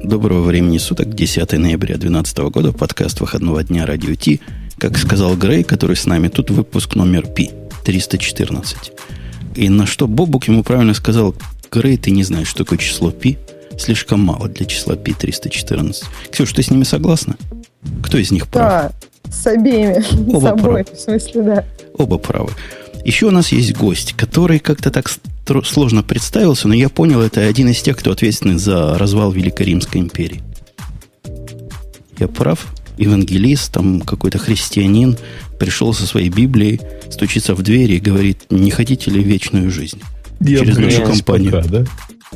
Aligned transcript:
Доброго 0.00 0.42
времени 0.42 0.78
суток, 0.78 1.14
10 1.14 1.52
ноября 1.52 1.96
2012 1.96 2.38
года, 2.50 2.72
подкаст 2.72 3.20
выходного 3.20 3.62
дня 3.62 3.86
Радио 3.86 4.14
Ти. 4.14 4.40
Как 4.78 4.96
сказал 4.96 5.36
Грей, 5.36 5.62
который 5.62 5.96
с 5.96 6.06
нами, 6.06 6.28
тут 6.28 6.50
выпуск 6.50 6.94
номер 6.94 7.26
Пи, 7.26 7.50
314. 7.84 8.92
И 9.54 9.68
на 9.68 9.86
что 9.86 10.06
Бобук 10.06 10.48
ему 10.48 10.64
правильно 10.64 10.94
сказал, 10.94 11.34
Грей, 11.70 11.98
ты 11.98 12.10
не 12.10 12.24
знаешь, 12.24 12.48
что 12.48 12.64
такое 12.64 12.78
число 12.78 13.10
Пи, 13.10 13.38
слишком 13.78 14.20
мало 14.20 14.48
для 14.48 14.66
числа 14.66 14.96
Пи 14.96 15.12
314. 15.12 16.04
Ксюш, 16.30 16.52
ты 16.52 16.62
с 16.62 16.70
ними 16.70 16.84
согласна? 16.84 17.36
Кто 18.02 18.18
из 18.18 18.30
них 18.30 18.48
прав? 18.48 18.92
Да, 19.24 19.30
с 19.30 19.46
обеими. 19.46 20.02
Оба 20.34 20.46
с 20.46 20.50
обои, 20.50 20.62
правы. 20.62 20.86
в 20.94 20.98
смысле, 20.98 21.42
да. 21.42 21.64
Оба 21.98 22.18
правы. 22.18 22.50
Еще 23.04 23.26
у 23.26 23.30
нас 23.30 23.52
есть 23.52 23.76
гость, 23.76 24.14
который 24.14 24.58
как-то 24.58 24.90
так 24.90 25.08
сложно 25.62 26.02
представился, 26.02 26.68
но 26.68 26.74
я 26.74 26.88
понял, 26.88 27.20
это 27.20 27.46
один 27.46 27.68
из 27.68 27.82
тех, 27.82 27.96
кто 27.96 28.12
ответственный 28.12 28.58
за 28.58 28.98
развал 28.98 29.32
Великой 29.32 29.66
Римской 29.66 30.00
империи. 30.00 30.42
Я 32.18 32.28
прав? 32.28 32.66
Евангелист, 32.98 33.72
там 33.72 34.00
какой-то 34.00 34.38
христианин 34.38 35.16
пришел 35.58 35.94
со 35.94 36.06
своей 36.06 36.28
Библией, 36.28 36.80
стучится 37.10 37.54
в 37.54 37.62
дверь 37.62 37.92
и 37.92 38.00
говорит, 38.00 38.44
не 38.50 38.70
хотите 38.70 39.10
ли 39.10 39.22
вечную 39.22 39.70
жизнь? 39.70 40.00
Через 40.44 40.76
нашу 40.76 41.02
компанию. 41.02 41.52
пока, 41.52 41.68
да? 41.68 41.84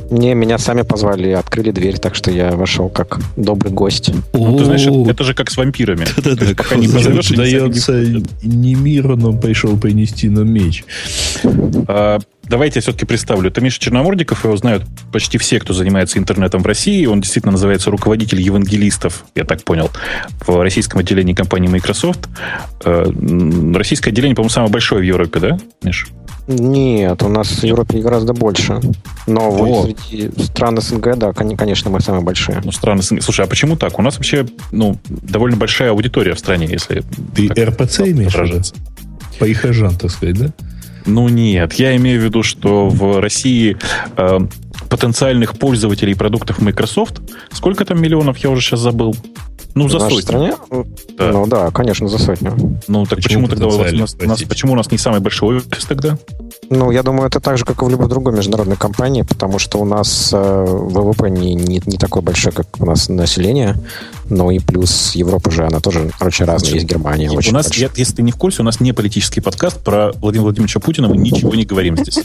Не, 0.09 0.33
меня 0.33 0.57
сами 0.57 0.83
позвали, 0.83 1.29
открыли 1.31 1.71
дверь, 1.71 1.97
так 1.97 2.15
что 2.15 2.31
я 2.31 2.51
вошел 2.51 2.89
как 2.89 3.19
добрый 3.35 3.71
гость. 3.71 4.11
Ну, 4.33 4.57
ты 4.57 4.65
знаешь, 4.65 4.85
это, 4.85 5.11
это 5.11 5.23
же 5.23 5.33
как 5.33 5.49
с 5.49 5.57
вампирами. 5.57 6.05
Да-да-да, 6.17 6.53
Пока 6.55 6.75
не 6.75 6.87
позовешь, 6.87 7.29
Дается 7.29 8.01
не 8.43 8.75
мир, 8.75 9.15
но 9.15 9.33
пришел 9.37 9.77
принести 9.77 10.29
нам 10.29 10.51
меч. 10.51 10.85
А, 11.87 12.19
Давайте 12.49 12.77
я 12.77 12.81
все-таки 12.81 13.05
представлю. 13.05 13.49
Это 13.49 13.59
Миша 13.59 13.79
Черномордиков, 13.79 14.45
его 14.45 14.55
знают 14.55 14.83
почти 15.11 15.37
все, 15.37 15.59
кто 15.59 15.73
занимается 15.73 16.17
интернетом 16.17 16.63
в 16.63 16.65
России. 16.65 17.05
Он 17.05 17.19
действительно 17.19 17.51
называется 17.51 17.91
руководитель 17.91 18.41
евангелистов, 18.41 19.25
я 19.35 19.43
так 19.43 19.63
понял, 19.63 19.91
в 20.45 20.61
российском 20.61 20.99
отделении 20.99 21.33
компании 21.33 21.67
Microsoft. 21.67 22.27
Э, 22.85 23.11
Российское 23.75 24.11
отделение, 24.11 24.35
по-моему, 24.35 24.49
самое 24.49 24.71
большое 24.71 25.01
в 25.01 25.03
Европе, 25.03 25.39
да, 25.39 25.59
Миш? 25.83 26.07
Нет, 26.47 27.23
у 27.23 27.27
нас 27.27 27.49
в 27.49 27.63
Европе 27.63 27.99
гораздо 27.99 28.33
больше. 28.33 28.79
Но 29.27 29.51
вот 29.51 29.85
среди 29.85 30.31
стран 30.41 30.79
СНГ, 30.79 31.17
да, 31.17 31.33
кон- 31.33 31.57
конечно, 31.57 31.89
мы 31.89 31.99
самые 31.99 32.23
большие. 32.23 32.61
Ну, 32.63 32.71
странно. 32.71 33.01
Слушай, 33.01 33.45
а 33.45 33.47
почему 33.47 33.75
так? 33.75 33.99
У 33.99 34.01
нас 34.01 34.15
вообще, 34.15 34.45
ну, 34.71 34.97
довольно 35.07 35.57
большая 35.57 35.91
аудитория 35.91 36.33
в 36.33 36.39
стране, 36.39 36.67
если... 36.69 37.03
Ты 37.35 37.49
так 37.49 37.69
РПЦ 37.69 37.99
имеешь? 38.01 38.33
выражаться. 38.33 38.75
Прихожан, 39.39 39.95
так 39.97 40.09
сказать, 40.09 40.37
да? 40.39 40.53
Ну 41.05 41.29
нет, 41.29 41.73
я 41.73 41.95
имею 41.95 42.19
в 42.19 42.23
виду, 42.23 42.43
что 42.43 42.89
в 42.89 43.21
России 43.21 43.77
э, 44.17 44.39
потенциальных 44.89 45.57
пользователей 45.57 46.15
продуктов 46.15 46.59
Microsoft, 46.59 47.21
сколько 47.51 47.85
там 47.85 48.01
миллионов, 48.01 48.37
я 48.39 48.49
уже 48.49 48.61
сейчас 48.61 48.79
забыл. 48.79 49.15
Ну, 49.75 49.87
за 49.89 49.99
в 49.99 50.01
нашей 50.01 50.21
сотню. 50.21 50.21
стране? 50.23 50.53
Да. 51.17 51.31
Ну 51.31 51.45
да, 51.47 51.69
конечно, 51.71 52.07
за 52.07 52.17
сотню. 52.17 52.79
Ну, 52.87 53.05
так 53.05 53.17
Почему 53.17 53.45
почему, 53.45 53.47
тогда 53.47 53.65
у, 53.67 53.69
вас, 53.69 53.75
у, 53.77 53.83
потенциально, 53.83 54.01
нас, 54.01 54.39
нас- 54.39 54.49
почему 54.49 54.73
у 54.73 54.75
нас 54.75 54.91
не 54.91 54.97
самый 54.97 55.19
большой 55.19 55.57
офис 55.57 55.85
тогда? 55.85 56.17
Ну, 56.69 56.91
я 56.91 57.01
думаю, 57.03 57.27
это 57.27 57.39
так 57.39 57.57
же, 57.57 57.63
как 57.65 57.81
и 57.81 57.85
в 57.85 57.89
любой 57.89 58.09
другой 58.09 58.33
международной 58.33 58.75
компании, 58.75 59.21
потому 59.21 59.57
что 59.57 59.79
у 59.79 59.85
нас 59.85 60.31
э, 60.33 60.65
ВВП 60.67 61.29
не, 61.29 61.53
не, 61.55 61.81
не 61.85 61.97
такой 61.97 62.21
большой, 62.21 62.51
как 62.51 62.67
у 62.81 62.85
нас 62.85 63.07
население, 63.07 63.77
но 64.29 64.51
и 64.51 64.59
плюс 64.59 65.15
Европа 65.15 65.49
же, 65.49 65.65
она 65.65 65.79
тоже, 65.79 66.11
короче, 66.19 66.43
разная. 66.43 66.73
Есть 66.73 66.85
Германия, 66.85 67.29
очень 67.31 67.51
у 67.51 67.53
нас, 67.53 67.73
я- 67.77 67.89
если 67.95 68.15
ты 68.15 68.21
не 68.21 68.31
в 68.31 68.35
курсе, 68.35 68.61
у 68.61 68.65
нас 68.65 68.79
не 68.81 68.91
политический 68.91 69.39
подкаст 69.39 69.81
про 69.83 70.11
Владимира 70.15 70.43
Владимировича 70.43 70.79
Путина, 70.81 71.07
мы 71.07 71.17
ничего 71.17 71.55
не 71.55 71.63
говорим 71.65 71.95
здесь. 71.97 72.19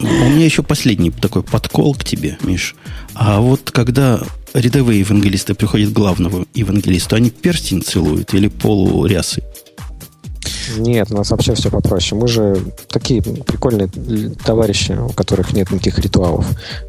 У 0.00 0.04
меня 0.04 0.44
еще 0.44 0.62
последний 0.62 1.10
такой 1.12 1.42
подкол 1.42 1.94
к 1.94 2.02
тебе, 2.04 2.38
Миш. 2.42 2.74
А 3.14 3.40
вот 3.40 3.70
когда 3.70 4.20
рядовые 4.52 5.00
евангелисты 5.00 5.54
приходят 5.54 5.90
к 5.90 5.92
главному 5.92 6.46
евангелисту, 6.54 7.14
они 7.16 7.30
перстень 7.30 7.82
целуют 7.82 8.34
или 8.34 8.48
полурясы? 8.48 9.42
Нет, 10.78 11.08
у 11.10 11.16
нас 11.16 11.30
вообще 11.30 11.54
все 11.54 11.70
попроще. 11.70 12.20
Мы 12.20 12.28
же 12.28 12.58
такие 12.88 13.22
прикольные 13.22 13.88
товарищи, 14.44 14.92
у 14.92 15.08
которых 15.10 15.52
нет 15.52 15.70
никаких 15.70 15.98
ритуалов. 15.98 16.46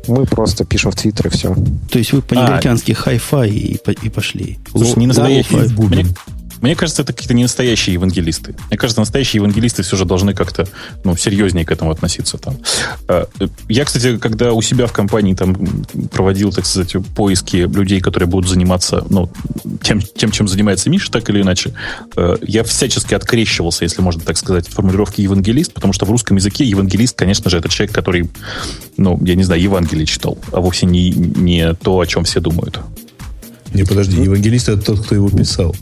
Мы 0.08 0.26
просто 0.26 0.66
пишем 0.66 0.92
в 0.92 0.96
Твиттер 0.96 1.28
и 1.28 1.30
все. 1.30 1.56
То 1.92 2.00
есть 2.00 2.14
вы 2.14 2.22
по-негритянски 2.22 2.92
high 2.94 3.22
five 3.22 3.50
и, 3.50 3.78
по- 3.78 3.92
и 3.92 4.10
пошли. 4.10 4.60
Слушай, 4.72 5.00
не 5.00 5.08
настоящие. 5.08 5.60
low 5.60 5.63
five 5.63 5.68
в 5.68 5.76
бубен. 5.76 5.98
Мне, 6.00 6.16
мне 6.62 6.76
кажется, 6.76 7.02
это 7.02 7.14
какие-то 7.14 7.34
не 7.34 7.44
настоящие 7.44 7.94
евангелисты. 7.94 8.56
Мне 8.70 8.78
кажется, 8.78 9.02
настоящие 9.02 9.40
евангелисты 9.40 9.84
все 9.84 9.96
же 9.96 10.06
должны 10.06 10.34
как-то 10.34 10.68
ну, 11.04 11.16
серьезнее 11.16 11.66
к 11.66 11.72
этому 11.72 11.92
относиться. 11.92 12.38
Там. 12.38 12.58
А, 13.08 13.28
Я, 13.68 13.86
кстати, 13.86 14.18
когда 14.18 14.54
у 14.54 14.62
себя 14.62 14.88
в 14.88 14.94
компании 14.94 15.34
там 15.34 15.56
проводил, 16.12 16.52
так 16.52 16.66
сказать, 16.66 16.96
поиски 17.16 17.58
людей, 17.58 18.02
которые 18.02 18.28
будут 18.28 18.50
заниматься 18.50 19.06
ну, 19.10 19.30
тем, 19.82 20.02
тем, 20.02 20.32
чем 20.32 20.48
занимается 20.48 20.90
Миша, 20.90 21.12
так 21.12 21.30
или 21.30 21.42
иначе, 21.42 21.74
э, 22.16 22.38
я 22.42 22.64
всячески 22.64 23.14
открещивался, 23.14 23.84
если 23.84 24.02
можно 24.02 24.22
так 24.22 24.38
сказать, 24.38 24.68
от 24.68 24.74
формулировки 24.74 25.22
евангелист, 25.22 25.74
потому 25.74 25.94
что 25.94 26.06
в 26.06 26.12
русском 26.12 26.38
языке 26.38 26.64
евангелист, 26.66 27.16
конечно 27.16 27.50
же, 27.50 27.58
это 27.58 27.70
человек, 27.70 27.94
который, 27.94 28.30
ну, 28.98 29.20
я 29.24 29.36
не 29.36 29.44
знаю, 29.44 29.62
Евангелие 29.62 30.06
читал, 30.06 30.38
а 30.52 30.60
вовсе 30.60 30.86
не, 30.86 31.10
не 31.12 31.74
то, 31.74 32.00
о 32.00 32.06
чем 32.06 32.24
все 32.24 32.40
думают. 32.40 32.80
Не, 33.74 33.84
подожди, 33.84 34.22
евангелист 34.22 34.70
это 34.70 34.82
тот, 34.82 35.06
кто 35.06 35.16
его 35.16 35.30
писал. 35.30 35.76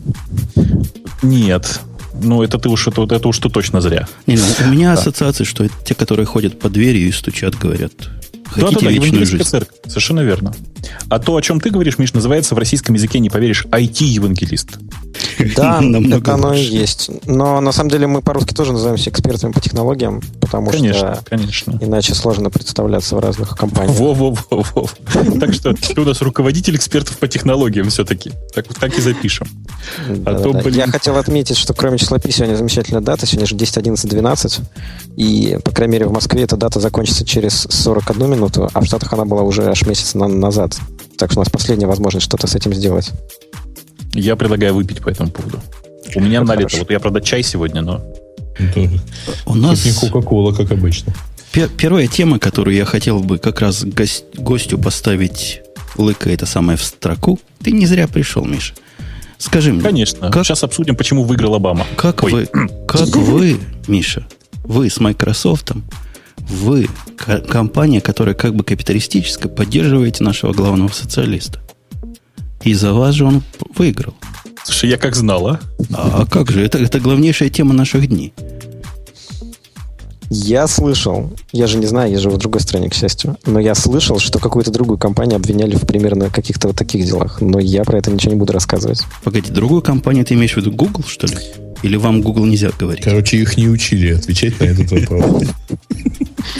Нет. 1.21 1.79
Ну, 2.21 2.43
это 2.43 2.57
ты 2.57 2.69
уж, 2.69 2.87
это, 2.87 3.03
это 3.03 3.27
уж 3.27 3.39
ты 3.39 3.49
точно 3.49 3.81
зря. 3.81 4.07
Не, 4.25 4.37
ну, 4.37 4.43
у 4.65 4.69
меня 4.69 4.93
ассоциация, 4.93 5.45
что 5.45 5.65
это 5.65 5.73
те, 5.83 5.95
которые 5.95 6.25
ходят 6.25 6.59
по 6.59 6.69
дверью 6.69 7.07
и 7.07 7.11
стучат, 7.11 7.55
говорят, 7.55 7.91
хотите 8.45 8.73
вечную 8.73 8.95
евангелистская 8.95 9.39
жизнь? 9.39 9.49
церковь. 9.49 9.77
Совершенно 9.85 10.21
верно. 10.21 10.55
А 11.09 11.19
то, 11.19 11.35
о 11.35 11.41
чем 11.41 11.59
ты 11.59 11.69
говоришь, 11.69 11.97
Миш, 11.97 12.13
называется 12.13 12.55
в 12.55 12.57
российском 12.57 12.95
языке, 12.95 13.19
не 13.19 13.29
поверишь, 13.29 13.65
IT-евангелист. 13.65 14.79
Да, 15.55 15.81
это 15.81 16.33
оно 16.33 16.53
и 16.53 16.61
есть. 16.61 17.09
Но 17.25 17.61
на 17.61 17.71
самом 17.71 17.89
деле 17.89 18.07
мы 18.07 18.21
по-русски 18.21 18.53
тоже 18.53 18.73
называемся 18.73 19.09
экспертами 19.09 19.51
по 19.51 19.59
технологиям, 19.61 20.21
потому 20.41 20.71
Конечно, 20.71 21.15
что 21.15 21.23
конечно. 21.29 21.77
иначе 21.81 22.13
сложно 22.15 22.49
представляться 22.49 23.15
в 23.15 23.19
разных 23.19 23.55
компаниях. 23.57 23.97
Во-во-во-во. 23.97 24.89
Так 25.39 25.53
что 25.53 25.73
ты 25.73 25.99
у 26.01 26.05
нас 26.05 26.21
руководитель 26.21 26.75
экспертов 26.75 27.17
по 27.17 27.27
технологиям 27.27 27.89
все-таки. 27.89 28.31
Так, 28.53 28.65
так 28.73 28.97
и 28.97 29.01
запишем. 29.01 29.47
А 30.25 30.35
то, 30.39 30.51
блин. 30.53 30.75
Я 30.75 30.87
хотел 30.87 31.17
отметить, 31.17 31.57
что 31.57 31.73
кроме 31.73 31.97
числа 31.97 32.19
пи 32.19 32.31
сегодня 32.31 32.55
замечательная 32.55 33.01
дата. 33.01 33.25
Сегодня 33.25 33.47
же 33.47 33.55
10, 33.55 33.77
11, 33.77 34.09
12. 34.09 34.59
И, 35.17 35.57
по 35.63 35.71
крайней 35.71 35.93
мере, 35.93 36.05
в 36.07 36.11
Москве 36.11 36.43
эта 36.43 36.57
дата 36.57 36.79
закончится 36.79 37.25
через 37.25 37.67
41 37.69 38.29
минуту, 38.31 38.69
а 38.73 38.81
в 38.81 38.85
Штатах 38.85 39.13
она 39.13 39.25
была 39.25 39.43
уже 39.43 39.63
аж 39.69 39.85
месяц 39.85 40.13
на- 40.13 40.27
назад. 40.27 40.75
Так 41.17 41.31
что 41.31 41.39
у 41.39 41.43
нас 41.43 41.49
последняя 41.49 41.87
возможность 41.87 42.25
что-то 42.25 42.47
с 42.47 42.55
этим 42.55 42.73
сделать. 42.73 43.11
Я 44.15 44.35
предлагаю 44.35 44.73
выпить 44.73 45.01
по 45.01 45.09
этому 45.09 45.29
поводу. 45.29 45.59
У 46.15 46.19
меня 46.21 46.41
Ну, 46.41 46.47
налито. 46.47 46.69
хорошо. 46.69 46.77
Вот 46.79 46.91
я, 46.91 46.99
правда, 46.99 47.21
чай 47.21 47.43
сегодня, 47.43 47.81
но... 47.81 48.03
Это 48.57 48.89
У 49.45 49.53
нас 49.55 49.85
не 49.85 49.91
Кока-Кола, 49.91 50.53
как 50.53 50.71
обычно. 50.71 51.13
пе- 51.51 51.67
первая 51.67 52.07
тема, 52.07 52.39
которую 52.39 52.75
я 52.75 52.85
хотел 52.85 53.19
бы 53.19 53.37
как 53.37 53.59
раз 53.61 53.83
гос- 53.83 54.23
гостю 54.35 54.77
поставить, 54.77 55.61
лыка 55.97 56.29
это 56.29 56.45
самое 56.45 56.77
в 56.77 56.83
строку. 56.83 57.39
Ты 57.61 57.71
не 57.71 57.85
зря 57.85 58.07
пришел, 58.07 58.45
Миша. 58.45 58.73
Скажи 59.37 59.73
мне, 59.73 59.81
Конечно. 59.81 60.31
Как- 60.31 60.45
Сейчас 60.45 60.63
обсудим, 60.63 60.95
почему 60.95 61.23
выиграл 61.25 61.55
Обама. 61.55 61.85
как 61.97 62.23
Ой. 62.23 62.31
вы, 62.31 62.47
как 62.87 63.07
вы, 63.15 63.59
Миша, 63.87 64.25
вы 64.63 64.89
с 64.89 64.99
Microsoft, 65.01 65.71
вы, 66.37 66.87
ко- 67.17 67.39
компания, 67.41 67.99
которая 67.99 68.35
как 68.35 68.55
бы 68.55 68.63
капиталистическая, 68.63 69.49
поддерживаете 69.49 70.23
нашего 70.23 70.53
главного 70.53 70.89
социалиста. 70.93 71.59
И 72.65 72.73
за 72.73 72.93
вас 72.93 73.15
же 73.15 73.25
он 73.25 73.43
выиграл. 73.75 74.15
Слушай, 74.63 74.89
я 74.89 74.97
как 74.97 75.15
знал, 75.15 75.47
а? 75.47 75.59
А, 75.93 76.21
а 76.21 76.25
как 76.25 76.51
же? 76.51 76.65
Это, 76.65 76.79
это 76.79 76.99
главнейшая 76.99 77.49
тема 77.49 77.73
наших 77.73 78.07
дней. 78.07 78.33
Я 80.31 80.65
слышал, 80.67 81.31
я 81.51 81.67
же 81.67 81.77
не 81.77 81.85
знаю, 81.85 82.11
я 82.11 82.17
живу 82.17 82.35
в 82.35 82.39
другой 82.39 82.59
стране, 82.59 82.89
к 82.89 82.95
счастью, 82.95 83.37
но 83.45 83.59
я 83.59 83.75
слышал, 83.75 84.17
что 84.17 84.39
какую-то 84.39 84.71
другую 84.71 84.97
компанию 84.97 85.35
обвиняли 85.35 85.75
в 85.75 85.85
примерно 85.85 86.31
каких-то 86.31 86.69
вот 86.69 86.75
таких 86.75 87.05
делах, 87.05 87.41
но 87.41 87.59
я 87.59 87.83
про 87.83 87.99
это 87.99 88.09
ничего 88.09 88.33
не 88.33 88.39
буду 88.39 88.51
рассказывать. 88.51 89.03
Погоди, 89.23 89.51
другую 89.51 89.83
компанию 89.83 90.25
ты 90.25 90.33
имеешь 90.33 90.53
в 90.53 90.57
виду 90.57 90.71
Google, 90.71 91.03
что 91.03 91.27
ли? 91.27 91.37
Или 91.85 91.97
вам 91.97 92.21
Google 92.21 92.45
нельзя 92.45 92.71
говорить? 92.79 93.03
Короче, 93.03 93.37
их 93.37 93.57
не 93.57 93.69
учили 93.69 94.13
отвечать 94.15 94.59
на 94.59 94.65
этот 94.65 94.91
вопрос. 94.91 95.43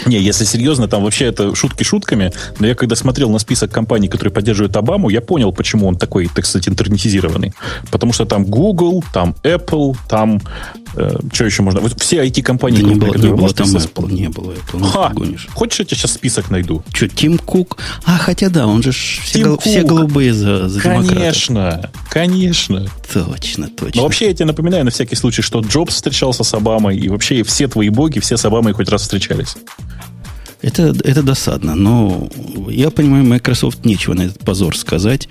Не, 0.06 0.20
если 0.20 0.44
серьезно, 0.44 0.86
там 0.86 1.02
вообще 1.02 1.24
это 1.24 1.52
шутки 1.56 1.82
шутками, 1.82 2.30
но 2.60 2.66
я 2.68 2.76
когда 2.76 2.94
смотрел 2.94 3.28
на 3.30 3.40
список 3.40 3.72
компаний, 3.72 4.06
которые 4.06 4.32
поддерживают 4.32 4.76
Обаму, 4.76 5.08
я 5.08 5.20
понял, 5.20 5.52
почему 5.52 5.88
он 5.88 5.96
такой, 5.96 6.28
так 6.32 6.46
сказать, 6.46 6.68
интернетизированный. 6.68 7.54
Потому 7.90 8.12
что 8.12 8.24
там 8.24 8.44
Google, 8.44 9.02
там 9.12 9.34
Apple, 9.42 9.96
там... 10.08 10.40
э, 10.96 11.16
что 11.32 11.44
еще 11.44 11.62
можно? 11.62 11.80
Вот 11.80 12.00
все 12.00 12.24
IT-компании, 12.26 12.82
Да 12.82 12.88
не 12.88 12.94
было, 12.94 13.14
не 13.14 13.28
было 13.34 13.52
там 13.52 13.66
Apple, 13.68 14.12
не 14.12 14.28
было 14.28 14.52
Apple. 14.52 14.78
Ну, 14.78 14.86
Ха! 14.86 15.10
гонишь. 15.14 15.46
Хочешь, 15.54 15.80
я 15.80 15.84
тебе 15.84 15.96
сейчас 15.96 16.12
список 16.14 16.50
найду? 16.50 16.82
Что, 16.92 17.08
Тим 17.08 17.38
Кук? 17.38 17.78
А, 18.04 18.18
хотя 18.18 18.48
да, 18.48 18.66
он 18.66 18.82
же 18.82 18.92
все, 18.92 19.44
гол- 19.44 19.58
все 19.58 19.82
голубые 19.82 20.32
за, 20.34 20.68
за 20.68 20.80
демократов. 20.80 21.14
Конечно, 21.16 21.90
конечно. 22.10 22.86
Точно, 23.12 23.68
точно. 23.68 23.92
Но 23.94 24.02
вообще 24.02 24.26
я 24.28 24.34
тебе 24.34 24.46
напоминаю 24.46 24.84
на 24.84 24.90
всякий 24.90 25.16
случай, 25.16 25.42
что 25.42 25.60
Джобс 25.60 25.94
встречался 25.94 26.44
с 26.44 26.54
Обамой, 26.54 26.96
и 26.96 27.08
вообще 27.08 27.42
все 27.42 27.68
твои 27.68 27.88
боги, 27.88 28.18
все 28.18 28.36
с 28.36 28.44
Обамой 28.44 28.72
хоть 28.72 28.88
раз 28.88 29.02
встречались. 29.02 29.56
Это, 30.62 30.94
это 31.04 31.22
досадно, 31.22 31.74
но 31.74 32.28
я 32.68 32.90
понимаю, 32.90 33.24
Microsoft 33.24 33.84
нечего 33.84 34.14
на 34.14 34.22
этот 34.22 34.40
позор 34.40 34.76
сказать, 34.76 35.28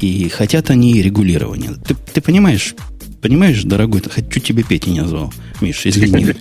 и 0.00 0.28
хотят 0.28 0.70
они 0.70 1.02
регулирования. 1.02 1.72
Ты, 1.86 1.96
ты 2.12 2.20
понимаешь, 2.20 2.74
понимаешь, 3.20 3.62
дорогой, 3.64 4.02
хочу 4.02 4.40
тебе 4.40 4.62
Петя 4.62 4.90
не 4.90 5.00
назвал. 5.00 5.32
Миш, 5.60 5.86
извини. 5.86 6.34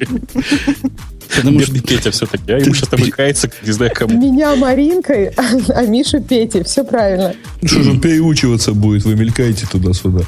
Потому 1.35 1.59
что 1.59 1.81
Петя 1.81 2.11
все-таки, 2.11 2.51
а 2.51 2.57
ему 2.57 2.73
сейчас 2.73 2.89
там 2.89 3.01
кается, 3.09 3.51
не 3.65 3.71
знаю 3.71 3.91
кому. 3.93 4.19
Меня 4.19 4.55
Маринкой, 4.55 5.27
а 5.75 5.85
Мишу 5.85 6.21
Петей. 6.21 6.63
Все 6.63 6.83
правильно. 6.83 7.35
Что 7.63 7.83
же 7.83 7.97
переучиваться 7.99 8.73
будет? 8.73 9.03
Вы 9.03 9.15
мелькаете 9.15 9.67
туда-сюда. 9.67 10.23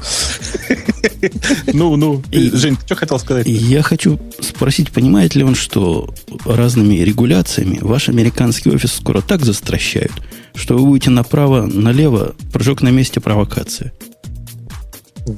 Ну, 1.74 1.96
ну. 1.96 2.24
Жень, 2.32 2.76
ты 2.76 2.86
что 2.86 2.96
хотел 2.96 3.20
сказать? 3.20 3.48
Я 3.48 3.82
хочу 3.82 4.20
спросить, 4.40 4.92
понимает 4.92 5.36
ли 5.36 5.44
он, 5.44 5.56
что 5.56 6.14
разными 6.46 6.96
регуляциями 6.96 7.80
ваш 7.82 8.10
американский 8.10 8.70
офис 8.70 8.94
скоро 8.94 9.22
так 9.22 9.44
застращают, 9.44 10.12
что 10.56 10.78
вы 10.78 10.86
будете 10.86 11.10
направо-налево, 11.10 12.36
прыжок 12.52 12.82
на 12.82 12.90
месте 12.90 13.20
провокация. 13.20 13.94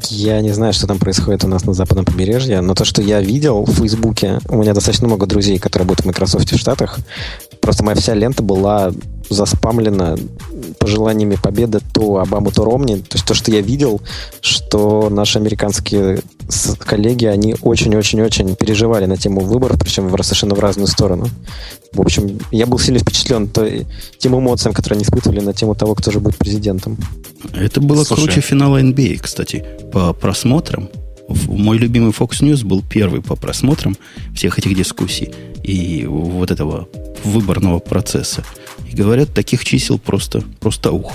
Я 0.10 0.42
не 0.42 0.51
знаю, 0.51 0.74
что 0.74 0.88
там 0.88 1.00
происходит 1.00 1.44
у 1.44 1.48
нас 1.48 1.66
на 1.66 1.74
западном 1.74 2.06
побережье, 2.06 2.62
но 2.62 2.75
то, 2.75 2.86
что 2.86 3.01
я 3.01 3.19
видел 3.22 3.63
в 3.63 3.72
Фейсбуке, 3.75 4.39
у 4.48 4.57
меня 4.57 4.74
достаточно 4.74 5.07
много 5.07 5.25
друзей, 5.25 5.60
которые 5.60 5.86
работают 5.86 6.06
в 6.06 6.07
Microsoft 6.07 6.51
в 6.51 6.57
Штатах, 6.57 7.00
просто 7.60 7.83
моя 7.83 7.95
вся 7.95 8.13
лента 8.13 8.44
была 8.44 8.92
заспамлена 9.30 10.18
пожеланиями 10.80 11.38
победы 11.42 11.80
то 11.94 12.18
Обаму, 12.18 12.52
то 12.52 12.64
Ромни. 12.64 12.96
То 12.96 13.16
есть 13.16 13.26
то, 13.26 13.34
что 13.34 13.52
я 13.52 13.62
видел, 13.62 14.02
что 14.42 15.10
наши 15.10 15.40
американские 15.40 16.22
коллеги, 16.80 17.26
они 17.26 17.56
очень-очень-очень 17.62 18.56
переживали 18.56 19.06
на 19.06 19.18
тему 19.18 19.42
выборов, 19.42 19.80
причем 19.80 20.10
совершенно 20.24 20.56
в 20.56 20.60
разную 20.60 20.88
сторону. 20.88 21.28
В 21.94 22.02
общем, 22.02 22.40
я 22.52 22.66
был 22.66 22.80
сильно 22.80 23.00
впечатлен 23.00 23.48
то, 23.48 23.68
тем 24.18 24.38
эмоциям, 24.38 24.74
которые 24.74 24.98
они 24.98 25.04
испытывали 25.04 25.40
на 25.40 25.54
тему 25.54 25.76
того, 25.76 25.96
кто 25.96 26.12
же 26.12 26.20
будет 26.20 26.38
президентом. 26.38 26.98
Это 27.54 27.82
было 27.82 28.04
Слушай. 28.04 28.26
круче 28.26 28.42
финала 28.42 28.82
NBA, 28.82 29.20
кстати, 29.22 29.66
по 29.92 30.14
просмотрам. 30.14 30.90
Мой 31.48 31.78
любимый 31.78 32.12
Fox 32.12 32.42
News 32.42 32.66
был 32.66 32.82
первый 32.82 33.22
по 33.22 33.36
просмотрам 33.36 33.96
всех 34.36 34.60
этих 34.60 34.76
дискуссий 34.76 35.34
и 35.64 36.06
вот 36.06 36.52
этого 36.52 36.88
выборного 37.24 37.80
процесса. 37.80 38.44
И 38.92 38.96
говорят, 38.96 39.34
таких 39.34 39.64
чисел 39.64 39.98
просто, 39.98 40.44
просто 40.60 40.92
ух. 40.92 41.14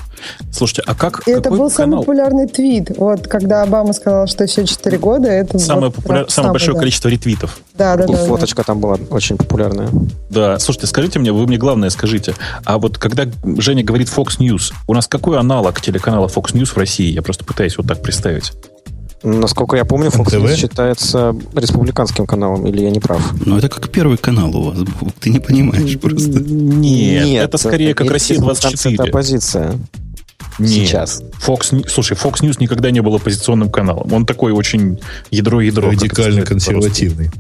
Слушайте, 0.50 0.82
а 0.86 0.94
как... 0.94 1.22
Это 1.26 1.50
был 1.50 1.56
канал? 1.56 1.70
самый 1.70 1.98
популярный 1.98 2.48
твит. 2.48 2.90
Вот, 2.96 3.26
когда 3.26 3.62
Обама 3.62 3.92
сказал, 3.92 4.26
что 4.26 4.46
все 4.46 4.64
4 4.64 4.96
года, 4.98 5.28
это 5.28 5.58
самое, 5.58 5.88
вот 5.88 5.96
популяр... 5.96 6.30
самое 6.30 6.52
большое 6.52 6.74
да. 6.74 6.80
количество 6.80 7.08
ретвитов. 7.08 7.60
Да, 7.74 7.96
да, 7.96 8.06
да. 8.06 8.16
Фоточка 8.24 8.62
да. 8.62 8.64
там 8.64 8.80
была 8.80 8.96
очень 9.10 9.36
популярная. 9.36 9.90
Да, 10.30 10.58
слушайте, 10.58 10.86
скажите 10.86 11.18
мне, 11.18 11.32
вы 11.32 11.46
мне 11.46 11.58
главное 11.58 11.90
скажите, 11.90 12.34
а 12.64 12.78
вот 12.78 12.96
когда 12.96 13.24
Женя 13.58 13.84
говорит 13.84 14.08
Fox 14.08 14.38
News, 14.38 14.72
у 14.86 14.94
нас 14.94 15.06
какой 15.06 15.38
аналог 15.38 15.80
телеканала 15.80 16.28
Fox 16.28 16.54
News 16.54 16.72
в 16.72 16.76
России? 16.78 17.10
Я 17.12 17.20
просто 17.20 17.44
пытаюсь 17.44 17.76
вот 17.76 17.86
так 17.86 18.00
представить. 18.02 18.52
Насколько 19.26 19.76
я 19.76 19.84
помню, 19.84 20.10
Fox 20.10 20.26
News 20.26 20.56
считается 20.56 21.34
республиканским 21.52 22.26
каналом, 22.26 22.64
или 22.66 22.82
я 22.82 22.90
не 22.90 23.00
прав? 23.00 23.20
Ну, 23.44 23.58
это 23.58 23.68
как 23.68 23.90
первый 23.90 24.18
канал 24.18 24.54
у 24.54 24.70
вас. 24.70 24.78
Ты 25.20 25.30
не 25.30 25.40
понимаешь 25.40 25.98
просто. 25.98 26.40
Нет, 26.40 27.26
Нет 27.26 27.44
это 27.44 27.58
скорее 27.58 27.92
как 27.94 28.08
Россия-24. 28.08 28.94
Это 28.94 29.02
оппозиция. 29.02 29.80
Нет. 30.60 30.70
Сейчас. 30.70 31.22
Fox, 31.44 31.88
слушай, 31.88 32.16
Fox 32.16 32.34
News 32.42 32.58
никогда 32.60 32.92
не 32.92 33.00
был 33.02 33.16
оппозиционным 33.16 33.68
каналом. 33.68 34.12
Он 34.12 34.26
такой 34.26 34.52
очень 34.52 35.00
ядро-ядро. 35.32 35.90
Радикально 35.90 36.42
консервативный. 36.42 37.32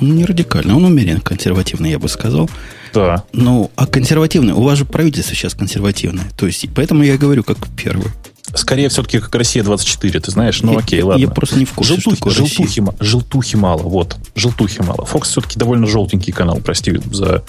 Он 0.00 0.14
не 0.14 0.24
радикальный, 0.24 0.74
он 0.74 0.84
умеренно 0.84 1.20
консервативный, 1.20 1.90
я 1.90 1.98
бы 1.98 2.08
сказал. 2.08 2.48
Да. 2.94 3.24
Ну, 3.32 3.72
а 3.74 3.86
консервативный, 3.86 4.52
у 4.52 4.62
вас 4.62 4.78
же 4.78 4.84
правительство 4.84 5.34
сейчас 5.34 5.54
консервативное. 5.54 6.26
То 6.36 6.46
есть, 6.46 6.68
поэтому 6.74 7.02
я 7.02 7.18
говорю 7.18 7.42
как 7.42 7.58
первый. 7.76 8.12
Скорее 8.54 8.88
все-таки 8.88 9.18
как 9.18 9.34
Россия 9.34 9.62
24, 9.62 10.20
ты 10.20 10.30
знаешь. 10.30 10.62
Ну, 10.62 10.78
окей, 10.78 11.02
ладно. 11.02 11.20
Я 11.20 11.28
просто 11.28 11.58
не 11.58 11.64
в 11.64 11.72
курсе, 11.72 11.94
Желтухи, 11.94 12.16
что 12.16 12.30
желтухи, 12.30 12.82
желтухи 13.00 13.56
мало, 13.56 13.82
вот. 13.82 14.16
Желтухи 14.34 14.82
мало. 14.82 15.04
Фокс 15.04 15.30
все-таки 15.30 15.58
довольно 15.58 15.86
желтенький 15.86 16.32
канал, 16.32 16.60
прости 16.64 17.00
за... 17.10 17.44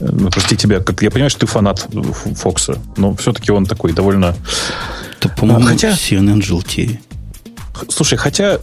Ну, 0.00 0.30
прости 0.30 0.56
тебя, 0.56 0.80
как 0.80 1.02
я 1.02 1.10
понимаю, 1.10 1.30
что 1.30 1.40
ты 1.40 1.46
фанат 1.46 1.88
Фокса, 2.36 2.78
но 2.96 3.14
все-таки 3.16 3.52
он 3.52 3.66
такой 3.66 3.92
довольно... 3.92 4.34
Да, 5.20 5.28
по-моему, 5.28 5.66
Хотя... 5.66 5.92
CNN 5.92 6.42
желтее. 6.42 7.00
Слушай, 7.88 8.18
хотя 8.18 8.58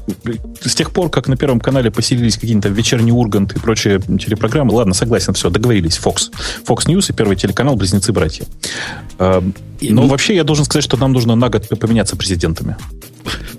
с 0.61 0.75
тех 0.75 0.91
пор, 0.91 1.09
как 1.09 1.27
на 1.27 1.37
Первом 1.37 1.59
канале 1.59 1.91
поселились 1.91 2.37
какие-то 2.37 2.69
вечерний 2.69 3.11
Ургант 3.11 3.55
и 3.55 3.59
прочие 3.59 3.99
телепрограммы, 3.99 4.73
ладно, 4.73 4.93
согласен, 4.93 5.33
все, 5.33 5.49
договорились, 5.49 5.99
Fox. 6.03 6.31
Fox 6.65 6.85
News 6.87 7.09
и 7.09 7.13
Первый 7.13 7.35
телеканал 7.35 7.75
«Близнецы-братья». 7.75 8.45
Но 9.19 9.41
ну, 9.79 10.07
вообще 10.07 10.35
я 10.35 10.43
должен 10.43 10.65
сказать, 10.65 10.83
что 10.83 10.97
нам 10.97 11.13
нужно 11.13 11.35
на 11.35 11.49
год 11.49 11.67
поменяться 11.79 12.15
президентами. 12.15 12.75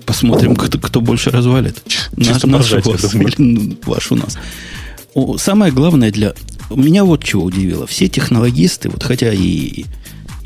Посмотрим, 0.05 0.55
кто, 0.55 0.79
кто 0.79 1.01
больше 1.01 1.29
развалит. 1.29 1.81
Чисто 2.17 2.47
наш, 2.47 2.71
вас 2.71 3.13
или 3.13 3.77
ваш 3.85 4.11
у 4.11 4.15
нас. 4.15 4.37
Самое 5.37 5.71
главное 5.71 6.11
для... 6.11 6.33
Меня 6.69 7.03
вот 7.03 7.23
чего 7.23 7.43
удивило. 7.43 7.87
Все 7.87 8.07
технологисты, 8.07 8.89
вот 8.89 9.03
хотя 9.03 9.33
и, 9.33 9.85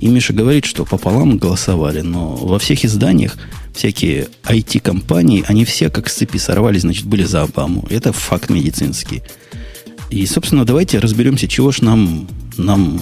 и 0.03 0.07
Миша 0.09 0.33
говорит, 0.33 0.65
что 0.65 0.83
пополам 0.83 1.37
голосовали, 1.37 2.01
но 2.01 2.35
во 2.35 2.59
всех 2.59 2.83
изданиях 2.83 3.37
всякие 3.73 4.27
IT-компании, 4.43 5.45
они 5.47 5.63
все 5.63 5.89
как 5.89 6.09
с 6.09 6.15
цепи 6.15 6.35
сорвались, 6.35 6.81
значит, 6.81 7.05
были 7.05 7.23
за 7.23 7.43
Обаму. 7.43 7.87
Это 7.89 8.11
факт 8.11 8.49
медицинский. 8.49 9.23
И, 10.09 10.25
собственно, 10.25 10.65
давайте 10.65 10.99
разберемся, 10.99 11.47
чего 11.47 11.71
ж 11.71 11.79
нам, 11.79 12.27
нам, 12.57 12.99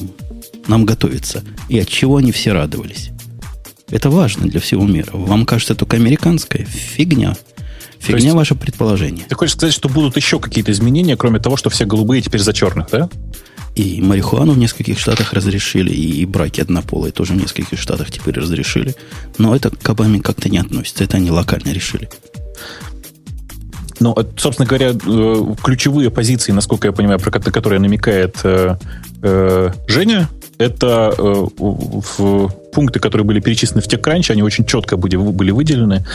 нам 0.67 0.85
готовиться. 0.85 1.43
И 1.69 1.79
от 1.79 1.87
чего 1.87 2.17
они 2.17 2.31
все 2.31 2.53
радовались. 2.53 3.09
Это 3.89 4.11
важно 4.11 4.45
для 4.47 4.59
всего 4.59 4.85
мира. 4.85 5.09
Вам 5.11 5.47
кажется 5.47 5.73
только 5.73 5.97
американская? 5.97 6.65
Фигня. 6.65 7.35
Фигня 7.97 8.25
есть, 8.25 8.35
ваше 8.35 8.53
предположение. 8.53 9.25
Ты 9.27 9.33
хочешь 9.33 9.55
сказать, 9.55 9.73
что 9.73 9.89
будут 9.89 10.17
еще 10.17 10.39
какие-то 10.39 10.71
изменения, 10.71 11.17
кроме 11.17 11.39
того, 11.39 11.57
что 11.57 11.71
все 11.71 11.85
голубые 11.85 12.21
теперь 12.21 12.41
за 12.41 12.53
черных, 12.53 12.91
да? 12.91 13.09
И 13.75 14.01
марихуану 14.01 14.53
в 14.53 14.57
нескольких 14.57 14.99
штатах 14.99 15.33
разрешили, 15.33 15.91
и 15.91 16.25
браки 16.25 16.61
однополые 16.61 17.11
тоже 17.11 17.33
в 17.33 17.37
нескольких 17.37 17.79
штатах 17.79 18.11
теперь 18.11 18.35
разрешили. 18.35 18.95
Но 19.37 19.55
это 19.55 19.69
к 19.69 19.89
Обаме 19.89 20.19
как-то 20.19 20.49
не 20.49 20.57
относится. 20.57 21.03
Это 21.03 21.17
они 21.17 21.31
локально 21.31 21.71
решили. 21.71 22.09
Ну, 24.01 24.15
собственно 24.35 24.67
говоря, 24.67 24.89
э, 24.93 25.55
ключевые 25.63 26.09
позиции, 26.09 26.51
насколько 26.51 26.87
я 26.87 26.91
понимаю, 26.91 27.19
про 27.19 27.29
которые 27.29 27.79
намекает 27.79 28.35
э, 28.43 28.75
э, 29.21 29.71
Женя, 29.87 30.27
это 30.57 31.13
пункты, 32.73 32.99
которые 32.99 33.25
были 33.25 33.39
перечислены 33.39 33.81
в 33.81 33.87
TechCrunch, 33.87 34.31
они 34.31 34.43
очень 34.43 34.65
четко 34.65 34.95
были 34.97 35.51
выделены. 35.51 36.05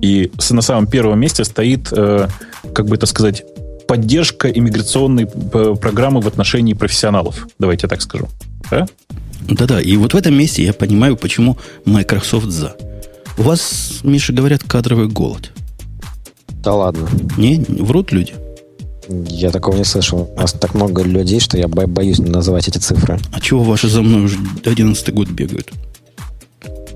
И 0.00 0.30
на 0.50 0.62
самом 0.62 0.86
первом 0.86 1.18
месте 1.18 1.44
стоит, 1.44 1.88
как 1.88 2.86
бы 2.86 2.94
это 2.94 3.06
сказать, 3.06 3.44
поддержка 3.86 4.48
иммиграционной 4.48 5.24
э, 5.24 5.74
программы 5.80 6.20
в 6.20 6.28
отношении 6.28 6.74
профессионалов. 6.74 7.46
Давайте 7.58 7.84
я 7.84 7.88
так 7.88 8.02
скажу. 8.02 8.28
Да? 8.70 8.86
Да-да, 9.48 9.80
и 9.80 9.96
вот 9.96 10.14
в 10.14 10.16
этом 10.16 10.34
месте 10.34 10.64
я 10.64 10.72
понимаю, 10.72 11.16
почему 11.16 11.56
Microsoft 11.84 12.50
за. 12.50 12.76
У 13.38 13.42
вас, 13.42 14.00
Миша, 14.02 14.32
говорят, 14.32 14.62
кадровый 14.62 15.08
голод. 15.08 15.52
Да 16.48 16.74
ладно. 16.74 17.08
Не, 17.36 17.64
врут 17.68 18.12
люди. 18.12 18.34
Я 19.08 19.50
такого 19.50 19.76
не 19.76 19.84
слышал. 19.84 20.32
У 20.36 20.40
нас 20.40 20.52
так 20.52 20.74
много 20.74 21.02
людей, 21.02 21.38
что 21.38 21.56
я 21.56 21.68
боюсь 21.68 22.18
называть 22.18 22.66
эти 22.66 22.78
цифры. 22.78 23.20
А 23.32 23.40
чего 23.40 23.62
ваши 23.62 23.88
за 23.88 24.02
мной 24.02 24.22
уже 24.22 24.38
11 24.64 25.14
год 25.14 25.28
бегают? 25.28 25.70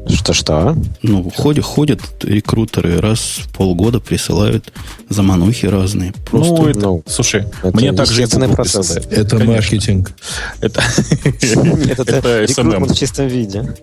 Что-что? 0.08 0.76
Ну, 1.02 1.30
ходят, 1.30 1.64
ходят 1.64 2.00
рекрутеры, 2.22 3.00
раз 3.00 3.20
в 3.20 3.52
полгода 3.52 4.00
присылают 4.00 4.72
заманухи 5.08 5.66
разные. 5.66 6.12
Просто... 6.30 6.54
Ну, 6.54 6.68
это, 6.68 6.80
ну, 6.80 7.02
слушай, 7.06 7.44
это 7.62 7.76
мне 7.76 7.92
также 7.92 8.22
это 8.22 8.48
процесс. 8.48 8.96
Это 8.96 9.36
Конечно. 9.36 9.54
маркетинг. 9.54 10.12
Это 10.60 10.80
рекрутмент 12.46 12.90
в 12.90 12.96
чистом 12.96 13.28
виде. 13.28 13.74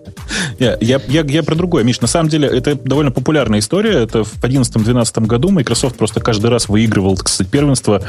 Я, 0.58 0.76
я, 0.80 1.00
я 1.08 1.42
про 1.42 1.54
другое, 1.54 1.84
Миш. 1.84 2.00
На 2.00 2.08
самом 2.08 2.28
деле, 2.28 2.48
это 2.48 2.74
довольно 2.74 3.10
популярная 3.10 3.60
история. 3.60 4.02
Это 4.02 4.24
в 4.24 4.34
2011-2012 4.40 5.26
году 5.26 5.50
Microsoft 5.50 5.96
просто 5.96 6.20
каждый 6.20 6.50
раз 6.50 6.68
выигрывал, 6.68 7.16
так 7.16 7.28
сказать, 7.28 7.50
первенство. 7.50 8.02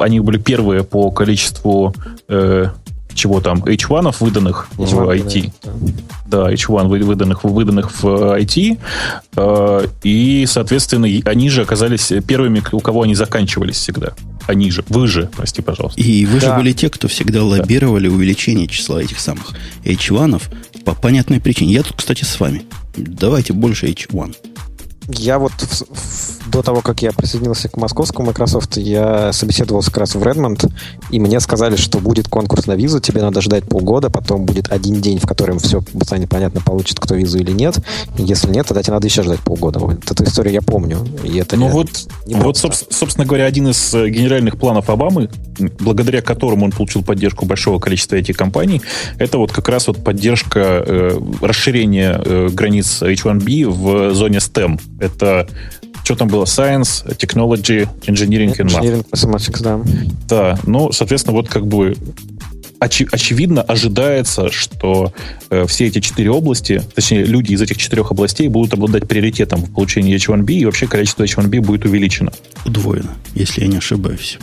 Они 0.00 0.20
были 0.20 0.38
первые 0.38 0.84
по 0.84 1.10
количеству 1.10 1.94
э, 2.28 2.68
чего 3.14 3.40
там, 3.40 3.62
H1 3.62 4.14
выданных 4.20 4.68
H1, 4.76 4.86
в 4.86 5.10
IT. 5.10 5.52
Да, 5.62 5.72
да 6.26 6.52
H1 6.52 6.88
выданных, 7.04 7.44
выданных 7.44 8.02
в 8.02 8.04
IT. 8.38 8.78
Э, 9.36 9.86
и, 10.02 10.46
соответственно, 10.46 11.08
они 11.24 11.50
же 11.50 11.62
оказались 11.62 12.12
первыми, 12.26 12.62
у 12.72 12.80
кого 12.80 13.02
они 13.02 13.14
заканчивались 13.14 13.76
всегда. 13.76 14.12
Они 14.46 14.70
же, 14.70 14.84
вы 14.88 15.06
же, 15.08 15.30
прости, 15.34 15.62
пожалуйста. 15.62 16.00
И 16.00 16.26
вы 16.26 16.40
да. 16.40 16.48
же 16.48 16.54
были 16.54 16.72
те, 16.72 16.90
кто 16.90 17.08
всегда 17.08 17.42
лоббировали 17.42 18.08
да. 18.08 18.14
увеличение 18.14 18.66
числа 18.66 19.02
этих 19.02 19.20
самых 19.20 19.52
H1 19.84 20.42
по 20.84 20.94
понятной 20.94 21.40
причине. 21.40 21.74
Я 21.74 21.82
тут, 21.82 21.96
кстати, 21.96 22.24
с 22.24 22.38
вами. 22.38 22.62
Давайте 22.96 23.52
больше 23.52 23.86
H1. 23.86 24.36
Я 25.08 25.38
вот 25.38 25.52
в, 25.52 25.82
в 25.82 26.34
до 26.54 26.62
того, 26.62 26.82
как 26.82 27.02
я 27.02 27.12
присоединился 27.12 27.68
к 27.68 27.76
московскому 27.76 28.28
Microsoft, 28.28 28.76
я 28.76 29.32
собеседовался 29.32 29.90
как 29.90 29.98
раз 29.98 30.14
в 30.14 30.22
Redmond, 30.22 30.70
и 31.10 31.18
мне 31.18 31.40
сказали, 31.40 31.76
что 31.76 31.98
будет 31.98 32.28
конкурс 32.28 32.66
на 32.66 32.72
визу, 32.72 33.00
тебе 33.00 33.22
надо 33.22 33.40
ждать 33.40 33.64
полгода, 33.64 34.10
потом 34.10 34.44
будет 34.44 34.70
один 34.70 35.00
день, 35.00 35.18
в 35.18 35.26
котором 35.26 35.58
все 35.58 35.82
станет 36.02 36.28
понятно, 36.28 36.60
получит 36.60 37.00
кто 37.00 37.14
визу 37.16 37.38
или 37.38 37.50
нет. 37.50 37.78
И 38.18 38.22
если 38.22 38.50
нет, 38.50 38.66
тогда 38.66 38.82
тебе 38.82 38.94
надо 38.94 39.06
еще 39.06 39.22
ждать 39.22 39.40
полгода. 39.40 39.80
Вот 39.80 40.10
эту 40.10 40.24
историю 40.24 40.54
я 40.54 40.62
помню. 40.62 41.06
И 41.24 41.36
это 41.38 41.56
ну 41.56 41.68
вот, 41.68 41.88
вот 42.26 42.56
собственно 42.56 43.26
говоря, 43.26 43.46
один 43.46 43.68
из 43.68 43.94
э, 43.94 44.08
генеральных 44.08 44.56
планов 44.56 44.90
Обамы, 44.90 45.30
благодаря 45.80 46.22
которому 46.22 46.66
он 46.66 46.72
получил 46.72 47.02
поддержку 47.02 47.46
большого 47.46 47.78
количества 47.78 48.16
этих 48.16 48.36
компаний, 48.36 48.82
это 49.18 49.38
вот 49.38 49.50
как 49.52 49.68
раз 49.68 49.88
вот 49.88 50.04
поддержка 50.04 50.84
э, 50.86 51.18
расширения 51.40 52.20
э, 52.24 52.48
границ 52.52 53.02
H1B 53.02 53.68
в 53.68 54.14
зоне 54.14 54.38
STEM. 54.38 54.78
Это 55.00 55.48
что 56.04 56.16
там 56.16 56.28
было? 56.28 56.44
Science, 56.44 57.06
Technology, 57.16 57.88
Engineering 58.06 58.54
and 58.56 58.68
Math. 58.68 58.82
Engineering, 58.82 59.06
Mathematics, 59.10 59.62
да. 59.62 59.80
Да, 60.28 60.58
ну, 60.66 60.92
соответственно, 60.92 61.34
вот 61.34 61.48
как 61.48 61.66
бы 61.66 61.96
очи- 62.80 63.08
очевидно 63.10 63.62
ожидается, 63.62 64.50
что 64.50 65.12
э, 65.50 65.66
все 65.66 65.86
эти 65.86 66.00
четыре 66.00 66.30
области, 66.30 66.82
точнее, 66.94 67.24
люди 67.24 67.52
из 67.52 67.62
этих 67.62 67.78
четырех 67.78 68.10
областей 68.10 68.48
будут 68.48 68.74
обладать 68.74 69.08
приоритетом 69.08 69.62
в 69.62 69.72
получении 69.72 70.14
H1B, 70.16 70.52
и 70.52 70.64
вообще 70.66 70.86
количество 70.86 71.24
H1B 71.24 71.60
будет 71.62 71.86
увеличено. 71.86 72.32
Удвоено, 72.66 73.14
если 73.34 73.62
я 73.62 73.66
не 73.68 73.78
ошибаюсь. 73.78 74.38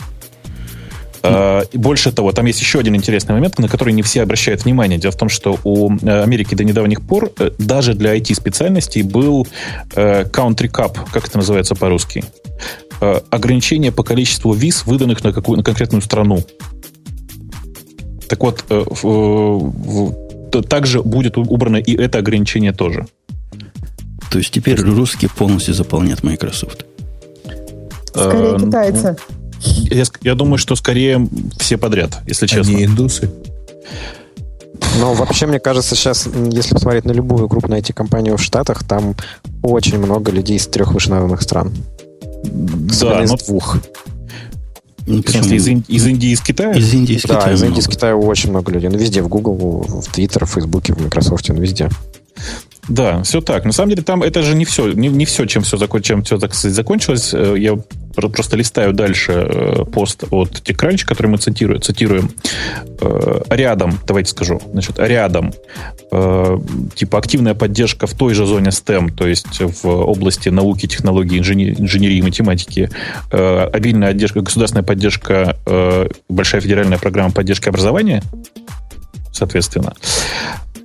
Uh, 1.22 1.78
больше 1.78 2.10
того, 2.10 2.32
там 2.32 2.46
есть 2.46 2.60
еще 2.60 2.80
один 2.80 2.96
интересный 2.96 3.34
момент, 3.34 3.58
на 3.58 3.68
который 3.68 3.92
не 3.92 4.02
все 4.02 4.22
обращают 4.22 4.64
внимание. 4.64 4.98
Дело 4.98 5.12
в 5.12 5.16
том, 5.16 5.28
что 5.28 5.56
у 5.62 5.92
э, 5.92 6.22
Америки 6.22 6.56
до 6.56 6.64
недавних 6.64 7.00
пор 7.00 7.30
э, 7.38 7.50
даже 7.58 7.94
для 7.94 8.16
IT-специальностей 8.16 9.02
был 9.02 9.46
uh, 9.94 10.28
country 10.30 10.68
cap, 10.68 10.98
как 11.12 11.28
это 11.28 11.38
называется 11.38 11.76
по-русски, 11.76 12.24
ограничение 13.30 13.90
по 13.92 14.04
количеству 14.04 14.52
виз, 14.52 14.84
выданных 14.86 15.24
на, 15.24 15.32
какую, 15.32 15.58
на 15.58 15.64
конкретную 15.64 16.02
страну. 16.02 16.44
Так 18.32 18.40
вот, 18.40 18.64
э, 18.70 18.82
э, 19.02 20.62
также 20.62 21.02
будет 21.02 21.36
убрано 21.36 21.76
и 21.76 21.94
это 21.94 22.18
ограничение 22.18 22.72
тоже. 22.72 23.06
То 24.30 24.38
есть 24.38 24.50
теперь 24.50 24.80
русские 24.80 25.30
полностью 25.30 25.74
заполнят 25.74 26.22
Microsoft. 26.22 26.86
Скорее 28.06 28.54
э, 28.54 28.58
китайцы. 28.58 29.16
Я, 29.64 30.04
я 30.22 30.34
думаю, 30.34 30.58
что 30.58 30.76
скорее 30.76 31.28
все 31.58 31.76
подряд, 31.76 32.20
если 32.26 32.46
честно. 32.46 32.72
Они 32.72 32.84
индусы. 32.84 33.30
Но 34.98 35.14
вообще, 35.14 35.46
мне 35.46 35.60
кажется, 35.60 35.94
сейчас, 35.94 36.28
если 36.50 36.74
посмотреть 36.74 37.04
на 37.04 37.12
любую 37.12 37.48
крупную 37.48 37.80
IT-компанию 37.80 38.36
в 38.36 38.42
Штатах, 38.42 38.84
там 38.84 39.14
очень 39.62 39.98
много 39.98 40.30
людей 40.30 40.56
из 40.56 40.66
трех 40.66 40.92
вышеназванных 40.92 41.42
стран. 41.42 41.72
Да, 42.44 43.22
из 43.22 43.30
но... 43.30 43.36
двух. 43.36 43.78
Ну, 45.06 45.22
в 45.22 45.28
смысле, 45.28 45.56
из, 45.56 45.66
из 45.66 46.06
Индии, 46.06 46.30
из 46.30 46.40
Китая? 46.40 46.72
Из 46.72 46.92
Индии, 46.92 47.14
из 47.14 47.22
да, 47.22 47.36
Китая. 47.36 47.54
из 47.54 47.62
Индии, 47.62 47.80
из 47.80 47.88
Китая 47.88 48.16
очень 48.16 48.50
много 48.50 48.70
людей. 48.70 48.88
Ну, 48.88 48.98
везде, 48.98 49.22
в 49.22 49.28
Google, 49.28 49.54
в 49.54 50.16
Twitter, 50.16 50.44
в 50.44 50.50
Facebook, 50.50 50.84
в 50.86 51.02
Microsoft, 51.02 51.48
ну, 51.48 51.60
везде. 51.60 51.88
Да, 52.88 53.22
все 53.22 53.40
так. 53.40 53.64
На 53.64 53.72
самом 53.72 53.90
деле, 53.90 54.02
там 54.02 54.22
это 54.22 54.42
же 54.42 54.54
не 54.54 54.64
все, 54.64 54.92
не, 54.92 55.08
не 55.08 55.24
все, 55.24 55.46
чем 55.46 55.62
все, 55.62 55.78
чем 56.00 56.22
все 56.22 56.38
так 56.38 56.54
сказать, 56.54 56.74
закончилось. 56.74 57.30
Э, 57.32 57.54
я 57.56 57.78
просто 58.14 58.56
листаю 58.56 58.92
дальше 58.92 59.32
э, 59.32 59.84
пост 59.84 60.24
от 60.30 60.50
TechCrunch, 60.68 61.04
который 61.04 61.28
мы 61.28 61.38
цитируем. 61.38 61.80
цитируем. 61.80 62.30
Э, 63.00 63.42
рядом, 63.50 63.98
давайте 64.06 64.30
скажу, 64.30 64.60
значит, 64.72 64.98
рядом 64.98 65.52
типа 66.94 67.16
активная 67.16 67.54
поддержка 67.54 68.06
в 68.06 68.12
той 68.12 68.34
же 68.34 68.44
зоне 68.44 68.68
STEM, 68.68 69.14
то 69.14 69.26
есть 69.26 69.60
в 69.60 69.86
области 69.86 70.50
науки, 70.50 70.86
технологий, 70.86 71.38
инженерии 71.38 72.20
математики, 72.20 72.90
обильная 73.30 74.08
поддержка, 74.08 74.42
государственная 74.42 74.84
поддержка, 74.84 75.56
большая 76.28 76.60
федеральная 76.60 76.98
программа 76.98 77.30
поддержки 77.30 77.70
образования, 77.70 78.22
соответственно. 79.32 79.94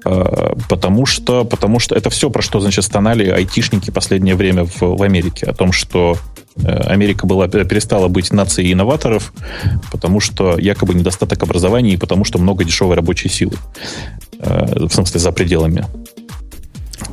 Э, 0.07 0.53
потому 0.69 1.05
что, 1.05 1.43
потому 1.43 1.79
что 1.79 1.95
это 1.95 2.09
все, 2.09 2.29
про 2.29 2.41
что, 2.41 2.59
значит, 2.59 2.83
стонали 2.83 3.29
айтишники 3.29 3.91
последнее 3.91 4.35
время 4.35 4.65
в, 4.65 4.81
в 4.81 5.03
Америке. 5.03 5.45
О 5.47 5.53
том, 5.53 5.71
что 5.71 6.15
э, 6.15 6.46
Америка 6.63 7.27
была, 7.27 7.47
перестала 7.47 8.07
быть 8.07 8.31
нацией 8.31 8.73
инноваторов, 8.73 9.33
потому 9.91 10.19
что 10.19 10.57
якобы 10.57 10.93
недостаток 10.93 11.43
образования 11.43 11.93
и 11.93 11.97
потому 11.97 12.23
что 12.23 12.39
много 12.39 12.63
дешевой 12.63 12.95
рабочей 12.95 13.29
силы. 13.29 13.53
Э, 14.39 14.87
в 14.87 14.91
смысле, 14.91 15.19
за 15.19 15.31
пределами. 15.31 15.85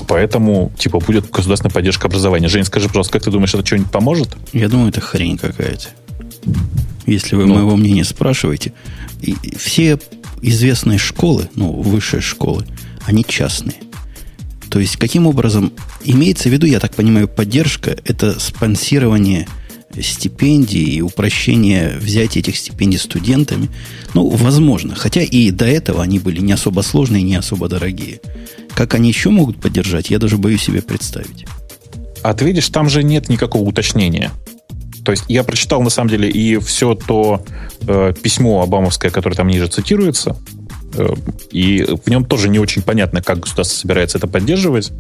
Поэтому, 0.06 0.72
типа, 0.78 0.98
будет 0.98 1.30
государственная 1.30 1.72
поддержка 1.72 2.08
образования. 2.08 2.48
Жень, 2.48 2.64
скажи, 2.64 2.88
пожалуйста, 2.88 3.14
как 3.14 3.24
ты 3.24 3.30
думаешь, 3.30 3.54
это 3.54 3.64
что-нибудь 3.64 3.90
поможет? 3.90 4.36
Я 4.52 4.68
думаю, 4.68 4.90
это 4.90 5.00
хрень 5.00 5.38
какая-то. 5.38 5.88
Если 7.06 7.36
вы 7.36 7.46
ну. 7.46 7.54
моего 7.54 7.76
мнения 7.76 8.04
спрашиваете. 8.04 8.72
И 9.20 9.36
все 9.56 9.98
известные 10.42 10.98
школы, 10.98 11.48
ну, 11.54 11.72
высшие 11.72 12.20
школы, 12.20 12.66
они 13.06 13.24
частные. 13.26 13.76
То 14.74 14.80
есть, 14.80 14.96
каким 14.96 15.28
образом 15.28 15.72
имеется 16.02 16.48
в 16.48 16.52
виду, 16.52 16.66
я 16.66 16.80
так 16.80 16.96
понимаю, 16.96 17.28
поддержка– 17.28 17.96
это 18.04 18.40
спонсирование 18.40 19.46
стипендий 20.02 20.96
и 20.96 21.00
упрощение 21.00 21.96
взятия 21.96 22.40
этих 22.40 22.56
стипендий 22.56 22.98
студентами. 22.98 23.68
Ну, 24.14 24.28
возможно. 24.30 24.96
Хотя 24.96 25.22
и 25.22 25.52
до 25.52 25.64
этого 25.64 26.02
они 26.02 26.18
были 26.18 26.40
не 26.40 26.50
особо 26.50 26.80
сложные, 26.80 27.22
не 27.22 27.36
особо 27.36 27.68
дорогие. 27.68 28.20
Как 28.74 28.94
они 28.94 29.10
еще 29.10 29.30
могут 29.30 29.60
поддержать, 29.60 30.10
я 30.10 30.18
даже 30.18 30.38
боюсь 30.38 30.64
себе 30.64 30.82
представить. 30.82 31.46
А 32.24 32.34
ты 32.34 32.44
видишь, 32.44 32.68
там 32.70 32.88
же 32.88 33.04
нет 33.04 33.28
никакого 33.28 33.62
уточнения. 33.62 34.32
То 35.04 35.12
есть 35.12 35.22
я 35.28 35.44
прочитал, 35.44 35.82
на 35.82 35.90
самом 35.90 36.10
деле, 36.10 36.28
и 36.28 36.58
все 36.58 36.96
то 36.96 37.44
э, 37.86 38.12
письмо 38.20 38.62
обамовское, 38.62 39.12
которое 39.12 39.36
там 39.36 39.46
ниже 39.46 39.68
цитируется, 39.68 40.36
и 41.50 41.86
в 42.04 42.08
нем 42.08 42.24
тоже 42.24 42.48
не 42.48 42.58
очень 42.58 42.82
понятно, 42.82 43.22
как 43.22 43.40
государство 43.40 43.76
собирается 43.76 44.18
это 44.18 44.26
поддерживать. 44.26 44.92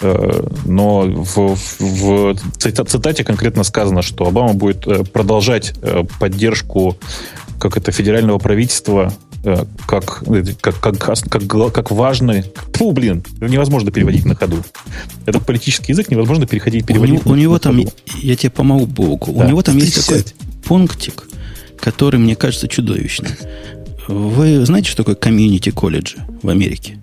Э, 0.00 0.46
но 0.64 1.00
в, 1.02 1.56
в, 1.78 2.36
цитате 2.58 3.24
конкретно 3.24 3.64
сказано, 3.64 4.02
что 4.02 4.26
Обама 4.26 4.54
будет 4.54 4.86
э, 4.86 5.04
продолжать 5.04 5.74
э, 5.82 6.04
поддержку 6.18 6.96
как 7.58 7.78
это 7.78 7.90
федерального 7.90 8.38
правительства 8.38 9.14
Э, 9.46 9.64
как, 9.86 10.24
как, 10.60 10.80
как, 10.80 10.98
как, 10.98 11.72
как 11.72 11.90
важный... 11.92 12.42
Фу, 12.72 12.90
блин, 12.90 13.24
невозможно 13.40 13.92
переводить 13.92 14.24
на 14.24 14.34
ходу. 14.34 14.56
Это 15.24 15.38
политический 15.38 15.92
язык, 15.92 16.10
невозможно 16.10 16.48
переходить, 16.48 16.84
переводить 16.84 17.24
у, 17.24 17.28
на, 17.28 17.34
у 17.34 17.36
него 17.36 17.52
на 17.52 17.60
там, 17.60 17.76
ходу. 17.76 17.92
я 18.22 18.34
тебе 18.34 18.50
помогу, 18.50 18.86
Богу, 18.86 19.32
да. 19.32 19.44
у 19.44 19.48
него 19.48 19.62
там 19.62 19.76
есть 19.76 20.04
такой 20.04 20.24
пунктик, 20.64 21.28
который 21.78 22.18
мне 22.18 22.34
кажется 22.34 22.66
чудовищным. 22.66 23.30
Вы 24.08 24.64
знаете, 24.64 24.88
что 24.88 24.98
такое 24.98 25.14
комьюнити 25.14 25.70
колледжи 25.70 26.18
в 26.42 26.48
Америке? 26.48 26.98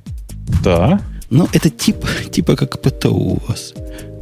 Да. 0.64 1.02
Ну, 1.30 1.48
это 1.52 1.70
типа, 1.70 2.08
типа 2.32 2.56
как 2.56 2.82
ПТУ 2.82 3.16
у 3.16 3.40
вас. 3.48 3.74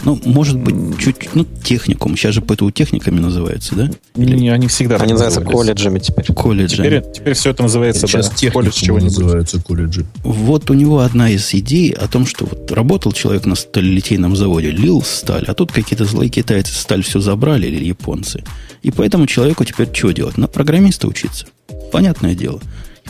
Ну, 0.04 0.20
может 0.26 0.58
быть, 0.58 0.98
чуть, 1.00 1.30
ну, 1.36 1.46
техникум. 1.64 2.16
Сейчас 2.18 2.34
же 2.34 2.42
ПТУ 2.42 2.72
техниками 2.72 3.20
называются, 3.20 3.76
да? 3.76 3.92
Или... 4.16 4.36
Не, 4.36 4.50
они 4.50 4.68
всегда 4.68 4.96
Они 4.96 5.12
называются 5.14 5.42
колледжами 5.42 6.00
теперь. 6.00 6.26
Колледжами. 6.34 6.88
Теперь, 6.88 7.04
теперь 7.14 7.34
все 7.34 7.52
это 7.52 7.64
называется, 7.64 8.08
Сейчас 8.08 8.32
да, 8.32 8.52
колледж 8.52 8.74
чего 8.74 9.00
называются 9.00 9.62
колледжи. 9.62 10.06
Вот 10.24 10.72
у 10.72 10.74
него 10.74 11.00
одна 11.00 11.30
из 11.30 11.54
идей 11.54 11.92
о 11.92 12.08
том, 12.08 12.26
что 12.26 12.46
вот 12.46 12.72
работал 12.72 13.12
человек 13.12 13.46
на 13.46 13.56
сталелитейном 13.56 14.36
заводе, 14.36 14.72
лил 14.72 15.04
сталь, 15.04 15.46
а 15.48 15.54
тут 15.54 15.72
какие-то 15.72 16.06
злые 16.06 16.30
китайцы 16.30 16.74
сталь 16.74 17.04
все 17.04 17.20
забрали, 17.20 17.68
или 17.68 17.86
японцы. 17.86 18.44
И 18.82 18.90
поэтому 18.90 19.28
человеку 19.28 19.66
теперь 19.66 19.90
что 19.94 20.12
делать? 20.12 20.38
На 20.38 20.48
программиста 20.48 21.08
учиться. 21.08 21.46
Понятное 21.92 22.36
дело. 22.36 22.60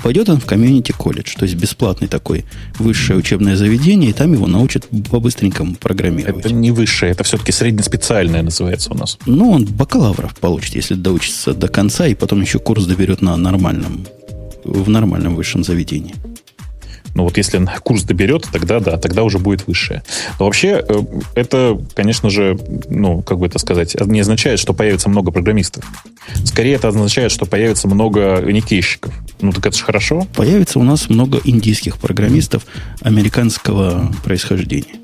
Пойдет 0.04 0.30
он 0.30 0.40
в 0.40 0.46
комьюнити 0.46 0.94
колледж, 0.94 1.36
то 1.38 1.44
есть 1.44 1.56
бесплатный 1.56 2.08
такой 2.08 2.46
высшее 2.80 3.20
учебное 3.20 3.56
заведение, 3.56 4.10
и 4.10 4.14
там 4.14 4.34
его 4.34 4.48
научат 4.48 4.88
по-быстренькому 5.12 5.76
программировать. 5.76 6.46
Это 6.46 6.54
не 6.54 6.72
высшее, 6.72 7.12
это 7.12 7.24
все-таки 7.24 7.52
среднеспециальное 7.52 8.42
называется 8.42 8.92
у 8.92 8.96
нас. 8.96 9.20
Ну, 9.28 9.52
он 9.52 9.66
бакалавров 9.66 10.36
получит, 10.36 10.76
если 10.76 10.96
доучится 10.96 11.54
до 11.54 11.68
конца, 11.68 12.08
и 12.08 12.16
потом 12.16 12.42
еще 12.42 12.58
курс 12.58 12.86
доберет 12.86 13.22
на 13.22 13.38
нормальном, 13.38 14.08
в 14.64 14.90
нормальном 14.90 15.36
высшем 15.36 15.64
заведении. 15.64 16.16
Ну 17.15 17.24
вот 17.24 17.38
если 17.38 17.68
курс 17.84 18.03
доберет, 18.03 18.48
тогда 18.51 18.80
да, 18.80 18.98
тогда 18.98 19.24
уже 19.24 19.39
будет 19.39 19.68
высшее. 19.68 20.03
Но 20.39 20.46
вообще 20.46 20.84
э, 20.88 21.01
это, 21.36 21.80
конечно 21.94 22.30
же, 22.30 22.58
ну, 22.89 23.22
как 23.22 23.39
бы 23.39 23.48
это 23.48 23.60
сказать, 23.60 23.96
не 24.06 24.20
означает, 24.20 24.60
что 24.60 24.74
появится 24.74 25.10
много 25.10 25.32
программистов. 25.32 25.84
Скорее 26.46 26.75
это 26.75 26.88
означает, 26.88 27.32
что 27.32 27.46
появится 27.46 27.88
много 27.88 28.41
никейщиков. 28.46 29.13
Ну 29.41 29.51
так 29.51 29.65
это 29.65 29.77
же 29.77 29.84
хорошо. 29.84 30.27
Появится 30.36 30.80
у 30.80 30.84
нас 30.84 31.10
много 31.10 31.39
индийских 31.44 31.98
программистов 31.98 32.65
американского 33.01 34.12
происхождения. 34.24 35.00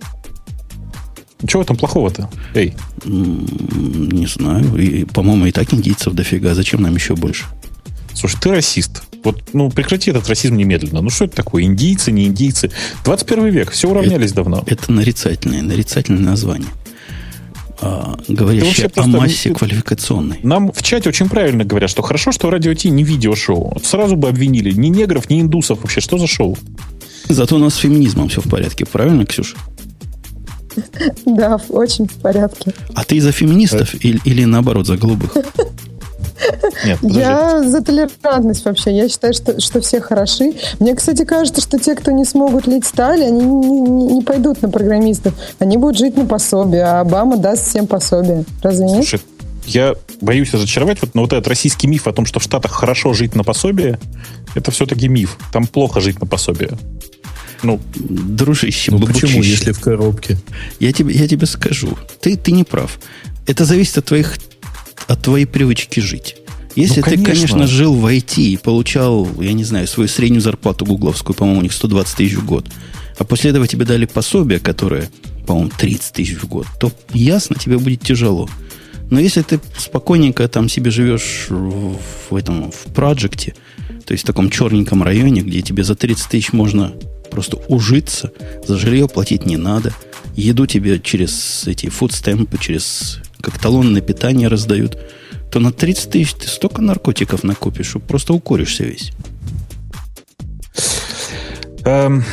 Чего 1.45 1.63
там 1.63 1.77
плохого-то? 1.77 2.29
Эй. 2.55 2.73
Не 3.05 4.25
знаю. 4.25 4.75
И, 4.75 5.05
по-моему, 5.05 5.45
и 5.45 5.51
так 5.51 5.71
индийцев 5.73 6.13
дофига. 6.13 6.55
Зачем 6.55 6.81
нам 6.81 6.95
еще 6.95 7.15
больше? 7.15 7.45
Слушай, 8.17 8.37
ты 8.41 8.51
расист. 8.51 9.03
Вот, 9.23 9.43
ну, 9.53 9.69
прекрати 9.69 10.09
этот 10.09 10.27
расизм 10.27 10.55
немедленно. 10.55 11.01
Ну, 11.01 11.09
что 11.09 11.25
это 11.25 11.35
такое? 11.35 11.63
Индийцы, 11.63 12.11
не 12.11 12.25
индийцы? 12.25 12.71
21 13.05 13.47
век, 13.47 13.71
все 13.71 13.89
уравнялись 13.89 14.31
это, 14.31 14.35
давно. 14.37 14.63
Это 14.65 14.91
нарицательное, 14.91 15.61
нарицательное 15.61 16.23
название. 16.23 16.69
а 17.79 18.17
говорящее 18.27 18.89
о 18.95 19.05
массе 19.05 19.53
квалификационной. 19.53 20.39
Нам 20.41 20.71
в 20.71 20.81
чате 20.81 21.09
очень 21.09 21.29
правильно 21.29 21.63
говорят, 21.63 21.91
что 21.91 22.01
хорошо, 22.01 22.31
что 22.31 22.49
радио 22.49 22.73
Ти 22.73 22.89
не 22.89 23.03
видеошоу. 23.03 23.73
Вот 23.75 23.85
Сразу 23.85 24.15
бы 24.15 24.29
обвинили 24.29 24.71
ни 24.71 24.87
негров, 24.87 25.29
ни 25.29 25.39
индусов 25.39 25.81
вообще. 25.81 26.01
Что 26.01 26.17
за 26.17 26.25
шоу? 26.25 26.57
Зато 27.29 27.55
у 27.55 27.59
нас 27.59 27.75
с 27.75 27.77
феминизмом 27.77 28.29
все 28.29 28.41
в 28.41 28.49
порядке, 28.49 28.85
правильно, 28.85 29.25
Ксюша? 29.25 29.57
Да, 31.25 31.59
очень 31.69 32.07
в 32.07 32.13
порядке. 32.13 32.71
А 32.93 33.03
ты 33.03 33.19
за 33.19 33.31
феминистов 33.31 33.93
или, 34.03 34.19
или 34.25 34.45
наоборот 34.45 34.87
за 34.87 34.95
голубых? 34.97 35.35
Нет, 36.85 36.99
подожди. 36.99 37.19
Я 37.19 37.63
за 37.63 37.81
толерантность 37.81 38.65
вообще. 38.65 38.95
Я 38.95 39.09
считаю, 39.09 39.33
что, 39.33 39.59
что 39.59 39.81
все 39.81 39.99
хороши. 40.01 40.53
Мне, 40.79 40.95
кстати, 40.95 41.25
кажется, 41.25 41.61
что 41.61 41.79
те, 41.79 41.95
кто 41.95 42.11
не 42.11 42.25
смогут 42.25 42.67
лить 42.67 42.85
стали, 42.85 43.23
они 43.23 43.43
не, 43.43 43.81
не- 43.81 44.13
не 44.15 44.21
пойдут 44.21 44.61
на 44.61 44.69
программистов. 44.69 45.33
Они 45.59 45.77
будут 45.77 45.97
жить 45.97 46.15
на 46.17 46.25
пособие, 46.25 46.83
а 46.83 47.01
Обама 47.01 47.37
даст 47.37 47.67
всем 47.67 47.87
пособие. 47.87 48.45
Разве 48.61 48.85
нет? 48.85 48.95
Слушай, 48.95 49.21
я 49.65 49.95
боюсь 50.21 50.53
разочаровать, 50.53 51.01
вот, 51.01 51.15
но 51.15 51.21
вот 51.23 51.33
этот 51.33 51.47
российский 51.47 51.87
миф 51.87 52.07
о 52.07 52.13
том, 52.13 52.25
что 52.25 52.39
в 52.39 52.43
Штатах 52.43 52.71
хорошо 52.71 53.13
жить 53.13 53.35
на 53.35 53.43
пособие, 53.43 53.99
это 54.55 54.71
все-таки 54.71 55.07
миф. 55.07 55.37
Там 55.51 55.65
плохо 55.67 55.99
жить 55.99 56.19
на 56.21 56.27
пособие. 56.27 56.71
Ну, 57.63 57.79
Дружище, 57.95 58.91
Ну 58.91 59.05
почему, 59.05 59.41
если 59.41 59.71
в 59.71 59.79
коробке? 59.79 60.37
Я 60.79 60.93
тебе, 60.93 61.13
я 61.15 61.27
тебе 61.27 61.47
скажу. 61.47 61.97
Ты, 62.21 62.37
ты 62.37 62.51
не 62.51 62.63
прав. 62.63 62.99
Это 63.47 63.65
зависит 63.65 63.97
от 63.97 64.05
твоих 64.05 64.37
от 65.07 65.21
твоей 65.21 65.45
привычки 65.45 65.99
жить. 65.99 66.37
Если 66.75 67.01
Ну, 67.01 67.07
ты, 67.07 67.23
конечно. 67.23 67.65
жил 67.65 67.95
в 67.95 68.05
IT 68.05 68.39
и 68.39 68.57
получал, 68.57 69.27
я 69.41 69.53
не 69.53 69.63
знаю, 69.63 69.87
свою 69.87 70.07
среднюю 70.07 70.41
зарплату 70.41 70.85
гугловскую, 70.85 71.35
по-моему, 71.35 71.59
у 71.59 71.63
них 71.63 71.73
120 71.73 72.15
тысяч 72.17 72.35
в 72.35 72.45
год, 72.45 72.67
а 73.17 73.23
после 73.23 73.49
этого 73.49 73.67
тебе 73.67 73.83
дали 73.83 74.05
пособие, 74.05 74.59
которое, 74.59 75.09
по-моему, 75.47 75.71
30 75.75 76.13
тысяч 76.13 76.35
в 76.37 76.47
год, 76.47 76.67
то 76.79 76.91
ясно, 77.13 77.55
тебе 77.55 77.79
будет 77.79 78.01
тяжело. 78.01 78.47
Но 79.09 79.19
если 79.19 79.41
ты 79.41 79.59
спокойненько 79.77 80.47
там 80.47 80.69
себе 80.69 80.91
живешь 80.91 81.47
в, 81.49 81.97
в 82.29 82.35
этом, 82.35 82.71
в 82.71 82.93
проекте, 82.93 83.55
то 84.05 84.11
есть 84.11 84.23
в 84.23 84.27
таком 84.27 84.49
черненьком 84.49 85.01
районе, 85.01 85.41
где 85.41 85.61
тебе 85.61 85.83
за 85.83 85.95
30 85.95 86.29
тысяч 86.29 86.53
можно 86.53 86.93
просто 87.29 87.57
ужиться, 87.67 88.31
за 88.65 88.77
жилье 88.77 89.07
платить 89.07 89.45
не 89.45 89.57
надо, 89.57 89.93
еду 90.35 90.65
тебе 90.67 90.99
через 90.99 91.67
эти 91.67 91.89
фудстемпы, 91.89 92.57
через 92.57 93.19
как 93.41 93.57
талон 93.59 93.93
на 93.93 94.01
питание 94.01 94.47
раздают, 94.47 94.97
то 95.51 95.59
на 95.59 95.71
30 95.71 96.09
тысяч 96.11 96.33
ты 96.33 96.47
столько 96.47 96.81
наркотиков 96.81 97.43
накупишь, 97.43 97.87
что 97.87 97.99
просто 97.99 98.33
укуришься 98.33 98.83
весь. 98.83 99.11
эм, 101.85 102.23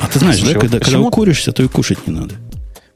А 0.00 0.08
ты 0.08 0.18
знаешь, 0.18 0.38
Слушай, 0.38 0.54
да, 0.54 0.60
когда, 0.60 0.78
когда 0.78 0.84
почему- 0.86 1.08
укуришься, 1.08 1.52
то 1.52 1.62
и 1.62 1.68
кушать 1.68 2.06
не 2.06 2.12
надо. 2.12 2.34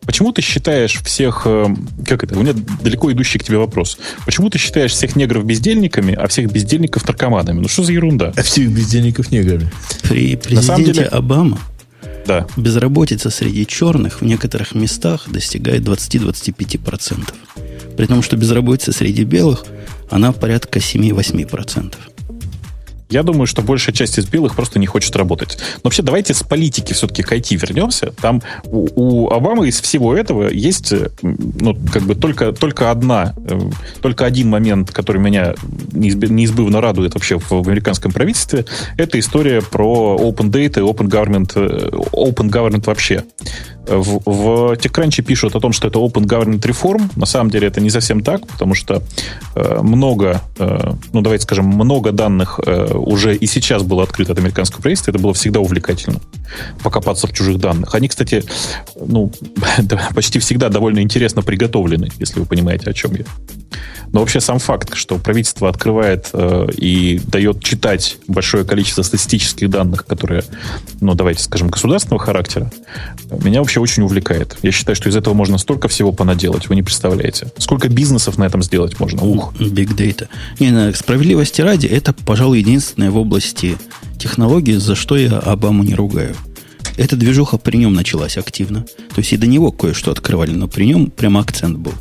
Почему 0.06 0.32
ты 0.32 0.40
считаешь 0.42 1.00
всех... 1.02 1.42
эм, 1.46 1.88
как 2.06 2.24
это? 2.24 2.38
У 2.38 2.42
меня 2.42 2.54
далеко 2.82 3.10
идущий 3.12 3.38
к 3.38 3.44
тебе 3.44 3.58
вопрос. 3.58 3.98
Почему 4.24 4.48
ты 4.50 4.58
считаешь 4.58 4.92
всех 4.92 5.16
негров 5.16 5.44
бездельниками, 5.44 6.14
а 6.14 6.26
всех 6.28 6.50
бездельников 6.52 7.06
наркоманами? 7.06 7.60
Ну 7.60 7.68
что 7.68 7.82
за 7.82 7.92
ерунда? 7.92 8.32
А 8.36 8.42
всех 8.42 8.70
бездельников 8.70 9.30
негры. 9.30 9.70
При 10.02 10.38
На 10.50 10.62
самом 10.62 10.84
президенте 10.84 10.92
деле- 10.92 11.06
Обама 11.08 11.58
Да. 12.26 12.46
безработица 12.56 13.30
среди 13.30 13.66
черных 13.66 14.20
в 14.20 14.24
некоторых 14.24 14.74
местах 14.74 15.28
достигает 15.28 15.82
20-25%. 15.82 17.34
При 17.96 18.06
том, 18.06 18.22
что 18.22 18.36
безработица 18.36 18.92
среди 18.92 19.24
белых, 19.24 19.64
она 20.10 20.32
порядка 20.32 20.80
7-8%. 20.80 21.94
Я 23.08 23.22
думаю, 23.22 23.46
что 23.46 23.62
большая 23.62 23.94
часть 23.94 24.18
из 24.18 24.26
белых 24.26 24.56
просто 24.56 24.78
не 24.78 24.86
хочет 24.86 25.14
работать. 25.16 25.58
Но 25.76 25.80
вообще 25.84 26.02
давайте 26.02 26.34
с 26.34 26.42
политики 26.42 26.92
все-таки 26.92 27.22
к 27.22 27.32
IT 27.32 27.56
вернемся. 27.56 28.12
Там 28.20 28.42
у, 28.64 28.88
у 28.96 29.30
Обамы 29.30 29.68
из 29.68 29.80
всего 29.80 30.14
этого 30.14 30.48
есть, 30.48 30.92
э, 30.92 31.10
ну, 31.22 31.76
как 31.92 32.02
бы 32.02 32.14
только, 32.14 32.52
только 32.52 32.90
одна, 32.90 33.34
э, 33.48 33.60
только 34.02 34.26
один 34.26 34.50
момент, 34.50 34.90
который 34.90 35.20
меня 35.20 35.54
неизб- 35.92 36.28
неизбывно 36.28 36.80
радует 36.80 37.14
вообще 37.14 37.38
в, 37.38 37.50
в 37.50 37.68
американском 37.68 38.12
правительстве. 38.12 38.64
Это 38.96 39.18
история 39.18 39.62
про 39.62 40.16
open 40.20 40.50
data 40.50 40.78
и 40.78 40.82
open 40.82 41.08
government, 41.08 41.52
э, 41.54 41.90
open 42.12 42.50
government 42.50 42.86
вообще. 42.86 43.22
В, 43.86 44.20
в 44.24 44.72
TechCrunch 44.74 45.22
пишут 45.22 45.54
о 45.54 45.60
том, 45.60 45.72
что 45.72 45.88
это 45.88 45.98
Open 45.98 46.24
Government 46.24 46.60
Reform. 46.60 47.10
На 47.16 47.26
самом 47.26 47.50
деле 47.50 47.68
это 47.68 47.80
не 47.80 47.90
совсем 47.90 48.22
так, 48.22 48.46
потому 48.46 48.74
что 48.74 49.02
э, 49.54 49.80
много, 49.82 50.42
э, 50.58 50.92
ну 51.12 51.20
давайте 51.20 51.44
скажем, 51.44 51.66
много 51.66 52.12
данных 52.12 52.60
э, 52.66 52.92
уже 52.94 53.36
и 53.36 53.46
сейчас 53.46 53.82
было 53.82 54.02
открыто 54.02 54.32
от 54.32 54.38
американского 54.38 54.82
правительства. 54.82 55.10
Это 55.10 55.20
было 55.20 55.34
всегда 55.34 55.60
увлекательно. 55.60 56.20
Покопаться 56.82 57.26
в 57.26 57.32
чужих 57.32 57.58
данных. 57.58 57.94
Они, 57.94 58.08
кстати, 58.08 58.42
ну, 58.96 59.32
почти 60.14 60.38
всегда 60.38 60.68
довольно 60.68 61.00
интересно 61.00 61.42
приготовлены, 61.42 62.10
если 62.18 62.40
вы 62.40 62.46
понимаете, 62.46 62.90
о 62.90 62.92
чем 62.92 63.14
я. 63.14 63.24
Но 64.12 64.20
вообще 64.20 64.40
сам 64.40 64.58
факт, 64.58 64.94
что 64.94 65.18
правительство 65.18 65.68
открывает 65.68 66.30
э, 66.32 66.68
и 66.76 67.20
дает 67.26 67.62
читать 67.62 68.18
большое 68.28 68.64
количество 68.64 69.02
статистических 69.02 69.68
данных, 69.68 70.06
которые, 70.06 70.42
ну, 71.00 71.14
давайте 71.14 71.42
скажем, 71.42 71.68
государственного 71.68 72.22
характера, 72.22 72.70
меня 73.30 73.60
вообще 73.60 73.80
очень 73.80 74.04
увлекает. 74.04 74.56
Я 74.62 74.72
считаю, 74.72 74.96
что 74.96 75.08
из 75.08 75.16
этого 75.16 75.34
можно 75.34 75.58
столько 75.58 75.88
всего 75.88 76.12
понаделать, 76.12 76.68
вы 76.68 76.76
не 76.76 76.82
представляете. 76.82 77.48
Сколько 77.58 77.88
бизнесов 77.88 78.38
на 78.38 78.44
этом 78.44 78.62
сделать 78.62 78.98
можно. 78.98 79.22
Ух. 79.22 79.52
Big 79.54 79.94
Data. 79.96 80.28
Не, 80.60 80.70
на 80.70 80.92
справедливости 80.92 81.60
ради, 81.60 81.86
это, 81.86 82.12
пожалуй, 82.12 82.60
единственное 82.60 83.10
в 83.10 83.16
области 83.16 83.76
технологий, 84.18 84.76
за 84.76 84.94
что 84.94 85.16
я 85.16 85.38
Обаму 85.38 85.82
не 85.82 85.94
ругаю. 85.94 86.34
Эта 86.96 87.16
движуха 87.16 87.58
при 87.58 87.76
нем 87.76 87.92
началась 87.92 88.38
активно. 88.38 88.82
То 88.82 89.18
есть 89.18 89.32
и 89.32 89.36
до 89.36 89.46
него 89.46 89.70
кое-что 89.70 90.12
открывали, 90.12 90.52
но 90.52 90.66
при 90.66 90.84
нем 90.86 91.10
прямо 91.10 91.40
акцент 91.40 91.76
был 91.76 91.92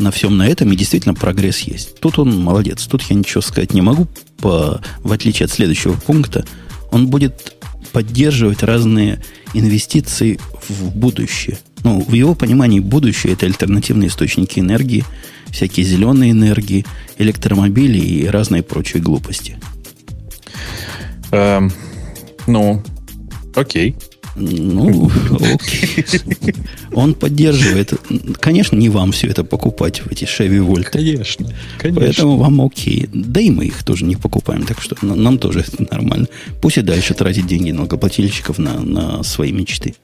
на 0.00 0.10
всем 0.10 0.36
на 0.36 0.46
этом, 0.46 0.72
и 0.72 0.76
действительно 0.76 1.14
прогресс 1.14 1.60
есть. 1.60 1.98
Тут 2.00 2.18
он 2.18 2.38
молодец. 2.40 2.86
Тут 2.86 3.02
я 3.02 3.16
ничего 3.16 3.40
сказать 3.40 3.74
не 3.74 3.82
могу, 3.82 4.08
по, 4.38 4.80
в 5.02 5.12
отличие 5.12 5.44
от 5.44 5.52
следующего 5.52 5.92
пункта. 5.92 6.44
Он 6.90 7.08
будет 7.08 7.56
поддерживать 7.92 8.62
разные 8.62 9.22
инвестиции 9.54 10.38
в 10.68 10.94
будущее. 10.96 11.58
Ну, 11.82 12.00
в 12.00 12.12
его 12.12 12.34
понимании 12.34 12.80
будущее– 12.80 13.32
это 13.34 13.46
альтернативные 13.46 14.08
источники 14.08 14.58
энергии, 14.58 15.04
всякие 15.50 15.86
зеленые 15.86 16.32
энергии, 16.32 16.84
электромобили 17.18 17.98
и 17.98 18.26
разные 18.26 18.62
прочие 18.62 19.02
глупости. 19.02 19.58
Эм, 21.32 21.72
ну, 22.46 22.82
окей. 23.54 23.96
Ну, 24.36 25.10
окей. 25.54 26.04
Он 26.92 27.14
поддерживает. 27.14 27.92
Конечно, 28.38 28.76
не 28.76 28.88
вам 28.88 29.12
все 29.12 29.26
это 29.28 29.44
покупать 29.44 30.00
в 30.00 30.10
эти 30.10 30.24
Chevy 30.24 30.64
Volt. 30.66 30.84
Конечно. 30.84 31.48
Конечно. 31.78 32.00
Поэтому 32.00 32.36
вам 32.36 32.60
окей. 32.60 33.08
Да 33.12 33.40
и 33.40 33.50
мы 33.50 33.66
их 33.66 33.82
тоже 33.82 34.04
не 34.04 34.16
покупаем, 34.16 34.64
так 34.64 34.80
что 34.80 34.96
на- 35.02 35.14
нам 35.16 35.38
тоже 35.38 35.60
это 35.66 35.86
нормально. 35.90 36.28
Пусть 36.62 36.78
и 36.78 36.82
дальше 36.82 37.14
тратит 37.14 37.46
деньги 37.46 37.70
налогоплательщиков 37.72 38.58
на, 38.58 38.80
на 38.80 39.22
свои 39.22 39.52
мечты. 39.52 39.94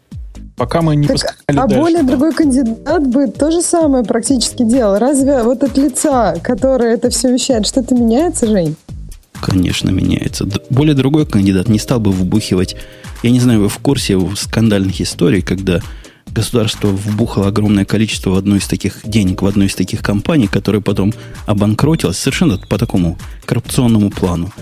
Пока 0.57 0.81
мы 0.81 0.97
не 0.97 1.07
Так, 1.07 1.17
поскакали 1.17 1.59
а 1.59 1.67
дальше, 1.67 1.77
более 1.83 2.03
да. 2.03 2.09
другой 2.09 2.33
кандидат 2.33 3.07
бы 3.07 3.27
то 3.29 3.51
же 3.51 3.61
самое 3.61 4.05
практически 4.05 4.62
делал. 4.65 4.99
Разве 4.99 5.43
вот 5.43 5.62
от 5.62 5.77
лица, 5.77 6.35
которое 6.43 6.95
это 6.95 7.11
все 7.11 7.31
вещает, 7.33 7.67
что-то 7.67 7.95
меняется, 7.95 8.47
Жень? 8.47 8.75
Конечно, 9.40 9.90
меняется. 9.90 10.49
Более 10.70 10.94
другой 10.94 11.27
кандидат 11.27 11.68
не 11.68 11.79
стал 11.79 12.01
бы 12.01 12.11
вбухивать. 12.11 12.77
Я 13.22 13.31
не 13.31 13.40
знаю, 13.40 13.62
вы 13.62 13.68
в 13.68 13.79
курсе 13.79 14.18
скандальных 14.37 15.01
историй, 15.01 15.42
когда 15.42 15.81
государство 16.27 16.88
вбухало 16.88 17.49
огромное 17.49 17.85
количество 17.85 18.31
в 18.31 18.35
одну 18.37 18.57
из 18.57 18.66
таких 18.66 19.01
денег, 19.05 19.42
в 19.42 19.46
одну 19.46 19.64
из 19.64 19.75
таких 19.75 20.03
компаний, 20.03 20.49
которая 20.49 20.83
потом 20.83 21.14
обанкротилась 21.46 22.18
совершенно 22.18 22.59
по 22.59 22.79
такому 22.79 23.18
коррупционному 23.44 24.11
плану. 24.11 24.53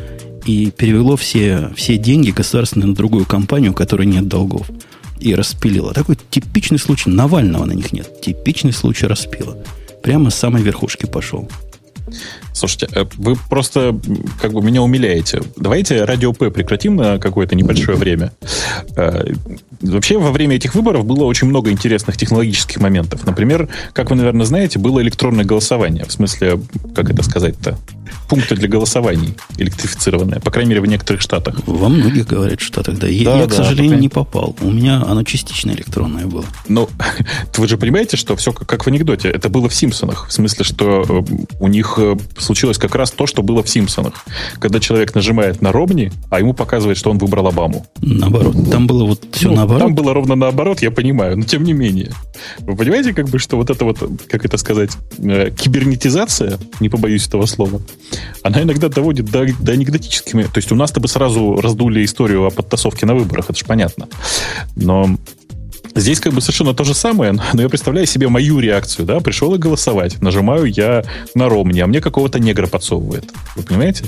И 0.44 0.70
перевело 0.70 1.16
все, 1.16 1.72
все 1.74 1.96
деньги 1.96 2.30
государственные 2.30 2.88
на 2.88 2.94
другую 2.94 3.24
компанию, 3.24 3.72
у 3.72 3.74
которой 3.74 4.06
нет 4.06 4.28
долгов. 4.28 4.70
И 5.18 5.34
распилило. 5.34 5.94
Такой 5.94 6.18
типичный 6.30 6.78
случай. 6.78 7.08
Навального 7.08 7.64
на 7.64 7.72
них 7.72 7.92
нет. 7.92 8.20
Типичный 8.20 8.72
случай 8.72 9.06
распила. 9.06 9.56
Прямо 10.02 10.28
с 10.30 10.34
самой 10.34 10.62
верхушки 10.62 11.06
пошел. 11.06 11.48
Слушайте, 12.52 12.88
э, 12.94 13.04
вы 13.16 13.36
просто 13.48 13.98
как 14.40 14.52
бы 14.52 14.62
меня 14.62 14.82
умиляете. 14.82 15.42
Давайте 15.56 16.04
радио 16.04 16.32
П 16.32 16.50
прекратим 16.50 16.96
на 16.96 17.18
какое-то 17.18 17.54
небольшое 17.54 17.96
время. 17.96 18.32
Э, 18.96 19.24
Вообще, 19.80 20.16
во 20.18 20.32
время 20.32 20.56
этих 20.56 20.74
выборов 20.74 21.04
было 21.04 21.24
очень 21.24 21.46
много 21.48 21.70
интересных 21.70 22.16
технологических 22.16 22.80
моментов. 22.80 23.26
Например, 23.26 23.68
как 23.92 24.08
вы, 24.10 24.16
наверное, 24.16 24.46
знаете, 24.46 24.78
было 24.78 25.02
электронное 25.02 25.44
голосование. 25.44 26.04
В 26.06 26.12
смысле, 26.12 26.60
как 26.94 27.10
это 27.10 27.22
сказать-то? 27.22 27.76
пункты 28.28 28.54
для 28.56 28.68
голосований 28.68 29.34
электрифицированные, 29.58 30.40
по 30.40 30.50
крайней 30.50 30.70
мере, 30.70 30.80
в 30.80 30.86
некоторых 30.86 31.20
штатах. 31.20 31.56
Во 31.66 31.88
многих, 31.88 32.26
говорят, 32.26 32.60
штатах, 32.60 32.98
да. 32.98 33.06
Я, 33.06 33.24
Да, 33.24 33.38
я, 33.40 33.46
к 33.46 33.50
да, 33.50 33.56
сожалению, 33.56 33.90
пока- 33.92 34.00
не 34.00 34.08
попал. 34.08 34.56
У 34.62 34.70
меня 34.70 35.02
оно 35.06 35.22
частично 35.24 35.72
электронное 35.72 36.24
было. 36.26 36.44
Но 36.68 36.88
вы 37.56 37.68
же 37.68 37.76
понимаете, 37.76 38.16
что 38.16 38.34
все 38.36 38.52
как, 38.52 38.66
как 38.66 38.84
в 38.84 38.88
анекдоте. 38.88 39.28
Это 39.28 39.48
было 39.50 39.68
в 39.68 39.74
«Симпсонах». 39.74 40.28
В 40.28 40.32
смысле, 40.32 40.64
что 40.64 41.04
э, 41.06 41.22
у 41.60 41.68
них 41.68 41.93
э, 41.98 42.16
случилось 42.38 42.78
как 42.78 42.94
раз 42.94 43.10
то, 43.10 43.26
что 43.26 43.42
было 43.42 43.62
в 43.62 43.68
«Симпсонах». 43.68 44.24
Когда 44.58 44.80
человек 44.80 45.14
нажимает 45.14 45.62
на 45.62 45.72
Ромни, 45.72 46.12
а 46.30 46.38
ему 46.38 46.54
показывает, 46.54 46.96
что 46.96 47.10
он 47.10 47.18
выбрал 47.18 47.48
Обаму. 47.48 47.86
Наоборот. 48.00 48.56
Там 48.70 48.86
было 48.86 49.04
вот 49.04 49.24
все 49.32 49.48
Ну, 49.48 49.56
наоборот. 49.56 49.82
Там 49.82 49.94
было 49.94 50.14
ровно 50.14 50.34
наоборот, 50.34 50.82
я 50.82 50.90
понимаю, 50.90 51.36
но 51.36 51.44
тем 51.44 51.64
не 51.64 51.72
менее. 51.72 52.12
Вы 52.60 52.76
понимаете, 52.76 53.12
как 53.12 53.28
бы, 53.28 53.38
что 53.38 53.56
вот 53.56 53.70
это 53.70 53.84
вот, 53.84 53.98
как 54.28 54.44
это 54.44 54.56
сказать, 54.56 54.90
э, 55.18 55.50
кибернетизация, 55.50 56.58
не 56.80 56.88
побоюсь 56.88 57.26
этого 57.26 57.46
слова, 57.46 57.80
она 58.42 58.62
иногда 58.62 58.88
доводит 58.88 59.26
до, 59.26 59.46
до 59.60 59.72
анекдотическими... 59.72 60.44
То 60.44 60.58
есть 60.58 60.72
у 60.72 60.74
нас-то 60.74 61.00
бы 61.00 61.08
сразу 61.08 61.60
раздули 61.60 62.04
историю 62.04 62.46
о 62.46 62.50
подтасовке 62.50 63.06
на 63.06 63.14
выборах, 63.14 63.46
это 63.50 63.58
же 63.58 63.64
понятно. 63.64 64.08
Но 64.76 65.16
Здесь 65.94 66.20
как 66.20 66.32
бы 66.32 66.40
совершенно 66.40 66.74
то 66.74 66.84
же 66.84 66.94
самое, 66.94 67.32
но 67.32 67.62
я 67.62 67.68
представляю 67.68 68.06
себе 68.06 68.28
мою 68.28 68.58
реакцию, 68.58 69.06
да, 69.06 69.20
пришел 69.20 69.54
и 69.54 69.58
голосовать, 69.58 70.20
нажимаю 70.20 70.66
я 70.66 71.04
на 71.34 71.48
Ромни, 71.48 71.80
а 71.80 71.86
мне 71.86 72.00
какого-то 72.00 72.40
негра 72.40 72.66
подсовывает. 72.66 73.30
Вы 73.54 73.62
понимаете? 73.62 74.06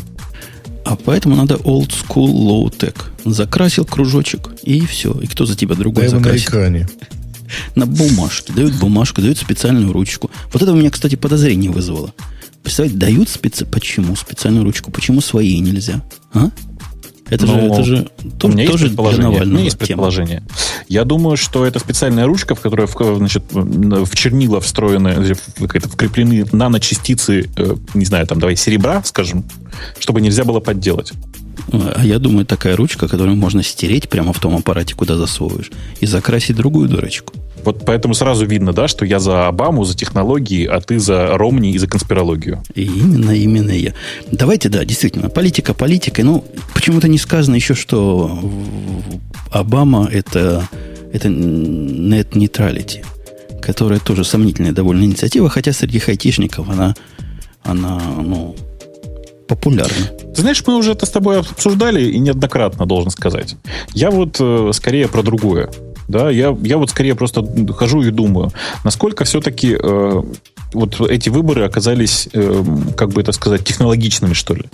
А 0.84 0.96
поэтому 0.96 1.36
надо 1.36 1.54
old 1.54 1.90
school 1.90 2.26
low 2.28 2.70
tech. 2.70 2.94
Закрасил 3.24 3.84
кружочек, 3.84 4.50
и 4.62 4.84
все. 4.86 5.12
И 5.20 5.26
кто 5.26 5.44
за 5.44 5.56
тебя 5.56 5.74
другой 5.74 6.04
на 6.04 6.10
закрасит? 6.10 6.48
экране. 6.48 6.88
На 7.74 7.86
бумажке. 7.86 8.52
Дают 8.52 8.74
бумажку, 8.74 9.20
дают 9.20 9.38
специальную 9.38 9.92
ручку. 9.92 10.30
Вот 10.52 10.62
это 10.62 10.72
у 10.72 10.76
меня, 10.76 10.90
кстати, 10.90 11.16
подозрение 11.16 11.70
вызвало. 11.70 12.12
Представляете, 12.62 12.98
дают 12.98 13.28
специ... 13.28 13.64
Почему 13.64 14.16
специальную 14.16 14.64
ручку? 14.64 14.90
Почему 14.90 15.20
свои 15.20 15.58
нельзя? 15.60 16.02
А? 16.32 16.50
Это 17.28 17.46
же, 17.46 17.52
Ну, 17.52 17.72
это 17.72 17.84
же 17.84 17.94
У 17.94 17.98
меня 17.98 18.06
тоже, 18.38 18.54
есть 18.56 18.70
тоже 18.70 18.78
для 18.78 18.88
предположение. 18.88 19.42
У 19.42 19.46
меня 19.46 19.64
есть 19.64 19.78
тема. 19.78 19.86
предположение. 19.86 20.42
Я 20.88 21.04
думаю, 21.04 21.36
что 21.36 21.66
это 21.66 21.78
специальная 21.78 22.26
ручка, 22.26 22.54
в 22.54 22.60
которой 22.60 22.86
в, 22.86 23.16
значит, 23.18 23.42
в 23.50 24.14
чернила 24.14 24.60
встроены, 24.60 25.34
вкреплены 25.34 26.46
наночастицы, 26.52 27.50
э, 27.56 27.74
не 27.94 28.04
знаю, 28.04 28.26
там, 28.26 28.38
давай, 28.38 28.56
серебра, 28.56 29.02
скажем, 29.04 29.44
чтобы 29.98 30.20
нельзя 30.20 30.44
было 30.44 30.60
подделать. 30.60 31.12
А 31.72 32.04
я 32.04 32.18
думаю, 32.18 32.46
такая 32.46 32.76
ручка, 32.76 33.08
которую 33.08 33.36
можно 33.36 33.62
стереть 33.62 34.08
прямо 34.08 34.32
в 34.32 34.38
том 34.38 34.54
аппарате, 34.56 34.94
куда 34.94 35.16
засовываешь, 35.16 35.70
и 36.00 36.06
закрасить 36.06 36.56
другую 36.56 36.88
дурочку. 36.88 37.32
Вот 37.66 37.84
поэтому 37.84 38.14
сразу 38.14 38.46
видно, 38.46 38.72
да, 38.72 38.86
что 38.86 39.04
я 39.04 39.18
за 39.18 39.48
Обаму, 39.48 39.84
за 39.84 39.96
технологии, 39.96 40.64
а 40.64 40.80
ты 40.80 41.00
за 41.00 41.36
Ромни 41.36 41.72
и 41.72 41.78
за 41.78 41.88
конспирологию. 41.88 42.62
И 42.76 42.84
именно, 42.84 43.32
именно 43.32 43.72
я. 43.72 43.92
Давайте, 44.30 44.68
да, 44.68 44.84
действительно, 44.84 45.28
политика 45.28 45.74
политикой. 45.74 46.20
Ну, 46.20 46.44
почему-то 46.74 47.08
не 47.08 47.18
сказано 47.18 47.56
еще, 47.56 47.74
что 47.74 48.38
Обама 49.50 50.08
это, 50.12 50.68
это 51.12 51.28
net 51.28 52.30
neutrality, 52.34 53.04
которая 53.60 53.98
тоже 53.98 54.22
сомнительная 54.22 54.72
довольно 54.72 55.02
инициатива, 55.02 55.48
хотя 55.48 55.72
среди 55.72 55.98
хайтишников 55.98 56.70
она, 56.70 56.94
она 57.64 58.00
ну, 58.22 58.54
популярна. 59.48 60.12
Знаешь, 60.36 60.62
мы 60.64 60.76
уже 60.76 60.92
это 60.92 61.04
с 61.04 61.10
тобой 61.10 61.40
обсуждали 61.40 62.10
и 62.12 62.18
неоднократно, 62.20 62.86
должен 62.86 63.10
сказать. 63.10 63.56
Я 63.92 64.12
вот 64.12 64.36
э, 64.38 64.70
скорее 64.72 65.08
про 65.08 65.24
другое. 65.24 65.68
Да, 66.08 66.30
я, 66.30 66.56
я 66.62 66.78
вот 66.78 66.90
скорее 66.90 67.14
просто 67.14 67.44
хожу 67.72 68.02
и 68.02 68.10
думаю, 68.10 68.52
насколько 68.84 69.24
все-таки 69.24 69.76
э, 69.78 70.22
вот 70.72 71.00
эти 71.00 71.30
выборы 71.30 71.64
оказались, 71.64 72.28
э, 72.32 72.64
как 72.96 73.10
бы 73.10 73.20
это 73.20 73.32
сказать, 73.32 73.64
технологичными, 73.64 74.34
что 74.34 74.54
ли. 74.54 74.64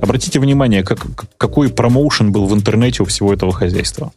Обратите 0.00 0.40
внимание, 0.40 0.82
как, 0.82 1.06
какой 1.36 1.68
промоушен 1.68 2.32
был 2.32 2.46
в 2.46 2.54
интернете 2.54 3.02
у 3.02 3.06
всего 3.06 3.32
этого 3.32 3.52
хозяйства. 3.52 4.12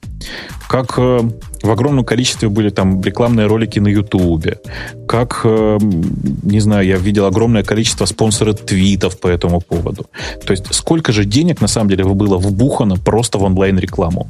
Как 0.67 0.95
э, 0.97 1.19
в 1.61 1.71
огромном 1.71 2.03
количестве 2.03 2.49
были 2.49 2.69
там 2.69 3.01
рекламные 3.01 3.47
ролики 3.47 3.79
на 3.79 3.87
Ютубе. 3.87 4.59
Как, 5.07 5.41
э, 5.43 5.77
не 6.43 6.59
знаю, 6.59 6.87
я 6.87 6.97
видел 6.97 7.25
огромное 7.25 7.63
количество 7.63 8.05
спонсоров 8.05 8.59
твитов 8.59 9.19
по 9.19 9.27
этому 9.27 9.61
поводу. 9.61 10.07
То 10.45 10.51
есть 10.51 10.73
сколько 10.73 11.11
же 11.11 11.25
денег 11.25 11.61
на 11.61 11.67
самом 11.67 11.89
деле 11.89 12.03
было 12.03 12.37
вбухано 12.37 12.95
просто 12.97 13.37
в 13.37 13.43
онлайн-рекламу? 13.43 14.27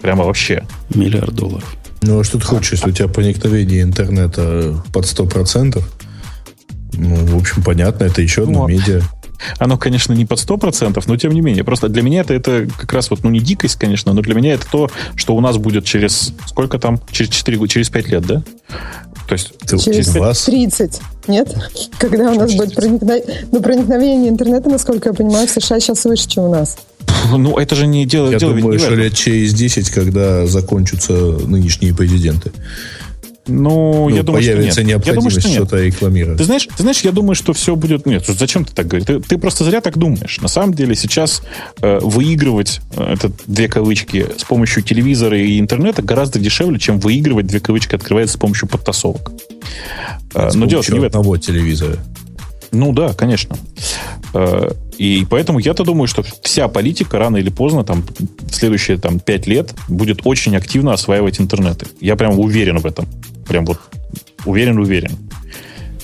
Прямо 0.00 0.24
вообще. 0.24 0.66
Миллиард 0.94 1.34
долларов. 1.34 1.76
Ну, 2.02 2.20
а 2.20 2.24
что 2.24 2.38
ты 2.38 2.44
хочешь, 2.44 2.72
если 2.72 2.90
у 2.90 2.92
тебя 2.92 3.08
проникновение 3.08 3.82
интернета 3.82 4.82
под 4.92 5.04
100%? 5.04 5.82
Ну, 6.92 7.14
в 7.26 7.36
общем, 7.36 7.62
понятно, 7.62 8.04
это 8.04 8.22
еще 8.22 8.44
одно 8.44 8.60
Вот. 8.60 8.68
медиа. 8.68 9.02
Оно, 9.58 9.76
конечно, 9.76 10.12
не 10.12 10.24
под 10.24 10.38
100%, 10.38 11.02
но 11.06 11.16
тем 11.16 11.32
не 11.32 11.40
менее. 11.40 11.64
Просто 11.64 11.88
для 11.88 12.02
меня 12.02 12.20
это, 12.20 12.32
это 12.32 12.68
как 12.78 12.92
раз 12.92 13.10
вот, 13.10 13.22
ну, 13.22 13.30
не 13.30 13.40
дикость, 13.40 13.76
конечно, 13.76 14.12
но 14.12 14.22
для 14.22 14.34
меня 14.34 14.54
это 14.54 14.66
то, 14.70 14.90
что 15.14 15.36
у 15.36 15.40
нас 15.40 15.58
будет 15.58 15.84
через, 15.84 16.32
сколько 16.46 16.78
там? 16.78 17.00
Через 17.10 17.30
4 17.32 17.58
года, 17.58 17.70
через 17.70 17.90
5 17.90 18.08
лет, 18.08 18.26
да? 18.26 18.42
То 19.28 19.32
есть, 19.32 19.58
Ты 19.58 19.78
Через 19.78 20.14
вас 20.14 20.44
30, 20.44 21.00
нет? 21.26 21.54
Когда 21.98 22.30
у 22.30 22.34
нас 22.34 22.54
будет 22.54 22.74
проникновение... 22.74 23.46
Ну, 23.50 23.60
проникновение 23.60 24.30
интернета, 24.30 24.70
насколько 24.70 25.08
я 25.08 25.14
понимаю, 25.14 25.48
в 25.48 25.50
США 25.50 25.80
сейчас 25.80 26.04
выше, 26.04 26.28
чем 26.28 26.44
у 26.44 26.50
нас. 26.50 26.78
Ну, 27.30 27.58
это 27.58 27.74
же 27.74 27.86
не 27.86 28.06
дело, 28.06 28.30
Я 28.30 28.38
дело 28.38 28.54
думаю, 28.54 28.78
что 28.78 28.94
лет 28.94 29.14
через 29.14 29.54
10, 29.54 29.90
когда 29.90 30.46
закончатся 30.46 31.12
нынешние 31.12 31.94
президенты. 31.94 32.52
Ну, 33.48 34.08
я 34.08 34.16
Ну, 34.16 34.22
думаю, 34.24 34.42
что 34.42 34.52
появится 34.52 34.82
нет. 34.82 35.06
Я 35.06 35.12
думаю, 35.14 35.30
необходимость 35.30 35.40
что 35.40 35.48
нет. 35.48 35.56
что-то 35.58 35.82
рекламировать. 35.84 36.38
Ты 36.38 36.44
знаешь, 36.44 36.66
ты 36.76 36.82
знаешь, 36.82 37.00
я 37.02 37.12
думаю, 37.12 37.36
что 37.36 37.52
все 37.52 37.76
будет... 37.76 38.04
Нет, 38.04 38.24
зачем 38.26 38.64
ты 38.64 38.74
так 38.74 38.88
говоришь? 38.88 39.06
Ты, 39.06 39.20
ты 39.20 39.38
просто 39.38 39.62
зря 39.64 39.80
так 39.80 39.96
думаешь. 39.98 40.40
На 40.40 40.48
самом 40.48 40.74
деле 40.74 40.96
сейчас 40.96 41.42
э, 41.80 42.00
выигрывать, 42.02 42.80
э, 42.96 43.12
это 43.14 43.30
две 43.46 43.68
кавычки, 43.68 44.26
с 44.36 44.42
помощью 44.42 44.82
телевизора 44.82 45.38
и 45.40 45.60
интернета 45.60 46.02
гораздо 46.02 46.40
дешевле, 46.40 46.80
чем 46.80 46.98
выигрывать, 46.98 47.46
две 47.46 47.60
кавычки, 47.60 47.94
открывается 47.94 48.34
с 48.36 48.40
помощью 48.40 48.68
подтасовок. 48.68 49.30
Э, 50.34 50.50
С 50.50 50.54
но 50.56 50.66
дело 50.66 50.82
не 50.88 50.98
в 50.98 51.04
этом. 51.04 51.20
одного 51.20 51.36
телевизора. 51.36 51.98
Ну 52.76 52.92
да, 52.92 53.14
конечно. 53.14 53.56
Э, 54.34 54.70
И 54.98 55.26
поэтому 55.30 55.58
я-то 55.58 55.84
думаю, 55.84 56.08
что 56.08 56.22
вся 56.42 56.68
политика 56.68 57.18
рано 57.18 57.38
или 57.38 57.50
поздно, 57.50 57.84
там, 57.84 58.04
в 58.50 58.54
следующие 58.54 58.98
там, 58.98 59.18
пять 59.18 59.46
лет, 59.46 59.74
будет 59.88 60.20
очень 60.24 60.56
активно 60.56 60.92
осваивать 60.92 61.40
интернеты. 61.40 61.86
Я 62.00 62.16
прям 62.16 62.38
уверен 62.38 62.78
в 62.78 62.86
этом. 62.86 63.06
Прям 63.48 63.64
вот 63.64 63.78
уверен-уверен. 64.44 65.16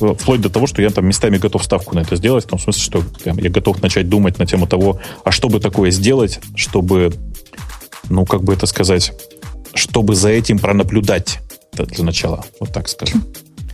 Э, 0.01 0.15
Вплоть 0.19 0.41
до 0.41 0.49
того, 0.49 0.67
что 0.67 0.81
я 0.83 0.91
там 0.91 1.07
местами 1.07 1.37
готов 1.39 1.63
ставку 1.63 1.95
на 1.95 2.01
это 2.01 2.17
сделать, 2.17 2.45
в 2.45 2.49
том 2.49 2.59
смысле, 2.59 2.83
что 2.83 3.03
прям 3.23 3.39
я 3.39 3.51
готов 3.51 3.83
начать 3.83 4.09
думать 4.09 4.39
на 4.39 4.47
тему 4.47 4.67
того, 4.67 4.99
а 5.25 5.31
что 5.31 5.49
бы 5.49 5.61
такое 5.61 5.91
сделать, 5.91 6.41
чтобы, 6.57 7.13
ну, 8.09 8.25
как 8.25 8.43
бы 8.43 8.55
это 8.55 8.67
сказать, 8.67 9.13
чтобы 9.75 10.15
за 10.15 10.31
этим 10.31 10.59
пронаблюдать 10.59 11.41
для 11.77 12.05
начала. 12.05 12.45
Вот 12.61 12.73
так 12.73 12.89
скажем. 12.89 13.23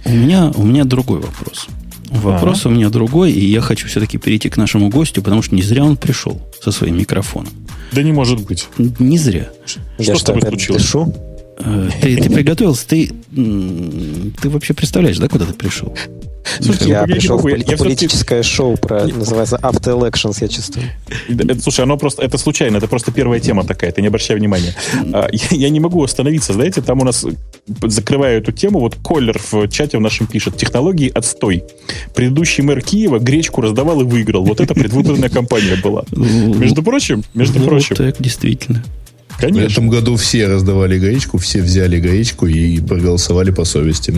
У 0.05 0.11
меня, 0.11 0.53
у 0.57 0.63
меня 0.65 0.85
другой 0.85 1.21
вопрос. 1.21 1.69
Вопрос 2.09 2.66
у 2.66 2.71
меня 2.71 2.88
другой, 2.88 3.33
и 3.33 3.44
я 3.44 3.61
хочу 3.61 3.87
все-таки 3.88 4.18
перейти 4.18 4.49
к 4.49 4.57
нашему 4.57 4.88
гостю, 4.88 5.23
потому 5.23 5.42
что 5.42 5.55
не 5.55 5.62
зря 5.62 5.85
он 5.85 5.97
пришел 5.97 6.40
со 6.62 6.73
своим 6.73 6.99
микрофоном. 6.99 7.53
Да 7.92 8.03
не 8.03 8.12
может 8.12 8.44
быть. 8.47 8.68
Не 8.79 9.18
зря. 9.18 9.51
Что 9.66 9.81
Я 9.99 10.16
с 10.16 10.23
тобой 10.23 10.42
случилось? 10.42 10.83
дышу? 10.83 11.14
Э, 11.59 11.90
Ты, 12.01 12.16
ты 12.16 12.31
приготовился, 12.31 12.87
ты, 12.87 13.11
ты 13.33 14.49
вообще 14.51 14.75
представляешь, 14.75 15.18
да, 15.18 15.29
куда 15.29 15.44
ты 15.47 15.55
пришел? 15.55 15.94
Слушайте, 16.61 16.88
Я 16.90 17.05
не 17.05 17.12
пришел 17.12 17.37
в 17.37 17.42
могу, 17.42 17.49
я- 17.51 17.57
поли- 17.57 17.64
я 17.71 17.77
шоу 18.42 18.77
про, 18.79 19.07
называется 19.07 19.59
After 19.62 19.99
Elections, 19.99 20.38
я 20.40 20.49
чувствую. 20.49 20.87
Это, 21.29 21.61
слушай, 21.61 21.83
оно 21.83 21.99
просто, 21.99 22.23
это 22.23 22.38
случайно, 22.38 22.79
это 22.79 22.87
просто 22.88 23.12
первая 23.12 23.38
тема 23.40 23.64
такая, 23.64 23.92
ты 23.92 24.01
не 24.01 24.09
обращай 24.09 24.37
внимания. 24.37 24.75
А, 25.12 25.29
я, 25.33 25.49
я 25.51 25.68
не 25.68 25.81
могу 25.81 26.03
остановиться, 26.03 26.53
знаете, 26.55 26.81
там 26.81 27.01
у 27.01 27.05
нас, 27.05 27.27
закрывая 27.83 28.38
эту 28.38 28.53
тему, 28.53 28.79
вот 28.81 28.94
Коллер 29.05 29.38
в 29.53 29.68
чате 29.68 29.99
в 29.99 30.01
нашем 30.01 30.27
пишет, 30.27 30.57
технологии 30.57 31.11
отстой. 31.14 31.64
Предыдущий 32.14 32.62
мэр 32.64 32.81
Киева 32.83 33.18
гречку 33.18 33.61
раздавал 33.61 34.01
и 34.01 34.05
выиграл. 34.05 34.44
Вот 34.44 34.61
это 34.61 34.73
предвыборная 34.75 35.29
кампания 35.29 35.77
была. 35.83 36.05
Между 36.12 36.83
прочим, 36.83 37.25
между 37.35 37.59
Ну, 37.59 37.66
прочим, 37.66 37.97
так, 37.97 38.16
действительно. 38.21 38.83
В 39.29 39.41
конечно. 39.41 39.71
этом 39.73 39.88
году 39.88 40.17
все 40.17 40.47
раздавали 40.49 40.99
гаечку, 40.99 41.38
все 41.38 41.61
взяли 41.62 42.01
гаечку 42.01 42.47
и 42.47 42.81
проголосовали 42.81 43.51
по 43.51 43.64
совести. 43.64 44.12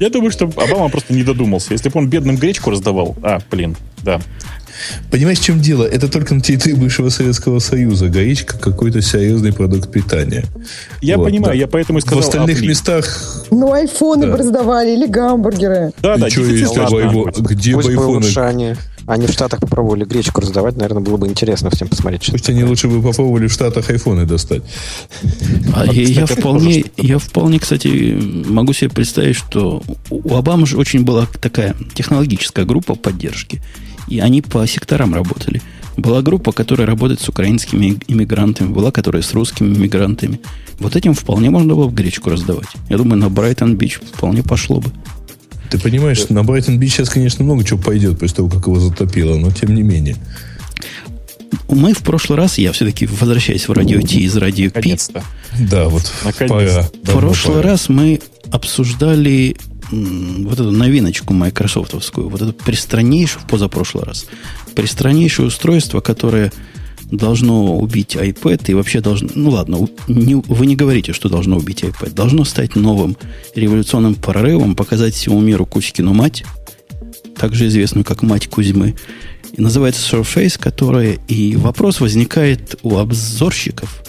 Я 0.00 0.10
думаю, 0.10 0.30
что 0.30 0.44
Обама 0.56 0.88
просто 0.88 1.14
не 1.14 1.22
додумался. 1.22 1.72
Если 1.72 1.88
бы 1.88 1.98
он 1.98 2.08
бедным 2.08 2.36
гречку 2.36 2.70
раздавал... 2.70 3.16
А, 3.22 3.40
блин, 3.50 3.76
да. 4.02 4.20
Понимаешь, 5.10 5.38
в 5.38 5.44
чем 5.44 5.60
дело? 5.60 5.84
Это 5.84 6.08
только 6.08 6.34
на 6.34 6.40
территории 6.40 6.74
бывшего 6.74 7.08
Советского 7.08 7.58
Союза. 7.60 8.08
Гаечка 8.08 8.58
какой-то 8.58 9.00
серьезный 9.00 9.52
продукт 9.52 9.90
питания. 9.92 10.44
Я 11.00 11.18
Вот, 11.18 11.24
понимаю, 11.24 11.52
да. 11.52 11.58
я 11.58 11.68
поэтому 11.68 11.98
и 11.98 12.02
В 12.02 12.04
сказал... 12.04 12.20
остальных 12.24 12.56
«А, 12.56 12.58
блин». 12.58 12.70
местах... 12.70 13.44
Ну, 13.50 13.72
айфоны 13.72 14.26
Да. 14.26 14.32
бы 14.32 14.38
раздавали 14.38 14.90
или 14.90 15.06
гамбургеры. 15.06 15.92
Да, 16.02 16.16
да, 16.16 16.26
И 16.26 16.30
чё, 16.30 16.44
дефицит 16.44 16.70
если 16.76 16.90
бы 16.90 17.00
его- 17.00 17.24
быть. 17.26 17.38
где 17.38 17.72
Пусть 17.74 17.88
бы 17.88 17.94
бы 17.94 18.00
айфоны? 18.00 18.74
Они 19.06 19.26
в 19.26 19.32
Штатах 19.32 19.60
попробовали 19.60 20.04
гречку 20.04 20.40
раздавать, 20.40 20.76
наверное, 20.76 21.02
было 21.02 21.16
бы 21.16 21.26
интересно 21.26 21.70
всем 21.70 21.88
посмотреть. 21.88 22.28
Пусть 22.30 22.48
они 22.48 22.64
лучше 22.64 22.88
бы 22.88 23.02
попробовали 23.02 23.48
в 23.48 23.52
Штатах 23.52 23.90
айфоны 23.90 24.26
достать. 24.26 24.62
А 25.74 25.86
я, 25.86 26.02
я, 26.02 26.26
вполне, 26.26 26.84
я 26.96 27.18
вполне, 27.18 27.58
кстати, 27.58 28.18
могу 28.48 28.72
себе 28.72 28.90
представить, 28.90 29.36
что 29.36 29.82
у 30.10 30.34
Обамы 30.36 30.66
же 30.66 30.76
очень 30.76 31.04
была 31.04 31.26
такая 31.40 31.74
технологическая 31.94 32.64
группа 32.64 32.94
поддержки, 32.94 33.60
и 34.08 34.20
они 34.20 34.42
по 34.42 34.66
секторам 34.66 35.14
работали. 35.14 35.62
Была 35.96 36.22
группа, 36.22 36.52
которая 36.52 36.86
работает 36.86 37.20
с 37.20 37.28
украинскими 37.28 37.98
иммигрантами, 38.08 38.68
была, 38.68 38.90
которая 38.90 39.22
с 39.22 39.34
русскими 39.34 39.74
иммигрантами. 39.74 40.40
Вот 40.78 40.96
этим 40.96 41.12
вполне 41.14 41.50
можно 41.50 41.74
было 41.74 41.88
бы 41.88 41.94
гречку 41.94 42.30
раздавать. 42.30 42.68
Я 42.88 42.96
думаю, 42.96 43.18
на 43.18 43.28
Брайтон-Бич 43.28 44.00
вполне 44.14 44.42
пошло 44.42 44.80
бы. 44.80 44.90
Ты 45.72 45.78
понимаешь, 45.78 46.18
что 46.18 46.34
на 46.34 46.44
Брайтон-Бич 46.44 46.92
сейчас, 46.92 47.08
конечно, 47.08 47.42
много 47.42 47.64
чего 47.64 47.78
пойдет 47.78 48.18
после 48.18 48.36
того, 48.36 48.50
как 48.50 48.66
его 48.66 48.78
затопило, 48.78 49.38
но 49.38 49.50
тем 49.50 49.74
не 49.74 49.82
менее. 49.82 50.16
Мы 51.66 51.94
в 51.94 52.00
прошлый 52.00 52.36
раз, 52.36 52.58
я 52.58 52.72
все-таки 52.72 53.06
возвращаюсь 53.06 53.66
в 53.66 53.72
радио 53.72 54.02
Ти 54.02 54.20
из 54.20 54.36
радио 54.36 54.68
Пи. 54.68 54.98
Да, 55.58 55.88
вот 55.88 56.12
пора. 56.46 56.82
В 56.82 57.10
прошлый 57.10 57.56
пора. 57.56 57.70
раз 57.70 57.88
мы 57.88 58.20
обсуждали 58.50 59.56
вот 59.90 60.60
эту 60.60 60.72
новиночку 60.72 61.32
майкрософтовскую, 61.32 62.28
вот 62.28 62.42
эту 62.42 62.52
пристраннейшую, 62.52 63.42
в 63.42 63.46
позапрошлый 63.46 64.04
раз, 64.04 64.26
пристраннейшее 64.74 65.46
устройство, 65.46 66.00
которое 66.00 66.52
должно 67.12 67.78
убить 67.78 68.16
iPad 68.16 68.64
и 68.68 68.74
вообще 68.74 69.00
должно... 69.00 69.28
Ну 69.34 69.50
ладно, 69.50 69.86
не, 70.08 70.34
вы 70.34 70.66
не 70.66 70.74
говорите, 70.74 71.12
что 71.12 71.28
должно 71.28 71.58
убить 71.58 71.84
iPad. 71.84 72.14
Должно 72.14 72.44
стать 72.44 72.74
новым 72.74 73.16
революционным 73.54 74.14
прорывом, 74.14 74.74
показать 74.74 75.14
всему 75.14 75.40
миру 75.40 75.66
Кузькину 75.66 76.14
мать, 76.14 76.44
также 77.36 77.68
известную 77.68 78.04
как 78.04 78.22
мать 78.22 78.48
Кузьмы. 78.48 78.94
И 79.52 79.60
называется 79.60 80.16
Surface, 80.16 80.58
которая... 80.58 81.18
И 81.28 81.54
вопрос 81.56 82.00
возникает 82.00 82.78
у 82.82 82.96
обзорщиков. 82.96 84.02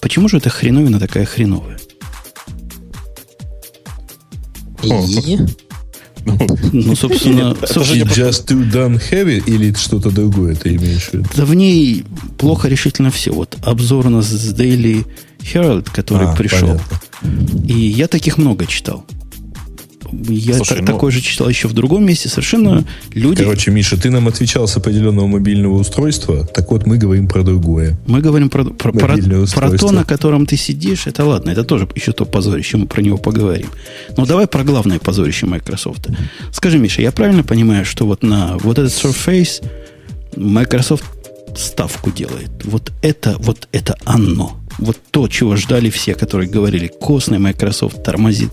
Почему 0.00 0.28
же 0.28 0.36
эта 0.36 0.48
хреновина 0.48 1.00
такая 1.00 1.24
хреновая? 1.24 1.78
И? 4.82 4.88
Ну, 4.88 5.48
собственно... 6.96 7.54
Just 7.54 8.46
too 8.46 8.70
done 8.70 9.00
heavy 9.10 9.42
или 9.46 9.72
что-то 9.74 10.10
другое 10.10 10.54
ты 10.54 10.76
имеешь 10.76 11.08
в 11.08 11.14
виду? 11.14 11.28
Да 11.36 11.44
в 11.44 11.54
ней 11.54 12.04
плохо 12.38 12.68
решительно 12.68 13.10
все. 13.10 13.32
Вот 13.32 13.56
обзор 13.62 14.06
у 14.06 14.10
нас 14.10 14.26
с 14.26 14.54
Daily 14.54 15.06
Herald, 15.40 15.88
который 15.92 16.28
а, 16.28 16.34
пришел. 16.34 16.68
Понятно. 16.68 17.00
И 17.66 17.74
я 17.74 18.08
таких 18.08 18.38
много 18.38 18.66
читал. 18.66 19.04
Я 20.28 20.54
Слушай, 20.54 20.76
так, 20.76 20.80
ну... 20.80 20.86
такой 20.86 21.12
же 21.12 21.20
читал 21.20 21.48
еще 21.48 21.68
в 21.68 21.72
другом 21.72 22.04
месте. 22.04 22.28
Совершенно 22.28 22.84
люди... 23.12 23.42
Короче, 23.42 23.70
Миша, 23.70 24.00
ты 24.00 24.10
нам 24.10 24.28
отвечал 24.28 24.66
с 24.68 24.76
определенного 24.76 25.26
мобильного 25.26 25.74
устройства. 25.74 26.46
Так 26.46 26.70
вот, 26.70 26.86
мы 26.86 26.98
говорим 26.98 27.28
про 27.28 27.42
другое. 27.42 27.98
Мы 28.06 28.20
говорим 28.20 28.50
про, 28.50 28.64
про, 28.64 28.92
про, 28.92 29.16
про 29.16 29.76
то, 29.78 29.90
на 29.90 30.04
котором 30.04 30.46
ты 30.46 30.56
сидишь. 30.56 31.06
Это 31.06 31.24
ладно, 31.24 31.50
это 31.50 31.64
тоже 31.64 31.88
еще 31.94 32.12
то 32.12 32.24
позорище. 32.24 32.76
Мы 32.76 32.86
про 32.86 33.02
него 33.02 33.16
поговорим. 33.16 33.68
Но 34.16 34.26
давай 34.26 34.46
про 34.46 34.64
главное 34.64 34.98
позорище 34.98 35.46
Microsoft. 35.46 36.08
Скажи, 36.52 36.78
Миша, 36.78 37.02
я 37.02 37.12
правильно 37.12 37.42
понимаю, 37.42 37.84
что 37.84 38.06
вот 38.06 38.22
на 38.22 38.56
вот 38.58 38.78
этот 38.78 38.92
Surface 38.92 39.62
Microsoft 40.36 41.04
ставку 41.56 42.10
делает? 42.10 42.50
Вот 42.64 42.92
это, 43.02 43.36
вот 43.38 43.68
это 43.72 43.96
оно 44.04 44.63
вот 44.78 44.96
то, 45.10 45.28
чего 45.28 45.56
ждали 45.56 45.90
все, 45.90 46.14
которые 46.14 46.48
говорили, 46.48 46.88
костный 46.88 47.38
Microsoft 47.38 48.02
тормозит. 48.02 48.52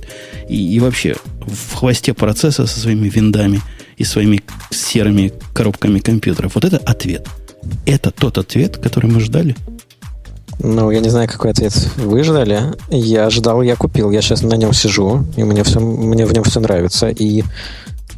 И, 0.49 0.75
и 0.75 0.79
вообще 0.79 1.15
в 1.41 1.75
хвосте 1.75 2.13
процесса 2.13 2.65
со 2.67 2.79
своими 2.79 3.09
виндами 3.09 3.61
и 3.97 4.03
своими 4.03 4.41
серыми 4.69 5.33
коробками 5.53 5.99
компьютеров. 5.99 6.55
Вот 6.55 6.65
это 6.65 6.77
ответ. 6.77 7.27
Это 7.85 8.11
тот 8.11 8.37
ответ, 8.37 8.77
который 8.77 9.09
мы 9.09 9.19
ждали? 9.19 9.55
Ну, 10.59 10.91
я 10.91 10.99
не 10.99 11.09
знаю, 11.09 11.27
какой 11.27 11.51
ответ 11.51 11.73
вы 11.97 12.23
ждали. 12.23 12.73
Я 12.89 13.29
ждал, 13.29 13.61
я 13.61 13.75
купил. 13.75 14.11
Я 14.11 14.21
сейчас 14.21 14.43
на 14.43 14.55
нем 14.55 14.73
сижу, 14.73 15.25
и 15.35 15.43
мне, 15.43 15.63
все, 15.63 15.79
мне 15.79 16.25
в 16.25 16.33
нем 16.33 16.43
все 16.43 16.59
нравится. 16.59 17.09
И 17.09 17.43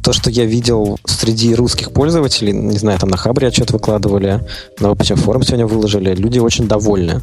то, 0.02 0.12
что 0.12 0.28
я 0.28 0.44
видел 0.44 0.98
среди 1.06 1.54
русских 1.54 1.92
пользователей, 1.92 2.52
не 2.52 2.76
знаю, 2.76 2.98
там 2.98 3.08
на 3.08 3.16
Хабре 3.16 3.48
отчет 3.48 3.70
выкладывали, 3.70 4.40
на 4.78 4.88
Open 4.88 5.16
форум 5.16 5.42
сегодня 5.42 5.66
выложили, 5.66 6.14
люди 6.14 6.38
очень 6.38 6.68
довольны 6.68 7.22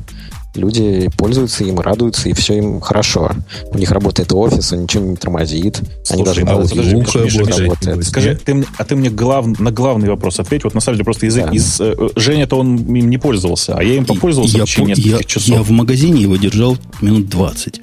люди 0.55 1.09
пользуются 1.17 1.63
им, 1.63 1.79
радуются, 1.79 2.29
и 2.29 2.33
все 2.33 2.57
им 2.57 2.81
хорошо. 2.81 3.31
У 3.71 3.77
них 3.77 3.91
работает 3.91 4.33
офис, 4.33 4.73
он 4.73 4.83
ничего 4.83 5.05
не 5.05 5.15
тормозит. 5.15 5.81
Слушай, 6.03 6.13
они 6.13 6.23
даже 6.23 6.41
а 6.41 6.55
вот 6.57 6.69
подожди, 6.69 6.95
Миша, 6.95 7.59
работает. 7.59 8.05
Скажи, 8.05 8.35
ты, 8.35 8.65
а 8.77 8.83
ты 8.83 8.95
мне 8.95 9.09
глав, 9.09 9.59
на 9.59 9.71
главный 9.71 10.09
вопрос 10.09 10.39
ответь. 10.39 10.63
Вот 10.63 10.73
на 10.73 10.81
самом 10.81 10.97
деле 10.97 11.05
просто 11.05 11.25
язык 11.25 11.45
да. 11.45 11.51
из... 11.51 11.79
Э, 11.79 11.95
Женя-то 12.15 12.57
он 12.57 12.77
им 12.77 13.09
не 13.09 13.17
пользовался, 13.17 13.75
а 13.75 13.83
я 13.83 13.95
им 13.95 14.05
попользовался 14.05 14.57
я, 14.57 14.65
в 14.65 14.67
течение 14.67 14.95
нескольких 14.95 15.19
я, 15.19 15.23
часов. 15.23 15.49
Я 15.49 15.63
в 15.63 15.71
магазине 15.71 16.21
его 16.21 16.35
держал 16.35 16.77
минут 17.01 17.29
20. 17.29 17.81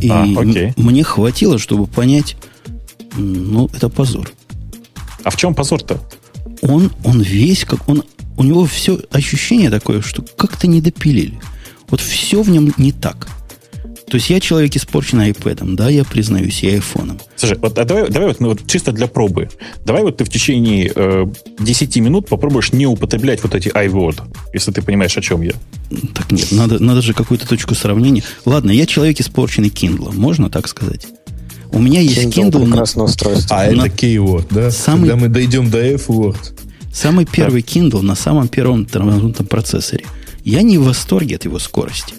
И 0.00 0.08
а, 0.08 0.26
окей. 0.36 0.72
мне 0.76 1.02
хватило, 1.02 1.58
чтобы 1.58 1.86
понять, 1.86 2.36
ну, 3.16 3.68
это 3.74 3.88
позор. 3.88 4.30
А 5.24 5.30
в 5.30 5.36
чем 5.36 5.54
позор-то? 5.54 6.00
Он, 6.62 6.90
он 7.04 7.20
весь, 7.20 7.64
как 7.64 7.88
он... 7.88 8.02
У 8.36 8.44
него 8.44 8.64
все 8.66 9.00
ощущение 9.10 9.68
такое, 9.68 10.00
что 10.00 10.22
как-то 10.22 10.68
не 10.68 10.80
допилили. 10.80 11.40
Вот 11.90 12.00
все 12.00 12.42
в 12.42 12.50
нем 12.50 12.72
не 12.76 12.92
так. 12.92 13.28
То 14.08 14.16
есть 14.16 14.30
я 14.30 14.40
человек 14.40 14.74
испорченный 14.74 15.30
iPad, 15.30 15.74
да, 15.74 15.90
я 15.90 16.02
признаюсь, 16.02 16.62
и 16.62 16.68
айфоном. 16.68 17.20
Слушай, 17.36 17.58
вот, 17.58 17.78
а 17.78 17.84
давай, 17.84 18.08
давай 18.08 18.28
вот, 18.28 18.40
ну, 18.40 18.48
вот 18.48 18.66
чисто 18.66 18.92
для 18.92 19.06
пробы. 19.06 19.50
Давай 19.84 20.02
вот 20.02 20.16
ты 20.16 20.24
в 20.24 20.30
течение 20.30 20.90
э, 20.94 21.26
10 21.58 21.96
минут 21.98 22.26
попробуешь 22.26 22.72
не 22.72 22.86
употреблять 22.86 23.42
вот 23.42 23.54
эти 23.54 23.68
iWord, 23.68 24.22
если 24.54 24.72
ты 24.72 24.80
понимаешь, 24.80 25.16
о 25.18 25.20
чем 25.20 25.42
я. 25.42 25.52
Так 26.14 26.32
нет, 26.32 26.50
надо, 26.52 26.82
надо 26.82 27.02
же 27.02 27.12
какую-то 27.12 27.46
точку 27.46 27.74
сравнения. 27.74 28.22
Ладно, 28.46 28.70
я 28.70 28.86
человек 28.86 29.20
испорченный 29.20 29.68
Kindle, 29.68 30.14
можно 30.14 30.48
так 30.48 30.68
сказать? 30.68 31.06
У 31.70 31.78
меня 31.78 32.00
есть 32.00 32.24
Kindle. 32.24 32.50
Kindle 32.50 32.64
прекрасное 32.64 33.04
устройство. 33.04 33.58
А 33.58 33.70
на... 33.70 33.86
это 33.86 33.94
Keyword, 33.94 34.46
да? 34.48 34.70
Самый... 34.70 35.10
Когда 35.10 35.16
мы 35.16 35.28
дойдем 35.28 35.70
до 35.70 35.84
F-Word. 35.84 36.54
Самый 36.94 37.26
первый 37.26 37.60
да. 37.60 37.68
Kindle 37.68 38.00
на 38.00 38.14
самом 38.14 38.48
первом 38.48 38.86
тормознутом 38.86 39.44
процессоре– 39.46 40.06
я 40.44 40.62
не 40.62 40.78
в 40.78 40.84
восторге 40.84 41.36
от 41.36 41.44
его 41.44 41.58
скорости. 41.58 42.14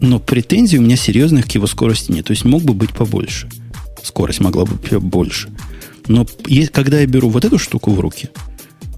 Но 0.00 0.18
претензий 0.18 0.78
у 0.78 0.82
меня 0.82 0.96
серьезных 0.96 1.46
к 1.46 1.52
его 1.52 1.66
скорости 1.66 2.10
нет. 2.10 2.26
То 2.26 2.32
есть 2.32 2.44
мог 2.44 2.62
бы 2.62 2.74
быть 2.74 2.90
побольше. 2.90 3.48
Скорость 4.02 4.40
могла 4.40 4.64
бы 4.64 4.74
быть 4.74 4.92
больше. 4.96 5.48
Но 6.08 6.26
когда 6.72 7.00
я 7.00 7.06
беру 7.06 7.28
вот 7.28 7.44
эту 7.44 7.58
штуку 7.58 7.92
в 7.92 8.00
руки, 8.00 8.30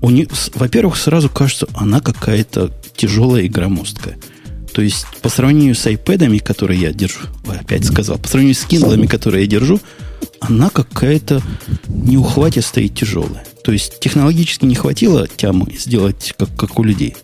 во-первых, 0.01 0.97
сразу 0.97 1.29
кажется, 1.29 1.67
она 1.75 2.01
какая-то 2.01 2.73
тяжелая 2.97 3.43
и 3.43 3.49
громоздкая. 3.49 4.17
То 4.73 4.83
есть 4.83 5.07
по 5.23 5.29
сравнению 5.29 5.75
с 5.75 5.87
iPad, 5.87 6.41
которые 6.41 6.81
я 6.81 6.93
держу, 6.93 7.21
опять 7.47 7.85
сказал, 7.85 8.19
по 8.19 8.27
сравнению 8.29 8.57
с 8.57 8.67
Kindle, 8.67 9.07
которые 9.07 9.45
я 9.45 9.47
держу, 9.49 9.81
она 10.41 10.69
какая-то 10.69 11.43
неухватистая 11.87 12.85
и 12.85 12.89
тяжелая. 12.89 13.45
То 13.63 13.73
есть 13.73 14.01
технологически 14.01 14.65
не 14.65 14.75
хватило 14.75 15.29
тямы 15.29 15.75
сделать 15.79 16.35
как, 16.39 16.55
как 16.57 16.79
у 16.79 16.83
людей. 16.83 17.15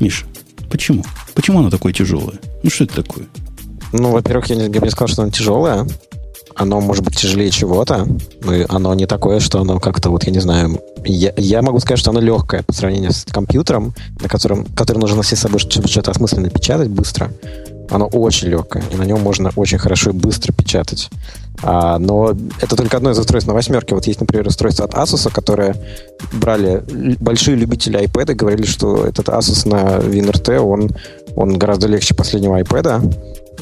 Миша, 0.00 0.24
почему? 0.70 1.04
Почему 1.34 1.60
она 1.60 1.70
такое 1.70 1.92
тяжелое? 1.92 2.40
Ну, 2.62 2.70
что 2.70 2.84
это 2.84 3.02
такое? 3.02 3.26
Ну, 3.92 4.10
во-первых, 4.10 4.46
я 4.46 4.56
не, 4.56 4.62
я 4.62 4.80
бы 4.80 4.86
не 4.86 4.90
сказал, 4.90 5.08
что 5.08 5.22
она 5.22 5.30
тяжелая. 5.30 5.86
Оно 6.56 6.80
может 6.80 7.04
быть 7.04 7.16
тяжелее 7.16 7.50
чего-то. 7.50 8.06
Но 8.42 8.52
оно 8.68 8.94
не 8.94 9.06
такое, 9.06 9.40
что 9.40 9.60
оно 9.60 9.78
как-то, 9.78 10.10
вот 10.10 10.24
я 10.24 10.32
не 10.32 10.40
знаю... 10.40 10.80
Я, 11.04 11.32
я 11.36 11.62
могу 11.62 11.80
сказать, 11.80 11.98
что 11.98 12.10
оно 12.10 12.20
легкое 12.20 12.62
по 12.62 12.72
сравнению 12.72 13.12
с 13.12 13.24
компьютером, 13.24 13.94
на 14.20 14.28
котором, 14.28 14.64
который 14.74 14.98
нужно 14.98 15.18
носить 15.18 15.38
с 15.38 15.42
собой, 15.42 15.58
чтобы 15.58 15.86
что-то 15.88 16.10
осмысленно 16.10 16.50
печатать 16.50 16.88
быстро. 16.88 17.30
Оно 17.90 18.06
очень 18.06 18.48
легкое, 18.48 18.82
и 18.90 18.96
на 18.96 19.02
нем 19.02 19.20
можно 19.20 19.50
очень 19.56 19.78
хорошо 19.78 20.10
и 20.10 20.12
быстро 20.12 20.52
печатать. 20.52 21.10
А, 21.62 21.98
но 21.98 22.34
это 22.60 22.76
только 22.76 22.96
одно 22.96 23.10
из 23.10 23.18
устройств 23.18 23.48
на 23.48 23.54
восьмерке. 23.54 23.94
Вот 23.94 24.06
есть, 24.06 24.20
например, 24.20 24.46
устройство 24.46 24.84
от 24.84 24.94
Asus, 24.94 25.30
которое 25.30 25.76
брали 26.32 26.82
большие 27.20 27.56
любители 27.56 28.00
iPad 28.00 28.32
и 28.32 28.34
говорили, 28.34 28.64
что 28.64 29.04
этот 29.04 29.28
Asus 29.28 29.68
на 29.68 29.98
WinRT, 29.98 30.58
он, 30.58 30.90
он 31.36 31.58
гораздо 31.58 31.88
легче 31.88 32.14
последнего 32.14 32.60
iPad. 32.60 33.14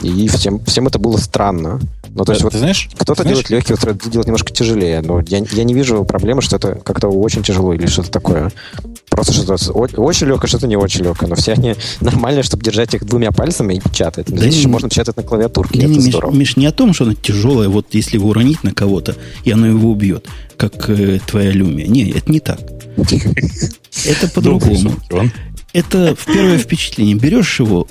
И 0.02 0.28
всем, 0.28 0.64
всем 0.64 0.86
это 0.86 0.98
было 0.98 1.16
странно. 1.16 1.80
Ну, 2.14 2.24
то 2.24 2.32
есть, 2.32 2.42
вот 2.42 2.52
знаешь, 2.52 2.88
кто-то 2.96 3.24
делает 3.24 3.50
легкий 3.50 3.74
устройство, 3.74 4.10
делает 4.10 4.26
немножко 4.26 4.52
тяжелее, 4.52 5.00
но 5.02 5.20
я, 5.20 5.38
я 5.38 5.64
не 5.64 5.74
вижу 5.74 6.04
проблемы, 6.04 6.42
что 6.42 6.56
это 6.56 6.74
как-то 6.76 7.08
очень 7.08 7.42
тяжело 7.42 7.72
или 7.72 7.86
что-то 7.86 8.10
такое. 8.10 8.52
Просто 9.10 9.32
что-то 9.32 9.72
очень 9.72 10.26
легкое, 10.26 10.48
что-то 10.48 10.66
не 10.66 10.76
очень 10.76 11.04
легкое. 11.04 11.28
Но 11.28 11.36
все 11.36 11.52
они 11.52 11.74
нормальные, 12.00 12.42
чтобы 12.42 12.62
держать 12.62 12.94
их 12.94 13.04
двумя 13.04 13.32
пальцами 13.32 13.74
и 13.74 13.80
печатать. 13.80 14.26
Да 14.26 14.36
Здесь 14.36 14.54
не, 14.54 14.58
еще 14.60 14.68
можно 14.68 14.88
печатать 14.88 15.16
на 15.16 15.22
клавиатурке. 15.22 15.80
Да 15.80 15.86
это 15.86 15.94
не, 15.94 16.00
здорово. 16.00 16.30
Миш, 16.30 16.38
Миш, 16.38 16.56
не 16.56 16.66
о 16.66 16.72
том, 16.72 16.94
что 16.94 17.04
она 17.04 17.14
тяжелая, 17.14 17.68
вот 17.68 17.86
если 17.92 18.16
его 18.16 18.28
уронить 18.28 18.62
на 18.64 18.72
кого-то, 18.72 19.16
и 19.44 19.50
оно 19.50 19.66
его 19.66 19.90
убьет, 19.90 20.26
как 20.56 20.88
э, 20.90 21.20
твоя 21.26 21.50
люмия. 21.50 21.86
Не, 21.86 22.10
это 22.10 22.30
не 22.30 22.40
так. 22.40 22.60
Это 22.96 24.28
по-другому. 24.34 24.94
Это 25.72 26.16
в 26.16 26.24
первое 26.24 26.58
впечатление. 26.58 27.14
Берешь 27.14 27.60
его, 27.60 27.86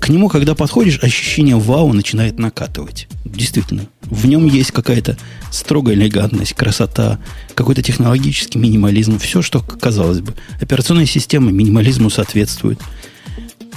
к 0.00 0.08
нему, 0.08 0.28
когда 0.28 0.54
подходишь, 0.54 1.02
ощущение 1.02 1.56
вау 1.56 1.92
начинает 1.92 2.38
накатывать. 2.38 3.08
Действительно. 3.24 3.86
В 4.02 4.26
нем 4.26 4.46
есть 4.46 4.72
какая-то 4.72 5.18
строгая 5.50 5.94
элегантность, 5.94 6.54
красота, 6.54 7.18
какой-то 7.54 7.82
технологический 7.82 8.58
минимализм. 8.58 9.18
Все, 9.18 9.42
что, 9.42 9.60
казалось 9.60 10.20
бы. 10.20 10.34
Операционная 10.60 11.06
система 11.06 11.50
минимализму 11.50 12.10
соответствует. 12.10 12.80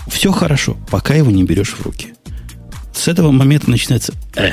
Все 0.08 0.32
хорошо, 0.32 0.78
пока 0.90 1.16
его 1.16 1.32
не 1.32 1.44
берешь 1.44 1.74
в 1.74 1.82
руки. 1.82 2.14
С 2.94 3.08
этого 3.08 3.32
момента 3.32 3.70
начинается 3.70 4.14
«э». 4.36 4.52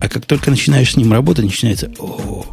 А 0.00 0.08
как 0.08 0.26
только 0.26 0.50
начинаешь 0.50 0.92
с 0.92 0.96
ним 0.96 1.12
работать, 1.12 1.44
начинается 1.44 1.90
«о». 1.98 2.44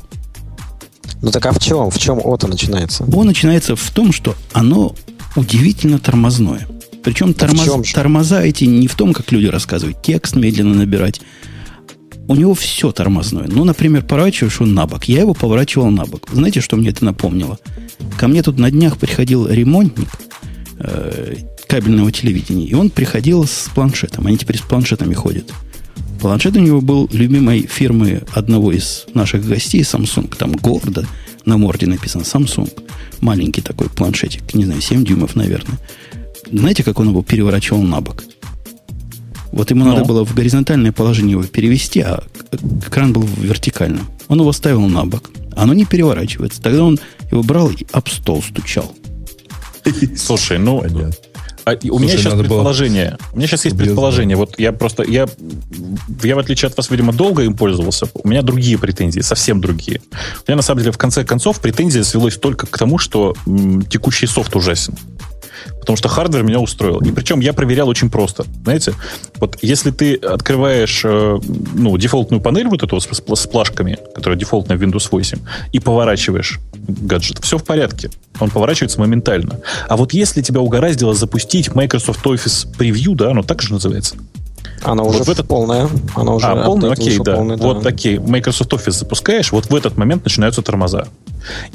Ну 1.22 1.32
так 1.32 1.46
а 1.46 1.54
в 1.54 1.60
чем? 1.60 1.90
В 1.90 1.98
чем 1.98 2.20
ото 2.24 2.48
начинается? 2.48 3.06
О 3.06 3.24
начинается 3.24 3.76
в 3.76 3.92
том, 3.92 4.12
что 4.12 4.36
оно 4.52 4.96
удивительно 5.36 5.98
тормозное. 5.98 6.68
Причем 7.04 7.34
тормоз, 7.34 7.92
тормоза 7.92 8.44
эти 8.44 8.64
не 8.66 8.88
в 8.88 8.96
том, 8.96 9.14
как 9.14 9.32
люди 9.32 9.48
рассказывают, 9.48 10.02
текст 10.02 10.36
медленно 10.36 10.74
набирать. 10.74 11.22
У 12.28 12.36
него 12.36 12.54
все 12.54 12.92
тормозное. 12.92 13.48
Ну, 13.48 13.66
например, 13.66 14.04
поворачиваешь 14.04 14.62
он 14.62 14.74
на 14.74 14.88
бок. 14.88 15.06
Я 15.06 15.20
его 15.22 15.34
поворачивал 15.34 15.92
на 15.92 16.06
бок. 16.06 16.30
Знаете, 16.32 16.62
что 16.62 16.78
мне 16.78 16.90
это 16.90 17.04
напомнило? 17.04 17.60
Ко 18.18 18.30
мне 18.30 18.42
тут 18.42 18.58
на 18.58 18.72
днях 18.72 18.98
приходил 18.98 19.46
ремонтник 19.48 20.08
э, 20.80 21.36
кабельного 21.68 22.14
телевидения, 22.14 22.66
и 22.66 22.74
он 22.74 22.90
приходил 22.90 23.46
с 23.46 23.70
планшетом. 23.76 24.28
Они 24.28 24.38
теперь 24.38 24.58
с 24.58 24.62
планшетами 24.62 25.14
ходят. 25.14 25.52
Планшет 26.22 26.56
у 26.56 26.60
него 26.60 26.80
был 26.80 27.10
любимой 27.12 27.68
фирмы 27.70 28.24
одного 28.34 28.72
из 28.72 29.06
наших 29.14 29.46
гостей, 29.46 29.82
Samsung. 29.82 30.34
Там 30.38 30.54
гордо 30.54 31.06
на 31.44 31.58
морде 31.58 31.88
написано 31.88 32.22
Samsung. 32.22 32.72
Маленький 33.20 33.62
такой 33.62 33.90
планшетик, 33.90 34.54
не 34.54 34.64
знаю, 34.64 34.80
7 34.80 35.04
дюймов, 35.04 35.36
наверное. 35.36 35.78
Знаете, 36.52 36.84
как 36.84 37.00
он 37.00 37.10
его 37.10 37.24
переворачивал 37.24 37.82
на 37.82 38.02
бок? 38.02 38.24
Вот 39.52 39.70
ему 39.70 39.86
ну. 39.86 39.94
надо 39.94 40.06
было 40.06 40.26
в 40.26 40.34
горизонтальное 40.34 40.92
положение 40.92 41.32
его 41.32 41.44
перевести, 41.44 42.02
а 42.02 42.24
экран 42.86 43.14
был 43.14 43.22
в 43.22 43.40
вертикальном. 43.40 44.10
Он 44.28 44.40
его 44.40 44.52
ставил 44.52 44.82
на 44.88 45.06
бок. 45.06 45.30
Оно 45.56 45.74
не 45.74 45.86
переворачивается. 45.86 46.62
Тогда 46.62 46.84
он 46.84 47.00
его 47.30 47.44
брал 47.44 47.70
и 47.70 47.86
об 47.92 48.10
стол 48.10 48.42
стучал. 48.42 48.96
Слушай, 50.18 50.58
ну, 50.58 50.82
Понятно. 50.82 51.12
А, 51.66 51.78
у 51.90 52.00
меня 52.00 52.18
сейчас 52.18 52.34
предположение. 52.34 53.12
Было... 53.12 53.30
У 53.34 53.38
меня 53.38 53.48
сейчас 53.48 53.66
есть 53.66 53.78
предположение. 53.78 54.36
Вот 54.36 54.60
я 54.60 54.74
просто 54.74 55.04
я 55.04 55.28
я 56.22 56.36
в 56.36 56.40
отличие 56.40 56.68
от 56.68 56.76
вас, 56.76 56.90
видимо, 56.90 57.14
долго 57.14 57.44
им 57.44 57.56
пользовался. 57.56 58.08
У 58.16 58.28
меня 58.28 58.42
другие 58.42 58.78
претензии, 58.78 59.22
совсем 59.22 59.62
другие. 59.62 60.02
У 60.12 60.52
меня 60.52 60.58
на 60.58 60.62
самом 60.62 60.80
деле 60.80 60.92
в 60.92 60.98
конце 60.98 61.24
концов 61.24 61.62
претензия 61.62 62.04
свелась 62.04 62.36
только 62.36 62.68
к 62.68 62.78
тому, 62.78 62.98
что 62.98 63.34
м, 63.48 63.84
текущий 63.84 64.28
софт 64.28 64.56
ужасен 64.56 64.96
потому 65.80 65.98
что 65.98 66.08
hardware 66.10 66.44
меня 66.44 66.60
устроил. 66.60 67.00
И 67.00 67.12
причем 67.12 67.40
я 67.40 67.54
проверял 67.54 67.88
очень 67.88 68.10
просто. 68.10 68.46
Знаете, 68.64 68.94
вот 69.36 69.58
если 69.62 69.92
ты 69.92 70.16
открываешь 70.16 71.02
э, 71.04 71.40
ну, 71.74 71.98
дефолтную 71.98 72.42
панель 72.42 72.68
вот 72.68 72.84
эту 72.84 73.00
с, 73.00 73.08
с 73.08 73.48
плашками, 73.48 73.98
которая 74.16 74.40
дефолтная 74.40 74.78
в 74.78 74.82
Windows 74.82 75.08
8, 75.12 75.40
и 75.72 75.80
поворачиваешь 75.80 76.60
гаджет, 76.74 77.40
все 77.42 77.58
в 77.58 77.64
порядке. 77.64 78.10
Он 78.40 78.50
поворачивается 78.50 79.00
моментально. 79.00 79.60
А 79.88 79.98
вот 79.98 80.14
если 80.14 80.42
тебя 80.42 80.62
угораздило 80.62 81.14
запустить 81.14 81.74
Microsoft 81.76 82.26
Office 82.26 82.68
Preview, 82.78 83.16
да, 83.16 83.32
оно 83.32 83.44
так 83.44 83.62
же 83.62 83.74
называется, 83.74 84.16
она 84.84 85.04
уже 85.04 85.20
вот 85.20 85.28
в 85.28 85.32
этот... 85.32 85.48
полная. 85.48 85.90
Она 86.16 86.34
уже 86.34 86.48
а, 86.48 86.66
полная, 86.66 86.92
окей, 86.92 87.18
да. 87.20 87.36
Полный, 87.36 87.58
да. 87.58 87.64
Вот 87.64 87.84
такие. 87.84 88.20
Microsoft 88.20 88.72
Office 88.74 88.92
запускаешь, 88.92 89.52
вот 89.52 89.70
в 89.70 89.76
этот 89.76 89.98
момент 89.98 90.26
начинаются 90.26 90.62
тормоза. 90.62 91.08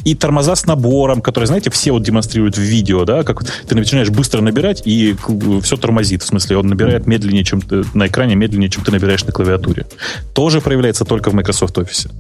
И 0.05 0.15
тормоза 0.15 0.57
с 0.57 0.67
набором, 0.67 1.21
которые, 1.21 1.47
знаете, 1.47 1.71
все 1.71 1.93
вот 1.93 2.03
демонстрируют 2.03 2.57
в 2.57 2.61
видео, 2.61 3.05
да, 3.05 3.23
как 3.23 3.45
ты 3.45 3.75
начинаешь 3.75 4.11
быстро 4.11 4.41
набирать, 4.41 4.83
и 4.85 5.17
все 5.63 5.77
тормозит. 5.77 6.23
В 6.23 6.27
смысле, 6.27 6.59
он 6.59 6.67
набирает 6.67 7.07
медленнее, 7.07 7.45
чем 7.45 7.61
ты, 7.61 7.85
на 7.95 8.07
экране, 8.07 8.35
медленнее, 8.35 8.71
чем 8.71 8.85
ты 8.85 8.93
набираешь 8.93 9.25
на 9.25 9.33
клавиатуре. 9.33 9.87
Тоже 10.33 10.61
проявляется 10.61 11.05
только 11.05 11.31
в 11.31 11.35
Microsoft 11.35 11.77
Office. 11.79 12.11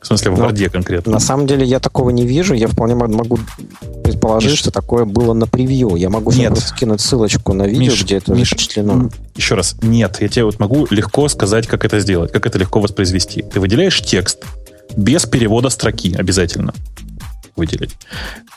В 0.00 0.06
смысле, 0.06 0.30
в 0.30 0.38
Но, 0.38 0.48
Word 0.48 0.70
конкретно. 0.70 1.12
На 1.12 1.20
самом 1.20 1.46
деле 1.46 1.66
я 1.66 1.78
такого 1.78 2.08
не 2.08 2.26
вижу. 2.26 2.54
Я 2.54 2.68
вполне 2.68 2.94
могу 2.94 3.38
предположить, 4.02 4.52
Миш, 4.52 4.60
что 4.60 4.70
такое 4.70 5.04
было 5.04 5.34
на 5.34 5.46
превью. 5.46 5.94
Я 5.96 6.08
могу 6.08 6.32
нет. 6.32 6.56
скинуть 6.58 7.02
ссылочку 7.02 7.52
на 7.52 7.64
видео, 7.64 7.92
Миш, 7.92 8.04
где 8.04 8.16
это 8.16 8.32
Миш, 8.32 8.48
запечатлено. 8.48 9.10
Еще 9.36 9.54
раз, 9.56 9.76
нет. 9.82 10.16
Я 10.20 10.28
тебе 10.28 10.44
вот 10.44 10.58
могу 10.58 10.86
легко 10.90 11.28
сказать, 11.28 11.66
как 11.66 11.84
это 11.84 12.00
сделать, 12.00 12.32
как 12.32 12.46
это 12.46 12.58
легко 12.58 12.80
воспроизвести. 12.80 13.42
Ты 13.42 13.60
выделяешь 13.60 14.00
текст 14.00 14.42
без 14.96 15.26
перевода 15.26 15.70
строки 15.70 16.14
обязательно 16.16 16.74
выделить. 17.56 17.96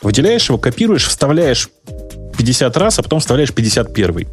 Выделяешь 0.02 0.48
его, 0.48 0.58
копируешь, 0.58 1.06
вставляешь 1.06 1.68
50 2.38 2.76
раз, 2.76 2.98
а 2.98 3.02
потом 3.02 3.20
вставляешь 3.20 3.52
51. 3.52 4.26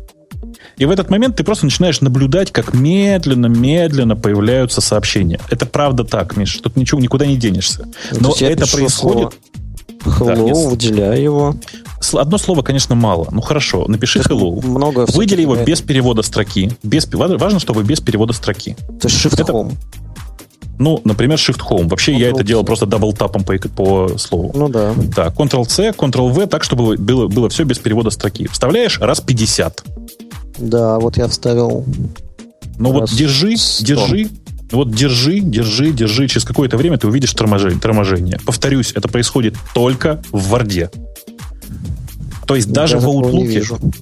И 0.78 0.86
в 0.86 0.92
этот 0.92 1.10
момент 1.10 1.36
ты 1.36 1.44
просто 1.44 1.66
начинаешь 1.66 2.02
наблюдать, 2.02 2.52
как 2.52 2.74
медленно-медленно 2.74 4.16
появляются 4.16 4.82
сообщения. 4.82 5.40
Это 5.50 5.66
правда 5.66 6.04
так, 6.04 6.38
Миш, 6.38 6.58
тут 6.58 6.76
ничего 6.76 7.00
никуда 7.00 7.26
не 7.26 7.38
денешься. 7.38 7.88
Но 8.12 8.34
это 8.40 8.66
происходит... 8.68 9.34
Hello, 10.04 10.48
да, 10.48 10.70
выделяй 10.70 11.22
его. 11.22 11.56
Одно 12.14 12.40
слово, 12.40 12.64
конечно, 12.64 12.96
мало. 12.96 13.28
Ну 13.32 13.42
хорошо, 13.42 13.86
напиши 13.88 14.20
hello. 14.20 14.66
Много 14.66 15.06
Выдели 15.12 15.42
его 15.42 15.56
без 15.56 15.82
перевода 15.82 16.24
строки. 16.24 16.72
Без, 16.82 17.08
важно, 17.14 17.60
чтобы 17.60 17.84
без 17.84 18.00
перевода 18.00 18.34
строки. 18.34 18.76
То 19.00 19.08
есть 19.08 19.24
shift 19.24 19.40
это, 19.40 19.52
home. 19.52 19.76
Ну, 20.82 21.00
например, 21.04 21.38
Shift 21.38 21.60
Home. 21.70 21.88
Вообще 21.88 22.14
Ctrl 22.14 22.20
я 22.20 22.30
это 22.30 22.44
делал 22.44 22.64
просто 22.64 22.88
double 22.88 23.16
tap-ом 23.16 23.44
по, 23.44 23.56
по 23.70 24.18
слову. 24.18 24.52
Ну 24.56 24.68
да. 24.68 24.96
Так, 25.16 25.36
Ctrl-C, 25.36 25.92
Ctrl-V, 25.92 26.48
так, 26.48 26.64
чтобы 26.64 26.98
было, 26.98 27.28
было 27.28 27.50
все 27.50 27.66
без 27.66 27.78
перевода 27.78 28.10
строки. 28.10 28.48
Вставляешь 28.48 29.00
раз 29.00 29.22
50. 29.22 29.84
Да, 30.58 30.98
вот 30.98 31.18
я 31.18 31.28
вставил. 31.28 31.86
Ну 32.80 32.92
вот 32.94 33.12
держи, 33.12 33.58
100. 33.58 33.86
держи, 33.86 34.30
вот 34.72 34.90
держи, 34.90 35.40
держи, 35.40 35.92
держи. 35.92 36.28
Через 36.28 36.46
какое-то 36.46 36.78
время 36.78 36.98
ты 36.98 37.08
увидишь 37.08 37.34
торможение. 37.36 37.80
торможение. 37.80 38.40
Повторюсь, 38.44 38.94
это 38.96 39.08
происходит 39.08 39.54
только 39.76 40.24
в 40.32 40.50
Варде. 40.50 40.90
То 42.48 42.56
есть 42.56 42.72
даже 42.72 42.98
в 42.98 43.06
Outlook... 43.06 43.94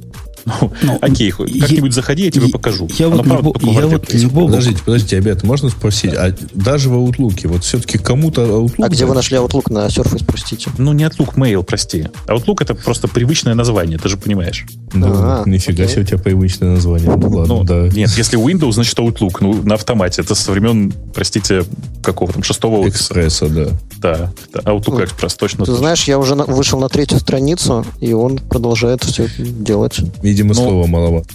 Ну, 0.45 0.71
ну, 0.83 0.97
окей, 1.01 1.31
как-нибудь 1.31 1.93
заходи, 1.93 2.25
я 2.25 2.31
тебе 2.31 2.47
я, 2.47 2.51
покажу. 2.51 2.87
Я 2.97 3.09
вот, 3.09 3.25
любо, 3.25 3.53
я 3.61 3.87
вот 3.87 4.13
любого... 4.13 4.47
Подождите, 4.47 4.81
подождите, 4.83 5.17
ребята, 5.17 5.45
можно 5.45 5.69
спросить, 5.69 6.13
а 6.13 6.33
даже 6.53 6.89
в 6.89 6.93
Outlook, 6.93 7.47
вот 7.47 7.63
все-таки 7.63 7.97
кому-то 7.97 8.41
Outlook... 8.43 8.85
А 8.85 8.89
где 8.89 9.05
вы 9.05 9.15
нашли 9.15 9.37
Outlook 9.37 9.71
на 9.71 9.87
Surface, 9.87 10.23
простите? 10.25 10.71
Ну, 10.77 10.93
не 10.93 11.03
Outlook, 11.03 11.35
Mail, 11.35 11.63
прости. 11.63 12.07
Outlook 12.27 12.57
это 12.61 12.75
просто 12.75 13.07
привычное 13.07 13.53
название, 13.53 13.97
ты 13.97 14.09
же 14.09 14.17
понимаешь. 14.17 14.65
Ну, 14.93 15.07
а, 15.09 15.43
нифига 15.45 15.87
себе 15.87 16.01
у 16.01 16.05
тебя 16.05 16.17
привычное 16.17 16.71
название. 16.71 17.09
Ну, 17.09 17.29
ладно, 17.29 17.55
ну, 17.55 17.63
да. 17.63 17.87
Нет, 17.89 18.09
если 18.17 18.39
Windows, 18.39 18.73
значит 18.73 18.97
Outlook, 18.97 19.37
ну, 19.41 19.61
на 19.63 19.75
автомате. 19.75 20.21
Это 20.21 20.35
со 20.35 20.51
времен, 20.51 20.93
простите, 21.13 21.63
какого 22.01 22.33
там, 22.33 22.43
шестого... 22.43 22.87
Экспресса, 22.87 23.49
да. 23.49 23.67
Да, 23.99 24.31
Outlook 24.53 25.05
Express, 25.05 25.35
точно. 25.37 25.65
Ты 25.65 25.73
знаешь, 25.73 26.05
я 26.05 26.17
уже 26.17 26.35
вышел 26.35 26.79
на 26.79 26.89
третью 26.89 27.19
страницу, 27.19 27.85
и 27.99 28.13
он 28.13 28.37
продолжает 28.37 29.03
все 29.03 29.29
делать. 29.37 29.99
Видимо, 30.29 30.53
ну, 30.53 30.61
слова 30.63 30.87
маловато. 30.87 31.29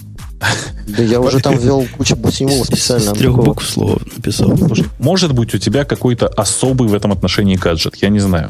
Да 0.87 1.03
я 1.03 1.19
уже 1.19 1.39
там 1.39 1.57
ввел 1.57 1.85
кучу 1.97 2.15
символов 2.31 2.67
специально. 2.67 3.13
С 3.13 3.17
трех 3.17 3.35
букв 3.35 3.67
слова 3.67 3.99
написал. 4.15 4.57
может 4.99 5.33
быть, 5.33 5.53
у 5.53 5.57
тебя 5.57 5.83
какой-то 5.83 6.27
особый 6.27 6.87
в 6.87 6.93
этом 6.93 7.11
отношении 7.11 7.55
гаджет, 7.55 7.95
я 8.01 8.09
не 8.09 8.19
знаю. 8.19 8.49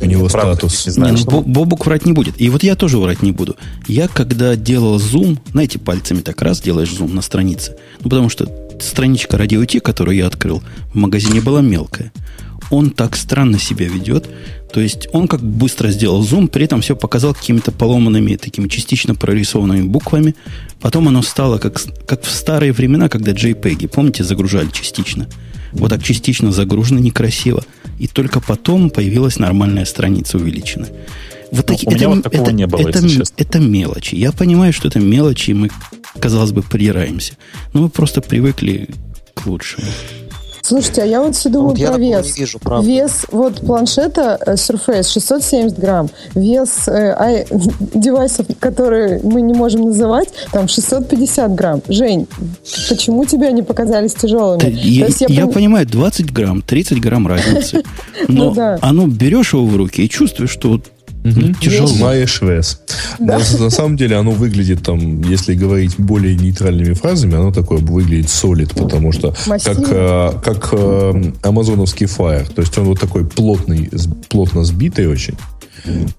У 0.00 0.04
него 0.06 0.28
Правда, 0.28 0.54
статус. 0.54 0.86
Не 0.86 0.92
знаю, 0.92 1.14
не, 1.14 1.24
ну, 1.24 1.42
Бобук 1.42 1.84
врать 1.84 2.06
не 2.06 2.12
будет. 2.12 2.40
И 2.40 2.48
вот 2.48 2.62
я 2.62 2.76
тоже 2.76 2.98
врать 2.98 3.22
не 3.22 3.32
буду. 3.32 3.56
Я 3.86 4.08
когда 4.08 4.56
делал 4.56 4.98
зум, 4.98 5.38
знаете, 5.50 5.78
пальцами 5.78 6.20
так 6.20 6.40
раз 6.40 6.60
делаешь 6.60 6.90
зум 6.90 7.14
на 7.14 7.20
странице. 7.20 7.76
Ну, 8.00 8.08
потому 8.08 8.30
что 8.30 8.48
страничка 8.80 9.36
радио 9.36 9.64
Ти, 9.64 9.80
которую 9.80 10.16
я 10.16 10.26
открыл 10.26 10.62
в 10.92 10.96
магазине, 10.96 11.40
была 11.40 11.60
мелкая. 11.60 12.10
Он 12.72 12.90
так 12.90 13.16
странно 13.16 13.58
себя 13.58 13.86
ведет. 13.86 14.30
То 14.72 14.80
есть 14.80 15.06
он 15.12 15.28
как 15.28 15.42
быстро 15.42 15.90
сделал 15.90 16.22
зум, 16.22 16.48
при 16.48 16.64
этом 16.64 16.80
все 16.80 16.96
показал 16.96 17.34
какими-то 17.34 17.70
поломанными, 17.70 18.36
такими 18.36 18.66
частично 18.66 19.14
прорисованными 19.14 19.82
буквами. 19.82 20.34
Потом 20.80 21.08
оно 21.08 21.20
стало 21.20 21.58
как, 21.58 21.82
как 22.06 22.22
в 22.22 22.30
старые 22.30 22.72
времена, 22.72 23.10
когда 23.10 23.32
JPEG, 23.32 23.88
помните, 23.88 24.24
загружали 24.24 24.70
частично. 24.70 25.28
Вот 25.72 25.90
так 25.90 26.02
частично 26.02 26.50
загружено 26.50 26.98
некрасиво. 26.98 27.62
И 27.98 28.06
только 28.06 28.40
потом 28.40 28.88
появилась 28.88 29.38
нормальная 29.38 29.84
страница 29.84 30.38
увеличенная. 30.38 30.88
Вот 31.50 31.68
ну, 31.68 31.76
у 31.84 31.90
это, 31.90 32.08
вот 32.08 32.22
такого 32.22 32.42
это, 32.44 32.52
не 32.52 32.66
было, 32.66 32.88
это, 32.88 33.06
это 33.36 33.58
мелочи. 33.58 34.14
Я 34.14 34.32
понимаю, 34.32 34.72
что 34.72 34.88
это 34.88 34.98
мелочи, 34.98 35.50
и 35.50 35.54
мы, 35.54 35.70
казалось 36.18 36.52
бы, 36.52 36.62
придираемся. 36.62 37.34
Но 37.74 37.82
мы 37.82 37.88
просто 37.90 38.22
привыкли 38.22 38.88
к 39.34 39.44
лучшему. 39.44 39.86
Слушайте, 40.72 41.02
а 41.02 41.04
я 41.04 41.20
вот 41.20 41.36
все 41.36 41.50
думаю 41.50 41.76
вот 41.76 41.86
про 41.86 41.98
вес. 41.98 42.34
Вижу, 42.38 42.58
вес 42.80 43.26
вот 43.30 43.60
планшета 43.60 44.38
э, 44.40 44.54
Surface 44.54 45.12
670 45.12 45.78
грамм. 45.78 46.08
Вес 46.34 46.88
э, 46.88 47.14
ай, 47.18 47.46
девайсов, 47.94 48.46
которые 48.58 49.20
мы 49.22 49.42
не 49.42 49.52
можем 49.52 49.82
называть, 49.82 50.28
там 50.50 50.68
650 50.68 51.54
грамм. 51.54 51.82
Жень, 51.88 52.26
почему 52.88 53.26
тебе 53.26 53.48
они 53.48 53.60
показались 53.60 54.14
тяжелыми? 54.14 54.62
Я, 54.70 55.08
я, 55.08 55.26
я 55.28 55.44
пон... 55.44 55.52
понимаю, 55.52 55.86
20 55.86 56.32
грамм, 56.32 56.62
30 56.62 57.00
грамм 57.02 57.26
разницы. 57.26 57.82
Но 58.28 58.44
ну, 58.44 58.54
да. 58.54 58.78
оно 58.80 59.06
берешь 59.06 59.52
его 59.52 59.66
в 59.66 59.76
руки 59.76 60.02
и 60.02 60.08
чувствуешь, 60.08 60.52
что 60.52 60.80
Ну, 61.24 61.54
Тяжело. 61.54 61.94
Маешь 61.98 62.40
вес. 62.42 62.80
Да. 63.18 63.38
На, 63.38 63.58
на 63.64 63.70
самом 63.70 63.96
деле 63.96 64.16
оно 64.16 64.32
выглядит 64.32 64.82
там, 64.82 65.22
если 65.22 65.54
говорить 65.54 65.94
более 65.98 66.34
нейтральными 66.34 66.94
фразами, 66.94 67.36
оно 67.36 67.52
такое 67.52 67.78
выглядит 67.78 68.28
солид, 68.28 68.74
потому 68.74 69.12
что 69.12 69.30
как, 69.30 69.46
Массивный. 69.46 69.86
э, 69.90 70.32
как 70.44 70.68
э, 70.72 71.32
амазоновский 71.42 72.06
Fire. 72.06 72.52
То 72.52 72.62
есть 72.62 72.76
он 72.76 72.84
вот 72.86 73.00
такой 73.00 73.24
плотный, 73.24 73.88
плотно 74.28 74.64
сбитый 74.64 75.06
очень. 75.06 75.34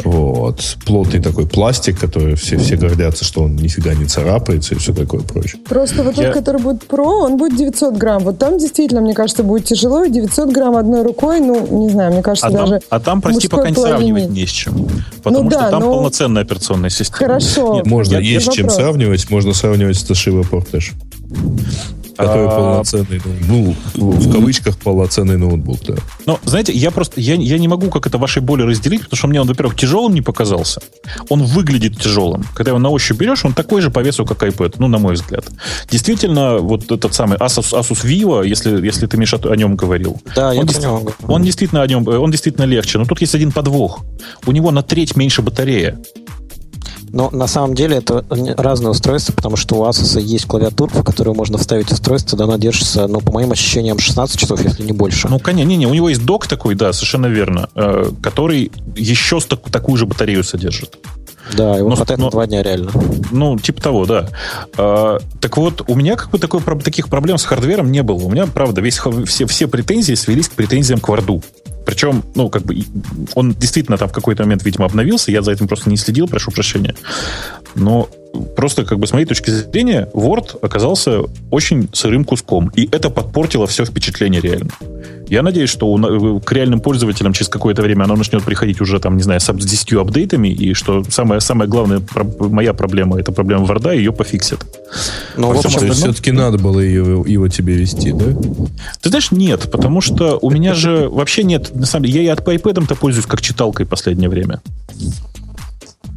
Вот. 0.04 0.78
Плотный 0.86 1.22
такой 1.22 1.48
пластик, 1.48 2.00
который 2.00 2.36
все, 2.36 2.58
все 2.58 2.76
гордятся, 2.76 3.24
что 3.26 3.44
он 3.44 3.56
нифига 3.56 3.94
не 3.94 4.06
царапается 4.06 4.76
и 4.76 4.78
все 4.78 4.94
такое 4.94 5.22
прочее. 5.22 5.62
Просто 5.68 6.04
вот 6.04 6.16
Я- 6.18 6.26
тот, 6.26 6.34
который 6.34 6.62
будет 6.62 6.84
Pro, 6.84 7.24
он 7.26 7.38
будет 7.38 7.58
900 7.58 7.96
грамм. 7.96 8.24
Вот 8.24 8.38
там 8.40 8.58
действительно, 8.58 9.02
мне 9.02 9.14
кажется, 9.14 9.44
будет 9.44 9.66
тяжело. 9.66 10.04
И 10.04 10.10
900 10.12 10.52
грамм 10.52 10.76
одной 10.76 11.04
рукой, 11.04 11.40
ну, 11.40 11.80
не 11.84 11.90
знаю, 11.90 12.12
мне 12.14 12.22
кажется, 12.22 12.48
А 12.48 12.52
там, 12.52 12.66
даже... 12.70 12.82
а 12.90 13.00
там, 13.00 13.22
прости, 13.22 13.48
пока 13.48 13.70
не 13.70 13.76
половине. 13.76 13.98
сравнивать 13.98 14.30
не 14.32 14.46
с 14.46 14.50
чем. 14.50 14.88
Потому 15.24 15.44
Ну 15.46 15.50
что 15.52 15.60
да, 15.60 15.70
там 15.70 15.80
но- 15.82 15.94
полноценная 15.94 16.42
операционная 16.44 16.90
система. 16.90 17.18
Хорошо. 17.18 17.76
Нет, 17.76 17.86
Можно, 17.86 18.14
Я- 18.16 18.20
есть 18.20 18.48
с 18.52 18.54
чем 18.54 18.66
вопрос. 18.66 18.76
сравнивать. 18.76 19.30
Можно 19.30 19.54
сравнивать 19.54 19.98
с 19.98 20.04
Toshiba 20.10 20.46
Portage. 20.50 20.92
Который 22.18 22.48
А- 22.48 22.50
полноценный, 22.50 23.22
ну, 23.48 23.76
в 23.96 24.32
кавычках 24.32 24.78
полноценный 24.78 25.38
ноутбук, 25.38 25.80
да. 25.88 25.96
Но, 26.26 26.40
знаете, 26.44 26.72
я 26.74 26.92
просто, 26.92 27.20
я, 27.20 27.36
я 27.36 27.58
не 27.58 27.68
могу 27.68 27.90
как 27.90 28.06
это 28.08 28.18
вашей 28.18 28.42
боли 28.42 28.62
разделить, 28.64 29.02
потому 29.04 29.18
что 29.18 29.28
мне 29.28 29.42
он, 29.42 29.48
во-первых, 29.48 29.76
тяжелым 29.76 30.14
не 30.14 30.22
показался. 30.22 30.82
Он 31.30 31.44
выглядит 31.44 32.00
тяжелым. 32.00 32.46
Когда 32.54 32.72
его 32.72 32.80
на 32.80 32.90
ощупь 32.90 33.18
берешь, 33.18 33.46
он 33.46 33.54
такой 33.54 33.82
же 33.82 33.90
по 33.90 34.00
весу, 34.00 34.26
как 34.26 34.44
iPad, 34.44 34.76
ну, 34.78 34.88
на 34.88 35.00
мой 35.00 35.14
взгляд. 35.16 35.46
Действительно, 35.90 36.58
вот 36.60 36.92
этот 36.92 37.14
самый 37.14 37.38
Asus, 37.38 37.74
Asus 37.74 38.04
Vivo, 38.06 38.48
если, 38.48 38.86
если 38.86 39.08
ты, 39.08 39.18
Миша, 39.18 39.38
о 39.44 39.56
нем 39.56 39.76
говорил, 39.76 40.22
Да, 40.36 40.54
я 40.54 40.62
он, 40.62 40.68
него 40.68 41.00
говорю. 41.00 41.16
он 41.28 41.44
действительно 41.44 41.82
о 41.82 41.88
нем, 41.88 42.08
э, 42.08 42.18
он 42.18 42.32
действительно 42.32 42.66
легче. 42.66 43.00
Но 43.00 43.06
тут 43.06 43.22
есть 43.22 43.36
один 43.36 43.52
подвох. 43.52 44.02
У 44.46 44.52
него 44.52 44.72
на 44.72 44.84
треть 44.84 45.16
меньше 45.16 45.42
батарея. 45.42 45.98
Но 47.14 47.30
на 47.32 47.48
самом 47.48 47.76
деле 47.76 47.98
это 47.98 48.26
не- 48.32 48.54
разные 48.56 48.90
устройства, 48.90 49.34
потому 49.34 49.56
что 49.56 49.76
у 49.76 49.86
Asus 49.86 50.20
есть 50.20 50.46
клавиатурка, 50.46 50.98
в 51.02 51.04
которую 51.06 51.36
можно 51.36 51.58
вставить 51.60 51.92
устройство, 51.92 52.38
да 52.38 52.44
она 52.46 52.58
держится, 52.58 53.08
ну, 53.08 53.22
по 53.22 53.32
моим 53.32 53.52
ощущениям, 53.52 54.00
16 54.00 54.38
часов, 54.40 54.62
если 54.64 54.84
не 54.84 54.94
больше. 54.94 55.28
Ну, 55.30 55.40
конечно, 55.40 55.70
не-не, 55.70 55.86
у 55.88 55.94
него 55.94 56.10
есть 56.10 56.26
док 56.26 56.48
такой, 56.48 56.74
да, 56.76 56.92
совершенно 56.92 57.28
верно, 57.28 57.70
э, 57.76 58.10
который 58.22 58.72
еще 58.96 59.40
с 59.40 59.46
так- 59.46 59.70
такую 59.72 59.96
же 59.98 60.06
батарею 60.08 60.44
содержит. 60.44 60.98
да, 61.56 61.76
его 61.78 61.90
но- 61.90 61.96
хватает 61.98 62.20
но- 62.20 62.26
на 62.26 62.32
два 62.32 62.48
дня 62.48 62.64
реально. 62.64 62.90
Ну, 63.32 63.60
типа 63.60 63.82
того, 63.82 64.06
да. 64.06 64.30
А, 64.78 65.20
так 65.40 65.58
вот, 65.58 65.84
у 65.88 65.94
меня 65.96 66.16
как 66.16 66.30
бы 66.32 66.40
такой, 66.40 66.62
таких 66.84 67.10
проблем 67.10 67.38
с 67.38 67.44
хардвером 67.44 67.92
не 67.92 68.02
было. 68.02 68.16
У 68.24 68.30
меня, 68.32 68.48
правда, 68.48 68.82
весь, 68.82 69.00
все, 69.28 69.46
все 69.46 69.68
претензии 69.68 70.14
свелись 70.16 70.48
к 70.48 70.54
претензиям 70.54 71.00
к 71.00 71.08
варду. 71.10 71.44
Причем, 71.86 72.24
ну, 72.36 72.50
как 72.50 72.64
бы, 72.64 72.78
он 73.36 73.54
действительно 73.54 73.98
там 73.98 74.10
в 74.10 74.14
какой-то 74.14 74.44
момент, 74.44 74.64
видимо, 74.64 74.86
обновился. 74.86 75.32
Я 75.32 75.42
за 75.42 75.52
этим 75.52 75.68
просто 75.68 75.90
не 75.90 75.98
следил, 75.98 76.28
прошу 76.28 76.52
прощения. 76.52 76.96
Но 77.76 78.10
просто, 78.56 78.86
как 78.86 79.00
бы, 79.00 79.08
с 79.08 79.14
моей 79.14 79.26
точки 79.26 79.50
зрения, 79.50 80.10
Word 80.14 80.58
оказался 80.62 81.22
очень 81.52 81.90
сырым 81.94 82.26
куском. 82.26 82.72
И 82.76 82.88
это 82.92 83.10
подпортило 83.10 83.68
все 83.68 83.86
впечатление 83.86 84.42
реально. 84.42 84.72
Я 85.34 85.42
надеюсь, 85.42 85.72
что 85.72 85.88
у 85.88 85.98
на- 85.98 86.40
к 86.40 86.52
реальным 86.52 86.80
пользователям 86.80 87.34
через 87.34 87.50
какое-то 87.50 87.82
время 87.82 88.04
оно 88.04 88.16
начнет 88.16 88.44
приходить 88.44 88.82
уже, 88.82 89.00
там, 89.00 89.18
не 89.18 89.24
знаю, 89.24 89.40
с, 89.40 89.50
ап- 89.50 89.60
с 89.60 89.66
10 89.66 89.94
апдейтами, 90.02 90.50
и 90.50 90.76
что 90.76 91.04
самая, 91.10 91.40
самая 91.40 91.68
главная 91.68 92.02
про- 92.02 92.24
моя 92.50 92.74
проблема, 92.74 93.20
это 93.20 93.32
проблема 93.32 93.66
Варда, 93.66 93.94
ее 93.94 94.12
пофиксят. 94.12 94.60
Ну, 95.36 95.48
Во 95.48 95.54
в 95.54 95.58
общем, 95.58 95.70
остальном- 95.70 95.96
все-таки 95.96 96.32
надо 96.32 96.60
было 96.60 96.80
его, 96.82 97.26
его 97.26 97.48
тебе 97.48 97.74
вести, 97.74 98.12
да? 98.12 98.26
Ты 99.02 99.10
знаешь, 99.10 99.32
нет, 99.32 99.72
потому 99.72 100.02
что 100.02 100.38
у 100.40 100.52
меня 100.52 100.76
же 100.76 101.10
вообще 101.10 101.44
нет, 101.44 101.74
на 101.76 101.88
самом 101.88 102.06
деле, 102.06 102.20
я 102.26 102.26
и 102.26 102.28
от 102.28 102.48
iPad-то 102.48 102.94
пользуюсь 102.94 103.26
как 103.26 103.42
читалкой 103.42 103.88
в 103.88 103.90
последнее 103.90 104.30
время. 104.30 104.62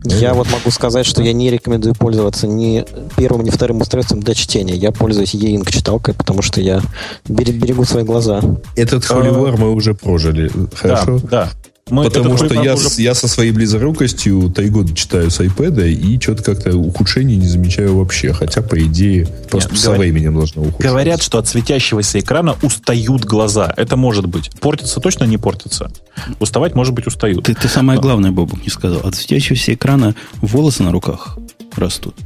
Я 0.05 0.35
вот 0.35 0.51
могу 0.53 0.71
сказать, 0.71 1.07
что 1.07 1.23
я 1.23 1.33
не 1.33 1.51
рекомендую 1.51 1.95
пользоваться 1.95 2.47
ни 2.47 2.85
первым, 3.17 3.43
ни 3.45 3.51
вторым 3.51 3.81
устройством 3.81 4.21
для 4.21 4.35
чтения. 4.35 4.75
Я 4.75 4.93
пользуюсь 4.93 5.35
e-ink 5.35 5.71
читалкой, 5.71 6.15
потому 6.15 6.43
что 6.43 6.61
я 6.61 6.81
бере- 7.29 7.53
берегу 7.53 7.85
свои 7.85 8.05
глаза. 8.05 8.41
Этот 8.77 9.05
холивар 9.05 9.57
мы 9.57 9.73
уже 9.73 9.95
прожили. 9.95 10.51
Хорошо? 10.75 11.19
Да, 11.25 11.29
да. 11.31 11.51
Мы 11.89 12.03
Потому 12.03 12.37
что 12.37 12.53
я, 12.64 12.74
уже- 12.74 12.89
с- 12.91 12.99
я 12.99 13.14
со 13.14 13.28
своей 13.28 13.53
близорукостью 13.53 14.51
три 14.51 14.70
года 14.70 14.93
читаю 14.93 15.30
с 15.30 15.39
iPad 15.39 15.89
и 15.89 16.20
что-то 16.20 16.43
как-то 16.43 16.76
ухудшений 16.76 17.37
не 17.37 17.47
замечаю 17.47 17.97
вообще. 17.97 18.32
Хотя, 18.32 18.61
по 18.61 18.76
идее, 18.82 19.28
просто 19.49 19.70
Нет, 19.70 19.78
со 19.78 19.87
говорят- 19.87 20.01
временем 20.01 20.34
должно 20.34 20.62
ухудшаться. 20.62 20.89
Говорят, 20.89 21.22
что 21.22 21.39
от 21.39 21.47
светящегося 21.47 22.18
экрана 22.18 22.57
устают 22.62 23.24
глаза. 23.24 23.72
Это 23.76 23.97
может 23.97 24.26
быть. 24.26 24.51
Портится 24.59 24.99
точно 24.99 25.24
не 25.26 25.39
портится. 25.39 25.93
Уставать, 26.41 26.74
может 26.74 26.93
быть, 26.93 27.07
устают. 27.07 27.45
Ты, 27.45 27.55
ты 27.55 27.68
самое 27.68 28.01
главное, 28.01 28.32
Бобук, 28.32 28.64
не 28.64 28.68
сказал. 28.70 29.03
От 29.07 29.14
светящегося 29.14 29.74
экрана 29.74 30.16
волосы 30.43 30.82
на 30.82 30.91
руках 30.91 31.39
растут. 31.76 32.16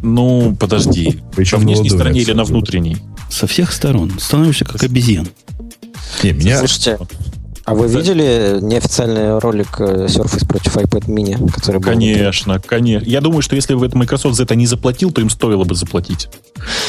Ну, 0.00 0.56
подожди. 0.60 1.20
Причем 1.34 1.58
на 1.58 1.64
внешней 1.64 1.90
стороне 1.90 2.20
или 2.20 2.32
на 2.34 2.44
внутренней? 2.44 2.98
Со 3.30 3.48
всех 3.48 3.72
сторон. 3.72 4.12
Становишься 4.20 4.64
как 4.64 4.80
обезьян. 4.84 5.26
Не, 6.22 6.32
меня... 6.32 6.58
Слушайте, 6.58 6.98
а 7.70 7.74
вы 7.74 7.86
видели 7.86 8.58
неофициальный 8.60 9.38
ролик 9.38 9.78
э, 9.78 10.06
Surface 10.06 10.44
против 10.44 10.76
iPad 10.76 11.06
mini, 11.06 11.52
который 11.52 11.76
был? 11.76 11.84
Конечно, 11.84 12.58
конечно. 12.58 13.08
Я 13.08 13.20
думаю, 13.20 13.42
что 13.42 13.54
если 13.54 13.74
бы 13.74 13.88
Microsoft 13.92 14.34
за 14.34 14.42
это 14.42 14.56
не 14.56 14.66
заплатил, 14.66 15.12
то 15.12 15.20
им 15.20 15.30
стоило 15.30 15.62
бы 15.62 15.76
заплатить. 15.76 16.28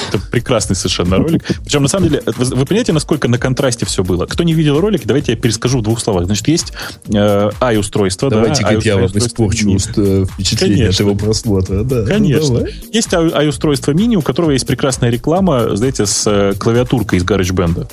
Это 0.10 0.20
прекрасный 0.32 0.76
совершенно 0.76 1.18
ролик. 1.18 1.44
Причем, 1.64 1.84
на 1.84 1.88
самом 1.88 2.10
деле, 2.10 2.24
вы, 2.26 2.46
вы 2.56 2.66
понимаете, 2.66 2.94
насколько 2.94 3.28
на 3.28 3.38
контрасте 3.38 3.86
все 3.86 4.04
было? 4.04 4.26
Кто 4.26 4.44
не 4.44 4.56
видел 4.56 4.80
ролик, 4.80 5.04
давайте 5.06 5.34
я 5.34 5.38
перескажу 5.38 5.78
в 5.78 5.84
двух 5.84 6.00
словах. 6.00 6.26
Значит, 6.26 6.48
есть 6.48 6.74
э, 7.14 7.50
i-устройство. 7.74 8.32
Давайте, 8.32 8.64
да, 8.64 8.70
говорит, 8.70 8.86
я 8.86 8.98
вам 8.98 9.06
испорчу 9.06 9.70
mini. 9.70 10.24
э, 10.24 10.26
впечатление 10.26 10.78
Конечно. 10.86 11.06
от 11.06 11.12
его 11.12 11.16
просмотра. 11.16 11.84
Да. 11.84 11.98
Ну, 11.98 12.08
Конечно. 12.08 12.56
давай. 12.56 12.74
есть 12.92 13.14
i-устройство 13.14 13.92
мини, 13.92 14.16
у 14.16 14.24
которого 14.24 14.50
есть 14.50 14.66
прекрасная 14.66 15.12
реклама, 15.12 15.76
знаете, 15.76 16.08
с 16.08 16.26
э, 16.26 16.56
клавиатуркой 16.58 17.20
из 17.20 17.24
GarageBand. 17.24 17.88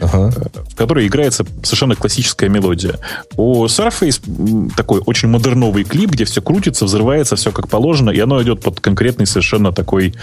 В 0.00 0.74
которой 0.76 1.06
играется 1.06 1.44
совершенно 1.62 1.94
классическая 1.94 2.48
мелодия. 2.48 2.98
У 3.36 3.64
Surface 3.66 4.72
такой 4.76 5.00
очень 5.04 5.28
модерновый 5.28 5.84
клип, 5.84 6.10
где 6.10 6.24
все 6.24 6.40
крутится, 6.40 6.84
взрывается, 6.84 7.36
все 7.36 7.52
как 7.52 7.68
положено, 7.68 8.10
и 8.10 8.18
оно 8.18 8.42
идет 8.42 8.62
под 8.62 8.80
конкретный 8.80 9.26
совершенно 9.26 9.72
такой... 9.72 10.14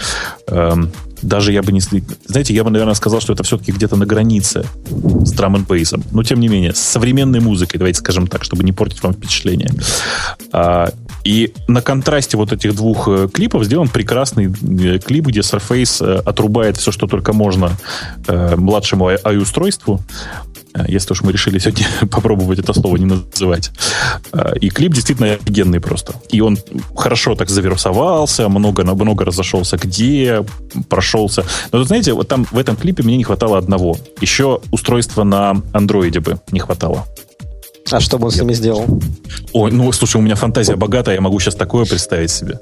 эм, 0.48 0.90
даже 1.22 1.52
я 1.52 1.62
бы 1.62 1.72
не... 1.72 1.80
Знаете, 2.26 2.54
я 2.54 2.64
бы, 2.64 2.70
наверное, 2.70 2.94
сказал, 2.94 3.20
что 3.20 3.32
это 3.32 3.42
все-таки 3.42 3.72
где-то 3.72 3.96
на 3.96 4.06
границе 4.06 4.64
с 4.88 5.32
драм 5.32 5.56
н. 5.56 5.66
Но, 6.12 6.22
тем 6.22 6.40
не 6.40 6.48
менее, 6.48 6.74
с 6.74 6.78
современной 6.78 7.40
музыкой, 7.40 7.78
давайте 7.78 8.00
скажем 8.00 8.26
так, 8.26 8.44
чтобы 8.44 8.64
не 8.64 8.72
портить 8.72 9.02
вам 9.02 9.14
впечатление. 9.14 9.70
А, 10.52 10.90
и 11.24 11.52
на 11.66 11.82
контрасте 11.82 12.36
вот 12.36 12.52
этих 12.52 12.74
двух 12.74 13.08
э, 13.08 13.28
клипов 13.32 13.64
сделан 13.64 13.88
прекрасный 13.88 14.46
э, 14.46 14.98
клип, 14.98 15.26
где 15.26 15.40
Surface 15.40 16.04
э, 16.04 16.20
отрубает 16.24 16.76
все, 16.76 16.92
что 16.92 17.06
только 17.06 17.32
можно 17.32 17.76
младшему 18.56 19.10
i-устройству. 19.10 20.00
Э, 20.74 20.84
Если 20.88 21.12
уж 21.12 21.22
мы 21.22 21.32
решили 21.32 21.58
сегодня 21.58 21.86
попробовать 22.10 22.58
это 22.58 22.72
слово 22.72 22.96
не 22.96 23.06
называть. 23.06 23.70
И 24.60 24.70
клип 24.70 24.94
действительно 24.94 25.32
офигенный 25.32 25.80
просто. 25.80 26.14
И 26.30 26.40
он 26.40 26.58
хорошо 26.96 27.34
так 27.34 27.48
завирусовался, 27.50 28.48
много, 28.48 28.84
много 28.84 29.24
разошелся 29.24 29.76
где, 29.76 30.44
прошелся. 30.88 31.44
Но, 31.72 31.78
тут, 31.78 31.88
знаете, 31.88 32.12
вот 32.12 32.28
там 32.28 32.46
в 32.50 32.58
этом 32.58 32.76
клипе 32.76 33.02
мне 33.02 33.16
не 33.16 33.24
хватало 33.24 33.58
одного. 33.58 33.96
Еще 34.20 34.60
устройства 34.70 35.24
на 35.24 35.62
андроиде 35.72 36.20
бы 36.20 36.40
не 36.52 36.60
хватало. 36.60 37.06
А 37.90 38.00
что 38.00 38.18
бы 38.18 38.26
он 38.26 38.30
с 38.30 38.40
ними 38.40 38.52
сделал? 38.52 38.84
Ой, 39.52 39.70
ну, 39.72 39.90
слушай, 39.92 40.16
у 40.18 40.20
меня 40.20 40.34
фантазия 40.34 40.76
богатая, 40.76 41.14
я 41.16 41.20
могу 41.20 41.38
сейчас 41.40 41.54
такое 41.54 41.84
представить 41.84 42.30
себе. 42.30 42.58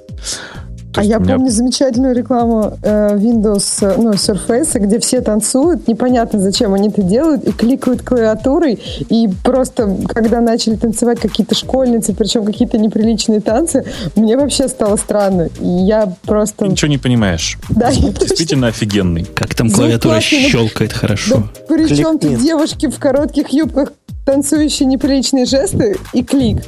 То 0.92 1.02
А 1.02 1.04
я 1.04 1.18
меня- 1.18 1.34
помню 1.34 1.50
замечательную 1.50 2.14
рекламу 2.14 2.78
э, 2.82 3.16
Windows, 3.18 3.86
э, 3.86 3.96
ну, 3.98 4.12
Surface, 4.12 4.78
где 4.78 4.98
все 4.98 5.20
танцуют, 5.20 5.86
непонятно, 5.88 6.38
зачем 6.38 6.72
они 6.72 6.88
это 6.88 7.02
делают, 7.02 7.44
и 7.46 7.52
кликают 7.52 8.00
клавиатурой, 8.00 8.80
и 9.10 9.28
просто, 9.44 9.94
когда 10.08 10.40
начали 10.40 10.74
танцевать 10.76 11.20
какие-то 11.20 11.54
школьницы, 11.54 12.14
причем 12.14 12.46
какие-то 12.46 12.78
неприличные 12.78 13.42
танцы, 13.42 13.84
мне 14.14 14.38
вообще 14.38 14.68
стало 14.68 14.96
странно. 14.96 15.50
И 15.60 15.66
я 15.68 16.06
Ты 16.06 16.12
просто... 16.24 16.66
ничего 16.66 16.88
не 16.88 16.98
понимаешь. 16.98 17.58
Да, 17.68 17.88
я 17.88 17.92
Звук 17.92 18.14
точно- 18.14 18.28
действительно 18.28 18.66
офигенный. 18.68 19.24
Как 19.34 19.54
там 19.54 19.70
клавиатура 19.70 20.18
щелкает 20.20 20.92
Да 20.92 20.96
хорошо. 20.98 21.42
причем 21.68 22.18
тут 22.18 22.30
Кликни. 22.30 22.42
девушки 22.42 22.86
в 22.88 22.98
коротких 22.98 23.48
юбках, 23.50 23.92
танцующие 24.26 24.86
неприличные 24.86 25.46
жесты 25.46 25.96
и 26.12 26.22
клик. 26.22 26.58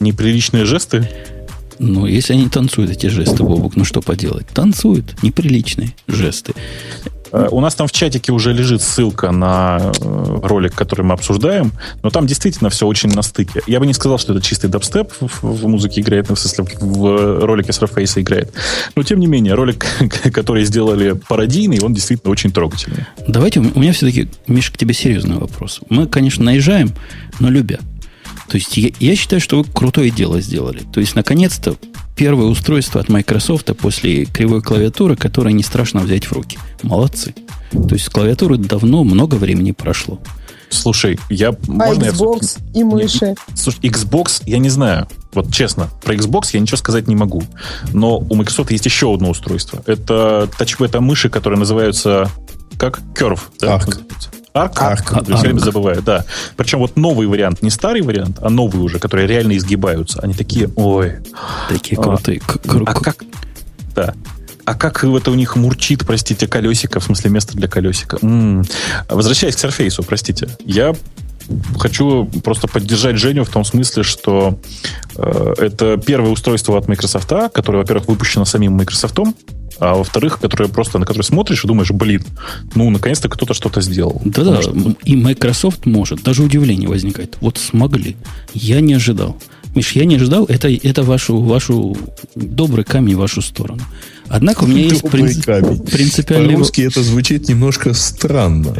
Неприличные 0.00 0.64
жесты. 0.64 1.08
Ну, 1.78 2.06
если 2.06 2.32
они 2.32 2.48
танцуют 2.48 2.90
эти 2.90 3.08
жесты, 3.08 3.42
Бобук, 3.42 3.76
ну 3.76 3.84
что 3.84 4.00
поделать? 4.00 4.46
Танцуют. 4.48 5.22
Неприличные 5.22 5.94
жесты. 6.08 6.54
Э, 7.34 7.48
У 7.50 7.60
нас 7.60 7.74
там 7.74 7.88
в 7.88 7.92
чатике 7.92 8.32
уже 8.32 8.52
лежит 8.52 8.80
ссылка 8.80 9.32
на 9.32 9.92
э, 10.00 10.38
ролик, 10.42 10.74
который 10.74 11.02
мы 11.02 11.14
обсуждаем, 11.14 11.72
но 12.02 12.10
там 12.10 12.26
действительно 12.26 12.70
все 12.70 12.86
очень 12.86 13.10
на 13.10 13.22
стыке. 13.22 13.60
Я 13.66 13.80
бы 13.80 13.86
не 13.86 13.92
сказал, 13.92 14.18
что 14.18 14.32
это 14.32 14.42
чистый 14.42 14.70
дабстеп 14.70 15.12
в, 15.20 15.66
музыке 15.66 16.00
играет, 16.00 16.28
ну, 16.28 16.36
в 16.36 16.38
смысле, 16.38 16.64
в 16.80 17.44
ролике 17.44 17.70
Surface 17.70 18.20
играет. 18.20 18.52
Но, 18.94 19.02
тем 19.02 19.18
не 19.18 19.26
менее, 19.26 19.54
ролик, 19.54 19.84
который 20.32 20.64
сделали 20.64 21.12
пародийный, 21.12 21.80
он 21.80 21.92
действительно 21.92 22.30
очень 22.30 22.52
трогательный. 22.52 23.04
Давайте, 23.26 23.58
у 23.58 23.80
меня 23.80 23.92
все-таки, 23.92 24.28
Миша, 24.46 24.72
к 24.72 24.78
тебе 24.78 24.94
серьезный 24.94 25.38
вопрос. 25.38 25.80
Мы, 25.90 26.06
конечно, 26.06 26.44
наезжаем, 26.44 26.92
но 27.40 27.50
любя. 27.50 27.80
То 28.48 28.56
есть 28.58 28.76
я, 28.76 28.90
я 29.00 29.16
считаю, 29.16 29.40
что 29.40 29.58
вы 29.58 29.64
крутое 29.64 30.10
дело 30.10 30.40
сделали. 30.40 30.82
То 30.92 31.00
есть, 31.00 31.16
наконец-то, 31.16 31.76
первое 32.16 32.46
устройство 32.46 33.00
от 33.00 33.08
Microsoft 33.08 33.76
после 33.76 34.24
кривой 34.24 34.62
клавиатуры, 34.62 35.16
которое 35.16 35.52
не 35.52 35.62
страшно 35.62 36.00
взять 36.00 36.26
в 36.26 36.32
руки. 36.32 36.58
Молодцы. 36.82 37.34
То 37.72 37.94
есть 37.94 38.06
с 38.06 38.08
клавиатуры 38.08 38.56
давно 38.56 39.04
много 39.04 39.34
времени 39.34 39.72
прошло. 39.72 40.20
Слушай, 40.70 41.18
я... 41.28 41.50
А 41.50 41.54
можно 41.68 42.04
Xbox 42.04 42.58
я... 42.72 42.80
и 42.80 42.84
мыши? 42.84 43.34
Слушай, 43.54 43.80
Xbox, 43.82 44.42
я 44.46 44.58
не 44.58 44.68
знаю. 44.68 45.08
Вот 45.32 45.52
честно, 45.52 45.88
про 46.02 46.14
Xbox 46.14 46.50
я 46.52 46.60
ничего 46.60 46.76
сказать 46.76 47.06
не 47.06 47.16
могу. 47.16 47.42
Но 47.92 48.18
у 48.18 48.34
Microsoft 48.34 48.70
есть 48.70 48.84
еще 48.86 49.12
одно 49.12 49.30
устройство. 49.30 49.82
Это 49.86 50.48
тачпэд 50.58 50.98
мыши, 51.00 51.28
которые 51.28 51.58
называются 51.58 52.30
как 52.78 53.00
Curve. 53.14 53.40
Да? 53.60 53.76
Arc. 53.76 54.00
Арк? 54.54 54.80
Арк. 54.80 55.12
Арк. 55.12 55.24
Все 55.24 55.36
время 55.36 55.58
забываю, 55.58 56.00
да. 56.00 56.24
Причем 56.56 56.78
вот 56.78 56.96
новый 56.96 57.26
вариант, 57.26 57.60
не 57.60 57.70
старый 57.70 58.02
вариант, 58.02 58.38
а 58.40 58.50
новый 58.50 58.80
уже, 58.80 59.00
которые 59.00 59.26
реально 59.26 59.56
изгибаются. 59.56 60.20
Они 60.20 60.32
такие, 60.32 60.70
ой. 60.76 61.14
Такие 61.68 62.00
крутые. 62.00 62.40
А, 62.46 62.82
а 62.86 62.94
как... 62.94 63.24
Да. 63.96 64.14
А 64.64 64.74
как 64.76 65.02
это 65.02 65.30
у 65.32 65.34
них 65.34 65.56
мурчит, 65.56 66.06
простите, 66.06 66.46
колесико, 66.46 67.00
в 67.00 67.04
смысле 67.04 67.30
место 67.30 67.56
для 67.56 67.66
колесика. 67.66 68.18
М-м. 68.22 68.64
Возвращаясь 69.08 69.56
к 69.56 69.64
Surface, 69.64 70.02
простите. 70.06 70.48
Я 70.64 70.94
хочу 71.80 72.26
просто 72.44 72.68
поддержать 72.68 73.16
Женю 73.16 73.42
в 73.42 73.50
том 73.50 73.64
смысле, 73.64 74.04
что 74.04 74.60
э, 75.16 75.54
это 75.58 75.96
первое 75.96 76.30
устройство 76.30 76.78
от 76.78 76.86
Microsoft, 76.86 77.28
которое, 77.52 77.78
во-первых, 77.78 78.06
выпущено 78.06 78.44
самим 78.44 78.74
Microsoft, 78.74 79.18
а 79.78 79.94
во-вторых, 79.94 80.40
которое 80.40 80.68
просто, 80.68 80.98
на 80.98 81.06
которое 81.06 81.24
смотришь 81.24 81.64
и 81.64 81.68
думаешь, 81.68 81.90
блин, 81.90 82.22
ну, 82.74 82.90
наконец-то 82.90 83.28
кто-то 83.28 83.54
что-то 83.54 83.80
сделал. 83.80 84.20
Да-да, 84.24 84.62
что... 84.62 84.74
и 85.04 85.16
Microsoft 85.16 85.86
может. 85.86 86.22
Даже 86.22 86.42
удивление 86.42 86.88
возникает. 86.88 87.36
Вот 87.40 87.58
смогли. 87.58 88.16
Я 88.52 88.80
не 88.80 88.94
ожидал. 88.94 89.36
Миш, 89.74 89.92
я 89.92 90.04
не 90.04 90.16
ожидал, 90.16 90.44
это, 90.44 90.68
это 90.68 91.02
вашу, 91.02 91.40
вашу 91.40 91.96
добрый 92.36 92.84
камень 92.84 93.16
в 93.16 93.18
вашу 93.18 93.42
сторону. 93.42 93.82
Однако 94.28 94.64
у 94.64 94.66
меня 94.68 94.84
есть 94.84 95.02
принцип, 95.02 95.44
принципиальный... 95.90 96.54
По-русски 96.54 96.82
это 96.82 97.02
звучит 97.02 97.48
немножко 97.48 97.92
странно. 97.92 98.74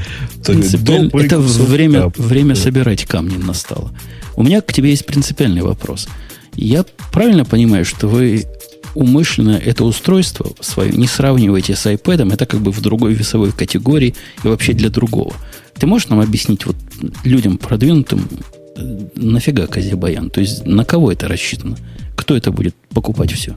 Принципиаль... 0.45 1.11
Это 1.12 1.40
время, 1.40 2.12
время 2.16 2.55
собирать 2.55 3.07
камни 3.07 3.36
настало. 3.36 3.92
У 4.36 4.45
меня 4.45 4.61
к 4.61 4.72
тебе 4.72 4.90
есть 4.90 5.05
принципиальный 5.05 5.62
вопрос. 5.62 6.09
Я 6.55 6.84
правильно 7.12 7.45
понимаю, 7.45 7.84
что 7.84 8.07
вы 8.07 8.47
умышленно 8.95 9.57
это 9.57 9.84
устройство 9.84 10.53
свое 10.61 10.92
не 10.92 11.07
сравниваете 11.07 11.74
с 11.74 11.86
iPad, 11.86 12.32
это 12.32 12.47
как 12.47 12.61
бы 12.61 12.72
в 12.72 12.80
другой 12.80 13.14
весовой 13.14 13.53
категории 13.53 14.14
и 14.42 14.49
вообще 14.49 14.72
для 14.72 14.90
другого. 14.90 15.34
Ты 15.78 15.86
можешь 15.86 16.09
нам 16.09 16.20
объяснить 16.20 16.66
вот 16.66 16.76
людям 17.24 17.59
продвинутым, 17.59 18.28
э, 18.76 18.99
нафига 19.16 19.66
Казибаян? 19.66 20.30
То 20.30 20.40
есть 20.40 20.66
на 20.66 20.84
кого 20.84 21.12
это 21.12 21.28
рассчитано? 21.28 21.76
Кто 22.16 22.36
это 22.36 22.53
будет 22.53 22.74
покупать 22.90 23.32
все? 23.32 23.57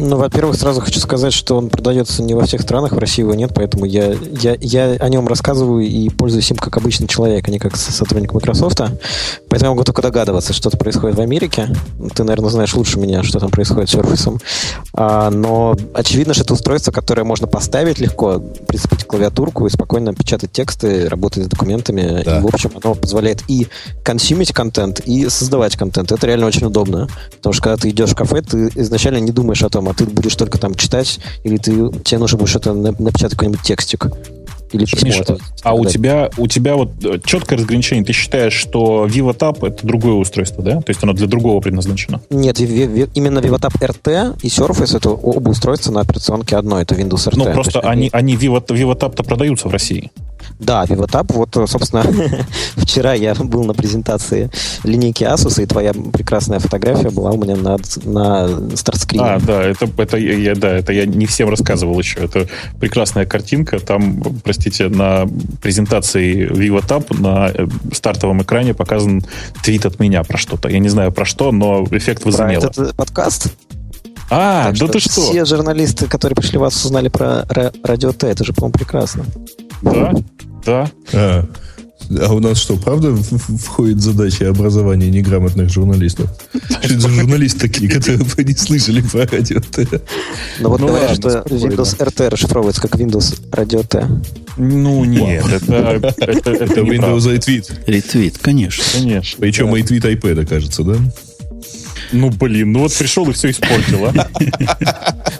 Ну, 0.00 0.16
во-первых, 0.16 0.56
сразу 0.56 0.80
хочу 0.80 0.98
сказать, 0.98 1.32
что 1.32 1.56
он 1.56 1.68
продается 1.68 2.22
не 2.22 2.34
во 2.34 2.46
всех 2.46 2.62
странах, 2.62 2.92
в 2.92 2.98
России 2.98 3.22
его 3.22 3.34
нет, 3.34 3.52
поэтому 3.54 3.84
я, 3.84 4.14
я, 4.40 4.56
я 4.58 4.84
о 4.92 5.08
нем 5.08 5.28
рассказываю 5.28 5.86
и 5.86 6.08
пользуюсь 6.08 6.50
им 6.50 6.56
как 6.56 6.76
обычный 6.78 7.06
человек, 7.06 7.46
а 7.46 7.50
не 7.50 7.58
как 7.58 7.76
сотрудник 7.76 8.32
Microsoft. 8.32 8.80
Поэтому 9.48 9.70
я 9.70 9.70
могу 9.70 9.84
только 9.84 10.00
догадываться, 10.00 10.54
что-то 10.54 10.78
происходит 10.78 11.18
в 11.18 11.20
Америке. 11.20 11.68
Ты, 12.14 12.24
наверное, 12.24 12.50
знаешь 12.50 12.74
лучше 12.74 12.98
меня, 12.98 13.22
что 13.22 13.38
там 13.40 13.50
происходит 13.50 13.90
с 13.90 13.94
Surface. 13.94 14.40
А, 14.94 15.30
но 15.30 15.76
очевидно, 15.92 16.32
что 16.32 16.44
это 16.44 16.54
устройство, 16.54 16.92
которое 16.92 17.24
можно 17.24 17.46
поставить 17.46 17.98
легко, 17.98 18.42
прицепить 18.66 19.04
клавиатурку 19.04 19.66
и 19.66 19.70
спокойно 19.70 20.14
печатать 20.14 20.52
тексты, 20.52 21.08
работать 21.08 21.44
с 21.44 21.48
документами. 21.48 22.22
Да. 22.24 22.38
И, 22.38 22.40
в 22.40 22.46
общем, 22.46 22.70
оно 22.82 22.94
позволяет 22.94 23.42
и 23.48 23.68
консюмить 24.02 24.52
контент, 24.52 25.00
и 25.00 25.28
создавать 25.28 25.76
контент. 25.76 26.10
Это 26.10 26.26
реально 26.26 26.46
очень 26.46 26.66
удобно. 26.66 27.08
Потому 27.36 27.52
что 27.52 27.62
когда 27.62 27.76
ты 27.76 27.90
идешь 27.90 28.10
в 28.10 28.14
кафе, 28.14 28.40
ты 28.40 28.70
изначально 28.76 29.18
не 29.18 29.32
думаешь 29.32 29.62
о 29.62 29.68
том, 29.68 29.89
а 29.90 29.94
ты 29.94 30.04
будешь 30.06 30.36
только 30.36 30.58
там 30.58 30.74
читать, 30.74 31.18
или 31.44 31.56
ты, 31.56 31.72
тебе 32.04 32.18
нужно 32.18 32.38
будет 32.38 32.48
что-то 32.48 32.72
напечатать 32.72 33.32
какой-нибудь 33.32 33.62
текстик. 33.62 34.08
Или 34.72 34.84
письмо. 34.84 35.08
Миша, 35.08 35.22
это, 35.22 35.38
а 35.64 35.74
у 35.74 35.84
тебя, 35.84 36.30
у 36.36 36.46
тебя 36.46 36.76
вот 36.76 36.92
э, 37.04 37.18
четкое 37.24 37.58
разграничение. 37.58 38.04
Ты 38.04 38.12
считаешь, 38.12 38.52
что 38.52 39.06
VivaTab 39.06 39.66
это 39.66 39.84
другое 39.84 40.14
устройство, 40.14 40.62
да? 40.62 40.80
То 40.80 40.90
есть 40.90 41.02
оно 41.02 41.12
для 41.12 41.26
другого 41.26 41.60
предназначено? 41.60 42.20
Нет, 42.30 42.60
именно 42.60 43.40
VivaTab 43.40 43.72
RT 43.80 44.38
и 44.42 44.46
Surface 44.46 44.96
это 44.96 45.10
оба 45.10 45.50
устройства 45.50 45.90
на 45.90 46.02
операционке 46.02 46.56
одно. 46.56 46.80
Это 46.80 46.94
Windows 46.94 47.28
RT. 47.28 47.32
Ну, 47.34 47.52
просто 47.52 47.80
они, 47.80 48.10
они 48.12 48.36
VivaTab-то 48.36 49.24
продаются 49.24 49.66
в 49.68 49.72
России. 49.72 50.12
Да, 50.60 50.84
VivaTab. 50.84 51.32
Вот, 51.32 51.68
собственно, 51.68 52.04
вчера 52.76 53.14
я 53.14 53.34
был 53.34 53.64
на 53.64 53.72
презентации 53.72 54.50
линейки 54.84 55.24
Asus, 55.24 55.62
и 55.62 55.66
твоя 55.66 55.92
прекрасная 55.92 56.58
фотография 56.58 57.10
была 57.10 57.30
у 57.30 57.42
меня 57.42 57.56
на, 57.56 57.78
на 58.04 58.76
стартскрине. 58.76 59.24
А, 59.24 59.40
да, 59.40 59.62
это, 59.62 59.88
это, 59.96 60.16
я, 60.18 60.54
да, 60.54 60.76
это 60.76 60.92
я 60.92 61.06
не 61.06 61.26
всем 61.26 61.48
рассказывал 61.48 61.98
еще. 61.98 62.20
Это 62.20 62.46
прекрасная 62.78 63.24
картинка. 63.24 63.80
Там, 63.80 64.22
простите, 64.44 64.88
на 64.88 65.26
презентации 65.62 66.48
VivaTab 66.48 67.20
на 67.20 67.50
э, 67.52 67.66
стартовом 67.92 68.42
экране 68.42 68.74
показан 68.74 69.24
твит 69.62 69.86
от 69.86 69.98
меня 69.98 70.22
про 70.24 70.36
что-то. 70.36 70.68
Я 70.68 70.78
не 70.78 70.88
знаю 70.88 71.10
про 71.10 71.24
что, 71.24 71.52
но 71.52 71.86
эффект 71.90 72.24
возымело. 72.24 72.68
Про 72.68 72.82
этот 72.82 72.96
подкаст? 72.96 73.54
А, 74.30 74.66
так 74.66 74.72
да 74.72 74.76
что 74.76 74.88
ты 74.88 75.00
что? 75.00 75.22
Все 75.22 75.44
журналисты, 75.44 76.06
которые 76.06 76.36
пришли 76.36 76.58
вас, 76.58 76.84
узнали 76.84 77.08
про 77.08 77.44
Радио 77.82 78.12
Т. 78.12 78.28
Это 78.28 78.44
же, 78.44 78.52
по-моему, 78.52 78.74
прекрасно. 78.74 79.24
Да, 79.82 80.14
да. 80.64 80.90
А, 81.12 81.44
а 82.18 82.34
у 82.34 82.40
нас 82.40 82.58
что, 82.58 82.76
правда 82.76 83.14
входит 83.14 84.00
задача 84.00 84.48
образования 84.48 85.10
неграмотных 85.10 85.70
журналистов? 85.70 86.28
Что 86.70 86.78
это 86.82 87.00
за 87.00 87.08
журналисты 87.08 87.60
такие, 87.60 87.90
которые 87.90 88.24
вы 88.24 88.44
не 88.44 88.54
слышали 88.54 89.00
про 89.00 89.26
радио 89.26 89.60
Т? 89.60 89.86
Ну 90.60 90.70
вот 90.70 90.80
ну, 90.80 90.88
говорят, 90.88 91.14
что 91.14 91.28
Windows 91.46 91.96
RT 91.98 92.28
расшифровывается 92.28 92.82
как 92.82 92.96
Windows 92.96 93.40
Radio 93.52 93.86
T. 93.86 94.06
Ну 94.56 95.04
нет, 95.04 95.44
это, 95.46 96.80
Windows 96.80 97.38
iTweet. 97.38 97.84
Ретвит, 97.86 98.38
конечно. 98.38 98.84
Конечно. 98.92 99.38
Причем 99.40 99.74
iTweet 99.74 100.20
iPad, 100.20 100.46
кажется, 100.46 100.82
да? 100.82 100.96
Ну, 102.12 102.30
блин, 102.30 102.72
ну 102.72 102.80
вот 102.80 102.96
пришел 102.96 103.28
и 103.28 103.32
все 103.32 103.50
испортил, 103.50 104.06
а? 104.06 104.28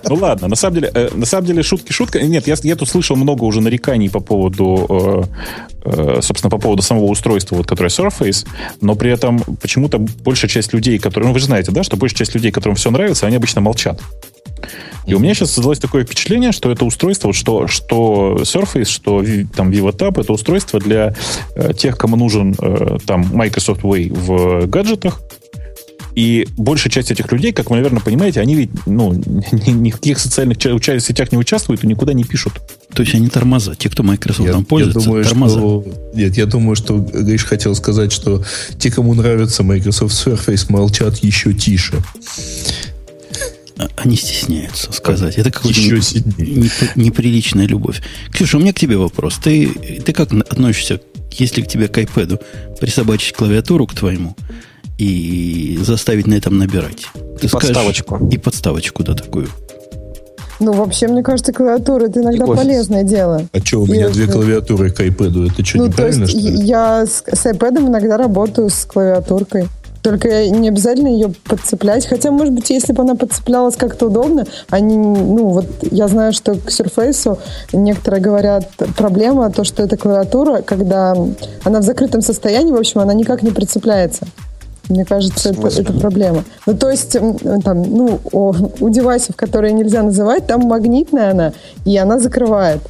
Ну 0.08 0.16
ладно, 0.16 0.48
на 0.48 0.56
самом 0.56 0.74
деле, 0.76 0.90
э, 0.92 1.08
на 1.14 1.26
самом 1.26 1.46
деле 1.46 1.62
шутки 1.62 1.92
шутка. 1.92 2.20
Нет, 2.20 2.46
я, 2.46 2.56
я 2.62 2.76
тут 2.76 2.88
слышал 2.88 3.16
много 3.16 3.44
уже 3.44 3.60
нареканий 3.60 4.10
по 4.10 4.20
поводу, 4.20 5.28
э, 5.84 5.84
э, 5.84 6.18
собственно, 6.22 6.50
по 6.50 6.58
поводу 6.58 6.82
самого 6.82 7.04
устройства, 7.04 7.56
вот, 7.56 7.66
которое 7.66 7.88
Surface, 7.88 8.46
но 8.80 8.94
при 8.94 9.12
этом 9.12 9.40
почему-то 9.60 9.98
большая 9.98 10.48
часть 10.48 10.72
людей, 10.72 10.98
которые, 10.98 11.28
ну 11.28 11.34
вы 11.34 11.38
же 11.38 11.46
знаете, 11.46 11.70
да, 11.70 11.82
что 11.82 11.96
большая 11.96 12.18
часть 12.18 12.34
людей, 12.34 12.50
которым 12.50 12.76
все 12.76 12.90
нравится, 12.90 13.26
они 13.26 13.36
обычно 13.36 13.60
молчат. 13.60 14.00
И 15.06 15.14
у 15.14 15.18
меня 15.18 15.34
сейчас 15.34 15.52
создалось 15.52 15.78
такое 15.78 16.04
впечатление, 16.04 16.52
что 16.52 16.70
это 16.70 16.84
устройство, 16.84 17.32
что, 17.32 17.66
что 17.66 18.38
Surface, 18.42 18.84
что 18.84 19.24
там 19.54 19.70
VivoTab, 19.70 20.20
это 20.20 20.32
устройство 20.32 20.78
для 20.78 21.14
э, 21.56 21.72
тех, 21.74 21.96
кому 21.96 22.16
нужен 22.16 22.54
э, 22.60 22.98
там 23.06 23.28
Microsoft 23.32 23.82
Way 23.82 24.12
в 24.12 24.66
гаджетах, 24.66 25.20
и 26.14 26.48
большая 26.56 26.90
часть 26.90 27.10
этих 27.10 27.30
людей, 27.32 27.52
как 27.52 27.70
вы, 27.70 27.76
наверное, 27.76 28.00
понимаете, 28.00 28.40
они 28.40 28.54
ведь 28.54 28.70
ну, 28.86 29.12
ни, 29.52 29.70
ни 29.70 29.90
в 29.90 29.96
каких 29.96 30.18
социальных 30.18 30.58
сетях 30.58 31.32
не 31.32 31.38
участвуют 31.38 31.84
и 31.84 31.86
никуда 31.86 32.12
не 32.12 32.24
пишут. 32.24 32.54
То 32.92 33.02
есть 33.02 33.14
они 33.14 33.28
тормоза. 33.28 33.74
Те, 33.76 33.88
кто 33.88 34.02
Microsoft 34.02 34.46
я, 34.46 34.52
там 34.52 34.64
пользуется, 34.64 35.00
я 35.00 35.06
думаю, 35.06 35.24
тормоза. 35.24 35.58
Что, 35.58 35.84
нет, 36.14 36.36
я 36.36 36.46
думаю, 36.46 36.76
что 36.76 36.98
Гриш 36.98 37.44
хотел 37.44 37.74
сказать, 37.74 38.12
что 38.12 38.44
те, 38.78 38.90
кому 38.90 39.14
нравится 39.14 39.62
Microsoft 39.62 40.14
Surface, 40.14 40.66
молчат 40.68 41.18
еще 41.18 41.54
тише. 41.54 42.02
А, 43.78 43.88
они 43.96 44.16
стесняются 44.16 44.92
сказать. 44.92 45.38
Это 45.38 45.50
какая-то 45.50 45.78
не, 45.78 46.70
неприличная 46.96 47.66
любовь. 47.66 48.02
Ксюша, 48.32 48.58
у 48.58 48.60
меня 48.60 48.72
к 48.72 48.78
тебе 48.78 48.96
вопрос. 48.96 49.38
Ты, 49.42 49.68
ты 50.04 50.12
как 50.12 50.32
относишься, 50.32 51.00
если 51.32 51.62
к 51.62 51.68
тебе 51.68 51.88
к 51.88 51.96
iPad 51.96 52.42
присобачить 52.80 53.34
клавиатуру 53.34 53.86
к 53.86 53.94
твоему, 53.94 54.36
и 55.00 55.78
заставить 55.82 56.26
на 56.26 56.34
этом 56.34 56.58
набирать. 56.58 57.06
Ты 57.40 57.46
и 57.46 57.48
скажешь, 57.48 57.68
подставочку. 57.68 58.28
И 58.30 58.38
подставочку, 58.38 59.02
да, 59.02 59.14
такую. 59.14 59.48
Ну, 60.60 60.72
вообще, 60.74 61.08
мне 61.08 61.22
кажется, 61.22 61.54
клавиатура 61.54 62.04
это 62.04 62.20
иногда 62.20 62.44
Офис. 62.44 62.62
полезное 62.62 63.02
дело. 63.02 63.46
А 63.50 63.60
что, 63.60 63.80
у 63.80 63.86
меня 63.86 64.08
и 64.08 64.12
две 64.12 64.26
клавиатуры 64.26 64.90
к 64.90 65.00
iPad? 65.00 65.52
Это 65.52 65.64
что, 65.64 65.78
ну, 65.78 65.86
неправильно, 65.86 66.26
то 66.26 66.32
есть 66.32 66.48
что 66.48 66.50
ли? 66.50 66.66
Я 66.66 67.06
с, 67.06 67.24
с 67.26 67.46
iPad 67.46 67.88
иногда 67.88 68.18
работаю 68.18 68.68
с 68.68 68.84
клавиатуркой. 68.84 69.68
Только 70.02 70.48
не 70.48 70.68
обязательно 70.68 71.08
ее 71.08 71.32
подцеплять. 71.44 72.06
Хотя, 72.06 72.30
может 72.30 72.52
быть, 72.52 72.68
если 72.68 72.92
бы 72.92 73.02
она 73.02 73.14
подцеплялась 73.14 73.76
как-то 73.76 74.06
удобно, 74.06 74.46
они, 74.68 74.98
ну, 74.98 75.48
вот 75.48 75.66
я 75.90 76.08
знаю, 76.08 76.34
что 76.34 76.54
к 76.54 76.68
Surface 76.68 77.38
некоторые 77.72 78.20
говорят, 78.20 78.70
проблема 78.96 79.50
то, 79.50 79.64
что 79.64 79.82
эта 79.82 79.96
клавиатура, 79.96 80.60
когда 80.60 81.14
она 81.64 81.80
в 81.80 81.84
закрытом 81.84 82.20
состоянии, 82.20 82.72
в 82.72 82.76
общем, 82.76 83.00
она 83.00 83.14
никак 83.14 83.42
не 83.42 83.50
прицепляется. 83.50 84.26
Мне 84.90 85.04
кажется, 85.04 85.50
это, 85.50 85.68
это 85.68 85.92
проблема. 85.92 86.44
Ну, 86.66 86.76
то 86.76 86.90
есть, 86.90 87.12
там, 87.12 87.82
ну, 87.82 88.20
о, 88.32 88.54
у 88.80 88.88
девайсов, 88.90 89.36
которые 89.36 89.72
нельзя 89.72 90.02
называть, 90.02 90.46
там 90.46 90.62
магнитная 90.62 91.30
она, 91.30 91.52
и 91.84 91.96
она 91.96 92.18
закрывает. 92.18 92.80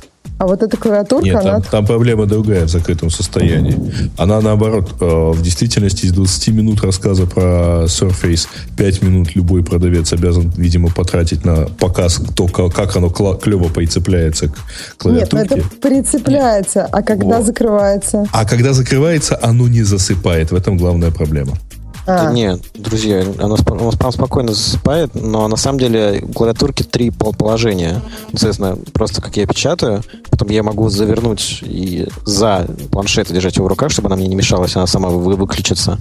А 0.41 0.47
вот 0.47 0.63
эта 0.63 0.75
клавиатурка, 0.79 1.27
Нет, 1.27 1.37
она... 1.37 1.53
там, 1.61 1.63
там 1.65 1.87
проблема 1.87 2.25
другая 2.25 2.65
в 2.65 2.71
закрытом 2.71 3.11
состоянии. 3.11 3.77
Она 4.17 4.41
наоборот, 4.41 4.95
э, 4.99 5.05
в 5.05 5.43
действительности 5.43 6.07
из 6.07 6.13
20 6.13 6.49
минут 6.55 6.83
рассказа 6.83 7.27
про 7.27 7.85
Surface 7.85 8.49
5 8.75 9.03
минут 9.03 9.37
любой 9.37 9.63
продавец 9.63 10.15
обязан, 10.15 10.51
видимо, 10.57 10.89
потратить 10.89 11.45
на 11.45 11.67
показ, 11.67 12.23
то, 12.35 12.49
как 12.49 12.97
оно 12.97 13.11
клево 13.11 13.69
прицепляется 13.69 14.49
к 14.49 14.55
клавиатурке. 14.97 15.37
Нет, 15.37 15.51
ну 15.51 15.57
это 15.59 15.77
прицепляется, 15.79 16.87
а 16.87 17.03
когда 17.03 17.37
вот. 17.37 17.45
закрывается? 17.45 18.25
А 18.33 18.47
когда 18.47 18.73
закрывается, 18.73 19.39
оно 19.43 19.69
не 19.69 19.83
засыпает. 19.83 20.53
В 20.53 20.55
этом 20.55 20.79
главная 20.79 21.11
проблема. 21.11 21.59
А. 22.07 22.33
Нет, 22.33 22.61
друзья, 22.75 23.25
оно, 23.39 23.57
оно 23.67 23.91
прям 23.93 24.13
спокойно 24.13 24.53
засыпает, 24.53 25.15
но 25.15 25.47
на 25.49 25.57
самом 25.57 25.79
деле 25.79 26.23
у 26.23 26.33
клавиатурки 26.33 26.83
три 26.83 27.11
положения. 27.11 28.01
Соответственно, 28.33 28.79
просто 28.93 29.21
как 29.21 29.37
я 29.37 29.47
печатаю, 29.47 30.03
потом 30.31 30.49
я 30.49 30.63
могу 30.63 30.89
завернуть 30.89 31.61
и 31.63 32.09
за 32.25 32.67
планшет 32.91 33.31
и 33.31 33.35
держать 33.35 33.57
его 33.57 33.67
в 33.67 33.69
руках, 33.69 33.91
чтобы 33.91 34.09
она 34.09 34.17
мне 34.17 34.29
не 34.29 34.35
мешалась, 34.35 34.77
она 34.77 34.87
сама 34.87 35.09
выключится. 35.11 35.99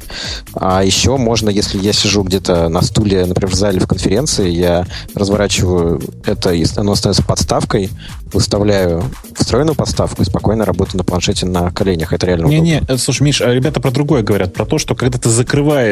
А 0.53 0.83
еще 0.83 1.17
можно, 1.17 1.49
если 1.49 1.77
я 1.77 1.93
сижу 1.93 2.23
где-то 2.23 2.69
на 2.69 2.81
стуле, 2.81 3.25
например, 3.25 3.51
в 3.51 3.55
зале 3.55 3.79
в 3.79 3.87
конференции, 3.87 4.49
я 4.49 4.87
разворачиваю 5.13 6.01
это, 6.25 6.53
и 6.53 6.65
оно 6.75 6.95
становится 6.95 7.23
подставкой, 7.23 7.89
выставляю 8.33 9.03
встроенную 9.35 9.75
подставку 9.75 10.21
и 10.21 10.25
спокойно 10.25 10.65
работаю 10.65 10.97
на 10.97 11.03
планшете 11.03 11.45
на 11.45 11.71
коленях. 11.71 12.13
Это 12.13 12.27
реально 12.27 12.47
Не-не, 12.47 12.83
не, 12.87 12.97
слушай, 12.97 13.23
Миш, 13.23 13.41
а 13.41 13.53
ребята 13.53 13.79
про 13.79 13.91
другое 13.91 14.21
говорят, 14.21 14.53
про 14.53 14.65
то, 14.65 14.77
что 14.77 14.95
когда 14.95 15.17
ты 15.17 15.29
закрываешь 15.29 15.88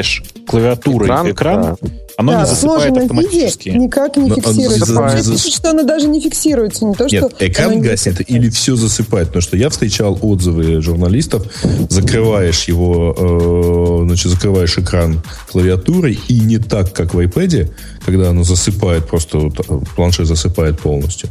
клавиатурой 0.48 1.08
экран, 1.08 1.32
экран 1.32 1.62
да. 1.62 1.90
оно 2.18 2.32
да, 2.32 2.42
не 2.42 2.48
засыпает 2.48 2.98
автоматически. 2.98 3.70
Виде 3.70 3.80
никак 3.80 4.18
не 4.18 4.30
Но 4.30 4.36
фиксируется. 4.36 5.02
Он 5.02 5.10
за, 5.10 5.32
пишет, 5.34 5.54
что 5.54 5.70
оно 5.72 5.84
даже 5.84 6.08
не 6.08 6.22
фиксируется. 6.22 6.86
Не 6.86 6.94
то, 6.94 7.06
Нет, 7.06 7.32
что 7.36 7.46
экран 7.46 7.82
гаснет 7.82 8.30
или 8.30 8.50
все 8.50 8.76
засыпает. 8.76 9.28
Потому 9.28 9.42
что 9.42 9.58
я 9.58 9.70
встречал 9.70 10.18
отзывы 10.22 10.82
журналистов, 10.82 11.46
закрываешь 11.90 12.64
его, 12.66 13.16
э, 13.18 14.06
значит, 14.06 14.32
закрываешь 14.32 14.78
экран 14.78 15.22
клавиатурой, 15.52 16.20
и 16.28 16.40
не 16.40 16.58
так, 16.58 16.94
как 16.94 17.14
в 17.14 17.20
iPad, 17.20 17.70
когда 18.06 18.30
оно 18.30 18.44
засыпает, 18.44 19.08
просто 19.08 19.50
планшет 19.96 20.28
засыпает 20.28 20.80
полностью, 20.80 21.30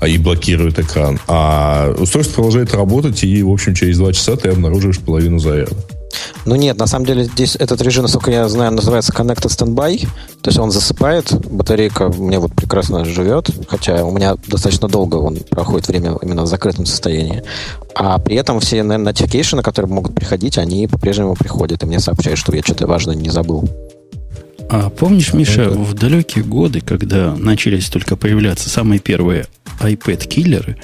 а 0.00 0.08
и 0.08 0.18
блокирует 0.18 0.78
экран. 0.78 1.20
А 1.28 1.94
устройство 1.98 2.34
продолжает 2.34 2.74
работать, 2.74 3.22
и, 3.24 3.42
в 3.42 3.50
общем, 3.50 3.74
через 3.74 3.98
два 3.98 4.12
часа 4.12 4.36
ты 4.36 4.48
обнаруживаешь 4.48 4.98
половину 4.98 5.38
заряда. 5.38 5.76
Ну 6.44 6.54
нет, 6.54 6.78
на 6.78 6.86
самом 6.86 7.06
деле 7.06 7.24
здесь 7.24 7.56
этот 7.56 7.80
режим, 7.82 8.02
насколько 8.02 8.30
я 8.30 8.48
знаю, 8.48 8.72
называется 8.72 9.12
Connected 9.12 9.48
Standby. 9.48 10.06
То 10.42 10.50
есть 10.50 10.58
он 10.58 10.70
засыпает, 10.70 11.32
батарейка 11.46 12.04
меня 12.16 12.40
вот 12.40 12.54
прекрасно 12.54 13.04
живет, 13.04 13.50
хотя 13.68 14.04
у 14.04 14.12
меня 14.12 14.36
достаточно 14.46 14.88
долго 14.88 15.16
он 15.16 15.36
проходит 15.50 15.88
время 15.88 16.16
именно 16.22 16.42
в 16.42 16.46
закрытом 16.46 16.86
состоянии. 16.86 17.42
А 17.94 18.18
при 18.18 18.36
этом 18.36 18.60
все 18.60 18.78
notification, 18.78 19.62
которые 19.62 19.90
могут 19.92 20.14
приходить, 20.14 20.58
они 20.58 20.86
по-прежнему 20.86 21.34
приходят 21.34 21.82
и 21.82 21.86
мне 21.86 21.98
сообщают, 21.98 22.38
что 22.38 22.54
я 22.54 22.62
что-то 22.62 22.86
важное 22.86 23.14
не 23.14 23.30
забыл. 23.30 23.68
А 24.68 24.90
помнишь, 24.90 25.32
Миша, 25.32 25.70
в 25.70 25.94
далекие 25.94 26.44
годы, 26.44 26.80
когда 26.80 27.34
начались 27.36 27.88
только 27.88 28.16
появляться 28.16 28.68
самые 28.68 28.98
первые 28.98 29.46
iPad-киллеры, 29.80 30.76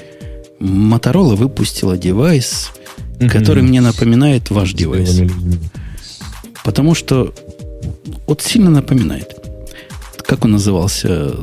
Motorola 0.60 1.34
выпустила 1.34 1.96
девайс, 1.96 2.70
mm-hmm. 3.22 3.30
который 3.30 3.62
мне 3.62 3.80
напоминает 3.80 4.50
ваш 4.50 4.72
девайс. 4.74 5.22
Потому 6.64 6.94
что 6.94 7.34
вот 8.26 8.42
сильно 8.42 8.70
напоминает. 8.70 9.36
Как 10.24 10.44
он 10.44 10.52
назывался? 10.52 11.34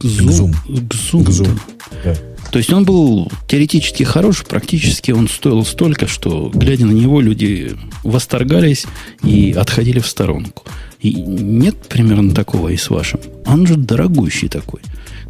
Zoom. 0.00 0.54
Zoom. 0.68 1.26
Zoom. 1.26 1.60
Да. 2.04 2.16
То 2.50 2.58
есть 2.58 2.72
он 2.72 2.84
был 2.84 3.30
теоретически 3.46 4.04
хорош, 4.04 4.42
практически 4.48 5.10
он 5.10 5.28
стоил 5.28 5.64
столько, 5.64 6.06
что, 6.06 6.50
глядя 6.54 6.86
на 6.86 6.92
него, 6.92 7.20
люди 7.20 7.76
восторгались 8.04 8.86
и 9.22 9.52
отходили 9.52 9.98
в 9.98 10.06
сторонку. 10.06 10.64
И 11.00 11.12
нет 11.12 11.76
примерно 11.88 12.34
такого 12.34 12.70
и 12.70 12.76
с 12.76 12.88
вашим. 12.88 13.20
Он 13.44 13.66
же 13.66 13.76
дорогущий 13.76 14.48
такой. 14.48 14.80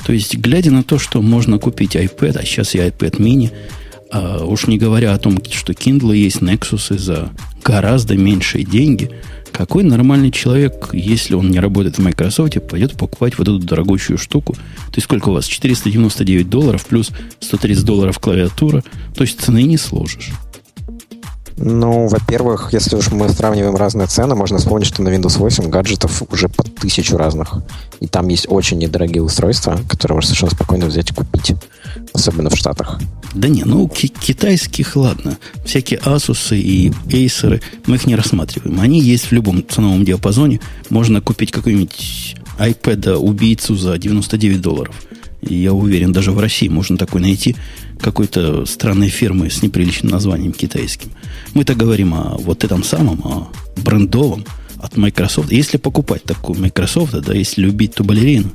То 0.06 0.12
есть, 0.12 0.36
глядя 0.36 0.70
на 0.70 0.84
то, 0.84 0.98
что 0.98 1.20
можно 1.20 1.58
купить 1.58 1.96
iPad, 1.96 2.38
а 2.38 2.44
сейчас 2.44 2.74
и 2.74 2.78
iPad 2.78 3.18
mini, 3.18 3.50
а 4.10 4.44
уж 4.44 4.66
не 4.66 4.78
говоря 4.78 5.14
о 5.14 5.18
том, 5.18 5.38
что 5.50 5.72
Kindle 5.72 6.16
есть 6.16 6.38
Nexus 6.38 6.98
за 6.98 7.30
гораздо 7.62 8.16
меньшие 8.16 8.64
деньги, 8.64 9.10
какой 9.52 9.82
нормальный 9.82 10.30
человек, 10.30 10.90
если 10.92 11.34
он 11.34 11.50
не 11.50 11.60
работает 11.60 11.98
в 11.98 12.02
Microsoft, 12.02 12.54
пойдет 12.68 12.92
покупать 12.92 13.38
вот 13.38 13.48
эту 13.48 13.58
дорогущую 13.58 14.18
штуку? 14.18 14.54
То 14.54 14.94
есть 14.96 15.04
сколько 15.04 15.30
у 15.30 15.32
вас? 15.32 15.46
499 15.46 16.48
долларов 16.48 16.86
плюс 16.86 17.10
130 17.40 17.84
долларов 17.84 18.18
клавиатура. 18.18 18.82
То 19.14 19.22
есть 19.22 19.40
цены 19.40 19.62
не 19.62 19.76
сложишь. 19.76 20.30
Ну, 21.60 22.06
во-первых, 22.06 22.72
если 22.72 22.94
уж 22.96 23.10
мы 23.10 23.28
сравниваем 23.28 23.74
разные 23.74 24.06
цены, 24.06 24.34
можно 24.36 24.58
вспомнить, 24.58 24.86
что 24.86 25.02
на 25.02 25.08
Windows 25.08 25.38
8 25.38 25.68
гаджетов 25.68 26.22
уже 26.30 26.48
по 26.48 26.62
тысячу 26.62 27.16
разных. 27.16 27.54
И 27.98 28.06
там 28.06 28.28
есть 28.28 28.46
очень 28.48 28.78
недорогие 28.78 29.22
устройства, 29.22 29.78
которые 29.88 30.16
можно 30.16 30.28
совершенно 30.28 30.52
спокойно 30.52 30.86
взять 30.86 31.10
и 31.10 31.14
купить. 31.14 31.54
Особенно 32.14 32.48
в 32.48 32.56
Штатах. 32.56 33.00
Да 33.34 33.48
не, 33.48 33.64
ну 33.64 33.88
ки- 33.88 34.06
китайских, 34.06 34.94
ладно. 34.94 35.36
Всякие 35.64 35.98
Asus 36.00 36.56
и 36.56 36.90
Acer, 37.08 37.60
мы 37.86 37.96
их 37.96 38.06
не 38.06 38.14
рассматриваем. 38.14 38.80
Они 38.80 39.00
есть 39.00 39.26
в 39.26 39.32
любом 39.32 39.66
ценовом 39.68 40.04
диапазоне. 40.04 40.60
Можно 40.90 41.20
купить 41.20 41.50
какой-нибудь 41.50 42.36
iPad 42.58 43.16
убийцу 43.16 43.76
за 43.76 43.98
99 43.98 44.60
долларов. 44.60 44.94
И 45.42 45.54
я 45.54 45.72
уверен, 45.72 46.12
даже 46.12 46.32
в 46.32 46.38
России 46.38 46.68
можно 46.68 46.96
такой 46.96 47.20
найти 47.20 47.56
какой-то 48.00 48.66
странной 48.66 49.08
фирмы 49.08 49.50
с 49.50 49.62
неприличным 49.62 50.10
названием 50.10 50.52
китайским. 50.52 51.10
Мы-то 51.54 51.74
говорим 51.74 52.14
о 52.14 52.36
вот 52.38 52.64
этом 52.64 52.82
самом, 52.82 53.20
о 53.24 53.48
брендовом 53.76 54.44
от 54.80 54.96
Microsoft. 54.96 55.52
Если 55.52 55.76
покупать 55.76 56.24
такую 56.24 56.60
Microsoft, 56.60 57.12
да, 57.20 57.34
если 57.34 57.62
любить 57.62 57.94
ту 57.94 58.04
балерину, 58.04 58.50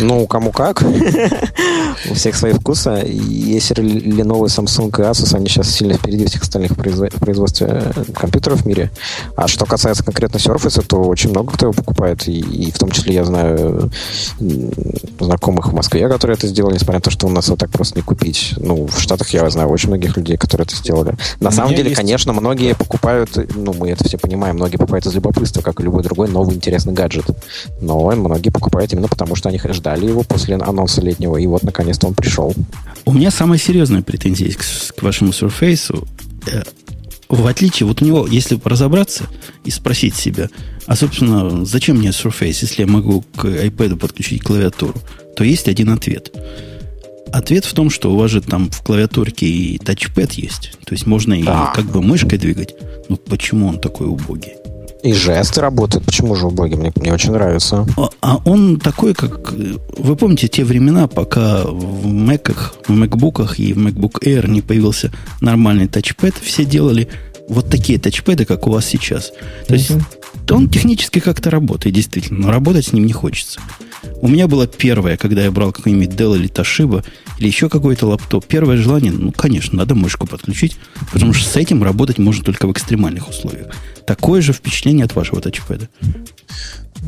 ну, 0.00 0.26
кому 0.26 0.50
как. 0.50 0.82
У 2.10 2.14
всех 2.14 2.36
свои 2.36 2.52
вкусы. 2.52 3.02
Если 3.06 3.76
Lenovo, 3.76 4.44
Samsung 4.46 4.88
и 4.88 5.02
Asus, 5.02 5.36
они 5.36 5.48
сейчас 5.48 5.70
сильно 5.70 5.94
впереди 5.94 6.26
всех 6.26 6.42
остальных 6.42 6.74
производстве 6.76 7.92
э, 7.94 8.04
компьютеров 8.14 8.62
в 8.62 8.66
мире. 8.66 8.90
А 9.36 9.46
что 9.48 9.66
касается 9.66 10.04
конкретно 10.04 10.38
Surface, 10.38 10.82
то 10.86 11.02
очень 11.02 11.30
много 11.30 11.52
кто 11.52 11.66
его 11.66 11.72
покупает. 11.72 12.26
И, 12.28 12.38
и 12.38 12.70
в 12.70 12.78
том 12.78 12.90
числе 12.90 13.14
я 13.14 13.24
знаю 13.24 13.90
знакомых 15.18 15.68
в 15.68 15.74
Москве, 15.74 16.08
которые 16.08 16.36
это 16.36 16.46
сделали, 16.46 16.74
несмотря 16.74 16.94
на 16.94 17.02
то, 17.02 17.10
что 17.10 17.26
у 17.26 17.30
нас 17.30 17.46
его 17.46 17.56
так 17.56 17.70
просто 17.70 17.96
не 17.96 18.02
купить. 18.02 18.54
Ну, 18.56 18.86
в 18.86 19.00
Штатах 19.00 19.28
я 19.30 19.48
знаю 19.50 19.68
очень 19.68 19.88
многих 19.88 20.16
людей, 20.16 20.36
которые 20.36 20.64
это 20.64 20.76
сделали. 20.76 21.14
На 21.40 21.50
самом 21.50 21.74
деле, 21.74 21.90
есть... 21.90 21.96
конечно, 21.96 22.32
многие 22.32 22.74
покупают, 22.74 23.30
ну, 23.54 23.74
мы 23.74 23.90
это 23.90 24.04
все 24.04 24.18
понимаем, 24.18 24.56
многие 24.56 24.76
покупают 24.76 25.06
из 25.06 25.14
любопытства, 25.14 25.60
как 25.60 25.80
и 25.80 25.82
любой 25.82 26.02
другой 26.02 26.28
новый 26.28 26.56
интересный 26.56 26.92
гаджет. 26.92 27.26
Но 27.80 28.10
многие 28.12 28.50
покупают 28.50 28.92
именно 28.92 29.08
потому, 29.08 29.36
что 29.36 29.48
они 29.48 29.58
ждали 29.68 30.00
ждали 30.00 30.06
его 30.06 30.22
после 30.22 30.56
анонса 30.56 31.00
летнего, 31.00 31.36
и 31.36 31.46
вот 31.46 31.62
наконец-то 31.62 32.06
он 32.06 32.14
пришел. 32.14 32.54
У 33.04 33.12
меня 33.12 33.30
самая 33.30 33.58
серьезная 33.58 34.02
претензия 34.02 34.52
к, 34.52 34.94
к 34.96 35.02
вашему 35.02 35.30
Surface. 35.30 36.06
Э, 36.50 36.62
в 37.28 37.46
отличие, 37.46 37.86
вот 37.86 38.02
у 38.02 38.04
него, 38.04 38.26
если 38.26 38.58
разобраться 38.64 39.24
и 39.64 39.70
спросить 39.70 40.16
себя, 40.16 40.48
а, 40.86 40.96
собственно, 40.96 41.64
зачем 41.64 41.98
мне 41.98 42.10
Surface, 42.10 42.58
если 42.62 42.82
я 42.82 42.86
могу 42.86 43.22
к 43.36 43.44
iPad 43.44 43.96
подключить 43.96 44.42
клавиатуру, 44.42 44.94
то 45.36 45.44
есть 45.44 45.68
один 45.68 45.90
ответ. 45.90 46.32
Ответ 47.32 47.64
в 47.64 47.72
том, 47.72 47.90
что 47.90 48.12
у 48.12 48.16
вас 48.16 48.30
же 48.30 48.40
там 48.40 48.70
в 48.70 48.82
клавиатурке 48.82 49.46
и 49.46 49.78
тачпэд 49.78 50.32
есть. 50.32 50.72
То 50.84 50.94
есть 50.94 51.06
можно 51.06 51.34
и 51.34 51.44
как 51.44 51.84
бы 51.84 52.02
мышкой 52.02 52.38
двигать. 52.38 52.74
Ну 53.08 53.16
почему 53.16 53.68
он 53.68 53.78
такой 53.78 54.08
убогий? 54.08 54.59
И 55.02 55.12
жесты 55.14 55.60
работают. 55.60 56.04
Почему 56.04 56.34
же 56.34 56.46
убогий? 56.46 56.76
Мне, 56.76 56.92
мне 56.96 57.12
очень 57.12 57.32
нравится. 57.32 57.86
А, 58.20 58.40
он 58.44 58.78
такой, 58.78 59.14
как... 59.14 59.52
Вы 59.52 60.16
помните 60.16 60.48
те 60.48 60.64
времена, 60.64 61.08
пока 61.08 61.62
в 61.64 62.06
Mac'ах, 62.06 62.74
в 62.86 62.90
MacBook'ах 62.90 63.56
и 63.56 63.72
в 63.72 63.78
MacBook 63.78 64.22
Air 64.22 64.48
не 64.48 64.60
появился 64.60 65.10
нормальный 65.40 65.88
тачпэд, 65.88 66.34
все 66.42 66.64
делали 66.64 67.08
вот 67.48 67.70
такие 67.70 67.98
тачпэды, 67.98 68.44
как 68.44 68.66
у 68.66 68.70
вас 68.70 68.86
сейчас. 68.86 69.32
То 69.66 69.74
есть 69.74 69.92
он 70.50 70.68
технически 70.68 71.18
как-то 71.18 71.50
работает, 71.50 71.94
действительно, 71.94 72.46
но 72.46 72.50
работать 72.52 72.86
с 72.86 72.92
ним 72.92 73.06
не 73.06 73.12
хочется. 73.12 73.60
У 74.22 74.28
меня 74.28 74.48
было 74.48 74.66
первое, 74.66 75.16
когда 75.16 75.42
я 75.42 75.50
брал 75.50 75.72
какой-нибудь 75.72 76.14
Dell 76.14 76.36
или 76.36 76.48
Toshiba, 76.48 77.04
или 77.38 77.46
еще 77.46 77.68
какой-то 77.68 78.06
лаптоп. 78.06 78.46
Первое 78.46 78.76
желание, 78.76 79.12
ну, 79.12 79.32
конечно, 79.32 79.76
надо 79.78 79.94
мышку 79.94 80.26
подключить, 80.26 80.76
потому 81.12 81.32
что 81.32 81.48
с 81.48 81.56
этим 81.56 81.82
работать 81.82 82.18
можно 82.18 82.44
только 82.44 82.66
в 82.66 82.72
экстремальных 82.72 83.28
условиях. 83.28 83.68
Такое 84.06 84.40
же 84.42 84.52
впечатление 84.52 85.04
от 85.04 85.14
вашего 85.14 85.40
тачпэда. 85.40 85.88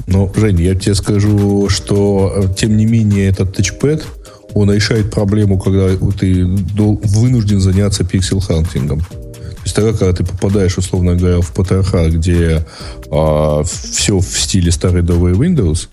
Ну, 0.06 0.32
Жень, 0.34 0.60
я 0.60 0.74
тебе 0.74 0.94
скажу, 0.94 1.68
что, 1.68 2.32
э, 2.34 2.54
тем 2.54 2.76
не 2.76 2.86
менее, 2.86 3.28
этот 3.28 3.54
тачпэд, 3.54 4.06
он 4.54 4.72
решает 4.72 5.10
проблему, 5.10 5.58
когда 5.58 5.88
ты 6.18 6.44
вынужден 6.44 7.60
заняться 7.60 8.04
pixel 8.04 8.34
hunting-ом. 8.34 9.00
То 9.00 9.66
есть 9.66 9.76
тогда, 9.76 9.92
когда 9.92 10.12
ты 10.12 10.24
попадаешь, 10.24 10.76
условно 10.76 11.14
говоря, 11.14 11.40
в 11.40 11.52
ПТХ, 11.52 12.08
где 12.08 12.66
а, 13.10 13.62
все 13.62 14.18
в 14.18 14.26
стиле 14.26 14.72
старой 14.72 15.02
новой 15.02 15.32
Windows, 15.32 15.88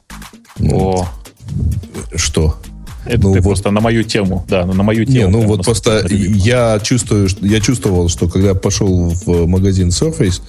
О. 0.60 1.07
Что? 2.16 2.60
Это 3.05 3.24
ну, 3.24 3.34
ты 3.34 3.39
вот, 3.39 3.45
просто 3.45 3.72
на 3.72 3.80
мою 3.80 4.03
тему, 4.03 4.45
да, 4.47 4.66
на 4.66 4.84
мою 4.84 4.99
не, 4.99 5.14
тему. 5.14 5.32
ну 5.32 5.38
прям 5.39 5.49
вот 5.49 5.66
просто 5.66 6.05
я 6.12 6.80
чувствую, 6.80 7.30
я 7.41 7.60
чувствовал, 7.62 8.10
что 8.10 8.28
когда 8.28 8.53
пошел 8.53 9.10
в 9.26 9.47
магазин 9.47 9.89
Surface 9.89 10.41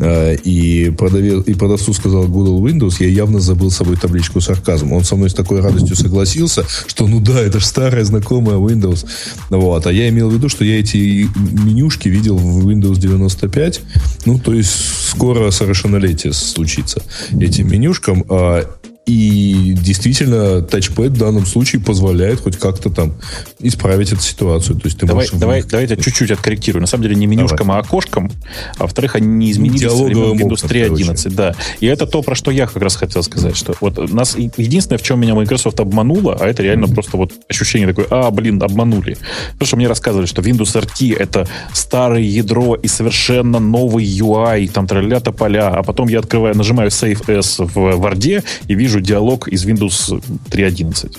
э, 0.00 0.36
и, 0.36 0.90
продавец, 0.90 1.44
и 1.46 1.54
продавцу 1.54 1.94
сказал 1.94 2.28
Google 2.28 2.64
Windows, 2.64 2.96
я 3.00 3.08
явно 3.08 3.40
забыл 3.40 3.70
с 3.70 3.76
собой 3.76 3.96
табличку 3.96 4.40
сарказм. 4.40 4.92
Он 4.92 5.04
со 5.04 5.16
мной 5.16 5.30
с 5.30 5.34
такой 5.34 5.60
радостью 5.60 5.96
согласился, 5.96 6.64
что 6.86 7.06
ну 7.08 7.20
да, 7.20 7.40
это 7.40 7.60
же 7.60 7.66
старая 7.66 8.04
знакомая 8.04 8.56
Windows. 8.58 9.06
Вот. 9.50 9.86
А 9.86 9.92
я 9.92 10.08
имел 10.10 10.28
в 10.28 10.34
виду, 10.34 10.48
что 10.48 10.64
я 10.64 10.78
эти 10.78 11.28
менюшки 11.36 12.08
видел 12.08 12.36
в 12.36 12.68
Windows 12.68 12.98
95. 12.98 13.80
Ну, 14.26 14.38
то 14.38 14.52
есть 14.52 14.70
скоро 15.10 15.50
совершеннолетие 15.50 16.34
случится 16.34 17.02
этим 17.40 17.68
менюшкам. 17.68 18.24
А, 18.28 18.64
и 19.06 19.72
действительно, 19.76 20.62
тачпэд 20.62 21.12
в 21.12 21.18
данном 21.18 21.46
случае 21.46 21.80
позволяет 21.80 22.40
хоть 22.40 22.56
как-то 22.56 22.90
там 22.90 23.14
исправить 23.60 24.12
эту 24.12 24.20
ситуацию. 24.20 24.76
То 24.80 24.86
есть 24.86 24.98
ты 24.98 25.06
Давай, 25.06 25.22
можешь... 25.22 25.32
в 25.32 25.38
давай, 25.38 25.62
давай 25.62 25.86
я 25.86 25.96
чуть-чуть 25.96 26.32
откорректирую. 26.32 26.80
На 26.80 26.88
самом 26.88 27.04
деле 27.04 27.14
не 27.14 27.26
менюшкам, 27.26 27.70
а 27.70 27.78
окошкам. 27.78 28.32
А 28.78 28.82
во-вторых, 28.82 29.14
они 29.14 29.28
не 29.28 29.52
изменились 29.52 29.80
Диалоговым 29.80 30.36
Windows 30.36 30.64
окном, 30.64 30.96
3.11. 30.98 31.34
Да. 31.34 31.54
И 31.78 31.86
это 31.86 32.06
то, 32.06 32.20
про 32.22 32.34
что 32.34 32.50
я 32.50 32.66
как 32.66 32.82
раз 32.82 32.96
хотел 32.96 33.22
сказать. 33.22 33.56
Что 33.56 33.74
вот 33.80 34.12
нас 34.12 34.36
единственное, 34.36 34.98
в 34.98 35.02
чем 35.02 35.20
меня 35.20 35.36
Microsoft 35.36 35.78
обманула, 35.78 36.36
а 36.40 36.46
это 36.46 36.64
реально 36.64 36.88
просто 36.88 37.16
вот 37.16 37.32
ощущение 37.48 37.86
такое, 37.86 38.06
а, 38.10 38.32
блин, 38.32 38.60
обманули. 38.60 39.16
Потому 39.52 39.66
что 39.66 39.76
мне 39.76 39.86
рассказывали, 39.86 40.26
что 40.26 40.42
Windows 40.42 40.74
RT 40.82 41.16
это 41.16 41.48
старое 41.72 42.22
ядро 42.22 42.74
и 42.74 42.88
совершенно 42.88 43.60
новый 43.60 44.04
UI, 44.04 44.68
там 44.68 44.88
траля 44.88 45.20
поля, 45.20 45.68
а 45.68 45.82
потом 45.82 46.08
я 46.08 46.18
открываю, 46.18 46.56
нажимаю 46.56 46.90
Save 46.90 47.38
S 47.38 47.58
в 47.58 47.76
Word 47.76 48.44
и 48.66 48.74
вижу 48.74 48.95
диалог 49.00 49.48
из 49.48 49.64
Windows 49.64 50.22
3.11. 50.50 51.16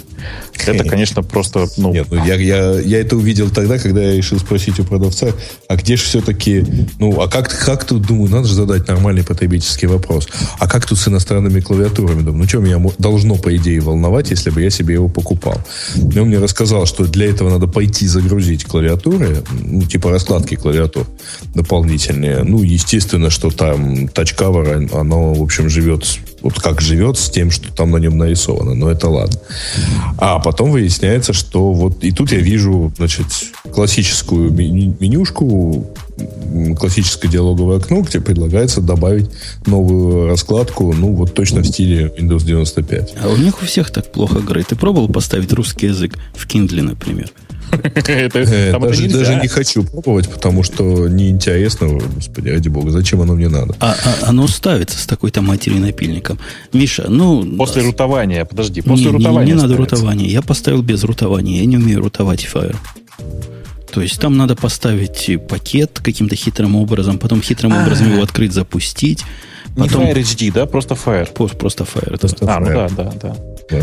Это, 0.66 0.84
конечно, 0.90 1.24
просто, 1.24 1.68
ну, 1.78 1.94
Нет, 1.94 2.08
ну 2.10 2.24
я, 2.26 2.36
я, 2.36 2.80
я 2.80 3.00
это 3.00 3.16
увидел 3.16 3.50
тогда, 3.50 3.78
когда 3.78 4.02
я 4.02 4.16
решил 4.16 4.40
спросить 4.40 4.80
у 4.80 4.84
продавца, 4.84 5.28
а 5.68 5.76
где 5.76 5.96
же 5.96 6.04
все-таки, 6.04 6.66
ну, 7.00 7.22
а 7.22 7.28
как, 7.28 7.50
как 7.50 7.86
тут, 7.86 8.04
думаю, 8.04 8.30
надо 8.30 8.48
же 8.48 8.56
задать 8.56 8.88
нормальный 8.88 9.24
потребительский 9.24 9.88
вопрос. 9.88 10.28
А 10.60 10.68
как 10.68 10.86
тут 10.86 10.98
с 10.98 11.08
иностранными 11.08 11.60
клавиатурами? 11.60 12.22
Думаю, 12.22 12.44
ну, 12.44 12.48
что 12.48 12.60
меня 12.60 12.82
должно, 12.98 13.36
по 13.36 13.56
идее, 13.56 13.80
волновать, 13.82 14.32
если 14.32 14.50
бы 14.50 14.62
я 14.62 14.70
себе 14.70 14.96
его 14.96 15.08
покупал? 15.08 15.62
И 15.96 16.20
он 16.20 16.28
мне 16.28 16.40
рассказал, 16.40 16.86
что 16.86 17.06
для 17.06 17.30
этого 17.30 17.50
надо 17.50 17.68
пойти 17.68 18.08
загрузить 18.08 18.66
клавиатуры, 18.66 19.44
ну, 19.52 19.84
типа 19.84 20.12
раскладки 20.12 20.56
клавиатур 20.56 21.08
дополнительные. 21.54 22.44
Ну, 22.44 22.64
естественно, 22.64 23.30
что 23.30 23.52
там 23.52 24.08
тачкавер, 24.08 24.90
оно, 24.94 25.34
в 25.34 25.42
общем, 25.42 25.70
живет 25.70 26.06
вот 26.48 26.62
как 26.62 26.80
живет 26.80 27.18
с 27.18 27.30
тем, 27.30 27.52
что 27.52 27.74
там 27.74 27.92
на 27.92 27.98
нем 27.98 28.18
нарисовано. 28.18 28.74
Но 28.74 28.90
это 28.90 29.10
ладно. 29.10 29.38
А 30.18 30.40
потом 30.40 30.72
выясняется, 30.72 31.34
что 31.34 31.74
вот 31.74 32.06
и 32.06 32.12
тут 32.14 32.32
я 32.32 32.40
вижу, 32.40 32.94
значит, 32.96 33.26
классическую 33.74 34.52
меню- 34.52 34.96
менюшку, 34.98 35.86
классическое 36.80 37.30
диалоговое 37.30 37.80
окно, 37.80 38.00
где 38.00 38.22
предлагается 38.22 38.80
добавить 38.80 39.30
новую 39.66 40.28
раскладку, 40.28 40.94
ну, 40.94 41.14
вот 41.14 41.34
точно 41.34 41.62
в 41.62 41.68
стиле 41.68 42.14
Windows 42.18 42.46
95. 42.46 43.16
А 43.22 43.28
у 43.28 43.36
них 43.36 43.62
у 43.62 43.66
всех 43.66 43.92
так 43.92 44.10
плохо 44.10 44.40
играет. 44.40 44.68
Ты 44.68 44.78
пробовал 44.78 45.10
поставить 45.10 45.52
русский 45.52 45.88
язык 45.88 46.18
в 46.34 46.48
Kindle, 46.48 46.82
например? 46.82 47.30
Э, 47.72 48.30
даже, 48.80 49.10
даже 49.10 49.36
не 49.36 49.48
хочу 49.48 49.84
пробовать, 49.84 50.30
потому 50.30 50.64
что 50.64 51.08
неинтересно, 51.08 51.88
господи, 52.16 52.50
ради 52.50 52.70
бога, 52.70 52.92
зачем 52.92 53.22
оно 53.22 53.34
мне 53.36 53.50
надо? 53.50 53.76
А, 53.80 53.96
а 54.04 54.30
оно 54.30 54.48
ставится 54.48 54.98
с 55.00 55.06
такой-то 55.06 55.42
матерью 55.42 55.80
напильником. 55.82 56.40
Миша, 56.74 57.06
ну... 57.10 57.46
После 57.58 57.82
да, 57.82 57.88
рутования, 57.88 58.46
подожди, 58.46 58.82
не, 58.82 58.88
после 58.90 59.06
не- 59.08 59.12
рутования. 59.12 59.54
Не, 59.56 59.62
надо 59.62 59.76
рутования. 59.78 60.28
Я 60.28 60.42
поставил 60.42 60.82
без 60.82 61.04
рутования. 61.04 61.60
Я 61.60 61.66
не 61.66 61.78
умею 61.78 62.02
рутовать 62.02 62.48
Fire. 62.52 62.76
То 63.92 64.02
есть 64.02 64.20
там 64.20 64.38
надо 64.38 64.56
поставить 64.56 65.30
э, 65.30 65.38
пакет 65.38 66.00
каким-то 66.04 66.36
хитрым 66.36 66.76
образом, 66.76 67.18
потом 67.18 67.42
хитрым 67.42 67.74
образом 67.76 68.12
его 68.12 68.22
открыть, 68.24 68.54
запустить. 68.54 69.24
Не 69.76 69.84
Потом 69.84 70.04
Fire 70.06 70.16
HD, 70.16 70.52
да, 70.54 70.66
просто 70.66 70.96
Fire. 70.96 71.28
просто 71.58 71.84
Fire. 71.84 72.12
да. 72.12 72.18
Просто 72.18 72.46
А, 72.56 72.60
ну 72.60 72.68
Fire. 72.68 72.92
да, 72.96 73.04
да, 73.04 73.14
да. 73.22 73.36
Да. 73.70 73.78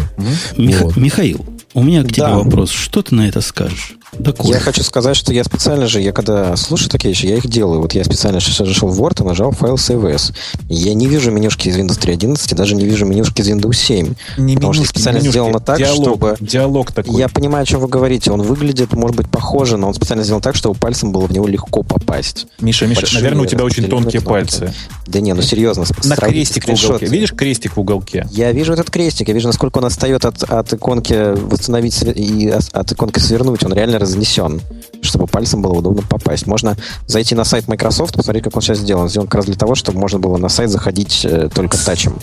Миха- 0.57 0.85
Вот. 0.85 0.97
Михаил, 0.97 1.45
у 1.75 1.83
меня 1.83 2.03
к 2.03 2.09
тебе 2.09 2.27
Да. 2.27 2.39
вопрос. 2.39 2.71
Что 2.71 3.03
ты 3.03 3.15
на 3.15 3.29
это 3.29 3.41
скажешь? 3.41 3.95
Да 4.13 4.33
Я 4.45 4.61
хочу 4.61 4.83
сказать, 4.85 5.17
что 5.17 5.33
я 5.33 5.43
специально 5.43 5.87
же, 5.89 6.01
я 6.01 6.13
когда 6.13 6.55
слушаю 6.57 6.89
такие 6.89 7.11
вещи, 7.13 7.27
я 7.27 7.37
их 7.37 7.47
делаю. 7.49 7.81
Вот 7.81 7.95
я 7.95 8.05
специально 8.05 8.39
зашел 8.41 8.89
в 8.89 9.01
Word 9.03 9.23
и 9.23 9.27
нажал 9.27 9.51
файл 9.51 9.75
CVS. 9.75 10.33
Я 10.69 10.95
не 10.95 11.07
вижу 11.09 11.31
менюшки 11.33 11.69
из 11.69 11.77
Windows 11.77 11.99
3.11, 12.01 12.53
и 12.53 12.55
даже 12.55 12.77
не 12.77 12.85
вижу 12.85 13.07
менюшки 13.07 13.41
из 13.41 13.49
Windows 13.51 13.73
7. 13.75 14.15
Не 14.39 14.55
Потому 14.55 14.73
что 14.73 14.83
менюшки, 14.83 14.87
специально 14.97 15.17
менюшки, 15.19 15.33
сделано 15.33 15.59
так, 15.61 15.79
диалог, 15.79 16.05
чтобы- 16.05 16.37
Диалог 16.41 16.93
такой. 16.93 17.17
Я 17.19 17.29
понимаю, 17.29 17.63
о 17.65 17.67
чем 17.67 17.81
вы 17.81 17.89
говорите. 17.89 18.31
Он 18.31 18.43
выглядит, 18.43 18.93
может 18.93 19.17
быть, 19.17 19.29
похоже, 19.29 19.77
но 19.79 19.89
он 19.89 19.95
специально 19.95 20.23
сделан 20.23 20.41
так, 20.43 20.55
чтобы 20.55 20.79
пальцем 20.79 21.11
было 21.11 21.27
в 21.27 21.33
него 21.33 21.49
легко 21.49 21.83
попасть. 21.83 22.47
Миша, 22.61 22.87
Миша, 22.87 23.01
большие 23.01 23.21
наверное, 23.23 23.43
у 23.45 23.47
тебя 23.47 23.65
очень 23.65 23.89
тонкие 23.89 24.21
кнопки. 24.21 24.29
пальцы. 24.29 24.73
Да 25.09 25.21
не, 25.21 25.33
ну 25.33 25.43
серьезно. 25.43 25.85
с- 25.87 26.05
На 26.05 26.17
крестик 26.17 26.67
в 26.69 26.71
уголке. 26.71 27.07
Видишь 27.07 27.33
крестик 27.33 27.77
в 27.77 27.81
уголке? 27.81 28.27
Я 28.31 28.53
вижу 28.53 28.73
этот 28.73 28.91
крестик, 28.91 29.29
я 29.29 29.35
вижу, 29.35 29.49
насколько 29.49 29.79
он 29.79 29.85
отстает 29.87 30.25
от, 30.25 30.43
от 30.45 30.73
иконки 30.73 31.35
восстановить 31.35 32.01
и 32.03 32.49
от 32.73 32.93
иконки 32.93 33.19
свернуть. 33.19 33.65
Он 33.65 33.73
реально 33.73 33.94
разнесен, 33.99 34.61
чтобы 35.03 35.27
пальцем 35.27 35.63
было 35.63 35.73
удобно 35.73 36.03
попасть. 36.03 36.47
Можно 36.47 36.77
зайти 37.07 37.35
на 37.35 37.45
сайт 37.45 37.69
Microsoft, 37.69 38.17
посмотреть, 38.17 38.45
как 38.45 38.57
он 38.57 38.63
сейчас 38.63 38.79
сделан. 38.79 39.09
Сделан 39.09 39.27
как 39.29 39.37
раз 39.37 39.47
для 39.47 39.55
того, 39.57 39.75
чтобы 39.75 39.99
можно 39.99 40.19
было 40.19 40.37
на 40.37 40.49
сайт 40.49 40.71
заходить 40.71 41.25
э, 41.25 41.49
только 41.55 41.77
тачем. 41.77 42.19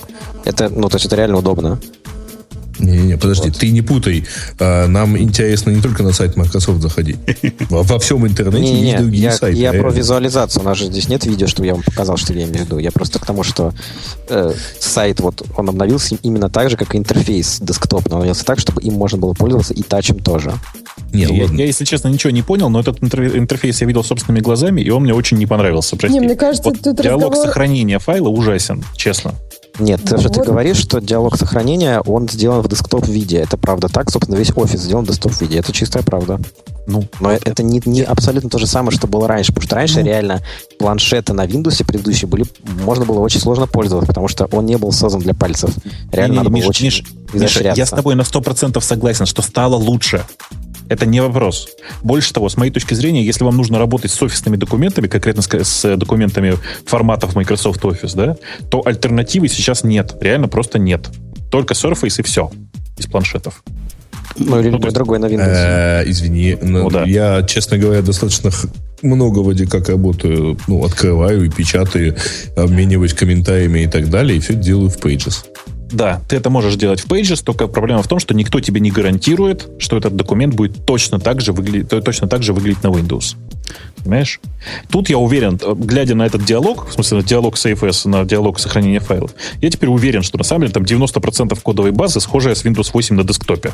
Это, 0.45 0.69
ну, 0.69 0.89
то 0.89 0.95
есть 0.95 1.05
это 1.05 1.15
реально 1.15 1.37
удобно. 1.37 1.79
Не-не, 2.81 3.17
подожди, 3.17 3.51
ты 3.51 3.69
не 3.69 3.81
путай. 3.81 4.25
А, 4.59 4.87
Нам 4.87 5.17
интересно 5.17 5.69
не 5.69 5.81
только 5.81 6.03
на 6.03 6.13
сайт 6.13 6.35
Microsoft 6.35 6.81
заходить. 6.81 7.17
Во 7.69 7.83
во 7.83 7.99
всем 7.99 8.25
интернете 8.25 8.67
есть 8.67 8.73
Не-не-не, 8.73 8.97
другие 8.97 9.23
я, 9.23 9.31
сайты. 9.31 9.59
я 9.59 9.73
про 9.73 9.91
визуализацию. 9.91 10.63
У 10.63 10.65
нас 10.65 10.77
же 10.77 10.85
здесь 10.85 11.07
нет 11.07 11.25
видео, 11.25 11.47
чтобы 11.47 11.67
я 11.67 11.73
вам 11.73 11.83
показал, 11.83 12.17
что 12.17 12.33
я 12.33 12.43
имею 12.43 12.57
в 12.57 12.65
виду. 12.65 12.77
Я 12.79 12.91
просто 12.91 13.19
к 13.19 13.25
тому, 13.25 13.43
что 13.43 13.73
э, 14.29 14.53
сайт, 14.79 15.19
вот, 15.19 15.43
он 15.55 15.69
обновился 15.69 16.17
именно 16.23 16.49
так 16.49 16.69
же, 16.69 16.77
как 16.77 16.95
интерфейс 16.95 17.59
десктопный. 17.61 18.13
Он 18.13 18.17
обновился 18.21 18.45
так, 18.45 18.59
чтобы 18.59 18.81
им 18.81 18.93
можно 18.95 19.17
было 19.17 19.33
пользоваться 19.33 19.73
и 19.73 19.83
тачем 19.83 20.19
тоже. 20.19 20.53
Не, 21.13 21.23
я, 21.23 21.43
ладно. 21.43 21.57
я, 21.59 21.65
если 21.65 21.83
честно, 21.85 22.07
ничего 22.07 22.31
не 22.31 22.41
понял, 22.41 22.69
но 22.69 22.79
этот 22.79 22.99
интер- 22.99 23.37
интерфейс 23.37 23.81
я 23.81 23.87
видел 23.87 24.03
собственными 24.03 24.41
глазами, 24.41 24.81
и 24.81 24.89
он 24.89 25.03
мне 25.03 25.13
очень 25.13 25.37
не 25.37 25.45
понравился. 25.45 25.95
Прости. 25.97 26.17
Не, 26.17 26.25
мне 26.25 26.35
кажется, 26.35 26.69
Вот 26.69 26.81
тут 26.81 27.01
диалог 27.01 27.31
разговор- 27.31 27.47
сохранения 27.47 27.99
файла 27.99 28.29
ужасен, 28.29 28.83
честно. 28.95 29.33
Нет, 29.79 30.03
то, 30.03 30.15
Ну 30.15 30.19
что 30.21 30.29
ты 30.29 30.39
вот. 30.39 30.47
говоришь, 30.47 30.77
что 30.77 30.99
диалог 30.99 31.37
сохранения, 31.37 32.01
он 32.01 32.27
сделан 32.29 32.61
в 32.61 32.67
десктоп-виде. 32.67 33.37
Это 33.37 33.57
правда 33.57 33.87
так. 33.87 34.11
Собственно, 34.11 34.35
весь 34.37 34.51
офис 34.55 34.81
сделан 34.81 35.05
в 35.05 35.07
десктоп-виде. 35.07 35.57
Это 35.59 35.71
чистая 35.71 36.03
правда. 36.03 36.39
Ну, 36.87 37.03
Но 37.21 37.31
это 37.31 37.63
не, 37.63 37.81
не 37.85 38.01
абсолютно 38.03 38.49
то 38.49 38.57
же 38.59 38.67
самое, 38.67 38.95
что 38.95 39.07
было 39.07 39.27
раньше. 39.29 39.53
Потому 39.53 39.67
что 39.67 39.75
раньше 39.77 39.99
Ну. 40.01 40.05
реально 40.05 40.41
планшеты 40.77 41.31
на 41.33 41.45
Windows 41.45 41.83
предыдущие 41.85 42.27
были, 42.27 42.45
можно 42.83 43.05
было 43.05 43.19
очень 43.21 43.39
сложно 43.39 43.65
пользоваться, 43.65 44.07
потому 44.07 44.27
что 44.27 44.45
он 44.51 44.65
не 44.65 44.77
был 44.77 44.91
создан 44.91 45.21
для 45.21 45.33
пальцев. 45.33 45.71
Реально 46.11 46.33
Не-не-не, 46.33 46.37
надо 46.37 46.49
было 46.49 46.57
Миш, 46.57 46.67
очень 46.67 46.85
Миш, 46.85 47.03
Миша, 47.33 47.73
я 47.75 47.85
с 47.85 47.89
тобой 47.91 48.15
на 48.15 48.23
100% 48.23 48.81
согласен, 48.83 49.25
что 49.25 49.41
стало 49.41 49.75
лучше. 49.75 50.25
Это 50.91 51.05
не 51.05 51.21
вопрос. 51.21 51.69
Больше 52.03 52.33
того, 52.33 52.49
с 52.49 52.57
моей 52.57 52.69
точки 52.69 52.93
зрения, 52.95 53.23
если 53.23 53.45
вам 53.45 53.55
нужно 53.55 53.79
работать 53.79 54.11
с 54.11 54.21
офисными 54.21 54.57
документами, 54.57 55.07
конкретно 55.07 55.41
с, 55.41 55.47
с 55.63 55.95
документами 55.95 56.57
форматов 56.85 57.33
Microsoft 57.33 57.79
Office, 57.85 58.11
да, 58.13 58.35
то 58.69 58.81
альтернативы 58.85 59.47
сейчас 59.47 59.85
нет. 59.85 60.17
Реально 60.19 60.49
просто 60.49 60.79
нет. 60.79 61.07
Только 61.49 61.75
Surface 61.75 62.19
и 62.19 62.23
все 62.23 62.51
из 62.97 63.05
планшетов. 63.07 63.63
Ну, 64.35 64.59
или 64.59 64.69
Ну, 64.69 64.79
есть- 64.79 64.93
другой 64.93 65.19
на 65.19 65.27
Windows. 65.27 65.45
Э, 65.47 66.03
Извини, 66.07 66.57
но 66.61 66.83
Ну 66.83 66.89
да. 66.89 67.03
я, 67.05 67.41
честно 67.43 67.77
говоря, 67.77 68.01
достаточно 68.01 68.51
много 69.01 69.39
вроде 69.39 69.67
как 69.67 69.87
работаю, 69.87 70.57
ну, 70.67 70.83
открываю 70.83 71.45
и 71.45 71.49
печатаю, 71.49 72.17
обмениваюсь 72.57 73.13
комментариями 73.13 73.79
и 73.83 73.87
так 73.87 74.09
далее, 74.09 74.37
и 74.37 74.41
все 74.41 74.55
делаю 74.55 74.89
в 74.89 74.97
Pages. 74.97 75.45
Да, 75.91 76.21
ты 76.27 76.37
это 76.37 76.49
можешь 76.49 76.75
делать 76.75 77.01
в 77.01 77.07
Pages, 77.07 77.43
только 77.43 77.67
проблема 77.67 78.01
в 78.01 78.07
том, 78.07 78.19
что 78.19 78.33
никто 78.33 78.59
тебе 78.59 78.79
не 78.79 78.91
гарантирует, 78.91 79.69
что 79.79 79.97
этот 79.97 80.15
документ 80.15 80.55
будет 80.55 80.85
точно 80.85 81.19
так 81.19 81.41
же, 81.41 81.51
выглядеть, 81.51 81.89
точно 82.03 82.27
так 82.27 82.43
же 82.43 82.53
выглядеть 82.53 82.83
на 82.83 82.87
Windows. 82.87 83.35
Понимаешь? 84.03 84.39
Тут 84.89 85.09
я 85.09 85.17
уверен, 85.17 85.59
э, 85.61 85.73
глядя 85.75 86.15
на 86.15 86.25
этот 86.25 86.43
диалог, 86.43 86.87
в 86.89 86.93
смысле 86.93 87.17
на 87.17 87.23
диалог 87.23 87.57
с 87.57 87.65
AFS, 87.65 88.07
на 88.07 88.25
диалог 88.25 88.59
сохранения 88.59 88.99
файлов, 88.99 89.31
я 89.61 89.69
теперь 89.69 89.89
уверен, 89.89 90.23
что 90.23 90.37
на 90.37 90.43
самом 90.43 90.61
деле 90.61 90.73
там 90.73 90.83
90% 90.83 91.59
кодовой 91.61 91.91
базы 91.91 92.19
схожая 92.19 92.55
с 92.55 92.65
Windows 92.65 92.91
8 92.93 93.15
на 93.15 93.23
десктопе. 93.23 93.71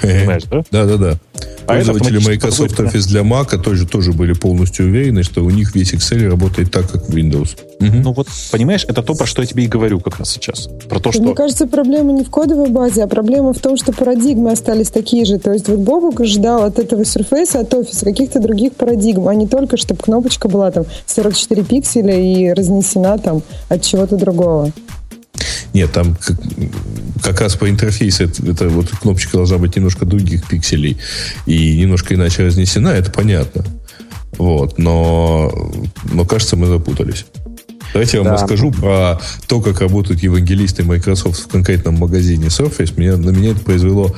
Понимаешь, 0.00 0.44
да? 0.50 0.62
Да-да-да. 0.70 1.18
А 1.66 1.76
это 1.76 1.92
Пользователи 1.92 2.26
Microsoft 2.26 2.76
да. 2.76 2.84
Office 2.84 3.06
для 3.08 3.20
Mac 3.20 3.60
тоже, 3.60 3.86
тоже 3.86 4.12
были 4.12 4.32
полностью 4.32 4.86
уверены, 4.86 5.22
что 5.22 5.44
у 5.44 5.50
них 5.50 5.74
весь 5.74 5.92
Excel 5.92 6.26
работает 6.28 6.70
так, 6.70 6.90
как 6.90 7.08
в 7.08 7.14
Windows. 7.14 7.58
Мгм. 7.80 8.02
Ну 8.02 8.12
вот, 8.12 8.26
понимаешь, 8.50 8.86
это 8.88 9.02
то, 9.02 9.14
про 9.14 9.26
что 9.26 9.42
я 9.42 9.46
тебе 9.46 9.64
и 9.64 9.66
говорю 9.68 10.00
как 10.00 10.18
раз 10.18 10.30
сейчас. 10.30 10.68
Про 10.88 10.98
то, 10.98 11.10
Мне 11.10 11.28
что... 11.28 11.34
кажется, 11.34 11.66
проблема 11.66 12.12
не 12.12 12.24
в 12.24 12.30
кодовой 12.30 12.70
базе, 12.70 13.04
а 13.04 13.06
проблема 13.06 13.52
в 13.52 13.58
том, 13.58 13.76
что 13.76 13.92
парадигмы 13.92 14.50
остались 14.50 14.88
такие 14.88 15.26
же. 15.26 15.38
То 15.38 15.52
есть 15.52 15.68
вот 15.68 15.80
Бобук 15.80 16.24
ждал 16.24 16.64
от 16.64 16.78
этого 16.78 17.02
Surface, 17.02 17.56
от 17.56 17.72
офиса 17.74 18.06
каких-то 18.06 18.40
других 18.40 18.72
парадигм, 18.72 18.97
а 18.98 19.34
не 19.34 19.46
только, 19.46 19.76
чтобы 19.76 20.02
кнопочка 20.02 20.48
была 20.48 20.70
там 20.70 20.84
44 21.06 21.64
пикселя 21.64 22.18
и 22.18 22.52
разнесена 22.52 23.18
там 23.18 23.42
от 23.68 23.82
чего-то 23.82 24.16
другого. 24.16 24.72
Нет, 25.74 25.92
там 25.92 26.16
как, 26.16 26.36
как 27.22 27.40
раз 27.40 27.54
по 27.56 27.68
интерфейсу 27.68 28.24
это, 28.24 28.50
это 28.50 28.68
вот 28.68 28.88
кнопочка 28.88 29.36
должна 29.36 29.58
быть 29.58 29.76
немножко 29.76 30.06
других 30.06 30.46
пикселей 30.48 30.98
и 31.46 31.78
немножко 31.78 32.14
иначе 32.14 32.44
разнесена, 32.44 32.88
это 32.88 33.10
понятно. 33.10 33.64
Вот, 34.38 34.78
но, 34.78 35.52
но 36.12 36.24
кажется, 36.24 36.56
мы 36.56 36.66
запутались. 36.66 37.26
Давайте 37.92 38.18
я 38.18 38.22
вам 38.22 38.32
да. 38.32 38.42
расскажу 38.42 38.70
про 38.70 39.20
то, 39.46 39.60
как 39.60 39.80
работают 39.80 40.22
евангелисты 40.22 40.84
Microsoft 40.84 41.40
в 41.40 41.48
конкретном 41.48 41.94
магазине 41.94 42.48
Surface. 42.48 42.92
Меня, 42.96 43.16
на 43.16 43.30
меня 43.30 43.52
это 43.52 43.60
произвело 43.60 44.14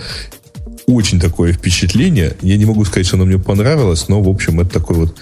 очень 0.86 1.20
такое 1.20 1.52
впечатление. 1.52 2.36
Я 2.42 2.56
не 2.56 2.64
могу 2.64 2.84
сказать, 2.84 3.06
что 3.06 3.16
оно 3.16 3.24
мне 3.24 3.38
понравилось, 3.38 4.08
но, 4.08 4.20
в 4.20 4.28
общем, 4.28 4.60
это 4.60 4.70
такое 4.70 4.98
вот 4.98 5.16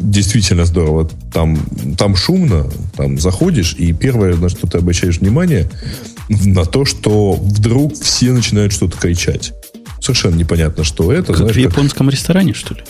действительно 0.00 0.64
здорово. 0.64 1.08
Там, 1.32 1.58
там 1.96 2.16
шумно, 2.16 2.66
там 2.96 3.18
заходишь, 3.18 3.74
и 3.78 3.92
первое, 3.92 4.36
на 4.36 4.48
что 4.48 4.66
ты 4.66 4.78
обращаешь 4.78 5.18
внимание, 5.18 5.70
на 6.28 6.64
то, 6.64 6.84
что 6.84 7.34
вдруг 7.34 7.94
все 7.94 8.32
начинают 8.32 8.72
что-то 8.72 8.98
кричать. 8.98 9.52
Совершенно 10.00 10.36
непонятно, 10.36 10.84
что 10.84 11.12
это. 11.12 11.28
Как 11.28 11.36
знаешь, 11.38 11.56
в 11.56 11.60
японском 11.60 12.06
как... 12.06 12.14
ресторане, 12.14 12.54
что 12.54 12.74
ли? 12.74 12.82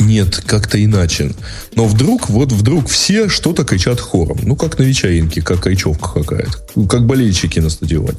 Нет, 0.00 0.42
как-то 0.46 0.82
иначе. 0.82 1.32
Но 1.74 1.86
вдруг, 1.86 2.28
вот 2.28 2.52
вдруг 2.52 2.88
все 2.88 3.28
что-то 3.28 3.64
кричат 3.64 4.00
хором. 4.00 4.38
Ну, 4.42 4.56
как 4.56 4.78
на 4.78 4.82
вечеринке, 4.82 5.40
как 5.42 5.60
кричевка 5.60 6.12
какая-то. 6.12 6.86
Как 6.86 7.06
болельщики 7.06 7.60
на 7.60 7.70
стадионе. 7.70 8.18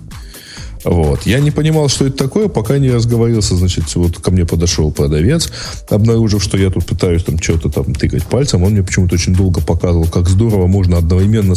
Вот. 0.83 1.25
Я 1.25 1.39
не 1.39 1.51
понимал, 1.51 1.87
что 1.87 2.05
это 2.05 2.17
такое, 2.17 2.47
пока 2.47 2.77
не 2.77 2.91
разговорился, 2.91 3.55
значит, 3.55 3.93
вот 3.95 4.17
ко 4.17 4.31
мне 4.31 4.45
подошел 4.45 4.91
продавец, 4.91 5.49
обнаружив, 5.89 6.43
что 6.43 6.57
я 6.57 6.69
тут 6.69 6.85
пытаюсь 6.85 7.23
там 7.23 7.39
что-то 7.39 7.69
там 7.69 7.93
тыкать 7.95 8.25
пальцем, 8.25 8.63
он 8.63 8.73
мне 8.73 8.83
почему-то 8.83 9.15
очень 9.15 9.33
долго 9.33 9.61
показывал, 9.61 10.07
как 10.07 10.29
здорово 10.29 10.67
можно 10.67 10.97
одновременно 10.97 11.55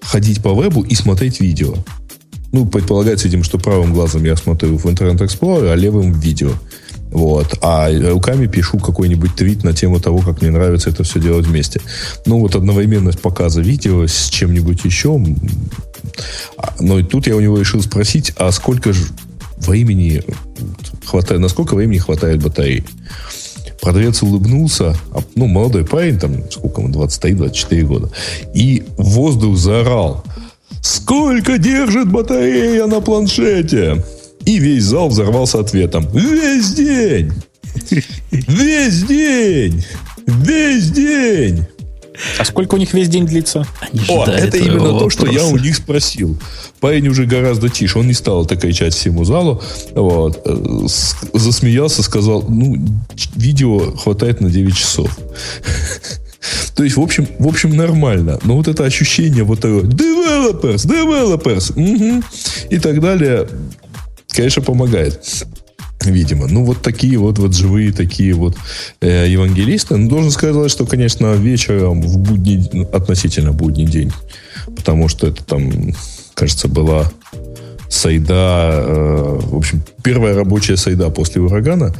ходить 0.00 0.42
по 0.42 0.54
вебу 0.54 0.82
и 0.82 0.94
смотреть 0.94 1.40
видео. 1.40 1.74
Ну, 2.52 2.66
предполагается, 2.66 3.26
видимо, 3.26 3.42
что 3.42 3.58
правым 3.58 3.92
глазом 3.92 4.24
я 4.24 4.36
смотрю 4.36 4.78
в 4.78 4.86
Internet 4.86 5.18
Explorer, 5.18 5.72
а 5.72 5.74
левым 5.74 6.12
в 6.12 6.18
видео. 6.18 6.52
Вот. 7.10 7.58
А 7.62 7.88
руками 8.10 8.46
пишу 8.46 8.78
какой-нибудь 8.78 9.34
твит 9.36 9.64
на 9.64 9.72
тему 9.72 10.00
того, 10.00 10.18
как 10.18 10.40
мне 10.40 10.50
нравится 10.50 10.90
это 10.90 11.04
все 11.04 11.20
делать 11.20 11.46
вместе. 11.46 11.80
Ну, 12.26 12.40
вот 12.40 12.54
одновременность 12.54 13.20
показа 13.20 13.60
видео 13.60 14.06
с 14.06 14.28
чем-нибудь 14.30 14.84
еще. 14.84 15.20
А, 16.56 16.74
но 16.80 16.98
и 16.98 17.02
тут 17.02 17.26
я 17.26 17.36
у 17.36 17.40
него 17.40 17.58
решил 17.58 17.82
спросить, 17.82 18.32
а 18.36 18.52
сколько 18.52 18.92
же 18.92 19.04
времени 19.58 20.22
хватает, 21.04 21.40
насколько 21.40 21.74
времени 21.74 21.98
хватает 21.98 22.42
батареи? 22.42 22.84
Продавец 23.80 24.22
улыбнулся, 24.22 24.96
а, 25.12 25.20
ну, 25.34 25.46
молодой 25.46 25.84
парень, 25.84 26.18
там, 26.18 26.50
сколько 26.50 26.80
ему, 26.80 26.92
23-24 27.04 27.82
года, 27.82 28.10
и 28.54 28.84
воздух 28.96 29.56
заорал. 29.56 30.24
Сколько 30.80 31.58
держит 31.58 32.10
батарея 32.10 32.86
на 32.86 33.00
планшете? 33.00 34.04
И 34.44 34.58
весь 34.58 34.84
зал 34.84 35.08
взорвался 35.08 35.60
ответом. 35.60 36.06
Весь 36.12 36.74
день! 36.74 37.32
Весь 38.30 39.02
день! 39.04 39.84
Весь 40.26 40.90
день! 40.90 41.66
А 42.38 42.44
сколько 42.44 42.74
у 42.74 42.78
них 42.78 42.94
весь 42.94 43.08
день 43.08 43.26
длится? 43.26 43.66
О, 44.08 44.24
это 44.24 44.56
именно 44.56 44.92
вопроса. 44.92 44.98
то, 44.98 45.10
что 45.10 45.26
я 45.26 45.44
у 45.46 45.56
них 45.58 45.76
спросил. 45.76 46.38
Парень 46.80 47.08
уже 47.08 47.26
гораздо 47.26 47.68
тише. 47.68 47.98
Он 47.98 48.06
не 48.06 48.14
стал 48.14 48.44
это 48.44 48.56
кричать 48.56 48.94
всему 48.94 49.24
залу. 49.24 49.62
Вот. 49.94 50.40
Э, 50.44 50.86
засмеялся, 51.32 52.02
сказал, 52.02 52.44
ну, 52.48 52.76
видео 53.34 53.96
хватает 53.96 54.40
на 54.40 54.50
9 54.50 54.76
часов. 54.76 55.16
То 56.76 56.84
есть, 56.84 56.96
в 56.96 57.00
общем, 57.00 57.26
в 57.38 57.48
общем, 57.48 57.76
нормально. 57.76 58.38
Но 58.44 58.56
вот 58.56 58.68
это 58.68 58.84
ощущение 58.84 59.44
вот 59.44 59.60
того 59.60 59.80
developers, 59.80 60.86
developers, 60.86 61.72
угу, 61.72 62.22
и 62.70 62.78
так 62.78 63.00
далее, 63.00 63.48
конечно, 64.28 64.62
помогает. 64.62 65.20
Видимо. 66.04 66.46
Ну, 66.46 66.64
вот 66.64 66.82
такие 66.82 67.18
вот, 67.18 67.38
вот 67.38 67.54
живые 67.54 67.92
такие 67.92 68.34
вот 68.34 68.56
э, 69.00 69.26
евангелисты. 69.28 69.96
Ну, 69.96 70.08
должен 70.08 70.30
сказать, 70.30 70.70
что, 70.70 70.86
конечно, 70.86 71.32
вечером 71.34 72.02
в 72.02 72.18
будний, 72.18 72.68
ну, 72.72 72.88
относительно 72.92 73.52
будний 73.52 73.86
день, 73.86 74.12
потому 74.76 75.08
что 75.08 75.26
это 75.26 75.42
там, 75.44 75.94
кажется, 76.34 76.68
была 76.68 77.10
сайда, 77.88 78.70
э, 78.74 79.40
в 79.42 79.56
общем, 79.56 79.82
первая 80.02 80.34
рабочая 80.34 80.76
сайда 80.76 81.10
после 81.10 81.40
урагана, 81.40 81.94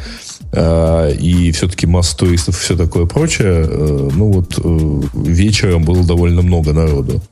э, 0.53 1.15
и 1.19 1.53
все-таки 1.53 1.87
масса 1.87 2.17
туристов, 2.17 2.59
все 2.59 2.77
такое 2.77 3.07
прочее, 3.07 3.65
э, 3.67 4.11
ну 4.15 4.33
вот 4.33 4.59
э, 4.59 5.03
вечером 5.15 5.85
было 5.85 6.05
довольно 6.05 6.43
много 6.43 6.73
народу. 6.73 7.23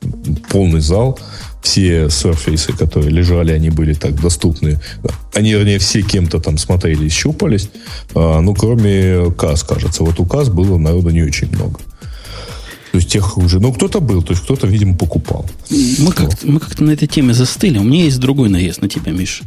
Полный 0.49 0.81
зал, 0.81 1.19
все 1.63 2.05
Surface, 2.05 2.77
которые 2.77 3.09
лежали, 3.09 3.51
они 3.51 3.69
были 3.69 3.93
так 3.93 4.19
доступны. 4.21 4.79
Они, 5.33 5.53
вернее, 5.53 5.79
все 5.79 6.01
кем-то 6.01 6.39
там 6.39 6.57
смотрели, 6.57 7.09
щупались. 7.09 7.69
А, 8.13 8.41
ну, 8.41 8.53
кроме 8.53 9.31
КАС, 9.31 9.63
кажется. 9.63 10.03
Вот 10.03 10.19
у 10.19 10.25
КАС 10.25 10.49
было 10.49 10.77
народу 10.77 11.09
не 11.09 11.23
очень 11.23 11.47
много. 11.55 11.79
То 12.91 12.97
есть 12.97 13.09
тех 13.09 13.37
уже... 13.37 13.59
Ну, 13.59 13.73
кто-то 13.73 14.01
был, 14.01 14.21
то 14.21 14.33
есть 14.33 14.43
кто-то, 14.43 14.67
видимо, 14.67 14.95
покупал. 14.95 15.49
Мы, 15.71 16.11
как 16.11 16.43
мы 16.43 16.59
как-то 16.59 16.83
на 16.83 16.91
этой 16.91 17.07
теме 17.07 17.33
застыли. 17.33 17.79
У 17.79 17.83
меня 17.83 18.03
есть 18.03 18.19
другой 18.19 18.49
наезд 18.49 18.81
на 18.81 18.89
тебя, 18.89 19.11
Миша. 19.11 19.45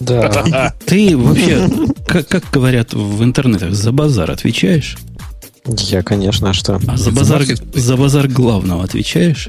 Да. 0.00 0.72
Ты 0.86 1.16
вообще, 1.16 1.68
как, 2.06 2.28
как 2.28 2.44
говорят 2.50 2.94
в 2.94 3.22
интернетах, 3.22 3.74
за 3.74 3.92
базар 3.92 4.30
отвечаешь? 4.30 4.96
Я, 5.66 6.02
конечно, 6.02 6.50
а 6.50 6.52
что? 6.54 6.80
А 6.86 6.96
за 6.96 7.10
базар, 7.10 7.44
за 7.74 7.96
базар 7.96 8.28
главного 8.28 8.84
отвечаешь? 8.84 9.48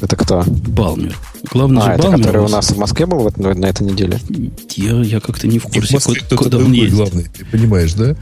Это 0.00 0.16
кто? 0.16 0.44
Балмер. 0.46 1.16
Главный 1.50 1.82
а, 1.82 1.84
же 1.84 1.90
это 1.92 2.02
Балмер. 2.02 2.18
который 2.18 2.42
у 2.42 2.48
нас 2.48 2.70
в 2.70 2.78
Москве 2.78 3.06
был 3.06 3.18
вот, 3.18 3.36
на 3.36 3.66
этой 3.66 3.86
неделе? 3.86 4.20
Я, 4.76 5.00
я 5.00 5.20
как-то 5.20 5.46
не 5.46 5.58
в 5.58 5.64
курсе, 5.64 5.88
в 5.88 5.92
Москве 5.92 6.22
куда, 6.30 6.36
куда 6.36 6.58
он 6.58 6.72
ездит. 6.72 6.94
главный, 6.94 7.24
ты 7.24 7.44
понимаешь, 7.44 7.92
да? 7.94 8.16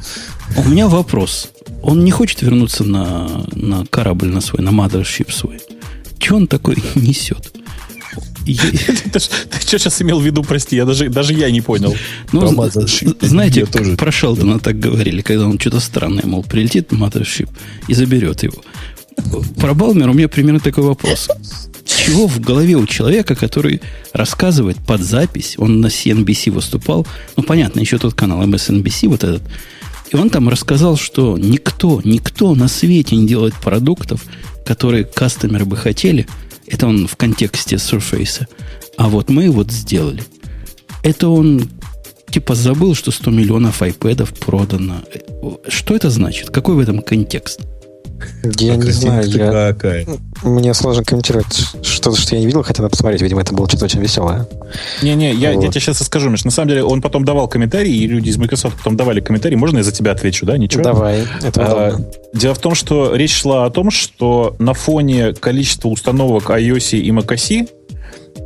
У 0.57 0.68
меня 0.68 0.89
вопрос. 0.89 1.51
Он 1.83 2.05
не 2.05 2.11
хочет 2.11 2.43
вернуться 2.43 2.85
на, 2.85 3.47
на 3.53 3.85
корабль 3.87 4.29
на 4.29 4.41
свой, 4.41 4.62
на 4.62 4.70
mothership 4.70 5.31
свой. 5.31 5.61
Че 6.18 6.37
он 6.37 6.47
такой 6.47 6.77
несет? 6.95 7.53
Ты 9.12 9.18
что 9.18 9.79
сейчас 9.79 10.01
имел 10.03 10.20
в 10.20 10.24
виду, 10.24 10.43
прости, 10.45 10.77
я 10.77 10.85
даже, 10.85 11.09
даже 11.09 11.33
я 11.33 11.51
не 11.51 11.61
понял. 11.61 11.95
Ну, 12.33 12.70
знаете, 13.20 13.66
про 13.66 14.12
Шелдона 14.12 14.59
так 14.61 14.79
говорили, 14.79 15.20
когда 15.20 15.47
он 15.47 15.59
что-то 15.59 15.81
странное, 15.81 16.24
мол, 16.24 16.45
прилетит 16.45 16.93
Mothership 16.93 17.49
и 17.89 17.95
заберет 17.95 18.45
его. 18.45 18.62
Про 19.59 19.75
Балмер 19.75 20.11
у 20.11 20.12
меня 20.12 20.29
примерно 20.29 20.61
такой 20.61 20.85
вопрос. 20.85 21.29
Чего 21.85 22.27
в 22.27 22.41
голове 22.41 22.77
у 22.77 22.87
человека, 22.87 23.35
который 23.35 23.81
рассказывает 24.12 24.77
под 24.79 25.01
запись, 25.01 25.55
он 25.59 25.81
на 25.81 25.87
CNBC 25.87 26.51
выступал, 26.51 27.07
ну, 27.37 27.43
понятно, 27.43 27.81
еще 27.81 27.99
тот 27.99 28.14
канал 28.14 28.43
MSNBC, 28.43 29.09
вот 29.09 29.25
этот, 29.25 29.43
и 30.11 30.17
он 30.17 30.31
там 30.31 30.49
рассказал, 30.49 30.97
что 30.97 31.37
никто, 31.37 32.01
никто 32.05 32.55
на 32.55 32.69
свете 32.69 33.17
не 33.17 33.27
делает 33.27 33.55
продуктов, 33.55 34.25
которые 34.64 35.05
кастомеры 35.05 35.64
бы 35.64 35.77
хотели. 35.77 36.27
Это 36.67 36.87
он 36.87 37.07
в 37.07 37.17
контексте 37.17 37.77
Surface. 37.77 38.47
А 38.97 39.09
вот 39.09 39.29
мы 39.29 39.51
вот 39.51 39.73
сделали. 39.73 40.23
Это 41.03 41.29
он 41.29 41.69
типа 42.31 42.55
забыл, 42.55 42.95
что 42.95 43.11
100 43.11 43.31
миллионов 43.31 43.83
iPad 43.83 44.39
продано. 44.39 45.03
Что 45.69 45.95
это 45.95 46.11
значит? 46.11 46.51
Какой 46.51 46.75
в 46.75 46.79
этом 46.79 47.03
контекст? 47.03 47.61
Я 48.59 48.75
а 48.75 48.77
не 48.77 48.91
знаю, 48.91 49.29
я... 49.29 49.51
какая? 49.73 50.07
Мне 50.43 50.75
сложно 50.75 51.05
комментировать 51.05 51.67
что-то, 51.83 52.17
что 52.17 52.35
я 52.35 52.41
не 52.41 52.47
видел, 52.47 52.62
хотя 52.62 52.83
надо 52.83 52.93
посмотреть. 52.93 53.23
Видимо, 53.23 53.41
это 53.41 53.55
было 53.55 53.69
что-то 53.69 53.87
очень 53.87 54.01
веселое. 54.01 54.47
Не-не, 55.03 55.35
я, 55.35 55.53
вот. 55.53 55.64
я 55.64 55.71
тебе 55.71 55.81
сейчас 55.81 56.01
расскажу, 56.01 56.31
Миш. 56.31 56.45
На 56.45 56.51
самом 56.51 56.69
деле, 56.69 56.85
он 56.85 57.03
потом 57.03 57.25
давал 57.25 57.49
комментарии, 57.49 57.93
и 57.93 58.07
люди 58.07 58.29
из 58.29 58.37
Microsoft 58.37 58.79
потом 58.79 58.97
давали 58.97 59.21
комментарии. 59.21 59.57
Можно 59.57 59.79
я 59.79 59.85
за 59.85 59.93
тебя 59.93 60.12
отвечу, 60.12 60.47
да? 60.47 60.57
Ничего? 60.57 60.83
Давай, 60.83 61.25
это 61.43 61.62
а, 61.64 61.97
Дело 62.35 62.55
в 62.55 62.59
том, 62.59 62.75
что 62.75 63.14
речь 63.14 63.35
шла 63.35 63.64
о 63.64 63.71
том, 63.71 63.91
что 63.91 64.55
на 64.59 64.75
фоне 64.75 65.33
количества 65.33 65.89
установок 65.89 66.51
iOS 66.51 66.99
и 66.99 67.11
macOS, 67.11 67.69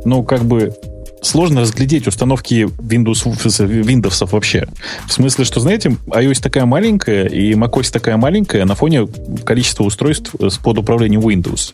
ну, 0.05 0.23
как 0.23 0.43
бы 0.43 0.73
сложно 1.21 1.61
разглядеть 1.61 2.07
установки 2.07 2.67
Windows, 2.77 3.25
Windows 3.25 4.27
вообще. 4.31 4.67
В 5.07 5.13
смысле, 5.13 5.45
что, 5.45 5.59
знаете, 5.59 5.97
iOS 6.07 6.41
такая 6.41 6.65
маленькая 6.65 7.27
и 7.27 7.53
macOS 7.53 7.91
такая 7.91 8.17
маленькая 8.17 8.65
на 8.65 8.75
фоне 8.75 9.07
количества 9.43 9.83
устройств 9.83 10.35
с 10.39 10.57
под 10.57 10.77
управлением 10.79 11.21
Windows. 11.21 11.73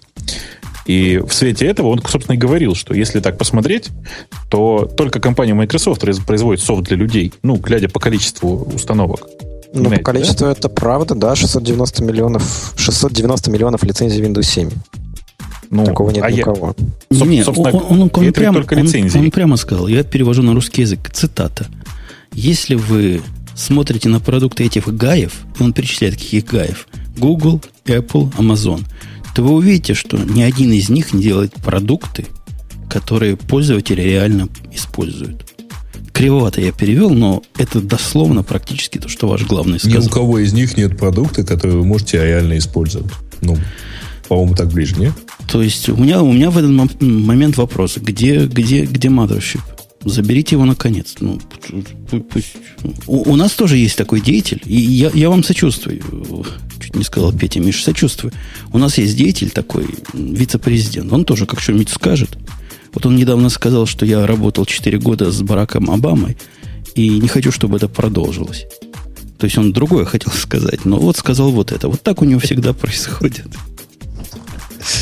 И 0.86 1.18
в 1.18 1.34
свете 1.34 1.66
этого 1.66 1.88
он, 1.88 2.02
собственно, 2.08 2.36
и 2.36 2.38
говорил, 2.38 2.74
что 2.74 2.93
если 2.93 3.20
так 3.20 3.38
посмотреть, 3.38 3.89
то 4.50 4.86
только 4.86 5.20
компания 5.20 5.54
Microsoft 5.54 6.02
производит 6.26 6.64
софт 6.64 6.84
для 6.84 6.95
людей, 6.95 7.34
ну, 7.43 7.58
глядя 7.58 7.89
по 7.89 8.00
количеству 8.00 8.70
установок. 8.74 9.28
Ну, 9.74 9.89
по 9.89 9.98
количеству 9.98 10.45
да? 10.45 10.54
это 10.54 10.70
правда, 10.70 11.14
да, 11.14 11.36
690 11.36 12.04
миллионов, 12.04 12.74
690 12.78 13.52
миллионов 13.52 13.84
лицензий 13.84 14.24
Windows 14.24 14.43
7. 14.43 14.70
Ну, 15.70 15.86
Такого 15.86 16.11
нет 16.11 16.24
а 16.24 16.32
ни 16.32 16.41
у 16.41 16.43
кого. 16.43 16.76
Я... 17.09 17.26
Не, 17.26 17.43
он, 17.43 17.57
он, 17.57 17.76
он, 17.89 18.01
он, 18.13 18.34
прямо, 18.34 18.59
он, 18.59 19.15
он 19.15 19.32
прямо 19.32 19.57
сказал, 19.57 19.88
я 19.88 20.03
перевожу 20.03 20.43
на 20.43 20.53
русский 20.53 20.82
язык, 20.82 21.09
цитата. 21.11 21.68
Если 22.34 22.76
вы 22.76 23.22
смотрите 23.55 24.09
на 24.09 24.20
продукты 24.20 24.65
этих 24.65 24.88
гаев, 24.88 25.34
и 25.59 25.63
он 25.63 25.74
перечисляет 25.74 26.15
каких 26.15 26.45
гаев, 26.45 26.88
Google, 27.18 27.61
Apple, 27.86 28.32
Amazon, 28.38 28.84
то 29.36 29.43
вы 29.43 29.55
увидите, 29.55 29.93
что 29.93 30.18
ни 30.18 30.41
один 30.41 30.72
из 30.72 30.89
них 30.89 31.13
не 31.13 31.24
делает 31.24 31.53
продукты, 31.53 32.26
которые 32.89 33.36
пользователи 33.36 34.01
реально 34.01 34.47
используют. 34.72 35.45
Кривовато 36.13 36.61
я 36.61 36.72
перевел, 36.72 37.11
но 37.11 37.43
это 37.57 37.80
дословно 37.80 38.41
практически 38.41 38.97
то, 38.97 39.09
что 39.09 39.28
ваш 39.28 39.45
главный 39.45 39.80
сказал. 39.80 40.01
Ни 40.01 40.07
у 40.07 40.09
кого 40.09 40.39
из 40.39 40.53
них 40.53 40.76
нет 40.78 40.97
продукта, 40.97 41.43
который 41.43 41.76
вы 41.76 41.86
можете 41.86 42.24
реально 42.24 42.57
использовать. 42.57 43.11
Ну, 43.41 43.55
по-моему, 44.28 44.55
так 44.55 44.69
ближе, 44.69 44.95
нет? 44.97 45.13
То 45.47 45.61
есть 45.61 45.89
у 45.89 45.95
меня, 45.95 46.21
у 46.21 46.32
меня 46.32 46.49
в 46.49 46.57
этот 46.57 47.01
момент 47.01 47.57
вопрос, 47.57 47.97
где, 47.97 48.45
где, 48.45 48.86
где 48.86 49.07
mothership? 49.07 49.61
Заберите 50.03 50.55
его 50.55 50.65
наконец. 50.65 51.15
Ну, 51.19 51.39
пусть. 52.30 52.53
У, 53.07 53.32
у 53.32 53.36
нас 53.36 53.53
тоже 53.53 53.78
есть 53.78 53.97
такой 53.97 54.21
деятель, 54.21 54.61
и 54.65 54.75
я, 54.75 55.09
я 55.13 55.30
вам 55.30 55.43
сочувствую. 55.43 56.01
Чуть 56.80 56.95
не 56.95 57.03
сказал 57.03 57.34
Петя, 57.34 57.59
Миша, 57.59 57.84
сочувствую. 57.84 58.32
У 58.71 58.78
нас 58.78 58.97
есть 58.97 59.17
деятель 59.17 59.49
такой, 59.49 59.88
вице-президент. 60.13 61.11
Он 61.11 61.25
тоже 61.25 61.45
как 61.45 61.59
что-нибудь 61.59 61.89
скажет. 61.89 62.38
Вот 62.93 63.05
он 63.05 63.15
недавно 63.15 63.49
сказал, 63.49 63.86
что 63.86 64.05
я 64.05 64.25
работал 64.25 64.65
4 64.65 64.97
года 64.99 65.32
с 65.32 65.41
Бараком 65.41 65.91
Обамой, 65.91 66.38
и 66.95 67.09
не 67.09 67.28
хочу, 67.28 67.51
чтобы 67.51 67.78
это 67.78 67.88
продолжилось. 67.88 68.65
То 69.38 69.45
есть 69.45 69.57
он 69.57 69.73
другое 69.73 70.05
хотел 70.05 70.32
сказать, 70.36 70.86
но 70.86 70.97
вот 70.97 71.17
сказал 71.17 71.51
вот 71.51 71.71
это. 71.71 71.89
Вот 71.89 72.01
так 72.01 72.21
у 72.21 72.25
него 72.25 72.39
всегда 72.39 72.73
происходит. 72.73 73.47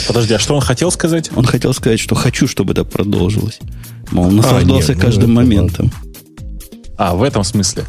Подожди, 0.07 0.33
а 0.33 0.39
что 0.39 0.55
он 0.55 0.61
хотел 0.61 0.91
сказать? 0.91 1.29
Он 1.35 1.45
хотел 1.45 1.73
сказать, 1.73 1.99
что 1.99 2.15
хочу, 2.15 2.47
чтобы 2.47 2.73
это 2.73 2.83
продолжилось. 2.83 3.59
Мол, 4.11 4.31
наслаждался 4.31 4.91
а, 4.91 4.95
нет, 4.95 4.97
ну, 4.97 5.01
каждым 5.01 5.33
ну, 5.33 5.41
моментом. 5.41 5.91
А, 6.97 7.15
в 7.15 7.23
этом 7.23 7.43
смысле. 7.43 7.85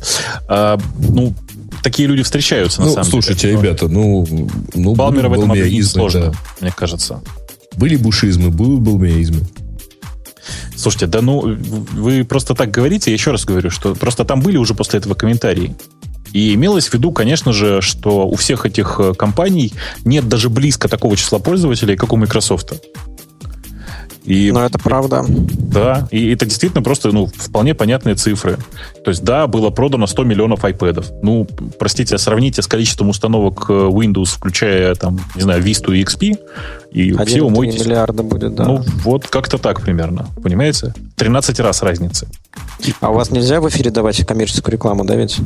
А, 0.49 0.79
ну, 0.99 1.35
такие 1.83 2.09
люди 2.09 2.23
встречаются, 2.23 2.81
на 2.81 2.87
ну, 2.87 2.93
самом 2.95 3.11
слушайте, 3.11 3.49
деле. 3.49 3.61
ребята, 3.61 3.89
ну... 3.89 4.27
ну 4.75 4.95
Балмера 4.95 5.29
в 5.29 5.33
этом 5.35 5.53
объяснить 5.53 5.89
сложно, 5.89 6.31
да. 6.31 6.33
мне 6.61 6.73
кажется. 6.77 7.23
Были 7.77 7.97
бушизмы, 7.97 8.51
были 8.51 8.77
балмеизмы. 8.77 9.43
Слушайте, 10.77 11.07
да 11.07 11.23
ну, 11.23 11.57
вы 11.93 12.25
просто 12.25 12.55
так 12.55 12.71
говорите, 12.71 13.11
я 13.11 13.14
еще 13.14 13.33
раз 13.33 13.45
говорю, 13.45 13.71
что 13.71 13.95
просто 13.95 14.25
там 14.25 14.41
были 14.41 14.57
уже 14.57 14.75
после 14.75 14.99
этого 14.99 15.14
комментарии. 15.14 15.75
И 16.37 16.53
имелось 16.53 16.89
в 16.89 16.93
виду, 16.93 17.12
конечно 17.12 17.55
же, 17.55 17.80
что 17.80 18.28
у 18.28 18.34
всех 18.34 18.66
этих 18.66 18.97
э, 18.99 19.14
компаний 19.14 19.72
нет 20.05 20.28
даже 20.28 20.51
близко 20.51 20.87
такого 20.87 21.16
числа 21.16 21.39
пользователей, 21.39 21.97
как 21.97 22.12
у 22.12 22.16
Microsoft. 22.16 22.74
И, 24.22 24.53
Но 24.53 24.62
это 24.62 24.78
правда. 24.78 25.24
Да, 25.26 26.07
и 26.11 26.30
это 26.30 26.45
действительно 26.45 26.82
просто 26.82 27.11
ну, 27.11 27.24
вполне 27.24 27.74
понятные 27.74 28.16
цифры. 28.16 28.59
То 29.03 29.12
есть, 29.12 29.24
да, 29.24 29.47
было 29.47 29.70
продано 29.70 30.07
100 30.07 30.24
миллионов 30.24 30.62
iPad. 30.62 31.07
Ну, 31.22 31.49
простите, 31.78 32.18
сравните 32.18 32.61
с 32.61 32.66
количеством 32.66 33.09
установок 33.09 33.70
э, 33.70 33.72
Windows, 33.72 34.37
включая, 34.37 34.95
там, 34.95 35.18
не 35.37 35.41
знаю, 35.41 35.62
Vista 35.62 35.97
и 35.97 36.05
XP, 36.05 36.39
и 36.91 37.12
все 37.24 37.41
умойтесь. 37.41 37.82
миллиарда 37.82 38.22
будет, 38.22 38.55
да. 38.55 38.64
Ну, 38.66 38.84
вот 39.05 39.26
как-то 39.26 39.57
так 39.57 39.80
примерно, 39.80 40.26
понимаете? 40.43 40.93
13 41.16 41.61
раз 41.61 41.82
разницы. 41.82 42.28
А 43.01 43.09
у 43.09 43.14
вас 43.14 43.30
нельзя 43.30 43.62
в 43.62 43.68
эфире 43.70 43.91
давать 43.91 44.22
коммерческую 44.26 44.74
рекламу, 44.74 45.07
да 45.07 45.16
ведь? 45.16 45.41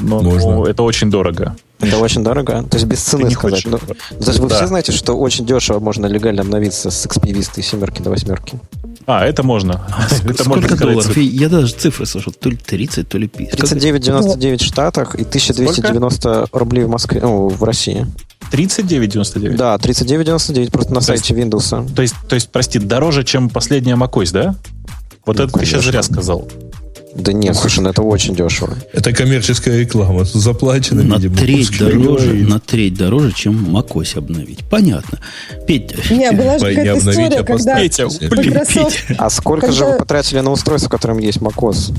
Но, 0.00 0.20
Можно. 0.20 0.56
Ну, 0.56 0.64
это 0.64 0.82
очень 0.82 1.10
дорого. 1.10 1.56
Это 1.80 1.98
очень 1.98 2.24
дорого? 2.24 2.62
То 2.62 2.76
есть 2.76 2.86
без 2.86 3.00
цены 3.00 3.30
сказать? 3.30 3.64
Ну, 3.66 3.78
то 3.78 3.96
есть 4.26 4.38
вы 4.38 4.48
да. 4.48 4.56
все 4.56 4.66
знаете, 4.66 4.92
что 4.92 5.14
очень 5.14 5.44
дешево 5.44 5.78
можно 5.78 6.06
легально 6.06 6.42
обновиться 6.42 6.90
с 6.90 7.06
XP 7.06 7.32
Vista 7.32 7.62
семерки 7.62 8.00
до 8.00 8.10
восьмерки? 8.10 8.58
А, 9.06 9.24
это 9.24 9.42
можно. 9.42 9.86
Это 10.24 10.42
сколько 10.42 10.70
можно 10.70 10.76
долларов? 10.76 11.16
Я 11.16 11.48
даже 11.48 11.72
цифры 11.72 12.06
слышал. 12.06 12.32
То 12.32 12.50
ли 12.50 12.56
30, 12.56 13.08
то 13.08 13.18
ли 13.18 13.28
50. 13.28 13.60
39,99 13.60 14.58
в 14.58 14.64
Штатах 14.64 15.14
и 15.14 15.22
1290 15.22 16.18
сколько? 16.18 16.58
рублей 16.58 16.84
в 16.84 16.88
Москве, 16.88 17.20
ну, 17.20 17.48
в 17.48 17.62
России. 17.62 18.06
39,99? 18.50 19.56
Да, 19.56 19.76
39,99 19.76 20.70
просто 20.70 20.92
на 20.92 21.00
то 21.00 21.06
сайте 21.06 21.34
есть, 21.34 21.46
Windows. 21.46 21.94
То 21.94 22.02
есть, 22.02 22.14
то 22.28 22.34
есть, 22.34 22.50
прости, 22.50 22.78
дороже, 22.78 23.22
чем 23.22 23.48
последняя 23.48 23.94
macOS, 23.94 24.32
да? 24.32 24.54
Вот 25.24 25.38
ну, 25.38 25.44
это 25.44 25.52
конечно. 25.52 25.60
ты 25.60 25.66
сейчас 25.66 25.84
зря 25.84 26.02
сказал. 26.02 26.48
Да 27.18 27.32
нет, 27.32 27.54
ну, 27.54 27.60
слушай, 27.60 27.80
ну 27.80 27.90
это 27.90 28.02
очень 28.02 28.34
дешево. 28.34 28.76
Это 28.92 29.12
коммерческая 29.12 29.80
реклама, 29.80 30.24
заплачена, 30.24 31.02
на 31.02 31.16
видимо. 31.16 31.36
Треть 31.36 31.78
дороже, 31.78 32.34
на 32.34 32.60
треть 32.60 32.94
дороже, 32.94 33.32
чем 33.32 33.76
macOS 33.76 34.18
обновить. 34.18 34.64
Понятно. 34.68 35.18
Петь, 35.66 36.10
не, 36.10 36.30
была 36.32 36.58
же 36.58 36.66
какая-то 36.66 37.10
история, 37.10 37.38
а 37.38 37.44
когда 37.44 37.80
Петя, 37.80 38.08
блин, 38.28 38.54
Microsoft... 38.54 39.04
А 39.18 39.30
сколько 39.30 39.66
когда... 39.68 39.76
же 39.76 39.84
вы 39.86 39.98
потратили 39.98 40.40
на 40.40 40.50
устройство, 40.50 40.88
в 40.88 40.92
котором 40.92 41.18
есть 41.18 41.38
macOS? 41.38 41.94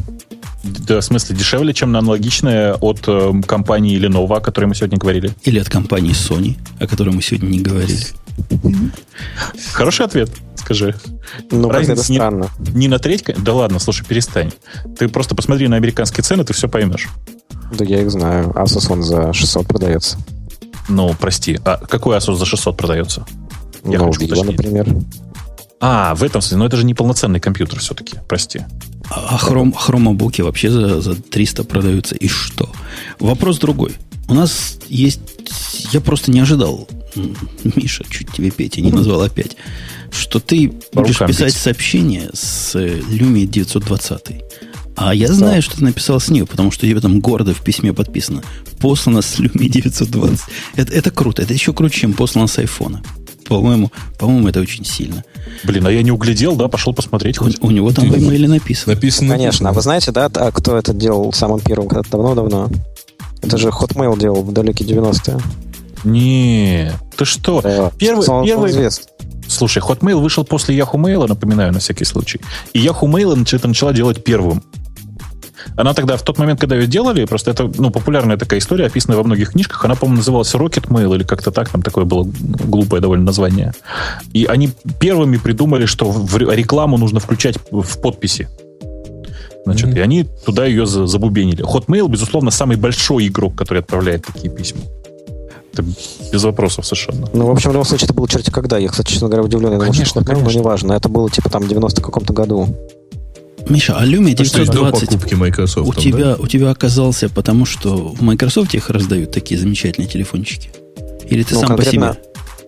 Да, 0.63 0.99
в 0.99 1.03
смысле, 1.03 1.35
дешевле, 1.35 1.73
чем 1.73 1.91
на 1.91 1.99
аналогичное 1.99 2.73
от 2.75 3.03
э, 3.07 3.33
компании 3.45 3.99
Lenovo, 3.99 4.37
о 4.37 4.39
которой 4.41 4.65
мы 4.65 4.75
сегодня 4.75 4.97
говорили. 4.97 5.31
Или 5.43 5.59
от 5.59 5.69
компании 5.69 6.11
Sony, 6.11 6.57
о 6.79 6.87
которой 6.87 7.09
мы 7.09 7.21
сегодня 7.21 7.47
не 7.47 7.59
говорили. 7.59 8.05
Хороший 9.73 10.05
ответ 10.05 10.29
скажи. 10.67 10.95
Ну, 11.49 11.69
Разница 11.69 12.01
это 12.01 12.11
не, 12.11 12.17
странно. 12.17 12.49
Не 12.59 12.87
на 12.89 12.99
треть? 12.99 13.23
Да 13.41 13.53
ладно, 13.53 13.79
слушай, 13.79 14.05
перестань. 14.05 14.51
Ты 14.99 15.07
просто 15.07 15.33
посмотри 15.33 15.67
на 15.69 15.77
американские 15.77 16.23
цены, 16.23 16.43
ты 16.43 16.53
все 16.53 16.67
поймешь. 16.67 17.07
Да 17.71 17.85
я 17.85 18.01
их 18.01 18.11
знаю. 18.11 18.49
Asus 18.49 18.91
он 18.91 19.01
за 19.01 19.31
600 19.31 19.65
продается. 19.65 20.17
Ну, 20.89 21.15
прости. 21.17 21.57
А 21.63 21.77
какой 21.77 22.17
Asus 22.17 22.35
за 22.35 22.45
600 22.45 22.75
продается? 22.75 23.25
Я 23.85 23.99
ну, 23.99 24.07
хочу 24.07 24.21
Vivo, 24.21 24.43
например. 24.43 24.87
А, 25.79 26.15
в 26.15 26.23
этом 26.23 26.41
смысле. 26.41 26.57
Но 26.57 26.65
это 26.65 26.75
же 26.75 26.85
не 26.85 26.93
полноценный 26.93 27.39
компьютер 27.39 27.79
все-таки. 27.79 28.17
Прости. 28.27 28.61
А 29.09 29.37
хром, 29.37 29.71
хромобуки 29.71 30.41
вообще 30.41 30.69
за, 30.69 30.99
за 30.99 31.15
300 31.15 31.63
продаются. 31.63 32.15
И 32.15 32.27
что? 32.27 32.69
Вопрос 33.19 33.59
другой. 33.59 33.95
У 34.27 34.33
нас 34.33 34.79
есть... 34.89 35.21
Я 35.93 36.01
просто 36.01 36.29
не 36.29 36.41
ожидал. 36.41 36.89
Миша, 37.75 38.03
чуть 38.09 38.31
тебе 38.31 38.51
Петя 38.51 38.81
не 38.81 38.91
назвал 38.91 39.21
опять 39.21 39.55
что 40.11 40.39
ты 40.39 40.73
будешь 40.93 41.19
писать 41.19 41.47
бить. 41.47 41.55
сообщение 41.55 42.29
с 42.33 42.73
Люми 42.75 43.45
920. 43.45 44.43
А 44.95 45.13
я 45.13 45.31
знаю, 45.31 45.57
да. 45.57 45.61
что 45.61 45.77
ты 45.77 45.83
написал 45.83 46.19
с 46.19 46.29
нее, 46.29 46.47
потому 46.47 46.71
что 46.71 46.87
тебе 46.87 46.99
там 46.99 47.19
гордо 47.19 47.53
в 47.53 47.61
письме 47.61 47.93
подписано. 47.93 48.41
Послано 48.79 49.21
с 49.21 49.37
Люми 49.37 49.67
920. 49.67 50.39
Это, 50.75 50.93
это 50.93 51.11
круто. 51.11 51.43
Это 51.43 51.53
еще 51.53 51.71
круче, 51.73 52.01
чем 52.01 52.13
послано 52.13 52.47
с 52.47 52.57
айфона. 52.57 53.03
По-моему, 53.47 53.91
по-моему, 54.17 54.47
это 54.47 54.59
очень 54.59 54.83
сильно. 54.83 55.23
Блин, 55.63 55.85
а 55.85 55.91
я 55.91 56.01
не 56.01 56.11
углядел, 56.11 56.55
да, 56.55 56.67
пошел 56.67 56.93
посмотреть. 56.93 57.39
У, 57.39 57.49
у 57.61 57.71
него 57.71 57.91
там 57.93 58.09
в 58.09 58.17
имейле 58.17 58.47
написано. 58.47 58.95
Написано. 58.95 59.35
Конечно. 59.35 59.69
А 59.69 59.73
вы 59.73 59.81
знаете, 59.81 60.11
да, 60.11 60.25
а 60.25 60.51
кто 60.51 60.77
это 60.77 60.93
делал 60.93 61.31
самым 61.31 61.59
первым 61.59 61.87
когда-то 61.87 62.09
давно-давно? 62.11 62.69
Это 63.41 63.57
же 63.57 63.69
Hotmail 63.69 64.19
делал 64.19 64.41
в 64.41 64.51
далекие 64.51 64.89
90-е. 64.89 65.39
Не, 66.03 66.91
ты 67.15 67.25
что? 67.25 67.61
Да, 67.61 67.91
первый, 67.97 68.25
первый, 68.25 68.89
Слушай, 69.47 69.81
Hotmail 69.81 70.19
вышел 70.19 70.43
после 70.43 70.77
Yahoo 70.77 70.95
Mail, 70.95 71.27
напоминаю, 71.27 71.71
на 71.71 71.79
всякий 71.79 72.05
случай. 72.05 72.41
И 72.73 72.85
Yahoo 72.85 73.09
Mail 73.09 73.55
это 73.55 73.67
начала 73.67 73.93
делать 73.93 74.23
первым. 74.23 74.61
Она 75.75 75.93
тогда, 75.93 76.17
в 76.17 76.23
тот 76.23 76.37
момент, 76.37 76.59
когда 76.59 76.75
ее 76.75 76.87
делали, 76.87 77.25
просто 77.25 77.51
это 77.51 77.69
ну, 77.77 77.89
популярная 77.89 78.37
такая 78.37 78.59
история, 78.59 78.85
описанная 78.85 79.17
во 79.17 79.23
многих 79.23 79.51
книжках, 79.51 79.83
она, 79.85 79.95
по-моему, 79.95 80.17
называлась 80.17 80.53
Rocket 80.53 80.87
Mail 80.87 81.15
или 81.15 81.23
как-то 81.23 81.51
так, 81.51 81.69
там 81.69 81.81
такое 81.81 82.05
было 82.05 82.23
глупое 82.23 83.01
довольно 83.01 83.25
название. 83.25 83.73
И 84.33 84.45
они 84.45 84.69
первыми 84.99 85.37
придумали, 85.37 85.85
что 85.85 86.09
в 86.09 86.37
рекламу 86.37 86.97
нужно 86.97 87.19
включать 87.19 87.57
в 87.71 88.01
подписи. 88.01 88.47
Значит, 89.65 89.89
mm-hmm. 89.89 89.97
и 89.97 89.99
они 89.99 90.23
туда 90.45 90.65
ее 90.65 90.85
забубенили. 90.85 91.63
Hotmail, 91.63 92.07
безусловно, 92.07 92.51
самый 92.51 92.77
большой 92.77 93.27
игрок, 93.27 93.55
который 93.55 93.79
отправляет 93.79 94.25
такие 94.25 94.49
письма. 94.53 94.81
Это 95.77 95.85
без 96.31 96.43
вопросов 96.43 96.85
совершенно. 96.85 97.27
Ну, 97.33 97.45
в 97.45 97.51
общем, 97.51 97.69
в 97.69 97.73
любом 97.73 97.85
случае, 97.85 98.05
это 98.05 98.13
было 98.13 98.27
черти 98.27 98.49
когда. 98.49 98.77
Я, 98.77 98.89
кстати, 98.89 99.11
честно 99.11 99.27
говоря, 99.27 99.43
удивлен. 99.43 99.73
Я 99.73 99.79
конечно, 99.79 100.21
думал, 100.21 100.25
конечно. 100.25 100.45
Но 100.45 100.59
неважно. 100.59 100.93
Это 100.93 101.09
было 101.09 101.29
типа 101.29 101.49
там 101.49 101.63
в 101.63 101.67
90 101.67 102.01
каком-то 102.01 102.33
году. 102.33 102.67
Миша, 103.69 103.97
а 103.97 104.05
Lumia 104.05 104.33
920 104.33 105.09
покупки 105.09 105.33
Microsoft, 105.33 105.89
у, 105.89 105.93
тебя, 105.93 106.17
да? 106.17 106.35
у 106.39 106.47
тебя 106.47 106.71
оказался 106.71 107.27
потому, 107.27 107.65
что 107.65 107.97
в 107.97 108.21
Microsoft 108.21 108.73
их 108.73 108.89
раздают 108.89 109.31
такие 109.31 109.59
замечательные 109.59 110.07
телефончики? 110.07 110.69
Или 111.29 111.43
ты 111.43 111.55
ну, 111.55 111.61
сам 111.61 111.75
по 111.75 111.83
себе? 111.83 112.15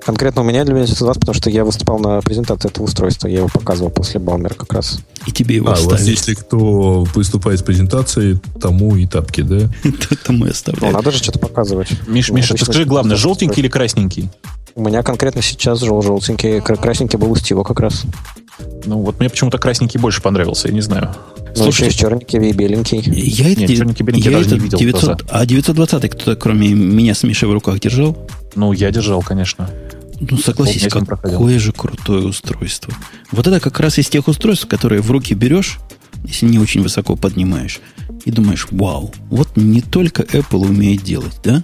Конкретно 0.09 0.41
у 0.41 0.43
меня 0.43 0.65
для 0.65 0.73
меня 0.73 0.87
920, 0.87 1.19
потому 1.19 1.35
что 1.35 1.51
я 1.51 1.63
выступал 1.63 1.99
на 1.99 2.19
презентации 2.21 2.67
этого 2.67 2.85
устройства. 2.85 3.27
Я 3.27 3.37
его 3.37 3.47
показывал 3.47 3.91
после 3.91 4.19
Балмера 4.19 4.55
как 4.55 4.73
раз. 4.73 5.01
И 5.27 5.31
тебе 5.31 5.57
его 5.57 5.69
а, 5.69 5.73
оставили. 5.73 5.91
вас, 5.91 6.07
если 6.07 6.33
кто 6.33 7.03
выступает 7.13 7.59
с 7.59 7.61
презентацией, 7.61 8.39
тому 8.59 8.95
и 8.95 9.05
тапки, 9.05 9.41
да? 9.41 9.69
Тому 10.25 10.47
и 10.47 10.49
оставляют. 10.49 10.93
Ну, 10.93 10.97
надо 10.97 11.11
же 11.11 11.19
что-то 11.19 11.37
показывать. 11.37 11.89
Миша, 12.07 12.33
Миша, 12.33 12.55
ты 12.55 12.63
скажи 12.63 12.85
главное, 12.85 13.17
желтенький 13.17 13.61
или 13.61 13.69
красненький? 13.69 14.31
У 14.73 14.83
меня 14.83 15.03
конкретно 15.03 15.43
сейчас 15.43 15.79
жел 15.81 16.01
желтенький. 16.01 16.59
Красненький 16.59 17.19
был 17.19 17.29
у 17.31 17.35
Стива 17.35 17.61
как 17.61 17.79
раз. 17.79 18.01
Ну, 18.85 19.01
вот 19.01 19.19
мне 19.19 19.29
почему-то 19.29 19.59
красненький 19.59 19.99
больше 19.99 20.23
понравился, 20.23 20.69
я 20.69 20.73
не 20.73 20.81
знаю. 20.81 21.13
Ну, 21.37 21.65
Слушай, 21.65 21.89
еще 21.89 21.99
черненький 21.99 22.49
и 22.49 22.51
беленький. 22.51 22.99
Я 22.99 23.49
Нет, 23.49 23.69
черненький 23.69 24.03
беленький 24.03 24.31
я 24.31 24.37
даже 24.39 24.49
не 24.55 24.59
видел 24.59 24.79
900, 24.79 25.25
А 25.29 25.45
920 25.45 26.09
кто-то, 26.09 26.35
кроме 26.35 26.69
меня 26.69 27.13
с 27.13 27.21
Мишей 27.21 27.47
в 27.47 27.53
руках, 27.53 27.79
держал? 27.79 28.17
Ну, 28.55 28.73
я 28.73 28.89
держал, 28.89 29.21
конечно. 29.21 29.69
Ну, 30.19 30.37
согласись, 30.37 30.87
какое 30.87 31.59
же 31.59 31.71
крутое 31.71 32.27
устройство. 32.27 32.93
Вот 33.31 33.47
это 33.47 33.59
как 33.59 33.79
раз 33.79 33.97
из 33.97 34.09
тех 34.09 34.27
устройств, 34.27 34.67
которые 34.67 35.01
в 35.01 35.09
руки 35.11 35.33
берешь, 35.33 35.79
если 36.25 36.45
не 36.45 36.59
очень 36.59 36.81
высоко 36.81 37.15
поднимаешь, 37.15 37.79
и 38.25 38.31
думаешь, 38.31 38.67
вау, 38.71 39.13
вот 39.29 39.55
не 39.55 39.81
только 39.81 40.23
Apple 40.23 40.67
умеет 40.67 41.03
делать, 41.03 41.39
да? 41.43 41.63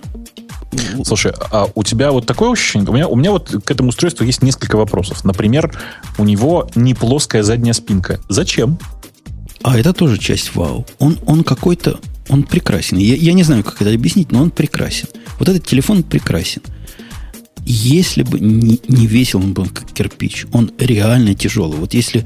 Слушай, 1.03 1.33
а 1.51 1.67
у 1.73 1.83
тебя 1.83 2.11
вот 2.11 2.25
такое 2.25 2.51
ощущение? 2.51 2.89
У 2.89 2.93
меня, 2.93 3.07
у 3.07 3.15
меня 3.15 3.31
вот 3.31 3.63
к 3.63 3.71
этому 3.71 3.89
устройству 3.89 4.25
есть 4.25 4.41
несколько 4.41 4.75
вопросов. 4.75 5.23
Например, 5.23 5.73
у 6.17 6.23
него 6.23 6.69
не 6.75 6.93
плоская 6.93 7.43
задняя 7.43 7.73
спинка. 7.73 8.19
Зачем? 8.29 8.77
А 9.63 9.77
это 9.77 9.93
тоже 9.93 10.17
часть 10.17 10.55
вау. 10.55 10.85
Он, 10.99 11.17
он 11.25 11.43
какой-то... 11.43 11.99
Он 12.27 12.43
прекрасен. 12.43 12.97
Я, 12.97 13.15
я 13.15 13.33
не 13.33 13.43
знаю, 13.43 13.63
как 13.63 13.81
это 13.81 13.93
объяснить, 13.93 14.31
но 14.31 14.41
он 14.41 14.49
прекрасен. 14.49 15.07
Вот 15.39 15.47
этот 15.47 15.65
телефон 15.65 16.03
прекрасен. 16.03 16.61
Если 17.65 18.23
бы 18.23 18.39
не, 18.39 18.79
не 18.87 19.07
весил 19.07 19.39
он 19.39 19.53
был 19.53 19.65
как 19.65 19.91
кирпич, 19.91 20.45
он 20.53 20.71
реально 20.77 21.33
тяжелый. 21.33 21.77
Вот 21.77 21.93
если 21.93 22.25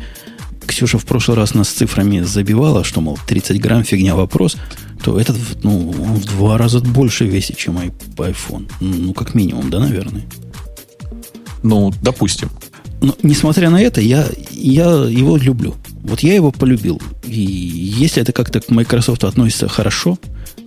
Ксюша 0.67 0.99
в 0.99 1.05
прошлый 1.05 1.35
раз 1.35 1.55
нас 1.55 1.69
цифрами 1.69 2.21
забивала, 2.21 2.83
что, 2.83 3.01
мол, 3.01 3.17
30 3.25 3.59
грамм 3.59 3.83
фигня 3.83 4.15
вопрос, 4.15 4.57
то 5.03 5.19
этот 5.19 5.37
ну, 5.63 5.89
он 5.89 6.15
в 6.15 6.25
два 6.25 6.57
раза 6.57 6.79
больше 6.79 7.25
весит, 7.25 7.57
чем 7.57 7.77
iPhone. 7.77 8.69
Ну, 8.79 9.13
как 9.13 9.33
минимум, 9.33 9.69
да, 9.69 9.79
наверное. 9.79 10.23
Ну, 11.63 11.91
допустим. 12.01 12.49
Но, 13.01 13.15
несмотря 13.23 13.69
на 13.69 13.81
это, 13.81 14.01
я, 14.01 14.27
я 14.51 14.85
его 15.05 15.37
люблю. 15.37 15.75
Вот 16.03 16.19
я 16.19 16.35
его 16.35 16.51
полюбил. 16.51 17.01
И 17.25 17.39
если 17.39 18.21
это 18.21 18.31
как-то 18.31 18.59
к 18.59 18.69
Microsoft 18.69 19.23
относится 19.23 19.67
хорошо, 19.69 20.19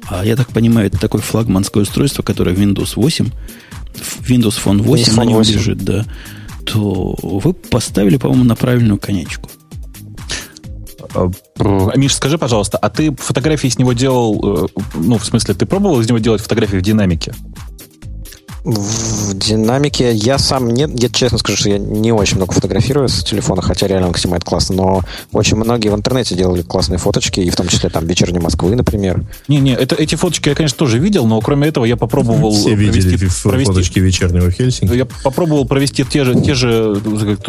а 0.09 0.25
я 0.25 0.35
так 0.35 0.49
понимаю, 0.49 0.89
это 0.89 0.99
такое 0.99 1.21
флагманское 1.21 1.83
устройство, 1.83 2.23
которое 2.23 2.57
Windows 2.57 2.93
8, 2.97 3.29
Windows 4.29 4.59
Phone 4.63 4.83
8 4.83 5.15
на 5.17 5.25
нем 5.25 5.41
лежит, 5.41 5.79
да, 5.79 6.05
то 6.65 7.17
вы 7.23 7.53
поставили, 7.53 8.17
по-моему, 8.17 8.45
на 8.45 8.57
правильную 8.57 8.99
конечку. 8.99 9.51
А, 11.15 11.31
Миш, 11.97 12.15
скажи, 12.15 12.39
пожалуйста, 12.39 12.79
а 12.79 12.89
ты 12.89 13.15
фотографии 13.15 13.69
с 13.69 13.79
него 13.79 13.93
делал, 13.93 14.67
э, 14.67 14.69
ну, 14.95 15.19
в 15.19 15.25
смысле, 15.25 15.55
ты 15.55 15.67
пробовал 15.67 16.01
из 16.01 16.09
него 16.09 16.19
делать 16.19 16.41
фотографии 16.41 16.77
в 16.77 16.83
динамике? 16.83 17.35
В 18.65 19.35
динамике 19.35 20.13
я 20.15 20.39
сам 20.39 20.69
не, 20.69 20.87
я 20.95 21.09
честно 21.09 21.39
скажу, 21.39 21.59
что 21.59 21.71
я 21.71 21.79
не 21.79 22.13
очень 22.13 22.37
много 22.37 22.53
фотографирую 22.53 23.09
с 23.09 23.25
телефона, 23.25 23.61
хотя 23.61 23.89
реально 23.89 24.09
он 24.09 24.15
снимает 24.15 24.45
классно, 24.45 24.77
но 24.77 25.03
очень 25.33 25.57
многие 25.57 25.89
в 25.89 25.97
интернете 25.97 26.37
делали 26.37 26.63
классные 26.63 26.99
фоточки, 26.99 27.41
и 27.41 27.51
в 27.51 27.57
том 27.57 27.67
числе 27.67 27.91
там 27.91 28.07
вечерней 28.07 28.39
Москвы, 28.39 28.77
например. 28.77 29.25
Не-не, 29.49 29.75
это, 29.75 29.97
эти 29.97 30.15
фоточки 30.15 30.49
я, 30.49 30.55
конечно, 30.55 30.79
тоже 30.79 30.99
видел, 30.99 31.27
но 31.27 31.41
кроме 31.41 31.69
этого 31.69 31.85
я 31.85 31.97
попробовал 31.97 32.53
Все 32.53 32.77
видели 32.77 33.17
провести, 33.17 33.65
фоточки 33.65 33.99
вечернего 33.99 34.49
Хельсинки. 34.49 34.95
Я 34.95 35.07
попробовал 35.07 35.65
провести 35.65 36.05
те 36.05 36.23
же, 36.23 36.41
те 36.41 36.55
же, 36.55 37.01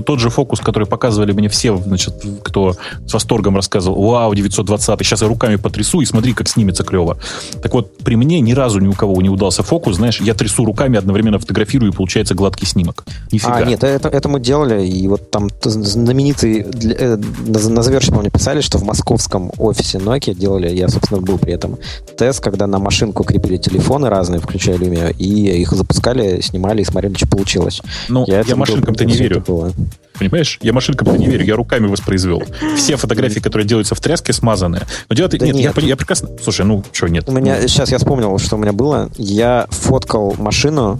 тот 0.05 0.20
же 0.20 0.32
фокус, 0.32 0.61
который 0.61 0.88
показывали 0.88 1.32
мне 1.32 1.47
все, 1.47 1.78
значит, 1.78 2.16
кто 2.41 2.76
с 3.05 3.14
восторгом 3.14 3.55
рассказывал, 3.55 4.01
вау, 4.01 4.34
920, 4.34 5.05
сейчас 5.05 5.22
я 5.22 5.28
руками 5.28 5.57
потрясу 5.57 6.01
и 6.01 6.05
смотри, 6.05 6.34
как 6.34 6.49
снимется 6.49 6.84
клево. 6.84 7.20
Так 7.61 7.72
вот, 7.74 7.95
при 7.97 8.16
мне 8.16 8.39
ни 8.39 8.53
разу 8.53 8.80
ни 8.80 8.88
у 8.88 8.93
кого 8.93 9.22
не 9.22 9.30
удался 9.30 9.61
фокус, 9.61 9.97
знаешь, 9.97 10.20
я 10.20 10.34
трясу 10.34 10.66
руками, 10.66 11.03
одновременно 11.04 11.39
фотографирую, 11.39 11.91
и 11.91 11.95
получается 11.95 12.36
гладкий 12.36 12.68
снимок. 12.68 13.06
Нифига. 13.32 13.56
А, 13.56 13.64
нет, 13.64 13.84
это, 13.84 14.10
это 14.10 14.30
мы 14.30 14.39
делали, 14.39 14.86
и 14.86 15.08
вот 15.08 15.32
там 15.32 15.49
знаменитый, 15.64 16.64
для, 16.64 16.95
э, 16.95 17.18
на 17.18 17.84
заверши, 17.84 18.12
помню, 18.12 18.32
писали, 18.32 18.62
что 18.62 18.78
в 18.78 18.84
московском 18.84 19.51
офисе 19.58 19.99
Nokia 19.99 20.34
делали, 20.34 20.70
я, 20.70 20.88
собственно, 20.89 21.22
был 21.22 21.38
при 21.38 21.54
этом, 21.54 21.78
тест, 22.18 22.41
когда 22.41 22.68
на 22.68 22.80
машинку 22.80 23.24
крепили 23.24 23.58
телефоны 23.58 24.10
разные, 24.10 24.39
включая 24.39 24.78
Lumia, 24.78 25.16
и 25.16 25.62
их 25.62 25.72
запускали, 25.72 26.41
снимали 26.41 26.82
и 26.82 26.86
смотрели, 26.86 27.16
что 27.16 27.28
получилось. 27.28 27.82
Ну, 28.10 28.26
я, 28.28 28.41
я 28.41 28.56
машинкам-то 28.56 29.06
не 29.06 29.14
верю. 29.14 29.43
Было. 29.45 29.72
Понимаешь? 30.30 30.59
Я 30.61 30.74
машинкам-то 30.74 31.17
не 31.17 31.28
верю, 31.28 31.45
я 31.45 31.55
руками 31.55 31.88
воспроизвел. 31.88 32.43
Все 32.76 32.95
фотографии, 32.95 33.39
которые 33.39 33.67
делаются 33.67 33.95
в 33.95 33.99
тряске, 33.99 34.34
смазанные. 34.34 34.84
Но 35.09 35.15
дело... 35.15 35.30
Да 35.30 35.38
нет, 35.38 35.55
нет. 35.55 35.78
Я, 35.78 35.88
я 35.88 35.95
прекрасно... 35.95 36.30
Слушай, 36.41 36.65
ну, 36.65 36.84
что, 36.91 37.07
нет. 37.07 37.28
У 37.28 37.32
меня... 37.32 37.67
Сейчас 37.67 37.91
я 37.91 37.97
вспомнил, 37.97 38.38
что 38.39 38.55
у 38.55 38.59
меня 38.59 38.74
было. 38.74 39.09
Я 39.17 39.67
фоткал 39.69 40.36
машину 40.38 40.99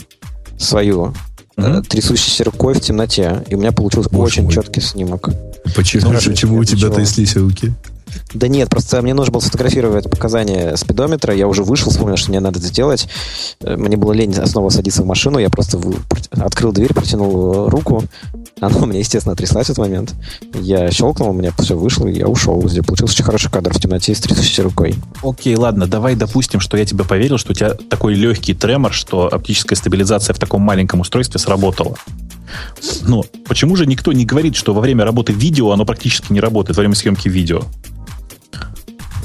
свою, 0.58 1.14
mm-hmm. 1.58 1.88
трясущейся 1.88 2.44
рукой 2.44 2.74
в 2.74 2.82
темноте, 2.82 3.44
и 3.48 3.56
у 3.56 3.60
меня 3.60 3.72
получился 3.72 4.10
Боже 4.10 4.26
очень 4.26 4.44
мой. 4.44 4.54
четкий 4.54 4.82
снимок. 4.82 5.30
Почему, 5.76 6.08
Хорошо, 6.08 6.32
почему 6.32 6.58
у 6.58 6.64
тебя 6.64 6.90
тряслись 6.90 7.36
руки? 7.36 7.74
Да 8.34 8.48
нет, 8.48 8.70
просто 8.70 9.02
мне 9.02 9.14
нужно 9.14 9.34
было 9.34 9.42
сфотографировать 9.42 10.10
показания 10.10 10.76
спидометра. 10.76 11.34
Я 11.34 11.48
уже 11.48 11.64
вышел, 11.64 11.92
вспомнил, 11.92 12.18
что 12.18 12.30
мне 12.30 12.40
надо 12.40 12.60
это 12.60 12.68
сделать. 12.68 13.08
Э, 13.62 13.76
мне 13.76 13.98
было 13.98 14.12
лень 14.14 14.34
снова 14.34 14.70
садиться 14.70 15.04
в 15.04 15.06
машину. 15.06 15.40
Я 15.40 15.50
просто 15.50 15.80
открыл 16.32 16.72
дверь, 16.72 16.94
протянул 16.94 17.70
руку. 17.70 18.04
Она 18.60 18.78
у 18.78 18.86
меня, 18.86 19.00
естественно, 19.00 19.36
тряслась 19.36 19.68
в 19.68 19.72
этот 19.72 19.80
момент. 19.80 20.14
Я 20.54 20.90
щелкнул, 20.92 21.30
у 21.30 21.34
меня 21.34 21.52
все 21.60 21.78
вышло, 21.78 22.08
и 22.08 22.18
я 22.18 22.28
ушел. 22.28 22.68
Здесь 22.68 22.86
получился 22.86 23.14
очень 23.14 23.26
хороший 23.26 23.52
кадр 23.52 23.74
в 23.74 23.80
темноте 23.80 24.16
с 24.16 24.20
трясущей 24.20 24.64
рукой. 24.64 24.96
Окей, 25.22 25.56
ладно, 25.56 25.88
давай 25.88 26.16
допустим, 26.16 26.60
что 26.60 26.78
я 26.78 26.86
тебе 26.86 27.04
поверил, 27.04 27.38
что 27.38 27.52
у 27.52 27.56
тебя 27.56 27.74
такой 27.74 28.14
легкий 28.14 28.54
тремор, 28.54 28.94
что 28.94 29.28
оптическая 29.28 29.78
стабилизация 29.78 30.34
в 30.34 30.40
таком 30.40 30.62
маленьком 30.62 31.02
устройстве 31.02 31.40
сработала. 31.40 31.96
Но 33.04 33.24
почему 33.48 33.76
же 33.76 33.86
никто 33.86 34.12
не 34.12 34.26
говорит, 34.26 34.56
что 34.56 34.74
во 34.74 34.82
время 34.82 35.06
работы 35.06 35.34
видео 35.34 35.72
оно 35.72 35.86
практически 35.86 36.32
не 36.32 36.40
работает, 36.40 36.78
во 36.78 36.82
время 36.82 36.96
съемки 36.96 37.28
видео? 37.28 37.64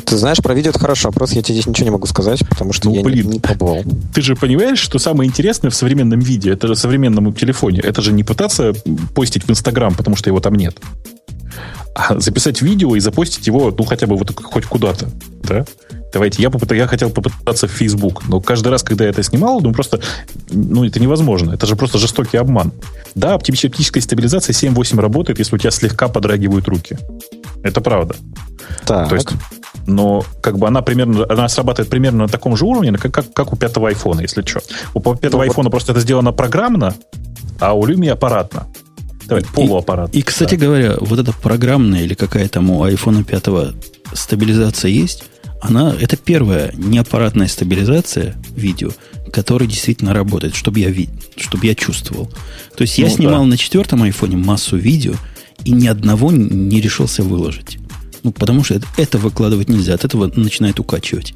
Ты 0.08 0.16
знаешь, 0.16 0.38
про 0.38 0.54
видео 0.54 0.70
это 0.70 0.78
хороший 0.78 1.06
вопрос. 1.06 1.32
Я 1.32 1.42
тебе 1.42 1.54
здесь 1.54 1.66
ничего 1.66 1.84
не 1.84 1.90
могу 1.90 2.06
сказать, 2.06 2.40
потому 2.48 2.72
что 2.72 2.88
ну, 2.88 2.96
я 2.96 3.02
блин, 3.02 3.26
не, 3.26 3.32
не 3.34 3.40
пробовал. 3.40 3.84
Ты 4.14 4.22
же 4.22 4.36
понимаешь, 4.36 4.78
что 4.78 4.98
самое 4.98 5.28
интересное 5.28 5.70
в 5.70 5.74
современном 5.74 6.20
видео, 6.20 6.52
это 6.52 6.66
же 6.66 6.76
современном 6.76 7.32
телефоне. 7.34 7.80
Это 7.80 8.00
же 8.00 8.12
не 8.12 8.24
пытаться 8.24 8.72
постить 9.14 9.44
в 9.44 9.50
Инстаграм, 9.50 9.94
потому 9.94 10.16
что 10.16 10.30
его 10.30 10.40
там 10.40 10.54
нет. 10.54 10.78
А 11.94 12.18
записать 12.20 12.62
видео 12.62 12.96
и 12.96 13.00
запостить 13.00 13.46
его, 13.46 13.74
ну, 13.76 13.84
хотя 13.84 14.06
бы 14.06 14.16
вот 14.16 14.34
хоть 14.42 14.64
куда-то, 14.64 15.10
да? 15.42 15.66
Давайте, 16.12 16.42
я, 16.42 16.48
попыт... 16.48 16.72
я 16.72 16.86
хотел 16.86 17.10
попытаться 17.10 17.68
в 17.68 17.70
Facebook, 17.70 18.26
но 18.28 18.40
каждый 18.40 18.68
раз, 18.68 18.82
когда 18.82 19.04
я 19.04 19.10
это 19.10 19.22
снимал, 19.22 19.60
ну, 19.60 19.72
просто, 19.72 20.00
ну, 20.50 20.84
это 20.84 21.00
невозможно. 21.00 21.52
Это 21.52 21.66
же 21.66 21.76
просто 21.76 21.98
жестокий 21.98 22.38
обман. 22.38 22.72
Да, 23.14 23.34
оптическая 23.34 24.02
стабилизация 24.02 24.54
7-8 24.54 24.98
работает, 25.00 25.38
если 25.38 25.56
у 25.56 25.58
тебя 25.58 25.70
слегка 25.70 26.08
подрагивают 26.08 26.66
руки. 26.66 26.96
Это 27.62 27.80
правда. 27.80 28.14
Так. 28.86 29.08
То 29.08 29.14
есть 29.14 29.28
но 29.88 30.22
как 30.42 30.58
бы 30.58 30.68
она 30.68 30.82
примерно, 30.82 31.24
она 31.28 31.48
срабатывает 31.48 31.90
примерно 31.90 32.24
на 32.24 32.28
таком 32.28 32.56
же 32.56 32.66
уровне, 32.66 32.92
как, 32.92 33.12
как, 33.12 33.32
как 33.32 33.52
у 33.54 33.56
пятого 33.56 33.88
айфона, 33.88 34.20
если 34.20 34.42
что. 34.42 34.60
У 34.92 35.00
пятого 35.00 35.42
ну, 35.42 35.48
айфона 35.48 35.64
вот... 35.68 35.70
просто 35.70 35.92
это 35.92 36.00
сделано 36.02 36.32
программно, 36.32 36.94
а 37.58 37.72
у 37.72 37.86
Lumia 37.86 38.10
аппаратно. 38.10 38.66
Давай, 39.26 39.44
полуаппаратно. 39.44 40.14
И, 40.14 40.20
и, 40.20 40.22
кстати 40.22 40.56
да. 40.56 40.66
говоря, 40.66 40.96
вот 41.00 41.18
эта 41.18 41.32
программная 41.32 42.02
или 42.02 42.14
какая 42.14 42.48
там 42.48 42.70
у 42.70 42.86
iPhone 42.86 43.24
5 43.24 43.74
стабилизация 44.14 44.90
есть, 44.90 45.24
она, 45.60 45.94
это 45.98 46.16
первая 46.16 46.72
неаппаратная 46.74 47.48
стабилизация 47.48 48.36
видео, 48.54 48.90
которая 49.32 49.68
действительно 49.68 50.14
работает, 50.14 50.54
чтобы 50.54 50.80
я, 50.80 50.90
вид, 50.90 51.10
чтобы 51.36 51.66
я 51.66 51.74
чувствовал. 51.74 52.30
То 52.76 52.82
есть 52.82 52.98
ну, 52.98 53.04
я 53.04 53.10
снимал 53.10 53.40
да. 53.40 53.46
на 53.46 53.56
четвертом 53.56 54.02
айфоне 54.02 54.36
массу 54.36 54.76
видео, 54.76 55.14
и 55.68 55.72
ни 55.72 55.86
одного 55.86 56.32
не 56.32 56.80
решился 56.80 57.22
выложить. 57.22 57.78
Ну, 58.22 58.32
потому 58.32 58.64
что 58.64 58.74
это, 58.74 58.86
это 58.96 59.18
выкладывать 59.18 59.68
нельзя, 59.68 59.94
от 59.94 60.04
этого 60.04 60.32
начинает 60.34 60.80
укачивать. 60.80 61.34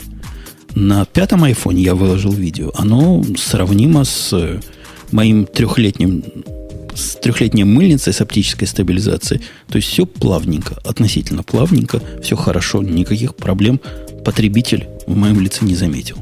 На 0.74 1.04
пятом 1.04 1.44
айфоне 1.44 1.82
я 1.82 1.94
выложил 1.94 2.32
видео. 2.32 2.72
Оно 2.74 3.22
сравнимо 3.36 4.04
с 4.04 4.32
э, 4.32 4.60
моим 5.10 5.44
трехлетним 5.44 6.24
с 6.94 7.16
трехлетней 7.16 7.64
мыльницей 7.64 8.12
с 8.14 8.22
оптической 8.22 8.66
стабилизацией. 8.66 9.42
То 9.68 9.76
есть 9.76 9.88
все 9.88 10.06
плавненько, 10.06 10.78
относительно 10.84 11.42
плавненько, 11.42 12.00
все 12.22 12.34
хорошо, 12.34 12.82
никаких 12.82 13.34
проблем 13.34 13.80
потребитель 14.24 14.88
в 15.06 15.14
моем 15.14 15.40
лице 15.40 15.64
не 15.66 15.74
заметил. 15.74 16.16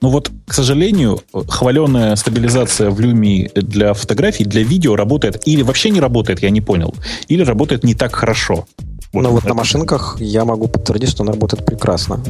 Ну 0.00 0.10
вот, 0.10 0.30
к 0.46 0.52
сожалению, 0.52 1.20
хваленая 1.48 2.16
стабилизация 2.16 2.90
в 2.90 3.00
Люми 3.00 3.50
для 3.54 3.94
фотографий, 3.94 4.44
для 4.44 4.62
видео 4.62 4.96
работает 4.96 5.42
или 5.46 5.62
вообще 5.62 5.90
не 5.90 6.00
работает, 6.00 6.42
я 6.42 6.50
не 6.50 6.60
понял, 6.60 6.94
или 7.28 7.42
работает 7.42 7.84
не 7.84 7.94
так 7.94 8.14
хорошо. 8.14 8.66
Вот 9.12 9.22
Но 9.22 9.30
вот 9.30 9.40
это. 9.40 9.48
на 9.48 9.54
машинках 9.54 10.18
я 10.20 10.44
могу 10.44 10.68
подтвердить, 10.68 11.10
что 11.10 11.22
она 11.22 11.32
работает 11.32 11.64
прекрасно. 11.64 12.22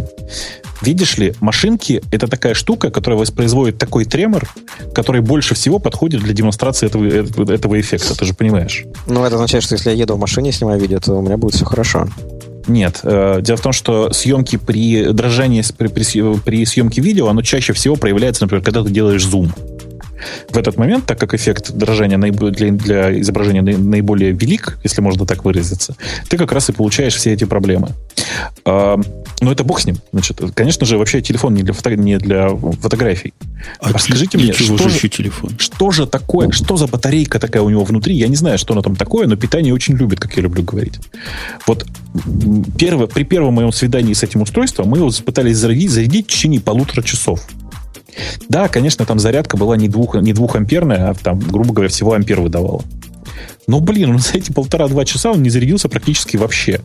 Видишь 0.82 1.16
ли, 1.18 1.34
машинки— 1.40 2.02
это 2.12 2.28
такая 2.28 2.54
штука, 2.54 2.90
которая 2.90 3.18
воспроизводит 3.18 3.78
такой 3.78 4.04
тремор, 4.04 4.48
который 4.94 5.20
больше 5.20 5.54
всего 5.54 5.78
подходит 5.78 6.22
для 6.22 6.34
демонстрации 6.34 6.86
этого, 6.86 7.50
этого 7.50 7.80
эффекта, 7.80 8.16
ты 8.16 8.24
же 8.24 8.34
понимаешь. 8.34 8.84
Ну, 9.06 9.24
это 9.24 9.36
означает, 9.36 9.64
что 9.64 9.74
если 9.74 9.90
я 9.90 9.96
еду 9.96 10.14
в 10.14 10.20
машине, 10.20 10.52
снимаю 10.52 10.78
видео, 10.78 11.00
то 11.00 11.14
у 11.14 11.22
меня 11.22 11.36
будет 11.36 11.54
все 11.54 11.64
хорошо. 11.64 12.08
Нет. 12.66 13.00
Э, 13.02 13.40
дело 13.42 13.56
в 13.56 13.60
том, 13.60 13.72
что 13.72 14.12
съемки 14.12 14.56
при 14.56 15.12
дрожании, 15.12 15.62
при, 15.76 15.88
при, 15.88 16.38
при 16.38 16.64
съемке 16.64 17.00
видео, 17.00 17.28
оно 17.28 17.42
чаще 17.42 17.72
всего 17.72 17.96
проявляется, 17.96 18.44
например, 18.44 18.64
когда 18.64 18.82
ты 18.82 18.90
делаешь 18.90 19.24
зум. 19.24 19.52
В 20.48 20.56
этот 20.56 20.76
момент, 20.76 21.06
так 21.06 21.18
как 21.18 21.34
эффект 21.34 21.72
дрожания 21.72 22.18
для, 22.18 22.70
для 22.70 23.20
изображения 23.20 23.62
наиболее 23.62 24.32
велик, 24.32 24.78
если 24.82 25.00
можно 25.00 25.26
так 25.26 25.44
выразиться, 25.44 25.96
ты 26.28 26.36
как 26.36 26.52
раз 26.52 26.68
и 26.68 26.72
получаешь 26.72 27.14
все 27.14 27.32
эти 27.32 27.44
проблемы. 27.44 27.90
А, 28.64 28.98
но 29.40 29.52
это 29.52 29.64
бог 29.64 29.80
с 29.80 29.86
ним. 29.86 29.98
Значит, 30.12 30.40
конечно 30.54 30.86
же, 30.86 30.98
вообще 30.98 31.20
телефон 31.20 31.54
не 31.54 31.62
для, 31.62 31.72
фото, 31.72 31.94
не 31.96 32.18
для 32.18 32.48
фотографий. 32.48 33.34
А 33.80 33.92
Расскажите 33.92 34.38
мне, 34.38 34.52
что 34.52 34.88
же, 34.88 35.08
телефон? 35.08 35.50
что 35.58 35.90
же 35.90 36.06
такое, 36.06 36.50
что 36.50 36.76
за 36.76 36.86
батарейка 36.86 37.38
такая 37.38 37.62
у 37.62 37.70
него 37.70 37.84
внутри? 37.84 38.16
Я 38.16 38.28
не 38.28 38.36
знаю, 38.36 38.58
что 38.58 38.72
она 38.72 38.82
там 38.82 38.96
такое, 38.96 39.26
но 39.26 39.36
питание 39.36 39.74
очень 39.74 39.94
любит, 39.94 40.20
как 40.20 40.36
я 40.36 40.42
люблю 40.42 40.62
говорить. 40.62 40.98
Вот 41.66 41.86
первое, 42.78 43.06
при 43.06 43.24
первом 43.24 43.54
моем 43.54 43.72
свидании 43.72 44.14
с 44.14 44.22
этим 44.22 44.42
устройством 44.42 44.88
мы 44.88 44.98
его 44.98 45.10
пытались 45.24 45.56
зарядить, 45.58 45.90
зарядить 45.90 46.26
в 46.26 46.30
течение 46.32 46.60
полутора 46.60 47.02
часов. 47.02 47.46
Да, 48.48 48.68
конечно, 48.68 49.04
там 49.04 49.18
зарядка 49.18 49.56
была 49.56 49.76
не, 49.76 49.88
двух, 49.88 50.14
не 50.14 50.32
двухамперная, 50.32 51.10
а 51.10 51.14
там, 51.14 51.38
грубо 51.38 51.72
говоря, 51.72 51.88
всего 51.88 52.12
ампер 52.12 52.40
выдавала. 52.40 52.82
Но, 53.66 53.80
блин, 53.80 54.10
он 54.10 54.18
за 54.18 54.38
эти 54.38 54.52
полтора-два 54.52 55.04
часа 55.04 55.32
он 55.32 55.42
не 55.42 55.50
зарядился 55.50 55.88
практически 55.88 56.36
вообще. 56.36 56.80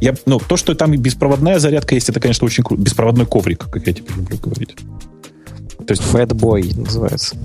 Я, 0.00 0.14
ну, 0.26 0.38
то, 0.38 0.56
что 0.56 0.74
там 0.74 0.96
беспроводная 0.96 1.58
зарядка 1.58 1.94
есть, 1.94 2.08
это, 2.08 2.18
конечно, 2.20 2.44
очень 2.44 2.64
круто. 2.64 2.82
Беспроводной 2.82 3.26
коврик, 3.26 3.68
как 3.70 3.86
я 3.86 3.92
теперь 3.92 4.16
люблю 4.16 4.38
говорить. 4.38 4.74
То 5.86 5.92
есть 5.92 6.02
Fatboy 6.02 6.78
называется. 6.78 7.36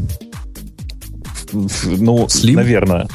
Ну, 1.52 2.26
Slim? 2.26 2.56
наверное. 2.56 3.08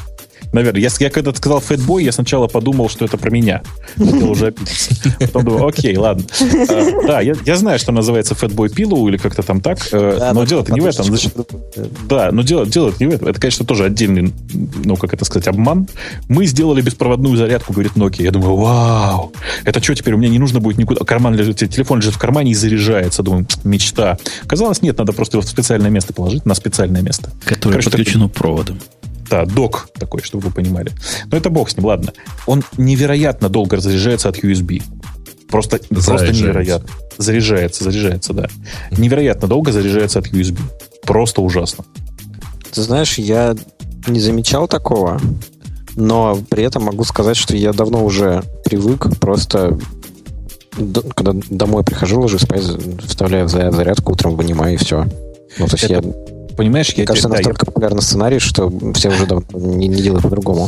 Наверное. 0.51 0.81
Я, 0.81 0.89
я 0.99 1.09
когда 1.09 1.33
сказал 1.33 1.59
Fatboy, 1.59 2.03
я 2.03 2.11
сначала 2.11 2.47
подумал, 2.47 2.89
что 2.89 3.05
это 3.05 3.17
про 3.17 3.29
меня. 3.29 3.61
Хотел 3.97 4.31
уже 4.31 4.47
обидеться. 4.47 4.95
Потом 5.19 5.45
думаю, 5.45 5.67
окей, 5.67 5.95
ладно. 5.97 6.25
А, 6.41 7.07
да, 7.07 7.21
я, 7.21 7.35
я 7.45 7.55
знаю, 7.55 7.79
что 7.79 7.91
называется 7.91 8.33
Fatboy 8.33 8.67
Pillow 8.67 9.07
или 9.07 9.17
как-то 9.17 9.43
там 9.43 9.61
так, 9.61 9.79
э, 9.91 10.17
да, 10.19 10.33
но 10.33 10.45
дело-то 10.45 10.73
не 10.73 10.81
в 10.81 10.85
этом. 10.85 11.05
Да, 12.07 12.31
но 12.31 12.41
дело, 12.41 12.65
дело 12.65 12.93
не 12.99 13.07
в 13.07 13.09
этом. 13.09 13.27
Это, 13.27 13.39
конечно, 13.39 13.65
тоже 13.65 13.85
отдельный, 13.85 14.33
ну, 14.83 14.95
как 14.95 15.13
это 15.13 15.25
сказать, 15.25 15.47
обман. 15.47 15.87
Мы 16.27 16.45
сделали 16.45 16.81
беспроводную 16.81 17.37
зарядку, 17.37 17.73
говорит 17.73 17.93
Nokia. 17.93 18.23
Я 18.23 18.31
думаю, 18.31 18.55
вау, 18.55 19.33
это 19.65 19.81
что 19.81 19.93
теперь? 19.95 20.13
У 20.13 20.17
меня 20.17 20.29
не 20.29 20.39
нужно 20.39 20.59
будет 20.59 20.77
никуда. 20.77 21.05
Карман 21.05 21.35
лежит, 21.35 21.57
телефон 21.57 21.99
лежит 21.99 22.15
в 22.15 22.17
кармане 22.17 22.51
и 22.51 22.55
заряжается. 22.55 23.23
Думаю, 23.23 23.45
мечта. 23.63 24.17
Казалось, 24.47 24.81
нет, 24.81 24.97
надо 24.97 25.13
просто 25.13 25.37
его 25.37 25.45
в 25.45 25.49
специальное 25.49 25.91
место 25.91 26.13
положить, 26.13 26.45
на 26.45 26.55
специальное 26.55 27.01
место. 27.01 27.29
Которое 27.45 27.73
Короче, 27.73 27.89
подключено 27.89 28.29
так... 28.29 28.37
проводом. 28.37 28.79
Да, 29.29 29.45
док 29.45 29.89
такой, 29.93 30.21
чтобы 30.21 30.47
вы 30.47 30.51
понимали. 30.51 30.91
Но 31.31 31.37
это 31.37 31.49
бог 31.49 31.69
с 31.69 31.77
ним, 31.77 31.85
ладно. 31.85 32.13
Он 32.47 32.63
невероятно 32.77 33.49
долго 33.49 33.75
разряжается 33.75 34.29
от 34.29 34.39
USB. 34.43 34.81
Просто, 35.49 35.79
просто 35.89 36.31
невероятно. 36.31 36.89
Заряжается, 37.17 37.83
заряжается, 37.83 38.33
да. 38.33 38.47
Невероятно 38.91 39.47
долго 39.47 39.71
заряжается 39.71 40.19
от 40.19 40.27
USB. 40.27 40.59
Просто 41.03 41.41
ужасно. 41.41 41.85
Ты 42.71 42.81
знаешь, 42.81 43.17
я 43.17 43.55
не 44.07 44.19
замечал 44.19 44.67
такого, 44.67 45.19
но 45.95 46.39
при 46.49 46.63
этом 46.63 46.83
могу 46.83 47.03
сказать, 47.03 47.37
что 47.37 47.55
я 47.55 47.73
давно 47.73 48.03
уже 48.03 48.43
привык 48.65 49.19
просто 49.19 49.77
когда 51.15 51.33
домой 51.49 51.83
прихожу, 51.83 52.21
ложусь 52.21 52.43
спать, 52.43 52.63
вставляю 53.05 53.47
в 53.47 53.49
зарядку, 53.49 54.13
утром 54.13 54.35
вынимаю 54.35 54.75
и 54.75 54.77
все. 54.77 55.05
Ну, 55.57 55.67
то 55.67 55.73
есть 55.73 55.83
это, 55.85 55.93
я 55.95 56.38
понимаешь, 56.59 56.89
я 56.89 57.05
кажется, 57.05 57.29
тебе, 57.29 57.37
настолько 57.37 57.65
да, 57.65 57.71
популярный 57.71 58.01
сценарий, 58.01 58.39
что 58.39 58.69
все 58.93 59.07
уже 59.07 59.25
не, 59.53 59.87
не 59.87 60.01
делают 60.01 60.23
по-другому. 60.23 60.67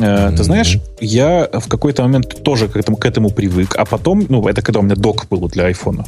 Э, 0.00 0.32
ты 0.36 0.42
знаешь, 0.42 0.78
я 1.00 1.48
в 1.52 1.68
какой-то 1.68 2.02
момент 2.02 2.42
тоже 2.42 2.66
к 2.66 2.76
этому, 2.76 2.96
к 2.96 3.06
этому 3.06 3.30
привык, 3.30 3.76
а 3.76 3.84
потом, 3.84 4.26
ну, 4.28 4.48
это 4.48 4.60
когда 4.60 4.80
у 4.80 4.82
меня 4.82 4.96
док 4.96 5.28
был 5.30 5.48
для 5.48 5.66
айфона. 5.66 6.04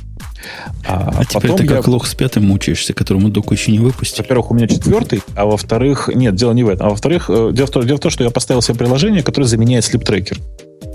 А, 0.89 1.15
а 1.19 1.24
теперь 1.24 1.53
ты 1.53 1.66
как 1.69 1.86
я... 1.86 1.93
лох 1.93 2.09
с 2.09 2.16
пятым 2.16 2.47
мучаешься, 2.47 2.94
которому 2.94 3.28
док 3.28 3.53
еще 3.53 3.70
не 3.70 3.78
выпустил. 3.78 4.24
Во-первых, 4.24 4.51
у 4.51 4.55
меня 4.55 4.66
четвертый, 4.66 5.23
а 5.36 5.47
во-вторых, 5.47 6.11
нет, 6.12 6.35
дело 6.35 6.51
не 6.51 6.65
в 6.65 6.69
этом. 6.69 6.89
А 6.89 6.90
во-вторых, 6.90 7.31
э, 7.31 7.51
дело 7.53 7.66
в, 7.69 7.70
том, 7.70 7.86
дело 7.86 7.99
в 7.99 8.01
том, 8.01 8.11
что 8.11 8.24
я 8.24 8.31
поставил 8.31 8.61
себе 8.61 8.77
приложение, 8.77 9.23
которое 9.23 9.47
заменяет 9.47 9.85
слип-трекер. 9.85 10.39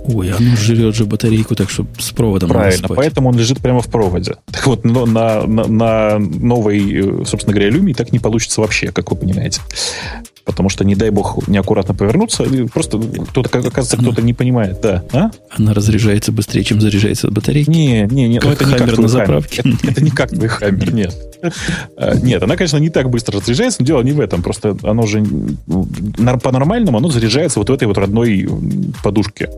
Ой, 0.07 0.31
оно 0.31 0.55
жрет 0.55 0.95
же 0.95 1.05
батарейку, 1.05 1.55
так 1.55 1.69
что 1.69 1.85
с 1.99 2.11
проводом 2.11 2.49
Правильно, 2.49 2.87
поэтому 2.87 3.29
он 3.29 3.37
лежит 3.37 3.59
прямо 3.59 3.81
в 3.81 3.87
проводе. 3.87 4.37
Так 4.51 4.65
вот, 4.67 4.85
на, 4.85 5.05
на, 5.05 5.67
на 5.67 6.19
новой, 6.19 7.25
собственно 7.25 7.53
говоря, 7.53 7.69
Люми 7.69 7.93
так 7.93 8.11
не 8.11 8.19
получится 8.19 8.61
вообще, 8.61 8.91
как 8.91 9.11
вы 9.11 9.17
понимаете. 9.17 9.61
Потому 10.47 10.69
что, 10.69 10.85
не 10.85 10.95
дай 10.95 11.09
бог, 11.09 11.45
неаккуратно 11.49 11.93
повернуться, 11.93 12.45
просто 12.73 12.99
кто-то, 12.99 13.49
оказывается, 13.49 13.97
кто-то 13.97 14.21
не 14.21 14.33
понимает, 14.33 14.79
да. 14.79 15.03
А? 15.11 15.29
Она 15.49 15.73
разряжается 15.73 16.31
быстрее, 16.31 16.63
чем 16.63 16.79
заряжается 16.79 17.29
батарейка. 17.29 17.69
Не, 17.69 18.07
не, 18.09 18.29
не, 18.29 18.39
как 18.39 18.53
это 18.53 18.63
не 18.63 18.73
как 18.75 18.97
на 18.97 19.09
заправке. 19.09 19.61
Это, 19.65 19.87
это 19.89 20.01
не 20.01 20.09
как 20.09 20.29
твой 20.29 20.47
хаммер, 20.47 20.93
нет. 20.93 21.13
А, 21.97 22.15
нет, 22.15 22.41
она, 22.41 22.55
конечно, 22.55 22.77
не 22.77 22.89
так 22.89 23.09
быстро 23.09 23.41
разряжается, 23.41 23.81
но 23.81 23.85
дело 23.85 24.01
не 24.03 24.13
в 24.13 24.21
этом. 24.21 24.41
Просто 24.41 24.77
оно 24.83 25.05
же 25.05 25.25
по-нормальному 26.41 26.97
оно 26.97 27.09
заряжается 27.09 27.59
вот 27.59 27.69
в 27.69 27.73
этой 27.73 27.85
вот 27.85 27.97
родной 27.97 28.47
подушке. 29.03 29.49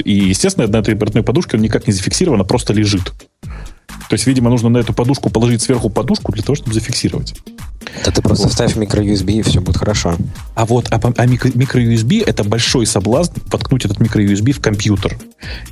И, 0.00 0.28
естественно, 0.28 0.66
на 0.66 0.78
этой 0.78 0.98
родной 0.98 1.22
подушке 1.22 1.56
он 1.56 1.62
никак 1.62 1.86
не 1.86 1.92
зафиксирован, 1.92 2.40
а 2.40 2.44
просто 2.44 2.72
лежит. 2.72 3.12
То 4.08 4.14
есть, 4.14 4.26
видимо, 4.26 4.48
нужно 4.48 4.70
на 4.70 4.78
эту 4.78 4.94
подушку 4.94 5.28
положить 5.28 5.60
сверху 5.60 5.90
подушку 5.90 6.32
для 6.32 6.42
того, 6.42 6.56
чтобы 6.56 6.72
зафиксировать. 6.72 7.34
Да 8.04 8.10
ты 8.10 8.22
просто 8.22 8.44
вот. 8.44 8.52
вставь 8.52 8.76
микро-USB, 8.76 9.32
и 9.32 9.42
все 9.42 9.60
будет 9.60 9.76
хорошо. 9.76 10.16
А 10.54 10.64
вот 10.64 10.88
а, 10.90 10.96
а 10.96 11.26
микро-USB 11.26 12.24
это 12.24 12.44
большой 12.44 12.86
соблазн 12.86 13.34
воткнуть 13.50 13.84
этот 13.84 14.00
микро-USB 14.00 14.52
в 14.52 14.60
компьютер. 14.60 15.18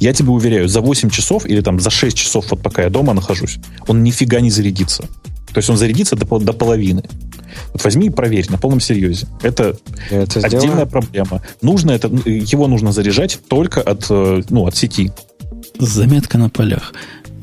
Я 0.00 0.12
тебе 0.12 0.30
уверяю, 0.30 0.68
за 0.68 0.80
8 0.80 1.10
часов 1.10 1.46
или 1.46 1.60
там 1.60 1.80
за 1.80 1.90
6 1.90 2.16
часов, 2.16 2.50
вот 2.50 2.62
пока 2.62 2.82
я 2.82 2.90
дома 2.90 3.14
нахожусь, 3.14 3.58
он 3.86 4.02
нифига 4.02 4.40
не 4.40 4.50
зарядится. 4.50 5.08
То 5.56 5.60
есть 5.60 5.70
он 5.70 5.78
зарядится 5.78 6.16
до, 6.16 6.38
до 6.38 6.52
половины. 6.52 7.02
Вот 7.72 7.82
возьми 7.82 8.08
и 8.08 8.10
проверь 8.10 8.44
на 8.50 8.58
полном 8.58 8.78
серьезе. 8.78 9.26
Это, 9.40 9.78
это 10.10 10.40
отдельная 10.40 10.60
сделаю. 10.60 10.86
проблема. 10.86 11.40
Нужно 11.62 11.92
это, 11.92 12.08
его 12.08 12.68
нужно 12.68 12.92
заряжать 12.92 13.38
только 13.48 13.80
от, 13.80 14.04
э, 14.10 14.42
ну, 14.50 14.66
от 14.66 14.76
сети. 14.76 15.12
Заметка 15.78 16.36
на 16.36 16.50
полях. 16.50 16.92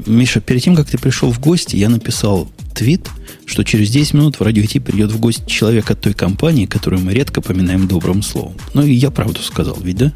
Миша, 0.05 0.41
перед 0.41 0.61
тем, 0.61 0.75
как 0.75 0.87
ты 0.87 0.99
пришел 0.99 1.31
в 1.31 1.39
гости, 1.39 1.75
я 1.75 1.89
написал 1.89 2.47
твит, 2.75 3.09
что 3.47 3.63
через 3.63 3.89
10 3.89 4.13
минут 4.13 4.39
в 4.39 4.43
радио 4.43 4.61
IT 4.61 4.81
придет 4.81 5.11
в 5.11 5.19
гости 5.19 5.47
человек 5.47 5.89
от 5.89 5.99
той 5.99 6.13
компании, 6.13 6.67
которую 6.67 7.01
мы 7.01 7.13
редко 7.13 7.41
поминаем 7.41 7.87
добрым 7.87 8.21
словом. 8.21 8.53
Ну 8.75 8.83
и 8.83 8.93
я 8.93 9.09
правду 9.09 9.41
сказал, 9.41 9.79
ведь 9.81 9.97
да? 9.97 10.13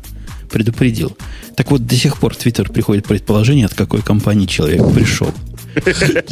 Предупредил. 0.51 1.17
Так 1.55 1.71
вот, 1.71 1.87
до 1.87 1.95
сих 1.95 2.19
пор 2.19 2.35
в 2.35 2.37
Твиттер 2.37 2.69
приходит 2.69 3.07
предположение, 3.07 3.65
от 3.65 3.73
какой 3.73 4.03
компании 4.03 4.45
человек 4.45 4.87
пришел. 4.93 5.33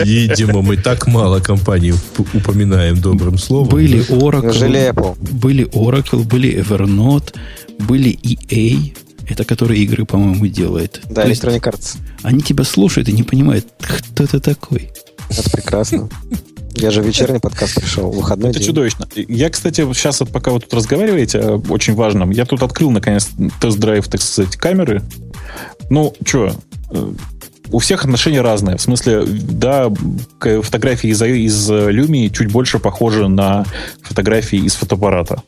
Видимо, 0.04 0.62
мы 0.62 0.78
так 0.78 1.08
мало 1.08 1.40
компаний 1.40 1.94
упоминаем 2.34 3.02
добрым 3.02 3.38
словом. 3.38 3.70
Были 3.70 4.00
Oracle, 4.10 5.16
были 5.32 5.68
Oracle, 5.72 6.24
были 6.24 6.56
Evernote, 6.62 7.34
были 7.80 8.18
EA, 8.24 8.94
это 9.28 9.44
который 9.44 9.80
игры, 9.80 10.06
по-моему, 10.06 10.48
делает. 10.48 11.02
Да, 11.10 11.24
То 11.24 11.32
Electronic 11.32 11.62
Arts. 11.62 11.98
Они 12.24 12.42
тебя 12.42 12.64
слушают 12.64 13.10
и 13.10 13.12
не 13.12 13.24
понимают, 13.24 13.66
кто 13.80 14.28
ты 14.28 14.40
такой. 14.40 14.92
Это 15.30 15.50
прекрасно. 15.50 16.10
Я 16.78 16.92
же 16.92 17.02
вечерний 17.02 17.40
подкаст 17.40 17.76
пришел, 17.76 18.12
выходной 18.12 18.50
Это 18.50 18.60
день. 18.60 18.68
чудовищно. 18.68 19.08
Я, 19.16 19.50
кстати, 19.50 19.82
сейчас, 19.94 20.20
вот, 20.20 20.30
пока 20.30 20.52
вы 20.52 20.60
тут 20.60 20.74
разговариваете, 20.74 21.40
очень 21.70 21.96
важно, 21.96 22.30
я 22.32 22.46
тут 22.46 22.64
открыл, 22.64 22.92
наконец, 22.92 23.30
тест-драйв, 23.62 24.08
так 24.10 24.22
сказать, 24.22 24.58
камеры. 24.58 25.02
Ну, 25.90 26.14
что, 26.26 26.54
у 27.72 27.80
всех 27.80 28.04
отношения 28.04 28.42
разные. 28.42 28.78
В 28.78 28.82
смысле, 28.82 29.24
да, 29.26 29.92
фотографии 30.40 31.10
из, 31.10 31.22
из 31.22 31.70
Люми 31.70 32.30
чуть 32.30 32.52
больше 32.52 32.80
похожи 32.80 33.28
на 33.28 33.66
фотографии 34.04 34.60
из 34.60 34.76
фотоаппарата 34.76 35.42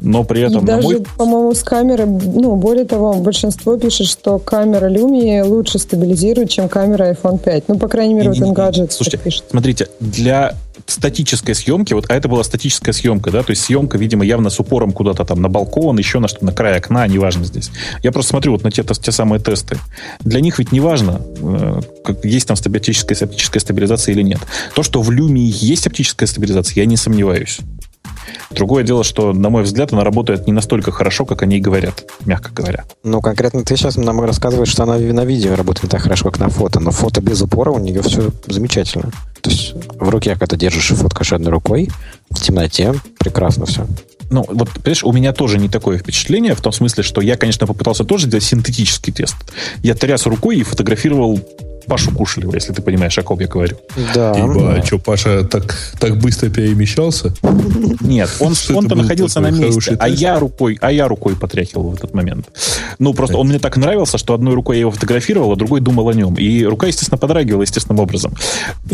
но 0.00 0.24
при 0.24 0.42
этом... 0.42 0.62
И 0.62 0.66
даже, 0.66 0.82
мой... 0.82 1.04
по-моему, 1.16 1.54
с 1.54 1.62
камеры, 1.62 2.06
ну, 2.06 2.56
более 2.56 2.84
того, 2.84 3.14
большинство 3.14 3.76
пишет, 3.76 4.06
что 4.06 4.38
камера 4.38 4.90
Lumia 4.90 5.44
лучше 5.44 5.78
стабилизирует, 5.78 6.50
чем 6.50 6.68
камера 6.68 7.12
iPhone 7.12 7.38
5. 7.38 7.68
Ну, 7.68 7.78
по 7.78 7.88
крайней 7.88 8.14
мере, 8.14 8.30
вот 8.30 8.38
Engadget 8.38 8.90
Слушайте, 8.90 9.18
пишет. 9.18 9.44
смотрите, 9.50 9.88
для 10.00 10.54
статической 10.86 11.54
съемки, 11.54 11.92
вот, 11.92 12.06
а 12.08 12.14
это 12.14 12.28
была 12.28 12.44
статическая 12.44 12.92
съемка, 12.92 13.30
да, 13.30 13.42
то 13.42 13.50
есть 13.50 13.62
съемка, 13.62 13.98
видимо, 13.98 14.24
явно 14.24 14.50
с 14.50 14.60
упором 14.60 14.92
куда-то 14.92 15.24
там 15.24 15.42
на 15.42 15.48
балкон, 15.48 15.98
еще 15.98 16.18
на 16.18 16.28
что, 16.28 16.44
на 16.44 16.52
край 16.52 16.76
окна, 16.78 17.06
неважно 17.06 17.44
здесь. 17.44 17.70
Я 18.02 18.12
просто 18.12 18.30
смотрю 18.30 18.52
вот 18.52 18.62
на 18.62 18.70
те, 18.70 18.82
те 18.82 19.12
самые 19.12 19.40
тесты. 19.40 19.78
Для 20.20 20.40
них 20.40 20.58
ведь 20.58 20.72
неважно, 20.72 21.20
э, 21.40 21.80
есть 22.22 22.48
там 22.48 22.56
оптическая, 22.56 23.18
оптическая 23.20 23.60
стабилизация 23.60 24.12
или 24.12 24.22
нет. 24.22 24.40
То, 24.74 24.82
что 24.82 25.02
в 25.02 25.10
Lumia 25.10 25.46
есть 25.46 25.86
оптическая 25.86 26.26
стабилизация, 26.26 26.82
я 26.82 26.86
не 26.86 26.96
сомневаюсь. 26.96 27.60
Другое 28.50 28.84
дело, 28.84 29.04
что, 29.04 29.32
на 29.32 29.50
мой 29.50 29.62
взгляд, 29.62 29.92
она 29.92 30.04
работает 30.04 30.46
не 30.46 30.52
настолько 30.52 30.92
хорошо, 30.92 31.24
как 31.24 31.42
они 31.42 31.56
и 31.56 31.60
говорят, 31.60 32.04
мягко 32.24 32.50
говоря. 32.52 32.84
Ну, 33.02 33.20
конкретно 33.20 33.64
ты 33.64 33.76
сейчас 33.76 33.96
нам 33.96 34.20
рассказываешь, 34.20 34.68
что 34.68 34.84
она 34.84 34.96
на 34.96 35.24
видео 35.24 35.54
работает 35.54 35.84
не 35.84 35.88
так 35.88 36.02
хорошо, 36.02 36.30
как 36.30 36.38
на 36.38 36.48
фото, 36.48 36.80
но 36.80 36.90
фото 36.90 37.20
без 37.20 37.40
упора 37.42 37.70
у 37.70 37.78
нее 37.78 38.02
все 38.02 38.30
замечательно. 38.46 39.10
То 39.40 39.50
есть 39.50 39.74
в 39.74 40.08
руке, 40.08 40.36
когда 40.36 40.56
держишь 40.56 40.90
и 40.90 40.94
фоткаешь 40.94 41.32
одной 41.32 41.52
рукой, 41.52 41.90
в 42.30 42.40
темноте, 42.40 42.94
прекрасно 43.18 43.66
все. 43.66 43.86
Ну, 44.30 44.44
вот, 44.48 44.70
понимаешь, 44.70 45.04
у 45.04 45.12
меня 45.12 45.32
тоже 45.32 45.58
не 45.58 45.68
такое 45.68 45.98
впечатление, 45.98 46.54
в 46.54 46.60
том 46.60 46.72
смысле, 46.72 47.02
что 47.02 47.20
я, 47.20 47.36
конечно, 47.36 47.66
попытался 47.66 48.04
тоже 48.04 48.26
сделать 48.26 48.44
синтетический 48.44 49.12
тест. 49.12 49.36
Я 49.82 49.94
тряс 49.94 50.26
рукой 50.26 50.58
и 50.58 50.62
фотографировал 50.62 51.40
Пашу 51.86 52.10
кушали, 52.12 52.48
если 52.52 52.72
ты 52.72 52.82
понимаешь, 52.82 53.16
о 53.18 53.22
ком 53.22 53.40
я 53.40 53.46
говорю. 53.46 53.76
Да. 54.14 54.32
Ибо, 54.36 54.74
а 54.74 54.84
что, 54.84 54.98
Паша 54.98 55.44
так, 55.44 55.76
так 55.98 56.18
быстро 56.18 56.48
перемещался? 56.50 57.32
Нет, 58.00 58.30
он, 58.40 58.54
он-то 58.74 58.94
находился 58.94 59.40
на 59.40 59.50
месте, 59.50 59.96
а 59.98 60.08
я 60.08 60.38
рукой, 60.38 60.78
а 60.80 60.90
я 60.92 61.08
рукой 61.08 61.36
потряхивал 61.36 61.90
в 61.90 61.94
этот 61.94 62.14
момент. 62.14 62.48
Ну, 62.98 63.14
просто 63.14 63.36
он 63.36 63.48
мне 63.48 63.58
так 63.58 63.76
нравился, 63.76 64.18
что 64.18 64.34
одной 64.34 64.54
рукой 64.54 64.76
я 64.76 64.80
его 64.80 64.90
фотографировал, 64.90 65.52
а 65.52 65.56
другой 65.56 65.80
думал 65.80 66.08
о 66.08 66.14
нем. 66.14 66.34
И 66.34 66.64
рука, 66.64 66.86
естественно, 66.86 67.18
подрагивала 67.18 67.62
естественным 67.62 68.00
образом. 68.00 68.34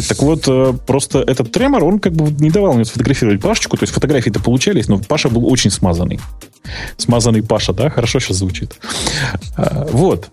Так 0.09 0.23
вот, 0.23 0.44
э, 0.47 0.73
просто 0.86 1.20
этот 1.20 1.52
тремор, 1.52 1.85
он 1.85 1.98
как 1.98 2.12
бы 2.12 2.31
не 2.31 2.51
давал 2.51 2.74
мне 2.74 2.85
сфотографировать 2.85 3.40
Пашечку, 3.40 3.77
то 3.77 3.85
есть 3.85 3.93
фотографии-то 3.93 4.40
получались, 4.40 4.89
но 4.89 4.98
Паша 4.98 5.28
был 5.28 5.47
очень 5.51 5.70
смазанный. 5.70 6.20
Смазанный 6.97 7.43
Паша, 7.43 7.73
да? 7.73 7.90
Хорошо 7.90 8.20
сейчас 8.20 8.39
звучит. 8.39 8.74
А, 9.56 9.89
вот, 9.93 10.28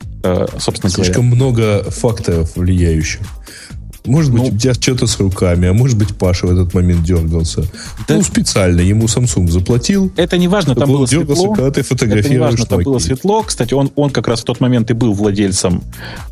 собственно 0.57 0.89
Слишком 0.91 1.29
говоря. 1.29 1.35
много 1.35 1.91
факторов 1.91 2.55
влияющих. 2.55 3.21
Может 4.05 4.31
быть, 4.31 4.41
Ну. 4.43 4.47
у 4.55 4.57
тебя 4.57 4.73
что-то 4.73 5.07
с 5.07 5.19
руками, 5.19 5.67
а 5.67 5.73
может 5.73 5.97
быть, 5.97 6.15
Паша 6.15 6.47
в 6.47 6.51
этот 6.51 6.73
момент 6.73 7.03
дергался. 7.03 7.63
Да- 8.07 8.15
Ну, 8.15 8.23
специально 8.23 8.79
ему 8.81 9.05
Samsung 9.05 9.49
заплатил. 9.49 10.11
Это 10.15 10.37
не 10.37 10.47
важно, 10.47 10.73
там 10.75 10.89
было 10.89 11.07
дергался, 11.07 11.41
светло. 11.41 11.53
когда 11.55 11.71
ты 11.71 11.81
Это 11.81 11.93
не 11.93 11.97
фотографируешь 11.97 12.39
важно, 12.51 12.65
там 12.65 12.83
было 12.83 12.99
светло. 12.99 13.43
Кстати, 13.43 13.73
он, 13.73 13.91
он 13.95 14.09
как 14.09 14.27
раз 14.27 14.41
в 14.41 14.43
тот 14.45 14.59
момент 14.61 14.89
и 14.89 14.93
был 14.93 15.13
владельцем, 15.13 15.83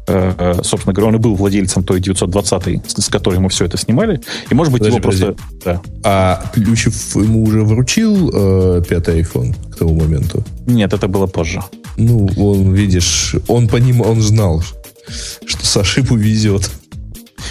э, 0.07 0.33
э, 0.37 0.63
собственно 0.63 0.93
говоря, 0.93 1.09
он 1.09 1.15
и 1.15 1.19
был 1.19 1.35
владельцем 1.35 1.83
той 1.83 1.99
920, 1.99 2.81
с, 2.87 3.01
с 3.01 3.09
которой 3.09 3.39
мы 3.39 3.49
все 3.49 3.65
это 3.65 3.77
снимали. 3.77 4.21
И, 4.49 4.53
может 4.55 4.71
быть, 4.71 4.81
Подожди, 4.81 4.97
его 4.97 5.03
просто... 5.03 5.35
Да. 5.65 5.81
А 6.03 6.51
Плющев 6.53 7.15
ему 7.15 7.43
уже 7.43 7.63
вручил 7.63 8.31
э, 8.33 8.83
пятый 8.87 9.21
iPhone 9.21 9.55
к 9.71 9.77
тому 9.77 9.93
моменту? 9.93 10.43
Нет, 10.65 10.93
это 10.93 11.07
было 11.07 11.27
позже. 11.27 11.61
Ну, 11.97 12.29
он, 12.37 12.73
видишь, 12.73 13.35
он 13.47 13.67
поним, 13.67 14.01
он 14.01 14.21
знал, 14.21 14.63
что 15.45 15.79
ему 15.99 16.15
везет. 16.15 16.69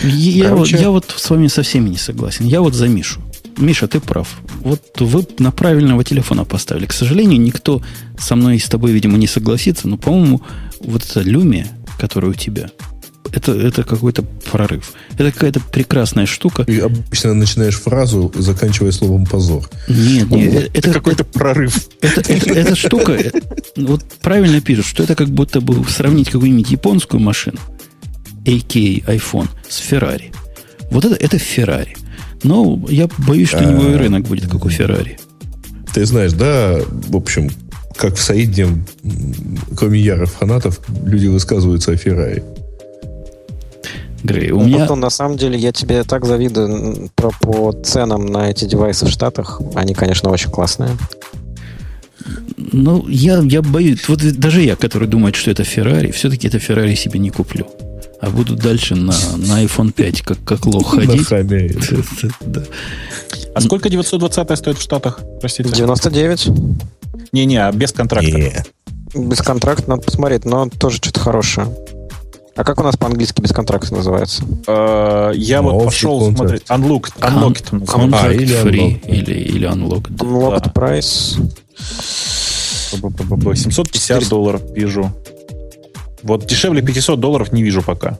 Я, 0.04 0.48
Короче- 0.50 0.76
вот, 0.76 0.82
я 0.82 0.90
вот 0.90 1.14
с 1.16 1.30
вами 1.30 1.48
со 1.48 1.62
всеми 1.62 1.88
не 1.90 1.96
согласен. 1.96 2.46
Я 2.46 2.60
вот 2.60 2.74
за 2.74 2.88
Мишу. 2.88 3.20
Миша, 3.58 3.88
ты 3.88 4.00
прав. 4.00 4.28
Вот 4.62 4.82
вы 5.00 5.26
на 5.38 5.50
правильного 5.50 6.04
телефона 6.04 6.44
поставили. 6.44 6.86
К 6.86 6.92
сожалению, 6.92 7.40
никто 7.40 7.80
со 8.18 8.36
мной 8.36 8.56
и 8.56 8.58
с 8.58 8.68
тобой, 8.68 8.92
видимо, 8.92 9.16
не 9.16 9.26
согласится, 9.26 9.88
но, 9.88 9.96
по-моему, 9.96 10.42
вот 10.80 11.02
эта 11.04 11.20
люмия, 11.22 11.66
которая 11.98 12.32
у 12.32 12.34
тебя, 12.34 12.70
это, 13.32 13.52
это 13.52 13.82
какой-то 13.82 14.22
прорыв. 14.22 14.92
Это 15.16 15.32
какая-то 15.32 15.60
прекрасная 15.60 16.26
штука. 16.26 16.62
И 16.68 16.78
обычно 16.78 17.32
начинаешь 17.34 17.76
фразу, 17.80 18.30
заканчивая 18.36 18.92
словом 18.92 19.24
позор. 19.24 19.68
Нет, 19.88 20.30
нет, 20.30 20.54
э, 20.54 20.70
это, 20.74 20.92
какой-то 20.92 21.24
прорыв. 21.24 21.88
это, 22.02 22.20
это- 22.20 22.52
эта 22.52 22.76
штука, 22.76 23.18
вот 23.76 24.04
правильно 24.20 24.60
пишут, 24.60 24.84
что 24.86 25.02
это 25.02 25.14
как 25.14 25.28
будто 25.30 25.60
бы 25.62 25.82
сравнить 25.88 26.28
какую-нибудь 26.30 26.70
японскую 26.70 27.20
машину, 27.22 27.58
a.k.a. 28.46 29.16
iPhone, 29.16 29.48
с 29.68 29.78
Феррари. 29.78 30.32
Вот 30.90 31.04
это, 31.04 31.14
это 31.16 31.38
Феррари. 31.38 31.96
Но 32.42 32.80
я 32.88 33.08
боюсь, 33.18 33.48
что 33.48 33.58
у 33.58 33.70
него 33.70 33.88
и 33.90 33.94
рынок 33.94 34.24
будет, 34.24 34.48
как 34.48 34.64
у 34.64 34.70
Феррари. 34.70 35.18
Ты 35.92 36.04
знаешь, 36.04 36.32
да, 36.32 36.78
в 36.88 37.16
общем, 37.16 37.50
как 37.96 38.16
в 38.16 38.30
м, 38.30 38.84
кроме 39.76 39.98
ярых 39.98 40.30
фанатов, 40.30 40.80
люди 41.04 41.26
высказываются 41.26 41.92
о 41.92 41.96
Феррари. 41.96 42.44
Грей, 44.22 44.50
у 44.50 44.60
Ну, 44.60 44.66
меня... 44.66 44.82
Антон, 44.82 45.00
на 45.00 45.10
самом 45.10 45.36
деле, 45.36 45.58
я 45.58 45.72
тебе 45.72 46.02
так 46.02 46.24
завидую 46.24 47.10
про, 47.14 47.30
по 47.40 47.72
ценам 47.72 48.26
на 48.26 48.50
эти 48.50 48.64
девайсы 48.64 49.06
в 49.06 49.08
Штатах. 49.08 49.60
Они, 49.74 49.94
конечно, 49.94 50.30
очень 50.30 50.50
классные. 50.50 50.90
Ну, 52.56 53.06
я, 53.08 53.38
я 53.40 53.62
боюсь, 53.62 54.08
вот 54.08 54.20
даже 54.38 54.62
я, 54.62 54.74
который 54.76 55.06
думает, 55.06 55.36
что 55.36 55.50
это 55.50 55.64
Феррари, 55.64 56.10
все-таки 56.10 56.48
это 56.48 56.58
Феррари 56.58 56.94
себе 56.94 57.20
не 57.20 57.30
куплю. 57.30 57.66
А 58.20 58.30
буду 58.30 58.56
дальше 58.56 58.94
на, 58.94 59.12
на 59.36 59.62
iPhone 59.64 59.92
5 59.92 60.22
как, 60.22 60.42
как 60.44 60.66
лох 60.66 60.94
ходить. 60.94 61.26
А 63.54 63.60
сколько 63.60 63.88
920 63.88 64.58
стоит 64.58 64.78
в 64.78 64.82
Штатах? 64.82 65.20
Простите. 65.40 65.70
99. 65.70 66.48
Не-не, 67.32 67.56
а 67.66 67.72
без 67.72 67.92
контракта. 67.92 68.64
Без 69.14 69.38
контракта 69.42 69.88
надо 69.88 70.02
посмотреть, 70.02 70.44
но 70.44 70.68
тоже 70.68 70.96
что-то 70.96 71.20
хорошее. 71.20 71.68
А 72.54 72.64
как 72.64 72.80
у 72.80 72.82
нас 72.82 72.96
по-английски 72.96 73.42
без 73.42 73.52
контракта 73.52 73.94
называется? 73.94 74.42
Э, 74.66 75.32
Я 75.34 75.60
вот 75.60 75.84
пошел 75.84 76.32
смотреть. 76.34 76.62
Unlocked. 76.70 77.12
Unlocked. 77.20 77.66
А, 77.70 77.76
Contract 77.76 78.34
или 78.34 78.62
free 78.62 79.00
или, 79.06 79.34
или 79.34 79.68
unlocked. 79.68 80.16
Unlocked 80.16 80.72
price. 80.72 81.38
Б-б-б-б- 82.98 83.54
750 83.56 84.28
долларов 84.28 84.62
вижу. 84.72 85.12
Вот 86.26 86.46
дешевле 86.46 86.82
500 86.82 87.20
долларов 87.20 87.52
не 87.52 87.62
вижу 87.62 87.82
пока. 87.82 88.18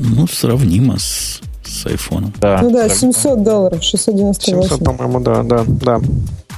Ну, 0.00 0.26
сравнимо 0.28 0.98
с, 0.98 1.40
с 1.64 1.86
айфоном. 1.86 2.32
Да. 2.40 2.60
Ну 2.62 2.70
да, 2.70 2.88
Так. 2.88 2.96
700 2.96 3.42
долларов, 3.42 3.82
698. 3.82 4.62
700, 4.62 4.84
по-моему, 4.84 5.20
да, 5.20 5.42
да, 5.42 5.64
да. 5.66 6.00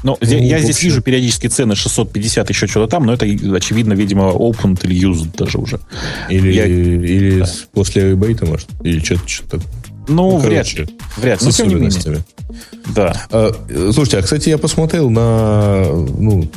Ну, 0.03 0.17
я, 0.23 0.39
Ну, 0.39 0.43
я 0.45 0.59
здесь 0.61 0.83
вижу 0.83 1.03
периодически 1.03 1.47
цены 1.49 1.75
650, 1.75 2.49
еще 2.49 2.67
что-то 2.67 2.91
там, 2.91 3.05
но 3.07 3.13
это, 3.13 3.27
очевидно, 3.27 3.93
видимо, 3.93 4.31
open 4.31 4.79
или 4.85 5.11
used 5.11 5.37
даже 5.37 5.59
уже. 5.59 5.79
Или, 6.31 6.53
Я- 6.53 6.67
или 6.67 7.41
Да. 7.41 7.47
после 7.73 8.11
ребейта, 8.11 8.47
может? 8.47 8.69
Или 8.83 9.01
что-то 9.01 9.29
что 9.29 9.59
Ну, 10.09 10.39
вряд 10.39 10.67
короче, 10.67 10.83
ли. 10.85 10.89
Вряд 11.19 11.41
ли. 11.43 11.47
Но 11.47 11.53
тем 11.53 11.69
не 11.69 11.75
менее. 11.75 11.89
особенностями. 11.89 12.25
Да. 12.95 13.15
А, 13.31 13.53
слушайте, 13.93 14.19
а, 14.19 14.23
кстати, 14.23 14.49
я 14.49 14.57
посмотрел 14.59 15.11
на, 15.11 15.85
ну, 16.19 16.49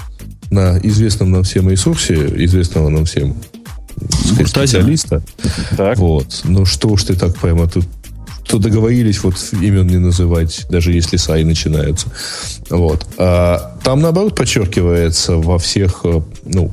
на 0.49 0.79
известном 0.83 1.31
нам 1.31 1.43
всем 1.43 1.69
ресурсе, 1.69 2.13
известного 2.45 2.87
нам 2.89 3.03
всем 3.05 3.35
сказать, 4.25 4.69
специалиста. 4.69 5.21
Так. 5.77 5.97
Вот. 5.97 6.41
Ну 6.43 6.65
что 6.65 6.89
уж 6.89 7.03
ты 7.03 7.15
так 7.15 7.35
прямо 7.37 7.67
тут 7.67 7.85
то 8.47 8.59
договорились 8.59 9.23
вот 9.23 9.35
имен 9.53 9.87
не 9.87 9.97
называть, 9.97 10.65
даже 10.69 10.91
если 10.91 11.17
сай 11.17 11.43
начинаются. 11.43 12.07
Вот. 12.69 13.05
А, 13.17 13.77
там, 13.83 14.01
наоборот, 14.01 14.35
подчеркивается 14.35 15.37
во 15.37 15.57
всех, 15.57 16.01
э, 16.03 16.21
ну, 16.43 16.71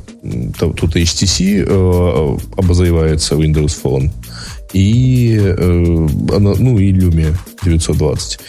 тут 0.77 0.97
HTC 0.97 1.65
э, 1.67 2.39
обозревается 2.57 3.37
Windows 3.37 3.79
Phone 3.83 4.11
и, 4.73 5.39
э, 5.41 5.55
ну, 5.57 6.79
и 6.79 6.93
Lumia 6.93 7.35
920. 7.63 8.41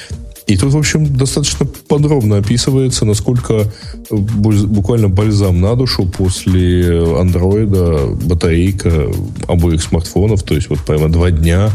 И 0.52 0.58
тут, 0.58 0.74
в 0.74 0.78
общем, 0.78 1.16
достаточно 1.16 1.66
подробно 1.88 2.36
описывается, 2.36 3.06
насколько 3.06 3.54
э, 3.54 4.16
буквально 4.16 5.08
бальзам 5.08 5.62
на 5.62 5.78
душу 5.78 6.06
после 6.06 7.18
андроида 7.18 8.08
батарейка 8.08 9.08
обоих 9.48 9.82
смартфонов, 9.82 10.44
то 10.44 10.54
есть 10.54 10.70
вот 10.70 10.80
прямо 10.82 11.08
два 11.08 11.32
дня 11.32 11.70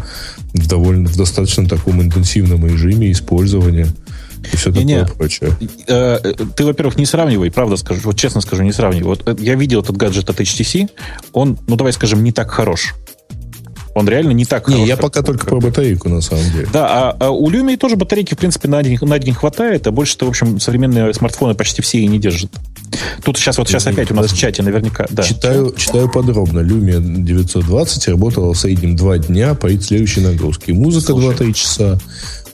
в 0.53 0.69
довольно 0.69 1.09
в 1.09 1.17
достаточно 1.17 1.67
таком 1.67 2.03
интенсивном 2.03 2.67
режиме 2.67 3.11
использования 3.13 3.87
и 4.53 4.57
все 4.57 4.69
такое 4.69 4.85
Не-не. 4.85 5.07
прочее. 5.07 5.57
Э, 5.89 6.19
э, 6.23 6.35
Ты, 6.55 6.67
во-первых, 6.67 6.99
не 6.99 7.07
сравнивай, 7.07 7.51
правда 7.51 7.77
скажу, 7.77 8.03
вот 8.05 8.19
честно 8.19 8.43
скажу, 8.43 8.63
не 8.63 8.73
сравнивай. 8.73 9.17
Вот 9.17 9.41
я 9.41 9.55
видел 9.55 9.81
этот 9.81 9.97
гаджет 9.97 10.29
от 10.29 10.39
HTC, 10.39 10.91
он, 11.33 11.59
ну 11.67 11.77
давай 11.77 11.95
скажем, 11.95 12.23
не 12.23 12.33
так 12.33 12.51
хорош. 12.51 12.95
Он 13.97 14.07
реально 14.07 14.33
не 14.33 14.45
так. 14.45 14.69
Не, 14.69 14.87
я 14.87 14.99
пока 14.99 15.23
только 15.23 15.47
про 15.47 15.59
батарейку, 15.59 16.11
на 16.11 16.21
самом 16.21 16.45
деле. 16.53 16.69
Да, 16.71 16.87
а, 16.87 17.17
а 17.19 17.31
у 17.31 17.51
Lumia 17.51 17.79
тоже 17.79 17.97
батарейки, 17.97 18.35
в 18.35 18.37
принципе, 18.37 18.69
на 18.69 18.83
день, 18.83 18.99
на 19.01 19.19
день 19.19 19.33
хватает, 19.33 19.87
а 19.87 19.91
больше-то, 19.91 20.27
в 20.27 20.29
общем, 20.29 20.61
современные 20.61 21.15
смартфоны 21.15 21.55
почти 21.55 21.81
все 21.81 22.01
и 22.01 22.07
не 22.07 22.19
держат. 22.19 22.51
Тут 23.25 23.39
сейчас, 23.39 23.57
вот 23.57 23.69
сейчас 23.69 23.87
опять 23.87 24.11
у 24.11 24.15
нас 24.15 24.31
в 24.31 24.37
чате 24.37 24.63
наверняка, 24.63 25.07
да. 25.09 25.23
Читаю, 25.23 25.73
читаю 25.79 26.11
подробно. 26.11 26.59
Lumia 26.59 27.01
920 27.01 28.09
работала 28.09 28.53
в 28.53 28.59
среднем 28.59 28.97
два 28.97 29.17
дня 29.17 29.55
по 29.55 29.71
следующей 29.71 30.21
нагрузке. 30.21 30.75
Музыка 30.75 31.13
Слушай. 31.13 31.49
2-3 31.49 31.53
часа, 31.55 31.99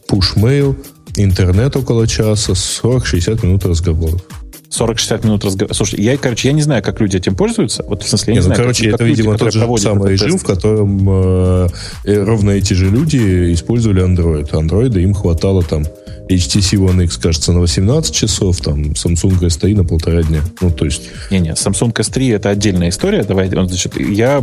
push-mail, 0.08 0.76
интернет 1.16 1.74
около 1.74 2.06
часа, 2.06 2.52
40-60 2.52 3.44
минут 3.44 3.66
разговоров. 3.66 4.22
40-60 4.72 5.24
минут 5.26 5.44
разговора. 5.44 5.74
Слушай, 5.74 6.00
я, 6.00 6.16
короче, 6.16 6.48
я 6.48 6.54
не 6.54 6.62
знаю, 6.62 6.82
как 6.82 7.00
люди 7.00 7.16
этим 7.16 7.36
пользуются. 7.36 7.84
Вот, 7.86 8.02
в 8.02 8.08
смысле, 8.08 8.34
я 8.34 8.40
Не, 8.40 8.44
не, 8.44 8.48
ну, 8.48 8.54
знаю, 8.54 8.60
короче, 8.62 8.84
как- 8.84 8.88
это, 8.94 8.98
как 8.98 9.06
люди, 9.06 9.18
видимо, 9.18 9.38
тот 9.38 9.48
которые 9.48 9.76
же 9.76 9.82
самый 9.82 10.12
режим, 10.12 10.32
тест. 10.32 10.44
в 10.44 10.46
котором 10.46 11.08
э, 11.08 11.68
э, 12.04 12.24
ровно 12.24 12.50
эти 12.50 12.72
же 12.74 12.88
люди 12.90 13.52
использовали 13.52 14.02
Android. 14.04 14.50
Android 14.50 14.98
им 15.00 15.14
хватало 15.14 15.62
там 15.62 15.84
HTC 16.28 16.78
One 16.78 17.04
X, 17.04 17.18
кажется, 17.18 17.52
на 17.52 17.60
18 17.60 18.14
часов, 18.14 18.60
там 18.60 18.92
Samsung 18.92 19.38
S3 19.40 19.74
на 19.76 19.84
полтора 19.84 20.22
дня. 20.22 20.40
Ну, 20.60 20.70
то 20.70 20.84
есть... 20.86 21.02
Не-не, 21.30 21.50
Samsung 21.50 21.92
S3 21.92 22.36
это 22.36 22.48
отдельная 22.48 22.88
история. 22.88 23.24
Давай, 23.24 23.48
значит, 23.48 24.00
я 24.00 24.42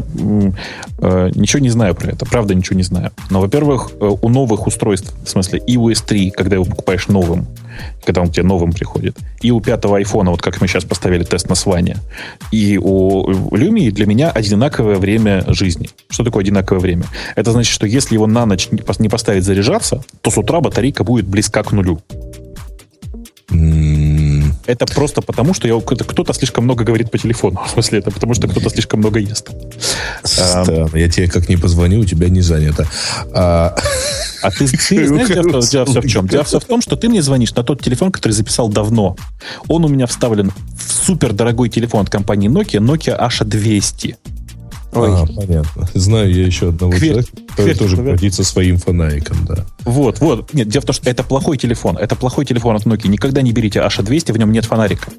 ничего 1.36 1.62
не 1.62 1.70
знаю 1.70 1.96
про 1.96 2.12
это, 2.12 2.26
правда 2.26 2.54
ничего 2.54 2.78
не 2.78 2.84
знаю. 2.84 3.12
Но, 3.30 3.42
во-первых, 3.42 3.92
э, 4.00 4.10
у 4.22 4.30
новых 4.30 4.68
устройств, 4.68 5.14
в 5.24 5.30
смысле, 5.30 5.62
и 5.66 5.78
у 5.78 5.90
S3, 5.90 6.32
когда 6.32 6.56
его 6.56 6.66
покупаешь 6.66 7.08
новым, 7.08 7.48
когда 8.04 8.22
он 8.22 8.30
к 8.30 8.34
тебе 8.34 8.44
новым 8.44 8.74
приходит, 8.74 9.18
и 9.42 9.52
у 9.52 9.62
пятого 9.62 9.98
айфона, 9.98 10.32
вот 10.32 10.42
как 10.42 10.60
мы 10.60 10.68
сейчас 10.68 10.84
поставили 10.84 11.24
тест 11.24 11.48
на 11.50 11.56
сване, 11.56 11.98
и 12.52 12.78
у 12.78 13.30
Lumia 13.30 13.92
для 13.92 14.06
меня 14.06 14.30
одинаковое 14.30 14.98
время 14.98 15.44
жизни. 15.48 15.90
Что 16.10 16.24
такое 16.24 16.44
одинаковое 16.44 16.82
время? 16.82 17.06
Это 17.36 17.52
значит, 17.52 17.74
что 17.74 17.88
если 17.88 18.16
его 18.16 18.28
на 18.28 18.46
ночь 18.46 18.70
не 18.72 19.10
поставить 19.10 19.44
заряжаться, 19.44 20.04
то 20.22 20.32
с 20.32 20.38
утра 20.38 20.60
батарейка 20.60 21.04
будет 21.04 21.26
близка 21.26 21.64
к 21.64 21.72
нулю. 21.72 22.02
Это 24.70 24.86
просто 24.86 25.24
потому, 25.24 25.56
что 25.56 25.68
я, 25.68 25.80
кто-то 25.82 26.32
слишком 26.34 26.64
много 26.64 26.84
говорит 26.84 27.10
по 27.10 27.18
телефону. 27.18 27.60
В 27.66 27.72
смысле, 27.72 28.00
это 28.00 28.12
потому, 28.12 28.36
что 28.36 28.48
кто-то 28.48 28.70
слишком 28.70 29.00
много 29.00 29.20
ест. 29.20 29.50
Странно. 30.24 30.90
Я 30.94 31.10
тебе 31.10 31.28
как 31.28 31.50
не 31.50 31.58
позвоню, 31.58 32.02
у 32.02 32.06
тебя 32.06 32.30
не 32.30 32.41
занято. 32.41 32.86
А, 33.34 33.76
А 34.44 34.52
ты, 34.52 34.68
ты 34.68 35.08
знаешь, 35.08 35.28
дело, 35.28 35.62
дело 35.64 35.86
все 35.86 36.02
в 36.02 36.08
чем? 36.08 36.28
Дело 36.28 36.44
все 36.44 36.60
в 36.60 36.66
том, 36.66 36.82
что 36.82 36.96
ты 36.96 37.10
мне 37.10 37.24
звонишь 37.24 37.56
на 37.56 37.64
тот 37.64 37.82
телефон, 37.82 38.12
который 38.12 38.34
записал 38.34 38.70
давно. 38.70 39.16
Он 39.68 39.86
у 39.86 39.88
меня 39.88 40.06
вставлен 40.06 40.52
в 40.78 41.06
супер 41.06 41.34
дорогой 41.34 41.70
телефон 41.70 42.02
от 42.02 42.12
компании 42.12 42.48
Nokia, 42.48 42.80
Nokia 42.80 43.20
H200. 43.20 44.18
Ой, 44.91 45.10
а, 45.14 45.26
понятно. 45.26 45.88
Знаю 45.94 46.34
я 46.34 46.45
еще 46.45 46.70
одного 46.70 46.94
Кверь- 46.94 47.10
человека, 47.11 47.30
который 47.49 47.64
кверь 47.66 47.78
тоже 47.78 47.91
наверное. 47.98 48.11
гордится 48.14 48.44
своим 48.44 48.78
фонариком, 48.78 49.38
да. 49.45 49.66
Вот, 49.86 50.20
вот. 50.20 50.53
Нет, 50.53 50.68
дело 50.68 50.82
в 50.82 50.86
том, 50.86 50.94
что 50.95 51.10
это 51.10 51.24
плохой 51.24 51.57
телефон. 51.57 51.98
Это 51.98 52.16
плохой 52.16 52.45
телефон 52.45 52.76
от 52.76 52.86
Nokia. 52.86 53.07
Никогда 53.07 53.41
не 53.41 53.52
берите 53.52 53.80
H200, 53.80 54.34
в 54.34 54.38
нем 54.38 54.52
нет 54.52 54.66
фонарика. 54.66 55.11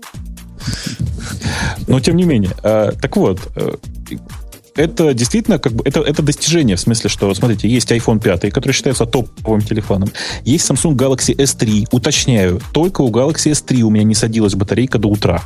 Но 1.87 2.01
тем 2.01 2.17
не 2.17 2.25
менее. 2.25 2.51
э, 2.63 2.93
так 3.01 3.17
вот, 3.17 3.41
э, 3.57 3.75
это 4.77 5.15
действительно 5.15 5.59
как 5.59 5.73
бы 5.73 5.83
это, 5.85 6.01
это 6.01 6.23
достижение, 6.23 6.77
в 6.77 6.81
смысле, 6.81 7.09
что, 7.11 7.33
смотрите, 7.35 7.69
есть 7.69 7.91
iPhone 7.91 8.21
5, 8.21 8.51
который 8.53 8.73
считается 8.73 9.07
топовым 9.07 9.63
телефоном, 9.63 10.11
есть 10.45 10.69
Samsung 10.71 10.95
Galaxy 10.97 11.35
S3, 11.37 11.87
уточняю, 11.93 12.61
только 12.73 13.01
у 13.03 13.11
Galaxy 13.11 13.51
S3 13.53 13.81
у 13.83 13.91
меня 13.91 14.05
не 14.05 14.15
садилась 14.15 14.55
батарейка 14.55 14.99
до 14.99 15.09
утра. 15.09 15.43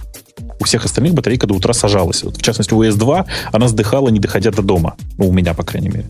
У 0.65 0.67
всех 0.67 0.87
остальных 0.87 1.13
батарейка 1.13 1.47
до 1.47 1.53
утра 1.53 1.75
сажалась. 1.75 2.23
Вот, 2.23 2.39
в 2.39 2.43
частности, 2.43 2.73
у 2.73 2.83
S2 2.83 3.27
она 3.53 3.69
сдыхала, 3.69 4.09
не 4.09 4.19
доходя 4.19 4.51
до 4.51 4.63
дома. 4.63 4.97
Ну, 5.19 5.29
у 5.29 5.33
меня, 5.33 5.53
по 5.53 5.63
крайней 5.63 5.91
мере. 5.91 6.07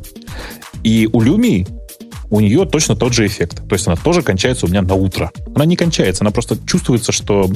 И 0.84 1.10
у 1.12 1.20
Lumia 1.20 1.66
у 2.30 2.38
нее 2.38 2.64
точно 2.64 2.94
тот 2.94 3.12
же 3.12 3.26
эффект. 3.26 3.66
То 3.68 3.74
есть 3.74 3.88
она 3.88 3.96
тоже 3.96 4.22
кончается 4.22 4.66
у 4.66 4.68
меня 4.68 4.82
на 4.82 4.94
утро. 4.94 5.32
Она 5.56 5.64
не 5.64 5.74
кончается, 5.74 6.22
она 6.22 6.30
просто 6.30 6.56
чувствуется, 6.68 7.10
что 7.10 7.50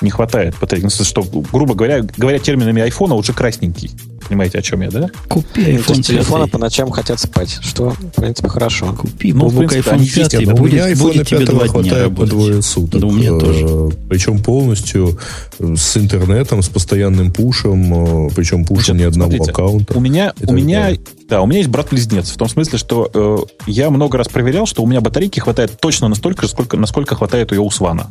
не 0.00 0.08
хватает 0.08 0.54
батарейки. 0.58 0.88
Ну, 0.98 1.04
что, 1.04 1.22
грубо 1.22 1.74
говоря, 1.74 2.00
говоря 2.16 2.38
терминами 2.38 2.80
айфона, 2.80 3.14
уже 3.14 3.34
красненький. 3.34 3.90
Понимаете, 4.28 4.58
о 4.58 4.62
чем 4.62 4.82
я, 4.82 4.90
да? 4.90 5.08
Купи 5.28 5.60
Ну, 5.60 5.64
то 5.64 5.92
iPhone 5.92 5.96
есть 5.96 6.06
телефоны 6.08 6.44
5. 6.44 6.52
по 6.52 6.58
ночам 6.58 6.90
хотят 6.90 7.20
спать, 7.20 7.58
что, 7.62 7.90
в 7.90 8.10
принципе, 8.20 8.48
хорошо. 8.48 8.94
Купи, 8.98 9.32
Ну, 9.32 9.48
в 9.48 9.54
Бобук, 9.54 9.70
принципе, 9.70 9.90
iPhone 9.90 9.94
они 9.94 10.04
есть, 10.04 10.16
5 10.16 10.32
Нет, 10.34 10.50
будет, 10.50 10.60
у 10.60 10.64
меня 10.66 10.90
iPhone 10.92 10.98
будет 10.98 11.26
тебе 11.28 11.38
5 11.38 11.48
два 11.48 11.58
дня 11.60 11.68
хватает 11.72 12.16
по 12.16 12.26
двое 12.26 12.62
суток. 12.62 13.00
Да 13.00 13.06
у 13.06 13.10
меня 13.10 13.30
Э, 13.30 13.38
тоже. 13.40 13.96
Причем 14.08 14.42
полностью 14.42 15.18
э, 15.58 15.74
с 15.76 15.96
интернетом, 15.96 16.62
с 16.62 16.68
постоянным 16.68 17.32
пушем, 17.32 18.26
э, 18.26 18.30
причем 18.34 18.64
пушем 18.64 18.96
Значит, 18.96 19.00
ни 19.00 19.04
одного 19.04 19.30
смотрите, 19.30 19.50
аккаунта. 19.52 19.96
У 19.96 20.00
меня, 20.00 20.32
у 20.46 20.52
меня, 20.52 20.90
да, 21.28 21.40
у 21.42 21.46
меня 21.46 21.58
есть 21.58 21.70
брат-близнец. 21.70 22.30
В 22.30 22.36
том 22.36 22.48
смысле, 22.48 22.78
что 22.78 23.10
э, 23.12 23.36
я 23.66 23.90
много 23.90 24.18
раз 24.18 24.28
проверял, 24.28 24.66
что 24.66 24.82
у 24.82 24.86
меня 24.86 25.00
батарейки 25.00 25.40
хватает 25.40 25.78
точно 25.80 26.08
настолько, 26.08 26.42
же, 26.42 26.48
сколько, 26.48 26.76
насколько 26.76 27.14
хватает 27.14 27.52
ее 27.52 27.60
у 27.60 27.70
Свана. 27.70 28.08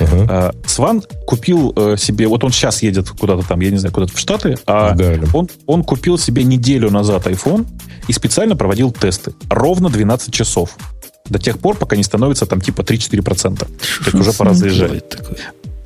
Э, 0.00 0.50
Сван 0.66 1.02
купил 1.26 1.72
э, 1.76 1.96
себе, 1.96 2.26
вот 2.28 2.44
он 2.44 2.52
сейчас 2.52 2.82
едет 2.82 3.08
куда-то 3.10 3.46
там, 3.46 3.60
я 3.60 3.70
не 3.70 3.78
знаю, 3.78 3.92
куда-то 3.92 4.14
в 4.14 4.18
Штаты, 4.18 4.56
а 4.66 4.96
он, 5.32 5.48
он 5.66 5.84
купил 5.84 6.18
себе 6.18 6.44
неделю 6.44 6.90
назад 6.90 7.26
iPhone 7.26 7.66
и 8.08 8.12
специально 8.12 8.56
проводил 8.56 8.92
тесты. 8.92 9.32
Ровно 9.48 9.88
12 9.88 10.32
часов. 10.32 10.76
До 11.28 11.38
тех 11.38 11.58
пор, 11.58 11.76
пока 11.76 11.96
не 11.96 12.04
становится 12.04 12.46
там 12.46 12.60
типа 12.60 12.82
3-4%. 12.82 13.58
То 13.58 13.66
есть 14.04 14.14
уже 14.14 14.32
пора 14.32 14.54
заезжать. 14.54 15.04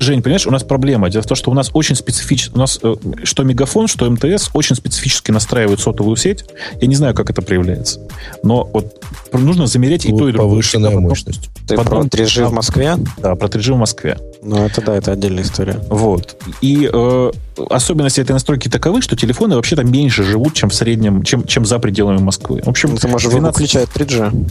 Жень, 0.01 0.23
понимаешь, 0.23 0.47
у 0.47 0.51
нас 0.51 0.63
проблема. 0.63 1.11
Дело 1.11 1.21
в 1.21 1.27
том, 1.27 1.35
что 1.37 1.51
у 1.51 1.53
нас 1.53 1.69
очень 1.73 1.95
специфично... 1.95 2.55
У 2.55 2.57
нас 2.57 2.79
э, 2.81 2.95
что 3.23 3.43
Мегафон, 3.43 3.87
что 3.87 4.09
МТС 4.09 4.49
очень 4.53 4.75
специфически 4.75 5.29
настраивают 5.29 5.79
сотовую 5.79 6.15
сеть. 6.15 6.43
Я 6.81 6.87
не 6.87 6.95
знаю, 6.95 7.13
как 7.13 7.29
это 7.29 7.43
проявляется. 7.43 7.99
Но 8.41 8.67
вот 8.73 8.99
нужно 9.31 9.67
замереть 9.67 10.05
и 10.05 10.09
то, 10.09 10.27
и 10.27 10.31
другое. 10.31 10.49
Повышенная 10.49 10.89
потом- 10.89 11.03
мощность. 11.03 11.51
Ты 11.67 11.75
Потом- 11.75 12.09
про 12.09 12.17
3G 12.17 12.47
в 12.47 12.51
Москве? 12.51 12.97
Да, 13.19 13.35
про 13.35 13.47
3G 13.47 13.73
в 13.73 13.77
Москве. 13.77 14.17
Ну, 14.41 14.65
это 14.65 14.81
да, 14.81 14.95
это 14.95 15.11
отдельная 15.11 15.43
история. 15.43 15.79
Вот. 15.87 16.35
И 16.61 16.89
э, 16.91 17.31
особенности 17.69 18.21
этой 18.21 18.31
настройки 18.31 18.69
таковы, 18.69 19.03
что 19.03 19.15
телефоны 19.15 19.55
вообще-то 19.55 19.83
меньше 19.83 20.23
живут, 20.23 20.55
чем 20.55 20.71
в 20.71 20.73
среднем, 20.73 21.21
чем, 21.21 21.45
чем 21.45 21.63
за 21.63 21.77
пределами 21.77 22.17
Москвы. 22.17 22.61
В 22.65 22.67
общем, 22.69 22.89
Ну, 22.89 22.97
ты 22.97 23.07
можешь 23.07 23.29
12 23.29 23.55
выключать 23.61 23.87
3G. 23.93 24.47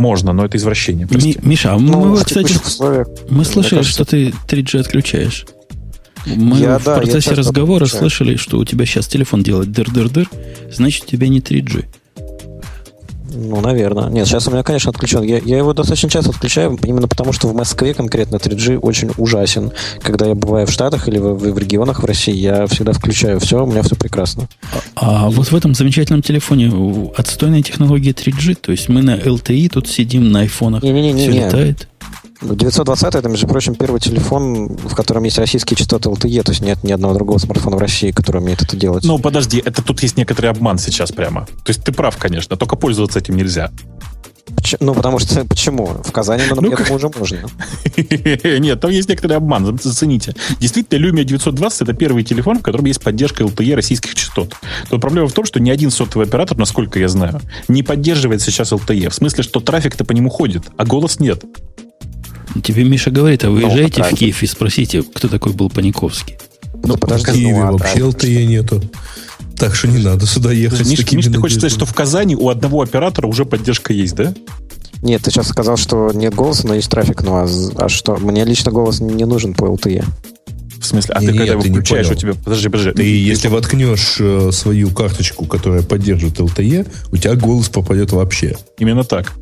Можно, 0.00 0.32
но 0.32 0.44
это 0.46 0.56
извращение. 0.56 1.06
прости. 1.06 1.38
Ми- 1.42 1.50
Миша, 1.50 1.74
а 1.74 1.78
Ну, 1.78 2.04
мы, 2.04 2.16
кстати, 2.24 2.52
условиях. 2.54 3.06
мы 3.28 3.44
слышали, 3.44 3.76
кажется- 3.80 3.92
что 3.92 4.04
ты 4.04 4.34
3G 4.48 4.80
отключаешь. 4.80 5.44
Мы 6.26 6.58
Я- 6.58 6.78
в 6.78 6.84
да, 6.84 6.96
процессе 6.96 7.30
разговора 7.32 7.84
отключаю. 7.84 8.00
слышали, 8.10 8.36
что 8.36 8.58
у 8.58 8.64
тебя 8.64 8.84
сейчас 8.84 9.06
телефон 9.06 9.42
делает 9.42 9.70
дыр-дыр-дыр, 9.70 10.28
значит, 10.70 11.04
у 11.04 11.06
тебя 11.06 11.28
не 11.28 11.40
3G. 11.40 11.84
Ну, 13.32 13.60
наверное. 13.60 14.08
Нет, 14.08 14.26
сейчас 14.26 14.46
у 14.48 14.50
меня, 14.50 14.62
конечно, 14.62 14.90
отключен. 14.90 15.22
Я, 15.22 15.38
я 15.38 15.58
его 15.58 15.72
достаточно 15.72 16.08
часто 16.08 16.30
отключаю, 16.30 16.78
именно 16.82 17.08
потому 17.08 17.32
что 17.32 17.48
в 17.48 17.54
Москве 17.54 17.94
конкретно 17.94 18.36
3G 18.36 18.78
очень 18.78 19.10
ужасен. 19.16 19.72
Когда 20.02 20.26
я 20.26 20.34
бываю 20.34 20.66
в 20.66 20.70
Штатах 20.70 21.08
или 21.08 21.18
в, 21.18 21.34
в 21.34 21.58
регионах 21.58 22.02
в 22.02 22.04
России, 22.06 22.34
я 22.34 22.66
всегда 22.66 22.92
включаю 22.92 23.40
все, 23.40 23.62
у 23.62 23.66
меня 23.66 23.82
все 23.82 23.96
прекрасно. 23.96 24.48
А 24.96 25.30
вот 25.30 25.50
в 25.50 25.56
этом 25.56 25.74
замечательном 25.74 26.22
телефоне 26.22 27.10
отстойная 27.16 27.62
технология 27.62 28.10
3G, 28.10 28.56
то 28.56 28.72
есть 28.72 28.88
мы 28.88 29.02
на 29.02 29.16
LTE 29.16 29.68
тут 29.70 29.88
сидим 29.88 30.30
на 30.30 30.40
айфонах, 30.40 30.82
Не-не-не-не. 30.82 31.28
все 31.30 31.46
летает. 31.46 31.88
920 32.42 33.14
это, 33.14 33.28
между 33.28 33.46
прочим, 33.46 33.74
первый 33.74 34.00
телефон, 34.00 34.68
в 34.68 34.94
котором 34.94 35.24
есть 35.24 35.38
российские 35.38 35.76
частоты 35.76 36.08
LTE, 36.08 36.42
то 36.42 36.52
есть 36.52 36.62
нет 36.62 36.82
ни 36.82 36.92
одного 36.92 37.14
другого 37.14 37.38
смартфона 37.38 37.76
в 37.76 37.80
России, 37.80 38.10
который 38.10 38.40
умеет 38.40 38.62
это 38.62 38.76
делать. 38.76 39.04
Ну, 39.04 39.18
подожди, 39.18 39.62
это 39.64 39.82
тут 39.82 40.02
есть 40.02 40.16
некоторый 40.16 40.46
обман 40.46 40.78
сейчас 40.78 41.12
прямо. 41.12 41.46
То 41.64 41.70
есть 41.70 41.84
ты 41.84 41.92
прав, 41.92 42.16
конечно, 42.16 42.56
только 42.56 42.76
пользоваться 42.76 43.18
этим 43.18 43.36
нельзя. 43.36 43.70
Ну, 44.80 44.94
потому 44.94 45.18
что 45.18 45.44
почему? 45.44 45.86
В 45.86 46.10
Казани, 46.12 46.42
ну, 46.50 46.56
Ну, 46.60 46.70
я 46.70 46.76
думаю, 46.76 46.94
уже 46.96 47.10
можно. 47.16 47.38
Нет, 48.58 48.80
там 48.80 48.90
есть 48.90 49.08
некоторый 49.08 49.34
обман, 49.36 49.64
за- 49.64 49.88
зацените. 49.88 50.34
Действительно, 50.58 50.98
Lumia 51.06 51.24
920 51.24 51.82
это 51.82 51.92
первый 51.92 52.24
телефон, 52.24 52.58
в 52.58 52.62
котором 52.62 52.84
есть 52.86 53.00
поддержка 53.00 53.44
LTE 53.44 53.74
российских 53.74 54.14
частот. 54.14 54.54
Но 54.90 54.98
проблема 54.98 55.28
в 55.28 55.32
том, 55.32 55.44
что 55.44 55.60
ни 55.60 55.70
один 55.70 55.90
сотовый 55.90 56.26
оператор, 56.26 56.58
насколько 56.58 56.98
я 56.98 57.08
знаю, 57.08 57.40
не 57.68 57.82
поддерживает 57.82 58.42
сейчас 58.42 58.72
LTE. 58.72 59.10
В 59.10 59.14
смысле, 59.14 59.44
что 59.44 59.60
трафик-то 59.60 60.04
по 60.04 60.12
нему 60.12 60.30
ходит, 60.30 60.64
а 60.76 60.84
голос 60.84 61.20
нет. 61.20 61.44
Тебе 62.62 62.84
Миша 62.84 63.10
говорит, 63.10 63.44
а 63.44 63.50
вы 63.50 63.60
Ну, 63.60 63.68
в. 63.68 64.14
Киев 64.14 64.42
и 64.42 64.46
спросите, 64.46 65.02
кто 65.02 65.28
такой 65.28 65.52
был 65.52 65.70
Паниковский. 65.70 66.36
Ну, 66.82 66.94
В 66.96 67.00
подожди, 67.00 67.32
Киеве 67.32 67.58
ну, 67.60 67.66
а 67.68 67.72
вообще. 67.72 67.98
LTE 67.98 68.44
нету. 68.46 68.82
Так 69.56 69.74
что 69.74 69.88
не 69.88 69.98
надо 70.02 70.26
сюда 70.26 70.52
ехать. 70.52 70.86
с 70.86 70.90
Миш, 70.90 71.12
Миш, 71.12 71.26
ты 71.26 71.34
хочешь 71.38 71.58
сказать, 71.58 71.72
что 71.72 71.84
в 71.84 71.92
Казани 71.94 72.34
у 72.34 72.48
одного 72.48 72.80
оператора 72.82 73.26
уже 73.26 73.44
поддержка 73.44 73.92
есть, 73.92 74.14
да? 74.14 74.34
Нет, 75.02 75.22
ты 75.22 75.30
сейчас 75.30 75.48
сказал, 75.48 75.76
что 75.76 76.10
нет 76.12 76.34
голоса, 76.34 76.66
но 76.66 76.74
есть 76.74 76.90
трафик. 76.90 77.22
Ну, 77.22 77.34
а, 77.34 77.46
а 77.76 77.88
что? 77.88 78.16
Мне 78.16 78.44
лично 78.44 78.70
голос 78.72 79.00
не 79.00 79.24
нужен 79.24 79.54
по 79.54 79.64
LTE. 79.64 80.04
В 80.80 80.86
смысле, 80.86 81.14
а 81.14 81.20
Не, 81.20 81.26
ты 81.28 81.32
когда 81.36 81.52
его 81.52 81.62
ты 81.62 81.70
включаешь, 81.70 82.10
у 82.10 82.14
тебя... 82.14 82.32
Подожди, 82.34 82.68
подожди. 82.68 82.92
Ты, 82.92 83.02
если 83.02 83.48
воткнешь 83.48 84.16
э, 84.18 84.50
свою 84.50 84.88
карточку, 84.90 85.44
которая 85.44 85.82
поддерживает 85.82 86.38
LTE, 86.38 86.88
у 87.12 87.16
тебя 87.18 87.34
голос 87.34 87.68
попадет 87.68 88.12
вообще. 88.12 88.56
Именно 88.78 89.04
так. 89.04 89.34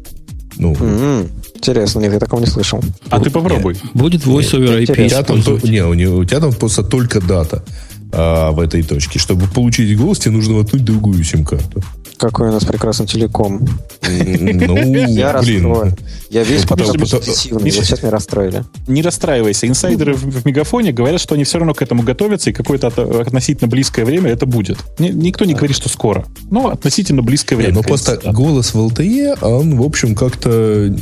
Ну, 0.56 0.74
М, 0.80 1.28
Интересно, 1.59 1.98
нет, 2.01 2.12
я 2.12 2.18
такого 2.20 2.39
не 2.40 2.47
слышал. 2.47 2.80
А 3.10 3.18
ты 3.18 3.30
попробуй. 3.30 3.76
Будет 3.93 4.24
voice 4.24 4.52
over 4.52 4.76
у 4.76 4.80
IP 4.80 4.86
тебя, 4.86 5.22
там, 5.24 5.39
не, 5.64 5.85
у, 5.85 5.93
него- 5.94 6.18
у 6.18 6.24
тебя 6.24 6.39
там 6.39 6.52
просто 6.52 6.85
только 6.85 7.20
дата 7.20 7.64
а, 8.12 8.52
в 8.52 8.60
этой 8.60 8.82
точке. 8.85 9.18
Чтобы 9.18 9.48
получить 9.48 9.98
голос, 9.98 10.20
тебе 10.20 10.36
нужно 10.36 10.55
воткнуть 10.55 10.85
другую 10.85 11.24
сим-карту. 11.24 11.82
Какой 12.19 12.49
у 12.49 12.53
нас 12.53 12.65
прекрасный 12.65 13.07
телеком. 13.07 13.66
Ну, 14.03 14.77
Я 15.07 15.39
блин. 15.40 15.66
расстроен. 15.66 15.97
Я 16.31 16.43
весь 16.43 16.65
Потом- 16.65 16.95
позитивный. 16.99 17.62
Вот 17.62 17.73
сейчас 17.73 18.03
меня 18.03 18.11
расстроили. 18.11 18.65
Не 18.86 19.03
расстраивайся. 19.03 19.66
Инсайдеры 19.66 20.15
в, 20.15 20.23
в 20.23 20.45
Мегафоне 20.47 20.93
говорят, 20.93 21.20
что 21.20 21.35
они 21.35 21.45
все 21.45 21.59
равно 21.59 21.74
к 21.74 21.82
этому 21.82 22.03
готовятся, 22.03 22.51
и 22.51 22.53
какое-то 22.53 22.89
от- 22.89 22.99
относительно 22.99 23.69
близкое 23.69 24.05
время 24.05 24.31
это 24.31 24.47
будет. 24.47 24.78
Ни- 24.99 25.09
никто 25.11 25.45
не 25.45 25.55
говорит, 25.55 25.77
что 25.77 25.89
скоро. 25.89 26.27
Но 26.51 26.69
относительно 26.69 27.23
близкое 27.23 27.57
Не, 27.57 27.62
время. 27.62 27.74
ну 27.77 27.82
конечно, 27.82 28.05
просто 28.12 28.27
да. 28.27 28.32
голос 28.32 28.74
в 28.74 28.78
LTE, 28.78 29.39
а 29.40 29.49
он, 29.49 29.77
в 29.77 29.82
общем, 29.82 30.15
как-то... 30.15 30.51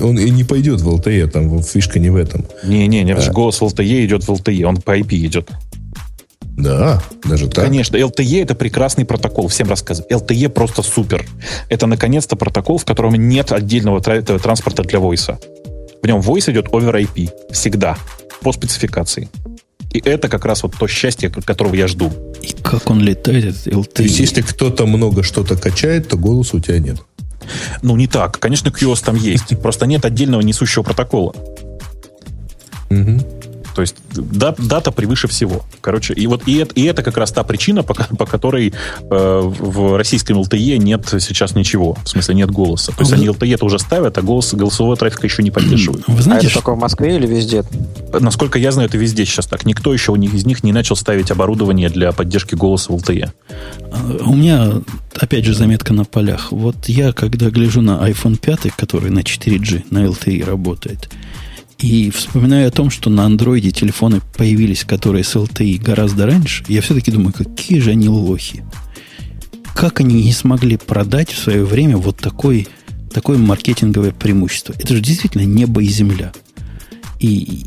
Он 0.03 0.19
и 0.19 0.31
не 0.31 0.45
пойдет 0.45 0.81
в 0.81 0.89
LTE, 0.89 1.29
там 1.29 1.63
фишка 1.63 1.99
не 1.99 2.11
в 2.11 2.17
этом. 2.17 2.45
Не-не-не, 2.65 3.15
голос 3.33 3.61
в 3.61 3.65
LTE 3.65 4.05
идет 4.05 4.25
в 4.25 4.31
LTE, 4.31 4.65
он 4.65 4.77
по 4.79 4.97
IP 4.99 5.15
идет. 5.27 5.49
Да, 6.57 7.03
даже 7.23 7.49
так. 7.49 7.65
Конечно, 7.67 7.97
LTE 7.97 8.43
это 8.43 8.55
прекрасный 8.55 9.05
протокол, 9.05 9.49
всем 9.49 9.69
рассказываю. 9.69 10.11
LTE 10.11 10.49
просто 10.49 10.83
супер. 10.83 11.25
Это 11.69 11.87
наконец-то 11.87 12.35
протокол, 12.37 12.79
в 12.79 12.85
котором 12.85 13.15
нет 13.15 13.53
отдельного 13.53 14.01
транспорта 14.01 14.83
для 14.83 14.99
войса. 14.99 15.39
В 16.03 16.07
нем 16.07 16.21
voice 16.21 16.51
идет 16.51 16.69
over 16.69 16.95
IP. 17.03 17.31
Всегда. 17.51 17.99
По 18.41 18.53
спецификации. 18.53 19.29
И 19.93 19.99
это 19.99 20.29
как 20.29 20.45
раз 20.45 20.63
вот 20.63 20.75
то 20.79 20.87
счастье, 20.89 21.31
которого 21.31 21.75
я 21.75 21.89
жду. 21.89 22.13
И 22.43 22.55
как 22.63 22.91
он 22.91 23.01
летает, 23.01 23.45
этот 23.45 23.67
LTE. 23.67 23.93
То 23.95 24.03
есть, 24.03 24.19
если 24.19 24.43
кто-то 24.43 24.87
много 24.87 25.23
что-то 25.23 25.57
качает, 25.57 26.09
то 26.09 26.17
голоса 26.17 26.57
у 26.57 26.61
тебя 26.61 26.79
нет. 26.79 26.97
Ну, 27.83 27.97
не 27.97 28.07
так. 28.07 28.39
Конечно, 28.39 28.69
QoS 28.69 29.05
там 29.05 29.17
есть. 29.17 29.59
Просто 29.61 29.87
нет 29.87 30.05
отдельного 30.05 30.41
несущего 30.41 30.83
протокола. 30.83 31.35
Мгм. 32.91 33.23
То 33.77 33.83
есть 33.83 33.97
да- 34.09 34.55
дата 34.57 34.91
превыше 34.91 35.29
всего. 35.29 35.65
Короче, 35.83 36.15
и 36.15 36.27
вот 36.27 36.43
и 36.49 36.57
это, 36.57 36.73
и 36.75 36.83
это 36.85 37.03
как 37.03 37.19
раз 37.19 37.31
та 37.31 37.45
причина, 37.45 37.83
по, 37.83 37.93
по 37.93 38.25
которой 38.25 38.73
э, 39.11 39.41
в 39.43 39.97
российском 39.99 40.39
LTE 40.41 40.79
нет 40.79 41.07
сейчас 41.21 41.55
ничего. 41.55 41.97
В 42.03 42.09
смысле, 42.09 42.35
нет 42.37 42.51
голоса. 42.51 42.93
То 42.93 43.01
есть 43.03 43.11
Вы- 43.13 43.19
они 43.19 43.27
LTE-то 43.29 43.67
уже 43.67 43.79
ставят, 43.79 44.17
а 44.17 44.23
голос, 44.23 44.55
голосового 44.55 44.97
трафика 44.97 45.27
еще 45.27 45.43
не 45.43 45.51
поддерживают. 45.51 46.05
Вы 46.09 46.19
А 46.19 46.23
знаете, 46.23 46.47
это 46.47 46.55
только 46.55 46.73
в 46.73 46.79
Москве 46.79 47.17
или 47.17 47.27
везде? 47.27 47.65
Насколько 48.19 48.59
я 48.59 48.73
знаю, 48.73 48.89
это 48.89 48.97
везде 48.97 49.27
сейчас 49.27 49.47
так. 49.47 49.67
Никто 49.67 49.93
еще 49.93 50.13
у 50.13 50.17
них, 50.17 50.33
из 50.33 50.47
них 50.47 50.65
не 50.65 50.73
начал 50.73 50.97
ставить 50.97 51.31
оборудование 51.31 51.91
для 51.91 52.13
поддержки 52.13 52.55
голоса 52.55 52.93
в 52.93 52.97
LTE. 52.97 53.31
А, 53.93 54.17
У 54.25 54.35
меня, 54.35 54.73
опять 55.21 55.45
же, 55.45 55.53
заметка 55.53 55.93
на 55.93 56.05
полях. 56.07 56.51
Вот 56.51 56.89
я, 56.89 57.13
когда 57.13 57.51
гляжу 57.51 57.83
на 57.83 57.99
iPhone 58.09 58.39
5, 58.39 58.73
который 58.75 59.11
на 59.11 59.21
4G, 59.21 59.85
на 59.91 59.99
LTE 60.07 60.45
работает, 60.47 61.11
и 61.79 62.11
вспоминаю 62.11 62.69
о 62.69 62.71
том, 62.71 62.91
что 62.91 63.11
на 63.11 63.25
андроиде 63.25 63.71
телефоны 63.71 64.23
появились, 64.37 64.85
которые 64.85 65.25
с 65.25 65.37
LTE 65.37 65.83
гораздо 65.83 66.27
раньше, 66.27 66.65
я 66.69 66.81
все-таки 66.81 67.11
думаю, 67.11 67.35
какие 67.35 67.81
же 67.81 67.91
они 67.91 68.09
лохи. 68.09 68.65
Как 69.75 70.01
они 70.01 70.23
не 70.23 70.33
смогли 70.33 70.79
продать 70.79 71.31
в 71.31 71.39
свое 71.39 71.65
время 71.65 71.99
вот 71.99 72.17
такой, 72.17 72.67
такое 73.13 73.37
маркетинговое 73.37 74.13
преимущество? 74.13 74.75
Это 74.79 74.95
же 74.95 75.03
действительно 75.03 75.43
небо 75.43 75.83
и 75.83 75.87
земля. 75.87 76.33
И, 77.21 77.65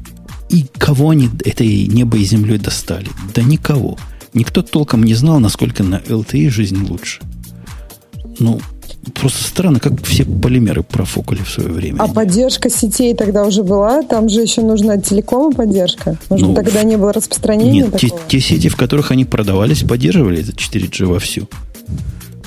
и 0.49 0.65
кого 0.77 1.11
они 1.11 1.29
этой 1.45 1.85
небо 1.85 2.17
и 2.17 2.23
землей 2.23 2.57
достали? 2.57 3.09
Да 3.35 3.43
никого. 3.43 3.97
никто 4.33 4.63
толком 4.63 5.03
не 5.03 5.13
знал, 5.13 5.39
насколько 5.39 5.83
на 5.83 5.97
LTE 5.97 6.49
жизнь 6.49 6.83
лучше. 6.87 7.21
Ну, 8.39 8.59
просто 9.09 9.43
странно, 9.43 9.79
как 9.79 10.03
все 10.03 10.25
полимеры 10.25 10.83
профукали 10.83 11.39
в 11.39 11.49
свое 11.49 11.69
время. 11.69 12.01
А 12.01 12.07
поддержка 12.07 12.69
сетей 12.69 13.13
тогда 13.13 13.43
уже 13.45 13.63
была? 13.63 14.03
Там 14.03 14.29
же 14.29 14.41
еще 14.41 14.61
нужна 14.61 14.97
телекома 14.97 15.51
поддержка. 15.51 16.17
Может, 16.29 16.47
Ну, 16.47 16.53
тогда 16.53 16.83
не 16.83 16.97
было 16.97 17.13
распространения 17.13 17.83
Нет, 17.83 17.97
те, 17.97 18.07
такого? 18.07 18.21
те 18.27 18.39
сети, 18.39 18.69
в 18.69 18.75
которых 18.75 19.11
они 19.11 19.25
продавались, 19.25 19.83
поддерживали 19.83 20.41
этот 20.41 20.55
4G 20.55 21.05
вовсю. 21.05 21.47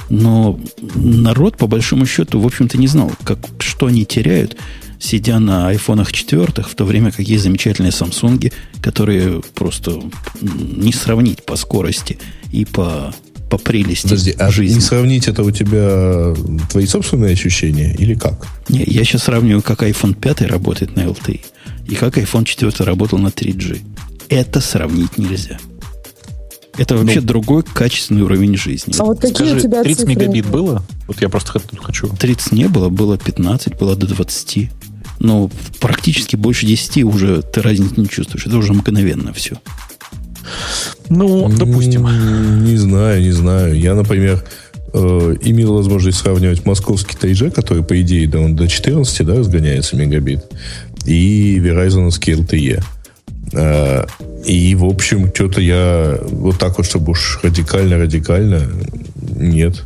Но 0.08 0.60
народ, 0.94 1.56
по 1.56 1.66
большому 1.66 2.04
счету, 2.06 2.38
в 2.40 2.46
общем-то, 2.46 2.76
не 2.76 2.86
знал, 2.86 3.10
как, 3.24 3.38
что 3.58 3.86
они 3.86 4.04
теряют, 4.04 4.56
сидя 4.98 5.38
на 5.38 5.68
айфонах 5.68 6.12
четвертых, 6.12 6.68
в 6.68 6.74
то 6.74 6.84
время 6.84 7.10
как 7.10 7.26
есть 7.26 7.42
замечательные 7.42 7.92
Самсунги, 7.92 8.52
которые 8.82 9.42
просто 9.54 10.02
не 10.40 10.92
сравнить 10.92 11.44
по 11.44 11.56
скорости 11.56 12.18
и 12.52 12.64
по, 12.64 13.14
по 13.52 13.58
прелести 13.58 14.04
Подожди, 14.04 14.34
а 14.38 14.50
жизни. 14.50 14.76
не 14.76 14.80
сравнить 14.80 15.28
это 15.28 15.42
у 15.42 15.50
тебя 15.50 16.34
твои 16.70 16.86
собственные 16.86 17.34
ощущения 17.34 17.94
или 17.98 18.14
как? 18.14 18.46
Не, 18.70 18.82
я 18.82 19.04
сейчас 19.04 19.24
сравниваю, 19.24 19.60
как 19.60 19.82
iPhone 19.82 20.14
5 20.14 20.40
работает 20.42 20.96
на 20.96 21.00
LTE 21.00 21.40
и 21.86 21.94
как 21.94 22.16
iPhone 22.16 22.46
4 22.46 22.72
работал 22.78 23.18
на 23.18 23.28
3G. 23.28 23.80
Это 24.30 24.62
сравнить 24.62 25.18
нельзя. 25.18 25.58
Это 26.78 26.96
вообще 26.96 27.20
другой 27.20 27.62
качественный 27.62 28.22
уровень 28.22 28.56
жизни. 28.56 28.94
А 28.98 29.04
вот 29.04 29.20
какие 29.20 29.48
Скажи, 29.48 29.56
у 29.56 29.60
тебя 29.60 29.82
30 29.82 29.98
цифры? 29.98 30.14
мегабит 30.14 30.46
было? 30.46 30.82
Вот 31.06 31.20
я 31.20 31.28
просто 31.28 31.60
хочу. 31.76 32.08
30 32.08 32.52
не 32.52 32.68
было, 32.68 32.88
было 32.88 33.18
15, 33.18 33.78
было 33.78 33.94
до 33.96 34.06
20. 34.06 34.70
Но 35.18 35.50
практически 35.78 36.36
больше 36.36 36.64
10 36.64 37.04
уже 37.04 37.42
ты 37.42 37.60
разницы 37.60 38.00
не 38.00 38.08
чувствуешь. 38.08 38.46
Это 38.46 38.56
уже 38.56 38.72
мгновенно 38.72 39.34
все. 39.34 39.60
Ну, 41.08 41.48
допустим. 41.48 42.06
М, 42.06 42.64
Не 42.64 42.76
знаю, 42.76 43.22
не 43.22 43.32
знаю. 43.32 43.78
Я, 43.78 43.94
например, 43.94 44.42
э, 44.94 45.36
имел 45.42 45.74
возможность 45.74 46.18
сравнивать 46.18 46.64
московский 46.66 47.16
TG, 47.16 47.50
который, 47.50 47.82
по 47.82 48.00
идее, 48.00 48.26
да, 48.28 48.38
он 48.40 48.56
до 48.56 48.68
14 48.68 49.26
да, 49.26 49.34
разгоняется 49.34 49.96
мегабит, 49.96 50.44
и 51.06 51.58
Verizon 51.58 52.08
LTE. 52.08 52.82
Э, 53.54 54.04
И, 54.44 54.74
в 54.74 54.84
общем, 54.84 55.30
что-то 55.32 55.60
я 55.60 56.18
вот 56.30 56.58
так 56.58 56.76
вот, 56.78 56.84
чтобы 56.86 57.12
уж 57.12 57.38
радикально-радикально, 57.44 58.62
нет. 59.36 59.82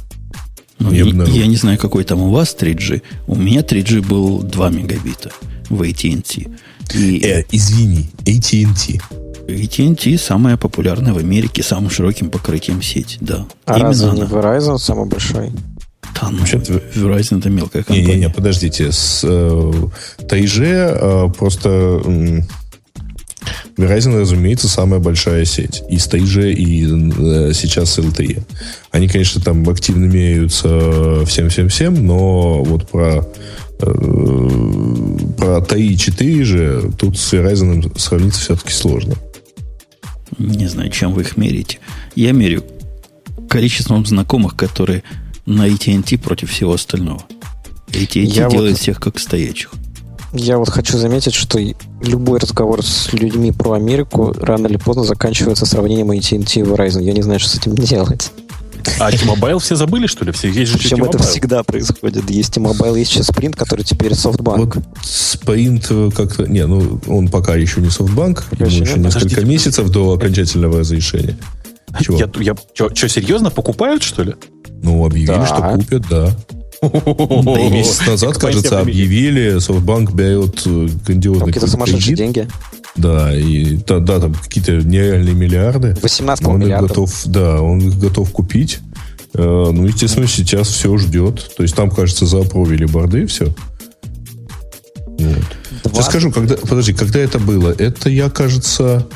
Ну, 0.78 0.90
Не 0.90 0.98
я, 0.98 1.04
обнаружил. 1.04 1.36
я 1.38 1.46
не 1.46 1.56
знаю, 1.56 1.78
какой 1.78 2.04
там 2.04 2.22
у 2.22 2.30
вас 2.30 2.56
3G. 2.58 3.02
У 3.26 3.34
меня 3.34 3.60
3G 3.62 4.00
был 4.06 4.42
2 4.42 4.70
мегабита 4.70 5.30
в 5.68 5.82
AT&T. 5.82 6.46
И 6.94 7.20
Э, 7.22 7.44
извини, 7.52 8.08
AT&T. 8.24 9.00
AT&T 9.48 10.18
самая 10.18 10.56
популярная 10.56 11.12
в 11.12 11.18
Америке, 11.18 11.62
самым 11.62 11.90
широким 11.90 12.30
покрытием 12.30 12.82
сеть. 12.82 13.18
Да, 13.20 13.46
А 13.64 13.78
разве 13.78 14.10
не 14.12 14.22
она. 14.22 14.24
Verizon 14.30 14.78
самый 14.78 15.06
большой? 15.06 15.50
Да, 16.20 16.30
ну, 16.30 16.38
Вообще-то- 16.38 16.72
Verizon 16.94 17.38
это 17.40 17.50
мелкая 17.50 17.82
компания. 17.82 18.06
Не-не-не, 18.06 18.30
подождите. 18.30 18.90
С 18.90 19.20
э, 19.22 19.72
TG 20.20 20.62
э, 20.64 21.28
просто 21.36 21.68
м, 22.04 22.44
Verizon, 23.76 24.18
разумеется, 24.20 24.68
самая 24.68 24.98
большая 25.00 25.44
сеть. 25.44 25.82
И 25.90 25.98
с 25.98 26.06
TG, 26.08 26.52
и 26.52 26.84
э, 26.86 27.52
сейчас 27.52 27.90
с 27.92 27.98
LTE. 27.98 28.42
Они, 28.90 29.08
конечно, 29.08 29.42
там 29.42 29.68
активно 29.68 30.06
меряются 30.06 31.24
всем-всем-всем, 31.26 32.06
но 32.06 32.62
вот 32.64 32.88
про 32.88 33.26
э, 33.80 33.84
про 35.36 35.58
TI 35.58 35.96
4 35.96 36.44
же 36.44 36.90
тут 36.98 37.18
с 37.18 37.32
Verizon 37.34 37.98
сравниться 37.98 38.40
все-таки 38.40 38.72
сложно. 38.72 39.14
Не 40.38 40.66
знаю, 40.66 40.90
чем 40.90 41.12
вы 41.12 41.22
их 41.22 41.36
меряете. 41.36 41.78
Я 42.14 42.32
мерю 42.32 42.64
количеством 43.48 44.04
знакомых, 44.04 44.56
которые 44.56 45.02
на 45.46 45.66
AT&T 45.68 46.18
против 46.18 46.50
всего 46.50 46.74
остального. 46.74 47.22
AT&T 47.88 48.20
Я 48.20 48.48
делает 48.50 48.72
вот- 48.72 48.80
всех 48.80 49.00
как 49.00 49.18
стоячих. 49.18 49.70
Я 50.32 50.58
вот 50.58 50.68
хочу 50.68 50.98
заметить, 50.98 51.34
что 51.34 51.58
любой 52.02 52.38
разговор 52.40 52.84
с 52.84 53.12
людьми 53.12 53.52
про 53.52 53.72
Америку 53.74 54.34
рано 54.38 54.66
или 54.66 54.76
поздно 54.76 55.04
заканчивается 55.04 55.64
сравнением 55.64 56.10
AT&T 56.10 56.60
и 56.60 56.62
Verizon. 56.62 57.02
Я 57.02 57.12
не 57.12 57.22
знаю, 57.22 57.40
что 57.40 57.48
с 57.50 57.54
этим 57.54 57.74
делать. 57.76 58.32
А 58.98 59.10
T-Mobile 59.10 59.58
все 59.58 59.76
забыли, 59.76 60.06
что 60.06 60.24
ли? 60.24 60.32
Все 60.32 60.48
есть 60.48 60.72
же 60.72 60.78
Причем 60.78 61.04
это 61.04 61.18
всегда 61.18 61.62
происходит. 61.62 62.28
Есть 62.30 62.54
T-Mobile, 62.54 62.98
есть 62.98 63.12
сейчас 63.12 63.30
Sprint, 63.30 63.56
который 63.56 63.84
теперь 63.84 64.12
SoftBank. 64.12 64.56
Вот 64.56 64.76
Sprint 65.02 65.86
э, 65.90 66.10
как-то... 66.10 66.46
Не, 66.46 66.66
ну, 66.66 67.00
он 67.06 67.28
пока 67.28 67.56
еще 67.56 67.80
не 67.80 67.90
софтбанк. 67.90 68.44
Пока 68.50 68.64
Ему 68.64 68.84
еще 68.84 68.98
несколько 68.98 69.44
месяцев 69.44 69.88
до 69.90 70.12
окончательного 70.12 70.80
разрешения. 70.80 71.36
Чего? 72.00 72.18
Я, 72.18 72.28
я, 72.40 72.54
что, 72.74 73.08
серьезно, 73.08 73.50
покупают, 73.50 74.02
что 74.02 74.22
ли? 74.22 74.34
Ну, 74.82 75.04
объявили, 75.04 75.26
Да. 75.26 75.46
что 75.46 75.62
купят, 75.62 76.02
да. 76.08 76.36
Да 76.82 77.60
и 77.60 77.70
месяц 77.70 78.06
назад, 78.06 78.36
кажется, 78.38 78.80
объявили, 78.80 79.56
SoftBank 79.56 80.14
берет 80.14 80.62
э, 80.66 80.88
грандиозный 81.06 81.46
Какие-то 81.46 81.66
сумасшедшие 81.68 82.16
деньги. 82.16 82.48
Да, 82.96 83.34
и 83.36 83.76
да, 83.86 83.98
да, 83.98 84.20
там 84.20 84.34
какие-то 84.34 84.72
нереальные 84.76 85.34
миллиарды. 85.34 85.96
18 86.02 86.46
Он 86.46 86.60
миллиардов. 86.60 86.88
готов, 86.88 87.22
да, 87.26 87.60
он 87.60 87.78
их 87.80 87.98
готов 87.98 88.30
купить. 88.30 88.80
Э, 89.34 89.70
Ну, 89.72 89.86
естественно, 89.86 90.26
сейчас 90.26 90.68
все 90.68 90.96
ждет. 90.96 91.54
То 91.56 91.62
есть 91.62 91.74
там, 91.74 91.90
кажется, 91.90 92.26
заапровили 92.26 92.86
борды, 92.86 93.26
все. 93.26 93.54
Вот. 95.18 95.44
Сейчас 95.82 95.92
20. 95.92 96.10
скажу, 96.10 96.30
когда, 96.32 96.56
подожди, 96.56 96.92
когда 96.92 97.18
это 97.20 97.38
было? 97.38 97.70
Это 97.76 98.08
я, 98.10 98.30
кажется, 98.30 99.06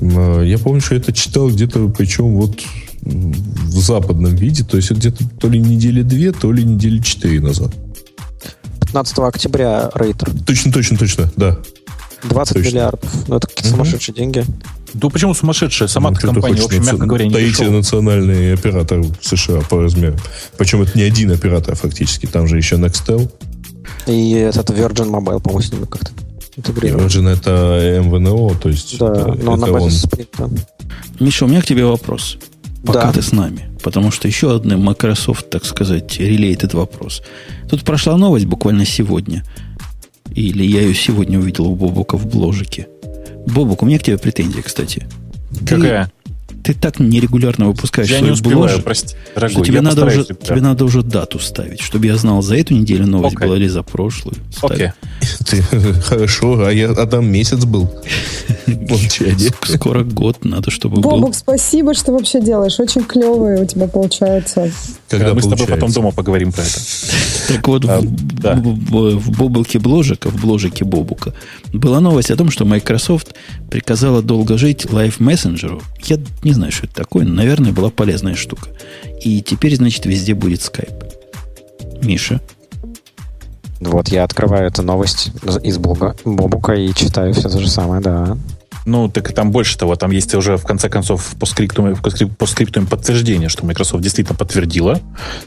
э, 0.00 0.42
я 0.46 0.58
помню, 0.58 0.80
что 0.80 0.94
это 0.94 1.12
читал 1.12 1.48
где-то, 1.50 1.88
причем 1.88 2.34
вот 2.36 2.60
в 3.02 3.80
западном 3.80 4.34
виде, 4.34 4.62
то 4.62 4.76
есть 4.76 4.90
это 4.90 5.00
где-то 5.00 5.24
то 5.38 5.48
ли 5.48 5.58
недели 5.58 6.02
две, 6.02 6.32
то 6.32 6.52
ли 6.52 6.64
недели 6.64 6.98
четыре 6.98 7.40
назад. 7.40 7.72
15 8.80 9.18
октября 9.20 9.90
рейтер. 9.94 10.30
Точно, 10.46 10.72
точно, 10.72 10.98
точно, 10.98 11.32
да. 11.36 11.58
20 12.24 12.54
Точно. 12.54 12.68
миллиардов. 12.68 13.28
Ну, 13.28 13.36
это 13.36 13.46
какие-то 13.46 13.68
Мгм. 13.68 13.76
сумасшедшие 13.84 14.14
деньги. 14.14 14.44
Да 14.94 15.08
почему 15.08 15.34
сумасшедшая? 15.34 15.88
Сама 15.88 16.10
Ну, 16.10 16.16
компания, 16.16 16.60
в 16.60 16.64
общем, 16.66 16.80
наци- 16.82 16.86
мягко 16.92 17.06
говоря, 17.06 17.24
не 17.26 17.32
Таити 17.32 17.50
дешевая. 17.50 17.70
национальный 17.72 18.54
оператор 18.54 19.00
в 19.00 19.14
США 19.22 19.60
по 19.68 19.80
размеру. 19.82 20.16
Причем 20.58 20.82
это 20.82 20.96
не 20.98 21.04
один 21.04 21.30
оператор 21.30 21.74
фактически. 21.76 22.26
Там 22.26 22.46
же 22.48 22.56
еще 22.56 22.76
Nextel. 22.76 23.30
И 24.06 24.32
этот 24.32 24.70
Virgin 24.70 25.10
Mobile, 25.10 25.40
по-моему, 25.40 25.60
с 25.62 25.72
ними 25.72 25.84
как-то 25.84 26.10
интегрирован. 26.56 27.06
Virgin 27.06 27.28
это 27.28 28.00
МВНО, 28.04 28.54
то 28.60 28.68
есть 28.68 28.98
Да, 28.98 29.12
это, 29.12 29.34
но 29.42 29.56
на 29.56 29.64
это 29.64 29.72
базе 29.72 30.08
он. 30.38 30.56
Да. 30.56 31.24
Миша, 31.24 31.44
у 31.44 31.48
меня 31.48 31.62
к 31.62 31.66
тебе 31.66 31.84
вопрос. 31.84 32.36
Пока 32.84 33.06
Да. 33.06 33.12
ты 33.12 33.22
с 33.22 33.32
нами. 33.32 33.68
Потому 33.82 34.10
что 34.10 34.26
еще 34.26 34.54
один 34.56 34.80
Microsoft, 34.82 35.50
так 35.50 35.64
сказать, 35.64 36.18
related 36.18 36.74
вопрос. 36.76 37.22
Тут 37.68 37.84
прошла 37.84 38.16
новость 38.16 38.46
буквально 38.46 38.84
сегодня. 38.86 39.44
Или 40.34 40.64
я 40.64 40.82
ее 40.82 40.94
сегодня 40.94 41.38
увидел 41.38 41.66
у 41.66 41.74
Бобука 41.74 42.16
в 42.16 42.26
бложике. 42.26 42.88
Бобук, 43.46 43.82
у 43.82 43.86
меня 43.86 43.98
к 43.98 44.02
тебе 44.02 44.18
претензия, 44.18 44.62
кстати. 44.62 45.06
Какая? 45.66 46.10
Ты 46.62 46.74
так 46.74 46.98
нерегулярно 47.00 47.66
выпускаешь 47.66 48.10
Я 48.10 48.18
свой 48.18 48.28
не 48.28 48.32
успеваю, 48.34 48.58
бложик, 48.58 48.84
прости, 48.84 49.08
что 49.08 49.34
дорогой. 49.40 49.64
тебе 49.64 49.74
я 49.76 49.82
надо, 49.82 50.04
уже, 50.06 50.24
тебя. 50.24 50.34
тебе 50.36 50.60
надо 50.60 50.84
уже 50.84 51.02
дату 51.02 51.38
ставить, 51.38 51.80
чтобы 51.80 52.06
я 52.06 52.16
знал, 52.16 52.42
за 52.42 52.56
эту 52.56 52.74
неделю 52.74 53.06
новость 53.06 53.36
Окей. 53.36 53.46
была 53.48 53.56
или 53.56 53.66
за 53.68 53.82
прошлую. 53.82 54.36
Окей. 54.62 54.90
Ты, 55.46 55.62
хорошо, 56.02 56.64
а 56.66 56.70
я 56.72 56.90
а 56.90 57.06
там 57.06 57.26
месяц 57.30 57.64
был. 57.64 57.90
Молчание. 58.66 59.50
Ск- 59.50 59.76
Скоро 59.76 60.04
год, 60.04 60.44
надо, 60.44 60.70
чтобы 60.70 61.00
был. 61.00 61.10
Бобук, 61.10 61.34
спасибо, 61.34 61.94
что 61.94 62.12
вообще 62.12 62.40
делаешь. 62.42 62.78
Очень 62.78 63.04
клевые 63.04 63.62
у 63.62 63.66
тебя 63.66 63.86
получается. 63.88 64.70
Когда 65.08 65.34
Мы 65.34 65.42
с 65.42 65.46
тобой 65.48 65.66
потом 65.66 65.90
дома 65.92 66.10
поговорим 66.12 66.52
про 66.52 66.62
это. 66.62 66.78
Так 67.48 67.66
вот, 67.66 67.84
А, 67.84 68.00
в 68.00 69.30
Бобуке 69.36 69.80
Бложика, 69.80 70.30
в 70.30 70.40
Бложике 70.40 70.84
Бобука, 70.84 71.34
была 71.72 71.98
новость 71.98 72.30
о 72.30 72.36
том, 72.36 72.48
что 72.48 72.64
Microsoft 72.64 73.34
приказала 73.70 74.22
долго 74.22 74.56
жить 74.56 74.84
Live 74.84 75.18
Messenger. 75.18 75.82
Я 76.04 76.18
не 76.44 76.49
знаю, 76.52 76.72
что 76.72 76.86
это 76.86 76.94
такое. 76.94 77.24
Наверное, 77.24 77.72
была 77.72 77.90
полезная 77.90 78.34
штука. 78.34 78.68
И 79.22 79.42
теперь, 79.42 79.76
значит, 79.76 80.06
везде 80.06 80.34
будет 80.34 80.60
Skype. 80.60 82.02
Миша, 82.02 82.40
Вот, 83.80 84.08
я 84.08 84.24
открываю 84.24 84.66
эту 84.66 84.82
новость 84.82 85.30
из 85.62 85.78
Бобука 85.78 86.74
и 86.74 86.92
читаю 86.94 87.32
все 87.32 87.48
то 87.48 87.58
же 87.58 87.68
самое, 87.68 88.02
да. 88.02 88.36
Ну, 88.86 89.08
так 89.08 89.30
и 89.30 89.34
там 89.34 89.50
больше 89.50 89.76
того, 89.78 89.96
там 89.96 90.10
есть 90.10 90.34
уже 90.34 90.56
в 90.56 90.64
конце 90.64 90.88
концов 90.88 91.34
по 91.38 91.46
скрипту, 91.46 91.82
по 92.02 92.08
скрип- 92.08 92.34
по 92.34 92.46
скрипту 92.46 92.86
подтверждение, 92.86 93.48
что 93.48 93.64
Microsoft 93.66 94.02
действительно 94.02 94.36
подтвердила, 94.36 95.00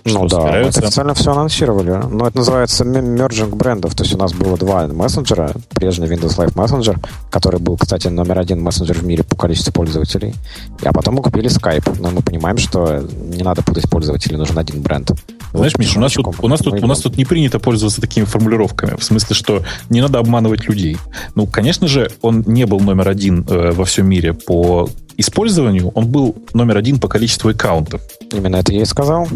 что 0.05 0.19
Ну 0.19 0.27
да, 0.27 0.37
собираются. 0.41 0.79
это 0.79 0.87
официально 0.87 1.13
все 1.13 1.31
анонсировали. 1.31 1.91
Но 2.09 2.27
это 2.27 2.37
называется 2.37 2.85
мерджинг 2.85 3.55
брендов. 3.55 3.95
То 3.95 4.03
есть 4.03 4.13
у 4.15 4.17
нас 4.17 4.33
было 4.33 4.57
два 4.57 4.87
мессенджера. 4.87 5.51
Прежний 5.73 6.07
Windows 6.07 6.37
Live 6.37 6.53
Messenger, 6.53 6.97
который 7.31 7.59
был, 7.59 7.77
кстати, 7.77 8.07
номер 8.07 8.39
один 8.39 8.61
мессенджер 8.61 8.97
в 8.99 9.03
мире 9.05 9.23
по 9.23 9.35
количеству 9.35 9.71
пользователей. 9.73 10.35
А 10.83 10.93
потом 10.93 11.15
мы 11.15 11.21
купили 11.21 11.49
Skype. 11.49 11.97
Но 11.99 12.11
мы 12.11 12.21
понимаем, 12.21 12.57
что 12.57 12.99
не 12.99 13.43
надо 13.43 13.61
путать 13.63 13.89
пользователей, 13.89 14.37
нужен 14.37 14.57
один 14.59 14.81
бренд. 14.81 15.11
Знаешь, 15.53 15.77
Миша, 15.77 15.99
у 15.99 16.01
нас, 16.01 16.13
тут, 16.13 16.27
у, 16.39 16.47
нас 16.47 16.59
тут, 16.59 16.83
у 16.83 16.87
нас 16.87 16.99
тут 17.01 17.17
не 17.17 17.25
принято 17.25 17.59
пользоваться 17.59 18.01
такими 18.01 18.25
формулировками. 18.25 18.95
В 18.97 19.03
смысле, 19.03 19.35
что 19.35 19.63
не 19.89 20.01
надо 20.01 20.19
обманывать 20.19 20.67
людей. 20.67 20.97
Ну, 21.35 21.45
конечно 21.45 21.87
же, 21.87 22.09
он 22.21 22.43
не 22.47 22.65
был 22.65 22.79
номер 22.79 23.09
один 23.09 23.45
э, 23.47 23.71
во 23.71 23.85
всем 23.85 24.07
мире 24.07 24.33
по 24.33 24.89
использованию 25.17 25.89
он 25.89 26.07
был 26.07 26.35
номер 26.53 26.77
один 26.77 26.99
по 26.99 27.07
количеству 27.07 27.49
аккаунтов. 27.49 28.01
Именно 28.31 28.57
это 28.57 28.73
я 28.73 28.81
и 28.81 28.85
сказал. 28.85 29.27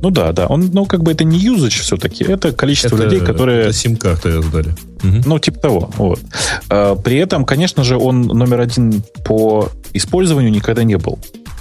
Ну 0.00 0.10
да, 0.10 0.32
да. 0.32 0.46
Он, 0.46 0.70
ну, 0.72 0.86
как 0.86 1.02
бы 1.02 1.12
это 1.12 1.24
не 1.24 1.38
юзач 1.38 1.80
все-таки, 1.80 2.24
это 2.24 2.52
количество 2.52 2.96
Это- 2.96 3.04
людей, 3.04 3.20
которые. 3.20 3.62
Это 3.62 3.72
сим-карты 3.72 4.36
раздали. 4.36 4.74
Мгм. 5.02 5.22
Ну, 5.26 5.38
типа 5.38 5.58
того. 5.58 5.90
Вот. 5.96 6.20
А, 6.68 6.94
При 6.96 7.16
этом, 7.16 7.44
конечно 7.44 7.84
же, 7.84 7.96
он 7.96 8.22
номер 8.22 8.60
один 8.60 9.02
по 9.24 9.68
использованию 9.92 10.52
никогда 10.52 10.84
не 10.84 10.96
был. 10.98 11.18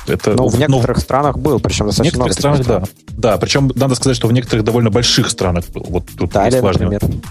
Это, 0.07 0.34
Ну, 0.34 0.47
в 0.47 0.53
но 0.53 0.67
некоторых 0.67 0.97
странах 0.99 1.38
был, 1.38 1.59
причем 1.59 1.85
в 1.85 1.88
достаточно 1.89 2.17
много. 2.17 2.30
некоторых 2.30 2.57
таких 2.57 2.65
странах, 2.65 2.88
да. 3.17 3.30
Да, 3.31 3.38
причем 3.38 3.71
надо 3.75 3.95
сказать, 3.95 4.15
что 4.15 4.27
в 4.27 4.34
некоторых 4.34 4.65
довольно 4.65 4.89
больших 4.89 5.30
странах 5.30 5.65
был. 5.69 5.85
Вот 5.88 6.05
тут 6.17 6.31
Италия, 6.31 6.61
важно. 6.61 6.89
например. 6.89 7.21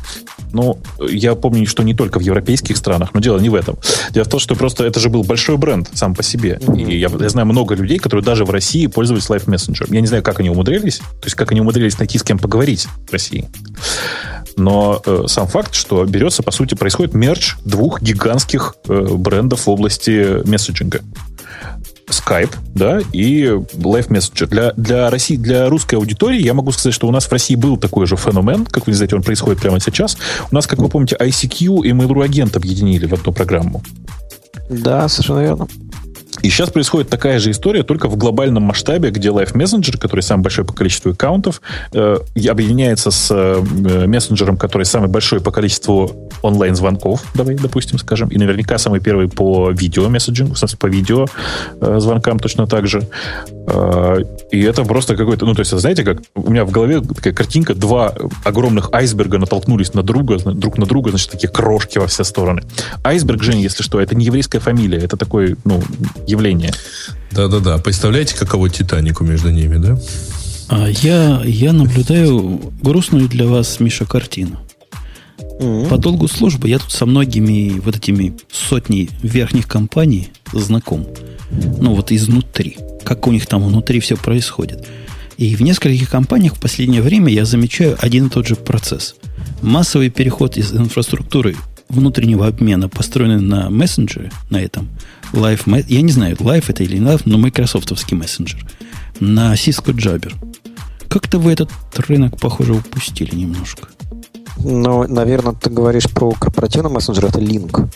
Ну, 0.52 0.78
я 1.08 1.34
помню, 1.34 1.66
что 1.66 1.82
не 1.82 1.94
только 1.94 2.18
в 2.18 2.22
европейских 2.22 2.76
странах, 2.76 3.10
но 3.14 3.20
дело 3.20 3.38
не 3.38 3.48
в 3.48 3.54
этом. 3.54 3.76
Дело 4.10 4.24
в 4.24 4.28
том, 4.28 4.40
что 4.40 4.54
просто 4.54 4.84
это 4.84 5.00
же 5.00 5.08
был 5.08 5.22
большой 5.22 5.56
бренд 5.56 5.90
сам 5.94 6.14
по 6.14 6.22
себе. 6.22 6.58
Мгм. 6.62 6.74
И 6.76 6.96
я, 6.98 7.08
я 7.08 7.28
знаю 7.28 7.46
много 7.46 7.74
людей, 7.74 7.98
которые 7.98 8.24
даже 8.24 8.44
в 8.44 8.50
России 8.50 8.86
пользовались 8.86 9.26
Live 9.28 9.46
Messenger. 9.46 9.86
Я 9.92 10.00
не 10.00 10.06
знаю, 10.06 10.22
как 10.22 10.40
они 10.40 10.50
умудрились, 10.50 10.98
то 10.98 11.24
есть 11.24 11.34
как 11.34 11.52
они 11.52 11.60
умудрились 11.60 11.98
найти 11.98 12.18
с 12.18 12.22
кем 12.22 12.38
поговорить 12.38 12.86
в 13.08 13.12
России. 13.12 13.48
Но 14.56 15.00
э, 15.04 15.24
сам 15.28 15.46
факт, 15.46 15.74
что 15.74 16.04
берется, 16.04 16.42
по 16.42 16.50
сути, 16.50 16.74
происходит 16.74 17.14
мерч 17.14 17.56
двух 17.64 18.02
гигантских 18.02 18.74
э, 18.88 19.06
брендов 19.14 19.66
в 19.66 19.70
области 19.70 20.46
месседжинга. 20.46 21.00
Skype, 22.08 22.54
да, 22.74 23.00
и 23.12 23.44
Live 23.44 24.08
Messenger. 24.08 24.46
Для, 24.46 24.72
для, 24.72 25.10
России, 25.10 25.36
для 25.36 25.68
русской 25.68 25.94
аудитории 25.94 26.40
я 26.40 26.54
могу 26.54 26.72
сказать, 26.72 26.94
что 26.94 27.08
у 27.08 27.10
нас 27.10 27.26
в 27.26 27.32
России 27.32 27.54
был 27.54 27.76
такой 27.76 28.06
же 28.06 28.16
феномен, 28.16 28.66
как 28.66 28.86
вы 28.86 28.94
знаете, 28.94 29.16
он 29.16 29.22
происходит 29.22 29.60
прямо 29.60 29.80
сейчас. 29.80 30.16
У 30.50 30.54
нас, 30.54 30.66
как 30.66 30.78
вы 30.78 30.88
помните, 30.88 31.16
ICQ 31.18 31.84
и 31.84 31.90
Mail.ru 31.90 32.24
агент 32.24 32.56
объединили 32.56 33.06
в 33.06 33.14
одну 33.14 33.32
программу. 33.32 33.82
Да, 34.68 35.08
совершенно 35.08 35.40
верно. 35.40 35.68
И 36.42 36.50
сейчас 36.50 36.70
происходит 36.70 37.08
такая 37.08 37.38
же 37.38 37.50
история, 37.50 37.84
только 37.84 38.08
в 38.08 38.16
глобальном 38.16 38.64
масштабе, 38.64 39.10
где 39.10 39.28
Live 39.28 39.52
Messenger, 39.52 39.96
который 39.96 40.20
самый 40.20 40.42
большой 40.42 40.64
по 40.64 40.72
количеству 40.72 41.12
аккаунтов, 41.12 41.62
э, 41.92 42.16
объединяется 42.48 43.10
с 43.10 43.30
э, 43.30 44.06
мессенджером, 44.06 44.56
который 44.56 44.84
самый 44.84 45.08
большой 45.08 45.40
по 45.40 45.52
количеству 45.52 46.30
онлайн-звонков, 46.42 47.22
давай, 47.34 47.54
допустим, 47.54 47.98
скажем, 47.98 48.28
и 48.28 48.38
наверняка 48.38 48.78
самый 48.78 49.00
первый 49.00 49.28
по 49.28 49.70
видео-месседжингу, 49.70 50.54
в 50.54 50.58
смысле, 50.58 50.78
по 50.78 50.86
видео 50.86 51.26
э, 51.80 52.00
точно 52.40 52.66
так 52.66 52.88
же. 52.88 53.08
Э, 53.68 54.22
и 54.50 54.60
это 54.62 54.84
просто 54.84 55.16
какой-то, 55.16 55.46
ну, 55.46 55.54
то 55.54 55.60
есть, 55.60 55.70
знаете, 55.70 56.02
как 56.02 56.18
у 56.34 56.50
меня 56.50 56.64
в 56.64 56.70
голове 56.70 57.00
такая 57.00 57.32
картинка, 57.32 57.74
два 57.74 58.12
огромных 58.44 58.92
айсберга 58.92 59.38
натолкнулись 59.38 59.94
на 59.94 60.02
друга, 60.02 60.38
друг 60.38 60.78
на 60.78 60.86
друга, 60.86 61.10
значит, 61.10 61.30
такие 61.30 61.48
крошки 61.48 61.98
во 61.98 62.06
все 62.06 62.24
стороны. 62.24 62.62
Айсберг, 63.04 63.42
Женя, 63.42 63.62
если 63.62 63.82
что, 63.82 64.00
это 64.00 64.16
не 64.16 64.24
еврейская 64.24 64.58
фамилия, 64.58 64.98
это 64.98 65.16
такое, 65.16 65.56
ну, 65.64 65.80
явление. 66.32 66.72
Да-да-да. 67.30 67.78
Представляете, 67.78 68.36
каково 68.36 68.68
Титанику 68.68 69.24
между 69.24 69.50
ними, 69.50 69.78
да? 69.78 69.98
А 70.68 70.88
я, 70.88 71.42
я 71.44 71.72
наблюдаю 71.72 72.72
грустную 72.82 73.28
для 73.28 73.46
вас, 73.46 73.78
Миша, 73.80 74.04
картину. 74.04 74.58
Мгм. 75.60 75.88
По 75.88 75.98
долгу 75.98 76.28
службы 76.28 76.68
я 76.68 76.78
тут 76.78 76.90
со 76.90 77.06
многими 77.06 77.78
вот 77.78 77.96
этими 77.96 78.34
сотней 78.50 79.10
верхних 79.22 79.68
компаний 79.68 80.28
знаком. 80.52 81.06
Ну, 81.50 81.94
вот 81.94 82.10
изнутри. 82.10 82.78
Как 83.04 83.26
у 83.26 83.32
них 83.32 83.46
там 83.46 83.62
внутри 83.62 84.00
все 84.00 84.16
происходит. 84.16 84.86
И 85.36 85.54
в 85.56 85.62
нескольких 85.62 86.10
компаниях 86.10 86.54
в 86.56 86.60
последнее 86.60 87.02
время 87.02 87.32
я 87.32 87.44
замечаю 87.44 87.96
один 88.00 88.26
и 88.26 88.30
тот 88.30 88.46
же 88.46 88.56
процесс. 88.56 89.14
Массовый 89.60 90.10
переход 90.10 90.56
из 90.56 90.72
инфраструктуры 90.72 91.56
внутреннего 91.88 92.46
обмена, 92.46 92.88
построенный 92.88 93.40
на 93.40 93.70
мессенджере, 93.70 94.30
на 94.50 94.60
этом, 94.60 94.88
Live, 95.32 95.84
я 95.88 96.02
не 96.02 96.12
знаю, 96.12 96.36
Live 96.36 96.64
это 96.68 96.82
или 96.82 96.98
не 96.98 97.06
Live, 97.06 97.22
но 97.24 97.38
майкрософтовский 97.38 98.16
мессенджер, 98.16 98.64
на 99.20 99.54
Cisco 99.54 99.92
Jabber. 99.94 100.32
Как-то 101.08 101.38
вы 101.38 101.52
этот 101.52 101.70
рынок, 101.96 102.38
похоже, 102.40 102.74
упустили 102.74 103.34
немножко. 103.34 103.88
Ну, 104.58 105.06
наверное, 105.08 105.54
ты 105.54 105.70
говоришь 105.70 106.08
про 106.08 106.30
корпоративный 106.32 106.90
мессенджер, 106.90 107.26
это 107.26 107.40
Link. 107.40 107.88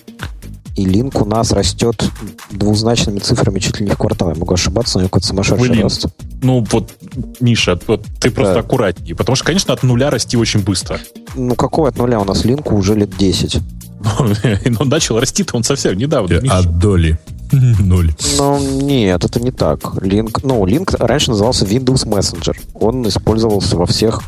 И 0.77 0.85
Link 0.85 1.19
у 1.23 1.25
нас 1.25 1.53
растет 1.53 2.05
двузначными 2.51 3.19
цифрами 3.19 3.61
чуть 3.61 3.81
ли 3.81 3.87
не 3.87 3.93
в 3.93 3.97
квартал. 3.97 4.29
Я 4.31 4.35
могу 4.35 4.53
ошибаться, 4.53 4.99
но 4.99 4.99
у 4.99 5.03
него 5.03 5.09
какой-то 5.09 5.27
сумасшедший 5.29 5.69
Блин. 5.71 5.83
рост. 5.85 6.07
Ну, 6.43 6.67
вот, 6.71 6.93
Миша, 7.41 7.79
вот 7.87 8.05
ты 8.21 8.31
просто 8.31 8.55
Да. 8.55 8.61
аккуратнее. 8.61 9.15
Потому 9.17 9.37
что, 9.37 9.47
конечно, 9.47 9.73
от 9.73 9.83
нуля 9.83 10.11
расти 10.11 10.37
очень 10.37 10.61
быстро. 10.61 10.99
Ну, 11.35 11.55
какого 11.55 11.89
от 11.89 11.97
нуля? 11.97 12.21
У 12.21 12.25
нас 12.25 12.45
Link 12.45 12.71
уже 12.75 12.95
лет 12.95 13.17
10. 13.17 13.59
Но 14.01 14.85
начал 14.85 15.19
расти-то 15.19 15.57
он 15.57 15.65
совсем 15.65 15.97
недавно. 15.97 16.41
Миш. 16.41 16.53
От 16.53 16.79
доли. 16.79 17.19
Ноль. 17.53 18.13
Ну, 18.39 18.59
нет, 18.83 19.25
это 19.25 19.41
не 19.41 19.51
так. 19.51 19.81
Link, 19.97 20.41
ну, 20.43 20.65
Link 20.67 20.97
раньше 20.99 21.31
назывался 21.31 21.65
Windows 21.65 22.07
Messenger. 22.07 22.57
Он 22.75 23.07
использовался 23.09 23.77
во 23.77 23.87
всех 23.87 24.23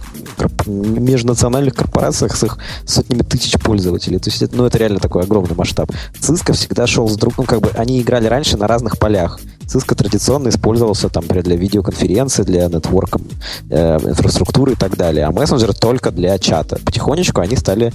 межнациональных 0.66 1.74
корпорациях 1.74 2.36
с 2.36 2.44
их 2.44 2.58
сотнями 2.86 3.22
тысяч 3.22 3.58
пользователей. 3.58 4.18
То 4.18 4.30
есть, 4.30 4.42
это, 4.42 4.56
ну, 4.56 4.64
это 4.66 4.78
реально 4.78 5.00
такой 5.00 5.24
огромный 5.24 5.56
масштаб. 5.56 5.90
Cisco 6.20 6.52
всегда 6.52 6.86
шел 6.86 7.08
с 7.08 7.16
другом, 7.16 7.44
как 7.44 7.60
бы, 7.60 7.70
они 7.74 8.00
играли 8.00 8.26
раньше 8.26 8.56
на 8.56 8.66
разных 8.68 8.98
полях. 8.98 9.40
Cisco 9.66 9.94
традиционно 9.94 10.48
использовался 10.48 11.08
там 11.08 11.24
например, 11.24 11.44
для 11.44 11.56
видеоконференции, 11.56 12.42
для 12.42 12.68
нетворка, 12.68 13.20
э, 13.68 13.98
инфраструктуры 13.98 14.72
и 14.72 14.76
так 14.76 14.96
далее. 14.96 15.26
А 15.26 15.32
мессенджер 15.32 15.74
только 15.74 16.10
для 16.10 16.38
чата. 16.38 16.78
Потихонечку 16.84 17.40
они 17.40 17.56
стали 17.56 17.92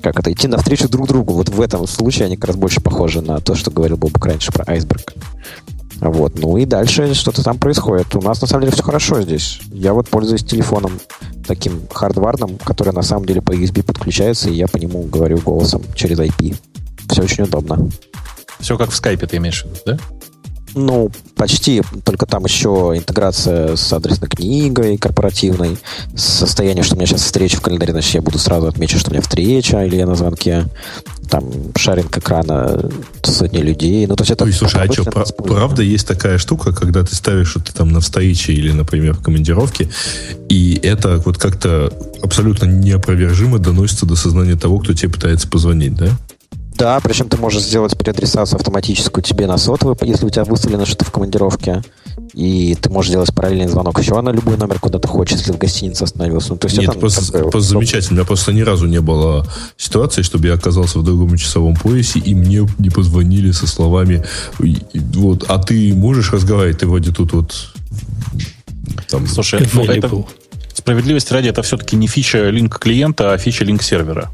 как 0.00 0.18
это, 0.18 0.32
идти 0.32 0.48
навстречу 0.48 0.88
друг 0.88 1.08
другу. 1.08 1.34
Вот 1.34 1.48
в 1.48 1.60
этом 1.60 1.86
случае 1.86 2.26
они 2.26 2.36
как 2.36 2.46
раз 2.46 2.56
больше 2.56 2.80
похожи 2.80 3.20
на 3.20 3.40
то, 3.40 3.54
что 3.54 3.70
говорил 3.70 3.96
Бобук 3.96 4.24
раньше 4.26 4.52
про 4.52 4.64
айсберг. 4.66 5.14
Вот. 6.00 6.38
Ну 6.38 6.56
и 6.56 6.64
дальше 6.64 7.14
что-то 7.14 7.42
там 7.42 7.58
происходит. 7.58 8.14
У 8.14 8.20
нас 8.20 8.40
на 8.40 8.46
самом 8.46 8.62
деле 8.62 8.72
все 8.72 8.82
хорошо 8.82 9.20
здесь. 9.22 9.60
Я 9.72 9.92
вот 9.92 10.08
пользуюсь 10.08 10.44
телефоном 10.44 10.92
таким 11.46 11.80
хардварным, 11.92 12.56
который 12.58 12.92
на 12.92 13.02
самом 13.02 13.24
деле 13.26 13.42
по 13.42 13.52
USB 13.52 13.82
подключается, 13.82 14.48
и 14.48 14.54
я 14.54 14.68
по 14.68 14.76
нему 14.76 15.02
говорю 15.04 15.38
голосом 15.38 15.82
через 15.94 16.18
IP. 16.18 16.56
Все 17.10 17.22
очень 17.22 17.44
удобно. 17.44 17.88
Все 18.60 18.76
как 18.76 18.90
в 18.90 18.94
скайпе 18.94 19.26
ты 19.26 19.38
имеешь 19.38 19.62
в 19.62 19.66
виду, 19.66 19.78
да? 19.86 19.98
Ну, 20.74 21.10
почти. 21.34 21.82
Только 22.04 22.26
там 22.26 22.44
еще 22.44 22.92
интеграция 22.96 23.76
с 23.76 23.92
адресной 23.92 24.28
книгой 24.28 24.96
корпоративной. 24.98 25.78
Состояние, 26.14 26.84
что 26.84 26.94
у 26.94 26.98
меня 26.98 27.06
сейчас 27.06 27.22
встреча 27.22 27.56
в 27.56 27.60
календаре, 27.60 27.92
значит, 27.92 28.14
я 28.14 28.22
буду 28.22 28.38
сразу 28.38 28.66
отмечать, 28.66 29.00
что 29.00 29.10
у 29.10 29.12
меня 29.12 29.22
встреча, 29.22 29.84
или 29.84 29.96
я 29.96 30.06
на 30.06 30.14
звонке. 30.14 30.66
Там 31.30 31.44
шаринг 31.76 32.16
экрана 32.16 32.90
сотни 33.22 33.58
людей. 33.58 34.06
Ну, 34.06 34.16
то 34.16 34.22
есть 34.22 34.30
это... 34.30 34.44
Ой, 34.44 34.52
слушай, 34.52 34.80
а 34.82 34.92
что, 34.92 35.04
правда 35.04 35.82
есть 35.82 36.06
такая 36.06 36.38
штука, 36.38 36.72
когда 36.72 37.02
ты 37.02 37.14
ставишь, 37.14 37.48
что 37.50 37.60
ты 37.60 37.72
там 37.72 37.90
на 37.90 38.00
встрече 38.00 38.52
или, 38.52 38.72
например, 38.72 39.14
в 39.14 39.22
командировке, 39.22 39.88
и 40.48 40.78
это 40.82 41.18
вот 41.18 41.38
как-то 41.38 41.92
абсолютно 42.22 42.66
неопровержимо 42.66 43.58
доносится 43.58 44.06
до 44.06 44.16
сознания 44.16 44.56
того, 44.56 44.78
кто 44.78 44.94
тебе 44.94 45.12
пытается 45.12 45.48
позвонить, 45.48 45.94
да? 45.94 46.08
Да, 46.78 47.00
причем 47.00 47.28
ты 47.28 47.36
можешь 47.36 47.62
сделать 47.62 47.98
переадресацию 47.98 48.56
автоматическую 48.56 49.24
тебе 49.24 49.48
на 49.48 49.58
сотовый, 49.58 49.96
если 50.02 50.26
у 50.26 50.30
тебя 50.30 50.44
выставлено 50.44 50.86
что-то 50.86 51.04
в 51.04 51.10
командировке. 51.10 51.82
И 52.34 52.76
ты 52.80 52.88
можешь 52.88 53.10
делать 53.10 53.34
параллельный 53.34 53.66
звонок 53.66 53.98
еще 53.98 54.20
на 54.20 54.30
любой 54.30 54.56
номер, 54.56 54.78
куда 54.78 55.00
ты 55.00 55.08
хочешь, 55.08 55.38
если 55.38 55.52
в 55.52 55.58
гостинице 55.58 56.04
остановился. 56.04 56.50
Ну, 56.50 56.56
то 56.56 56.68
есть 56.68 56.78
Нет, 56.78 56.90
это 56.90 56.98
просто, 57.00 57.26
такое 57.26 57.42
вот 57.42 57.52
просто 57.52 57.70
замечательно. 57.70 58.12
У 58.12 58.14
меня 58.14 58.26
просто 58.26 58.52
ни 58.52 58.60
разу 58.60 58.86
не 58.86 59.00
было 59.00 59.44
ситуации, 59.76 60.22
чтобы 60.22 60.46
я 60.46 60.54
оказался 60.54 61.00
в 61.00 61.02
другом 61.02 61.36
часовом 61.36 61.74
поясе, 61.74 62.20
и 62.20 62.34
мне 62.34 62.68
не 62.78 62.90
позвонили 62.90 63.50
со 63.50 63.66
словами 63.66 64.24
«И- 64.62 64.76
и 64.92 65.00
вот, 65.16 65.46
а 65.48 65.58
ты 65.58 65.92
можешь 65.94 66.32
разговаривать? 66.32 66.78
Ты 66.78 66.86
вроде 66.86 67.10
тут 67.12 67.32
вот 67.32 67.72
там, 69.08 69.26
Слушай, 69.26 69.66
ну, 69.72 69.84
это, 69.84 70.10
справедливости 70.74 71.32
ради, 71.32 71.48
это 71.48 71.62
все-таки 71.62 71.96
не 71.96 72.06
фича 72.06 72.50
линк 72.50 72.78
клиента, 72.78 73.32
а 73.32 73.38
фича 73.38 73.64
линк 73.64 73.82
сервера. 73.82 74.30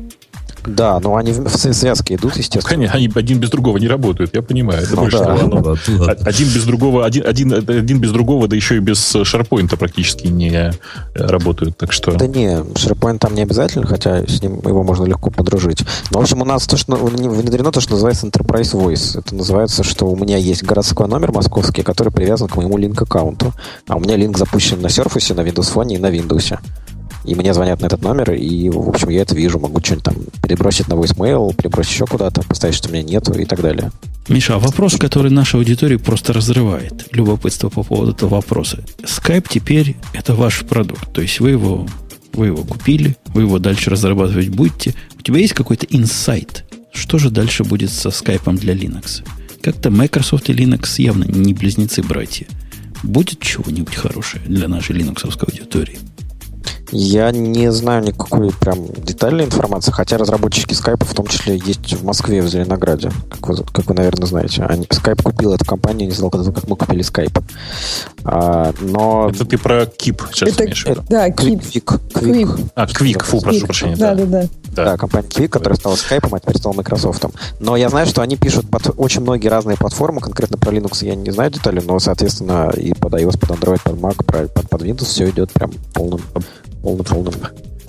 Да, 0.67 0.99
но 1.01 1.17
они 1.17 1.33
в 1.33 1.49
связке 1.49 2.15
идут, 2.15 2.37
естественно. 2.37 2.69
Конечно, 2.75 2.97
они 2.97 3.11
один 3.15 3.39
без 3.39 3.51
другого 3.51 3.79
не 3.79 3.89
работают, 3.89 4.35
я 4.35 4.43
понимаю. 4.43 4.83
Это 4.83 4.95
Ну 4.95 5.03
больше 5.03 5.19
да. 5.19 5.25
того, 5.25 5.41
оно- 5.41 5.77
ладно. 5.99 6.15
Один 6.25 6.49
без 6.49 6.65
другого, 6.65 7.05
один, 7.05 7.27
один, 7.27 7.53
один 7.53 8.01
без 8.01 8.11
другого, 8.13 8.49
да 8.49 8.57
еще 8.57 8.77
и 8.77 8.81
без 8.81 9.17
шарпоинта 9.25 9.77
практически 9.77 10.27
не 10.29 10.51
э, 10.51 10.73
работают. 11.15 11.77
Так 11.77 11.93
что 11.93 12.13
Да 12.13 12.27
не, 12.27 12.47
SharePoint 12.75 13.19
там 13.19 13.35
не 13.35 13.43
обязательно, 13.43 13.87
хотя 13.87 14.27
с 14.27 14.43
ним 14.43 14.61
его 14.65 14.83
можно 14.83 15.05
легко 15.05 15.31
подружить. 15.31 15.85
Но, 16.11 16.19
в 16.21 16.23
общем, 16.23 16.41
у 16.43 16.45
нас 16.45 16.67
то, 16.67 16.77
что 16.77 16.97
внедрено 16.97 17.71
то, 17.73 17.81
что 17.81 17.93
называется 17.93 18.27
Enterprise 18.27 18.73
Voice. 18.73 19.19
Это 19.19 19.35
называется, 19.35 19.83
что 19.85 20.07
у 20.07 20.17
меня 20.17 20.37
есть 20.37 20.63
городской 20.63 21.09
номер 21.09 21.33
московский, 21.33 21.83
который 21.83 22.13
привязан 22.13 22.49
к 22.49 22.57
моему 22.57 22.77
линк-аккаунту. 22.79 23.53
А 23.89 23.97
у 23.97 24.01
меня 24.01 24.17
линк 24.17 24.39
запущен 24.39 24.81
на 24.81 24.87
Surface, 24.87 25.35
на 25.35 25.41
Windows 25.43 25.73
Phone 25.75 25.95
и 25.95 25.99
на 25.99 26.07
Windows. 26.07 26.59
И 27.25 27.35
мне 27.35 27.55
звонят 27.55 27.81
на 27.81 27.87
этот 27.87 28.03
номер, 28.03 28.33
и, 28.33 28.69
в 28.69 28.89
общем, 28.89 29.09
я 29.09 29.23
это 29.23 29.35
вижу. 29.35 29.59
Могу 29.59 29.81
что-нибудь 29.81 30.05
там 30.05 30.17
перебросить 30.43 30.89
на 30.89 30.95
voicemail, 30.95 31.55
перебросить 31.55 31.93
еще 31.93 32.07
куда-то, 32.07 32.43
поставить, 32.43 32.75
что 32.75 32.91
меня 32.91 33.03
нету 33.03 33.33
и 33.33 33.45
так 33.45 33.63
далее. 33.63 33.91
Миша, 34.29 34.55
а 34.55 34.59
вопрос, 34.59 34.97
который 34.97 35.31
нашу 35.31 35.59
аудиторию 35.59 36.01
просто 36.01 36.33
разрывает. 36.33 37.07
Любопытство 37.13 37.69
по 37.69 37.83
поводу 37.83 38.13
этого 38.13 38.37
вопроса. 38.37 38.85
Skype 39.03 39.47
теперь 39.49 39.97
это 40.13 40.35
ваш 40.35 40.65
продукт. 40.65 41.13
То 41.13 41.21
есть 41.21 41.41
вы 41.41 41.51
его, 41.51 41.87
вы 42.33 42.47
его 42.47 42.63
купили, 42.63 43.17
вы 43.29 43.43
его 43.43 43.59
дальше 43.59 43.91
разрабатывать 43.91 44.49
будете. 44.49 44.95
У 45.19 45.23
тебя 45.23 45.39
есть 45.39 45.55
какой-то 45.55 45.87
инсайт? 45.91 46.65
Что 46.93 47.19
же 47.19 47.31
дальше 47.31 47.65
будет 47.65 47.91
со 47.91 48.11
скайпом 48.11 48.57
для 48.57 48.75
Linux? 48.75 49.27
Как-то 49.63 49.91
Microsoft 49.91 50.49
и 50.51 50.53
Linux 50.53 50.95
явно 50.99 51.25
не 51.25 51.55
близнецы-братья. 51.55 52.47
Будет 53.03 53.41
чего-нибудь 53.41 53.95
хорошее 53.95 54.43
для 54.47 54.69
нашей 54.69 54.97
линуксовской 54.97 55.49
аудитории? 55.51 55.99
Я 56.97 57.33
не 57.33 57.73
знаю 57.73 58.05
никакой 58.05 58.53
прям 58.53 58.87
детальной 58.87 59.45
информации, 59.45 59.91
хотя 59.91 60.17
разработчики 60.17 60.75
скайпа 60.75 61.05
в 61.05 61.13
том 61.13 61.27
числе 61.27 61.57
есть 61.57 61.93
в 61.93 62.05
Москве, 62.05 62.41
в 62.41 62.47
Зеленограде, 62.47 63.11
как 63.29 63.49
вы, 63.49 63.57
как 63.57 63.87
вы 63.87 63.95
наверное, 63.95 64.29
знаете. 64.29 64.63
Они, 64.63 64.87
скайп 64.89 65.21
купил 65.21 65.53
эту 65.53 65.65
компанию, 65.65 66.09
не 66.09 66.15
знал, 66.15 66.31
как 66.31 66.69
мы 66.69 66.77
купили 66.77 67.03
скайп. 67.03 67.37
А, 68.25 68.73
но... 68.81 69.29
Это 69.35 69.45
ты 69.45 69.59
про 69.59 69.87
Кип 69.87 70.23
сейчас 70.33 70.51
Это, 70.51 70.65
имеешь 70.65 70.85
в 70.85 70.89
виду? 70.89 71.03
да, 71.11 71.31
Кип. 71.31 71.63
Квик. 71.63 71.93
Квик. 72.15 72.49
А, 72.77 72.87
Квик, 72.87 73.25
фу, 73.25 73.41
прошу 73.41 73.67
прощения. 73.67 73.97
Да, 73.97 74.15
да, 74.15 74.25
да. 74.25 74.43
Да. 74.75 74.85
Да, 74.85 74.97
компания 74.97 75.29
Quick, 75.29 75.49
которая 75.49 75.77
стала 75.77 75.97
скайпом, 75.97 76.35
а 76.35 76.39
теперь 76.41 76.59
стала 76.59 76.75
Microsoft. 76.75 77.25
Но 77.59 77.77
я 77.77 77.89
знаю, 77.89 78.07
что 78.07 78.23
они 78.23 78.37
пишут 78.37 78.71
под 78.71 78.95
очень 78.97 79.21
многие 79.21 79.49
разные 79.49 79.77
платформы, 79.77 80.21
конкретно 80.21 80.59
про 80.59 80.73
Linux 80.73 81.05
я 81.05 81.17
не 81.17 81.33
знаю 81.33 81.51
детали, 81.51 81.83
но, 81.85 81.99
соответственно, 81.99 82.71
и 82.77 82.95
под 82.95 83.15
iOS, 83.15 83.39
под 83.39 83.51
Android, 83.51 83.81
под 83.83 83.95
Mac, 83.95 84.25
под, 84.25 84.69
под 84.69 84.83
Windows 84.83 85.07
все 85.07 85.29
идет 85.31 85.53
прям 85.53 85.73
полным, 85.93 86.21
полным, 86.85 87.35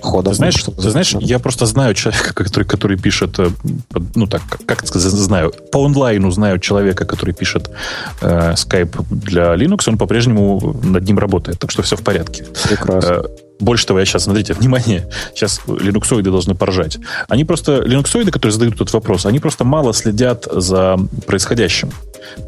ходом. 0.05 0.31
Ты 0.31 0.37
знаешь, 0.37 0.63
ты 0.63 0.89
знаешь, 0.89 1.15
я 1.19 1.39
просто 1.39 1.65
знаю 1.65 1.93
человека, 1.93 2.33
который, 2.43 2.63
который 2.63 2.97
пишет, 2.97 3.39
э, 3.39 3.49
ну 4.15 4.27
так, 4.27 4.41
как 4.65 4.87
сказать, 4.87 5.11
знаю, 5.11 5.53
по 5.71 5.85
онлайну 5.85 6.31
знаю 6.31 6.59
человека, 6.59 7.05
который 7.05 7.33
пишет 7.33 7.69
э, 8.21 8.53
Skype 8.53 9.05
для 9.09 9.55
Linux, 9.55 9.83
он 9.87 9.97
по-прежнему 9.97 10.75
над 10.83 11.03
ним 11.03 11.19
работает, 11.19 11.59
так 11.59 11.71
что 11.71 11.81
все 11.81 11.95
в 11.95 12.03
порядке. 12.03 12.45
Прекрасно. 12.67 13.23
Больше 13.59 13.85
того, 13.85 13.99
я 13.99 14.05
сейчас, 14.05 14.23
смотрите, 14.23 14.53
внимание, 14.53 15.07
сейчас 15.33 15.61
линуксоиды 15.67 16.29
должны 16.29 16.55
поржать. 16.55 16.97
Они 17.29 17.45
просто, 17.45 17.81
линуксоиды, 17.81 18.31
которые 18.31 18.53
задают 18.53 18.75
этот 18.75 18.91
вопрос, 18.93 19.25
они 19.25 19.39
просто 19.39 19.63
мало 19.63 19.93
следят 19.93 20.45
за 20.51 20.97
происходящим. 21.25 21.91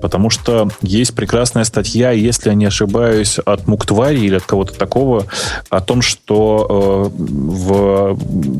Потому 0.02 0.30
что 0.30 0.70
есть 0.82 1.16
прекрасная 1.16 1.64
статья, 1.64 2.12
если 2.12 2.50
я 2.50 2.56
не 2.56 2.66
ошибаюсь, 2.66 3.40
от 3.40 3.68
Муктвари 3.68 4.20
или 4.20 4.36
от 4.36 4.44
кого-то 4.44 4.74
такого, 4.74 5.28
о 5.70 5.82
том, 5.82 6.02
что 6.02 7.10
э, 7.10 7.22
в 7.22 8.18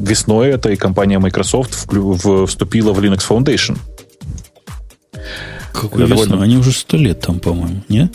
весной 0.08 0.50
эта 0.50 0.70
и 0.70 0.76
компания 0.76 1.20
Microsoft 1.20 1.72
вклю- 1.74 2.14
в- 2.14 2.46
вступила 2.46 2.94
в 2.94 3.00
Linux 3.00 3.28
Foundation. 3.28 3.78
Какой 5.82 6.04
Это 6.04 6.12
весной? 6.14 6.28
довольно- 6.28 6.44
Они 6.46 6.58
уже 6.58 6.72
сто 6.72 6.98
лет 6.98 7.20
там, 7.22 7.40
по-моему, 7.40 7.84
не? 7.90 8.10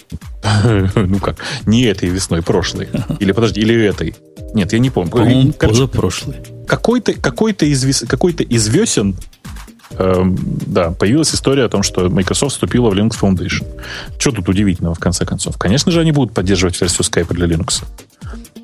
Ну 0.95 1.19
как, 1.19 1.37
не 1.67 1.83
этой 1.85 2.09
весной, 2.09 2.43
прошлой. 2.43 2.89
Или 3.21 3.33
подожди, 3.33 3.61
или 3.61 3.75
этой. 3.85 4.15
Нет, 4.55 4.73
я 4.73 4.79
не 4.79 4.91
помню. 4.91 5.11
По-моему, 5.11 5.53
Короче, 5.57 5.83
позапрошлый. 5.87 6.37
какой-то 6.67 7.15
какой-то 7.15 7.65
из, 7.67 8.05
какой-то 8.07 8.43
из 8.43 8.67
весен 8.69 9.17
эм, 9.99 10.37
да, 10.67 10.91
появилась 10.91 11.35
история 11.35 11.65
о 11.65 11.69
том, 11.69 11.83
что 11.83 12.09
Microsoft 12.11 12.55
вступила 12.55 12.91
в 12.91 12.95
Linux 12.95 13.13
Foundation. 13.21 13.67
Что 14.19 14.33
тут 14.33 14.49
удивительного, 14.49 14.95
в 14.95 14.99
конце 14.99 15.25
концов? 15.25 15.57
Конечно 15.59 15.93
же, 15.93 16.01
они 16.01 16.13
будут 16.13 16.35
поддерживать 16.35 16.81
версию 16.81 17.03
Skype 17.07 17.33
для 17.35 17.47
Linux. 17.47 17.85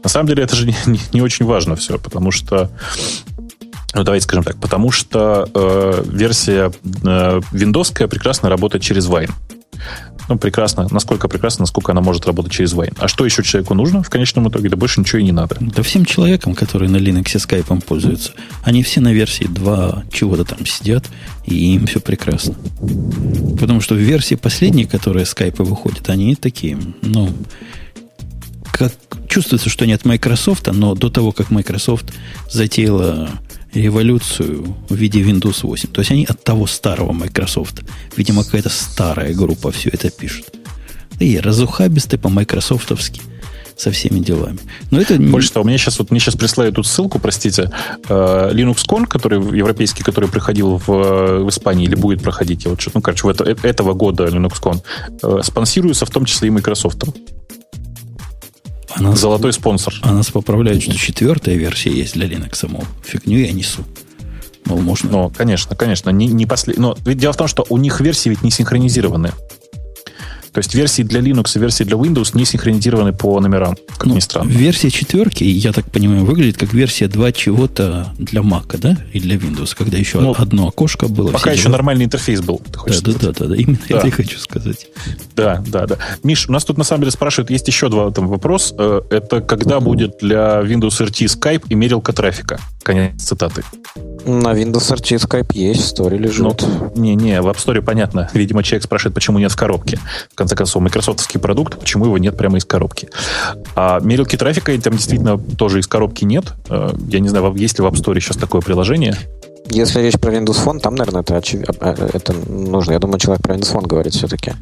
На 0.03 0.09
самом 0.09 0.29
деле, 0.29 0.43
это 0.45 0.55
же 0.57 0.67
не, 0.67 0.77
не- 0.87 1.01
не 1.13 1.21
очень 1.23 1.45
важно 1.47 1.75
все, 1.77 1.99
потому 1.99 2.31
что 2.31 2.71
ну, 3.95 4.05
давайте 4.05 4.25
скажем 4.25 4.45
так, 4.45 4.57
потому 4.57 4.91
что 4.91 5.49
э, 5.53 6.03
версия 6.07 6.71
э, 6.85 7.41
Windows 7.53 8.07
прекрасно 8.09 8.49
работает 8.49 8.83
через 8.83 9.09
Wine. 9.09 9.33
Ну, 10.29 10.37
прекрасно. 10.37 10.87
Насколько 10.91 11.27
прекрасно, 11.27 11.63
насколько 11.63 11.93
она 11.93 12.03
может 12.03 12.27
работать 12.27 12.53
через 12.53 12.75
Wine. 12.75 12.95
А 12.99 13.09
что 13.09 13.25
еще 13.25 13.43
человеку 13.43 13.75
нужно 13.75 14.03
в 14.03 14.11
конечном 14.11 14.49
итоге? 14.49 14.69
Да 14.69 14.77
больше 14.77 15.01
ничего 15.01 15.21
и 15.21 15.25
не 15.25 15.33
надо. 15.33 15.57
Да 15.61 15.83
всем 15.83 16.05
человекам, 16.05 16.55
которые 16.55 16.91
на 16.91 16.97
Linux 16.97 17.39
скайпом 17.39 17.81
пользуются, 17.81 18.33
они 18.63 18.83
все 18.83 19.01
на 19.01 19.13
версии 19.13 19.45
2 19.45 20.05
чего-то 20.13 20.45
там 20.45 20.67
сидят, 20.67 21.07
и 21.47 21.75
им 21.75 21.87
все 21.87 22.01
прекрасно. 22.01 22.57
Потому 23.59 23.81
что 23.81 23.95
версии 23.95 24.35
последней, 24.35 24.85
которые 24.85 25.25
скайпы 25.25 25.63
выходят, 25.63 26.11
они 26.11 26.35
такие, 26.35 26.79
ну, 27.01 27.33
как 28.71 28.93
чувствуется, 29.29 29.71
что 29.71 29.85
они 29.85 29.95
от 29.95 30.05
Microsoft, 30.05 30.67
но 30.67 30.95
до 30.95 31.09
того, 31.09 31.33
как 31.33 31.51
Microsoft 31.51 32.13
затеяла 32.51 33.31
революцию 33.75 34.77
в 34.89 34.95
виде 34.95 35.21
Windows 35.23 35.61
8. 35.63 35.91
То 35.91 36.01
есть 36.01 36.11
они 36.11 36.25
от 36.25 36.43
того 36.45 36.67
старого 36.67 37.13
Microsoft. 37.13 37.83
Видимо, 38.17 38.45
какая-то 38.45 38.71
старая 38.71 39.35
группа 39.35 39.71
все 39.71 39.91
это 39.91 40.11
пишет. 40.11 40.55
И 41.21 41.39
разухабисты 41.39 42.17
по-майкрософтовски 42.19 43.21
со 43.77 43.91
всеми 43.93 44.19
делами. 44.19 44.59
Но 44.91 45.01
это 45.01 45.17
Больше 45.17 45.53
того, 45.53 45.65
мне 45.65 45.79
сейчас 45.79 45.99
вот 46.01 46.11
мне 46.11 46.19
сейчас 46.19 46.35
прислали 46.35 46.71
тут 46.73 46.87
ссылку, 46.87 47.21
простите, 47.21 47.71
э, 48.09 48.51
LinuxCon, 48.53 49.07
который 49.07 49.39
европейский, 49.57 50.03
который 50.03 50.29
проходил 50.29 50.79
в, 50.85 50.89
в 50.89 51.49
Испании 51.49 51.85
или 51.87 51.95
будет 51.95 52.21
проходить, 52.23 52.65
я 52.65 52.71
вот 52.71 52.81
ну, 52.93 53.01
короче, 53.01 53.27
в 53.27 53.31
это- 53.31 53.45
э- 53.45 53.55
этого 53.63 53.93
года 53.95 54.25
LinuxCon, 54.27 54.81
э, 55.23 55.41
спонсируется 55.45 56.07
в 56.07 56.11
том 56.11 56.25
числе 56.25 56.49
и 56.49 56.51
Microsoft. 56.51 57.05
А 58.95 59.03
нас, 59.03 59.21
Золотой 59.21 59.53
спонсор. 59.53 59.95
а 60.03 60.13
нас 60.13 60.31
поправляют, 60.31 60.83
что 60.83 60.97
четвертая 60.97 61.55
версия 61.57 61.91
есть 61.91 62.15
для 62.15 62.27
Linux. 62.27 62.67
Мол, 62.69 62.85
фигню 63.05 63.39
я 63.39 63.53
несу. 63.53 63.85
Мол, 64.65 64.79
можно... 64.79 65.11
Ну, 65.11 65.31
конечно, 65.31 65.77
конечно, 65.77 66.11
не, 66.11 66.27
не 66.27 66.47
после... 66.47 66.75
Но 66.77 66.97
ведь 67.05 67.19
дело 67.19 67.33
в 67.33 67.37
том, 67.37 67.49
что 67.49 67.67
у 67.69 67.77
них 67.77 68.01
версии 68.01 68.29
ведь 68.29 68.43
не 68.43 68.51
синхронизированы. 68.51 69.33
То 70.59 70.61
есть 70.61 70.75
версии 70.75 71.03
для 71.05 71.21
Linux 71.21 71.53
и 71.55 71.61
версии 71.61 71.85
для 71.85 71.97
Windows 71.97 72.31
не 72.37 72.45
синхронизированы 72.45 73.13
по 73.13 73.39
номерам, 73.39 73.77
как 73.97 74.07
Ну, 74.07 74.17
ни 74.17 74.19
странно. 74.19 74.51
Версия 74.51 74.91
четверки, 74.91 75.45
я 75.45 75.73
так 75.73 75.89
понимаю, 75.89 76.25
выглядит 76.25 76.57
как 76.59 76.73
версия 76.75 77.07
2 77.07 77.31
чего-то 77.31 78.13
для 78.19 78.41
Mac, 78.41 78.77
да? 78.77 78.99
И 79.13 79.21
для 79.21 79.37
Windows, 79.37 79.77
когда 79.79 79.97
еще 79.99 80.19
Ну, 80.19 80.35
одно 80.37 80.67
окошко 80.67 81.07
было. 81.07 81.31
Пока 81.31 81.53
еще 81.53 81.63
дела. 81.65 81.73
нормальный 81.75 82.07
интерфейс 82.07 82.41
был, 82.41 82.61
Да, 82.73 82.81
да, 82.89 83.13
да, 83.13 83.33
да, 83.39 83.47
да, 83.47 83.55
именно 83.55 83.79
Да. 83.89 83.99
это 83.99 84.07
я 84.07 84.13
хочу 84.13 84.37
сказать. 84.41 84.89
Да, 85.37 85.63
да, 85.65 85.87
да. 85.87 85.97
Миш, 86.25 86.49
у 86.49 86.53
нас 86.53 86.65
тут 86.65 86.77
на 86.77 86.83
самом 86.83 87.03
деле 87.03 87.13
спрашивают, 87.13 87.51
есть 87.51 87.69
еще 87.69 87.89
два 87.89 88.11
там 88.11 88.27
вопрос. 88.27 88.75
Э, 88.77 89.03
Это 89.11 89.41
когда 89.41 89.79
будет 89.79 90.17
для 90.21 90.61
Windows 90.63 90.99
RT 91.01 91.27
Skype 91.27 91.67
и 91.69 91.77
мерилка 91.77 92.13
трафика? 92.13 92.59
Конец 92.83 93.23
цитаты. 93.23 93.63
На 94.27 94.53
Windows 94.53 94.93
RT 94.95 95.17
Skype 95.17 95.53
есть, 95.55 95.81
в 95.83 95.87
сторе 95.87 96.19
лежит. 96.19 96.43
Ну, 96.43 96.93
не-не, 96.95 97.41
в 97.41 97.47
App 97.47 97.57
Store 97.57 97.81
понятно. 97.83 98.29
Видимо, 98.35 98.63
человек 98.63 98.85
спрашивает, 98.85 99.15
почему 99.15 99.39
нет 99.39 99.53
в 99.53 99.57
коробке. 99.57 99.99
В 100.31 100.35
конце 100.35 100.55
концов, 100.55 100.83
майкрософтовский 100.83 101.41
продукт, 101.41 101.79
почему 101.79 102.07
его 102.07 102.19
нет 102.19 102.37
прямо 102.37 102.59
из 102.59 102.65
коробки. 102.65 103.09
А 103.75 104.01
мерилки 104.01 104.37
трафика 104.37 104.77
там 104.81 104.95
действительно 104.95 105.39
тоже 105.39 105.81
из 105.81 105.87
коробки 105.87 106.25
нет. 106.25 106.53
Э, 106.69 106.93
Я 107.09 107.21
не 107.21 107.29
знаю, 107.29 107.55
есть 107.55 107.79
ли 107.79 107.85
в 107.85 107.87
App 107.87 107.95
Store 107.95 108.19
сейчас 108.21 108.37
такое 108.37 108.61
приложение. 108.61 109.17
Если 109.71 110.01
речь 110.01 110.19
про 110.19 110.33
Windows 110.33 110.65
Phone, 110.65 110.81
там, 110.81 110.95
наверное, 110.95 111.21
это, 111.21 111.37
очевидно, 111.37 111.75
это 111.81 112.33
нужно. 112.33 112.93
Я 112.93 112.99
думаю, 112.99 113.19
человек 113.19 113.43
про 113.43 113.55
Windows 113.55 113.75
Phone 113.75 113.87
говорит 113.87 114.15
все-таки. 114.15 114.53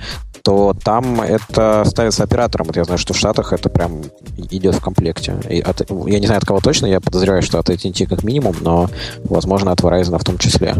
То 0.42 0.74
там 0.82 1.20
это 1.20 1.84
ставится 1.86 2.24
оператором. 2.24 2.66
Вот 2.66 2.76
я 2.76 2.84
знаю, 2.84 2.98
что 2.98 3.14
в 3.14 3.16
Штатах 3.16 3.52
это 3.52 3.68
прям 3.68 4.02
идет 4.50 4.74
в 4.74 4.80
комплекте. 4.80 5.36
И 5.48 5.60
от- 5.60 5.88
я 6.06 6.18
не 6.18 6.26
знаю, 6.26 6.38
от 6.38 6.44
кого 6.44 6.60
точно, 6.60 6.86
я 6.86 7.00
подозреваю, 7.00 7.42
что 7.42 7.58
от 7.58 7.68
AT&T 7.70 8.06
как 8.06 8.24
минимум, 8.24 8.56
но, 8.60 8.88
возможно, 9.24 9.72
от 9.72 9.80
Verizon 9.80 10.18
в 10.18 10.24
том 10.24 10.38
числе. 10.38 10.74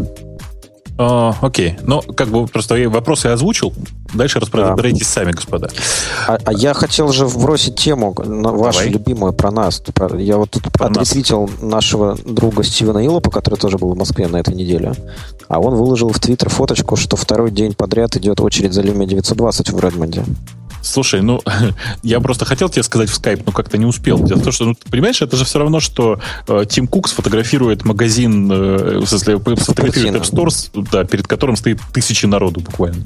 А, 0.97 1.35
окей. 1.41 1.77
Ну, 1.83 2.01
как 2.01 2.29
бы 2.29 2.47
просто 2.47 2.75
я 2.75 2.89
вопросы 2.89 3.27
я 3.27 3.33
озвучил. 3.33 3.73
Дальше 4.13 4.39
разбирайтесь 4.39 5.07
сами, 5.07 5.31
господа. 5.31 5.69
А, 6.27 6.37
а 6.43 6.53
я 6.53 6.73
хотел 6.73 7.11
же 7.11 7.25
вбросить 7.25 7.75
тему 7.75 8.15
на 8.25 8.51
вашу 8.51 8.79
Давай. 8.79 8.93
любимую 8.93 9.33
про 9.33 9.51
нас. 9.51 9.81
Я 10.17 10.37
вот 10.37 10.51
тут 10.51 10.63
Про 10.71 10.87
отретвитил 10.87 11.49
нашего 11.61 12.17
друга 12.25 12.63
Стивена 12.63 13.03
Илопа, 13.05 13.29
который 13.29 13.59
тоже 13.59 13.77
был 13.77 13.93
в 13.93 13.97
Москве 13.97 14.27
на 14.27 14.37
этой 14.37 14.55
неделе. 14.55 14.93
А 15.47 15.59
он 15.59 15.75
выложил 15.75 16.09
в 16.09 16.19
Твиттер 16.19 16.49
фоточку, 16.49 16.95
что 16.95 17.15
второй 17.15 17.51
день 17.51 17.73
подряд 17.73 18.15
идет 18.15 18.39
очередь 18.41 18.73
за 18.73 18.81
Lumia 18.81 19.05
920 19.05 19.69
в 19.71 19.79
Редмонде. 19.79 20.23
Слушай, 20.87 21.21
ну, 21.21 21.41
я 22.03 22.19
просто 22.19 22.45
хотел 22.45 22.69
тебе 22.69 22.83
сказать 22.83 23.09
в 23.09 23.15
скайп, 23.15 23.45
но 23.45 23.51
как-то 23.51 23.77
не 23.77 23.85
успел. 23.85 24.19
Дело 24.23 24.39
в 24.39 24.43
том, 24.43 24.51
что, 24.51 24.65
ну, 24.65 24.73
ты 24.73 24.89
понимаешь, 24.89 25.21
это 25.21 25.35
же 25.35 25.45
все 25.45 25.59
равно, 25.59 25.79
что 25.79 26.19
э, 26.47 26.63
Тим 26.67 26.87
Кук 26.87 27.09
сфотографирует 27.09 27.85
магазин, 27.85 28.51
э, 28.51 28.99
в 28.99 29.05
смысле, 29.05 29.39
сфотографирует 29.57 30.15
App 30.15 30.23
Store, 30.23 30.87
да, 30.91 31.03
перед 31.03 31.27
которым 31.27 31.55
стоит 31.55 31.79
тысячи 31.93 32.25
народу 32.25 32.61
буквально. 32.61 33.05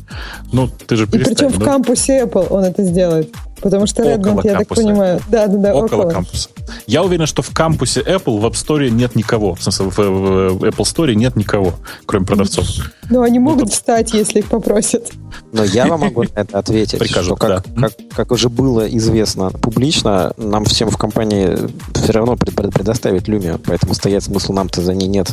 Ну, 0.52 0.70
ты 0.88 0.96
же 0.96 1.04
И 1.04 1.08
причем 1.08 1.36
перестань. 1.36 1.50
в 1.50 1.64
кампусе 1.64 2.24
Apple 2.24 2.48
он 2.50 2.64
это 2.64 2.84
сделает. 2.84 3.34
Потому 3.62 3.86
что 3.86 4.02
Около 4.02 4.16
Redmond, 4.16 4.42
я 4.44 4.52
так 4.52 4.68
кампуса. 4.68 4.82
понимаю. 4.82 5.20
Да, 5.30 5.48
да, 5.48 5.58
да, 5.58 5.76
около 5.76 5.98
около. 6.00 6.12
кампуса. 6.12 6.50
Я 6.88 7.04
уверен, 7.04 7.26
что 7.28 7.42
в 7.42 7.52
кампусе 7.52 8.02
Apple 8.02 8.40
в 8.40 8.46
App 8.46 8.54
Store 8.54 8.90
нет 8.90 9.16
никого. 9.16 9.54
В 9.56 9.62
смысле, 9.64 9.86
в, 9.88 10.00
Apple 10.00 10.78
Store 10.78 11.14
нет 11.14 11.36
никого, 11.36 11.74
кроме 12.06 12.26
продавцов. 12.26 12.66
Но 13.10 13.22
они 13.22 13.40
могут 13.40 13.66
тут- 13.66 13.74
встать, 13.74 14.14
если 14.14 14.40
их 14.40 14.48
попросят. 14.48 15.12
Но 15.54 15.64
я 15.64 15.86
вам 15.86 16.02
могу 16.02 16.24
на 16.24 16.30
это 16.34 16.58
ответить, 16.60 16.98
Прикажут, 17.00 17.26
что 17.26 17.36
как, 17.36 17.66
да. 17.76 17.82
как, 17.90 17.94
как 18.16 18.32
уже 18.32 18.50
было 18.50 18.88
известно 18.88 19.50
публично, 19.52 20.34
нам 20.38 20.66
всем 20.66 20.90
в 20.90 20.98
компании 20.98 21.56
все 21.94 22.12
равно 22.14 22.36
пред- 22.38 22.56
пред- 22.56 22.74
предоставить 22.74 23.24
Lumia, 23.28 23.60
поэтому 23.64 23.94
стоять 23.94 24.24
смысла 24.24 24.54
нам-то 24.54 24.82
за 24.82 24.94
ней 24.94 25.08
нет. 25.08 25.32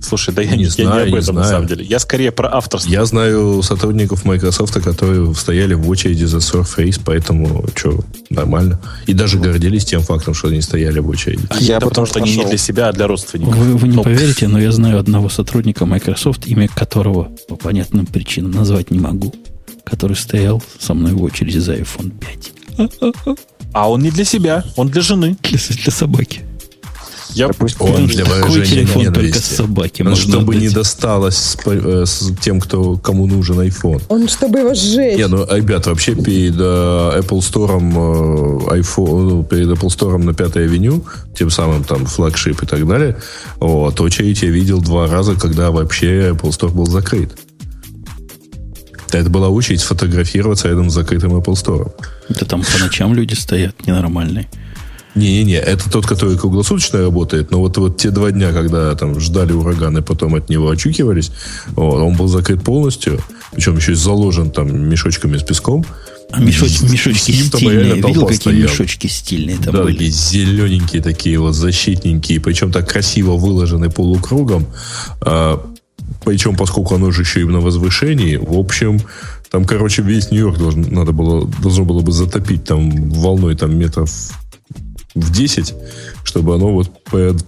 Слушай, 0.00 0.34
да 0.34 0.42
я 0.42 0.50
Не 0.52 0.56
не, 0.58 0.64
я 0.64 0.70
знаю, 0.70 0.94
не 0.94 1.02
об 1.02 1.08
не 1.14 1.18
этом 1.22 1.34
на 1.34 1.42
знаю. 1.42 1.48
самом 1.56 1.66
деле. 1.68 1.84
Я 1.84 1.98
скорее 1.98 2.32
про 2.32 2.54
авторство. 2.54 2.90
Я 2.90 3.04
знаю 3.04 3.62
сотрудников 3.62 4.24
Microsoft, 4.24 4.74
которые 4.82 5.34
стояли 5.34 5.74
в 5.74 5.88
очереди 5.88 6.24
за 6.24 6.38
Surface, 6.38 7.00
поэтому 7.04 7.64
что, 7.74 8.00
нормально. 8.30 8.80
И 9.06 9.12
даже 9.12 9.38
гордились 9.38 9.84
тем 9.84 10.00
фактом, 10.02 10.34
что 10.34 10.48
они 10.48 10.60
стояли 10.60 10.98
в 11.00 11.08
очереди. 11.08 11.42
Я 11.60 11.76
это 11.76 11.86
бы 11.86 11.90
потому 11.90 12.06
что 12.06 12.18
они 12.20 12.30
не 12.30 12.36
пошел. 12.36 12.50
для 12.50 12.58
себя, 12.58 12.88
а 12.88 12.92
для 12.92 13.06
родственников. 13.06 13.56
Вы, 13.56 13.76
вы 13.76 13.88
не 13.88 13.96
Ну, 13.96 14.02
поверите, 14.02 14.48
но 14.48 14.58
я 14.60 14.72
знаю 14.72 14.98
одного 14.98 15.28
сотрудника 15.28 15.86
Microsoft, 15.86 16.46
имя 16.46 16.68
которого 16.68 17.28
по 17.48 17.56
понятным 17.56 18.06
причинам 18.06 18.52
назвать 18.52 18.90
не 18.90 18.98
могу, 18.98 19.34
который 19.84 20.16
стоял 20.16 20.62
со 20.78 20.94
мной 20.94 21.12
в 21.12 21.22
очереди 21.22 21.58
за 21.58 21.74
iPhone 21.74 22.12
5. 22.76 22.90
А 23.72 23.90
он 23.90 24.00
не 24.02 24.10
для 24.10 24.24
себя, 24.24 24.64
он 24.76 24.88
для 24.88 25.02
жены. 25.02 25.36
Для, 25.42 25.58
для 25.82 25.92
собаки. 25.92 26.40
Я, 27.36 27.48
пусть 27.48 27.76
Он 27.80 28.06
для 28.06 28.24
выражения 28.24 28.64
телефон 28.64 29.04
только 29.04 29.20
ненависти. 29.20 29.54
собаке 29.54 30.04
Ну, 30.04 30.10
можно 30.10 30.32
чтобы 30.32 30.54
не 30.56 30.68
отдать. 30.68 30.74
досталось 30.74 31.36
с, 31.36 31.56
э, 31.66 32.04
с 32.06 32.32
тем, 32.40 32.60
кто, 32.60 32.96
кому 32.96 33.26
нужен 33.26 33.60
iPhone. 33.60 34.02
Он, 34.08 34.26
чтобы 34.26 34.60
его 34.60 34.74
сжечь. 34.74 35.18
Не, 35.18 35.28
ну, 35.28 35.46
ребят, 35.50 35.86
вообще 35.86 36.14
перед 36.14 36.54
э, 36.58 37.20
Apple 37.20 37.40
Store, 37.40 37.78
э, 38.72 38.80
iPhone, 38.80 39.28
ну, 39.28 39.44
перед 39.44 39.68
Apple 39.68 39.88
Store 39.88 40.16
на 40.16 40.32
Пятой 40.32 40.64
авеню, 40.64 41.04
тем 41.38 41.50
самым 41.50 41.84
там 41.84 42.06
флагшип 42.06 42.62
и 42.62 42.66
так 42.66 42.88
далее, 42.88 43.18
вот, 43.60 44.00
очередь 44.00 44.40
я 44.42 44.48
видел 44.48 44.80
два 44.80 45.06
раза, 45.06 45.34
когда 45.34 45.70
вообще 45.70 46.30
Apple 46.30 46.50
Store 46.50 46.70
был 46.70 46.86
закрыт. 46.86 47.38
Это 49.12 49.28
была 49.28 49.50
очередь 49.50 49.80
сфотографироваться 49.80 50.68
рядом 50.68 50.88
с 50.90 50.94
закрытым 50.94 51.34
Apple 51.36 51.54
Store. 51.54 51.92
Да 52.30 52.46
там 52.46 52.62
по 52.62 52.78
ночам 52.78 53.14
люди 53.14 53.34
стоят 53.34 53.86
ненормальные. 53.86 54.48
Не-не-не, 55.16 55.54
это 55.56 55.90
тот, 55.90 56.06
который 56.06 56.36
круглосуточно 56.36 57.00
работает, 57.00 57.50
но 57.50 57.58
вот, 57.60 57.76
вот 57.78 57.96
те 57.96 58.10
два 58.10 58.30
дня, 58.30 58.52
когда 58.52 58.94
там 58.94 59.18
ждали 59.18 59.52
ураган 59.52 59.96
и 59.96 60.02
потом 60.02 60.34
от 60.34 60.50
него 60.50 60.68
очукивались, 60.68 61.32
вот, 61.68 62.02
он 62.02 62.14
был 62.16 62.28
закрыт 62.28 62.62
полностью, 62.62 63.18
причем 63.52 63.76
еще 63.76 63.92
и 63.92 63.94
заложен 63.94 64.50
там 64.50 64.88
мешочками 64.88 65.38
с 65.38 65.42
песком. 65.42 65.84
А 66.32 66.40
мешоч- 66.42 66.66
И 66.66 66.68
с 66.68 66.82
мешочки 66.82 67.30
ним 67.30 67.50
там 67.50 67.60
стильные. 67.60 67.84
реально 67.84 68.06
Видел, 68.08 68.22
какие 68.26 68.40
стояла. 68.40 68.62
мешочки 68.64 69.06
стильные 69.06 69.56
там 69.58 69.74
да, 69.74 69.82
были? 69.84 69.92
такие 69.94 70.10
зелененькие 70.10 71.00
такие 71.02 71.38
вот 71.38 71.54
защитненькие, 71.54 72.40
причем 72.40 72.72
так 72.72 72.88
красиво 72.90 73.36
выложены 73.36 73.90
полукругом. 73.90 74.66
А, 75.20 75.64
причем, 76.24 76.56
поскольку 76.56 76.96
оно 76.96 77.10
же 77.10 77.22
еще 77.22 77.40
и 77.40 77.44
на 77.44 77.60
возвышении, 77.60 78.36
в 78.36 78.58
общем, 78.58 79.00
там, 79.50 79.64
короче, 79.64 80.02
весь 80.02 80.30
Нью-Йорк 80.32 80.58
должен, 80.58 80.86
надо 80.92 81.12
было, 81.12 81.48
должно 81.62 81.84
было 81.84 82.00
бы 82.00 82.10
затопить 82.12 82.64
там 82.64 83.08
волной 83.10 83.54
там 83.54 83.78
метров 83.78 84.10
в 85.16 85.32
10, 85.32 85.74
чтобы 86.24 86.54
оно 86.54 86.72
вот 86.72 86.90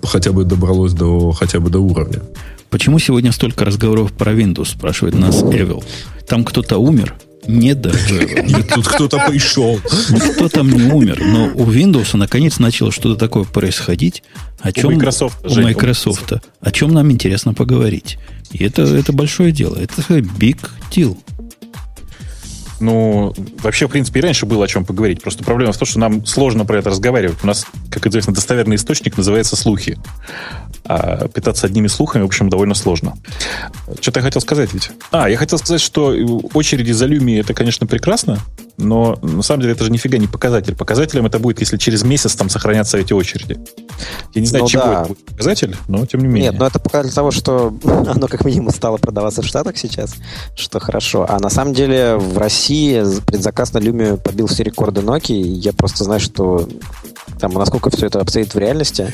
хотя 0.03 0.33
бы 0.33 0.45
добралось 0.45 0.93
до 0.93 1.33
хотя 1.33 1.61
бы 1.61 1.71
до 1.71 1.79
уровня. 1.79 2.23
Почему 2.71 2.99
сегодня 2.99 3.33
столько 3.33 3.65
разговоров 3.65 4.13
про 4.13 4.33
Windows, 4.33 4.71
спрашивает 4.73 5.15
нас 5.15 5.43
Эвил. 5.43 5.83
Там 6.27 6.45
кто-то 6.45 6.79
умер? 6.79 7.15
Нет 7.47 7.81
даже. 7.81 8.25
И 8.25 8.63
тут 8.63 8.87
кто-то 8.87 9.25
пришел. 9.29 9.81
Никто 10.11 10.49
там 10.49 10.71
не 10.71 10.93
умер, 10.93 11.23
но 11.25 11.47
у 11.47 11.71
Windows 11.71 12.17
наконец 12.17 12.59
начало 12.59 12.93
что-то 12.93 13.19
такое 13.19 13.45
происходить, 13.45 14.23
о 14.61 14.73
чем 14.73 14.95
Microsoft, 14.95 15.39
у 15.45 15.61
Microsoft, 15.61 16.33
о 16.61 16.71
чем 16.71 16.93
нам 16.93 17.11
интересно 17.11 17.55
поговорить. 17.55 18.19
И 18.51 18.63
это, 18.63 18.83
это 18.83 19.13
большое 19.13 19.53
дело, 19.53 19.77
это 19.77 20.03
big 20.19 20.59
deal. 20.91 21.17
Ну, 22.81 23.35
вообще, 23.63 23.87
в 23.87 23.91
принципе, 23.91 24.21
и 24.21 24.23
раньше 24.23 24.47
было 24.47 24.65
о 24.65 24.69
чем 24.69 24.85
поговорить. 24.85 25.23
Просто 25.23 25.45
проблема 25.45 25.73
в 25.73 25.79
том, 25.79 25.87
что 25.87 25.99
нам 25.99 26.25
сложно 26.27 26.65
про 26.65 26.79
это 26.79 26.91
разговаривать. 26.91 27.39
У 27.43 27.47
нас, 27.47 27.67
как 27.91 28.07
известно, 28.07 28.33
достоверный 28.33 28.77
источник 28.77 29.17
называется 29.17 29.57
слухи. 29.57 29.99
А 30.85 31.29
питаться 31.29 31.67
одними 31.67 31.87
слухами, 31.87 32.23
в 32.23 32.27
общем, 32.27 32.49
довольно 32.49 32.75
сложно. 32.75 33.17
Что-то 34.01 34.21
я 34.21 34.25
хотел 34.25 34.41
сказать 34.41 34.73
ведь. 34.73 34.91
А, 35.11 35.29
я 35.29 35.37
хотел 35.37 35.59
сказать, 35.59 35.81
что 35.81 36.15
очереди 36.55 36.93
за 36.93 37.07
Люми 37.07 37.39
это, 37.39 37.53
конечно, 37.53 37.87
прекрасно, 37.87 38.39
но 38.79 39.19
на 39.23 39.43
самом 39.43 39.63
деле 39.63 39.75
это 39.75 39.85
же 39.85 39.91
нифига 39.91 40.19
не 40.19 40.29
показатель. 40.29 40.75
Показателем 40.75 41.27
это 41.27 41.39
будет, 41.41 41.61
если 41.61 41.77
через 41.77 42.05
месяц 42.05 42.35
там 42.37 42.49
сохранятся 42.49 42.97
эти 42.97 43.13
очереди. 43.13 43.59
Я 44.35 44.41
не 44.41 44.47
знаю, 44.47 44.65
Ну 44.65 44.69
чего 44.71 44.83
да. 44.85 45.01
это 45.01 45.09
будет 45.09 45.25
показатель, 45.27 45.77
но 45.89 46.07
тем 46.07 46.21
не 46.21 46.29
менее. 46.29 46.51
Нет, 46.51 46.61
ну 46.61 46.65
это 46.67 46.79
показатель 46.79 47.15
того, 47.15 47.33
что 47.33 47.75
оно 47.85 48.29
как 48.29 48.45
минимум 48.45 48.71
стало 48.71 48.97
продаваться 48.97 49.43
в 49.43 49.47
Штатах 49.47 49.77
сейчас, 49.77 50.15
что 50.55 50.79
хорошо. 50.79 51.27
А 51.29 51.41
на 51.41 51.51
самом 51.51 51.75
деле 51.75 52.17
в 52.17 52.39
России 52.39 53.03
предзаказ 53.27 53.73
на 53.73 53.79
Люме 53.79 54.17
побил 54.17 54.47
все 54.47 54.63
рекорды 54.63 55.01
Nokia. 55.01 55.35
и 55.35 55.43
Я 55.43 55.73
просто 55.73 56.05
знаю, 56.05 56.21
что 56.21 56.69
там 57.41 57.53
насколько 57.55 57.91
все 57.91 58.07
это 58.07 58.21
обстоит 58.21 58.55
в 58.55 58.59
реальности. 58.59 59.13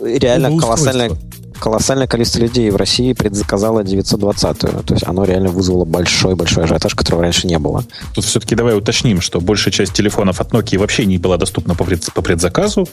Реально 0.00 0.50
Ну, 0.50 1.18
колоссальное, 1.60 2.06
количество 2.06 2.40
людей 2.40 2.70
в 2.70 2.76
России 2.76 3.12
предзаказало 3.12 3.80
920-ю. 3.80 4.82
То 4.82 4.94
есть 4.94 5.06
оно 5.06 5.24
реально 5.24 5.50
вызвало 5.50 5.84
большой-большой 5.84 6.64
ажиотаж, 6.64 6.94
которого 6.94 7.22
раньше 7.22 7.46
не 7.46 7.58
было. 7.58 7.84
Тут 8.14 8.24
все-таки 8.24 8.54
давай 8.54 8.76
уточним, 8.76 9.20
что 9.20 9.40
большая 9.40 9.72
часть 9.72 9.92
телефонов 9.92 10.40
от 10.40 10.50
Nokia 10.52 10.78
вообще 10.78 11.06
не 11.06 11.18
была 11.18 11.36
доступна 11.36 11.74
по, 11.74 11.84
пред- 11.84 12.12
по 12.12 12.22
предзаказу. 12.22 12.88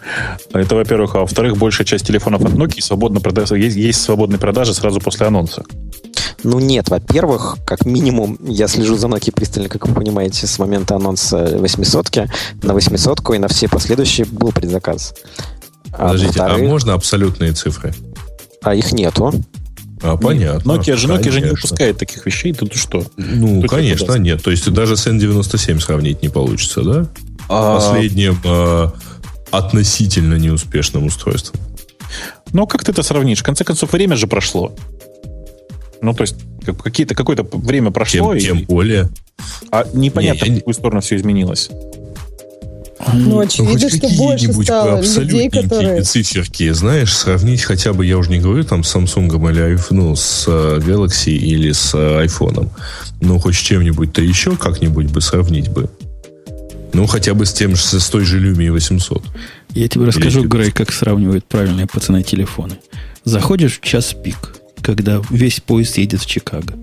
Это, 0.54 0.76
во-первых. 0.76 1.16
А 1.16 1.20
во-вторых, 1.22 1.58
большая 1.58 1.86
часть 1.86 2.06
телефонов 2.06 2.44
от 2.44 2.52
Nokia 2.54 2.82
свободно 2.82 3.20
продается, 3.20 3.56
есть, 3.56 3.76
есть 3.76 4.02
свободные 4.02 4.40
продажи 4.40 4.74
сразу 4.74 5.00
после 5.00 5.28
анонса. 5.28 5.64
Ну 6.44 6.60
нет, 6.60 6.90
во-первых, 6.90 7.58
как 7.66 7.86
минимум, 7.86 8.38
я 8.44 8.68
слежу 8.68 8.96
за 8.96 9.08
Nokia 9.08 9.32
пристально, 9.32 9.70
как 9.70 9.88
вы 9.88 9.96
понимаете, 9.96 10.46
с 10.46 10.60
момента 10.60 10.96
анонса 10.96 11.58
800 11.58 12.28
на 12.62 12.74
800 12.74 13.20
и 13.34 13.38
на 13.40 13.48
все 13.48 13.68
последующие 13.68 14.26
был 14.26 14.52
предзаказ. 14.52 15.14
А 15.92 16.08
Подождите, 16.12 16.40
а 16.42 16.58
можно 16.58 16.94
абсолютные 16.94 17.54
цифры? 17.54 17.94
А 18.62 18.76
их 18.76 18.92
нету. 18.92 19.34
А, 20.02 20.16
понятно. 20.18 20.74
Nokia 20.74 20.96
же, 20.96 21.08
Nokia 21.08 21.32
же 21.32 21.42
не 21.42 21.50
выпускает 21.52 21.98
таких 21.98 22.26
вещей, 22.26 22.54
тут 22.54 22.76
что? 22.76 23.04
Ну, 23.18 23.62
Тут 23.62 23.72
конечно, 23.72 24.14
нет. 24.14 24.44
То 24.44 24.52
есть 24.52 24.70
даже 24.72 24.96
с 24.96 25.08
N97 25.08 25.80
сравнить 25.80 26.22
не 26.22 26.30
получится, 26.30 26.82
да? 26.84 27.08
А, 27.50 27.76
Последним 27.76 28.40
э, 28.44 28.88
относительно 29.52 30.36
неуспешным 30.36 31.06
устройством. 31.06 31.60
Ну, 32.54 32.68
как 32.68 32.84
ты 32.84 32.92
это 32.92 33.04
сравнишь? 33.04 33.40
В 33.40 33.44
конце 33.44 33.64
концов, 33.64 33.92
время 33.92 34.16
же 34.16 34.28
прошло. 34.28 34.74
Ну, 36.02 36.14
то 36.14 36.22
есть, 36.24 36.36
как- 36.66 36.82
какие-то, 36.82 37.16
какое-то 37.16 37.44
время 37.52 37.92
прошло, 37.92 38.36
Тем, 38.36 38.38
и- 38.38 38.40
тем 38.60 38.66
более. 38.66 39.10
а 39.72 39.86
непонятно, 39.94 40.46
Не, 40.46 40.50
я 40.52 40.56
в 40.56 40.60
какую 40.60 40.74
сторону 40.74 41.02
все 41.02 41.16
изменилось. 41.16 41.70
Ну, 43.14 43.40
очевидно, 43.40 43.80
хоть 43.80 43.94
что 43.96 44.08
больше 44.18 44.48
какие-нибудь 44.48 44.66
стало 44.66 45.02
людей, 45.02 45.50
которые... 45.50 46.04
циферки, 46.04 46.72
знаешь, 46.72 47.16
сравнить 47.16 47.64
хотя 47.64 47.94
бы, 47.94 48.06
я 48.06 48.18
уже 48.18 48.32
не 48.32 48.40
говорю 48.40 48.64
там 48.64 48.84
с 48.84 48.96
Samsung 48.96 49.28
или 49.52 49.76
iPhone, 49.76 49.82
ну, 49.92 50.16
с 50.16 50.46
э, 50.48 50.80
Galaxy 50.80 51.32
или 51.32 51.72
с 51.72 51.94
э, 51.94 52.26
iPhone. 52.26 52.70
Ну, 53.22 53.40
хоть 53.40 53.56
с 53.56 53.60
чем-нибудь-то 53.60 54.22
еще 54.22 54.56
как-нибудь 54.56 55.08
бы 55.08 55.22
сравнить 55.22 55.70
бы. 55.70 55.90
Ну, 56.94 57.06
хотя 57.06 57.34
бы 57.34 57.46
с 57.46 57.54
тем 57.54 57.76
же, 57.76 57.84
с 57.84 58.10
той 58.10 58.26
же 58.26 58.40
Lumia 58.40 58.72
800. 58.72 59.24
Я 59.76 59.88
тебе 59.88 60.06
расскажу, 60.06 60.42
Или- 60.42 60.48
Грей, 60.48 60.72
как 60.72 60.92
сравнивают 60.92 61.46
правильные 61.46 61.86
пацаны 61.86 62.24
телефоны. 62.24 62.78
Заходишь 63.24 63.80
в 63.80 63.86
час 63.86 64.16
пик, 64.24 64.56
когда 64.82 65.22
весь 65.30 65.60
поезд 65.60 65.98
едет 65.98 66.22
в 66.22 66.26
Чикаго, 66.26 66.74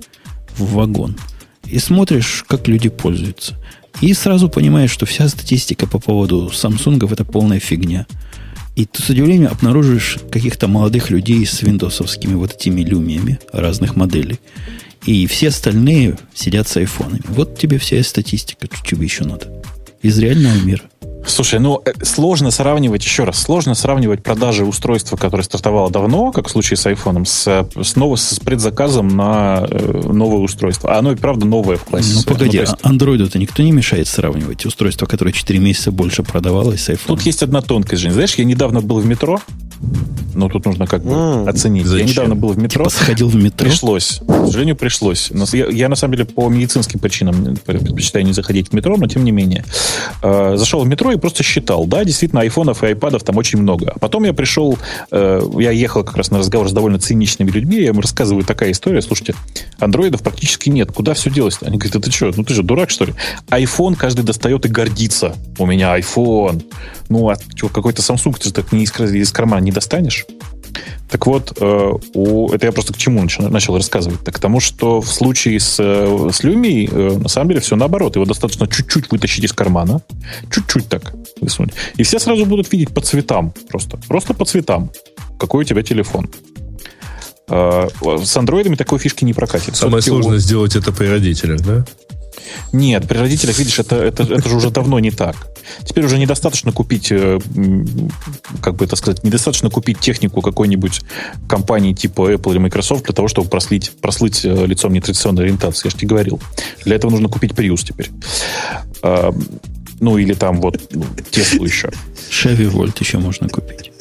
в 0.57 0.74
вагон, 0.74 1.16
и 1.65 1.78
смотришь, 1.78 2.45
как 2.47 2.69
люди 2.69 2.89
пользуются. 2.89 3.55
И 4.00 4.12
сразу 4.12 4.48
понимаешь, 4.48 4.90
что 4.90 5.06
вся 5.06 5.28
статистика 5.28 5.86
по 5.86 5.98
поводу 5.98 6.50
Самсунгов 6.50 7.12
это 7.12 7.24
полная 7.24 7.60
фигня. 7.60 8.06
И 8.76 8.86
ты 8.86 9.00
с 9.00 9.08
удивлением 9.08 9.50
обнаружишь 9.52 10.18
каких-то 10.30 10.66
молодых 10.66 11.10
людей 11.10 11.46
с 11.46 11.62
виндосовскими 11.62 12.34
вот 12.34 12.54
этими 12.54 12.80
люмиями 12.80 13.38
разных 13.52 13.94
моделей. 13.94 14.40
И 15.06 15.26
все 15.26 15.48
остальные 15.48 16.18
сидят 16.34 16.66
с 16.66 16.76
айфонами. 16.76 17.22
Вот 17.28 17.58
тебе 17.58 17.78
вся 17.78 18.02
статистика, 18.02 18.68
что 18.72 18.86
тебе 18.86 19.04
еще 19.04 19.24
надо. 19.24 19.62
Из 20.02 20.18
реального 20.18 20.56
мира. 20.56 20.82
Слушай, 21.26 21.59
ну 21.60 21.80
э, 21.84 21.92
сложно 22.05 22.51
сравнивать, 22.51 23.05
еще 23.05 23.24
раз, 23.24 23.38
сложно 23.40 23.74
сравнивать 23.74 24.22
продажи 24.22 24.64
устройства, 24.64 25.16
которое 25.16 25.42
стартовало 25.42 25.90
давно, 25.90 26.32
как 26.32 26.48
в 26.48 26.51
случае 26.51 26.76
с 26.76 26.86
айфоном, 26.86 27.24
с, 27.26 27.46
э, 27.46 27.64
с, 27.82 27.96
ново- 27.96 28.16
с 28.16 28.38
предзаказом 28.40 29.09
на 29.09 29.66
э, 29.68 30.02
новое 30.12 30.38
устройство. 30.40 30.94
А 30.94 30.98
оно 30.98 31.12
и 31.12 31.16
правда 31.16 31.46
новое 31.46 31.76
в 31.76 31.84
классе. 31.84 32.12
Ну, 32.14 32.20
своем. 32.20 32.38
погоди, 32.38 32.59
то 32.59 32.62
есть 32.62 32.74
а 32.82 32.88
андроиду-то 32.88 33.38
никто 33.38 33.62
не 33.62 33.72
мешает 33.72 34.06
сравнивать 34.09 34.64
устройство, 34.66 35.06
которое 35.06 35.32
4 35.32 35.59
месяца 35.59 35.90
больше 35.92 36.22
продавалось 36.22 36.82
с 36.84 36.88
iPhone. 36.90 37.06
Тут 37.06 37.22
есть 37.22 37.42
одна 37.42 37.60
тонкость, 37.62 38.02
Жень. 38.02 38.12
Знаешь, 38.12 38.34
я 38.34 38.44
недавно 38.44 38.80
был 38.80 38.98
в 39.01 39.06
метро, 39.06 39.40
ну, 40.34 40.48
тут 40.48 40.64
нужно 40.66 40.86
как 40.86 41.05
бы 41.05 41.12
М, 41.12 41.48
оценить. 41.48 41.86
зачем? 41.86 42.06
Я 42.06 42.12
недавно 42.12 42.34
был 42.34 42.48
в 42.51 42.59
метро. 42.59 42.84
Типа 42.84 42.90
сходил 42.90 43.28
в 43.28 43.36
метро. 43.36 43.68
Пришлось. 43.68 44.20
К 44.26 44.46
сожалению, 44.46 44.74
пришлось. 44.76 45.28
Но 45.30 45.44
Я, 45.52 45.66
я, 45.68 45.88
на 45.88 45.94
самом 45.96 46.14
деле, 46.16 46.24
по 46.24 46.48
медицинским 46.48 46.98
причинам 46.98 47.56
предпочитаю 47.64 48.24
не 48.24 48.32
заходить 48.32 48.70
в 48.70 48.72
метро, 48.72 48.96
но 48.96 49.06
тем 49.06 49.24
не 49.24 49.30
менее. 49.30 49.64
Э, 50.22 50.55
зашел 50.56 50.80
в 50.80 50.88
метро 50.88 51.14
и 51.15 51.19
просто 51.19 51.43
считал. 51.43 51.86
Да, 51.86 52.05
действительно, 52.05 52.43
айфонов 52.43 52.82
и 52.82 52.86
айпадов 52.89 53.23
там 53.23 53.36
очень 53.36 53.61
много. 53.61 53.93
А 53.95 53.99
потом 53.99 54.24
я 54.24 54.32
пришел, 54.32 54.78
э, 55.11 55.41
я 55.59 55.70
ехал 55.70 56.05
как 56.05 56.16
раз 56.16 56.31
на 56.31 56.39
разговор 56.39 56.69
с 56.69 56.73
довольно 56.73 56.99
циничными 56.99 57.51
людьми, 57.51 57.77
я 57.77 57.89
им 57.89 58.01
рассказываю 58.01 58.45
такая 58.45 58.73
история. 58.73 59.03
Слушайте, 59.03 59.35
андроидов 59.78 60.23
практически 60.23 60.69
нет. 60.69 60.93
Куда 60.93 61.15
все 61.15 61.31
делось 61.31 61.59
Они 61.62 61.78
говорят, 61.78 61.97
это 61.97 62.11
что, 62.11 62.32
ну 62.36 62.45
ты 62.45 62.55
же 62.55 62.62
дурак, 62.62 62.91
что 62.91 63.05
ли? 63.05 63.15
Айфон 63.49 63.95
каждый 63.95 64.24
достает 64.24 64.66
и 64.66 64.69
гордится. 64.69 65.35
У 65.59 65.66
меня 65.66 65.95
айфон. 65.95 66.62
Ну, 67.09 67.28
а 67.28 67.36
какой-то 67.73 68.03
Samsung 68.03 68.36
ты 68.39 68.49
же 68.49 68.53
так 68.53 68.73
не 68.73 68.85
из, 68.85 68.93
из 69.01 69.32
кармана 69.32 69.62
не 69.62 69.73
достанешь? 69.73 70.27
Так 71.10 71.26
вот, 71.26 71.56
э, 71.60 71.90
у, 72.14 72.51
это 72.52 72.66
я 72.66 72.72
просто 72.72 72.92
к 72.92 72.96
чему 72.96 73.22
начал, 73.22 73.48
начал 73.48 73.76
рассказывать? 73.76 74.20
Так 74.24 74.34
к 74.34 74.38
тому, 74.38 74.60
что 74.60 75.01
в 75.01 75.06
случае 75.09 75.60
с, 75.60 75.76
э, 75.78 76.30
с 76.32 76.42
Люми, 76.42 76.88
э, 76.90 77.18
на 77.18 77.28
самом 77.28 77.48
деле, 77.48 77.60
все 77.60 77.76
наоборот. 77.76 78.16
Его 78.16 78.24
достаточно 78.24 78.66
чуть-чуть 78.66 79.10
вытащить 79.10 79.44
из 79.44 79.52
кармана, 79.52 80.01
чуть-чуть 80.51 80.88
так 80.88 81.14
высунуть. 81.40 81.72
И 81.96 82.02
все 82.02 82.18
сразу 82.18 82.46
будут 82.46 82.72
видеть 82.72 82.90
по 82.92 83.01
цветам 83.01 83.52
просто. 83.68 83.98
Просто 84.09 84.34
по 84.34 84.44
цветам, 84.44 84.90
какой 85.38 85.64
у 85.64 85.64
тебя 85.64 85.82
телефон. 85.82 86.28
С 87.46 88.36
андроидами 88.36 88.74
такой 88.74 88.98
фишки 88.98 89.24
не 89.24 89.34
прокатит. 89.34 89.76
Самое 89.76 90.02
сложное 90.02 90.36
у- 90.36 90.40
сделать 90.40 90.76
это 90.76 90.92
при 90.92 91.06
родителях, 91.06 91.60
да? 91.60 91.84
Нет, 92.72 93.08
при 93.08 93.18
родителях, 93.18 93.58
видишь, 93.58 93.78
это, 93.78 93.96
это, 93.96 94.22
это 94.22 94.48
же 94.48 94.56
уже 94.56 94.70
давно 94.70 94.98
не 94.98 95.10
так. 95.10 95.36
Теперь 95.84 96.04
уже 96.04 96.18
недостаточно 96.18 96.72
купить, 96.72 97.10
э, 97.10 97.38
как 98.60 98.76
бы 98.76 98.84
это 98.84 98.96
сказать, 98.96 99.24
недостаточно 99.24 99.70
купить 99.70 99.98
технику 99.98 100.42
какой-нибудь 100.42 101.00
компании 101.48 101.94
типа 101.94 102.32
Apple 102.34 102.52
или 102.52 102.58
Microsoft 102.58 103.04
для 103.04 103.14
того, 103.14 103.28
чтобы 103.28 103.48
прослить, 103.48 103.92
прослыть 104.00 104.44
э, 104.44 104.66
лицом 104.66 104.92
нетрадиционной 104.92 105.44
ориентации. 105.44 105.86
Я 105.86 105.90
же 105.90 105.96
тебе 105.96 106.08
говорил. 106.08 106.40
Для 106.84 106.96
этого 106.96 107.10
нужно 107.10 107.28
купить 107.28 107.52
Prius 107.52 107.84
теперь. 107.84 108.10
А, 109.02 109.32
Ну, 110.00 110.18
или 110.18 110.34
там 110.34 110.60
вот 110.60 110.80
Теслу 111.30 111.64
еще. 111.64 111.90
Chevy 112.30 112.70
Volt 112.70 112.96
еще 113.00 113.18
можно 113.18 113.48
купить. 113.48 113.92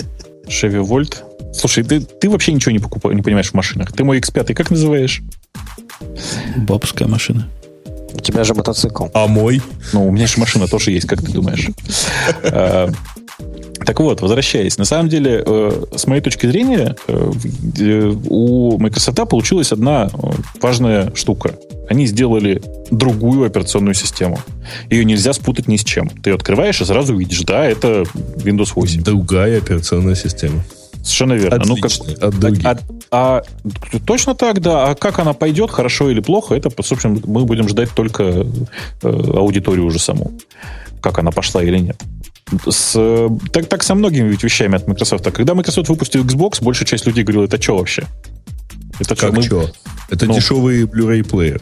Chevy 0.47 0.83
Volt. 0.83 1.17
Слушай, 1.53 1.83
ты, 1.83 2.01
ты 2.01 2.29
вообще 2.29 2.51
ничего 2.51 2.71
не, 2.71 2.79
покупаешь, 2.79 3.15
не 3.15 3.21
понимаешь 3.21 3.51
в 3.51 3.53
машинах. 3.53 3.93
Ты 3.93 4.03
мой 4.03 4.19
X5 4.19 4.53
как 4.53 4.71
называешь? 4.71 5.21
Бабская 6.57 7.07
машина. 7.07 7.47
У 8.14 8.19
тебя 8.19 8.44
же 8.44 8.53
мотоцикл. 8.53 9.07
А 9.14 9.27
мой? 9.27 9.61
Ну, 9.91 10.07
у 10.07 10.11
меня 10.11 10.27
же 10.27 10.40
машина 10.40 10.68
тоже 10.68 10.91
есть, 10.91 11.07
как 11.07 11.22
ты 11.22 11.31
думаешь. 11.31 11.69
Э, 12.44 12.90
Так 13.85 13.99
вот, 13.99 14.22
возвращаясь. 14.22 14.77
На 14.77 14.85
самом 14.85 15.10
деле, 15.10 15.44
э, 15.45 15.85
с 15.95 16.07
моей 16.07 16.22
точки 16.22 16.45
зрения, 16.48 16.95
э, 17.07 17.31
э, 17.80 18.14
у 18.30 18.77
Microsoft 18.80 19.18
получилась 19.30 19.72
одна 19.73 20.10
э, 20.14 20.27
важная 20.61 21.11
штука. 21.15 21.56
Они 21.90 22.07
сделали 22.07 22.61
другую 22.91 23.45
операционную 23.45 23.94
систему. 23.94 24.40
Ее 24.90 25.03
нельзя 25.03 25.34
спутать 25.34 25.68
ни 25.68 25.76
с 25.76 25.84
чем. 25.84 26.07
Ты 26.10 26.30
ее 26.30 26.35
открываешь 26.35 26.80
и 26.81 26.85
сразу 26.85 27.15
видишь, 27.18 27.41
да, 27.41 27.65
это 27.65 28.03
Windows 28.38 28.72
8. 28.76 29.03
Другая 29.03 29.57
операционная 29.57 30.15
система. 30.15 30.64
Совершенно 31.03 31.34
верно. 31.34 31.61
Ну, 31.65 31.75
как- 31.77 31.91
от 32.23 32.39
других. 32.39 32.65
а, 32.65 32.77
а- 33.11 33.43
точно 34.05 34.34
так, 34.35 34.61
да. 34.61 34.89
А 34.91 34.95
как 34.95 35.19
она 35.19 35.34
пойдет, 35.34 35.69
хорошо 35.69 36.09
или 36.09 36.21
плохо, 36.21 36.55
это, 36.55 36.69
собственно, 36.81 37.19
мы 37.25 37.43
будем 37.45 37.67
ждать 37.67 37.89
только 37.93 38.23
э, 38.23 38.45
аудиторию 39.03 39.85
уже 39.85 39.99
саму. 39.99 40.31
Как 41.01 41.19
она 41.19 41.31
пошла 41.31 41.61
или 41.61 41.77
нет. 41.77 42.01
С, 42.69 42.93
так, 43.51 43.65
так 43.67 43.84
со 43.84 43.95
многими 43.95 44.30
ведь 44.30 44.43
вещами 44.43 44.75
от 44.75 44.88
Microsoft. 44.88 45.30
Когда 45.31 45.53
Microsoft 45.53 45.89
выпустил 45.89 46.23
Xbox, 46.23 46.63
большая 46.63 46.85
часть 46.88 47.05
людей 47.05 47.23
говорила, 47.23 47.43
это 47.43 47.61
что 47.61 47.77
вообще? 47.77 48.05
Это 48.99 49.15
Как 49.15 49.34
мы- 49.34 49.43
что? 49.43 49.69
Это 50.09 50.25
Ну. 50.25 50.34
дешевый 50.35 50.84
Blu-ray 50.84 51.23
плеер. 51.27 51.61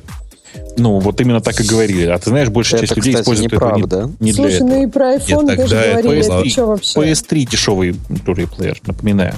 Ну, 0.78 1.00
вот 1.00 1.20
именно 1.22 1.42
так 1.42 1.60
и 1.60 1.64
говорили. 1.64 2.06
А 2.08 2.18
ты 2.18 2.30
знаешь, 2.30 2.50
большая 2.50 2.80
Это, 2.80 2.88
часть 2.88 2.98
людей 2.98 3.14
кстати, 3.14 3.24
использует 3.24 3.54
это 3.54 3.66
неправда. 3.66 4.12
не, 4.20 4.28
не 4.28 4.34
для 4.34 4.44
Слушай, 4.44 4.56
этого. 4.56 4.70
ну 4.70 4.84
и 4.84 4.88
про 4.88 5.16
iPhone 5.16 5.46
Нет, 5.46 5.58
тоже 5.58 5.76
это 5.76 6.02
говорили, 6.02 6.28
была- 6.28 6.40
это 6.40 6.50
что 6.50 6.66
вообще? 6.66 7.00
PS3 7.00 7.50
дешевый 7.50 7.90
Blu-ray 8.10 8.48
плеер, 8.56 8.78
напоминаю. 8.86 9.34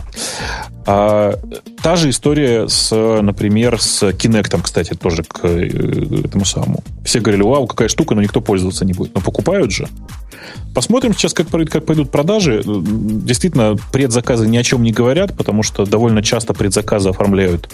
А, 0.85 1.39
та 1.81 1.95
же 1.95 2.09
история 2.09 2.67
с, 2.67 2.91
например, 3.21 3.81
с 3.81 4.03
Kinect, 4.03 4.61
кстати, 4.61 4.93
тоже 4.93 5.23
к 5.23 5.39
э, 5.43 6.25
этому 6.25 6.45
самому. 6.45 6.83
Все 7.05 7.19
говорили, 7.19 7.43
вау, 7.43 7.67
какая 7.67 7.87
штука, 7.87 8.15
но 8.15 8.21
никто 8.21 8.41
пользоваться 8.41 8.83
не 8.85 8.93
будет. 8.93 9.15
Но 9.15 9.21
покупают 9.21 9.71
же. 9.71 9.87
Посмотрим 10.73 11.13
сейчас, 11.13 11.33
как, 11.33 11.47
как 11.49 11.85
пойдут 11.85 12.11
продажи. 12.11 12.63
Действительно, 12.65 13.75
предзаказы 13.91 14.47
ни 14.47 14.57
о 14.57 14.63
чем 14.63 14.83
не 14.83 14.91
говорят, 14.91 15.35
потому 15.37 15.63
что 15.63 15.85
довольно 15.85 16.21
часто 16.21 16.53
предзаказы 16.53 17.09
оформляют, 17.09 17.69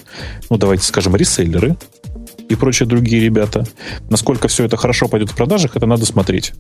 ну, 0.50 0.58
давайте 0.58 0.84
скажем, 0.86 1.16
реселлеры 1.16 1.78
и 2.50 2.56
прочие 2.56 2.88
другие 2.88 3.22
ребята. 3.24 3.66
Насколько 4.10 4.48
все 4.48 4.66
это 4.66 4.76
хорошо 4.76 5.08
пойдет 5.08 5.30
в 5.32 5.36
продажах, 5.36 5.76
это 5.76 5.86
надо 5.86 6.06
смотреть. 6.06 6.54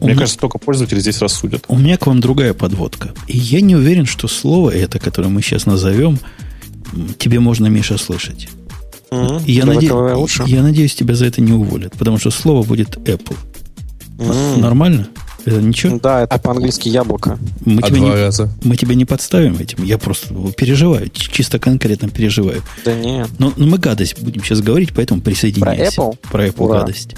У 0.00 0.04
Мне 0.04 0.12
меня- 0.12 0.20
кажется, 0.20 0.38
только 0.38 0.58
пользователи 0.58 0.98
здесь 1.00 1.20
рассудят. 1.20 1.64
У 1.68 1.78
меня 1.78 1.96
к 1.96 2.06
вам 2.06 2.20
другая 2.20 2.52
подводка. 2.52 3.12
И 3.26 3.38
я 3.38 3.60
не 3.60 3.74
уверен, 3.76 4.06
что 4.06 4.28
слово 4.28 4.70
это, 4.70 4.98
которое 4.98 5.28
мы 5.28 5.40
сейчас 5.40 5.66
назовем, 5.66 6.18
тебе 7.18 7.40
можно, 7.40 7.66
Миша, 7.68 7.96
слышать. 7.96 8.48
И 9.46 9.52
я, 9.52 9.64
наде- 9.64 9.86
я 10.46 10.62
надеюсь, 10.62 10.94
тебя 10.94 11.14
за 11.14 11.26
это 11.26 11.40
не 11.40 11.52
уволят, 11.52 11.92
потому 11.96 12.18
что 12.18 12.30
слово 12.30 12.64
будет 12.64 12.96
Apple. 13.08 13.36
М. 14.18 14.60
Нормально? 14.60 15.08
Это 15.44 15.60
ничего? 15.60 15.98
Да, 15.98 16.22
это 16.22 16.38
по-английски 16.38 16.88
яблоко. 16.88 17.38
Мы 17.64 17.80
А 17.82 17.86
тебя, 17.86 17.96
два 17.98 18.08
не, 18.08 18.14
раза? 18.14 18.48
мы 18.62 18.76
тебя 18.76 18.94
не 18.94 19.04
подставим 19.04 19.56
этим. 19.58 19.84
Я 19.84 19.98
просто 19.98 20.34
переживаю, 20.56 21.08
чисто 21.10 21.58
конкретно 21.58 22.08
переживаю. 22.08 22.62
Да 22.84 22.94
нет. 22.94 23.28
Но, 23.38 23.52
но 23.56 23.66
мы 23.66 23.78
гадость 23.78 24.20
будем 24.20 24.42
сейчас 24.42 24.60
говорить, 24.60 24.90
поэтому 24.94 25.20
присоединяйся. 25.20 25.92
Про 25.96 26.04
Apple? 26.04 26.18
Про 26.30 26.46
Apple 26.46 26.64
Ура. 26.64 26.80
гадость. 26.80 27.14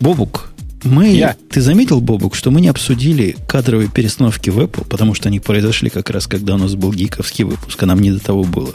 Бобук, 0.00 0.50
мы... 0.84 1.08
Я. 1.08 1.36
Ты 1.50 1.60
заметил, 1.60 2.00
Бобук, 2.00 2.34
что 2.36 2.50
мы 2.50 2.60
не 2.60 2.68
обсудили 2.68 3.36
кадровые 3.48 3.88
перестановки 3.88 4.50
в 4.50 4.58
Apple, 4.58 4.86
потому 4.86 5.14
что 5.14 5.28
они 5.28 5.40
произошли 5.40 5.90
как 5.90 6.10
раз, 6.10 6.26
когда 6.26 6.54
у 6.54 6.58
нас 6.58 6.74
был 6.74 6.92
гиковский 6.92 7.44
выпуск, 7.44 7.82
а 7.82 7.86
нам 7.86 8.00
не 8.00 8.10
до 8.12 8.20
того 8.20 8.44
было. 8.44 8.74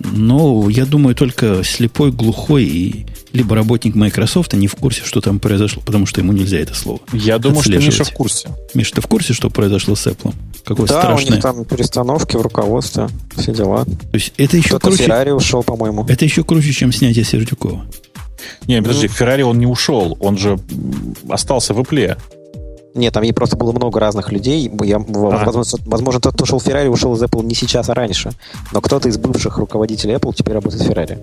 Но 0.00 0.68
я 0.68 0.86
думаю, 0.86 1.14
только 1.14 1.62
слепой, 1.64 2.10
глухой 2.12 2.64
и 2.64 3.06
либо 3.32 3.56
работник 3.56 3.94
Microsoft 3.94 4.52
не 4.52 4.66
в 4.66 4.74
курсе, 4.74 5.04
что 5.04 5.20
там 5.20 5.38
произошло, 5.38 5.82
потому 5.84 6.06
что 6.06 6.20
ему 6.20 6.32
нельзя 6.32 6.58
это 6.58 6.74
слово. 6.74 7.00
Я 7.12 7.38
думаю, 7.38 7.62
что. 7.62 7.72
Миша 7.72 8.04
в 8.04 8.12
курсе. 8.12 8.48
Миш, 8.74 8.90
ты 8.90 9.00
в 9.00 9.06
курсе, 9.06 9.32
что 9.32 9.50
произошло 9.50 9.94
с 9.94 10.06
Apple? 10.06 10.34
Какое 10.64 10.86
да, 10.86 10.98
у 10.98 11.00
страшное. 11.00 11.32
них 11.32 11.42
там 11.42 11.64
перестановки 11.64 12.36
в 12.36 12.42
руководстве, 12.42 13.08
все 13.36 13.52
дела. 13.52 13.84
То 13.84 14.14
есть 14.14 14.32
это 14.36 14.56
еще 14.56 14.68
Кто-то 14.68 14.88
круче. 14.88 15.04
Феррари 15.04 15.30
ушел, 15.30 15.62
по-моему. 15.62 16.04
Это 16.08 16.24
еще 16.24 16.44
круче, 16.44 16.72
чем 16.72 16.92
снятие 16.92 17.24
Сердюкова. 17.24 17.86
Не, 18.66 18.82
подожди, 18.82 19.08
Феррари 19.08 19.42
он 19.42 19.58
не 19.58 19.66
ушел, 19.66 20.16
он 20.20 20.36
же 20.36 20.58
остался 21.28 21.74
в 21.74 21.80
Apple. 21.80 22.18
Нет, 22.94 23.14
там 23.14 23.22
и 23.22 23.32
просто 23.32 23.56
было 23.56 23.72
много 23.72 23.98
разных 24.00 24.30
людей. 24.32 24.70
Я, 24.84 24.96
А. 24.96 25.00
возможно, 25.44 25.78
возможно, 25.86 26.20
тот, 26.20 26.34
кто 26.34 26.44
ушел 26.44 26.58
в 26.58 26.62
Феррари, 26.62 26.88
ушел 26.88 27.14
из 27.14 27.22
Apple 27.22 27.42
не 27.44 27.54
сейчас, 27.54 27.88
а 27.88 27.94
раньше. 27.94 28.32
Но 28.72 28.80
кто-то 28.80 29.08
из 29.08 29.16
бывших 29.18 29.56
руководителей 29.58 30.14
Apple 30.14 30.34
теперь 30.34 30.54
работает 30.54 30.82
в 30.82 30.86
Феррари. 30.86 31.18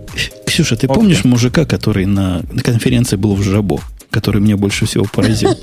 Ксюша, 0.45 0.75
ты 0.75 0.87
Окей. 0.87 0.95
помнишь 0.95 1.23
мужика, 1.25 1.65
который 1.65 2.05
на, 2.05 2.41
на 2.51 2.63
конференции 2.63 3.17
был 3.17 3.35
в 3.35 3.43
Жабо, 3.43 3.79
который 4.09 4.41
меня 4.41 4.57
больше 4.57 4.85
всего 4.85 5.05
поразил? 5.11 5.51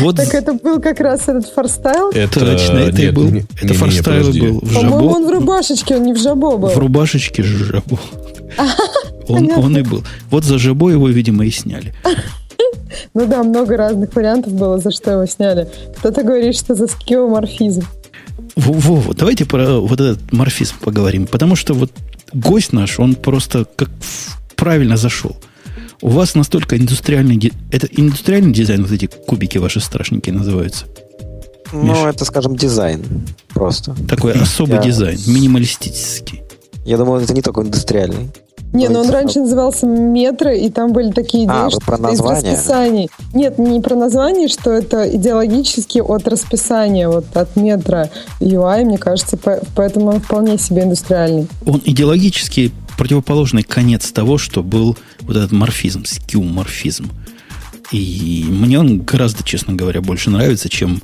Вот 0.00 0.14
Так 0.14 0.32
это 0.32 0.52
был 0.54 0.80
как 0.80 1.00
раз 1.00 1.22
этот 1.22 1.44
форстайл? 1.52 2.10
Это, 2.10 2.38
точно, 2.38 2.76
это 2.78 3.02
и 3.02 3.06
нет, 3.06 3.14
был. 3.14 3.24
не- 3.24 3.40
это 3.40 3.48
не-не-не, 3.66 3.78
форстайл 3.78 4.20
подожди. 4.26 4.40
был 4.40 4.60
в 4.62 4.74
По-моему, 4.74 5.06
он 5.08 5.22
Жабо. 5.24 5.26
в 5.26 5.30
рубашечке, 5.40 5.96
он 5.96 6.02
не 6.04 6.12
в 6.14 6.18
жабо 6.18 6.56
был. 6.56 6.68
В 6.68 6.78
рубашечке 6.78 7.42
Жабо. 7.42 7.98
Он, 9.28 9.50
он 9.52 9.76
и 9.78 9.82
был. 9.82 10.02
Вот 10.30 10.44
за 10.44 10.58
Жабо 10.58 10.90
его, 10.90 11.08
видимо, 11.08 11.46
и 11.46 11.50
сняли. 11.50 11.94
Ну 13.14 13.26
да, 13.26 13.42
много 13.42 13.76
разных 13.76 14.14
вариантов 14.14 14.52
было, 14.52 14.78
за 14.78 14.90
что 14.90 15.10
его 15.12 15.26
сняли. 15.26 15.68
Кто-то 15.96 16.22
говорит, 16.22 16.56
что 16.56 16.74
за 16.74 16.86
скеоморфизм. 16.86 17.84
Во- 18.56 18.72
Вова, 18.72 19.14
давайте 19.14 19.44
про 19.46 19.78
вот 19.80 20.00
этот 20.00 20.32
морфизм 20.32 20.74
поговорим. 20.80 21.26
Потому 21.26 21.56
что 21.56 21.74
вот 21.74 21.90
гость 22.32 22.72
наш, 22.72 22.98
он 23.00 23.14
просто 23.14 23.66
как 23.76 23.90
правильно 24.56 24.96
зашел. 24.96 25.36
У 26.00 26.08
вас 26.08 26.34
настолько 26.34 26.76
индустриальный... 26.76 27.52
Это 27.70 27.86
индустриальный 27.86 28.52
дизайн, 28.52 28.82
вот 28.82 28.92
эти 28.92 29.06
кубики 29.06 29.58
ваши 29.58 29.80
страшненькие 29.80 30.34
называются. 30.34 30.86
Ну, 31.72 31.84
Миша. 31.84 32.08
это, 32.08 32.24
скажем, 32.24 32.56
дизайн 32.56 33.02
просто. 33.54 33.94
Такой 34.08 34.32
особый 34.42 34.76
Я- 34.76 34.82
дизайн, 34.82 35.18
минималистический. 35.26 36.42
Я 36.84 36.98
думаю, 36.98 37.22
это 37.22 37.32
не 37.32 37.42
только 37.42 37.62
индустриальный. 37.62 38.30
Не, 38.72 38.88
но 38.88 39.00
он 39.00 39.06
Ой, 39.06 39.12
раньше 39.12 39.40
назывался 39.40 39.86
метро, 39.86 40.50
и 40.50 40.70
там 40.70 40.92
были 40.92 41.10
такие 41.12 41.44
идеи, 41.44 41.66
А, 41.66 41.70
что 41.70 41.80
про 41.80 41.94
это 41.96 42.04
из 42.08 42.18
название? 42.20 42.52
расписаний. 42.52 43.10
Нет, 43.34 43.58
не 43.58 43.80
про 43.80 43.94
название, 43.96 44.48
что 44.48 44.70
это 44.70 45.14
идеологически 45.14 45.98
от 45.98 46.26
расписания, 46.26 47.08
вот 47.08 47.26
от 47.36 47.54
метро 47.56 48.08
UI, 48.40 48.84
мне 48.84 48.96
кажется, 48.98 49.36
по- 49.36 49.60
поэтому 49.76 50.06
он 50.06 50.20
вполне 50.20 50.56
себе 50.58 50.84
индустриальный. 50.84 51.48
Он 51.66 51.82
идеологически 51.84 52.72
противоположный 52.96 53.62
конец 53.62 54.10
того, 54.12 54.38
что 54.38 54.62
был 54.62 54.96
вот 55.20 55.36
этот 55.36 55.52
морфизм, 55.52 56.04
скью-морфизм. 56.04 57.10
И 57.90 58.44
мне 58.48 58.78
он 58.78 59.00
гораздо, 59.00 59.42
честно 59.44 59.74
говоря, 59.74 60.00
больше 60.00 60.30
нравится, 60.30 60.68
чем 60.70 61.02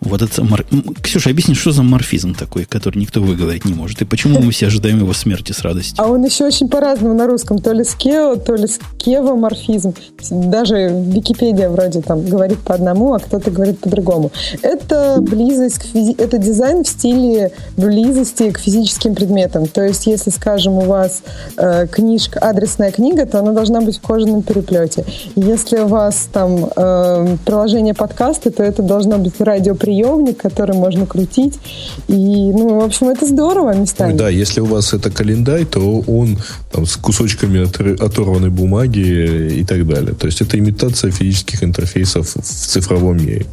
вот 0.00 0.22
этот... 0.22 0.38
мор- 0.38 0.66
Ксюша, 1.02 1.30
объясни, 1.30 1.54
что 1.54 1.72
за 1.72 1.82
морфизм 1.82 2.34
такой, 2.34 2.64
который 2.64 2.98
никто 2.98 3.20
выговорить 3.20 3.64
не 3.64 3.74
может, 3.74 4.00
и 4.02 4.04
почему 4.04 4.40
мы 4.40 4.50
все 4.50 4.68
ожидаем 4.68 4.98
его 4.98 5.12
смерти 5.12 5.52
с 5.52 5.60
радостью? 5.60 6.02
А 6.02 6.08
он 6.08 6.24
еще 6.24 6.46
очень 6.46 6.68
по-разному 6.68 7.14
на 7.14 7.26
русском. 7.26 7.58
То 7.58 7.72
ли 7.72 7.84
скео, 7.84 8.36
то 8.36 8.54
ли 8.54 8.66
скевоморфизм. 8.66 9.94
Даже 10.30 10.88
Википедия 10.88 11.68
вроде 11.68 12.00
там 12.00 12.24
говорит 12.24 12.58
по 12.60 12.74
одному, 12.74 13.12
а 13.14 13.18
кто-то 13.18 13.50
говорит 13.50 13.80
по-другому. 13.80 14.32
Это 14.62 15.18
близость 15.20 15.80
к 15.80 15.82
физи... 15.82 16.14
Это 16.18 16.38
дизайн 16.38 16.84
в 16.84 16.88
стиле 16.88 17.52
близости 17.76 18.50
к 18.50 18.58
физическим 18.58 19.14
предметам. 19.14 19.66
То 19.66 19.82
есть, 19.82 20.06
если, 20.06 20.30
скажем, 20.30 20.74
у 20.74 20.82
вас 20.82 21.22
э, 21.56 21.86
книжка, 21.86 22.38
адресная 22.40 22.90
книга, 22.90 23.26
то 23.26 23.38
она 23.38 23.52
должна 23.52 23.80
быть 23.80 23.98
в 23.98 24.00
кожаном 24.00 24.42
переплете. 24.42 25.04
Если 25.36 25.78
у 25.78 25.88
вас 25.88 26.28
там 26.32 26.70
э, 26.74 27.36
приложение 27.44 27.94
подкасты, 27.94 28.50
то 28.50 28.62
это 28.62 28.82
должно 28.82 29.18
быть 29.18 29.38
радиоприемник 29.38 29.89
радиоприемник, 29.90 30.38
который 30.38 30.74
можно 30.76 31.06
крутить. 31.06 31.58
И, 32.08 32.14
ну, 32.14 32.80
в 32.80 32.84
общем, 32.84 33.08
это 33.08 33.26
здорово 33.26 33.74
местами. 33.74 34.16
Да, 34.16 34.28
если 34.28 34.60
у 34.60 34.66
вас 34.66 34.94
это 34.94 35.10
календарь, 35.10 35.64
то 35.64 36.00
он 36.06 36.38
там, 36.70 36.86
с 36.86 36.96
кусочками 36.96 37.64
оторванной 38.04 38.50
бумаги 38.50 39.60
и 39.60 39.64
так 39.64 39.86
далее. 39.86 40.14
То 40.14 40.26
есть 40.26 40.40
это 40.40 40.58
имитация 40.58 41.10
физических 41.10 41.62
интерфейсов 41.64 42.34
в 42.34 42.42
цифровом 42.42 43.16
мире. 43.16 43.46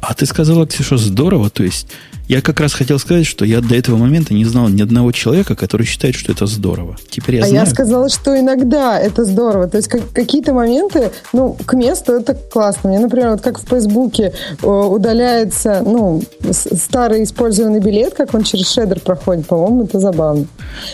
А 0.00 0.14
ты 0.14 0.26
сказала, 0.26 0.66
Ксюша, 0.66 0.96
здорово. 0.98 1.50
То 1.50 1.64
есть 1.64 1.86
я 2.28 2.40
как 2.40 2.60
раз 2.60 2.72
хотел 2.72 2.98
сказать, 2.98 3.26
что 3.26 3.44
я 3.44 3.60
до 3.60 3.74
этого 3.74 3.96
момента 3.96 4.32
не 4.32 4.44
знал 4.44 4.68
ни 4.68 4.80
одного 4.80 5.12
человека, 5.12 5.54
который 5.54 5.86
считает, 5.86 6.14
что 6.14 6.32
это 6.32 6.46
здорово. 6.46 6.96
Теперь 7.10 7.36
я 7.36 7.44
а 7.44 7.48
знаю. 7.48 7.64
я 7.64 7.70
сказала, 7.70 8.08
что 8.08 8.38
иногда 8.38 8.98
это 8.98 9.24
здорово. 9.24 9.68
То 9.68 9.76
есть 9.76 9.88
как, 9.88 10.10
какие-то 10.12 10.54
моменты, 10.54 11.10
ну, 11.32 11.56
к 11.66 11.74
месту 11.74 12.12
это 12.12 12.34
классно. 12.34 12.90
Мне, 12.90 12.98
например, 12.98 13.32
вот 13.32 13.42
как 13.42 13.60
в 13.60 13.68
Фейсбуке 13.68 14.32
э, 14.62 14.66
удаляется, 14.66 15.82
ну, 15.84 16.22
старый 16.50 17.24
использованный 17.24 17.80
билет, 17.80 18.14
как 18.14 18.34
он 18.34 18.42
через 18.42 18.70
шедер 18.70 19.00
проходит, 19.00 19.46
по-моему, 19.46 19.84
это 19.84 20.00
забавно. 20.00 20.46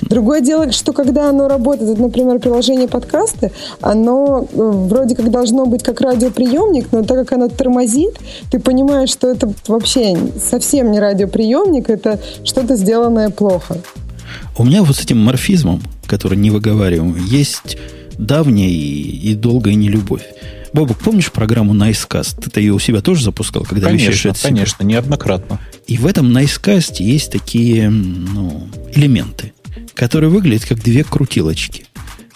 Другое 0.02 0.40
дело, 0.40 0.72
что 0.72 0.92
когда 0.92 1.28
оно 1.28 1.46
работает, 1.48 1.90
вот, 1.90 1.98
например, 1.98 2.40
приложение 2.40 2.88
подкасты, 2.88 3.52
оно 3.80 4.48
э, 4.52 4.56
вроде 4.56 5.14
как 5.14 5.30
должно 5.30 5.66
быть 5.66 5.84
как 5.84 6.00
радиоприемник, 6.00 6.88
но 6.90 7.04
так 7.04 7.18
как 7.18 7.32
оно 7.34 7.48
тормозит, 7.48 8.18
ты 8.50 8.58
понимаешь, 8.58 9.10
что 9.10 9.28
это 9.28 9.52
вообще 9.68 10.16
совсем 10.38 10.90
не 10.90 10.98
радио 10.98 11.19
радиоприемник, 11.20 11.90
это 11.90 12.20
что-то 12.44 12.76
сделанное 12.76 13.30
плохо. 13.30 13.78
У 14.56 14.64
меня 14.64 14.82
вот 14.82 14.96
с 14.96 15.02
этим 15.02 15.18
морфизмом, 15.18 15.82
который 16.06 16.38
не 16.38 16.50
выговариваем, 16.50 17.16
есть 17.26 17.76
давняя 18.18 18.68
и, 18.68 19.30
и 19.30 19.34
долгая 19.34 19.74
нелюбовь. 19.74 20.24
Бобок, 20.72 20.98
помнишь 20.98 21.32
программу 21.32 21.74
Nicecast? 21.74 22.40
Ты-то 22.42 22.60
ее 22.60 22.72
у 22.72 22.78
себя 22.78 23.00
тоже 23.00 23.24
запускал, 23.24 23.64
когда 23.64 23.88
конечно, 23.88 24.10
вещаешь 24.10 24.36
это 24.36 24.48
Конечно, 24.48 24.84
неоднократно. 24.84 25.58
И 25.86 25.96
в 25.96 26.06
этом 26.06 26.36
Nicecast 26.36 26.96
есть 27.02 27.32
такие 27.32 27.90
ну, 27.90 28.68
элементы, 28.94 29.52
которые 29.94 30.30
выглядят 30.30 30.66
как 30.66 30.80
две 30.80 31.02
крутилочки. 31.02 31.86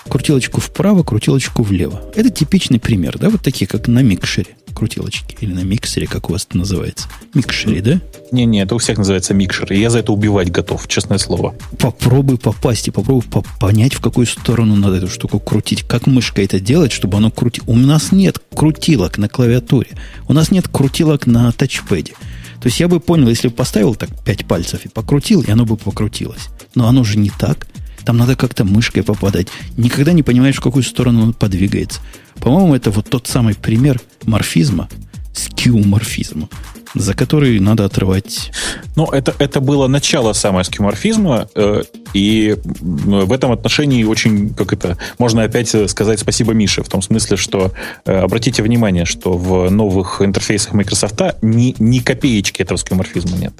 Крутилочку 0.08 0.60
вправо, 0.60 1.04
крутилочку 1.04 1.62
влево. 1.62 2.02
Это 2.16 2.28
типичный 2.28 2.80
пример, 2.80 3.18
да, 3.18 3.30
вот 3.30 3.42
такие, 3.42 3.66
как 3.66 3.86
на 3.86 4.02
микшере 4.02 4.56
крутилочки. 4.74 5.36
Или 5.40 5.52
на 5.52 5.60
миксере, 5.60 6.06
как 6.06 6.28
у 6.28 6.32
вас 6.32 6.46
это 6.48 6.58
называется. 6.58 7.08
Микшере, 7.32 7.80
да? 7.80 8.00
Не-не, 8.32 8.62
это 8.62 8.74
у 8.74 8.78
всех 8.78 8.98
называется 8.98 9.32
микшер. 9.32 9.72
И 9.72 9.78
я 9.78 9.90
за 9.90 10.00
это 10.00 10.12
убивать 10.12 10.50
готов, 10.50 10.86
честное 10.88 11.18
слово. 11.18 11.54
Попробуй 11.78 12.38
попасть 12.38 12.88
и 12.88 12.90
попробуй 12.90 13.22
по 13.22 13.44
понять, 13.60 13.94
в 13.94 14.00
какую 14.00 14.26
сторону 14.26 14.76
надо 14.76 14.96
эту 14.96 15.08
штуку 15.08 15.38
крутить. 15.38 15.84
Как 15.84 16.06
мышка 16.06 16.42
это 16.42 16.60
делать, 16.60 16.92
чтобы 16.92 17.18
оно 17.18 17.30
крутило. 17.30 17.64
У 17.66 17.76
нас 17.76 18.12
нет 18.12 18.40
крутилок 18.54 19.18
на 19.18 19.28
клавиатуре. 19.28 19.90
У 20.28 20.32
нас 20.32 20.50
нет 20.50 20.68
крутилок 20.68 21.26
на 21.26 21.50
тачпеде. 21.52 22.12
То 22.60 22.68
есть 22.68 22.80
я 22.80 22.88
бы 22.88 22.98
понял, 22.98 23.28
если 23.28 23.48
бы 23.48 23.54
поставил 23.54 23.94
так 23.94 24.08
пять 24.24 24.46
пальцев 24.46 24.84
и 24.84 24.88
покрутил, 24.88 25.42
и 25.42 25.50
оно 25.50 25.66
бы 25.66 25.76
покрутилось. 25.76 26.48
Но 26.74 26.88
оно 26.88 27.04
же 27.04 27.18
не 27.18 27.30
так. 27.30 27.66
Там 28.04 28.16
надо 28.16 28.36
как-то 28.36 28.64
мышкой 28.64 29.02
попадать. 29.02 29.48
Никогда 29.76 30.12
не 30.12 30.22
понимаешь, 30.22 30.56
в 30.56 30.60
какую 30.60 30.82
сторону 30.82 31.22
он 31.22 31.32
подвигается. 31.32 32.00
По-моему, 32.44 32.74
это 32.74 32.90
вот 32.90 33.08
тот 33.08 33.26
самый 33.26 33.54
пример 33.54 34.00
морфизма, 34.24 34.88
скиуморфизма, 35.32 36.50
за 36.94 37.14
который 37.14 37.58
надо 37.58 37.86
отрывать. 37.86 38.52
Ну, 38.96 39.06
это, 39.06 39.34
это 39.38 39.60
было 39.60 39.88
начало 39.88 40.34
самого 40.34 40.62
скиуморфизма, 40.62 41.48
э, 41.54 41.82
и 42.12 42.56
в 42.62 43.32
этом 43.32 43.50
отношении 43.50 44.04
очень, 44.04 44.52
как 44.54 44.74
это, 44.74 44.98
можно 45.18 45.42
опять 45.42 45.74
сказать 45.90 46.20
спасибо 46.20 46.52
Мише, 46.52 46.82
в 46.82 46.88
том 46.90 47.00
смысле, 47.00 47.38
что 47.38 47.72
э, 48.04 48.14
обратите 48.14 48.62
внимание, 48.62 49.06
что 49.06 49.38
в 49.38 49.70
новых 49.70 50.20
интерфейсах 50.20 50.74
Microsoft 50.74 51.20
ни, 51.40 51.74
ни 51.78 52.00
копеечки 52.00 52.60
этого 52.60 52.76
скиуморфизма 52.76 53.38
нет. 53.38 53.54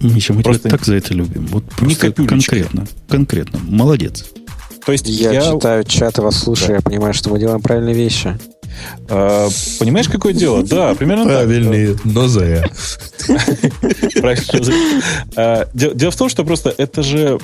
Миша, 0.00 0.32
мы 0.32 0.42
просто 0.42 0.68
тебя 0.68 0.70
так 0.70 0.86
за 0.86 0.94
это 0.94 1.12
любим. 1.12 1.46
Вот 1.48 1.64
просто 1.66 2.10
конкретно. 2.12 2.86
Конкретно. 3.06 3.60
Молодец. 3.68 4.24
То 4.86 4.92
есть 4.92 5.08
я, 5.08 5.32
я 5.32 5.52
читаю 5.52 5.84
чат 5.84 6.18
и 6.18 6.20
вас 6.20 6.36
слушаю, 6.38 6.68
да. 6.68 6.74
я 6.76 6.80
понимаю, 6.82 7.14
что 7.14 7.30
мы 7.30 7.38
делаем 7.38 7.62
правильные 7.62 7.94
вещи. 7.94 8.38
А, 9.08 9.48
понимаешь, 9.78 10.08
какое 10.08 10.32
дело? 10.32 10.62
Да, 10.62 10.94
примерно 10.94 11.24
Правильные, 11.24 11.94
так. 11.94 12.04
но 12.04 12.28
зая. 12.28 12.70
А, 15.36 15.68
дело 15.72 16.10
в 16.10 16.16
том, 16.16 16.28
что 16.28 16.44
просто 16.44 16.74
это 16.76 17.02
же, 17.02 17.38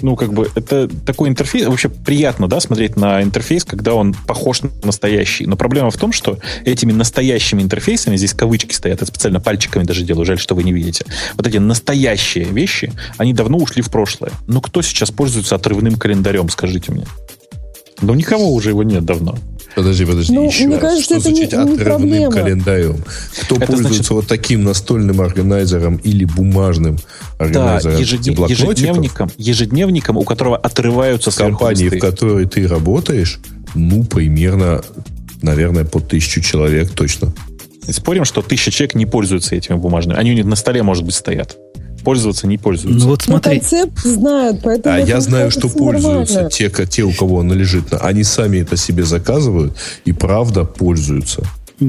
ну, 0.00 0.16
как 0.16 0.32
бы, 0.32 0.50
это 0.54 0.88
такой 1.04 1.28
интерфейс, 1.28 1.66
вообще 1.66 1.88
приятно, 1.88 2.48
да, 2.48 2.60
смотреть 2.60 2.96
на 2.96 3.22
интерфейс, 3.22 3.64
когда 3.64 3.94
он 3.94 4.14
похож 4.14 4.62
на 4.62 4.70
настоящий. 4.82 5.46
Но 5.46 5.56
проблема 5.56 5.90
в 5.90 5.96
том, 5.96 6.12
что 6.12 6.38
этими 6.64 6.92
настоящими 6.92 7.62
интерфейсами, 7.62 8.16
здесь 8.16 8.32
кавычки 8.32 8.72
стоят, 8.72 9.00
я 9.00 9.06
специально 9.06 9.40
пальчиками 9.40 9.84
даже 9.84 10.02
делаю, 10.04 10.24
жаль, 10.24 10.38
что 10.38 10.54
вы 10.54 10.62
не 10.64 10.72
видите. 10.72 11.04
Вот 11.34 11.46
эти 11.46 11.58
настоящие 11.58 12.44
вещи, 12.44 12.92
они 13.18 13.32
давно 13.32 13.58
ушли 13.58 13.82
в 13.82 13.90
прошлое. 13.90 14.32
Но 14.46 14.60
кто 14.60 14.82
сейчас 14.82 15.10
пользуется 15.10 15.54
отрывным 15.54 15.96
календарем, 15.96 16.48
скажите 16.48 16.92
мне? 16.92 17.06
Ну, 18.00 18.14
никого 18.14 18.52
уже 18.52 18.70
его 18.70 18.82
нет 18.82 19.04
давно. 19.04 19.36
Подожди, 19.74 20.06
подожди, 20.06 20.32
ну, 20.32 20.46
еще 20.46 20.66
мне 20.66 20.76
раз. 20.76 20.82
Кажется, 20.82 21.04
что 21.04 21.20
значит 21.20 21.52
не, 21.52 21.58
не 21.58 21.74
отрывным 21.74 22.32
календарем? 22.32 23.04
Кто 23.42 23.56
это 23.56 23.66
пользуется 23.66 23.94
значит... 23.94 24.10
вот 24.10 24.26
таким 24.26 24.64
настольным 24.64 25.20
органайзером 25.20 25.96
или 25.96 26.24
бумажным 26.24 26.98
органайзером? 27.38 27.96
Да, 27.96 28.00
ежеднев... 28.00 28.48
ежедневником, 28.48 29.30
ежедневником, 29.36 30.16
у 30.16 30.22
которого 30.22 30.56
отрываются 30.56 31.30
сверху 31.30 31.58
компании, 31.58 31.84
листы. 31.84 31.98
в 31.98 32.00
которой 32.00 32.46
ты 32.46 32.66
работаешь, 32.66 33.38
ну, 33.74 34.02
примерно, 34.04 34.82
наверное, 35.42 35.84
по 35.84 36.00
тысячу 36.00 36.40
человек 36.40 36.90
точно. 36.92 37.34
Спорим, 37.86 38.24
что 38.24 38.40
тысяча 38.40 38.70
человек 38.70 38.94
не 38.94 39.04
пользуются 39.04 39.54
этими 39.54 39.76
бумажными. 39.76 40.18
Они 40.18 40.30
у 40.30 40.34
них 40.34 40.46
на 40.46 40.56
столе, 40.56 40.82
может 40.82 41.04
быть, 41.04 41.14
стоят 41.14 41.58
пользоваться, 42.06 42.46
не 42.46 42.56
пользуются. 42.56 43.04
Ну 43.04 43.10
вот 43.10 43.22
смотри. 43.22 43.56
Но 43.56 43.60
концепт 43.60 43.98
знают, 43.98 44.60
поэтому... 44.62 44.94
А 44.94 44.98
я 45.00 45.20
знаю, 45.20 45.50
что 45.50 45.68
пользуются 45.68 46.48
те, 46.52 46.70
те, 46.88 47.02
у 47.02 47.12
кого 47.12 47.40
оно 47.40 47.52
лежит. 47.52 47.86
Они 48.00 48.22
сами 48.22 48.58
это 48.58 48.76
себе 48.76 49.02
заказывают 49.02 49.76
и 50.04 50.12
правда 50.12 50.64
пользуются. 50.64 51.42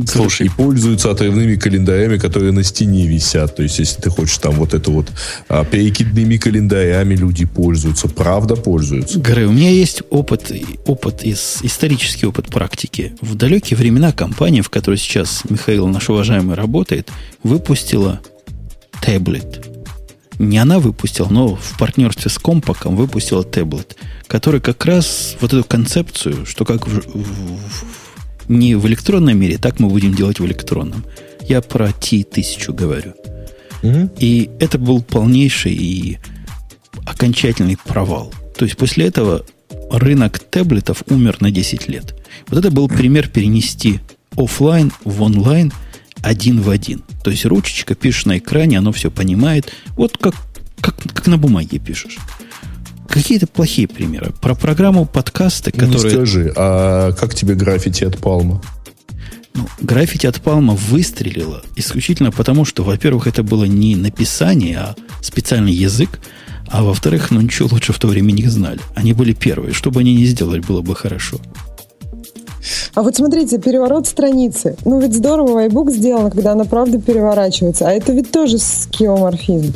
Слушай, 0.08 0.48
и 0.48 0.50
пользуются 0.50 1.12
отрывными 1.12 1.56
календарями, 1.56 2.18
которые 2.18 2.52
на 2.52 2.64
стене 2.64 3.06
висят. 3.06 3.56
То 3.56 3.64
есть, 3.64 3.78
если 3.78 4.02
ты 4.02 4.10
хочешь 4.10 4.40
там 4.40 4.56
вот 4.56 4.74
это 4.74 4.90
вот 4.90 5.06
а, 5.50 5.64
перекидными 5.64 6.38
календарями 6.38 7.16
люди 7.16 7.46
пользуются, 7.46 8.08
правда 8.08 8.56
пользуются. 8.56 9.20
Грей, 9.20 9.46
у 9.46 9.52
меня 9.52 9.70
есть 9.70 10.02
опыт, 10.10 10.52
опыт 10.88 11.24
из, 11.24 11.60
исторический 11.62 12.26
опыт 12.26 12.48
практики. 12.48 13.14
В 13.22 13.36
далекие 13.36 13.78
времена 13.78 14.12
компания, 14.12 14.64
в 14.64 14.70
которой 14.70 14.98
сейчас 14.98 15.44
Михаил, 15.48 15.88
наш 15.88 16.10
уважаемый, 16.10 16.56
работает, 16.56 17.10
выпустила 17.44 18.20
таблет 19.02 19.67
не 20.40 20.58
она 20.58 20.80
выпустила, 20.80 21.28
но 21.30 21.56
в 21.56 21.78
партнерстве 21.78 22.30
с 22.30 22.38
Компаком 22.38 22.96
выпустила 22.96 23.44
таблет, 23.44 23.98
который 24.28 24.62
как 24.62 24.86
раз 24.86 25.36
вот 25.42 25.54
эту 25.54 25.64
концепцию, 25.64 26.46
что 26.46 26.66
как 26.66 26.88
в, 26.88 27.02
в, 27.14 27.60
не 28.48 28.76
в 28.76 28.86
электронном 28.88 29.38
мире, 29.38 29.58
так 29.58 29.80
мы 29.80 29.90
будем 29.90 30.14
делать 30.14 30.40
в 30.40 30.46
электронном. 30.46 31.04
Я 31.42 31.62
про 31.62 31.88
T1000 31.88 32.74
говорю. 32.74 33.14
Mm-hmm. 33.82 34.18
И 34.20 34.50
это 34.60 34.78
был 34.78 35.02
полнейший 35.02 35.74
и 35.74 36.18
окончательный 37.06 37.78
провал. 37.78 38.34
То 38.58 38.66
есть 38.66 38.78
после 38.78 39.08
этого 39.08 39.46
рынок 39.92 40.40
таблетов 40.40 41.04
умер 41.08 41.38
на 41.40 41.52
10 41.52 41.88
лет. 41.88 42.16
Вот 42.48 42.60
это 42.60 42.72
был 42.72 42.88
пример 42.88 43.30
перенести 43.30 44.00
офлайн 44.36 44.92
в 45.04 45.22
онлайн– 45.22 45.72
один 46.22 46.62
в 46.62 46.70
один. 46.70 47.04
То 47.24 47.32
есть 47.32 47.46
ручечка, 47.46 47.96
пишешь 47.96 48.26
на 48.26 48.38
экране, 48.38 48.78
оно 48.78 48.92
все 48.92 49.12
понимает. 49.12 49.72
Вот 49.90 50.18
как, 50.18 50.36
как, 50.82 50.96
как 51.14 51.28
на 51.28 51.38
бумаге 51.38 51.80
пишешь. 51.80 52.18
Какие-то 53.08 53.48
плохие 53.48 53.88
примеры. 53.88 54.32
Про 54.42 54.54
программу 54.54 55.06
подкасты, 55.06 55.72
которые... 55.72 56.04
Не 56.04 56.10
скажи, 56.10 56.54
а 56.56 57.14
как 57.14 57.34
тебе 57.34 57.56
граффити 57.56 58.04
от 58.04 58.18
Палма? 58.18 58.62
Ну, 59.54 59.68
граффити 59.82 60.28
от 60.28 60.42
Палма 60.42 60.76
выстрелило 60.76 61.64
исключительно 61.76 62.32
потому, 62.32 62.66
что, 62.66 62.84
во-первых, 62.84 63.26
это 63.28 63.42
было 63.42 63.64
не 63.64 63.96
написание, 63.96 64.78
а 64.78 64.96
специальный 65.22 65.74
язык, 65.74 66.20
а 66.68 66.84
во-вторых, 66.84 67.32
ну 67.32 67.42
ничего 67.42 67.70
лучше 67.72 67.94
в 67.94 68.00
то 68.00 68.08
время 68.08 68.34
не 68.34 68.48
знали. 68.48 68.80
Они 68.94 69.14
были 69.14 69.34
первые. 69.34 69.74
Что 69.74 69.90
бы 69.90 70.02
они 70.02 70.14
ни 70.14 70.26
сделали, 70.26 70.60
было 70.60 70.82
бы 70.82 70.96
хорошо. 70.96 71.40
А 72.94 73.02
вот 73.02 73.16
смотрите, 73.16 73.60
переворот 73.60 74.08
страницы. 74.08 74.76
Ну 74.86 75.00
ведь 75.00 75.16
здорово 75.16 75.66
iBook 75.68 75.92
сделано, 75.92 76.32
когда 76.32 76.54
она 76.54 76.66
правда 76.66 77.00
переворачивается. 77.00 77.88
А 77.88 77.92
это 77.92 78.12
ведь 78.14 78.32
тоже 78.32 78.58
скеоморфизм. 78.58 79.74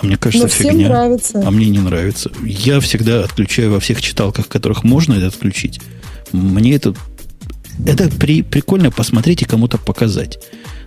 А 0.00 0.06
мне 0.06 0.16
кажется, 0.16 0.46
Но 0.46 0.48
всем 0.48 0.72
фигня. 0.72 0.88
нравится. 0.88 1.42
А 1.44 1.50
мне 1.50 1.66
не 1.68 1.80
нравится. 1.80 2.30
Я 2.44 2.80
всегда 2.80 3.24
отключаю 3.24 3.72
во 3.72 3.80
всех 3.80 4.00
читалках, 4.00 4.48
которых 4.48 4.84
можно 4.84 5.14
это 5.14 5.26
отключить. 5.28 5.80
Мне 6.32 6.74
это... 6.74 6.94
Это 7.86 8.08
при, 8.08 8.42
прикольно 8.42 8.90
посмотреть 8.90 9.42
и 9.42 9.44
кому-то 9.44 9.78
показать. 9.78 10.38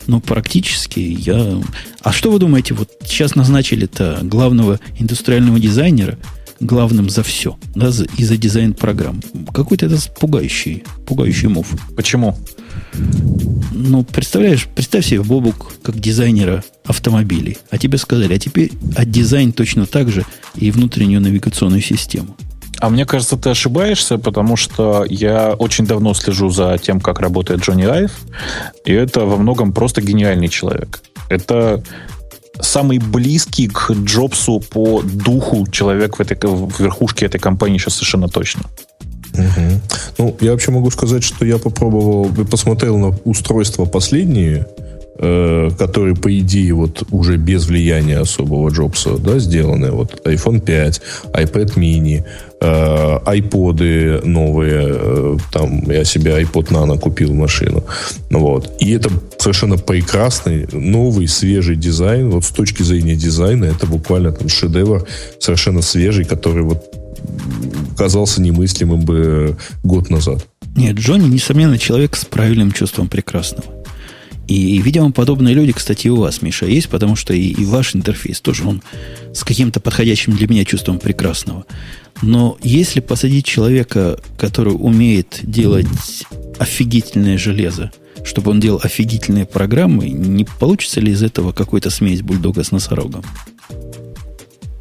Но 0.08 0.20
практически 0.20 1.00
я... 1.00 1.62
А 2.02 2.12
что 2.12 2.32
вы 2.32 2.40
думаете, 2.40 2.74
вот 2.74 2.90
сейчас 3.06 3.36
назначили-то 3.36 4.20
главного 4.24 4.80
индустриального 5.00 5.60
дизайнера, 5.60 6.18
главным 6.62 7.10
за 7.10 7.24
все, 7.24 7.58
да, 7.76 7.92
и 8.18 8.24
за 8.24 8.38
дизайн 8.38 8.74
программ. 8.74 9.22
Какой-то 9.54 9.88
это 9.88 9.98
пугающий, 10.20 10.84
пугающий 11.06 11.48
мув. 11.48 11.68
Почему? 11.96 12.38
Ну, 13.74 14.04
представляешь, 14.04 14.68
представь 14.68 15.06
себе 15.06 15.22
Бобук 15.22 15.74
как 15.84 16.00
дизайнера 16.00 16.64
автомобилей. 16.86 17.58
А 17.70 17.78
тебе 17.78 17.98
сказали, 17.98 18.34
а 18.34 18.40
теперь 18.40 18.72
отдизайн 18.96 19.52
точно 19.54 19.86
так 19.86 20.10
же 20.10 20.26
и 20.56 20.72
внутреннюю 20.72 21.22
навигационную 21.22 21.82
систему. 21.82 22.38
А 22.80 22.90
мне 22.90 23.06
кажется, 23.06 23.38
ты 23.38 23.52
ошибаешься, 23.52 24.18
потому 24.18 24.56
что 24.56 25.06
я 25.08 25.54
очень 25.54 25.86
давно 25.86 26.14
слежу 26.14 26.50
за 26.50 26.80
тем, 26.82 27.00
как 27.00 27.20
работает 27.20 27.62
Джонни 27.62 27.84
Айв, 27.84 28.12
и 28.86 28.92
это 28.92 29.22
во 29.22 29.38
многом 29.38 29.72
просто 29.72 30.02
гениальный 30.02 30.48
человек. 30.48 31.04
Это 31.30 31.84
самый 32.60 33.00
близкий 33.00 33.68
к 33.68 33.92
Джобсу 33.92 34.60
по 34.60 35.02
духу 35.02 35.66
человек 35.72 36.18
в, 36.18 36.22
этой, 36.22 36.38
в 36.42 36.80
верхушке 36.80 37.26
этой 37.26 37.40
компании 37.40 37.78
сейчас 37.78 37.96
совершенно 37.96 38.28
точно. 38.28 38.64
Угу. 39.34 39.82
Ну, 40.18 40.38
я 40.42 40.52
вообще 40.52 40.72
могу 40.72 40.92
сказать, 40.92 41.24
что 41.24 41.46
я 41.46 41.58
попробовал, 41.58 42.30
посмотрел 42.50 42.98
на 42.98 43.18
устройства 43.24 43.86
последние, 43.86 44.68
которые, 45.18 46.16
по 46.16 46.36
идее, 46.40 46.74
вот 46.74 47.04
уже 47.12 47.38
без 47.38 47.68
влияния 47.68 48.20
особого 48.20 48.70
Джобса, 48.70 49.18
да, 49.18 49.40
сделаны. 49.40 49.92
Вот 49.92 50.22
iPhone 50.26 50.62
5, 50.62 51.02
iPad 51.34 51.76
mini, 51.76 52.24
э, 52.60 53.20
iPod 53.26 54.26
новые, 54.26 54.88
э, 54.90 55.38
там 55.52 55.84
я 55.92 56.04
себе 56.06 56.42
iPod 56.42 56.70
Nano 56.70 56.98
купил 56.98 57.34
машину. 57.34 57.84
Вот. 58.30 58.72
И 58.80 58.92
это 58.92 59.10
совершенно 59.38 59.78
прекрасный, 59.78 60.68
новый, 60.72 61.28
свежий 61.28 61.76
дизайн. 61.76 62.30
Вот 62.30 62.46
с 62.46 62.52
точки 62.52 62.84
зрения 62.84 63.16
дизайна 63.16 63.66
это 63.66 63.86
буквально 63.86 64.32
там 64.32 64.48
шедевр, 64.48 65.06
совершенно 65.40 65.82
свежий, 65.82 66.26
который 66.26 66.64
вот 66.64 66.84
казался 67.98 68.42
немыслимым 68.42 69.02
бы 69.02 69.58
год 69.84 70.10
назад. 70.10 70.46
Нет, 70.76 70.96
Джонни, 70.96 71.28
несомненно, 71.28 71.78
человек 71.78 72.16
с 72.16 72.26
правильным 72.26 72.72
чувством 72.72 73.08
прекрасного. 73.08 73.81
И, 74.52 74.82
видимо, 74.82 75.14
подобные 75.14 75.56
люди, 75.56 75.72
кстати, 75.72 76.08
и 76.08 76.10
у 76.10 76.18
вас, 76.18 76.42
Миша, 76.42 76.66
есть, 76.66 76.90
потому 76.90 77.16
что 77.16 77.34
и, 77.34 77.52
и 77.52 77.64
ваш 77.64 77.96
интерфейс 77.96 78.42
тоже 78.42 78.68
он 78.68 78.84
с 79.34 79.46
каким-то 79.46 79.80
подходящим 79.80 80.36
для 80.36 80.46
меня 80.46 80.66
чувством 80.66 81.00
прекрасного. 81.00 81.66
Но 82.22 82.58
если 82.62 83.00
посадить 83.00 83.46
человека, 83.46 84.20
который 84.38 84.74
умеет 84.74 85.40
делать 85.44 85.88
офигительное 86.60 87.38
железо, 87.38 87.94
чтобы 88.26 88.52
он 88.52 88.60
делал 88.60 88.82
офигительные 88.84 89.46
программы, 89.46 90.10
не 90.10 90.44
получится 90.44 91.00
ли 91.00 91.14
из 91.14 91.24
этого 91.24 91.54
какой-то 91.54 91.90
смесь 91.90 92.22
бульдога 92.22 92.66
с 92.66 92.72
носорогом? 92.72 93.24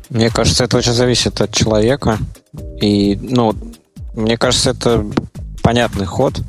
Мне 0.08 0.30
кажется, 0.30 0.64
это 0.64 0.78
очень 0.78 0.94
зависит 0.94 1.40
от 1.40 1.54
человека. 1.54 2.18
И, 2.82 3.16
ну, 3.22 3.54
мне 4.16 4.36
кажется, 4.36 4.70
это 4.70 5.06
понятный 5.62 6.06
ход. 6.06 6.42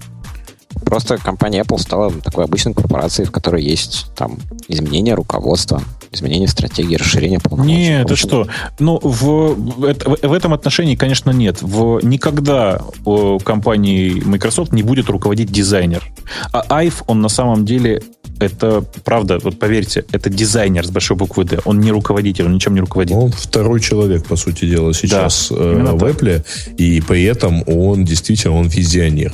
Просто 0.85 1.17
компания 1.17 1.61
Apple 1.61 1.79
стала 1.79 2.11
такой 2.11 2.45
обычной 2.45 2.73
корпорацией, 2.73 3.27
в 3.27 3.31
которой 3.31 3.63
есть 3.63 4.07
там 4.15 4.37
изменения 4.67 5.13
руководства, 5.13 5.81
изменение 6.11 6.47
стратегии, 6.47 6.95
расширение 6.95 7.39
полномочий. 7.39 7.75
Нет, 7.75 8.05
это 8.05 8.15
что? 8.15 8.47
Ну, 8.79 8.99
в, 9.01 9.53
в, 9.55 9.95
в 10.21 10.33
этом 10.33 10.53
отношении, 10.53 10.95
конечно, 10.95 11.31
нет. 11.31 11.61
В, 11.61 11.99
никогда 12.03 12.81
у 13.05 13.39
компании 13.39 14.21
Microsoft 14.25 14.73
не 14.73 14.83
будет 14.83 15.09
руководить 15.09 15.51
дизайнер. 15.51 16.03
А 16.51 16.65
Айв, 16.69 17.03
он 17.07 17.21
на 17.21 17.29
самом 17.29 17.65
деле 17.65 18.01
это 18.39 18.83
правда, 19.03 19.39
вот 19.41 19.59
поверьте, 19.59 20.05
это 20.11 20.29
дизайнер 20.29 20.85
с 20.85 20.89
большой 20.89 21.15
буквы 21.15 21.45
D. 21.45 21.59
Он 21.65 21.79
не 21.79 21.91
руководитель, 21.91 22.45
он 22.45 22.53
ничем 22.53 22.73
не 22.73 22.81
руководит. 22.81 23.15
Он 23.15 23.31
второй 23.31 23.79
человек, 23.79 24.25
по 24.25 24.35
сути 24.35 24.65
дела, 24.65 24.93
сейчас 24.93 25.49
да, 25.49 25.55
э, 25.57 25.95
в 25.95 26.03
Apple, 26.03 26.43
и 26.77 27.01
при 27.01 27.23
этом 27.23 27.63
он 27.67 28.03
действительно 28.03 28.55
он 28.55 28.67
визионер. 28.67 29.33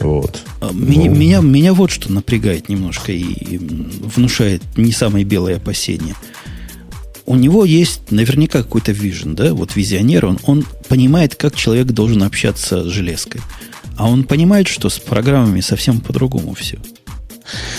Вот. 0.00 0.42
А, 0.60 0.72
меня, 0.72 1.10
ну. 1.10 1.16
меня, 1.16 1.40
меня 1.40 1.74
вот 1.74 1.90
что 1.90 2.12
напрягает 2.12 2.68
немножко 2.68 3.12
и 3.12 3.58
внушает 3.58 4.62
не 4.76 4.92
самое 4.92 5.24
белое 5.24 5.56
опасение. 5.56 6.14
У 7.24 7.34
него 7.34 7.64
есть 7.64 8.12
наверняка 8.12 8.62
какой-то 8.62 8.92
вижен, 8.92 9.34
да, 9.34 9.52
вот 9.52 9.74
визионер, 9.74 10.26
он, 10.26 10.38
он 10.44 10.64
понимает, 10.88 11.34
как 11.34 11.56
человек 11.56 11.88
должен 11.88 12.22
общаться 12.22 12.84
с 12.84 12.86
железкой. 12.86 13.40
А 13.96 14.08
он 14.08 14.24
понимает, 14.24 14.68
что 14.68 14.88
с 14.88 14.98
программами 14.98 15.60
совсем 15.60 16.00
по-другому 16.00 16.54
все. 16.54 16.78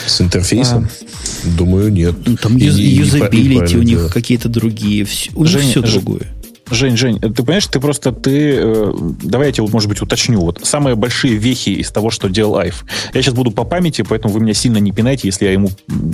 С 0.05 0.21
интерфейсом? 0.21 0.89
А. 0.89 1.57
Думаю, 1.57 1.91
нет. 1.91 2.15
Ну, 2.25 2.37
там 2.37 2.57
юз, 2.57 2.75
юзабилити 2.77 3.77
у 3.77 3.83
них 3.83 4.03
да. 4.03 4.09
какие-то 4.09 4.49
другие. 4.49 5.05
Все, 5.05 5.31
у 5.35 5.43
них 5.43 5.59
все 5.59 5.81
другое. 5.81 6.33
Жень, 6.69 6.97
Жень, 6.97 7.19
ты 7.19 7.43
понимаешь, 7.43 7.67
ты 7.67 7.79
просто 7.79 8.11
ты. 8.11 8.55
Э, 8.57 8.93
давай 9.23 9.47
я 9.47 9.53
тебе, 9.53 9.67
может 9.67 9.87
быть, 9.87 10.01
уточню. 10.01 10.41
Вот 10.41 10.59
самые 10.63 10.95
большие 10.95 11.35
вехи 11.35 11.69
из 11.69 11.91
того, 11.91 12.09
что 12.09 12.27
делал 12.29 12.57
Айв. 12.57 12.85
Я 13.13 13.21
сейчас 13.21 13.33
буду 13.33 13.51
по 13.51 13.63
памяти, 13.63 14.01
поэтому 14.01 14.33
вы 14.33 14.41
меня 14.41 14.53
сильно 14.53 14.77
не 14.77 14.91
пинайте, 14.91 15.27
если 15.27 15.45
я 15.45 15.53
ему 15.53 15.69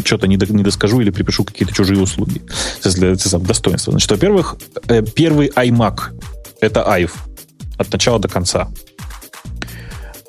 что-то 0.06 0.28
не, 0.28 0.38
не 0.38 0.64
доскажу 0.64 1.02
или 1.02 1.10
припишу 1.10 1.44
какие-то 1.44 1.74
чужие 1.74 2.00
услуги. 2.00 2.42
Для, 2.84 3.16
для 3.16 3.40
достоинства. 3.40 3.92
Значит, 3.92 4.12
во-первых, 4.12 4.58
э, 4.88 5.02
первый 5.02 5.48
iMac 5.50 6.12
это 6.62 6.88
Айв 6.88 7.16
от 7.78 7.92
начала 7.92 8.20
до 8.20 8.28
конца. 8.28 8.70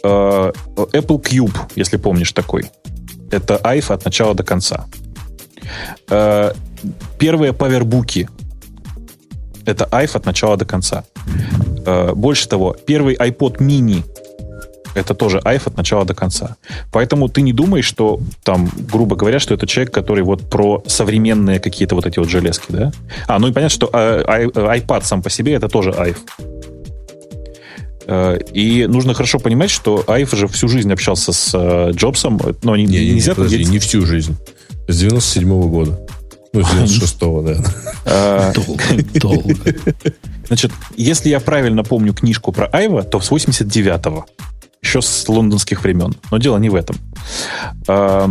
Э, 0.02 0.52
Apple 0.76 1.22
Cube, 1.22 1.56
если 1.76 1.98
помнишь 1.98 2.32
такой. 2.32 2.70
Это 3.30 3.56
Айв 3.58 3.90
от 3.90 4.04
начала 4.04 4.34
до 4.34 4.42
конца. 4.42 4.86
Э, 6.08 6.52
первые 7.18 7.52
павербуки 7.52 8.28
это 9.66 9.84
iPhone 9.90 10.16
от 10.16 10.26
начала 10.26 10.56
до 10.56 10.64
конца. 10.64 11.04
Э, 11.86 12.12
больше 12.14 12.48
того, 12.48 12.76
первый 12.86 13.14
iPod 13.16 13.58
mini 13.58 14.02
это 14.94 15.14
тоже 15.14 15.38
iPhone 15.38 15.68
от 15.68 15.76
начала 15.76 16.04
до 16.04 16.14
конца. 16.14 16.56
Поэтому 16.92 17.28
ты 17.28 17.42
не 17.42 17.52
думаешь, 17.52 17.84
что 17.84 18.20
там, 18.42 18.70
грубо 18.76 19.16
говоря, 19.16 19.40
что 19.40 19.54
это 19.54 19.66
человек, 19.66 19.92
который 19.92 20.22
вот 20.22 20.48
про 20.48 20.82
современные 20.86 21.58
какие-то 21.58 21.94
вот 21.94 22.06
эти 22.06 22.18
вот 22.18 22.28
железки, 22.28 22.66
да? 22.68 22.92
А, 23.26 23.38
ну 23.38 23.48
и 23.48 23.52
понятно, 23.52 23.74
что 23.74 23.90
э, 23.92 24.46
iPad 24.46 25.04
сам 25.04 25.22
по 25.22 25.30
себе 25.30 25.54
это 25.54 25.68
тоже. 25.68 26.14
Э, 28.06 28.38
и 28.52 28.86
нужно 28.86 29.14
хорошо 29.14 29.38
понимать, 29.38 29.70
что 29.70 30.04
Айв 30.06 30.32
же 30.32 30.46
всю 30.46 30.68
жизнь 30.68 30.92
общался 30.92 31.32
с 31.32 31.90
Джобсом, 31.90 32.40
но 32.62 32.76
не, 32.76 32.84
не, 32.84 33.14
нельзя... 33.14 33.32
Не, 33.32 33.36
подожди, 33.36 33.64
не 33.64 33.78
всю 33.78 34.06
жизнь. 34.06 34.36
С 34.86 34.98
97 34.98 35.50
-го 35.50 35.68
года. 35.68 36.03
Ну, 36.54 36.60
96-го, 36.60 37.42
да. 37.42 37.56
А, 38.06 38.52
долго, 39.20 39.54
Значит, 40.46 40.70
если 40.96 41.28
я 41.28 41.40
правильно 41.40 41.82
помню 41.82 42.14
книжку 42.14 42.52
про 42.52 42.66
Айва, 42.66 43.02
то 43.02 43.20
с 43.20 43.30
89-го. 43.32 44.26
Еще 44.80 45.02
с 45.02 45.28
лондонских 45.28 45.82
времен. 45.82 46.14
Но 46.30 46.38
дело 46.38 46.58
не 46.58 46.70
в 46.70 46.76
этом. 46.76 46.96
А, 47.88 48.30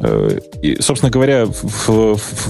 э, 0.00 0.38
и, 0.62 0.80
собственно 0.80 1.10
говоря, 1.10 1.46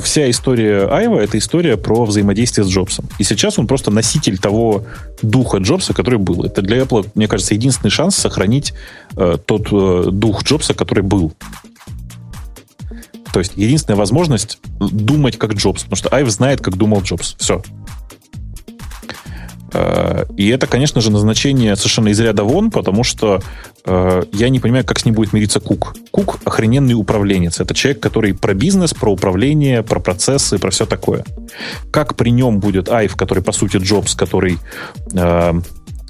вся 0.04 0.30
история 0.30 0.86
Айва— 0.86 1.20
это 1.22 1.38
история 1.38 1.76
про 1.76 2.04
взаимодействие 2.04 2.64
с 2.64 2.68
Джобсом. 2.68 3.06
И 3.18 3.24
сейчас 3.24 3.58
он 3.58 3.66
просто 3.66 3.90
носитель 3.90 4.38
того 4.38 4.84
духа 5.22 5.58
Джобса, 5.58 5.92
который 5.92 6.20
был. 6.20 6.44
Это 6.44 6.62
для 6.62 6.78
Apple, 6.78 7.08
мне 7.16 7.26
кажется, 7.26 7.54
единственный 7.54 7.90
шанс 7.90 8.14
сохранить 8.14 8.74
э, 9.16 9.38
тот 9.44 9.68
э, 9.72 10.10
дух 10.12 10.44
Джобса, 10.44 10.74
который 10.74 11.02
был. 11.02 11.32
То 13.32 13.39
есть 13.39 13.52
единственная 13.57 13.98
возможность 13.98 14.59
думать 14.78 15.39
как 15.39 15.55
Джобс, 15.55 15.82
потому 15.82 15.97
что 15.97 16.09
Айв 16.11 16.28
знает, 16.31 16.61
как 16.61 16.77
думал 16.77 17.02
Джобс. 17.02 17.36
Все. 17.39 17.62
Э, 19.73 20.24
и 20.36 20.48
это, 20.48 20.66
конечно 20.66 21.01
же, 21.01 21.11
назначение 21.11 21.77
совершенно 21.77 22.09
из 22.09 22.20
ряда 22.20 22.44
вон, 22.44 22.70
потому 22.70 23.05
что 23.05 23.40
э, 23.85 24.23
я 24.32 24.48
не 24.48 24.59
понимаю, 24.59 24.85
как 24.85 24.98
с 24.98 25.05
ним 25.05 25.15
будет 25.15 25.32
мириться 25.32 25.61
Кук. 25.61 25.94
Кук 26.11 26.40
охрененный 26.44 26.94
управленец. 26.94 27.61
Это 27.61 27.74
человек, 27.74 28.02
который 28.02 28.35
про 28.35 28.55
бизнес, 28.55 28.94
про 28.94 29.12
управление, 29.12 29.82
про 29.82 30.01
процессы, 30.01 30.59
про 30.59 30.70
все 30.70 30.86
такое. 30.86 31.24
Как 31.90 32.16
при 32.16 32.31
нем 32.31 32.59
будет 32.61 32.89
Айв, 32.89 33.16
который, 33.16 33.43
по 33.43 33.52
сути, 33.52 33.77
Джобс, 33.77 34.15
который 34.15 34.59
э, 35.15 35.52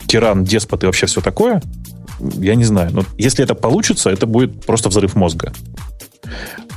тиран, 0.07 0.45
деспот 0.45 0.83
и 0.83 0.87
вообще 0.87 1.07
все 1.07 1.21
такое, 1.21 1.63
я 2.39 2.55
не 2.55 2.65
знаю. 2.65 2.91
Но 2.93 3.05
если 3.19 3.45
это 3.45 3.55
получится, 3.55 4.11
это 4.11 4.27
будет 4.27 4.65
просто 4.65 4.89
взрыв 4.89 5.15
мозга. 5.15 5.53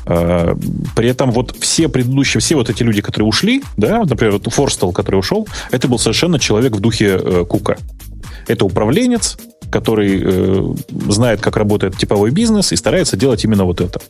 Э, 0.06 0.56
при 0.95 1.10
этом 1.10 1.32
вот 1.32 1.56
все 1.60 1.88
предыдущие, 1.88 2.41
все 2.41 2.56
вот 2.56 2.70
эти 2.70 2.84
люди, 2.84 3.02
которые 3.02 3.28
ушли, 3.28 3.64
да, 3.78 4.03
например, 4.03 4.34
вот 4.34 4.52
Форстел, 4.52 4.91
который 4.91 5.18
ушел, 5.18 5.48
это 5.72 5.88
был 5.88 5.99
совершенно 5.99 6.40
человек 6.40 6.76
в 6.76 6.80
духе 6.80 7.20
э, 7.20 7.45
Кука. 7.48 7.78
Это 8.48 8.65
управленец, 8.65 9.38
который 9.72 10.22
э, 10.24 10.76
знает, 11.10 11.41
как 11.41 11.57
работает 11.57 11.98
типовой 11.98 12.32
бизнес 12.32 12.72
и 12.72 12.76
старается 12.76 13.18
делать 13.18 13.44
именно 13.44 13.65
вот 13.65 13.82
это. 13.82 14.02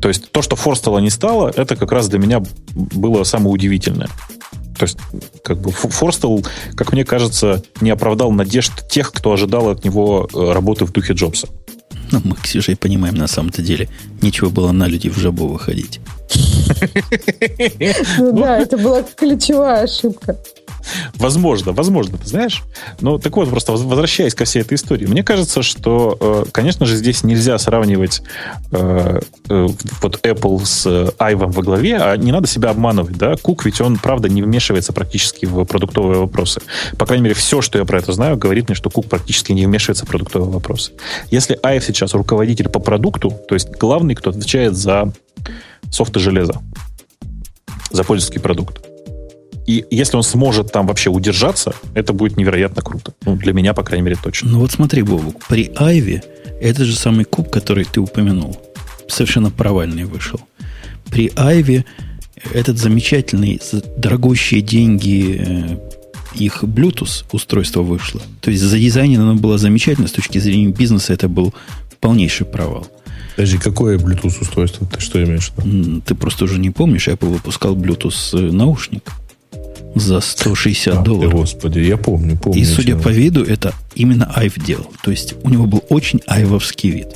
То 0.00 0.08
есть 0.08 0.30
то, 0.30 0.42
что 0.42 0.56
Форстела 0.56 0.98
не 0.98 1.10
стало, 1.10 1.52
это 1.54 1.74
как 1.74 1.90
раз 1.90 2.08
для 2.08 2.18
меня 2.18 2.42
было 2.74 3.24
самое 3.24 3.50
удивительное. 3.50 4.08
То 4.78 4.84
есть, 4.84 4.98
как 5.42 5.58
бы 5.58 5.70
Форстел, 5.70 6.44
как 6.74 6.92
мне 6.92 7.04
кажется, 7.04 7.62
не 7.80 7.90
оправдал 7.90 8.30
надежд 8.30 8.88
тех, 8.88 9.12
кто 9.12 9.32
ожидал 9.32 9.70
от 9.70 9.84
него 9.84 10.28
э, 10.32 10.52
работы 10.52 10.84
в 10.84 10.92
духе 10.92 11.14
Джобса. 11.14 11.48
Ну, 12.12 12.20
мы, 12.24 12.34
к 12.36 12.42
Ксюшей, 12.42 12.76
понимаем, 12.76 13.16
на 13.16 13.26
самом-то 13.26 13.62
деле, 13.62 13.88
ничего 14.22 14.50
было 14.50 14.72
на 14.72 14.86
людей 14.86 15.10
в 15.10 15.18
жабу 15.18 15.48
выходить. 15.48 16.00
Ну 18.18 18.32
да, 18.32 18.58
это 18.58 18.76
была 18.76 19.02
ключевая 19.02 19.84
ошибка. 19.84 20.36
Возможно, 21.14 21.72
возможно, 21.72 22.18
ты 22.18 22.26
знаешь. 22.26 22.62
Ну, 23.00 23.18
так 23.18 23.36
вот, 23.36 23.48
просто 23.50 23.72
возвращаясь 23.72 24.34
ко 24.34 24.44
всей 24.44 24.62
этой 24.62 24.74
истории, 24.74 25.06
мне 25.06 25.22
кажется, 25.22 25.62
что, 25.62 26.16
э, 26.20 26.44
конечно 26.52 26.86
же, 26.86 26.96
здесь 26.96 27.24
нельзя 27.24 27.58
сравнивать 27.58 28.22
э, 28.72 29.20
э, 29.48 29.68
вот 30.02 30.20
Apple 30.24 30.64
с 30.64 30.86
iVom 30.86 31.52
во 31.52 31.62
главе, 31.62 31.96
а 31.96 32.16
не 32.16 32.32
надо 32.32 32.46
себя 32.46 32.70
обманывать, 32.70 33.16
да. 33.16 33.36
Кук 33.36 33.64
ведь 33.64 33.80
он, 33.80 33.96
правда, 33.96 34.28
не 34.28 34.42
вмешивается 34.42 34.92
практически 34.92 35.46
в 35.46 35.64
продуктовые 35.64 36.20
вопросы. 36.20 36.60
По 36.98 37.06
крайней 37.06 37.24
мере, 37.24 37.34
все, 37.34 37.60
что 37.60 37.78
я 37.78 37.84
про 37.84 37.98
это 37.98 38.12
знаю, 38.12 38.36
говорит 38.36 38.68
мне, 38.68 38.74
что 38.74 38.90
Кук 38.90 39.06
практически 39.06 39.52
не 39.52 39.66
вмешивается 39.66 40.04
в 40.04 40.08
продуктовые 40.08 40.50
вопросы. 40.50 40.92
Если 41.30 41.58
ive 41.60 41.82
сейчас 41.84 42.14
руководитель 42.14 42.68
по 42.68 42.78
продукту, 42.78 43.30
то 43.30 43.54
есть 43.54 43.70
главный, 43.70 44.14
кто 44.14 44.30
отвечает 44.30 44.76
за 44.76 45.12
софт 45.90 46.16
и 46.16 46.20
железо, 46.20 46.60
за 47.90 48.04
пользовательский 48.04 48.40
продукт, 48.40 48.80
и 49.66 49.84
если 49.90 50.16
он 50.16 50.22
сможет 50.22 50.70
там 50.70 50.86
вообще 50.86 51.10
удержаться, 51.10 51.74
это 51.94 52.12
будет 52.12 52.36
невероятно 52.36 52.82
круто. 52.82 53.12
Ну, 53.24 53.36
для 53.36 53.52
меня, 53.52 53.74
по 53.74 53.82
крайней 53.82 54.04
мере, 54.04 54.16
точно. 54.22 54.50
Ну 54.50 54.60
вот 54.60 54.70
смотри, 54.70 55.02
Бобук, 55.02 55.44
при 55.48 55.72
Айве 55.76 56.22
это 56.60 56.84
же 56.84 56.94
самый 56.94 57.24
куб, 57.24 57.50
который 57.50 57.84
ты 57.84 58.00
упомянул, 58.00 58.56
совершенно 59.08 59.50
провальный 59.50 60.04
вышел. 60.04 60.40
При 61.10 61.32
Айве 61.36 61.84
этот 62.54 62.78
замечательный, 62.78 63.60
за 63.62 63.82
дорогущие 63.96 64.60
деньги 64.60 65.36
э, 65.38 65.78
их 66.34 66.62
Bluetooth 66.62 67.24
устройство 67.32 67.82
вышло. 67.82 68.20
То 68.40 68.50
есть 68.50 68.62
за 68.62 68.78
дизайн 68.78 69.20
оно 69.20 69.34
было 69.34 69.58
замечательно, 69.58 70.06
с 70.06 70.12
точки 70.12 70.38
зрения 70.38 70.68
бизнеса 70.68 71.12
это 71.12 71.28
был 71.28 71.52
полнейший 72.00 72.46
провал. 72.46 72.86
Подожди, 73.34 73.58
какое 73.58 73.98
Bluetooth 73.98 74.40
устройство? 74.40 74.86
Ты 74.86 75.00
что 75.00 75.22
имеешь 75.22 75.50
в 75.50 75.64
виду? 75.64 76.02
Ты 76.02 76.14
просто 76.14 76.44
уже 76.44 76.58
не 76.60 76.70
помнишь, 76.70 77.08
Apple 77.08 77.32
выпускал 77.32 77.74
Bluetooth 77.74 78.38
э, 78.38 78.52
наушник 78.52 79.12
за 79.96 80.20
160 80.20 80.94
Ах, 80.94 81.04
долларов. 81.04 81.32
Господи, 81.32 81.78
я 81.80 81.96
помню, 81.96 82.36
помню. 82.36 82.60
И 82.60 82.64
судя 82.64 82.96
по 82.96 83.08
виду, 83.08 83.42
это 83.42 83.72
именно 83.94 84.30
Айв 84.36 84.54
делал. 84.62 84.92
То 85.02 85.10
есть 85.10 85.34
у 85.42 85.48
него 85.48 85.66
был 85.66 85.82
очень 85.88 86.20
айвовский 86.26 86.90
вид. 86.90 87.08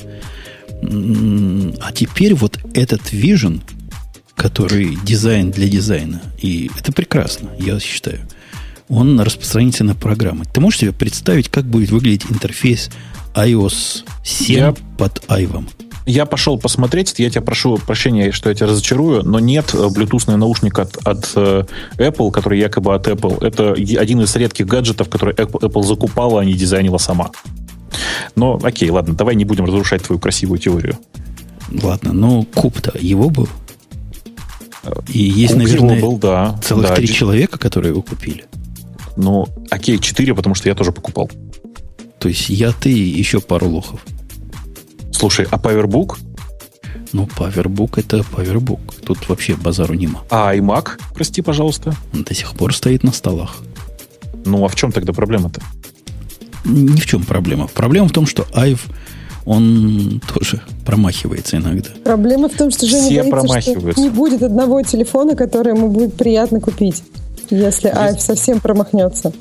А 1.79 1.91
теперь 1.93 2.33
вот 2.33 2.57
этот 2.73 3.13
Vision, 3.13 3.61
который 4.35 4.97
дизайн 5.05 5.51
для 5.51 5.67
дизайна, 5.67 6.21
и 6.39 6.71
это 6.77 6.91
прекрасно, 6.91 7.49
я 7.59 7.79
считаю, 7.79 8.19
он 8.89 9.19
распространится 9.19 9.83
на 9.83 9.93
программы. 9.93 10.45
Ты 10.51 10.59
можешь 10.59 10.79
себе 10.79 10.91
представить, 10.91 11.49
как 11.49 11.65
будет 11.65 11.91
выглядеть 11.91 12.25
интерфейс 12.31 12.89
iOS 13.35 14.03
7 14.23 14.57
я... 14.57 14.75
под 14.97 15.23
айвом? 15.27 15.69
Я 16.05 16.25
пошел 16.25 16.57
посмотреть, 16.57 17.13
я 17.19 17.29
тебя 17.29 17.41
прошу 17.41 17.77
прощения, 17.77 18.31
что 18.31 18.49
я 18.49 18.55
тебя 18.55 18.67
разочарую, 18.67 19.23
но 19.23 19.39
нет 19.39 19.73
Bluetooth 19.73 20.35
наушник 20.35 20.79
от, 20.79 20.97
от 21.05 21.31
э, 21.35 21.65
Apple, 21.97 22.31
который 22.31 22.59
якобы 22.59 22.95
от 22.95 23.07
Apple. 23.07 23.43
Это 23.45 23.73
один 23.73 24.21
из 24.21 24.35
редких 24.35 24.65
гаджетов, 24.65 25.09
который 25.09 25.35
Apple, 25.35 25.83
закупала, 25.83 26.41
а 26.41 26.45
не 26.45 26.53
дизайнила 26.53 26.97
сама. 26.97 27.31
Но 28.35 28.59
окей, 28.63 28.89
ладно, 28.89 29.13
давай 29.13 29.35
не 29.35 29.45
будем 29.45 29.65
разрушать 29.65 30.03
твою 30.03 30.19
красивую 30.19 30.57
теорию. 30.57 30.97
Ладно, 31.71 32.13
но 32.13 32.43
куб-то 32.43 32.97
его 32.99 33.29
был. 33.29 33.47
И 35.07 35.19
есть, 35.19 35.53
куб 35.53 35.63
наверное, 35.63 36.01
был, 36.01 36.17
да. 36.17 36.59
целых 36.63 36.87
да, 36.87 36.95
три 36.95 37.07
человека, 37.07 37.59
которые 37.59 37.91
его 37.91 38.01
купили. 38.01 38.45
Ну, 39.17 39.47
окей, 39.69 39.99
четыре, 39.99 40.33
потому 40.33 40.55
что 40.55 40.67
я 40.67 40.75
тоже 40.75 40.91
покупал. 40.91 41.29
То 42.19 42.27
есть 42.27 42.49
я, 42.49 42.71
ты 42.71 42.91
и 42.91 43.19
еще 43.19 43.39
пару 43.39 43.69
лохов. 43.69 44.03
Слушай, 45.21 45.45
а 45.51 45.57
Powerbook? 45.57 46.17
Ну, 47.13 47.27
Powerbook 47.37 47.99
это 47.99 48.25
Powerbook. 48.35 48.79
Тут 49.05 49.29
вообще 49.29 49.53
базару 49.53 49.93
нема. 49.93 50.23
А 50.31 50.55
iMac, 50.55 50.99
прости, 51.13 51.43
пожалуйста? 51.43 51.93
Он 52.11 52.23
до 52.23 52.33
сих 52.33 52.51
пор 52.53 52.73
стоит 52.73 53.03
на 53.03 53.11
столах. 53.11 53.57
Ну, 54.45 54.65
а 54.65 54.67
в 54.67 54.73
чем 54.73 54.91
тогда 54.91 55.13
проблема-то? 55.13 55.61
Ни 56.65 56.99
в 56.99 57.05
чем 57.05 57.23
проблема. 57.23 57.67
Проблема 57.67 58.07
в 58.07 58.11
том, 58.11 58.25
что 58.25 58.47
Ive 58.55 58.79
он 59.45 60.23
тоже 60.33 60.59
промахивается 60.87 61.57
иногда. 61.57 61.91
Проблема 62.03 62.49
в 62.49 62.53
том, 62.53 62.71
что 62.71 62.87
Женя 62.87 63.03
Все 63.03 63.21
боится, 63.21 63.29
промахиваются. 63.29 63.91
что 63.91 64.01
не 64.01 64.09
будет 64.09 64.41
одного 64.41 64.81
телефона, 64.81 65.35
который 65.35 65.75
ему 65.75 65.89
будет 65.89 66.15
приятно 66.15 66.59
купить, 66.59 67.03
если 67.51 67.93
Ive 67.95 68.17
совсем 68.19 68.59
промахнется. 68.59 69.31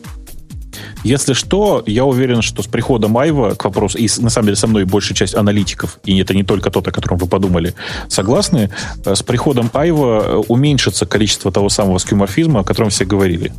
Если 1.05 1.33
что, 1.33 1.83
я 1.87 2.05
уверен, 2.05 2.43
что 2.43 2.63
с 2.63 2.67
приходом 2.67 3.17
Айва 3.17 3.55
к 3.55 3.65
вопросу, 3.65 3.99
и 3.99 4.09
на 4.19 4.31
самом 4.31 4.47
деле 4.47 4.57
со 4.57 4.67
мной 4.67 4.85
большая 4.85 5.17
часть 5.17 5.35
аналитиков, 5.35 5.99
и 6.05 6.19
это 6.19 6.35
не 6.35 6.45
только 6.45 6.71
тот, 6.71 6.89
о 6.89 6.93
котором 6.93 7.19
вы 7.19 7.27
подумали, 7.27 7.75
согласны, 8.09 8.71
э, 9.05 9.15
с 9.15 9.23
приходом 9.23 9.71
Айва 9.73 10.23
э, 10.25 10.37
уменьшится 10.49 11.07
количество 11.07 11.51
того 11.51 11.69
самого 11.69 11.99
скюморфизма, 11.99 12.61
о 12.61 12.65
котором 12.65 12.91
все 12.91 13.05
говорили. 13.05 13.53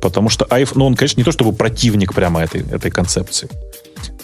Потому 0.00 0.28
что 0.28 0.46
Айв, 0.50 0.76
ну 0.76 0.86
он, 0.86 0.94
конечно, 0.94 1.18
не 1.18 1.24
то 1.24 1.32
чтобы 1.32 1.52
противник 1.52 2.14
прямо 2.14 2.42
этой, 2.42 2.62
этой 2.70 2.90
концепции, 2.90 3.48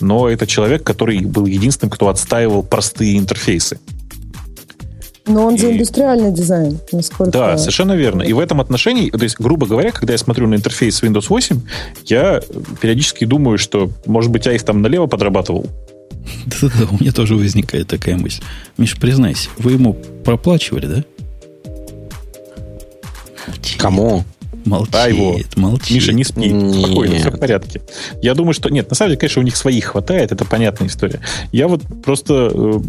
но 0.00 0.28
это 0.28 0.46
человек, 0.46 0.84
который 0.84 1.20
был 1.20 1.46
единственным, 1.46 1.90
кто 1.90 2.08
отстаивал 2.08 2.62
простые 2.62 3.18
интерфейсы. 3.18 3.78
Но 5.26 5.46
он 5.46 5.54
и... 5.54 5.58
за 5.58 5.72
индустриальный 5.72 6.32
дизайн, 6.32 6.78
насколько... 6.90 7.30
Да, 7.30 7.58
совершенно 7.58 7.92
верно. 7.92 8.22
И 8.22 8.32
в 8.32 8.40
этом 8.40 8.60
отношении, 8.60 9.10
то 9.10 9.22
есть, 9.22 9.38
грубо 9.38 9.66
говоря, 9.66 9.92
когда 9.92 10.14
я 10.14 10.18
смотрю 10.18 10.48
на 10.48 10.54
интерфейс 10.54 11.02
Windows 11.02 11.26
8, 11.28 11.60
я 12.06 12.42
периодически 12.80 13.24
думаю, 13.24 13.58
что, 13.58 13.90
может 14.06 14.30
быть, 14.30 14.46
я 14.46 14.52
их 14.52 14.64
там 14.64 14.82
налево 14.82 15.06
подрабатывал. 15.06 15.66
Да-да-да, 16.46 16.86
у 16.90 16.94
меня 17.00 17.12
тоже 17.12 17.34
возникает 17.36 17.88
такая 17.88 18.16
мысль. 18.16 18.42
Миш, 18.78 18.96
признайся, 18.96 19.48
вы 19.58 19.72
ему 19.72 19.94
проплачивали, 20.24 20.86
да? 20.86 21.04
Кому? 23.78 24.24
Молчит, 24.64 24.94
а 24.94 25.08
его. 25.08 25.38
молчит. 25.56 25.90
Миша, 25.90 26.12
не 26.12 26.24
спи. 26.24 26.50
Нет. 26.50 26.84
Спокойно, 26.84 27.16
все 27.16 27.30
в 27.30 27.38
порядке. 27.38 27.80
Я 28.20 28.34
думаю, 28.34 28.54
что... 28.54 28.68
Нет, 28.68 28.88
на 28.90 28.96
самом 28.96 29.10
деле, 29.10 29.20
конечно, 29.20 29.40
у 29.40 29.44
них 29.44 29.56
своих 29.56 29.84
хватает, 29.86 30.32
это 30.32 30.44
понятная 30.44 30.88
история. 30.88 31.20
Я 31.50 31.68
вот 31.68 31.82
просто, 32.04 32.50
э, 32.52 32.80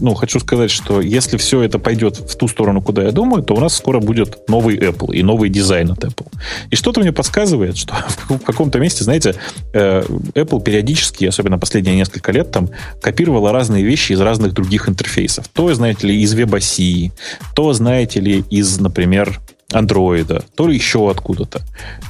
ну, 0.00 0.14
хочу 0.14 0.40
сказать, 0.40 0.70
что 0.70 1.00
если 1.00 1.36
все 1.36 1.62
это 1.62 1.78
пойдет 1.78 2.16
в 2.16 2.36
ту 2.36 2.48
сторону, 2.48 2.82
куда 2.82 3.02
я 3.02 3.12
думаю, 3.12 3.42
то 3.42 3.54
у 3.54 3.60
нас 3.60 3.74
скоро 3.74 4.00
будет 4.00 4.48
новый 4.48 4.76
Apple 4.76 5.14
и 5.14 5.22
новый 5.22 5.50
дизайн 5.50 5.90
от 5.90 6.04
Apple. 6.04 6.26
И 6.70 6.76
что-то 6.76 7.00
мне 7.00 7.12
подсказывает, 7.12 7.76
что 7.76 7.94
в 8.28 8.38
каком-то 8.38 8.78
месте, 8.78 9.04
знаете, 9.04 9.34
э, 9.72 10.02
Apple 10.34 10.62
периодически, 10.62 11.24
особенно 11.26 11.58
последние 11.58 11.96
несколько 11.96 12.32
лет, 12.32 12.50
там, 12.50 12.70
копировала 13.00 13.52
разные 13.52 13.84
вещи 13.84 14.12
из 14.12 14.20
разных 14.20 14.52
других 14.52 14.88
интерфейсов. 14.88 15.48
То, 15.48 15.72
знаете 15.74 16.06
ли, 16.06 16.22
из 16.22 16.34
WebOSI, 16.34 17.12
то, 17.54 17.72
знаете 17.72 18.20
ли, 18.20 18.44
из, 18.50 18.78
например, 18.80 19.40
андроида, 19.72 20.44
то 20.54 20.66
ли 20.66 20.74
еще 20.74 21.10
откуда-то. 21.10 21.62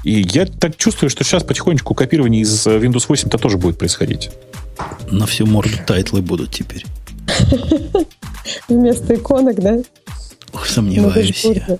И 0.05 0.23
я 0.23 0.47
так 0.47 0.77
чувствую, 0.77 1.11
что 1.11 1.25
сейчас 1.25 1.45
потихонечку 1.45 1.95
копирование 1.95 2.43
из 2.43 2.67
э, 2.67 2.79
Windows 2.79 3.09
8-то 3.09 3.39
тоже 3.39 3.59
будет 3.59 3.79
происходить. 3.79 4.31
На 5.11 5.27
всю 5.27 5.47
морду 5.47 5.77
tile-ы 5.87 6.23
будут 6.23 6.53
теперь. 6.53 6.87
Вместо 8.69 9.15
иконок, 9.15 9.61
да? 9.61 9.79
Ох, 10.53 10.67
сомневаюсь 10.67 11.45
я. 11.45 11.79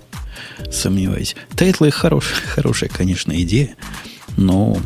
Сомневаюсь. 0.71 1.35
Tile-ы 1.55 1.91
хорошая, 1.91 2.41
хорошая, 2.47 2.89
конечно, 2.89 3.33
идея, 3.41 3.75
но 4.37 4.77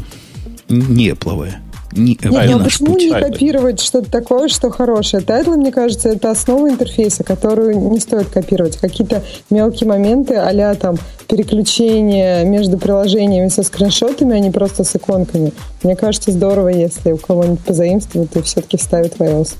не 0.70 1.14
плавая 1.16 1.65
не, 1.96 2.18
Нет, 2.22 2.50
ну, 2.50 2.60
а 2.60 2.64
почему 2.64 2.94
путь. 2.94 3.04
не 3.04 3.10
копировать 3.12 3.80
что-то 3.80 4.12
такое, 4.12 4.48
что 4.48 4.70
хорошее? 4.70 5.24
Tile-ы, 5.24 5.58
мне 5.58 5.72
кажется, 5.72 6.10
это 6.10 6.32
основа 6.32 6.70
интерфейса, 6.70 7.24
которую 7.24 7.92
не 7.92 8.00
стоит 8.00 8.28
копировать. 8.28 8.78
Какие-то 8.78 9.24
мелкие 9.50 9.88
моменты 9.88 10.36
а 10.36 10.76
там 10.76 10.98
переключение 11.28 12.46
между 12.46 12.78
приложениями 12.78 13.50
со 13.50 13.64
скриншотами, 13.64 14.36
а 14.36 14.40
не 14.40 14.52
просто 14.52 14.84
с 14.84 14.96
иконками. 14.96 15.54
Мне 15.84 15.96
кажется, 15.96 16.32
здорово, 16.32 16.70
если 16.70 17.12
у 17.12 17.18
кого-нибудь 17.18 17.60
позаимствуют 17.62 18.36
и 18.36 18.42
все-таки 18.42 18.78
вставят 18.78 19.16
в 19.16 19.22
iOS. 19.22 19.56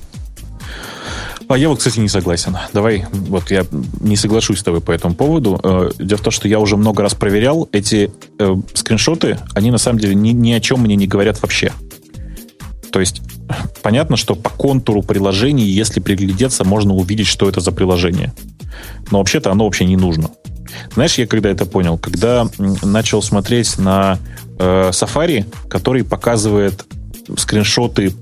А 1.48 1.56
я 1.56 1.68
вот, 1.68 1.78
кстати, 1.78 2.00
не 2.00 2.08
согласен. 2.08 2.56
Давай, 2.72 3.04
вот 3.12 3.50
я 3.50 3.64
не 4.00 4.16
соглашусь 4.16 4.58
с 4.58 4.62
тобой 4.64 4.80
по 4.80 4.90
этому 4.90 5.14
поводу. 5.14 5.60
Э, 5.62 5.90
дело 5.98 6.18
в 6.18 6.22
том, 6.22 6.32
что 6.32 6.48
я 6.48 6.58
уже 6.58 6.76
много 6.76 7.02
раз 7.02 7.14
проверял, 7.14 7.68
эти 7.70 8.10
э, 8.38 8.56
скриншоты, 8.74 9.38
они 9.54 9.70
на 9.70 9.78
самом 9.78 10.00
деле 10.00 10.14
ни, 10.16 10.30
ни 10.30 10.52
о 10.52 10.60
чем 10.60 10.80
мне 10.80 10.96
не 10.96 11.06
говорят 11.06 11.40
вообще. 11.40 11.72
То 12.90 13.00
есть 13.00 13.22
понятно, 13.82 14.16
что 14.16 14.34
по 14.34 14.50
контуру 14.50 15.02
приложений, 15.02 15.64
если 15.64 16.00
приглядеться, 16.00 16.64
можно 16.64 16.94
увидеть, 16.94 17.26
что 17.26 17.48
это 17.48 17.60
за 17.60 17.72
приложение. 17.72 18.32
Но 19.10 19.18
вообще-то 19.18 19.50
оно 19.50 19.64
вообще 19.64 19.84
не 19.84 19.96
нужно. 19.96 20.30
Знаешь, 20.94 21.14
я 21.18 21.26
когда 21.26 21.50
это 21.50 21.66
понял? 21.66 21.98
Когда 21.98 22.48
начал 22.82 23.22
смотреть 23.22 23.78
на 23.78 24.18
э, 24.58 24.90
Safari, 24.90 25.44
который 25.68 26.04
показывает 26.04 26.84
скриншоты 27.36 28.12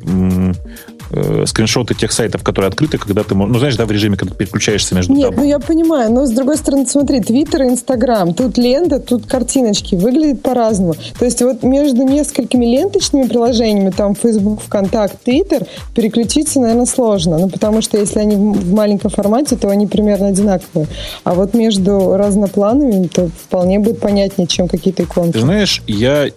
э, 1.14 1.44
скриншоты 1.46 1.94
тех 1.94 2.12
сайтов, 2.12 2.42
которые 2.42 2.68
открыты, 2.68 2.98
когда 2.98 3.22
ты, 3.22 3.34
ну, 3.34 3.58
знаешь, 3.58 3.76
да, 3.76 3.86
в 3.86 3.90
режиме, 3.90 4.16
когда 4.16 4.32
ты 4.32 4.38
переключаешься 4.38 4.94
между 4.94 5.12
Нет, 5.12 5.30
табом. 5.30 5.44
ну 5.44 5.48
я 5.48 5.58
понимаю, 5.58 6.12
но 6.12 6.26
с 6.26 6.30
другой 6.30 6.56
стороны, 6.56 6.86
смотри, 6.86 7.20
Твиттер 7.20 7.62
и 7.62 7.68
Инстаграм, 7.68 8.34
тут 8.34 8.58
лента, 8.58 9.00
тут 9.00 9.26
картиночки, 9.26 9.94
выглядит 9.94 10.42
по-разному. 10.42 10.94
То 11.18 11.24
есть 11.24 11.40
вот 11.42 11.62
между 11.62 12.02
несколькими 12.02 12.64
ленточными 12.64 13.26
приложениями, 13.28 13.90
там 13.90 14.14
Facebook, 14.14 14.62
ВКонтакт, 14.62 15.22
Твиттер, 15.24 15.66
переключиться, 15.94 16.60
наверное, 16.60 16.86
сложно. 16.86 17.38
Ну, 17.38 17.48
потому 17.48 17.82
что 17.82 17.98
если 17.98 18.18
они 18.18 18.36
в 18.36 18.72
маленьком 18.72 19.10
формате, 19.10 19.56
то 19.56 19.68
они 19.68 19.86
примерно 19.86 20.28
одинаковые. 20.28 20.88
А 21.24 21.34
вот 21.34 21.54
между 21.54 22.16
разноплановыми, 22.16 23.06
то 23.06 23.28
вполне 23.28 23.78
будет 23.78 24.00
понятнее, 24.00 24.46
чем 24.46 24.68
какие-то 24.68 25.04
иконки. 25.04 25.32
Ты 25.32 25.40
знаешь, 25.40 25.82
я 25.86 26.26
э, 26.26 26.30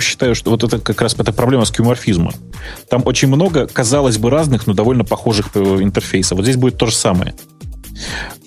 считаю, 0.00 0.34
что 0.34 0.50
вот 0.50 0.64
это 0.64 0.78
как 0.78 1.00
раз 1.00 1.14
эта 1.18 1.32
проблема 1.32 1.64
скюморфизма. 1.64 2.32
Там 2.88 3.02
очень 3.04 3.28
много, 3.28 3.66
казалось 3.66 3.95
бы, 4.02 4.30
разных, 4.30 4.66
но 4.66 4.74
довольно 4.74 5.04
похожих 5.04 5.50
э, 5.54 5.60
интерфейсов. 5.82 6.38
Вот 6.38 6.44
здесь 6.44 6.56
будет 6.56 6.76
то 6.76 6.86
же 6.86 6.94
самое. 6.94 7.34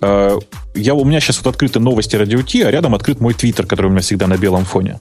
Э, 0.02 0.38
я, 0.76 0.94
у 0.94 1.04
меня 1.04 1.20
сейчас 1.20 1.38
вот 1.38 1.48
открыты 1.48 1.80
новости 1.80 2.16
Радио 2.16 2.42
Ти, 2.42 2.62
а 2.62 2.72
рядом 2.72 2.96
открыт 2.96 3.20
мой 3.20 3.34
твиттер, 3.34 3.66
который 3.66 3.88
у 3.88 3.90
меня 3.90 4.02
всегда 4.02 4.28
на 4.28 4.38
белом 4.38 4.66
фоне. 4.66 5.00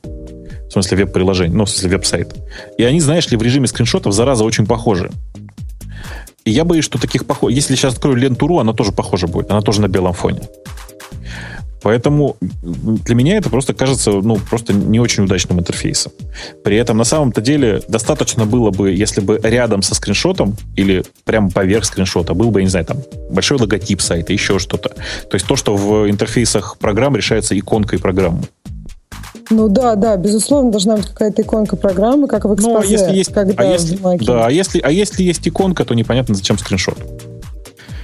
В 0.68 0.72
смысле 0.72 0.98
веб-приложение, 0.98 1.56
ну, 1.56 1.64
в 1.64 1.70
смысле 1.70 1.90
веб-сайт. 1.90 2.34
И 2.76 2.84
они, 2.84 3.00
знаешь 3.00 3.28
ли, 3.28 3.36
в 3.36 3.42
режиме 3.42 3.66
скриншотов, 3.66 4.12
зараза, 4.12 4.44
очень 4.44 4.66
похожи. 4.66 5.10
И 6.44 6.50
я 6.50 6.64
боюсь, 6.64 6.84
что 6.84 6.98
таких 6.98 7.26
похожих... 7.26 7.56
Если 7.56 7.74
сейчас 7.74 7.94
открою 7.94 8.16
лентуру, 8.16 8.58
она 8.58 8.72
тоже 8.72 8.92
похожа 8.92 9.26
будет. 9.26 9.50
Она 9.50 9.60
тоже 9.60 9.80
на 9.80 9.88
белом 9.88 10.12
фоне. 10.12 10.42
Поэтому 11.82 12.36
для 12.62 13.14
меня 13.14 13.36
это 13.36 13.50
просто 13.50 13.74
кажется, 13.74 14.10
ну, 14.10 14.36
просто 14.36 14.72
не 14.72 15.00
очень 15.00 15.24
удачным 15.24 15.60
интерфейсом. 15.60 16.12
При 16.64 16.76
этом 16.76 16.96
на 16.96 17.04
самом-то 17.04 17.40
деле 17.40 17.82
достаточно 17.88 18.46
было 18.46 18.70
бы, 18.70 18.92
если 18.92 19.20
бы 19.20 19.40
рядом 19.42 19.82
со 19.82 19.94
скриншотом 19.94 20.56
или 20.76 21.04
прямо 21.24 21.50
поверх 21.50 21.84
скриншота 21.84 22.34
был 22.34 22.50
бы, 22.50 22.60
я 22.60 22.64
не 22.64 22.70
знаю, 22.70 22.86
там 22.86 22.98
большой 23.30 23.58
логотип 23.58 24.00
сайта, 24.00 24.32
еще 24.32 24.58
что-то. 24.58 24.90
То 24.90 25.34
есть 25.34 25.46
то, 25.46 25.56
что 25.56 25.76
в 25.76 26.08
интерфейсах 26.10 26.76
программ 26.78 27.16
решается 27.16 27.58
иконкой 27.58 27.98
программы. 27.98 28.42
Ну 29.50 29.68
да, 29.68 29.94
да, 29.94 30.16
безусловно, 30.16 30.70
должна 30.70 30.96
быть 30.96 31.06
какая-то 31.06 31.42
иконка 31.42 31.76
программы, 31.76 32.28
как 32.28 32.44
в 32.44 32.54
экспозе. 32.54 32.74
Ну, 32.74 32.80
а 32.80 32.84
если 32.84 33.16
есть, 33.16 33.32
когда 33.32 33.54
а 33.56 33.64
если, 33.64 33.96
да, 34.26 34.46
а 34.46 34.50
если, 34.50 34.78
а 34.80 34.90
если 34.90 35.22
есть 35.22 35.46
иконка, 35.48 35.84
то 35.84 35.94
непонятно, 35.94 36.34
зачем 36.34 36.58
скриншот. 36.58 36.98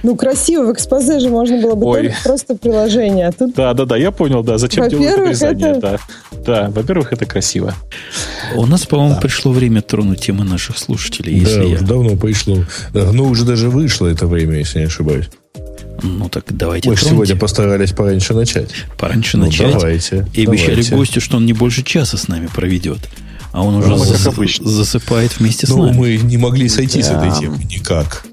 Ну, 0.05 0.15
красиво, 0.15 0.67
в 0.67 0.73
экспозе 0.73 1.19
же 1.19 1.29
можно 1.29 1.59
было 1.59 1.73
бы 1.73 1.81
только 1.81 2.15
просто 2.23 2.55
приложение. 2.55 3.27
А 3.27 3.31
тут... 3.31 3.55
Да, 3.55 3.73
да, 3.73 3.85
да, 3.85 3.97
я 3.97 4.11
понял, 4.11 4.43
да. 4.43 4.59
Зачем 4.59 4.87
делать 4.87 5.17
обрезание? 5.17 5.71
Это... 5.71 5.99
Да. 6.31 6.39
да, 6.45 6.69
во-первых, 6.69 7.11
это 7.11 7.25
красиво. 7.25 7.73
У 8.55 8.67
нас, 8.67 8.85
по-моему, 8.85 9.15
да. 9.15 9.21
пришло 9.21 9.51
время 9.51 9.81
тронуть 9.81 10.21
темы 10.21 10.45
наших 10.45 10.77
слушателей. 10.77 11.39
Если 11.39 11.57
да, 11.57 11.63
я... 11.63 11.79
давно 11.79 12.15
пришло. 12.17 12.57
Ну, 12.93 13.23
уже 13.23 13.45
даже 13.45 13.71
вышло 13.71 14.05
это 14.05 14.27
время, 14.27 14.59
если 14.59 14.77
не 14.77 14.85
ошибаюсь. 14.85 15.25
Ну 16.03 16.29
так 16.29 16.45
давайте. 16.49 16.87
Мы 16.87 16.97
сегодня 16.97 17.35
постарались 17.35 17.91
пораньше 17.91 18.35
начать. 18.35 18.69
Пораньше 18.99 19.37
ну, 19.37 19.45
начать. 19.45 19.73
Давайте. 19.73 20.27
И 20.33 20.45
обещали 20.45 20.69
давайте. 20.71 20.95
гостю, 20.95 21.21
что 21.21 21.37
он 21.37 21.47
не 21.47 21.53
больше 21.53 21.83
часа 21.83 22.17
с 22.17 22.27
нами 22.27 22.45
проведет. 22.45 22.99
А 23.53 23.63
он 23.63 23.75
уже 23.75 23.87
ну, 23.87 23.97
зас... 23.97 24.21
засыпает 24.59 25.39
вместе 25.39 25.65
с 25.65 25.69
ну, 25.69 25.85
нами. 25.85 25.97
Мы 25.97 26.17
не 26.17 26.37
могли 26.37 26.69
сойти 26.69 27.01
да. 27.01 27.07
с 27.07 27.11
этой 27.11 27.39
темы 27.39 27.63
никак. 27.63 28.25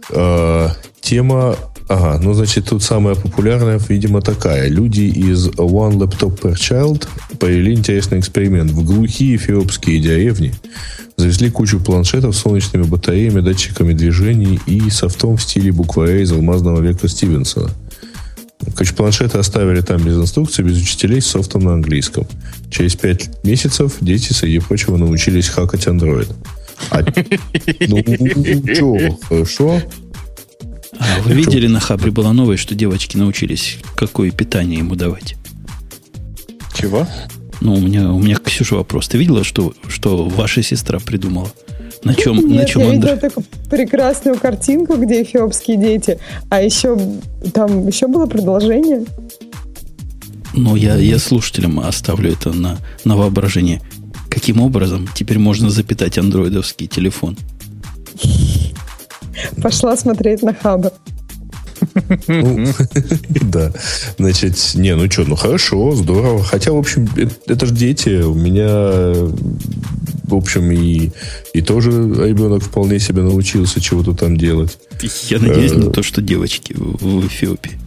Тема 1.02 1.56
Ага, 1.88 2.18
ну, 2.22 2.32
значит, 2.32 2.66
тут 2.66 2.82
самая 2.82 3.14
популярная, 3.14 3.78
видимо, 3.88 4.22
такая. 4.22 4.68
Люди 4.68 5.02
из 5.02 5.48
One 5.48 5.98
Laptop 5.98 6.40
Per 6.40 6.54
Child 6.54 7.06
провели 7.38 7.74
интересный 7.74 8.18
эксперимент. 8.18 8.70
В 8.70 8.82
глухие 8.82 9.36
эфиопские 9.36 10.00
деревни 10.00 10.54
завезли 11.16 11.50
кучу 11.50 11.80
планшетов 11.80 12.34
с 12.34 12.40
солнечными 12.40 12.84
батареями, 12.84 13.40
датчиками 13.40 13.92
движений 13.92 14.58
и 14.66 14.88
софтом 14.88 15.36
в 15.36 15.42
стиле 15.42 15.70
буква 15.70 16.06
А 16.06 16.16
из 16.16 16.32
алмазного 16.32 16.80
века 16.80 17.08
Стивенсона. 17.08 17.70
Короче, 18.74 18.94
планшеты 18.94 19.38
оставили 19.38 19.80
там 19.80 20.02
без 20.02 20.16
инструкции, 20.16 20.62
без 20.62 20.80
учителей, 20.80 21.20
с 21.20 21.26
софтом 21.26 21.64
на 21.64 21.74
английском. 21.74 22.26
Через 22.70 22.94
пять 22.94 23.28
месяцев 23.44 23.96
дети, 24.00 24.32
среди 24.32 24.60
прочего, 24.60 24.96
научились 24.96 25.48
хакать 25.48 25.86
Android. 25.88 26.32
А, 26.90 27.02
ну, 27.88 28.74
что, 28.74 29.18
хорошо. 29.28 29.82
А 30.98 31.20
вы 31.22 31.32
видели, 31.32 31.66
на 31.66 31.80
Хабре 31.80 32.10
была 32.10 32.32
новость, 32.32 32.62
что 32.62 32.74
девочки 32.74 33.16
научились, 33.16 33.78
какое 33.96 34.30
питание 34.30 34.78
ему 34.78 34.94
давать? 34.94 35.36
Чего? 36.74 37.06
Ну, 37.60 37.74
у 37.74 37.80
меня, 37.80 38.12
у 38.12 38.18
меня 38.18 38.36
Ксюша 38.36 38.74
вопрос. 38.74 39.08
Ты 39.08 39.18
видела, 39.18 39.44
что, 39.44 39.72
что 39.88 40.24
ваша 40.24 40.62
сестра 40.62 40.98
придумала? 40.98 41.50
На 42.04 42.14
чем, 42.14 42.36
Нет, 42.36 42.48
на 42.48 42.64
чем 42.64 42.82
я 42.82 42.90
Андр... 42.90 43.06
видела 43.06 43.16
такую 43.20 43.46
прекрасную 43.70 44.36
картинку, 44.36 44.96
где 44.96 45.22
эфиопские 45.22 45.76
дети. 45.76 46.18
А 46.50 46.60
еще 46.60 46.98
там 47.54 47.86
еще 47.86 48.08
было 48.08 48.26
продолжение. 48.26 49.04
Ну, 50.54 50.74
я, 50.74 50.96
я 50.96 51.18
слушателям 51.18 51.78
оставлю 51.78 52.32
это 52.32 52.52
на, 52.52 52.78
на 53.04 53.16
воображение. 53.16 53.80
Каким 54.28 54.60
образом 54.60 55.08
теперь 55.14 55.38
можно 55.38 55.70
запитать 55.70 56.18
андроидовский 56.18 56.88
телефон? 56.88 57.36
Пошла 59.62 59.96
смотреть 59.96 60.42
на 60.42 60.54
Хабр. 60.54 60.92
Ну, 62.28 62.66
да. 63.42 63.72
Значит, 64.18 64.56
не, 64.74 64.94
ну 64.94 65.10
что, 65.10 65.24
ну 65.24 65.36
хорошо, 65.36 65.94
здорово. 65.94 66.42
Хотя, 66.42 66.72
в 66.72 66.76
общем, 66.76 67.08
это, 67.16 67.34
это 67.46 67.66
же 67.66 67.74
дети. 67.74 68.22
У 68.22 68.34
меня, 68.34 69.12
в 70.24 70.34
общем, 70.34 70.70
и, 70.70 71.10
и 71.54 71.60
тоже 71.60 71.90
ребенок 71.90 72.62
вполне 72.62 72.98
себе 73.00 73.22
научился 73.22 73.80
чего-то 73.80 74.14
там 74.14 74.36
делать. 74.36 74.78
Я 75.28 75.38
надеюсь 75.38 75.72
на 75.72 75.90
то, 75.90 76.02
что 76.02 76.22
девочки 76.22 76.74
в 76.76 77.26
Эфиопии. 77.26 77.78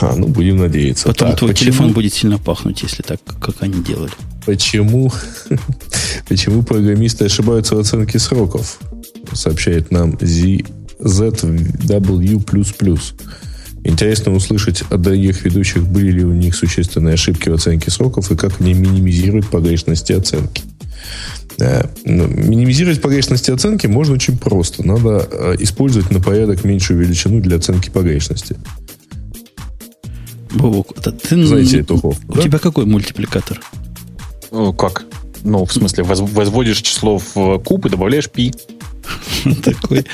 А, 0.00 0.14
ну, 0.16 0.28
будем 0.28 0.58
надеяться. 0.58 1.08
Потом 1.08 1.30
так, 1.30 1.38
твой 1.38 1.50
почему? 1.50 1.70
телефон 1.70 1.92
будет 1.92 2.14
сильно 2.14 2.38
пахнуть, 2.38 2.82
если 2.82 3.02
так, 3.02 3.20
как 3.40 3.56
они 3.60 3.82
делали. 3.82 4.12
Почему, 4.46 5.12
почему 6.28 6.62
программисты 6.62 7.26
ошибаются 7.26 7.76
в 7.76 7.78
оценке 7.78 8.18
сроков? 8.18 8.78
Сообщает 9.32 9.90
нам 9.90 10.18
Z 10.20 10.62
ZW++. 11.00 13.00
Интересно 13.82 14.34
услышать 14.34 14.82
от 14.90 15.00
дорогих 15.00 15.44
ведущих, 15.44 15.86
были 15.86 16.10
ли 16.10 16.24
у 16.24 16.34
них 16.34 16.54
существенные 16.54 17.14
ошибки 17.14 17.48
в 17.48 17.54
оценке 17.54 17.90
сроков 17.90 18.30
и 18.30 18.36
как 18.36 18.60
они 18.60 18.74
минимизируют 18.74 19.48
погрешности 19.48 20.12
оценки. 20.12 20.62
Ну, 22.04 22.26
минимизировать 22.26 23.02
погрешности 23.02 23.50
оценки 23.50 23.86
можно 23.86 24.14
очень 24.14 24.38
просто. 24.38 24.86
Надо 24.86 25.28
э, 25.30 25.56
использовать 25.60 26.10
на 26.10 26.20
порядок 26.20 26.64
меньшую 26.64 27.00
величину 27.00 27.40
для 27.40 27.56
оценки 27.56 27.90
погрешности. 27.90 28.56
Бобок, 30.52 30.92
это 30.96 31.12
ты, 31.12 31.44
Знаете 31.44 31.82
Тухов, 31.82 32.18
У 32.28 32.34
да? 32.34 32.42
тебя 32.42 32.58
какой 32.58 32.86
мультипликатор? 32.86 33.60
Как? 34.78 35.04
Ну, 35.44 35.64
в 35.64 35.72
смысле, 35.72 36.04
возводишь 36.04 36.82
число 36.82 37.18
в 37.18 37.58
куб 37.58 37.86
и 37.86 37.88
добавляешь 37.88 38.30
пи. 38.30 38.52
Такой. 39.62 40.04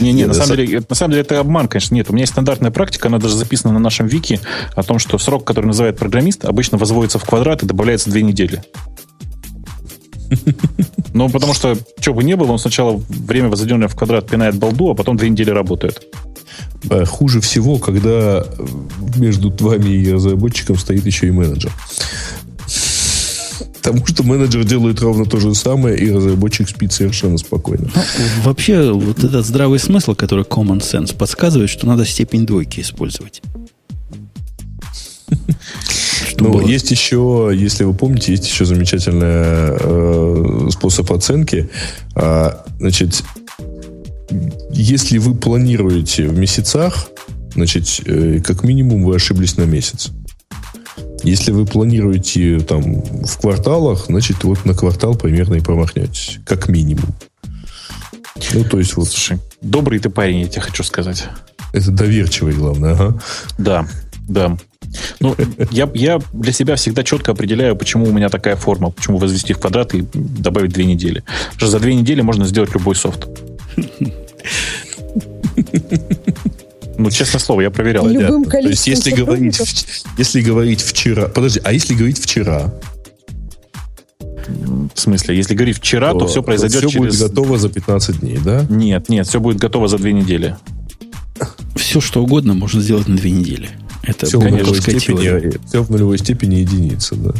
Не-не, 0.00 0.26
на 0.26 0.34
самом 0.34 0.56
деле, 0.56 0.82
на 0.88 0.94
самом 0.94 1.12
деле 1.12 1.22
это 1.22 1.40
обман, 1.40 1.68
конечно. 1.68 1.94
Нет, 1.94 2.10
у 2.10 2.12
меня 2.12 2.22
есть 2.22 2.32
стандартная 2.32 2.70
практика, 2.70 3.08
она 3.08 3.18
даже 3.18 3.36
записана 3.36 3.72
на 3.74 3.80
нашем 3.80 4.06
вики, 4.06 4.40
о 4.74 4.82
том, 4.82 4.98
что 4.98 5.18
срок, 5.18 5.44
который 5.44 5.66
называет 5.66 5.98
программист, 5.98 6.44
обычно 6.44 6.78
возводится 6.78 7.18
в 7.18 7.24
квадрат 7.24 7.62
и 7.62 7.66
добавляется 7.66 8.10
две 8.10 8.22
недели. 8.22 8.62
Ну, 11.14 11.30
потому 11.30 11.54
что, 11.54 11.76
что 12.00 12.12
бы 12.12 12.24
ни 12.24 12.34
было, 12.34 12.52
он 12.52 12.58
сначала 12.58 13.00
время 13.08 13.48
возведенное 13.48 13.88
в 13.88 13.96
квадрат 13.96 14.28
пинает 14.28 14.56
балду, 14.56 14.90
а 14.90 14.94
потом 14.94 15.16
две 15.16 15.30
недели 15.30 15.50
работает. 15.50 16.02
Э, 16.90 17.04
хуже 17.04 17.40
всего, 17.40 17.78
когда 17.78 18.44
между 19.16 19.52
вами 19.64 19.88
и 19.88 20.12
разработчиком 20.12 20.76
стоит 20.76 21.06
еще 21.06 21.28
и 21.28 21.30
менеджер. 21.30 21.72
Потому 23.86 24.04
что 24.04 24.24
менеджер 24.24 24.64
делает 24.64 25.00
ровно 25.00 25.26
то 25.26 25.38
же 25.38 25.54
самое, 25.54 25.96
и 25.96 26.10
разработчик 26.10 26.68
спит 26.68 26.92
совершенно 26.92 27.38
спокойно. 27.38 27.88
Ну, 27.94 28.02
вообще, 28.42 28.90
вот 28.90 29.22
этот 29.22 29.46
здравый 29.46 29.78
смысл, 29.78 30.16
который 30.16 30.44
common 30.44 30.80
sense, 30.80 31.16
подсказывает, 31.16 31.70
что 31.70 31.86
надо 31.86 32.04
степень 32.04 32.46
двойки 32.46 32.80
использовать. 32.80 33.42
Ну, 36.38 36.52
было. 36.52 36.66
есть 36.66 36.90
еще, 36.90 37.50
если 37.54 37.84
вы 37.84 37.94
помните, 37.94 38.32
есть 38.32 38.46
еще 38.46 38.64
замечательный 38.64 39.78
э, 39.80 40.68
способ 40.70 41.10
оценки. 41.12 41.70
А, 42.14 42.64
значит, 42.78 43.22
если 44.70 45.18
вы 45.18 45.34
планируете 45.34 46.28
в 46.28 46.36
месяцах, 46.36 47.08
значит, 47.54 48.00
э, 48.04 48.40
как 48.44 48.64
минимум 48.64 49.04
вы 49.04 49.16
ошиблись 49.16 49.56
на 49.56 49.62
месяц. 49.62 50.10
Если 51.26 51.50
вы 51.50 51.66
планируете 51.66 52.60
там 52.60 53.02
в 53.02 53.38
кварталах, 53.40 54.06
значит, 54.06 54.44
вот 54.44 54.64
на 54.64 54.74
квартал 54.74 55.16
примерно 55.16 55.54
и 55.54 55.60
промахнетесь. 55.60 56.38
Как 56.46 56.68
минимум. 56.68 57.16
Ну, 58.54 58.62
то 58.62 58.78
есть 58.78 58.96
вот... 58.96 59.08
Слушай, 59.08 59.40
добрый 59.60 59.98
ты 59.98 60.08
парень, 60.08 60.42
я 60.42 60.46
тебе 60.46 60.62
хочу 60.62 60.84
сказать. 60.84 61.24
Это 61.72 61.90
доверчивый, 61.90 62.54
главное, 62.54 62.92
ага. 62.92 63.20
Да, 63.58 63.88
да. 64.28 64.56
Ну, 65.18 65.34
я, 65.72 65.90
я 65.94 66.20
для 66.32 66.52
себя 66.52 66.76
всегда 66.76 67.02
четко 67.02 67.32
определяю, 67.32 67.74
почему 67.74 68.06
у 68.06 68.12
меня 68.12 68.28
такая 68.28 68.54
форма, 68.54 68.90
почему 68.90 69.18
возвести 69.18 69.52
в 69.52 69.58
квадрат 69.58 69.94
и 69.94 70.06
добавить 70.14 70.72
две 70.74 70.84
недели. 70.84 71.24
Потому 71.54 71.58
что 71.58 71.66
за 71.70 71.80
две 71.80 71.96
недели 71.96 72.20
можно 72.20 72.46
сделать 72.46 72.72
любой 72.72 72.94
софт. 72.94 73.26
Ну, 76.98 77.10
честное 77.10 77.40
слово, 77.40 77.60
я 77.62 77.70
проверял. 77.70 78.06
Любым 78.06 78.44
Понятно. 78.44 78.50
То 78.62 78.68
есть, 78.68 78.84
количеством 78.84 78.92
если 78.92 79.10
говорить, 79.10 79.86
если 80.18 80.40
говорить 80.40 80.80
вчера... 80.80 81.28
Подожди, 81.28 81.60
а 81.64 81.72
если 81.72 81.94
говорить 81.94 82.18
вчера, 82.18 82.72
В 84.94 84.98
смысле, 84.98 85.36
если 85.36 85.54
говорить 85.54 85.76
вчера, 85.78 86.12
то, 86.12 86.26
все 86.26 86.42
произойдет 86.42 86.80
все 86.80 86.88
через... 86.88 87.18
будет 87.18 87.28
готово 87.30 87.58
за 87.58 87.68
15 87.68 88.20
дней, 88.20 88.38
да? 88.42 88.64
Нет, 88.70 89.08
нет, 89.08 89.26
все 89.26 89.40
будет 89.40 89.58
готово 89.58 89.88
за 89.88 89.98
две 89.98 90.12
недели. 90.12 90.56
Все, 91.74 92.00
что 92.00 92.22
угодно 92.22 92.54
можно 92.54 92.80
сделать 92.80 93.08
на 93.08 93.16
две 93.16 93.30
недели. 93.30 93.70
Это 94.02 94.26
Все 94.26 94.38
в, 94.38 94.44
нулевой 94.44 94.80
степени, 94.80 95.58
все 95.66 95.82
в 95.82 95.90
нулевой 95.90 96.18
степени 96.18 96.56
единицы, 96.56 97.16
да. 97.16 97.32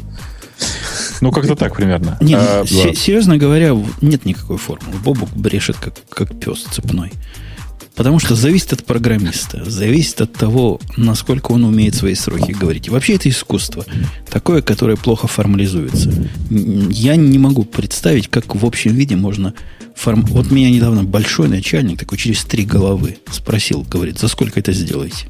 Ну, 1.21 1.31
как-то 1.31 1.55
так 1.55 1.75
примерно. 1.77 2.19
Не, 2.21 2.35
А, 2.35 2.65
се- 2.67 2.95
серьезно 2.95 3.39
говоря, 3.39 3.75
нет 4.01 4.25
никакой 4.27 4.59
формулы. 4.59 4.97
Бобук 5.03 5.31
брешет, 5.31 5.77
как, 5.77 5.95
как 6.09 6.39
пес 6.39 6.65
цепной. 6.71 7.13
Потому 7.97 8.19
что 8.19 8.35
зависит 8.35 8.75
от 8.75 8.85
программиста, 8.85 9.69
зависит 9.69 10.21
от 10.21 10.33
того, 10.35 10.81
насколько 10.99 11.53
он 11.53 11.65
умеет 11.65 11.95
свои 11.95 12.15
сроки 12.15 12.53
говорить. 12.53 12.91
Вообще 12.91 13.15
это 13.15 13.31
искусство, 13.31 13.87
такое, 14.31 14.61
которое 14.61 14.97
плохо 14.97 15.27
формализуется. 15.27 16.13
Я 16.51 17.17
не 17.17 17.39
могу 17.39 17.65
представить, 17.65 18.29
как 18.29 18.55
в 18.55 18.65
общем 18.65 18.95
виде 18.95 19.17
можно... 19.17 19.55
Форм... 19.95 20.27
Вот 20.27 20.51
меня 20.51 20.71
недавно 20.71 21.05
большой 21.05 21.49
начальник, 21.49 21.99
такой 21.99 22.19
через 22.19 22.45
три 22.45 22.67
головы, 22.67 23.17
спросил, 23.33 23.81
говорит, 23.89 24.19
за 24.19 24.29
сколько 24.29 24.61
это 24.61 24.73
сделаете? 24.73 25.27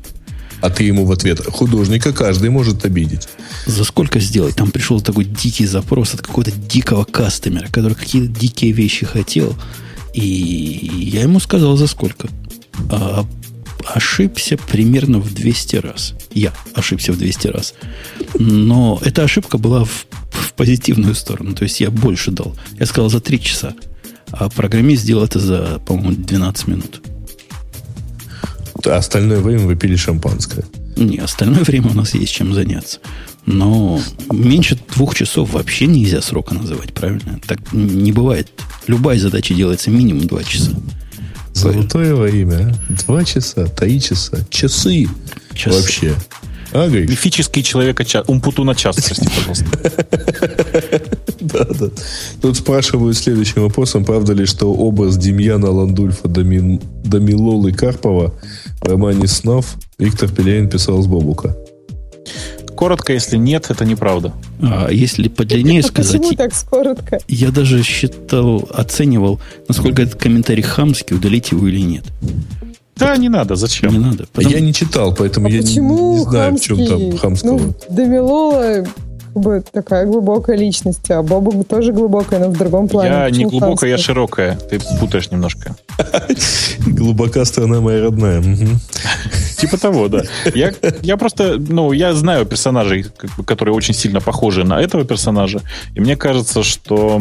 А 0.60 0.68
ты 0.68 0.82
ему 0.82 1.04
в 1.04 1.12
ответ, 1.12 1.40
художника 1.46 2.12
каждый 2.12 2.50
может 2.50 2.84
обидеть. 2.84 3.28
За 3.66 3.84
сколько 3.84 4.18
сделать? 4.18 4.56
Там 4.56 4.72
пришел 4.72 5.00
такой 5.00 5.24
дикий 5.24 5.66
запрос 5.66 6.14
от 6.14 6.22
какого-то 6.22 6.50
дикого 6.50 7.04
кастомера, 7.04 7.68
который 7.70 7.94
какие-то 7.94 8.40
дикие 8.40 8.72
вещи 8.72 9.06
хотел. 9.06 9.56
И 10.14 10.90
я 11.12 11.22
ему 11.22 11.38
сказал, 11.38 11.76
за 11.76 11.86
сколько. 11.86 12.28
А 12.90 13.26
ошибся 13.84 14.56
примерно 14.56 15.18
в 15.20 15.32
200 15.32 15.76
раз. 15.76 16.14
Я 16.32 16.52
ошибся 16.74 17.12
в 17.12 17.18
200 17.18 17.48
раз. 17.48 17.74
Но 18.34 19.00
эта 19.04 19.22
ошибка 19.22 19.58
была 19.58 19.84
в, 19.84 20.06
в 20.30 20.52
позитивную 20.54 21.14
сторону. 21.14 21.54
То 21.54 21.64
есть 21.64 21.80
я 21.80 21.90
больше 21.90 22.30
дал. 22.30 22.54
Я 22.78 22.86
сказал 22.86 23.10
за 23.10 23.20
3 23.20 23.40
часа. 23.40 23.74
А 24.30 24.48
программист 24.48 25.02
сделал 25.02 25.24
это 25.24 25.38
за, 25.38 25.80
по-моему, 25.86 26.12
12 26.16 26.66
минут. 26.68 27.00
А 28.84 28.96
остальное 28.96 29.40
время 29.40 29.66
вы 29.66 29.76
пили 29.76 29.96
шампанское. 29.96 30.64
Не, 30.96 31.18
остальное 31.18 31.62
время 31.62 31.90
у 31.90 31.94
нас 31.94 32.14
есть 32.14 32.32
чем 32.32 32.54
заняться. 32.54 33.00
Но 33.44 34.00
меньше 34.30 34.78
двух 34.94 35.14
часов 35.14 35.52
вообще 35.52 35.86
нельзя 35.86 36.20
срока 36.20 36.54
называть, 36.54 36.92
правильно? 36.92 37.40
Так 37.46 37.72
не 37.72 38.12
бывает. 38.12 38.48
Любая 38.86 39.18
задача 39.18 39.54
делается 39.54 39.90
минимум 39.90 40.26
два 40.26 40.42
часа. 40.42 40.72
Золотое 41.56 42.14
время, 42.14 42.70
а? 42.70 42.92
Два 43.06 43.24
часа, 43.24 43.66
три 43.66 43.98
часа, 44.00 44.38
часы. 44.50 45.08
Часы. 45.54 45.80
Вообще. 45.80 46.14
А, 46.72 46.86
Гриш? 46.88 47.08
Мифический 47.08 47.62
человек 47.62 48.04
час. 48.04 48.24
Умпутуна 48.28 48.74
час, 48.74 48.96
прости, 48.96 49.26
пожалуйста. 49.34 49.66
Да, 51.38 51.64
да. 51.64 51.86
Тут 52.42 52.56
спрашивают 52.56 53.16
следующим 53.16 53.62
вопросом, 53.62 54.04
правда 54.04 54.32
ли, 54.32 54.46
что 54.46 54.72
образ 54.74 55.16
Демьяна 55.16 55.70
Ландульфа 55.70 56.28
Домилолы 56.28 57.72
Карпова 57.72 58.34
в 58.80 58.88
романе 58.88 59.28
«Снов» 59.28 59.76
Виктор 59.98 60.28
Пелевин 60.28 60.68
писал 60.68 61.00
с 61.02 61.06
Бобука. 61.06 61.56
Коротко, 62.76 63.12
если 63.12 63.36
нет, 63.36 63.66
это 63.70 63.84
неправда. 63.84 64.32
А 64.60 64.88
если 64.90 65.28
подлиннее 65.28 65.80
А 65.84 65.86
сказать, 65.86 66.20
почему 66.22 66.36
так 66.36 66.52
коротко? 66.68 67.18
я 67.28 67.50
даже 67.50 67.82
считал, 67.82 68.68
оценивал, 68.72 69.40
насколько 69.68 70.02
этот 70.02 70.20
комментарий 70.20 70.62
хамский, 70.62 71.16
удалить 71.16 71.52
его 71.52 71.66
или 71.66 71.80
нет. 71.80 72.04
Да, 72.96 73.16
не 73.16 73.28
надо, 73.28 73.56
зачем? 73.56 73.92
Не 73.92 73.98
надо. 73.98 74.26
А 74.34 74.42
Я 74.42 74.60
не 74.60 74.72
читал, 74.72 75.14
поэтому 75.14 75.48
А 75.48 75.50
я 75.50 75.60
не, 75.60 75.76
не 75.76 76.20
знаю, 76.22 76.56
в 76.56 76.60
чем 76.60 76.86
там 76.86 77.16
хамского. 77.18 77.58
Ну, 77.58 77.74
Дамилола 77.90 78.86
как 79.36 79.42
бы 79.42 79.62
такая 79.70 80.06
глубокая 80.06 80.56
личность, 80.56 81.10
а 81.10 81.22
Бобук 81.22 81.68
тоже 81.68 81.92
глубокая, 81.92 82.40
но 82.40 82.48
в 82.48 82.56
другом 82.56 82.88
плане. 82.88 83.10
Я 83.10 83.30
не 83.30 83.44
глубокая, 83.44 83.90
я 83.90 83.98
широкая. 83.98 84.56
Ты 84.56 84.80
путаешь 84.98 85.30
немножко. 85.30 85.76
Глубока 86.86 87.44
страна 87.44 87.80
моя 87.80 88.04
родная. 88.04 88.42
Типа 89.58 89.76
того, 89.76 90.08
да. 90.08 90.22
Я, 90.54 90.72
я 91.02 91.16
просто, 91.18 91.56
ну, 91.58 91.92
я 91.92 92.14
знаю 92.14 92.46
персонажей, 92.46 93.06
которые 93.46 93.74
очень 93.74 93.92
сильно 93.92 94.20
похожи 94.22 94.64
на 94.64 94.80
этого 94.80 95.04
персонажа, 95.04 95.60
и 95.94 96.00
мне 96.00 96.16
кажется, 96.16 96.62
что 96.62 97.20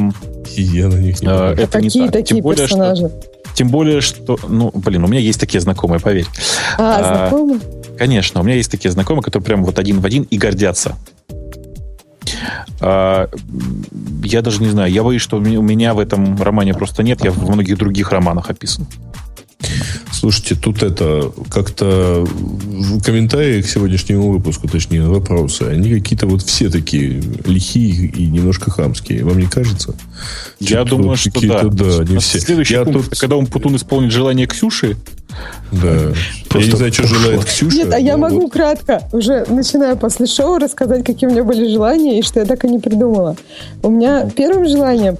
я 0.55 0.87
на 0.87 0.95
них 0.95 1.21
не 1.21 1.27
э, 1.27 1.55
это 1.57 1.81
не 1.81 1.89
Какие 1.89 2.03
так. 2.03 2.11
такие 2.13 2.35
Тем 2.35 2.43
более, 2.43 2.67
что, 2.67 2.77
персонажи? 2.77 3.11
тем 3.55 3.69
более, 3.69 4.01
что, 4.01 4.37
ну, 4.47 4.71
блин, 4.73 5.03
у 5.03 5.07
меня 5.07 5.19
есть 5.19 5.39
такие 5.39 5.59
знакомые, 5.59 5.99
поверь. 5.99 6.27
А, 6.77 6.99
а, 6.99 7.29
знакомый? 7.29 7.59
Конечно, 7.97 8.39
у 8.39 8.43
меня 8.43 8.55
есть 8.55 8.71
такие 8.71 8.91
знакомые, 8.91 9.23
которые 9.23 9.45
прям 9.45 9.63
вот 9.65 9.79
один 9.79 9.99
в 9.99 10.05
один 10.05 10.23
и 10.23 10.37
гордятся. 10.37 10.95
А, 12.81 13.29
я 14.23 14.41
даже 14.41 14.61
не 14.61 14.69
знаю, 14.69 14.91
я 14.91 15.03
боюсь, 15.03 15.21
что 15.21 15.37
у 15.37 15.39
меня- 15.39 15.93
в 15.93 15.99
этом 15.99 16.41
романе 16.41 16.73
просто 16.73 17.03
нет, 17.03 17.23
я 17.23 17.31
в 17.31 17.49
многих 17.49 17.77
других 17.77 18.11
романах 18.11 18.49
описан. 18.49 18.87
Слушайте, 20.19 20.55
тут 20.55 20.81
это 20.81 21.31
как-то 21.51 22.23
в 22.25 23.01
комментарии 23.03 23.61
к 23.61 23.67
сегодняшнему 23.67 24.31
выпуску, 24.31 24.67
точнее, 24.67 25.01
вопросы, 25.07 25.63
они 25.63 25.89
какие-то 25.89 26.25
вот 26.25 26.41
все 26.41 26.69
такие 26.69 27.21
лихие 27.45 28.07
и 28.07 28.25
немножко 28.27 28.71
хамские. 28.71 29.25
Вам 29.25 29.37
не 29.37 29.47
кажется? 29.47 29.93
Я 30.59 30.67
Что-то 30.77 30.89
думаю, 30.91 31.09
вот 31.09 31.19
что 31.19 31.41
да. 31.47 31.63
да, 31.63 32.03
не 32.05 32.15
А 32.15 32.19
все. 32.21 32.39
Следующий 32.39 32.75
Я 32.75 32.85
пункт, 32.85 33.09
тут- 33.09 33.19
когда 33.19 33.35
он 33.35 33.45
Путун 33.47 33.75
исполнит 33.75 34.11
желание 34.13 34.47
Ксюши, 34.47 34.95
Да. 35.71 35.93
я 36.09 36.13
Просто 36.47 36.71
не 36.71 36.77
знаю, 36.77 36.93
что 36.93 37.01
пошло. 37.03 37.17
желает 37.19 37.43
Ксюша. 37.45 37.75
Нет, 37.77 37.93
а 37.93 37.99
я 37.99 38.15
могу 38.17 38.41
вот 38.41 38.53
кратко, 38.53 39.01
уже 39.11 39.45
начиная 39.49 39.95
после 39.97 40.27
шоу, 40.27 40.57
рассказать, 40.59 41.03
какие 41.05 41.27
у 41.29 41.33
меня 41.33 41.43
были 41.43 41.67
желания 41.71 42.19
и 42.19 42.21
что 42.23 42.39
я 42.39 42.45
так 42.45 42.63
и 42.63 42.69
не 42.69 42.79
придумала. 42.79 43.35
У 43.83 43.89
меня 43.89 44.29
первым 44.33 44.65
желанием 44.67 45.17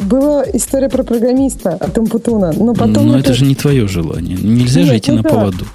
была 0.00 0.44
история 0.52 0.88
про 0.88 1.02
программиста 1.02 1.70
от 1.70 1.96
Умпутуна. 1.98 2.52
Но 2.56 2.74
потом 2.74 3.08
Но 3.08 3.18
это 3.18 3.34
же 3.34 3.44
не 3.44 3.54
твое 3.54 3.86
желание. 3.86 4.36
Нельзя 4.36 4.80
Нет, 4.80 4.88
же 4.88 4.98
идти 4.98 5.10
ну 5.10 5.18
на 5.18 5.22
да. 5.22 5.28
поводу. 5.28 5.66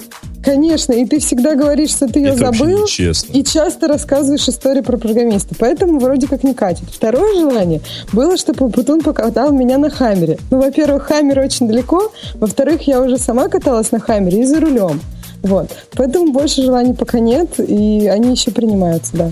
Конечно, 0.44 0.94
и 0.94 1.06
ты 1.06 1.20
всегда 1.20 1.56
говоришь, 1.56 1.90
что 1.90 2.08
ты 2.08 2.20
ее 2.20 2.30
это 2.30 2.38
забыл, 2.54 2.86
и 3.34 3.44
часто 3.44 3.90
рассказываешь 3.90 4.48
истории 4.48 4.80
про 4.80 4.98
программиста. 4.98 5.56
Поэтому 5.60 6.00
вроде 6.00 6.28
как 6.28 6.44
не 6.46 6.54
катит. 6.54 6.86
Второе 6.90 7.36
желание 7.36 7.82
было, 8.14 8.38
чтобы 8.38 8.70
Путун 8.70 9.02
покатал 9.02 9.52
меня 9.52 9.78
на 9.78 9.90
Хаммере. 9.90 10.38
Ну, 10.50 10.62
во-первых, 10.62 11.04
Хаммер 11.04 11.40
очень 11.40 11.68
далеко. 11.68 12.14
Во-вторых, 12.36 12.84
я 12.84 13.02
уже 13.02 13.18
сама 13.18 13.50
каталась 13.50 13.92
на 13.92 14.00
Хаммере 14.00 14.42
и 14.42 14.46
за 14.46 14.62
рулем. 14.62 15.02
Вот. 15.44 15.70
Поэтому 15.98 16.32
больше 16.32 16.62
желаний 16.62 16.94
пока 16.94 17.20
нет, 17.20 17.60
и 17.60 18.08
они 18.08 18.32
еще 18.32 18.52
принимаются, 18.52 19.18
да. 19.18 19.32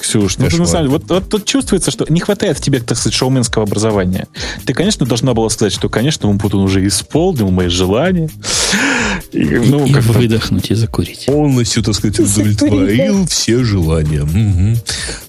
Ксюш, 0.00 0.38
ну 0.38 0.48
ты 0.48 0.56
на 0.56 0.66
самом 0.66 0.86
деле, 0.86 0.98
вот, 0.98 1.10
вот 1.10 1.28
тут 1.28 1.44
чувствуется, 1.44 1.90
что 1.90 2.06
не 2.08 2.20
хватает 2.20 2.58
в 2.58 2.60
тебе, 2.62 2.80
так 2.80 2.96
сказать, 2.96 3.14
шоуменского 3.14 3.64
образования. 3.64 4.28
Ты, 4.64 4.72
конечно, 4.72 5.04
должна 5.06 5.34
была 5.34 5.50
сказать, 5.50 5.72
что, 5.72 5.88
конечно, 5.88 6.28
Умпутун 6.28 6.62
уже 6.62 6.86
исполнил 6.86 7.50
мои 7.50 7.68
желания. 7.68 8.30
И, 9.32 9.44
ну, 9.44 9.86
и 9.86 9.92
как 9.92 10.04
бы- 10.04 10.14
выдохнуть 10.14 10.70
и 10.70 10.74
закурить. 10.74 11.26
полностью, 11.26 11.82
так 11.82 11.94
сказать, 11.94 12.18
удовлетворил 12.18 13.26
все 13.26 13.62
желания. 13.62 14.26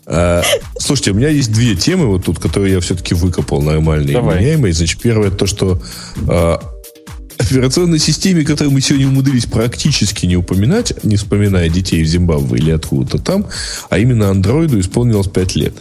А, 0.06 0.42
слушайте, 0.80 1.12
у 1.12 1.14
меня 1.16 1.30
есть 1.30 1.52
две 1.52 1.76
темы 1.76 2.08
вот 2.08 2.26
тут, 2.26 2.40
которые 2.40 2.74
я 2.74 2.80
все-таки 2.80 3.14
выкопал 3.14 3.62
нормальные 3.62 4.14
Давай. 4.14 4.38
и 4.38 4.42
меняемые. 4.42 4.74
Значит, 4.74 5.02
первое 5.02 5.32
то, 5.32 5.46
что 5.46 5.82
а, 6.28 6.62
операционной 7.42 8.00
системе, 8.00 8.44
которую 8.44 8.74
мы 8.74 8.82
сегодня 8.82 9.08
умудрились 9.08 9.46
практически 9.46 10.26
не 10.26 10.38
упоминать, 10.38 11.04
не 11.04 11.16
вспоминая 11.16 11.70
детей 11.70 12.04
в 12.04 12.08
Зимбабве 12.08 12.60
или 12.60 12.72
откуда-то 12.72 13.20
там, 13.20 13.48
а 13.90 13.98
именно 13.98 14.30
андроиду 14.30 14.80
исполнилось 14.80 15.28
5 15.28 15.56
лет. 15.56 15.74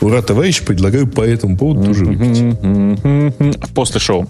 Ура, 0.00 0.22
товарищи, 0.22 0.64
предлагаю 0.64 1.08
по 1.08 1.22
этому 1.22 1.56
поводу 1.56 1.86
тоже 1.86 2.04
выпить. 2.04 3.74
После 3.74 3.98
шоу. 4.00 4.28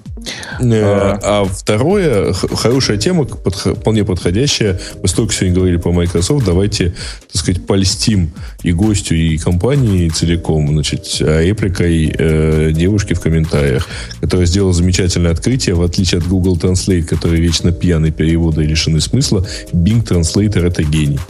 Э, 0.60 1.18
А 1.22 1.44
второе, 1.44 2.32
х- 2.32 2.48
хорошая 2.56 2.96
тема, 2.96 3.24
подх- 3.24 3.74
вполне 3.74 4.04
подходящая. 4.04 4.80
Мы 5.02 5.08
столько 5.08 5.32
сегодня 5.34 5.54
говорили 5.56 5.76
по 5.76 5.92
Microsoft. 5.92 6.44
Давайте, 6.46 6.94
так 7.32 7.42
сказать, 7.42 7.66
польстим 7.66 8.30
и 8.62 8.72
гостю, 8.72 9.14
и 9.14 9.36
компании 9.36 10.08
целиком. 10.08 10.68
Значит, 10.68 11.06
а 11.20 11.42
репликой 11.42 12.14
э, 12.18 12.72
девушки 12.72 13.12
в 13.14 13.20
комментариях, 13.20 13.86
которая 14.20 14.46
сделала 14.46 14.72
замечательное 14.72 15.32
открытие. 15.32 15.74
В 15.74 15.82
отличие 15.82 16.18
от 16.20 16.26
Google 16.26 16.56
Translate, 16.56 17.02
который 17.02 17.40
вечно 17.40 17.72
пьяный 17.72 18.10
перевода 18.10 18.62
и 18.62 18.66
лишены 18.66 19.00
смысла, 19.00 19.46
Bing 19.72 20.02
Translator 20.06 20.66
это 20.66 20.82
гений. 20.82 21.20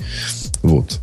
Вот. 0.62 0.98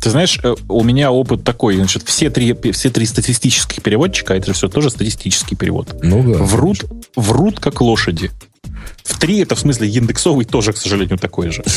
Ты 0.00 0.10
знаешь, 0.10 0.38
э, 0.42 0.54
у 0.68 0.84
меня 0.84 1.10
опыт 1.10 1.42
такой, 1.44 1.76
значит, 1.76 2.02
все 2.04 2.30
три, 2.30 2.56
все 2.72 2.90
три 2.90 3.04
статистических 3.06 3.82
переводчика, 3.82 4.34
это 4.34 4.46
же 4.48 4.52
все 4.52 4.68
тоже 4.68 4.90
статистический 4.90 5.56
перевод, 5.56 5.96
Ну 6.02 6.22
да. 6.34 6.38
врут, 6.42 6.84
врут 7.16 7.58
как 7.60 7.80
лошади. 7.80 8.30
В 9.02 9.18
три 9.18 9.38
это 9.40 9.54
в 9.54 9.58
смысле 9.58 9.88
индексовый 9.88 10.44
тоже, 10.44 10.72
к 10.72 10.76
сожалению, 10.76 11.18
такой 11.18 11.50
же. 11.50 11.64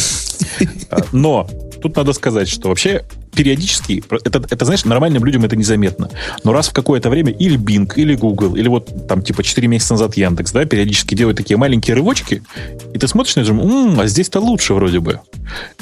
А, 0.90 0.98
Но 1.14 1.50
тут 1.82 1.96
надо 1.96 2.12
сказать, 2.14 2.50
что 2.50 2.68
вообще 2.68 3.06
периодически, 3.32 4.04
это, 4.24 4.44
это, 4.50 4.66
знаешь, 4.66 4.86
нормальным 4.86 5.24
людям 5.26 5.44
это 5.46 5.56
незаметно, 5.56 6.10
но 6.44 6.54
раз 6.54 6.70
в 6.70 6.74
какое-то 6.74 7.10
время 7.10 7.32
или 7.32 7.58
Bing, 7.58 7.92
или 7.96 8.16
Google, 8.16 8.56
или 8.56 8.68
вот 8.68 9.08
там 9.08 9.22
типа 9.22 9.44
4 9.44 9.68
месяца 9.68 9.94
назад 9.94 10.18
Яндекс, 10.18 10.52
да, 10.52 10.66
периодически 10.66 11.16
делают 11.16 11.38
такие 11.38 11.58
маленькие 11.58 11.96
рывочки, 11.96 12.44
и 12.94 12.98
ты 12.98 13.08
смотришь 13.08 13.36
на 13.36 13.42
это, 13.42 13.52
м-м, 13.52 14.00
а 14.00 14.08
здесь-то 14.08 14.40
лучше 14.40 14.74
вроде 14.74 15.00
бы. 15.00 15.20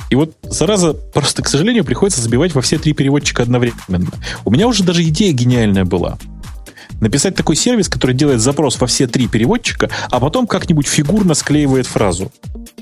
И 0.10 0.16
вот, 0.16 0.36
зараза, 0.44 0.94
просто, 0.94 1.44
к 1.44 1.48
сожалению, 1.48 1.86
приходится 1.86 2.22
забивать 2.22 2.54
во 2.56 2.62
все 2.62 2.78
три 2.78 2.94
переводчика 2.94 3.44
одновременно. 3.44 4.12
У 4.46 4.52
меня 4.52 4.68
уже 4.68 4.84
даже 4.84 5.04
идея 5.04 5.34
гениальная 5.34 5.86
была 5.86 6.18
написать 7.00 7.36
такой 7.36 7.56
сервис, 7.56 7.88
который 7.88 8.16
делает 8.16 8.42
запрос 8.42 8.80
во 8.80 8.88
все 8.88 9.08
три 9.08 9.28
переводчика, 9.28 9.90
а 10.10 10.20
потом 10.20 10.48
как-нибудь 10.48 10.88
фигурно 10.88 11.34
склеивает 11.34 11.88
фразу. 11.88 12.32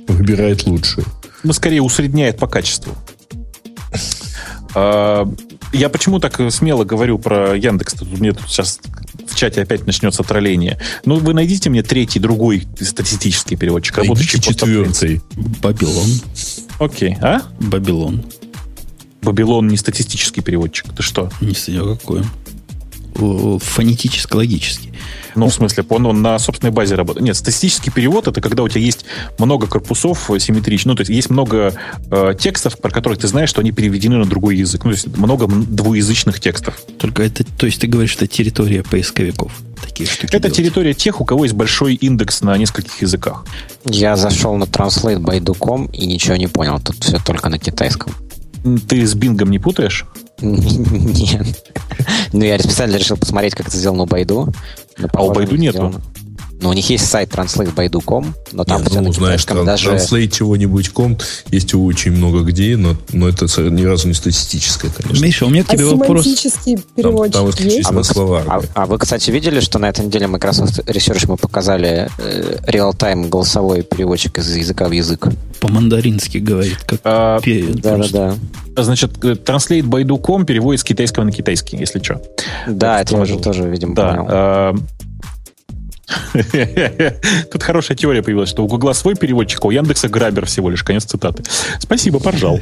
Выбирает 0.08 0.66
лучшую. 0.66 1.06
Ну, 1.44 1.54
скорее 1.54 1.82
усредняет 1.82 2.40
по 2.40 2.48
качеству. 2.48 2.96
А, 4.76 5.30
я 5.74 5.90
почему 5.90 6.20
так 6.20 6.40
смело 6.52 6.84
говорю 6.84 7.20
про 7.20 7.56
Яндекс? 7.56 7.94
Тут 7.94 8.20
мне 8.20 8.34
тут 8.34 8.48
сейчас 8.48 8.80
в 9.28 9.36
чате 9.36 9.62
опять 9.62 9.86
начнется 9.86 10.24
тролление. 10.24 10.80
Ну, 11.06 11.18
вы 11.18 11.34
найдите 11.34 11.70
мне 11.70 11.84
третий, 11.84 12.20
другой 12.20 12.68
статистический 12.80 13.58
переводчик, 13.58 13.98
работающий 13.98 14.42
четвертый. 14.42 15.22
Бабилон. 15.62 16.10
Окей. 16.80 17.18
А? 17.22 17.42
Бабилон. 17.60 18.24
Бабилон 19.22 19.68
не 19.68 19.78
статистический 19.78 20.42
переводчик. 20.42 20.94
Ты 20.96 21.04
что? 21.04 21.30
Не 21.42 21.54
знаю, 21.54 21.98
какой 21.98 22.24
фонетически-логически. 23.18 24.94
Ну, 25.36 25.50
в 25.50 25.54
смысле, 25.54 25.86
он, 25.90 26.06
он 26.08 26.22
на 26.22 26.40
собственной 26.40 26.72
базе 26.72 26.96
работает. 26.96 27.26
Нет, 27.26 27.38
статистический 27.38 27.92
перевод 27.92 28.28
это 28.28 28.42
когда 28.42 28.64
у 28.64 28.70
тебя 28.70 28.82
есть 28.82 29.06
много 29.38 29.68
корпусов 29.68 30.30
симметричных, 30.40 30.94
ну, 30.94 30.96
то 30.96 31.02
есть 31.02 31.12
есть 31.12 31.30
много 31.30 31.74
э, 32.10 32.34
текстов, 32.40 32.80
про 32.80 32.90
которых 32.90 33.20
ты 33.20 33.28
знаешь, 33.28 33.50
что 33.50 33.62
они 33.62 33.72
переведены 33.72 34.18
на 34.18 34.26
другой 34.26 34.58
язык. 34.58 34.84
Ну, 34.84 34.92
то 34.92 34.96
есть 34.96 35.18
много 35.18 35.48
двуязычных 35.48 36.40
текстов. 36.40 36.80
Только 36.98 37.24
это, 37.24 37.44
то 37.44 37.66
есть 37.66 37.82
ты 37.82 37.88
говоришь, 37.88 38.16
это 38.16 38.28
территория 38.28 38.84
поисковиков. 38.84 39.52
Такие 39.82 40.10
штуки 40.10 40.36
это 40.36 40.40
делать. 40.40 40.58
территория 40.58 40.94
тех, 40.94 41.22
у 41.22 41.26
кого 41.26 41.44
есть 41.46 41.56
большой 41.56 41.94
индекс 41.96 42.42
на 42.42 42.58
нескольких 42.58 43.02
языках. 43.02 43.46
Я 43.86 44.16
зашел 44.16 44.56
на 44.56 44.64
Translate 44.64 45.20
by 45.20 45.90
и 45.94 46.06
ничего 46.06 46.36
не 46.36 46.48
понял. 46.48 46.80
Тут 46.80 47.04
все 47.04 47.20
только 47.20 47.50
на 47.50 47.60
китайском. 47.60 48.14
Ты 48.88 49.06
с 49.06 49.14
бингом 49.14 49.52
не 49.52 49.60
путаешь? 49.60 50.06
Нет. 50.42 51.74
Ну, 52.34 52.44
я 52.44 52.60
специально 52.60 52.96
решил 52.98 53.18
посмотреть, 53.18 53.56
как 53.56 53.68
это 53.68 53.78
сделано 53.78 54.04
у 54.04 54.06
Байду. 54.06 54.54
А 55.14 55.24
у 55.24 55.32
Байду 55.32 55.56
нету? 55.56 55.94
Ну, 56.60 56.70
у 56.70 56.74
них 56.74 56.90
есть 56.90 57.06
сайт 57.06 57.30
translate.baidu.com, 57.30 58.34
но 58.52 58.64
там 58.64 58.82
Нет, 58.82 58.92
ну, 58.94 59.14
знаешь, 59.14 59.46
тран- 59.46 59.64
даже... 59.64 59.92
translate 59.92 60.30
чего-нибудь.com 60.30 61.18
есть 61.52 61.74
очень 61.76 62.12
много 62.12 62.42
где, 62.42 62.76
но, 62.78 62.96
но 63.14 63.30
это 63.30 63.46
ни 63.70 63.84
разу 63.84 64.08
не 64.08 64.16
статистическое, 64.16 64.90
конечно. 64.92 65.24
Миша, 65.24 65.46
у 65.46 65.50
меня 65.50 65.64
к 65.64 65.68
тебе 65.68 65.86
а 65.86 65.96
вопрос. 65.96 66.26
переводчик 66.26 67.34
там, 67.34 67.52
там 67.52 67.68
есть? 67.68 67.90
А 67.90 67.92
вы, 67.92 68.38
а, 68.48 68.62
а 68.74 68.86
вы, 68.88 68.98
кстати, 68.98 69.30
видели, 69.30 69.60
что 69.60 69.78
на 69.78 69.90
этой 69.90 70.06
неделе 70.06 70.26
Microsoft 70.26 70.80
Research 70.80 71.26
мы 71.28 71.38
показали 71.38 72.10
э, 72.18 72.58
реал-тайм 72.66 73.30
голосовой 73.30 73.84
переводчик 73.84 74.40
из 74.40 74.56
языка 74.56 74.88
в 74.88 74.92
язык? 74.92 75.28
По-мандарински 75.60 76.40
говорит, 76.40 76.78
как 76.88 77.02
а, 77.04 77.40
Да, 77.84 77.98
да, 77.98 78.36
да. 78.76 78.84
Значит, 78.84 79.24
э, 79.24 79.34
translate 79.34 79.84
by.com 79.84 80.46
переводит 80.46 80.82
с 80.82 80.84
китайского 80.84 81.24
на 81.24 81.32
китайский, 81.32 81.78
если 81.78 82.02
что. 82.02 82.20
Да, 82.68 83.02
это 83.02 83.16
я 83.16 83.22
уже 83.22 83.38
тоже, 83.38 83.70
видимо, 83.70 83.94
да. 83.94 84.14
понял. 84.14 84.88
А, 86.10 86.16
Тут 87.52 87.64
хорошая 87.64 87.98
теория 87.98 88.24
появилась, 88.24 88.50
что 88.50 88.64
у 88.64 88.68
Гугла 88.68 88.94
свой 88.94 89.16
переводчик, 89.16 89.64
а 89.64 89.68
у 89.68 89.72
Яндекса 89.72 90.08
грабер 90.08 90.46
всего 90.46 90.70
лишь. 90.70 90.84
Конец 90.84 91.06
цитаты. 91.06 91.44
Спасибо, 91.80 92.20
поржал. 92.20 92.60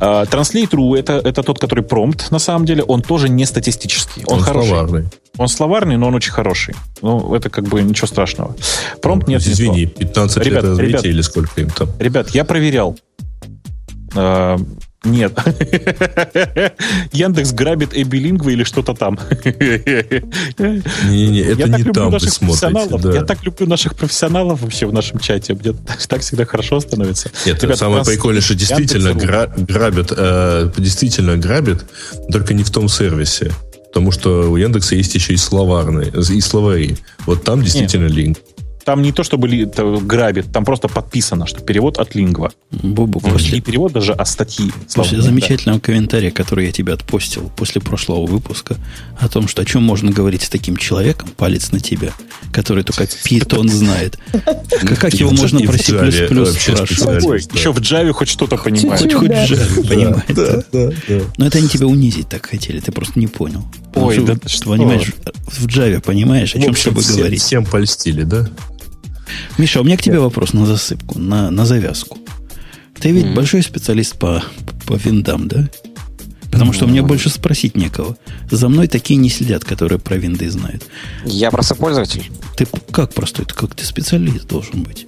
А, 0.00 0.24
Translate.ru 0.24 0.98
это, 0.98 1.14
это 1.24 1.42
тот, 1.42 1.58
который 1.58 1.84
промпт, 1.84 2.30
на 2.30 2.38
самом 2.38 2.64
деле. 2.64 2.82
Он 2.82 3.02
тоже 3.02 3.28
не 3.28 3.44
статистический. 3.44 4.24
Он, 4.26 4.38
он 4.38 4.44
хороший. 4.44 4.68
словарный. 4.68 5.08
Он 5.36 5.48
словарный, 5.48 5.96
но 5.96 6.08
он 6.08 6.14
очень 6.14 6.32
хороший. 6.32 6.74
Ну, 7.02 7.34
это 7.34 7.50
как 7.50 7.64
бы 7.64 7.82
ничего 7.82 8.06
страшного. 8.06 8.56
Промпт 9.00 9.28
нет. 9.28 9.42
Извини, 9.42 9.86
15 9.86 10.36
ребят, 10.38 10.46
лет 10.46 10.64
развития 10.64 10.88
ребят, 10.88 11.04
или 11.04 11.20
сколько 11.22 11.60
им 11.60 11.70
там? 11.70 11.88
Ребят, 11.98 12.30
я 12.30 12.44
проверял. 12.44 12.98
А, 14.14 14.56
нет. 15.04 15.32
Яндекс 17.12 17.52
грабит 17.52 17.90
Эбби 17.94 18.18
Лингва 18.18 18.50
или 18.50 18.64
что-то 18.64 18.94
там. 18.94 19.18
Не-не, 21.08 21.40
это 21.40 21.68
не 21.68 21.84
там 21.84 22.10
вы 22.10 22.20
смотрите. 22.20 23.12
Я 23.14 23.22
так 23.24 23.42
люблю 23.44 23.66
наших 23.66 23.94
профессионалов 23.94 24.60
вообще 24.60 24.86
в 24.86 24.92
нашем 24.92 25.18
чате. 25.18 25.54
Мне 25.54 25.74
так 26.08 26.20
всегда 26.20 26.44
хорошо 26.44 26.80
становится. 26.80 27.30
Нет, 27.46 27.64
самое 27.76 28.04
прикольное, 28.04 28.42
что 28.42 28.54
действительно 28.54 29.14
грабят, 29.14 30.12
э, 30.16 30.70
действительно 30.76 31.36
грабят, 31.38 31.86
только 32.30 32.52
не 32.52 32.62
в 32.62 32.70
том 32.70 32.88
сервисе. 32.88 33.52
Потому 33.88 34.12
что 34.12 34.50
у 34.50 34.56
Яндекса 34.56 34.94
есть 34.94 35.14
еще 35.14 35.32
и 35.32 35.36
словарные, 35.36 36.12
и 36.12 36.40
словари. 36.40 36.96
Вот 37.26 37.42
там 37.42 37.62
действительно 37.62 38.06
линк. 38.06 38.38
Там 38.84 39.02
не 39.02 39.12
то, 39.12 39.22
чтобы 39.22 39.48
ли, 39.48 39.64
это 39.64 39.98
грабит, 40.00 40.52
там 40.52 40.64
просто 40.64 40.88
подписано, 40.88 41.46
что 41.46 41.60
перевод 41.60 41.98
от 41.98 42.14
лингва. 42.14 42.52
Бубу, 42.70 43.20
после... 43.20 43.58
Не 43.58 43.60
перевод 43.60 43.92
даже, 43.92 44.12
а 44.12 44.24
статьи. 44.24 44.70
После 44.94 45.18
Слава 45.18 45.22
замечательного 45.22 45.80
да. 45.80 45.84
комментария, 45.84 46.30
который 46.30 46.66
я 46.66 46.72
тебе 46.72 46.92
отпостил 46.92 47.50
после 47.56 47.80
прошлого 47.80 48.26
выпуска, 48.26 48.76
о 49.18 49.28
том, 49.28 49.48
что 49.48 49.62
о 49.62 49.64
чем 49.64 49.82
можно 49.82 50.10
говорить 50.10 50.42
с 50.42 50.48
таким 50.48 50.76
человеком, 50.76 51.28
палец 51.36 51.72
на 51.72 51.80
тебя, 51.80 52.12
который 52.52 52.84
только 52.84 53.06
питон 53.24 53.68
знает. 53.68 54.18
Как 54.98 55.12
его 55.14 55.30
можно 55.30 55.60
про 55.60 55.76
C++ 55.76 55.92
спрашивать? 55.92 57.54
Еще 57.54 57.72
в 57.72 57.78
Java 57.78 58.12
хоть 58.12 58.28
что-то 58.28 58.56
понимает. 58.56 59.00
Хоть 59.00 59.14
хоть 59.14 59.30
Java 59.30 59.88
понимает. 59.88 61.38
Но 61.38 61.46
это 61.46 61.58
они 61.58 61.68
тебя 61.68 61.86
унизить 61.86 62.28
так 62.28 62.46
хотели, 62.46 62.80
ты 62.80 62.92
просто 62.92 63.18
не 63.18 63.26
понял. 63.26 63.64
Ой, 63.94 64.18
да 64.24 64.36
что? 64.46 64.70
Понимаешь, 64.70 65.12
в 65.46 65.66
Java 65.66 66.00
понимаешь, 66.00 66.54
о 66.54 66.60
чем 66.60 66.74
с 66.74 66.82
тобой 66.82 67.04
говорить. 67.04 67.42
Всем 67.42 67.64
польстили, 67.64 68.22
да? 68.22 68.48
Миша, 69.58 69.80
у 69.80 69.84
меня 69.84 69.96
к 69.96 70.02
тебе 70.02 70.18
вопрос 70.18 70.52
на 70.52 70.66
засыпку, 70.66 71.18
на, 71.18 71.50
на 71.50 71.64
завязку. 71.64 72.18
Ты 72.98 73.12
ведь 73.12 73.26
mm-hmm. 73.26 73.34
большой 73.34 73.62
специалист 73.62 74.18
по, 74.18 74.42
по 74.86 74.94
виндам, 74.94 75.48
да? 75.48 75.68
Потому 76.50 76.72
mm-hmm. 76.72 76.74
что 76.74 76.86
мне 76.86 77.02
больше 77.02 77.30
спросить 77.30 77.76
некого. 77.76 78.16
За 78.50 78.68
мной 78.68 78.88
такие 78.88 79.16
не 79.16 79.30
следят, 79.30 79.64
которые 79.64 79.98
про 79.98 80.16
винды 80.16 80.50
знают. 80.50 80.86
Я 81.24 81.50
просто 81.50 81.74
пользователь. 81.74 82.30
Ты 82.56 82.66
как 82.90 83.14
простой? 83.14 83.46
Ты 83.46 83.54
как 83.54 83.74
ты 83.74 83.84
специалист 83.84 84.46
должен 84.46 84.82
быть? 84.82 85.06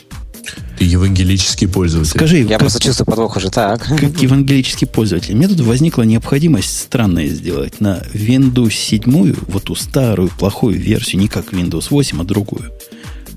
Ты 0.79 0.85
евангелический 0.85 1.69
пользователь. 1.69 2.13
Скажи, 2.13 2.39
я 2.39 2.49
как, 2.49 2.61
просто 2.61 2.81
чувствую 2.81 3.07
подвох 3.07 3.37
уже 3.37 3.51
так. 3.51 3.83
Как 3.83 4.23
евангелический 4.23 4.87
пользователь. 4.87 5.37
Мне 5.37 5.49
тут 5.49 5.61
возникла 5.61 6.03
необходимость 6.03 6.79
странное 6.79 7.27
сделать 7.29 7.81
на 7.81 8.03
Windows 8.15 8.71
7, 8.71 9.35
вот 9.49 9.65
ту 9.65 9.75
старую, 9.75 10.29
плохую 10.31 10.79
версию, 10.79 11.21
не 11.21 11.29
как 11.29 11.53
Windows 11.53 11.87
8, 11.91 12.21
а 12.21 12.25
другую 12.25 12.73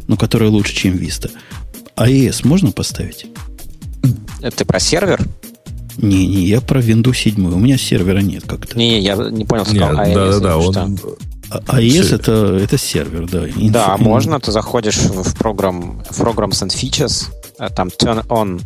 но 0.08 0.18
которая 0.18 0.50
лучше, 0.50 0.76
чем 0.76 0.94
Vista. 0.94 1.32
AES 1.96 2.48
можно 2.48 2.72
поставить? 2.72 3.28
Это 4.42 4.58
ты 4.58 4.66
про 4.66 4.80
сервер? 4.80 5.26
Не, 5.98 6.28
не, 6.28 6.46
я 6.46 6.62
про 6.62 6.82
Windows 6.82 7.16
7. 7.16 7.54
У 7.54 7.58
меня 7.58 7.78
сервера 7.78 8.20
нет 8.20 8.44
как-то. 8.46 8.78
Не, 8.78 9.00
я 9.00 9.16
не 9.16 9.46
понял, 9.46 9.66
сказал 9.66 9.94
нет, 9.94 10.00
AES. 10.00 10.14
Да, 10.14 10.40
да, 10.40 10.40
да. 10.40 10.58
Он... 10.58 11.00
А 11.68 11.82
AES 11.82 12.16
это, 12.16 12.60
это 12.62 12.78
сервер, 12.78 13.30
да. 13.30 13.48
Inf... 13.48 13.72
Да, 13.72 13.98
можно. 13.98 14.40
Ты 14.40 14.52
заходишь 14.52 14.98
в 14.98 15.36
программ 15.38 16.02
Programs 16.10 16.64
and 16.64 16.70
Features, 16.70 17.28
э, 17.60 17.70
там 17.70 17.88
Turn 17.88 18.26
on 18.28 18.62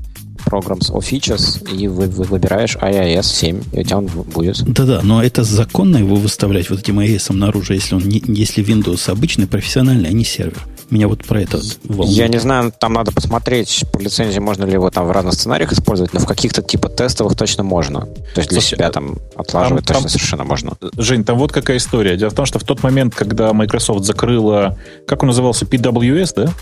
Programs 0.46 0.92
or 0.92 1.02
Features, 1.02 1.70
и 1.76 1.88
вы, 1.88 2.08
вы 2.08 2.24
выбираешь 2.24 2.76
iOS 2.78 3.24
7, 3.24 3.64
и 3.74 3.80
у 3.80 3.84
тебя 3.84 3.98
он 3.98 4.06
будет. 4.06 4.64
Да-да, 4.64 5.02
но 5.04 5.22
это 5.22 5.44
законно 5.44 5.98
его 5.98 6.16
выставлять 6.16 6.70
вот 6.70 6.80
этим 6.80 7.00
iOS 7.00 7.34
наружу, 7.34 7.74
если 7.74 7.96
он 7.96 8.04
не, 8.04 8.24
если 8.28 8.64
Windows 8.64 9.10
обычный, 9.10 9.48
профессиональный, 9.48 10.10
а 10.10 10.14
не 10.14 10.24
сервер. 10.24 10.66
Меня 10.90 11.08
вот 11.08 11.26
про 11.26 11.42
это 11.42 11.60
волнует. 11.84 12.18
Я 12.18 12.28
не 12.28 12.40
знаю, 12.40 12.74
там 12.78 12.94
надо 12.94 13.12
посмотреть 13.12 13.86
по 13.94 14.00
лицензии, 14.00 14.40
можно 14.40 14.66
ли 14.66 14.74
его 14.74 14.90
там 14.90 15.06
в 15.06 15.12
разных 15.12 15.36
сценариях 15.36 15.72
использовать, 15.72 16.14
но 16.14 16.20
в 16.20 16.26
каких-то 16.26 16.62
типа 16.64 16.90
тестовых 16.90 17.36
точно 17.36 17.64
можно. 17.64 18.02
То 18.02 18.38
есть 18.38 18.50
для 18.50 18.60
Слушай, 18.60 18.76
себя 18.78 18.90
там 18.90 19.18
отлаживать 19.36 19.86
там, 19.86 19.98
точно 19.98 20.02
там, 20.02 20.10
совершенно 20.10 20.44
можно. 20.46 20.74
Жень, 20.98 21.24
там 21.24 21.38
вот 21.38 21.52
какая 21.52 21.78
история. 21.78 22.18
Дело 22.18 22.32
в 22.32 22.34
том, 22.34 22.46
что 22.46 22.58
в 22.58 22.64
тот 22.64 22.82
момент, 22.82 23.14
когда 23.14 23.54
Microsoft 23.54 24.04
закрыла, 24.04 24.78
как 25.08 25.22
он 25.22 25.28
назывался, 25.28 25.66
PWS, 25.66 26.34
да? 26.36 26.54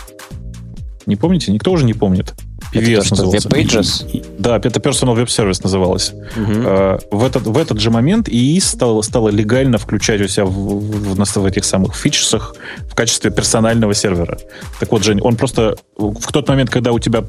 Не 1.06 1.16
помните? 1.16 1.54
Никто 1.54 1.72
уже 1.72 1.86
не 1.86 1.94
помнит. 1.94 2.34
PVS 2.74 3.00
это 3.00 3.10
назывался. 3.12 3.50
Web 3.50 3.66
Pages? 3.66 4.26
Да, 4.38 4.58
это 4.58 4.80
Personal 4.80 5.16
Web 5.16 5.28
Service 5.28 5.62
называлось. 5.64 6.14
Угу. 6.36 7.18
В, 7.18 7.24
этот, 7.24 7.44
в 7.44 7.58
этот 7.58 7.80
же 7.80 7.90
момент 7.92 8.30
ИИ 8.30 8.60
стало, 8.60 9.02
стало 9.02 9.30
легально 9.30 9.78
включать 9.78 10.22
у 10.22 10.28
себя 10.28 10.46
в, 10.46 10.52
в, 10.52 11.16
в, 11.16 11.36
в 11.36 11.46
этих 11.46 11.66
самых 11.66 11.96
фичерсах 11.96 12.56
в 12.90 12.96
качестве 12.96 13.32
персонального 13.32 13.94
сервера. 13.94 14.38
Так 14.80 14.92
вот, 14.92 15.04
Жень, 15.04 15.22
он 15.22 15.36
просто 15.36 15.76
в 15.98 16.32
тот 16.32 16.48
момент, 16.48 16.70
когда 16.70 16.92
у 16.92 17.00
тебя 17.00 17.24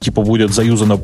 типа 0.00 0.22
будет 0.22 0.52
заюзано, 0.52 0.98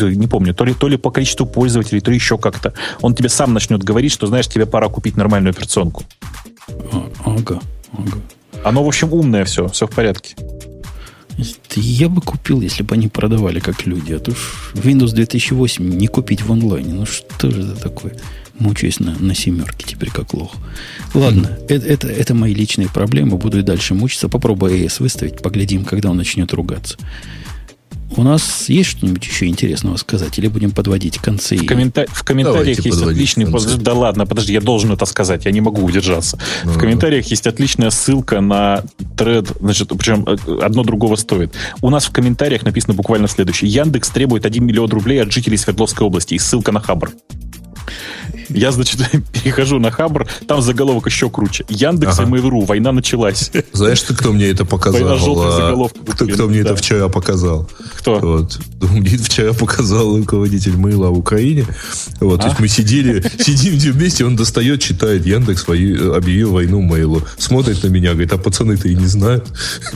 э, 0.00 0.08
не 0.10 0.26
помню, 0.26 0.54
то 0.54 0.64
ли, 0.64 0.74
то 0.74 0.88
ли 0.88 0.96
по 0.96 1.10
количеству 1.10 1.46
пользователей, 1.46 2.00
то 2.00 2.10
ли 2.10 2.16
еще 2.16 2.38
как-то, 2.38 2.72
он 3.00 3.14
тебе 3.14 3.28
сам 3.28 3.52
начнет 3.52 3.82
говорить, 3.82 4.12
что, 4.12 4.26
знаешь, 4.26 4.46
тебе 4.48 4.66
пора 4.66 4.88
купить 4.88 5.16
нормальную 5.16 5.52
операционку. 5.52 6.04
А, 6.68 7.10
ага, 7.24 7.60
ага. 7.92 8.18
Оно, 8.64 8.84
в 8.84 8.88
общем, 8.88 9.12
умное 9.12 9.44
все, 9.44 9.68
все 9.68 9.86
в 9.86 9.90
порядке. 9.90 10.36
Я 11.76 12.08
бы 12.08 12.20
купил, 12.20 12.60
если 12.60 12.82
бы 12.82 12.94
они 12.94 13.08
продавали 13.08 13.60
как 13.60 13.86
люди. 13.86 14.12
А 14.12 14.18
то 14.18 14.32
уж 14.32 14.72
Windows 14.74 15.12
2008 15.12 15.88
не 15.88 16.06
купить 16.06 16.42
в 16.42 16.52
онлайне. 16.52 16.94
Ну 16.94 17.06
что 17.06 17.50
же 17.50 17.62
это 17.62 17.76
такое? 17.76 18.16
Мучаюсь 18.58 19.00
на, 19.00 19.18
на 19.18 19.34
семерке 19.34 19.86
теперь 19.88 20.10
как 20.10 20.34
лох. 20.34 20.54
Ладно, 21.14 21.46
mm. 21.46 21.66
это, 21.68 21.86
это, 21.86 22.08
это 22.08 22.34
мои 22.34 22.52
личные 22.52 22.88
проблемы. 22.88 23.38
Буду 23.38 23.58
и 23.58 23.62
дальше 23.62 23.94
мучиться. 23.94 24.28
Попробую 24.28 24.74
AS 24.74 25.02
выставить. 25.02 25.42
Поглядим, 25.42 25.84
когда 25.84 26.10
он 26.10 26.16
начнет 26.16 26.52
ругаться. 26.52 26.98
У 28.16 28.22
нас 28.22 28.68
есть 28.68 28.90
что-нибудь 28.90 29.24
еще 29.24 29.46
интересного 29.46 29.96
сказать? 29.96 30.36
Или 30.38 30.48
будем 30.48 30.72
подводить 30.72 31.18
концы? 31.18 31.56
В, 31.56 31.66
коммента... 31.66 32.06
в 32.08 32.24
комментариях 32.24 32.78
Давайте 32.78 32.88
есть 32.88 33.02
отличный... 33.02 33.46
Концы. 33.46 33.76
Да 33.76 33.94
ладно, 33.94 34.26
подожди, 34.26 34.52
я 34.52 34.60
должен 34.60 34.90
это 34.92 35.06
сказать, 35.06 35.44
я 35.44 35.52
не 35.52 35.60
могу 35.60 35.82
удержаться. 35.82 36.36
Uh-huh. 36.36 36.72
В 36.72 36.78
комментариях 36.78 37.26
есть 37.26 37.46
отличная 37.46 37.90
ссылка 37.90 38.40
на 38.40 38.82
тред, 39.16 39.52
значит, 39.60 39.88
причем 39.96 40.24
э, 40.26 40.36
одно 40.60 40.82
другого 40.82 41.16
стоит. 41.16 41.54
У 41.82 41.90
нас 41.90 42.06
в 42.06 42.10
комментариях 42.10 42.62
написано 42.64 42.94
буквально 42.94 43.28
следующее. 43.28 43.70
Яндекс 43.70 44.10
требует 44.10 44.44
1 44.44 44.64
миллион 44.64 44.90
рублей 44.90 45.22
от 45.22 45.30
жителей 45.30 45.56
Свердловской 45.56 46.06
области. 46.06 46.34
И 46.34 46.38
ссылка 46.38 46.72
на 46.72 46.80
Хабр. 46.80 47.12
Я, 48.52 48.72
значит, 48.72 49.00
перехожу 49.32 49.78
на 49.78 49.90
Хабр, 49.90 50.26
там 50.46 50.62
заголовок 50.62 51.06
еще 51.06 51.30
круче. 51.30 51.64
Яндекс 51.68 52.18
ага. 52.18 52.28
и 52.28 52.32
Mail.ru, 52.32 52.64
война 52.66 52.92
началась. 52.92 53.50
Знаешь 53.72 54.02
ты, 54.02 54.14
кто 54.14 54.32
мне 54.32 54.46
это 54.46 54.64
показал? 54.64 55.00
Война 55.00 55.16
желтых 55.16 55.46
а, 55.46 55.52
заголовков. 55.52 56.14
Кто, 56.14 56.26
кто 56.26 56.48
мне 56.48 56.62
да. 56.62 56.70
это 56.70 56.76
вчера 56.76 57.08
показал? 57.08 57.68
Кто? 57.96 58.18
Вот. 58.18 58.58
Мне 58.80 59.16
вчера 59.16 59.52
показал 59.52 60.16
руководитель 60.16 60.76
Мейла 60.76 61.08
в 61.08 61.18
Украине. 61.18 61.66
Вот, 62.20 62.40
а? 62.40 62.42
то 62.42 62.46
есть 62.48 62.58
а? 62.58 62.62
мы 62.62 62.68
сидели, 62.68 63.22
сидим 63.38 63.74
вместе, 63.92 64.24
он 64.24 64.36
достает, 64.36 64.80
читает 64.80 65.26
Яндекс 65.26 65.62
свою, 65.62 66.14
объявил 66.14 66.52
войну 66.52 66.80
Мейлу. 66.80 67.22
Смотрит 67.38 67.82
на 67.82 67.88
меня, 67.88 68.12
говорит, 68.12 68.32
а 68.32 68.38
пацаны-то 68.38 68.88
и 68.88 68.94
не 68.94 69.06
знают. 69.06 69.46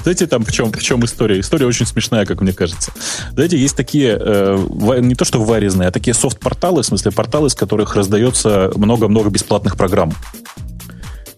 Знаете, 0.02 0.26
там 0.26 0.44
в 0.44 0.52
чем, 0.52 0.72
в 0.72 0.82
чем 0.82 1.04
история? 1.04 1.40
История 1.40 1.66
очень 1.66 1.86
смешная, 1.86 2.26
как 2.26 2.40
мне 2.40 2.52
кажется. 2.52 2.92
Знаете, 3.32 3.58
есть 3.58 3.76
такие, 3.76 4.16
э, 4.18 5.00
не 5.00 5.14
то 5.14 5.24
что 5.24 5.42
варезные, 5.42 5.88
а 5.88 5.90
такие 5.90 6.14
софт-порталы, 6.14 6.82
в 6.82 6.86
смысле 6.86 7.10
порталы, 7.10 7.48
из 7.48 7.54
которых 7.54 7.96
раздается 7.96 8.43
много-много 8.44 9.30
бесплатных 9.30 9.76
программ. 9.76 10.12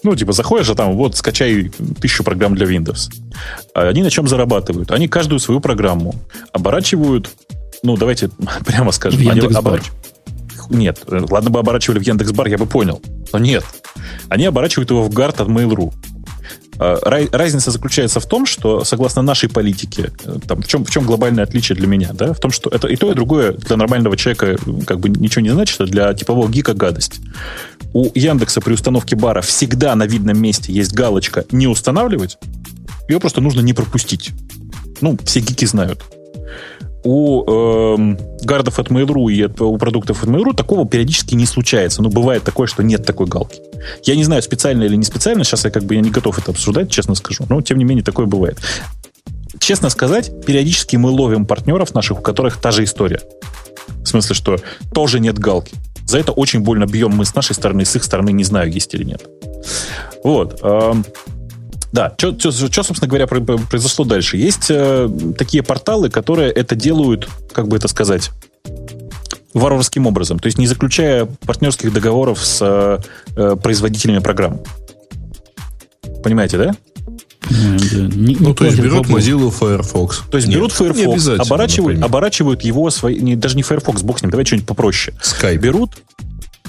Ну, 0.03 0.15
типа, 0.15 0.33
заходишь, 0.33 0.69
а 0.71 0.75
там, 0.75 0.97
вот, 0.97 1.17
скачай 1.17 1.73
тысячу 2.01 2.23
программ 2.23 2.55
для 2.55 2.67
Windows. 2.67 3.11
А 3.75 3.89
они 3.89 4.03
на 4.03 4.11
чем 4.11 4.29
зарабатывают? 4.29 4.93
Они 4.93 5.09
каждую 5.09 5.41
свою 5.41 5.61
программу 5.61 6.15
оборачивают, 6.53 7.31
ну, 7.83 7.97
давайте 7.97 8.31
прямо 8.67 8.93
скажем. 8.93 9.21
В 9.21 9.29
они 9.29 9.41
оборач... 9.41 9.85
Нет, 10.71 11.01
ладно 11.07 11.51
бы 11.51 11.61
оборачивали 11.61 11.99
в 11.99 12.03
Яндекс.Бар, 12.03 12.49
я 12.49 12.59
бы 12.59 12.67
понял. 12.67 13.01
Но 13.33 13.39
нет. 13.39 13.65
Они 14.29 14.45
оборачивают 14.47 14.91
его 14.91 15.03
в 15.03 15.13
гард 15.13 15.41
от 15.41 15.49
Mail.ru. 15.49 15.93
А, 16.79 16.99
разница 17.33 17.71
заключается 17.71 18.21
в 18.21 18.27
том, 18.27 18.47
что, 18.47 18.85
согласно 18.85 19.23
нашей 19.23 19.49
политике, 19.49 20.11
э, 20.25 20.39
там, 20.47 20.63
в, 20.63 20.69
чем, 20.69 20.85
в 20.85 20.91
чем 20.91 21.05
глобальное 21.05 21.45
отличие 21.45 21.77
для 21.77 21.87
меня, 21.87 22.11
да, 22.13 22.33
в 22.33 22.39
том, 22.39 22.51
что 22.51 22.71
это 22.71 22.89
и 22.89 22.97
то, 22.97 23.11
и 23.11 23.15
другое 23.15 23.53
для 23.53 23.77
нормального 23.77 24.17
человека 24.17 24.59
как 24.87 25.01
бы 25.01 25.09
ничего 25.09 25.43
не 25.43 25.51
значит, 25.51 25.81
а 25.81 25.87
для 25.87 26.13
типового 26.15 26.51
гика 26.51 26.75
гадость. 26.75 27.21
У 27.93 28.11
Яндекса 28.15 28.61
при 28.61 28.75
установке 28.75 29.17
бара 29.17 29.41
всегда 29.41 29.95
на 29.95 30.07
видном 30.07 30.41
месте 30.41 30.73
есть 30.73 30.93
галочка 30.93 31.45
«Не 31.51 31.67
устанавливать», 31.67 32.39
ее 33.09 33.21
просто 33.21 33.41
нужно 33.41 33.61
не 33.61 33.73
пропустить. 33.73 34.33
Ну, 35.01 35.17
все 35.25 35.41
гики 35.41 35.65
знают 35.65 36.03
у 37.07 37.45
э, 37.47 38.17
гардов 38.43 38.81
от 38.81 38.89
Mail.ru 38.89 39.33
и 39.33 39.43
от, 39.43 39.61
у 39.61 39.79
продуктов 39.79 40.25
от 40.25 40.29
Mail.ru 40.29 40.55
такого 40.55 40.87
периодически 40.87 41.37
не 41.37 41.47
случается. 41.47 42.03
Но 42.03 42.11
бывает 42.11 42.43
такое, 42.43 42.67
что 42.67 42.83
нет 42.83 43.07
такой 43.07 43.27
галки. 43.27 43.61
Я 44.03 44.17
не 44.17 44.25
знаю, 44.25 44.43
специально 44.43 44.83
или 44.83 44.97
не 44.97 45.05
специально, 45.05 45.45
сейчас 45.45 45.65
я 45.65 45.71
как 45.71 45.85
бы 45.85 45.95
я 45.95 46.01
не 46.01 46.11
готов 46.11 46.39
это 46.39 46.51
обсуждать, 46.51 46.91
честно 46.91 47.15
скажу. 47.15 47.45
Но, 47.49 47.63
тем 47.63 47.79
не 47.79 47.85
менее, 47.85 48.03
такое 48.03 48.27
бывает. 48.27 48.59
Честно 49.61 49.89
сказать, 49.89 50.33
периодически 50.45 50.97
мы 50.97 51.11
ловим 51.11 51.47
партнеров 51.47 51.95
наших, 51.95 52.19
у 52.19 52.23
которых 52.23 52.57
та 52.57 52.73
же 52.73 52.83
история. 52.83 53.21
В 54.03 54.07
смысле, 54.07 54.35
что 54.35 54.57
тоже 54.93 55.21
нет 55.21 55.39
галки. 55.39 55.75
За 56.07 56.19
это 56.19 56.33
очень 56.33 56.61
больно 56.61 56.87
бьем 56.87 57.13
мы 57.13 57.25
с 57.25 57.37
нашей 57.37 57.55
стороны, 57.55 57.85
с 57.85 57.95
их 57.95 58.03
стороны 58.03 58.31
не 58.31 58.45
знаю, 58.45 58.71
есть 58.71 58.93
или 58.95 59.05
нет. 59.05 59.23
Вот. 60.25 60.61
Да, 61.97 62.13
что, 62.19 62.53
собственно 62.53 63.09
говоря, 63.09 63.27
произошло 63.27 64.05
дальше? 64.05 64.37
Есть 64.37 64.67
э, 64.69 65.09
такие 65.39 65.63
порталы, 65.63 66.11
которые 66.11 66.53
это 66.53 66.75
делают, 66.75 67.27
как 67.55 67.69
бы 67.69 67.79
это 67.79 67.89
сказать, 67.89 68.33
варварским 69.55 70.07
образом, 70.07 70.39
то 70.39 70.45
есть 70.47 70.59
не 70.59 70.67
заключая 70.67 71.25
партнерских 71.47 71.95
договоров 71.95 72.45
с 72.45 73.01
э, 73.35 73.57
производителями 73.63 74.19
программ. 74.19 74.61
Понимаете, 76.23 76.59
да? 76.59 76.65
Да. 76.67 76.77
Не, 77.49 78.37
ну, 78.39 78.49
не 78.49 78.55
то 78.55 78.67
есть 78.67 78.79
берут 78.79 79.07
Mozilla 79.07 79.51
Firefox. 79.51 80.25
То 80.31 80.37
есть 80.37 80.49
Нет, 80.49 80.59
берут 80.59 80.73
Firefox, 80.73 81.29
оборачивают, 81.29 82.03
оборачивают 82.03 82.61
его 82.61 82.91
свои, 82.91 83.19
не, 83.21 83.37
даже 83.37 83.57
не 83.57 83.63
Firefox, 83.63 84.03
бог 84.03 84.19
с 84.19 84.23
ним, 84.23 84.31
давай 84.31 84.45
что-нибудь 84.45 84.69
попроще. 84.69 85.17
Skype. 85.23 85.57
Берут 85.57 85.93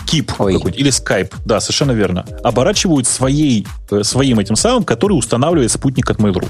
Keep 0.08 0.26
какой-нибудь, 0.28 0.78
или 0.78 0.90
Skype, 0.90 1.34
да, 1.46 1.60
совершенно 1.60 1.92
верно, 1.92 2.26
оборачивают 2.44 3.08
своей, 3.08 3.68
э, 3.92 4.04
своим 4.04 4.40
этим 4.40 4.56
самым, 4.56 4.84
который 4.84 5.14
устанавливает 5.14 5.72
спутник 5.72 6.10
от 6.10 6.18
Mail.ru. 6.18 6.48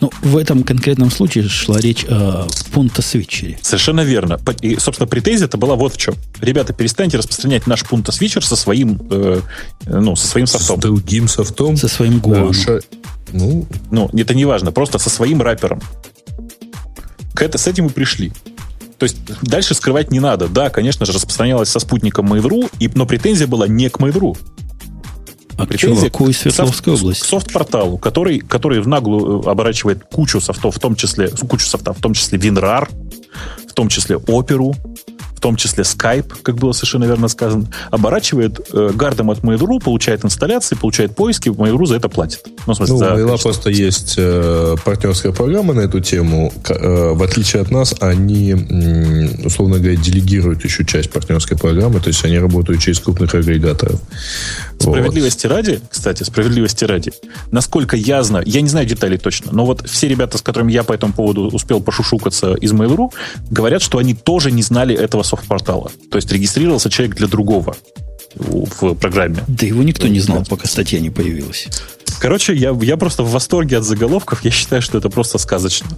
Ну, 0.00 0.10
в 0.22 0.36
этом 0.36 0.64
конкретном 0.64 1.10
случае 1.10 1.48
шла 1.48 1.78
речь 1.80 2.04
о 2.04 2.46
пункта 2.72 3.00
свитчере. 3.00 3.58
Совершенно 3.62 4.02
верно. 4.02 4.38
И, 4.60 4.76
собственно, 4.76 5.06
претензия 5.06 5.46
это 5.46 5.56
была 5.56 5.76
вот 5.76 5.94
в 5.94 5.96
чем. 5.96 6.14
Ребята, 6.40 6.72
перестаньте 6.72 7.16
распространять 7.16 7.66
наш 7.66 7.84
пункта 7.84 8.12
свитчер 8.12 8.44
со 8.44 8.56
своим, 8.56 9.00
э, 9.10 9.40
ну, 9.86 10.14
со 10.16 10.26
своим 10.26 10.46
софтом. 10.46 10.76
С 10.76 10.80
другим 10.80 11.28
софтом? 11.28 11.76
Со 11.76 11.88
своим 11.88 12.18
гуаном. 12.18 12.52
Ша... 12.52 12.80
Ну, 13.32 13.66
ну, 13.90 14.10
это 14.12 14.34
не 14.34 14.44
важно, 14.44 14.72
просто 14.72 14.98
со 14.98 15.08
своим 15.08 15.40
рэпером. 15.40 15.80
К 17.34 17.42
это, 17.42 17.58
с 17.58 17.66
этим 17.66 17.84
мы 17.84 17.90
пришли. 17.90 18.32
То 18.98 19.04
есть 19.04 19.16
дальше 19.42 19.74
скрывать 19.74 20.10
не 20.10 20.20
надо. 20.20 20.48
Да, 20.48 20.70
конечно 20.70 21.04
же, 21.06 21.12
распространялось 21.12 21.68
со 21.68 21.78
спутником 21.80 22.32
Mail.ru, 22.32 22.70
и, 22.78 22.90
но 22.94 23.06
претензия 23.06 23.46
была 23.46 23.66
не 23.66 23.88
к 23.88 23.98
Mail.ru. 23.98 24.36
А 25.56 25.66
претензия 25.66 26.10
к 26.10 26.32
Свердловской 26.32 26.94
области. 26.94 27.22
К 27.22 27.26
софт-порталу, 27.26 27.98
который, 27.98 28.40
который 28.40 28.80
в 28.80 28.88
наглую 28.88 29.42
э, 29.42 29.50
оборачивает 29.50 30.04
кучу 30.04 30.40
софтов, 30.40 30.76
в 30.76 30.80
том 30.80 30.96
числе, 30.96 31.28
кучу 31.28 31.66
софтов, 31.66 31.98
в 31.98 32.00
том 32.00 32.14
числе 32.14 32.38
WinRAR, 32.38 32.88
в 33.68 33.72
том 33.72 33.88
числе 33.88 34.16
Оперу, 34.16 34.74
том 35.40 35.56
числе 35.56 35.84
Skype, 35.84 36.42
как 36.42 36.56
было 36.56 36.72
совершенно 36.72 37.04
верно 37.04 37.28
сказано, 37.28 37.66
оборачивает 37.90 38.60
э, 38.72 38.90
гардом 38.94 39.30
от 39.30 39.40
Mail.ru, 39.40 39.82
получает 39.82 40.24
инсталляции, 40.24 40.74
получает 40.74 41.14
поиски, 41.14 41.48
Mail.ru 41.48 41.86
за 41.86 41.96
это 41.96 42.08
платит. 42.08 42.46
Ну, 42.66 42.72
в 42.72 42.76
смысле, 42.76 42.92
ну, 42.94 42.98
за 42.98 43.06
Mail 43.06 43.42
просто 43.42 43.70
есть 43.70 44.14
э, 44.16 44.76
партнерская 44.84 45.32
программа 45.32 45.74
на 45.74 45.80
эту 45.80 46.00
тему. 46.00 46.52
Э, 46.68 47.12
в 47.12 47.22
отличие 47.22 47.62
от 47.62 47.70
нас, 47.70 47.94
они, 48.00 48.52
э, 48.52 49.46
условно 49.46 49.78
говоря, 49.78 49.96
делегируют 49.96 50.64
еще 50.64 50.84
часть 50.84 51.10
партнерской 51.10 51.56
программы, 51.56 52.00
то 52.00 52.08
есть 52.08 52.24
они 52.24 52.38
работают 52.38 52.80
через 52.80 53.00
крупных 53.00 53.34
агрегаторов. 53.34 54.00
Справедливости 54.78 55.46
вот. 55.46 55.54
ради, 55.54 55.80
кстати, 55.90 56.22
справедливости 56.22 56.84
ради, 56.84 57.12
насколько 57.50 57.96
я 57.96 58.22
знаю, 58.22 58.44
я 58.46 58.60
не 58.60 58.68
знаю 58.68 58.86
деталей 58.86 59.18
точно, 59.18 59.52
но 59.52 59.64
вот 59.64 59.88
все 59.88 60.08
ребята, 60.08 60.38
с 60.38 60.42
которыми 60.42 60.72
я 60.72 60.82
по 60.82 60.92
этому 60.92 61.12
поводу 61.12 61.48
успел 61.48 61.80
пошушукаться 61.80 62.54
из 62.54 62.72
Mail.ru, 62.72 63.12
говорят, 63.50 63.82
что 63.82 63.98
они 63.98 64.14
тоже 64.14 64.50
не 64.50 64.62
знали 64.62 64.94
этого 64.94 65.22
софт-портала. 65.22 65.90
То 66.10 66.16
есть 66.16 66.30
регистрировался 66.32 66.90
человек 66.90 67.16
для 67.16 67.26
другого 67.26 67.76
в 68.34 68.94
программе. 68.94 69.38
Да 69.46 69.66
его 69.66 69.82
никто 69.82 70.08
не 70.08 70.20
знал, 70.20 70.44
пока 70.48 70.66
статья 70.66 71.00
не 71.00 71.10
появилась. 71.10 71.68
Короче, 72.18 72.54
я, 72.54 72.76
я 72.82 72.96
просто 72.96 73.22
в 73.22 73.30
восторге 73.30 73.78
от 73.78 73.84
заголовков. 73.84 74.44
Я 74.44 74.50
считаю, 74.50 74.82
что 74.82 74.98
это 74.98 75.10
просто 75.10 75.38
сказочно. 75.38 75.88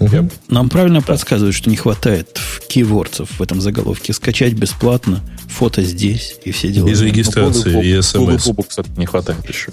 Угу. 0.00 0.30
Нам 0.48 0.68
правильно 0.68 1.02
подсказывают, 1.02 1.54
что 1.54 1.70
не 1.70 1.76
хватает 1.76 2.38
кейвордсов 2.68 3.38
в 3.38 3.42
этом 3.42 3.60
заголовке. 3.60 4.12
Скачать 4.12 4.54
бесплатно, 4.54 5.20
фото 5.48 5.82
здесь 5.82 6.36
и 6.44 6.52
все 6.52 6.68
дела. 6.68 6.88
Без 6.88 7.00
регистрации 7.00 7.72
ну, 7.72 7.82
и 7.82 8.02
смс. 8.02 8.46
Бобук, 8.46 8.68
кстати, 8.68 8.90
не 8.96 9.06
хватает 9.06 9.48
еще. 9.48 9.72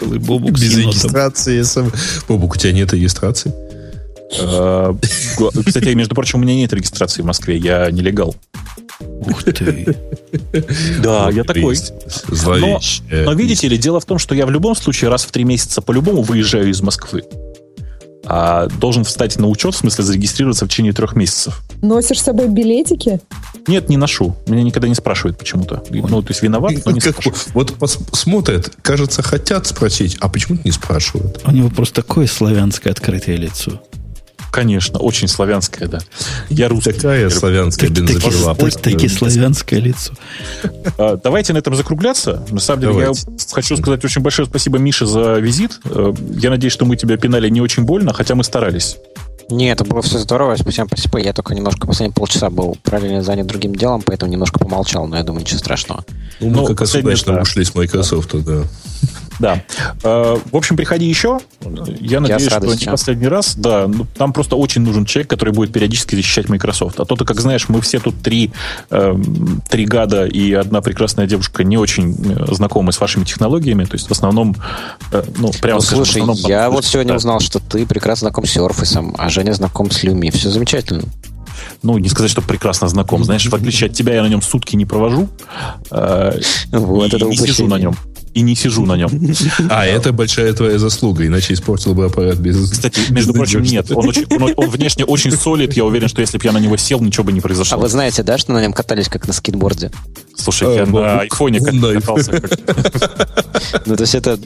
Бобук 0.00 0.52
Без 0.52 0.76
регистрации 0.76 1.60
и 1.60 1.64
смс. 1.64 1.92
Бобук, 2.28 2.54
у 2.54 2.58
тебя 2.58 2.72
нет 2.72 2.92
регистрации? 2.92 3.52
А, 4.40 4.96
кстати, 5.64 5.94
между 5.94 6.14
прочим, 6.14 6.40
у 6.40 6.42
меня 6.42 6.54
нет 6.54 6.72
регистрации 6.72 7.22
в 7.22 7.24
Москве, 7.24 7.56
я 7.56 7.90
нелегал. 7.90 8.34
Ух 9.00 9.44
ты. 9.44 9.96
Да, 11.02 11.30
я 11.30 11.44
такой. 11.44 11.76
Но, 12.28 12.80
но 13.10 13.32
видите 13.34 13.68
ли, 13.68 13.76
дело 13.76 14.00
в 14.00 14.04
том, 14.04 14.18
что 14.18 14.34
я 14.34 14.46
в 14.46 14.50
любом 14.50 14.74
случае 14.74 15.10
раз 15.10 15.24
в 15.24 15.30
три 15.30 15.44
месяца 15.44 15.82
по-любому 15.82 16.22
выезжаю 16.22 16.70
из 16.70 16.80
Москвы. 16.80 17.24
А 18.26 18.66
должен 18.66 19.04
встать 19.04 19.38
на 19.38 19.48
учет, 19.48 19.74
в 19.74 19.78
смысле 19.78 20.04
зарегистрироваться 20.04 20.64
в 20.64 20.68
течение 20.68 20.92
трех 20.92 21.14
месяцев. 21.14 21.62
Носишь 21.82 22.20
с 22.20 22.24
собой 22.24 22.48
билетики? 22.48 23.20
Нет, 23.66 23.88
не 23.88 23.96
ношу. 23.96 24.36
Меня 24.46 24.62
никогда 24.62 24.88
не 24.88 24.94
спрашивают 24.94 25.38
почему-то. 25.38 25.82
Ну, 25.90 26.22
то 26.22 26.28
есть 26.28 26.42
виноват, 26.42 26.74
но 26.84 26.92
не 26.92 27.00
спрашивают. 27.00 27.74
Вот 27.78 27.98
смотрят, 28.12 28.72
кажется, 28.82 29.22
хотят 29.22 29.66
спросить, 29.66 30.16
а 30.20 30.28
почему-то 30.28 30.62
не 30.64 30.72
спрашивают. 30.72 31.40
У 31.46 31.50
него 31.50 31.68
просто 31.70 32.02
такое 32.02 32.26
славянское 32.26 32.92
открытое 32.92 33.36
лицо. 33.36 33.80
Конечно, 34.56 34.98
очень 35.00 35.28
славянское, 35.28 35.86
да. 35.86 35.98
Я 36.48 36.70
русский. 36.70 36.92
Такая 36.92 37.28
славянская 37.28 37.90
бензопила. 37.90 38.54
Такие 38.54 39.10
славянское 39.10 39.80
лицо. 39.80 40.14
А, 40.96 41.20
давайте 41.22 41.52
на 41.52 41.58
этом 41.58 41.74
закругляться. 41.74 42.42
На 42.50 42.58
самом 42.58 42.80
деле, 42.80 43.00
я 43.00 43.12
хочу 43.52 43.76
сказать 43.76 44.02
очень 44.02 44.22
большое 44.22 44.48
спасибо 44.48 44.78
Мише 44.78 45.04
за 45.04 45.34
визит. 45.34 45.78
Э, 45.84 46.10
я 46.38 46.48
надеюсь, 46.48 46.72
что 46.72 46.86
мы 46.86 46.96
тебя 46.96 47.18
пинали 47.18 47.50
не 47.50 47.60
очень 47.60 47.82
больно, 47.82 48.14
хотя 48.14 48.34
мы 48.34 48.44
старались. 48.44 48.96
Не, 49.50 49.70
это 49.70 49.84
было 49.84 50.00
все 50.00 50.18
здорово, 50.18 50.56
спасибо, 50.56 50.86
спасибо. 50.86 51.18
Я 51.18 51.34
только 51.34 51.54
немножко 51.54 51.86
последние 51.86 52.14
полчаса 52.14 52.48
был 52.48 52.78
параллельно 52.82 53.22
занят 53.22 53.46
другим 53.46 53.74
делом, 53.74 54.00
поэтому 54.00 54.32
немножко 54.32 54.58
помолчал, 54.58 55.06
но 55.06 55.18
я 55.18 55.22
думаю, 55.22 55.42
ничего 55.42 55.58
страшного. 55.58 56.02
Ну, 56.40 56.48
мы 56.48 56.56
Ну, 56.56 56.64
как 56.64 56.80
раз 56.80 56.94
удачно 56.94 57.34
да. 57.34 57.42
ушли 57.42 57.62
с 57.62 57.74
Microsoft, 57.74 58.30
да. 58.32 58.38
Да. 58.40 58.64
Э, 60.02 60.36
В 60.52 60.56
общем, 60.56 60.76
приходи 60.76 61.06
еще. 61.06 61.38
Я 62.00 62.20
надеюсь, 62.20 62.44
с 62.44 62.46
что 62.46 62.74
не 62.74 62.86
последний 62.86 63.28
раз. 63.28 63.56
Да, 63.56 63.86
ну, 63.86 64.06
там 64.16 64.32
просто 64.32 64.56
очень 64.56 64.82
нужен 64.82 65.04
человек, 65.04 65.30
который 65.30 65.52
будет 65.52 65.72
периодически 65.72 66.14
защищать 66.16 66.48
Microsoft. 66.48 67.00
А 67.00 67.04
то 67.04 67.16
ты, 67.16 67.24
как 67.24 67.40
знаешь, 67.40 67.68
мы 67.68 67.80
все 67.80 67.98
тут 67.98 68.20
три, 68.22 68.52
эм, 68.90 69.62
три 69.68 69.84
гада 69.84 70.26
и 70.26 70.52
одна 70.52 70.80
прекрасная 70.80 71.26
девушка 71.26 71.64
не 71.64 71.76
очень 71.76 72.14
э, 72.14 72.54
знакомы 72.54 72.92
с 72.92 73.00
вашими 73.00 73.24
технологиями. 73.24 73.84
То 73.84 73.94
есть 73.94 74.08
в 74.08 74.12
основном, 74.12 74.56
э, 75.12 75.22
ну, 75.38 75.50
прямо 75.60 75.76
Ну, 75.76 75.80
скажем, 75.82 76.04
слушай, 76.04 76.22
основном 76.22 76.36
я 76.50 76.70
вот 76.70 76.84
сегодня 76.84 77.12
да. 77.12 77.16
узнал, 77.16 77.40
что 77.40 77.60
ты 77.60 77.86
прекрасно 77.86 78.26
знаком 78.26 78.46
с 78.46 78.56
Surface, 78.56 79.14
а 79.18 79.28
Женя 79.28 79.52
знаком 79.52 79.90
с 79.90 80.02
Люми. 80.02 80.30
Все 80.30 80.50
замечательно. 80.50 81.02
Ну, 81.82 81.98
не 81.98 82.08
сказать, 82.08 82.30
что 82.30 82.42
прекрасно 82.42 82.88
знаком. 82.88 83.24
Знаешь, 83.24 83.46
в 83.46 83.54
отличие 83.54 83.88
от 83.90 83.94
тебя, 83.96 84.14
я 84.14 84.22
на 84.22 84.28
нем 84.28 84.42
сутки 84.42 84.76
не 84.76 84.84
провожу. 84.86 85.28
э, 85.90 86.40
Вот 86.72 87.12
и 87.12 87.16
это 87.16 87.24
не 87.26 87.36
сижу 87.36 87.66
на 87.66 87.78
нем. 87.78 87.94
И 88.34 88.42
не 88.42 88.54
сижу 88.54 88.84
на 88.84 88.96
нем. 88.98 89.08
А, 89.70 89.86
это 89.86 90.12
большая 90.12 90.52
твоя 90.52 90.78
заслуга, 90.78 91.26
иначе 91.26 91.54
испортил 91.54 91.94
бы 91.94 92.04
аппарат 92.04 92.36
без... 92.36 92.70
Кстати, 92.70 93.00
между 93.10 93.32
прочим, 93.32 93.62
нет. 93.62 93.90
Он, 93.90 94.06
очень- 94.08 94.26
он- 94.28 94.52
он 94.56 94.68
внешне 94.68 95.06
очень 95.06 95.30
солид. 95.32 95.72
Я 95.74 95.86
уверен, 95.86 96.08
что 96.08 96.20
если 96.20 96.36
бы 96.36 96.44
я 96.44 96.52
на 96.52 96.58
него 96.58 96.76
сел, 96.76 97.00
ничего 97.00 97.24
бы 97.24 97.32
не 97.32 97.38
А 97.38 97.42
произошло. 97.42 97.78
вы 97.78 97.88
знаете, 97.88 98.22
да, 98.22 98.36
что 98.36 98.52
на 98.52 98.60
нем 98.60 98.74
катались 98.74 99.08
как 99.08 99.26
на 99.26 99.32
скейтборде? 99.32 99.90
Слушай, 100.36 100.68
А, 100.68 100.72
я 100.80 100.86
на 100.86 100.92
бабук, 100.92 101.22
айфоне 101.22 101.60
катался. 101.60 102.42
Ну, 103.86 103.96
то 103.96 104.02
есть 104.02 104.14
это... 104.14 104.38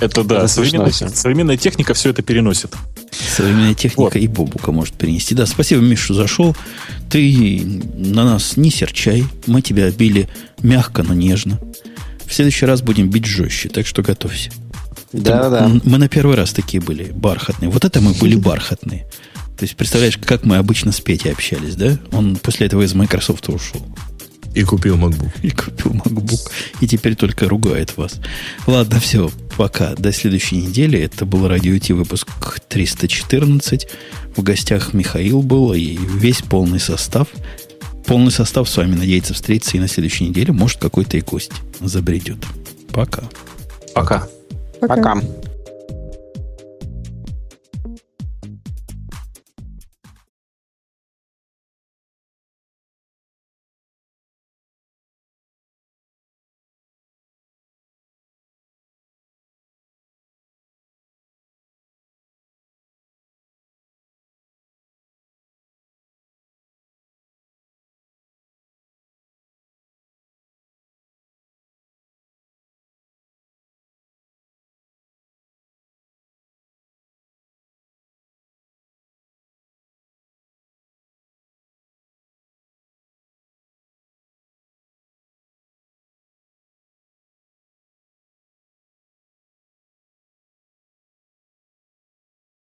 Это 0.00 0.24
да, 0.24 0.38
Это 0.38 0.48
современная, 0.48 0.92
современная 0.92 1.56
техника 1.56 1.94
все 1.94 2.10
это 2.10 2.22
переносит. 2.22 2.74
Современная 3.10 3.74
техника 3.74 4.18
и 4.18 4.26
Бобука 4.26 4.72
может 4.72 4.94
перенести. 4.94 5.34
Да, 5.34 5.46
спасибо, 5.46 5.80
Миша, 5.80 6.04
что 6.04 6.14
зашел. 6.14 6.56
Ты 7.08 7.62
на 7.96 8.24
нас 8.24 8.56
не 8.56 8.70
серчай. 8.70 9.24
Мы 9.46 9.62
тебя 9.62 9.90
били 9.90 10.28
мягко, 10.62 11.02
но 11.02 11.14
нежно. 11.14 11.58
В 12.26 12.34
следующий 12.34 12.66
раз 12.66 12.82
будем 12.82 13.08
бить 13.08 13.24
жестче, 13.24 13.68
так 13.68 13.86
что 13.86 14.02
готовься. 14.02 14.50
Да-да-да. 15.12 15.64
М- 15.66 15.80
Мы 15.84 15.98
на 15.98 16.08
первый 16.08 16.36
раз 16.36 16.52
такие 16.52 16.82
были, 16.82 17.04
бархатные. 17.12 17.70
Вот 17.70 17.84
это 17.84 18.00
мы 18.00 18.12
были 18.12 18.34
бархатные. 18.36 19.06
То 19.56 19.62
есть, 19.62 19.76
представляешь, 19.76 20.18
как 20.18 20.44
мы 20.44 20.56
обычно 20.56 20.92
с 20.92 21.00
Петей 21.00 21.32
общались, 21.32 21.76
да? 21.76 21.96
Он 22.12 22.36
после 22.36 22.66
этого 22.66 22.82
из 22.82 22.92
Microsoft 22.92 23.48
ушел. 23.48 23.86
И 24.54 24.62
купил 24.64 24.96
MacBook. 24.96 25.30
И 25.42 25.50
купил 25.50 25.92
MacBook. 25.92 26.50
И 26.80 26.88
теперь 26.88 27.14
только 27.14 27.48
ругает 27.48 27.96
вас. 27.96 28.16
Ладно, 28.66 29.00
все. 29.00 29.30
Пока. 29.56 29.94
До 29.94 30.12
следующей 30.12 30.56
недели. 30.56 30.98
Это 30.98 31.24
был 31.24 31.48
Радио 31.48 31.78
Ти 31.78 31.92
выпуск 31.92 32.28
314. 32.68 33.88
В 34.36 34.42
гостях 34.42 34.92
Михаил 34.92 35.42
был 35.42 35.72
и 35.72 35.96
весь 35.96 36.42
полный 36.42 36.80
состав. 36.80 37.28
Полный 38.06 38.30
состав 38.30 38.68
с 38.68 38.76
вами 38.76 38.94
надеется 38.94 39.34
встретиться 39.34 39.76
и 39.76 39.80
на 39.80 39.88
следующей 39.88 40.28
неделе. 40.28 40.52
Может, 40.52 40.78
какой-то 40.78 41.16
и 41.16 41.22
гость 41.22 41.52
забредет. 41.80 42.38
Пока. 42.92 43.22
Пока. 43.94 44.28
Пока. 44.80 45.20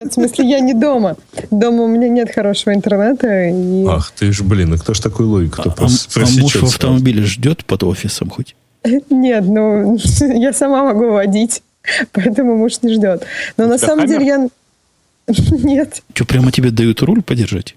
В 0.05 0.13
смысле, 0.13 0.49
я 0.49 0.61
не 0.61 0.75
дома. 0.75 1.17
Дома 1.51 1.85
у 1.85 1.89
меня 1.89 2.09
нет 2.09 2.33
хорошего 2.35 2.75
интернета. 2.75 3.49
И... 3.49 3.87
Ах, 3.89 4.13
ты 4.13 4.33
ж, 4.33 4.43
блин, 4.43 4.71
ну 4.71 4.77
кто 4.79 4.95
ж 4.95 5.01
такой 5.01 5.27
логик, 5.27 5.55
кто 5.55 5.71
А, 5.71 5.75
прос- 5.75 6.09
а 6.17 6.41
муж 6.41 6.57
в 6.57 6.65
автомобиле 6.65 7.23
ждет 7.23 7.65
под 7.65 7.83
офисом 7.85 8.31
хоть? 8.31 8.55
Нет, 9.11 9.45
ну, 9.47 9.97
я 10.21 10.53
сама 10.53 10.85
могу 10.85 11.11
водить, 11.11 11.63
поэтому 12.13 12.57
муж 12.57 12.83
не 12.83 12.95
ждет. 12.95 13.25
Но 13.57 13.65
У 13.65 13.69
на 13.69 13.79
самом 13.79 14.07
деле 14.07 14.27
я... 14.27 14.49
Нет. 15.29 16.03
Что, 16.15 16.25
прямо 16.27 16.53
тебе 16.53 16.71
дают 16.71 17.01
руль 17.03 17.23
подержать? 17.23 17.77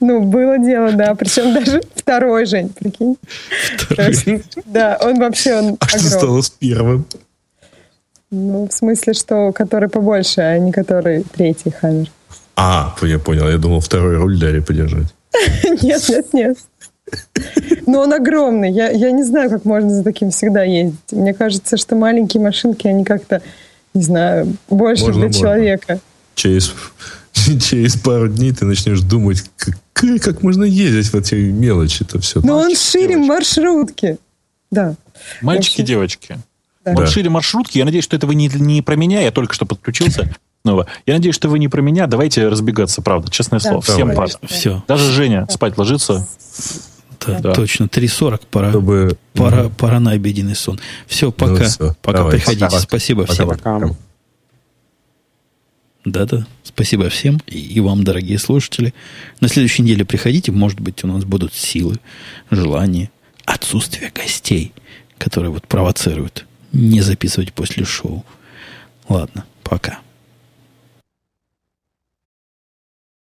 Ну, 0.00 0.22
было 0.22 0.58
дело, 0.58 0.90
да. 0.92 1.14
Причем 1.14 1.52
даже 1.54 1.82
второй, 1.94 2.46
Жень, 2.46 2.70
прикинь. 2.70 3.16
То 3.94 4.02
есть, 4.08 4.24
Да, 4.64 4.98
он 5.02 5.18
вообще, 5.18 5.54
он 5.54 5.76
А 5.78 5.86
что 5.86 5.98
огромный. 5.98 6.18
стало 6.18 6.40
с 6.40 6.50
первым? 6.50 7.06
Ну, 8.30 8.68
в 8.68 8.72
смысле, 8.72 9.12
что 9.12 9.52
который 9.52 9.88
побольше, 9.88 10.40
а 10.40 10.58
не 10.58 10.72
который 10.72 11.22
третий 11.22 11.70
хаммер. 11.70 12.10
А, 12.56 12.94
я 13.02 13.18
понял, 13.18 13.48
я 13.48 13.58
думал, 13.58 13.80
второй 13.80 14.16
руль 14.16 14.38
дали 14.38 14.60
подержать. 14.60 15.14
Нет, 15.82 16.08
нет, 16.08 16.32
нет. 16.32 16.58
Но 17.86 18.00
он 18.00 18.12
огромный. 18.14 18.72
Я, 18.72 18.90
я 18.90 19.10
не 19.12 19.22
знаю, 19.22 19.50
как 19.50 19.64
можно 19.66 19.90
за 19.90 20.02
таким 20.02 20.30
всегда 20.30 20.62
ездить. 20.64 20.98
Мне 21.12 21.34
кажется, 21.34 21.76
что 21.76 21.94
маленькие 21.94 22.42
машинки, 22.42 22.86
они 22.88 23.04
как-то, 23.04 23.42
не 23.94 24.02
знаю, 24.02 24.56
больше 24.68 25.04
Можно, 25.04 25.20
для 25.20 25.26
можно. 25.28 25.40
человека. 25.40 26.00
Через, 26.34 26.72
через 27.62 27.96
пару 27.96 28.28
дней 28.28 28.52
ты 28.52 28.64
начнешь 28.64 29.00
думать, 29.02 29.44
как, 29.56 29.76
как 30.22 30.42
можно 30.42 30.64
ездить 30.64 31.12
в 31.12 31.14
эти 31.14 31.34
мелочи-то 31.34 32.18
все. 32.20 32.40
Но 32.40 32.56
он 32.58 32.64
Мальчик, 32.64 32.80
шире 32.82 33.08
девочка. 33.08 33.28
маршрутки. 33.32 34.18
Да. 34.70 34.94
Мальчики, 35.42 35.80
Вообще. 35.80 35.82
девочки. 35.84 36.28
Да. 36.30 36.36
Вот 36.86 36.96
Да. 37.04 37.06
шире 37.06 37.28
маршрутки. 37.30 37.78
Я 37.78 37.84
надеюсь, 37.84 38.04
что 38.04 38.16
это 38.16 38.26
вы 38.26 38.34
не, 38.36 38.48
не 38.48 38.80
про 38.80 38.94
меня. 38.96 39.20
Я 39.20 39.32
только 39.32 39.52
что 39.54 39.66
подключился 39.66 40.34
снова. 40.62 40.86
Я 41.04 41.14
надеюсь, 41.14 41.34
что 41.34 41.48
вы 41.48 41.58
не 41.58 41.68
про 41.68 41.80
меня. 41.82 42.06
Давайте 42.06 42.46
разбегаться, 42.48 43.02
правда. 43.02 43.30
Честное 43.30 43.58
Да, 43.60 43.68
слово. 43.68 43.82
Всем 43.82 44.14
пора. 44.14 44.28
Все. 44.44 44.84
Даже 44.86 45.10
Женя 45.12 45.46
спать 45.50 45.76
ложится. 45.78 46.26
Да, 47.26 47.40
Да. 47.40 47.52
точно. 47.54 47.84
3.40 47.88 48.42
пора. 48.50 48.70
Чтобы... 48.70 49.18
Пора, 49.32 49.68
пора 49.68 49.98
на 50.00 50.12
обеденный 50.12 50.54
сон. 50.54 50.78
Все, 51.08 51.32
пока. 51.32 51.64
всё, 51.64 51.94
пока 52.02 52.18
давай. 52.18 52.32
приходите. 52.34 52.66
Пока. 52.66 52.78
Спасибо 52.78 53.22
Пока, 53.22 53.32
всем. 53.34 53.48
Пока. 53.48 53.80
Да-да. 56.04 56.46
Спасибо 56.62 57.08
всем. 57.08 57.40
И, 57.46 57.58
и 57.58 57.80
вам, 57.80 58.04
дорогие 58.04 58.38
слушатели. 58.38 58.94
На 59.40 59.48
следующей 59.48 59.82
неделе 59.82 60.04
приходите. 60.04 60.52
Может 60.52 60.80
быть, 60.80 61.02
у 61.02 61.08
нас 61.08 61.24
будут 61.24 61.52
силы, 61.52 61.96
желание, 62.50 63.10
отсутствие 63.44 64.12
гостей, 64.14 64.72
которые 65.18 65.50
вот 65.50 65.66
провоцируют 65.66 66.46
не 66.76 67.00
записывать 67.00 67.52
после 67.52 67.84
шоу. 67.84 68.24
Ладно, 69.08 69.44
пока. 69.62 70.00